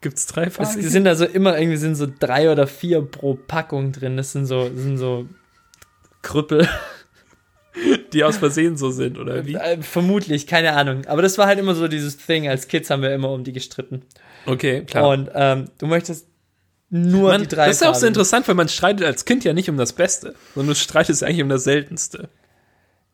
Gibt's 0.00 0.26
drei 0.26 0.44
Es 0.44 0.54
Farben? 0.56 0.80
sind 0.82 1.06
also 1.06 1.24
immer 1.24 1.58
irgendwie 1.58 1.76
sind 1.76 1.94
so 1.96 2.06
drei 2.18 2.50
oder 2.50 2.66
vier 2.66 3.02
pro 3.02 3.34
Packung 3.34 3.92
drin. 3.92 4.16
Das 4.16 4.32
sind 4.32 4.46
so, 4.46 4.68
das 4.68 4.82
sind 4.82 4.96
so 4.98 5.26
Krüppel. 6.22 6.68
Die 8.12 8.24
aus 8.24 8.36
Versehen 8.38 8.76
so 8.76 8.90
sind, 8.90 9.18
oder 9.18 9.46
wie? 9.46 9.54
Äh, 9.54 9.80
vermutlich, 9.82 10.46
keine 10.46 10.72
Ahnung. 10.74 11.06
Aber 11.06 11.22
das 11.22 11.38
war 11.38 11.46
halt 11.46 11.58
immer 11.58 11.74
so 11.74 11.88
dieses 11.88 12.16
Thing. 12.18 12.48
Als 12.48 12.68
Kids 12.68 12.90
haben 12.90 13.02
wir 13.02 13.14
immer 13.14 13.30
um 13.30 13.44
die 13.44 13.52
gestritten. 13.52 14.02
Okay, 14.46 14.84
klar. 14.84 15.08
Und 15.08 15.30
ähm, 15.34 15.66
du 15.78 15.86
möchtest 15.86 16.26
nur 16.90 17.30
Man, 17.30 17.42
die 17.42 17.48
drei. 17.48 17.66
das 17.68 17.76
ist 17.80 17.86
auch 17.86 17.94
so 17.94 18.06
interessant, 18.06 18.46
weil 18.48 18.54
man 18.54 18.68
streitet 18.68 19.06
als 19.06 19.24
Kind 19.24 19.44
ja 19.44 19.54
nicht 19.54 19.70
um 19.70 19.78
das 19.78 19.94
Beste, 19.94 20.34
sondern 20.54 20.74
du 20.74 20.80
streitest 20.80 21.22
eigentlich 21.24 21.42
um 21.42 21.48
das 21.48 21.64
Seltenste, 21.64 22.28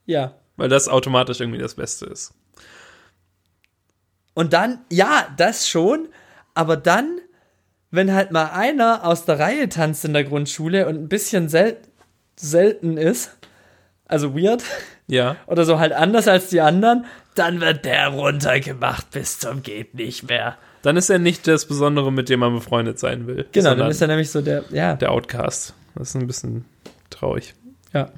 Ja. 0.07 0.35
weil 0.57 0.69
das 0.69 0.89
automatisch 0.89 1.39
irgendwie 1.39 1.61
das 1.61 1.75
Beste 1.77 2.07
ist. 2.07 2.33
Und 4.35 4.53
dann, 4.53 4.81
ja, 4.91 5.29
das 5.37 5.69
schon. 5.69 6.09
Aber 6.55 6.77
dann, 6.77 7.21
wenn 7.93 8.13
halt 8.13 8.33
mal 8.33 8.47
einer 8.51 9.05
aus 9.05 9.25
der 9.25 9.39
Reihe 9.39 9.69
tanzt 9.69 10.05
in 10.05 10.13
der 10.13 10.25
Grundschule 10.25 10.87
und 10.89 10.97
ein 10.97 11.09
bisschen 11.09 11.49
sel 11.49 11.77
selten 12.37 12.97
ist, 12.97 13.37
also 14.09 14.35
weird, 14.35 14.65
Ja. 15.07 15.37
oder 15.47 15.65
so 15.65 15.79
halt 15.79 15.93
anders 15.93 16.27
als 16.29 16.49
die 16.49 16.61
anderen, 16.61 17.05
dann 17.35 17.61
wird 17.61 17.85
der 17.85 18.09
runtergemacht 18.09 19.11
bis 19.13 19.39
zum 19.39 19.63
geht 19.63 19.95
nicht 19.95 20.29
mehr. 20.29 20.57
Dann 20.83 20.97
ist 20.97 21.11
er 21.11 21.19
nicht 21.19 21.47
das 21.47 21.67
Besondere, 21.67 22.11
mit 22.13 22.29
dem 22.29 22.41
man 22.41 22.55
befreundet 22.55 22.99
sein 22.99 23.27
will. 23.27 23.47
Genau, 23.53 23.75
dann 23.75 23.91
ist 23.91 24.01
er 24.01 24.09
nämlich 24.09 24.31
so 24.31 24.41
der, 24.41 24.65
ja, 24.71 24.95
der 24.97 25.13
Outcast. 25.13 25.75
Das 25.95 26.09
ist 26.11 26.15
ein 26.17 26.27
bisschen 26.27 26.65
traurig. 27.11 27.55
ja. 27.93 28.11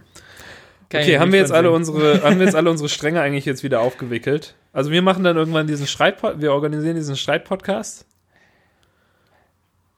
Kann 0.89 1.03
Okay, 1.03 1.21
haben 1.21 1.31
wir 1.33 1.39
jetzt 1.39 1.53
alle 1.53 1.69
sehen. 1.69 1.77
unsere, 1.77 2.23
haben 2.25 2.39
wir 2.41 2.47
jetzt 2.47 2.57
alle 2.57 2.69
unsere 2.69 2.89
Stränge 2.89 3.21
eigentlich 3.21 3.45
jetzt 3.45 3.63
wieder 3.63 3.81
aufgewickelt? 3.81 4.57
Also 4.73 4.91
wir 4.91 5.03
machen 5.03 5.23
dann 5.23 5.37
irgendwann 5.37 5.69
diesen 5.69 5.87
Streit, 5.87 6.17
wir 6.41 6.53
organisieren 6.53 6.97
diesen 6.97 7.15
Streit-Podcast. 7.17 8.07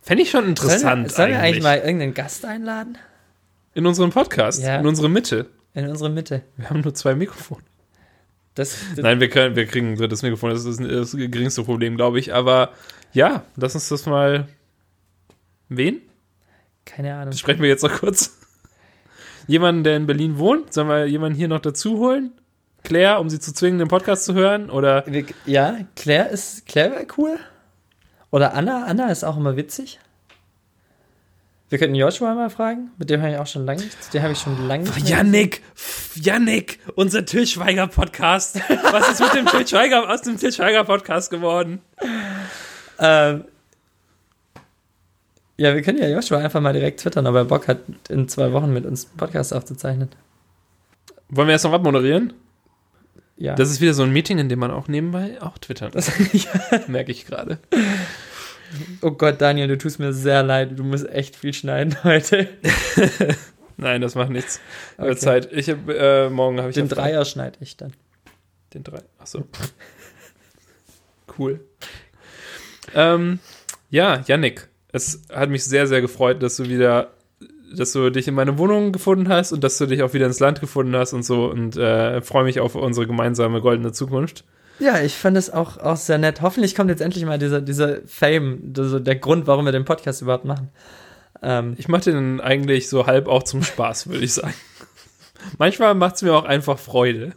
Fände 0.02 0.22
ich 0.22 0.30
schon 0.30 0.46
interessant 0.46 0.80
Sollen 0.82 1.02
wir, 1.04 1.10
sollen 1.10 1.30
wir 1.30 1.38
eigentlich. 1.38 1.48
eigentlich 1.48 1.62
mal 1.62 1.78
irgendeinen 1.78 2.14
Gast 2.14 2.44
einladen? 2.44 2.98
In 3.74 3.86
unserem 3.86 4.10
Podcast, 4.10 4.62
Ja. 4.62 4.76
in 4.80 4.86
unsere 4.86 5.08
Mitte. 5.08 5.46
In 5.74 5.88
unsere 5.88 6.10
Mitte. 6.10 6.42
Wir 6.56 6.70
haben 6.70 6.80
nur 6.80 6.94
zwei 6.94 7.14
Mikrofone. 7.14 7.62
Das, 8.54 8.76
das 8.94 9.02
Nein, 9.02 9.20
wir, 9.20 9.30
können, 9.30 9.56
wir 9.56 9.66
kriegen 9.66 9.92
ein 9.92 9.96
drittes 9.96 10.22
Mikrofon, 10.22 10.50
das 10.50 10.66
ist 10.66 10.78
das 10.78 11.12
geringste 11.12 11.62
Problem, 11.64 11.96
glaube 11.96 12.18
ich. 12.18 12.34
Aber 12.34 12.72
ja, 13.12 13.44
lass 13.56 13.74
uns 13.74 13.88
das 13.88 14.04
mal. 14.04 14.46
Wen? 15.70 16.02
keine 16.84 17.14
Ahnung. 17.14 17.30
Das 17.30 17.40
sprechen 17.40 17.62
wir 17.62 17.68
jetzt 17.68 17.82
noch 17.82 17.92
kurz. 17.92 18.38
Jemanden, 19.46 19.84
der 19.84 19.96
in 19.96 20.06
Berlin 20.06 20.38
wohnt? 20.38 20.72
Sollen 20.72 20.88
wir 20.88 21.06
jemanden 21.06 21.36
hier 21.36 21.48
noch 21.48 21.60
dazu 21.60 21.98
holen? 21.98 22.32
Claire, 22.84 23.20
um 23.20 23.30
sie 23.30 23.40
zu 23.40 23.52
zwingen, 23.52 23.78
den 23.78 23.88
Podcast 23.88 24.24
zu 24.24 24.34
hören? 24.34 24.70
Oder 24.70 25.04
ja, 25.46 25.78
Claire 25.96 26.30
ist, 26.30 26.66
Claire 26.66 26.92
wäre 26.92 27.06
cool. 27.16 27.38
Oder 28.30 28.54
Anna, 28.54 28.84
Anna 28.86 29.10
ist 29.10 29.24
auch 29.24 29.36
immer 29.36 29.56
witzig. 29.56 30.00
Wir 31.72 31.78
könnten 31.78 31.94
Joshua 31.94 32.34
mal 32.34 32.50
fragen, 32.50 32.90
mit 32.98 33.08
dem 33.08 33.22
habe 33.22 33.32
ich 33.32 33.38
auch 33.38 33.46
schon 33.46 33.64
lange 33.64 33.80
nichts, 33.80 34.10
den 34.10 34.22
habe 34.22 34.34
ich 34.34 34.38
schon 34.38 34.68
lange 34.68 34.84
nicht 34.84 35.08
Yannick, 35.08 35.62
Yannick, 36.16 36.78
unser 36.96 37.24
Til 37.24 37.46
Schweiger 37.46 37.86
Podcast. 37.86 38.60
Was 38.90 39.08
ist 39.12 39.20
mit 39.20 39.32
dem 39.34 39.46
Til 39.46 39.66
Schweiger 39.66 40.06
aus 40.10 40.20
dem 40.20 40.36
Til 40.36 40.52
Schweiger 40.52 40.84
Podcast 40.84 41.30
geworden? 41.30 41.80
Ähm, 42.98 43.44
ja, 45.56 45.74
wir 45.74 45.80
können 45.80 45.96
ja 45.96 46.10
Joshua 46.10 46.40
einfach 46.40 46.60
mal 46.60 46.74
direkt 46.74 47.00
twittern, 47.00 47.26
ob 47.26 47.36
er 47.36 47.46
Bock 47.46 47.66
hat, 47.68 47.78
in 48.10 48.28
zwei 48.28 48.52
Wochen 48.52 48.70
mit 48.70 48.84
uns 48.84 49.06
einen 49.06 49.16
Podcast 49.16 49.54
aufzuzeichnen. 49.54 50.10
Wollen 51.30 51.48
wir 51.48 51.52
erst 51.52 51.64
noch 51.64 51.72
abmoderieren? 51.72 52.34
Ja. 53.38 53.54
Das 53.54 53.70
ist 53.70 53.80
wieder 53.80 53.94
so 53.94 54.02
ein 54.02 54.12
Meeting, 54.12 54.36
in 54.36 54.50
dem 54.50 54.58
man 54.58 54.72
auch 54.72 54.88
nebenbei 54.88 55.40
auch 55.40 55.56
twittern 55.56 55.92
kann, 55.92 56.02
ja. 56.34 56.80
merke 56.86 57.12
ich 57.12 57.24
gerade. 57.24 57.60
Oh 59.00 59.10
Gott, 59.10 59.40
Daniel, 59.40 59.68
du 59.68 59.78
tust 59.78 59.98
mir 59.98 60.12
sehr 60.12 60.42
leid. 60.42 60.78
Du 60.78 60.84
musst 60.84 61.08
echt 61.08 61.36
viel 61.36 61.52
schneiden 61.52 61.96
heute. 62.04 62.48
Nein, 63.76 64.00
das 64.00 64.14
macht 64.14 64.30
nichts. 64.30 64.60
Okay. 64.98 65.16
Zeit. 65.16 65.52
Ich 65.52 65.68
hab, 65.68 65.88
äh, 65.88 66.30
morgen 66.30 66.58
habe 66.58 66.70
ich 66.70 66.74
Den. 66.74 66.88
Dreier 66.88 67.24
schneide 67.24 67.58
ich 67.60 67.76
dann. 67.76 67.92
Den 68.74 68.84
drei. 68.84 69.00
Achso. 69.18 69.44
Cool. 71.38 71.60
Ähm, 72.94 73.38
ja, 73.90 74.22
Yannick, 74.26 74.68
es 74.92 75.22
hat 75.32 75.50
mich 75.50 75.64
sehr, 75.64 75.86
sehr 75.86 76.00
gefreut, 76.00 76.42
dass 76.42 76.56
du 76.56 76.68
wieder, 76.68 77.12
dass 77.74 77.92
du 77.92 78.10
dich 78.10 78.28
in 78.28 78.34
meine 78.34 78.58
Wohnung 78.58 78.92
gefunden 78.92 79.28
hast 79.28 79.52
und 79.52 79.64
dass 79.64 79.78
du 79.78 79.86
dich 79.86 80.02
auch 80.02 80.12
wieder 80.12 80.26
ins 80.26 80.40
Land 80.40 80.60
gefunden 80.60 80.94
hast 80.94 81.12
und 81.12 81.22
so 81.22 81.50
und 81.50 81.76
äh, 81.76 82.20
freue 82.22 82.44
mich 82.44 82.60
auf 82.60 82.74
unsere 82.74 83.06
gemeinsame 83.06 83.60
goldene 83.60 83.92
Zukunft. 83.92 84.44
Ja, 84.82 85.00
ich 85.00 85.14
fand 85.14 85.36
es 85.36 85.48
auch, 85.48 85.78
auch 85.78 85.96
sehr 85.96 86.18
nett. 86.18 86.40
Hoffentlich 86.42 86.74
kommt 86.74 86.90
jetzt 86.90 87.00
endlich 87.02 87.24
mal 87.24 87.38
dieser, 87.38 87.60
dieser 87.60 87.98
Fame, 88.04 88.74
also 88.76 88.98
der 88.98 89.14
Grund, 89.14 89.46
warum 89.46 89.64
wir 89.64 89.70
den 89.70 89.84
Podcast 89.84 90.22
überhaupt 90.22 90.44
machen. 90.44 90.70
Ähm, 91.40 91.74
Ich 91.78 91.86
mache 91.86 92.10
den 92.10 92.40
eigentlich 92.40 92.88
so 92.88 93.06
halb 93.06 93.28
auch 93.28 93.44
zum 93.44 93.62
Spaß, 93.62 94.08
würde 94.08 94.24
ich 94.24 94.34
sagen. 94.34 94.54
Manchmal 95.58 95.94
macht 95.94 96.16
es 96.16 96.22
mir 96.22 96.34
auch 96.34 96.44
einfach 96.44 96.80
Freude. 96.80 97.32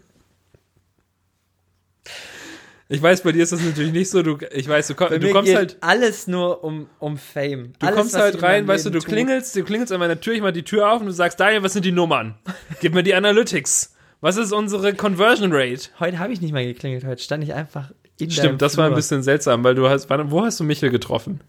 Ich 2.88 3.01
weiß, 3.01 3.22
bei 3.22 3.31
dir 3.31 3.43
ist 3.43 3.51
das 3.51 3.61
natürlich 3.61 3.91
nicht 3.93 4.09
so. 4.09 4.23
Du, 4.23 4.38
ich 4.51 4.67
weiß, 4.67 4.88
du, 4.88 4.95
komm, 4.95 5.19
du 5.19 5.31
kommst 5.31 5.49
geht 5.49 5.57
halt, 5.57 5.77
alles 5.81 6.27
nur 6.27 6.63
um, 6.63 6.88
um 6.99 7.17
Fame. 7.17 7.73
du 7.80 7.85
alles, 7.85 7.97
kommst 7.97 8.15
halt 8.15 8.41
rein, 8.43 8.67
weißt 8.67 8.88
du, 8.88 8.89
du 8.91 8.99
klingelst, 8.99 9.55
du 9.55 9.63
klingelst 9.63 9.91
an 9.91 9.99
meiner 9.99 10.19
Tür, 10.19 10.34
ich 10.34 10.41
mach 10.41 10.51
die 10.51 10.63
Tür 10.63 10.91
auf 10.91 10.99
und 10.99 11.07
du 11.07 11.11
sagst, 11.11 11.39
Daniel, 11.39 11.63
was 11.63 11.73
sind 11.73 11.85
die 11.85 11.91
Nummern? 11.91 12.35
Gib 12.81 12.93
mir 12.93 13.01
die 13.03 13.15
Analytics. 13.15 13.94
Was 14.22 14.38
ist 14.38 14.52
unsere 14.54 14.94
Conversion 14.94 15.52
Rate? 15.54 15.90
Heute 16.00 16.20
habe 16.20 16.34
ich 16.34 16.42
nicht 16.42 16.54
mal 16.54 16.66
geklingelt, 16.66 17.06
heute 17.06 17.22
stand 17.22 17.44
ich 17.44 17.54
einfach 17.54 17.92
in 18.18 18.30
deinem 18.30 18.32
Stimmt, 18.32 18.62
das 18.62 18.78
war 18.78 18.86
ein 18.86 18.90
Flur. 18.90 18.96
bisschen 18.98 19.24
seltsam, 19.24 19.64
weil 19.64 19.76
du 19.76 19.90
hast, 19.90 20.10
wo 20.10 20.44
hast 20.44 20.60
du 20.60 20.64
Michel 20.64 20.90
getroffen? 20.90 21.42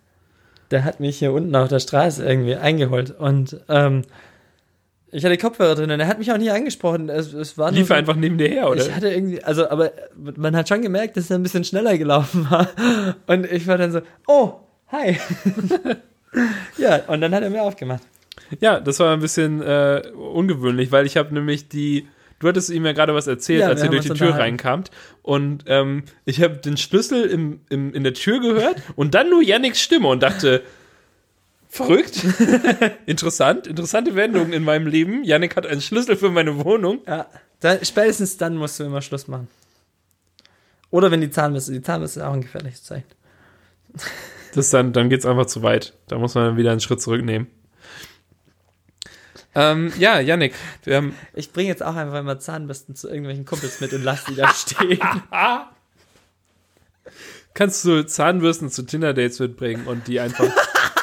Der 0.71 0.85
hat 0.85 0.99
mich 1.01 1.19
hier 1.19 1.33
unten 1.33 1.55
auf 1.55 1.69
der 1.69 1.79
Straße 1.79 2.25
irgendwie 2.29 2.57
eingeholt 2.57 3.13
und 3.19 3.61
ähm, 3.69 4.03
ich 5.13 5.25
hatte 5.25 5.39
Kopfhörer 5.39 5.77
drin 5.77 5.91
und 5.93 6.01
er 6.01 6.09
hat 6.09 6.19
mich 6.19 6.31
auch 6.33 6.37
nie 6.37 6.51
angesprochen. 6.51 7.09
Es, 7.09 7.33
es 7.33 7.57
war 7.57 7.71
Lief 7.71 7.87
so- 7.89 7.95
einfach 7.95 8.17
neben 8.17 8.37
dir 8.37 8.49
her, 8.49 8.69
oder? 8.69 8.83
Ich 8.85 8.93
hatte 8.95 9.09
irgendwie, 9.09 9.43
also, 9.45 9.71
aber 9.71 9.93
man 10.37 10.57
hat 10.57 10.69
schon 10.69 10.83
gemerkt, 10.83 11.17
dass 11.17 11.31
er 11.31 11.39
ein 11.39 11.43
bisschen 11.45 11.63
schneller 11.65 11.97
gelaufen 11.97 12.51
war. 12.51 12.69
Und 13.29 13.51
ich 13.51 13.67
war 13.69 13.79
dann 13.79 13.93
so, 13.93 14.01
oh, 14.27 14.55
hi. 14.89 15.17
ja, 16.79 16.97
und 17.07 17.21
dann 17.21 17.33
hat 17.35 17.45
er 17.45 17.51
mir 17.51 17.63
aufgemacht. 17.63 18.03
Ja, 18.61 18.81
das 18.81 18.99
war 18.99 19.13
ein 19.13 19.21
bisschen 19.21 19.63
äh, 19.63 20.03
ungewöhnlich, 20.15 20.91
weil 20.93 21.07
ich 21.07 21.17
habe 21.17 21.33
nämlich 21.33 21.69
die. 21.69 22.09
Du 22.39 22.49
hattest 22.49 22.71
ihm 22.71 22.85
ja 22.85 22.93
gerade 22.93 23.15
was 23.15 23.27
erzählt, 23.27 23.61
Ja, 23.63 23.69
als 23.69 23.83
ihr 23.83 23.89
durch 23.89 24.05
die 24.05 24.11
Tür 24.11 24.35
reinkamt. 24.35 24.91
Und 25.23 25.65
ähm, 25.69 26.05
ich 26.27 26.43
habe 26.43 26.57
den 26.57 26.77
Schlüssel 26.77 27.25
im, 27.25 27.61
im, 27.71 27.95
in 27.95 28.05
der 28.05 28.15
Tür 28.15 28.41
gehört 28.41 28.83
und 28.95 29.15
dann 29.15 29.31
nur 29.31 29.43
Yannicks 29.43 29.81
Stimme 29.81 30.09
und 30.09 30.23
dachte, 30.23 30.63
verrückt, 31.69 32.23
interessant, 33.07 33.67
interessante 33.67 34.15
Wendung 34.17 34.53
in 34.53 34.65
meinem 34.65 34.87
Leben. 34.87 35.25
Yannick 35.25 35.57
hat 35.57 35.67
einen 35.67 35.81
Schlüssel 35.81 36.17
für 36.17 36.31
meine 36.31 36.65
Wohnung. 36.65 37.01
Ja, 37.07 37.27
dann, 37.61 37.85
spätestens 37.85 38.37
dann 38.37 38.57
musst 38.57 38.79
du 38.81 38.85
immer 38.85 39.01
Schluss 39.01 39.29
machen. 39.29 39.49
Oder 40.91 41.11
wenn 41.11 41.21
die 41.21 41.31
Zahnbürste, 41.31 41.73
die 41.73 41.83
Zahnbürste 41.83 42.21
ist 42.21 42.27
auch 42.27 42.33
ein 42.33 42.43
gefährliches 42.43 42.85
Zeichen. 42.85 43.07
Das 44.55 44.71
dann, 44.71 44.93
dann 44.93 45.09
geht's 45.09 45.27
einfach 45.27 45.47
zu 45.47 45.63
weit. 45.63 45.95
Da 46.09 46.19
muss 46.19 46.35
man 46.35 46.45
dann 46.45 46.57
wieder 46.57 46.71
einen 46.71 46.81
Schritt 46.81 47.01
zurücknehmen. 47.01 47.49
Ähm, 49.57 49.91
ja, 49.99 50.21
Yannick, 50.21 50.55
wir 50.85 50.97
haben 50.97 51.15
Ich 51.33 51.51
bringe 51.51 51.69
jetzt 51.69 51.83
auch 51.83 51.97
einfach 51.97 52.21
immer 52.21 52.39
Zahnbürsten 52.39 52.95
zu 52.95 53.09
irgendwelchen 53.09 53.47
Kumpels 53.47 53.81
mit 53.81 53.95
und 53.95 54.05
lass 54.05 54.25
die 54.25 54.35
da 54.35 54.53
stehen. 54.53 55.01
Kannst 57.55 57.83
du 57.87 58.05
Zahnbürsten 58.05 58.71
zu 58.71 58.83
Tinder-Dates 58.83 59.41
mitbringen 59.41 59.87
und 59.87 60.09
die 60.09 60.21
einfach, 60.21 60.53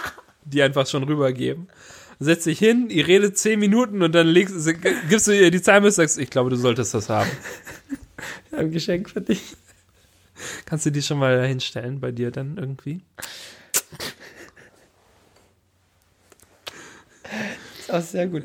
die 0.46 0.62
einfach 0.62 0.86
schon 0.86 1.04
rübergeben? 1.04 1.68
Setz 2.20 2.44
dich 2.44 2.60
hin, 2.60 2.92
ihr 2.92 3.08
redet 3.08 3.40
zehn 3.40 3.60
Minuten 3.60 4.04
und 4.04 4.14
dann 4.14 4.28
legst, 4.28 4.56
gibst 5.10 5.28
du 5.28 5.32
ihr 5.32 5.50
die 5.50 5.64
Zahnbürste 5.64 6.04
und 6.04 6.08
sagst, 6.08 6.20
ich 6.20 6.30
glaube, 6.30 6.52
du 6.52 6.56
solltest 6.56 6.94
das 6.94 7.10
haben. 7.10 7.32
Ich 8.46 8.54
habe 8.54 8.68
ein 8.68 8.72
Geschenk 8.72 9.10
für 9.10 9.20
dich. 9.20 9.58
Kannst 10.66 10.86
du 10.86 10.92
die 10.92 11.02
schon 11.02 11.18
mal 11.18 11.46
hinstellen 11.46 12.00
bei 12.00 12.12
dir 12.12 12.30
dann 12.30 12.58
irgendwie? 12.58 13.02
Auch 17.94 18.02
sehr 18.02 18.28
gut. 18.28 18.44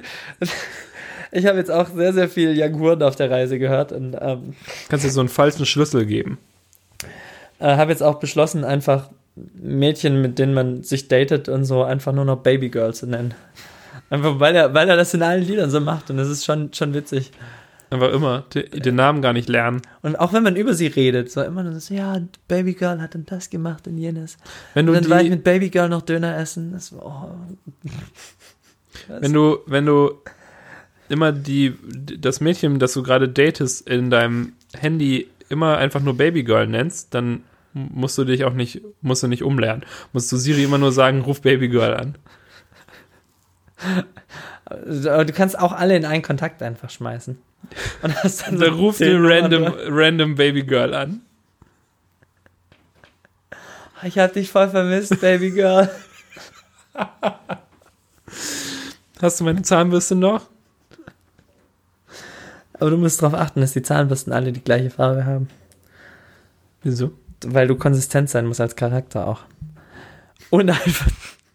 Ich 1.30 1.44
habe 1.46 1.58
jetzt 1.58 1.70
auch 1.70 1.88
sehr, 1.94 2.12
sehr 2.12 2.28
viel 2.28 2.56
Jaguaren 2.56 3.02
auf 3.02 3.16
der 3.16 3.30
Reise 3.30 3.58
gehört 3.58 3.92
und 3.92 4.16
ähm, 4.20 4.54
Kannst 4.88 5.04
dir 5.04 5.10
so 5.10 5.20
einen 5.20 5.28
falschen 5.28 5.66
Schlüssel 5.66 6.06
geben. 6.06 6.38
äh, 7.58 7.76
habe 7.76 7.90
jetzt 7.90 8.02
auch 8.02 8.18
beschlossen, 8.18 8.64
einfach 8.64 9.10
Mädchen, 9.54 10.20
mit 10.22 10.38
denen 10.38 10.54
man 10.54 10.82
sich 10.82 11.08
datet 11.08 11.48
und 11.48 11.64
so, 11.64 11.82
einfach 11.82 12.12
nur 12.12 12.24
noch 12.24 12.38
Babygirl 12.42 12.94
zu 12.94 13.06
nennen. 13.06 13.34
Einfach 14.10 14.40
weil 14.40 14.56
er, 14.56 14.72
weil 14.72 14.88
er 14.88 14.96
das 14.96 15.12
in 15.12 15.22
allen 15.22 15.42
Liedern 15.44 15.70
so 15.70 15.80
macht 15.80 16.08
und 16.10 16.16
das 16.16 16.28
ist 16.28 16.44
schon, 16.46 16.72
schon 16.72 16.94
witzig. 16.94 17.30
Einfach 17.90 18.10
immer 18.12 18.44
de- 18.54 18.68
den 18.80 18.96
Namen 18.96 19.22
gar 19.22 19.32
nicht 19.32 19.48
lernen. 19.48 19.80
Und 20.02 20.16
auch 20.18 20.32
wenn 20.34 20.42
man 20.42 20.56
über 20.56 20.74
sie 20.74 20.88
redet, 20.88 21.30
so 21.30 21.42
immer 21.42 21.62
nur 21.62 21.78
so, 21.80 21.94
ja, 21.94 22.18
Babygirl 22.46 23.00
hat 23.00 23.14
dann 23.14 23.24
das 23.26 23.48
gemacht 23.48 23.86
und 23.86 23.96
jenes. 23.98 24.36
Wenn 24.74 24.88
Und 24.88 24.94
du 24.94 25.00
dann 25.00 25.10
war 25.10 25.18
ich 25.18 25.24
die, 25.24 25.30
mit 25.30 25.44
Babygirl 25.44 25.88
noch 25.88 26.02
Döner 26.02 26.36
essen. 26.38 26.72
Das 26.72 26.92
war, 26.92 27.04
oh. 27.04 27.88
Wenn 29.08 29.32
du, 29.32 29.58
wenn 29.66 29.86
du 29.86 30.12
immer 31.08 31.32
die, 31.32 31.74
das 32.18 32.40
Mädchen, 32.40 32.78
das 32.78 32.92
du 32.92 33.02
gerade 33.02 33.28
datest, 33.28 33.88
in 33.88 34.10
deinem 34.10 34.52
Handy 34.74 35.28
immer 35.48 35.78
einfach 35.78 36.00
nur 36.00 36.16
Babygirl 36.16 36.66
nennst, 36.66 37.14
dann 37.14 37.42
musst 37.72 38.18
du 38.18 38.24
dich 38.24 38.44
auch 38.44 38.52
nicht, 38.52 38.82
musst 39.00 39.22
du 39.22 39.28
nicht 39.28 39.42
umlernen. 39.42 39.84
Musst 40.12 40.30
du 40.32 40.36
Siri 40.36 40.64
immer 40.64 40.78
nur 40.78 40.92
sagen, 40.92 41.22
ruf 41.22 41.42
Babygirl 41.42 41.94
an. 41.94 42.18
Du 44.86 45.32
kannst 45.32 45.58
auch 45.58 45.72
alle 45.72 45.96
in 45.96 46.04
einen 46.04 46.22
Kontakt 46.22 46.62
einfach 46.62 46.90
schmeißen. 46.90 47.38
Und 48.02 48.22
hast 48.22 48.46
dann 48.46 48.58
Dann 48.58 48.74
so 48.74 48.78
ruft 48.78 48.98
zehn 48.98 49.22
den 49.22 49.24
random, 49.24 49.74
random 49.88 50.34
Babygirl 50.34 50.94
an. 50.94 51.20
Ich 54.04 54.18
hab 54.18 54.32
dich 54.32 54.50
voll 54.50 54.68
vermisst, 54.68 55.20
Babygirl. 55.20 55.90
Hast 59.20 59.40
du 59.40 59.45
meine 59.45 59.62
Zahnbürste 59.62 60.15
noch? 60.15 60.47
Aber 62.74 62.90
du 62.90 62.97
musst 62.97 63.20
darauf 63.20 63.39
achten, 63.39 63.61
dass 63.61 63.73
die 63.73 63.82
Zahnbürsten 63.82 64.32
alle 64.32 64.53
die 64.53 64.62
gleiche 64.62 64.90
Farbe 64.90 65.24
haben. 65.24 65.49
Wieso? 66.82 67.11
Weil 67.45 67.66
du 67.66 67.77
konsistent 67.77 68.31
sein 68.31 68.47
musst 68.47 68.61
als 68.61 68.77
Charakter 68.77 69.27
auch. 69.27 69.40
Und 70.51 70.70
einfach. 70.70 71.11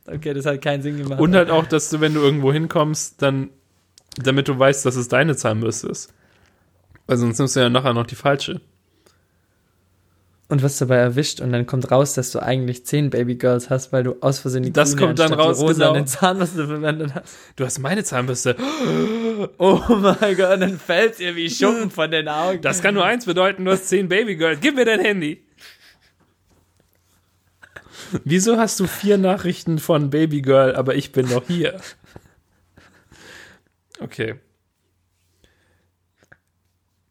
Okay, 0.06 0.34
das 0.34 0.45
hat 0.45 0.61
keinen 0.61 0.84
Sinn 0.84 0.98
gemacht. 0.98 1.22
Und 1.22 1.34
halt 1.34 1.49
auch, 1.49 1.65
dass 1.65 1.90
du, 1.90 2.02
wenn 2.02 2.14
du 2.14 2.19
irgendwo 2.19 2.52
hinkommst, 2.52 3.22
dann, 3.22 3.49
damit 4.18 4.49
du 4.49 4.60
weißt, 4.60 4.85
dass 4.85 4.95
es 4.95 5.07
deine 5.07 5.35
Zahnbürste 5.35 5.88
ist. 5.88 6.14
Weil 7.07 7.18
sonst 7.18 7.40
nimmst 7.40 7.56
du 7.56 7.61
ja 7.61 7.69
nachher 7.69 7.94
noch 7.94 8.06
die 8.06 8.15
falsche. 8.15 8.60
Und 10.49 10.61
wirst 10.61 10.81
dabei 10.81 10.97
erwischt 10.97 11.39
und 11.39 11.51
dann 11.51 11.65
kommt 11.65 11.89
raus, 11.89 12.13
dass 12.13 12.31
du 12.31 12.39
eigentlich 12.39 12.85
zehn 12.85 13.09
Babygirls 13.09 13.69
hast, 13.69 13.93
weil 13.93 14.03
du 14.03 14.17
aus 14.19 14.39
Versehen 14.39 14.63
die 14.63 14.73
Das 14.73 14.95
grüne 14.95 15.07
kommt 15.07 15.19
dann 15.19 15.33
raus, 15.33 15.57
die 15.57 15.63
rosa 15.63 15.73
genau. 15.73 15.89
an 15.89 15.95
den 15.95 16.07
Zahnbürste 16.07 16.67
verwendet 16.67 17.15
hast. 17.15 17.35
Du 17.55 17.65
hast 17.65 17.79
meine 17.79 18.03
Zahnbürste. 18.03 18.55
Oh 19.57 19.81
mein 19.89 20.37
Gott, 20.37 20.61
dann 20.61 20.79
fällt 20.79 21.19
ihr 21.19 21.35
wie 21.35 21.49
Schuppen 21.49 21.89
von 21.91 22.09
den 22.09 22.29
Augen. 22.29 22.61
Das 22.61 22.81
kann 22.81 22.93
nur 22.93 23.03
eins 23.03 23.25
bedeuten, 23.25 23.65
du 23.65 23.71
hast 23.71 23.89
zehn 23.89 24.07
Babygirls. 24.07 24.59
Gib 24.61 24.75
mir 24.75 24.85
dein 24.85 25.01
Handy. 25.01 25.43
Wieso 28.23 28.57
hast 28.57 28.79
du 28.79 28.87
vier 28.87 29.17
Nachrichten 29.17 29.79
von 29.79 30.11
Babygirl, 30.11 30.75
aber 30.75 30.95
ich 30.95 31.11
bin 31.11 31.27
noch 31.27 31.47
hier? 31.47 31.79
Okay. 33.99 34.35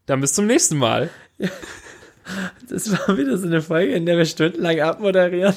Dann 0.07 0.21
bis 0.21 0.33
zum 0.35 0.47
nächsten 0.47 0.77
Mal. 0.77 1.11
Das 2.69 2.91
war 2.91 3.17
wieder 3.17 3.37
so 3.37 3.47
eine 3.47 3.63
Folge, 3.63 3.95
in 3.95 4.07
der 4.07 4.17
wir 4.17 4.25
stundenlang 4.25 4.81
abmoderieren. 4.81 5.55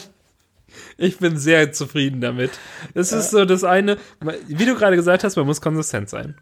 Ich 0.98 1.18
bin 1.20 1.38
sehr 1.38 1.72
zufrieden 1.72 2.22
damit. 2.22 2.52
Das 2.94 3.12
ist 3.12 3.32
so 3.32 3.46
das 3.46 3.64
eine, 3.64 3.98
wie 4.48 4.66
du 4.66 4.76
gerade 4.76 4.96
gesagt 4.96 5.24
hast, 5.24 5.36
man 5.36 5.46
muss 5.46 5.62
konsistent 5.62 6.10
sein. 6.10 6.36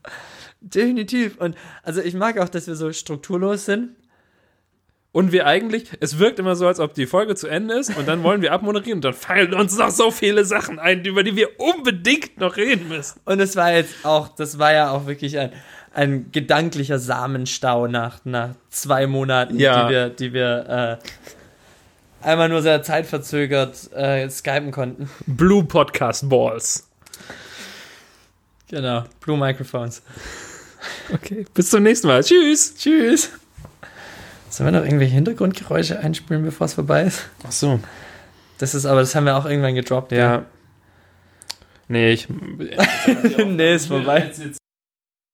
Definitiv. 0.62 1.38
Und 1.38 1.56
also 1.84 2.02
ich 2.02 2.14
mag 2.14 2.38
auch, 2.38 2.50
dass 2.50 2.68
wir 2.68 2.76
so 2.76 2.92
strukturlos 2.94 3.66
sind. 3.66 3.96
Und 5.12 5.32
wir 5.32 5.46
eigentlich, 5.46 5.92
es 6.00 6.18
wirkt 6.18 6.40
immer 6.40 6.56
so, 6.56 6.66
als 6.66 6.80
ob 6.80 6.96
die 6.96 7.06
Folge 7.06 7.36
zu 7.36 7.48
Ende 7.48 7.76
ist 7.76 7.96
und 7.96 8.08
dann 8.08 8.24
wollen 8.24 8.42
wir 8.42 8.52
abmoderieren 8.52 8.98
und 8.98 9.06
dann 9.06 9.14
fallen 9.14 9.54
uns 9.54 9.78
noch 9.78 9.92
so 9.92 10.10
viele 10.10 10.44
Sachen 10.44 10.80
ein, 10.80 11.06
über 11.06 11.22
die 11.22 11.36
wir 11.36 11.60
unbedingt 11.60 12.40
noch 12.40 12.58
reden 12.58 12.88
müssen. 12.88 13.20
Und 13.24 13.40
es 13.40 13.56
war 13.56 13.72
jetzt 13.72 13.94
auch, 14.04 14.30
das 14.30 14.58
war 14.58 14.74
ja 14.74 14.90
auch 14.90 15.06
wirklich 15.06 15.38
ein, 15.38 15.52
ein 15.94 16.32
gedanklicher 16.32 17.00
Samenstau 17.00 17.88
nach, 17.88 18.20
nach 18.26 18.50
zwei 18.70 19.08
Monaten, 19.08 19.58
Ja. 19.60 19.86
die 19.88 19.94
wir, 19.94 20.10
die 20.10 20.34
wir 20.34 21.00
äh, 22.22 22.26
einmal 22.28 22.50
nur 22.50 22.62
sehr 22.62 22.82
zeitverzögert 22.84 23.92
äh, 23.94 24.30
skypen 24.30 24.72
konnten. 24.72 25.10
Blue 25.28 25.64
Podcast 25.64 26.28
Balls. 26.30 26.88
Genau. 28.70 29.04
Blue 29.20 29.38
Microphones. 29.38 30.02
Okay, 31.14 31.46
bis 31.54 31.70
zum 31.70 31.84
nächsten 31.84 32.08
Mal. 32.08 32.24
Tschüss. 32.24 32.76
Tschüss. 32.76 33.30
Sollen 34.50 34.72
wir 34.74 34.80
noch 34.80 34.86
irgendwelche 34.86 35.14
Hintergrundgeräusche 35.14 36.00
einspielen, 36.00 36.44
bevor 36.44 36.66
es 36.66 36.74
vorbei 36.74 37.04
ist? 37.04 37.22
Ach 37.48 37.52
so. 37.52 37.80
Das 38.58 38.76
ist 38.76 38.86
aber, 38.86 39.00
das 39.02 39.14
haben 39.16 39.26
wir 39.26 39.36
auch 39.38 39.46
irgendwann 39.46 39.76
gedroppt. 39.76 40.12
Ja. 40.12 40.46
Nee, 41.88 42.14
ich. 42.14 42.28
nee, 43.46 43.76
ist 43.76 43.88
vorbei. 43.88 44.32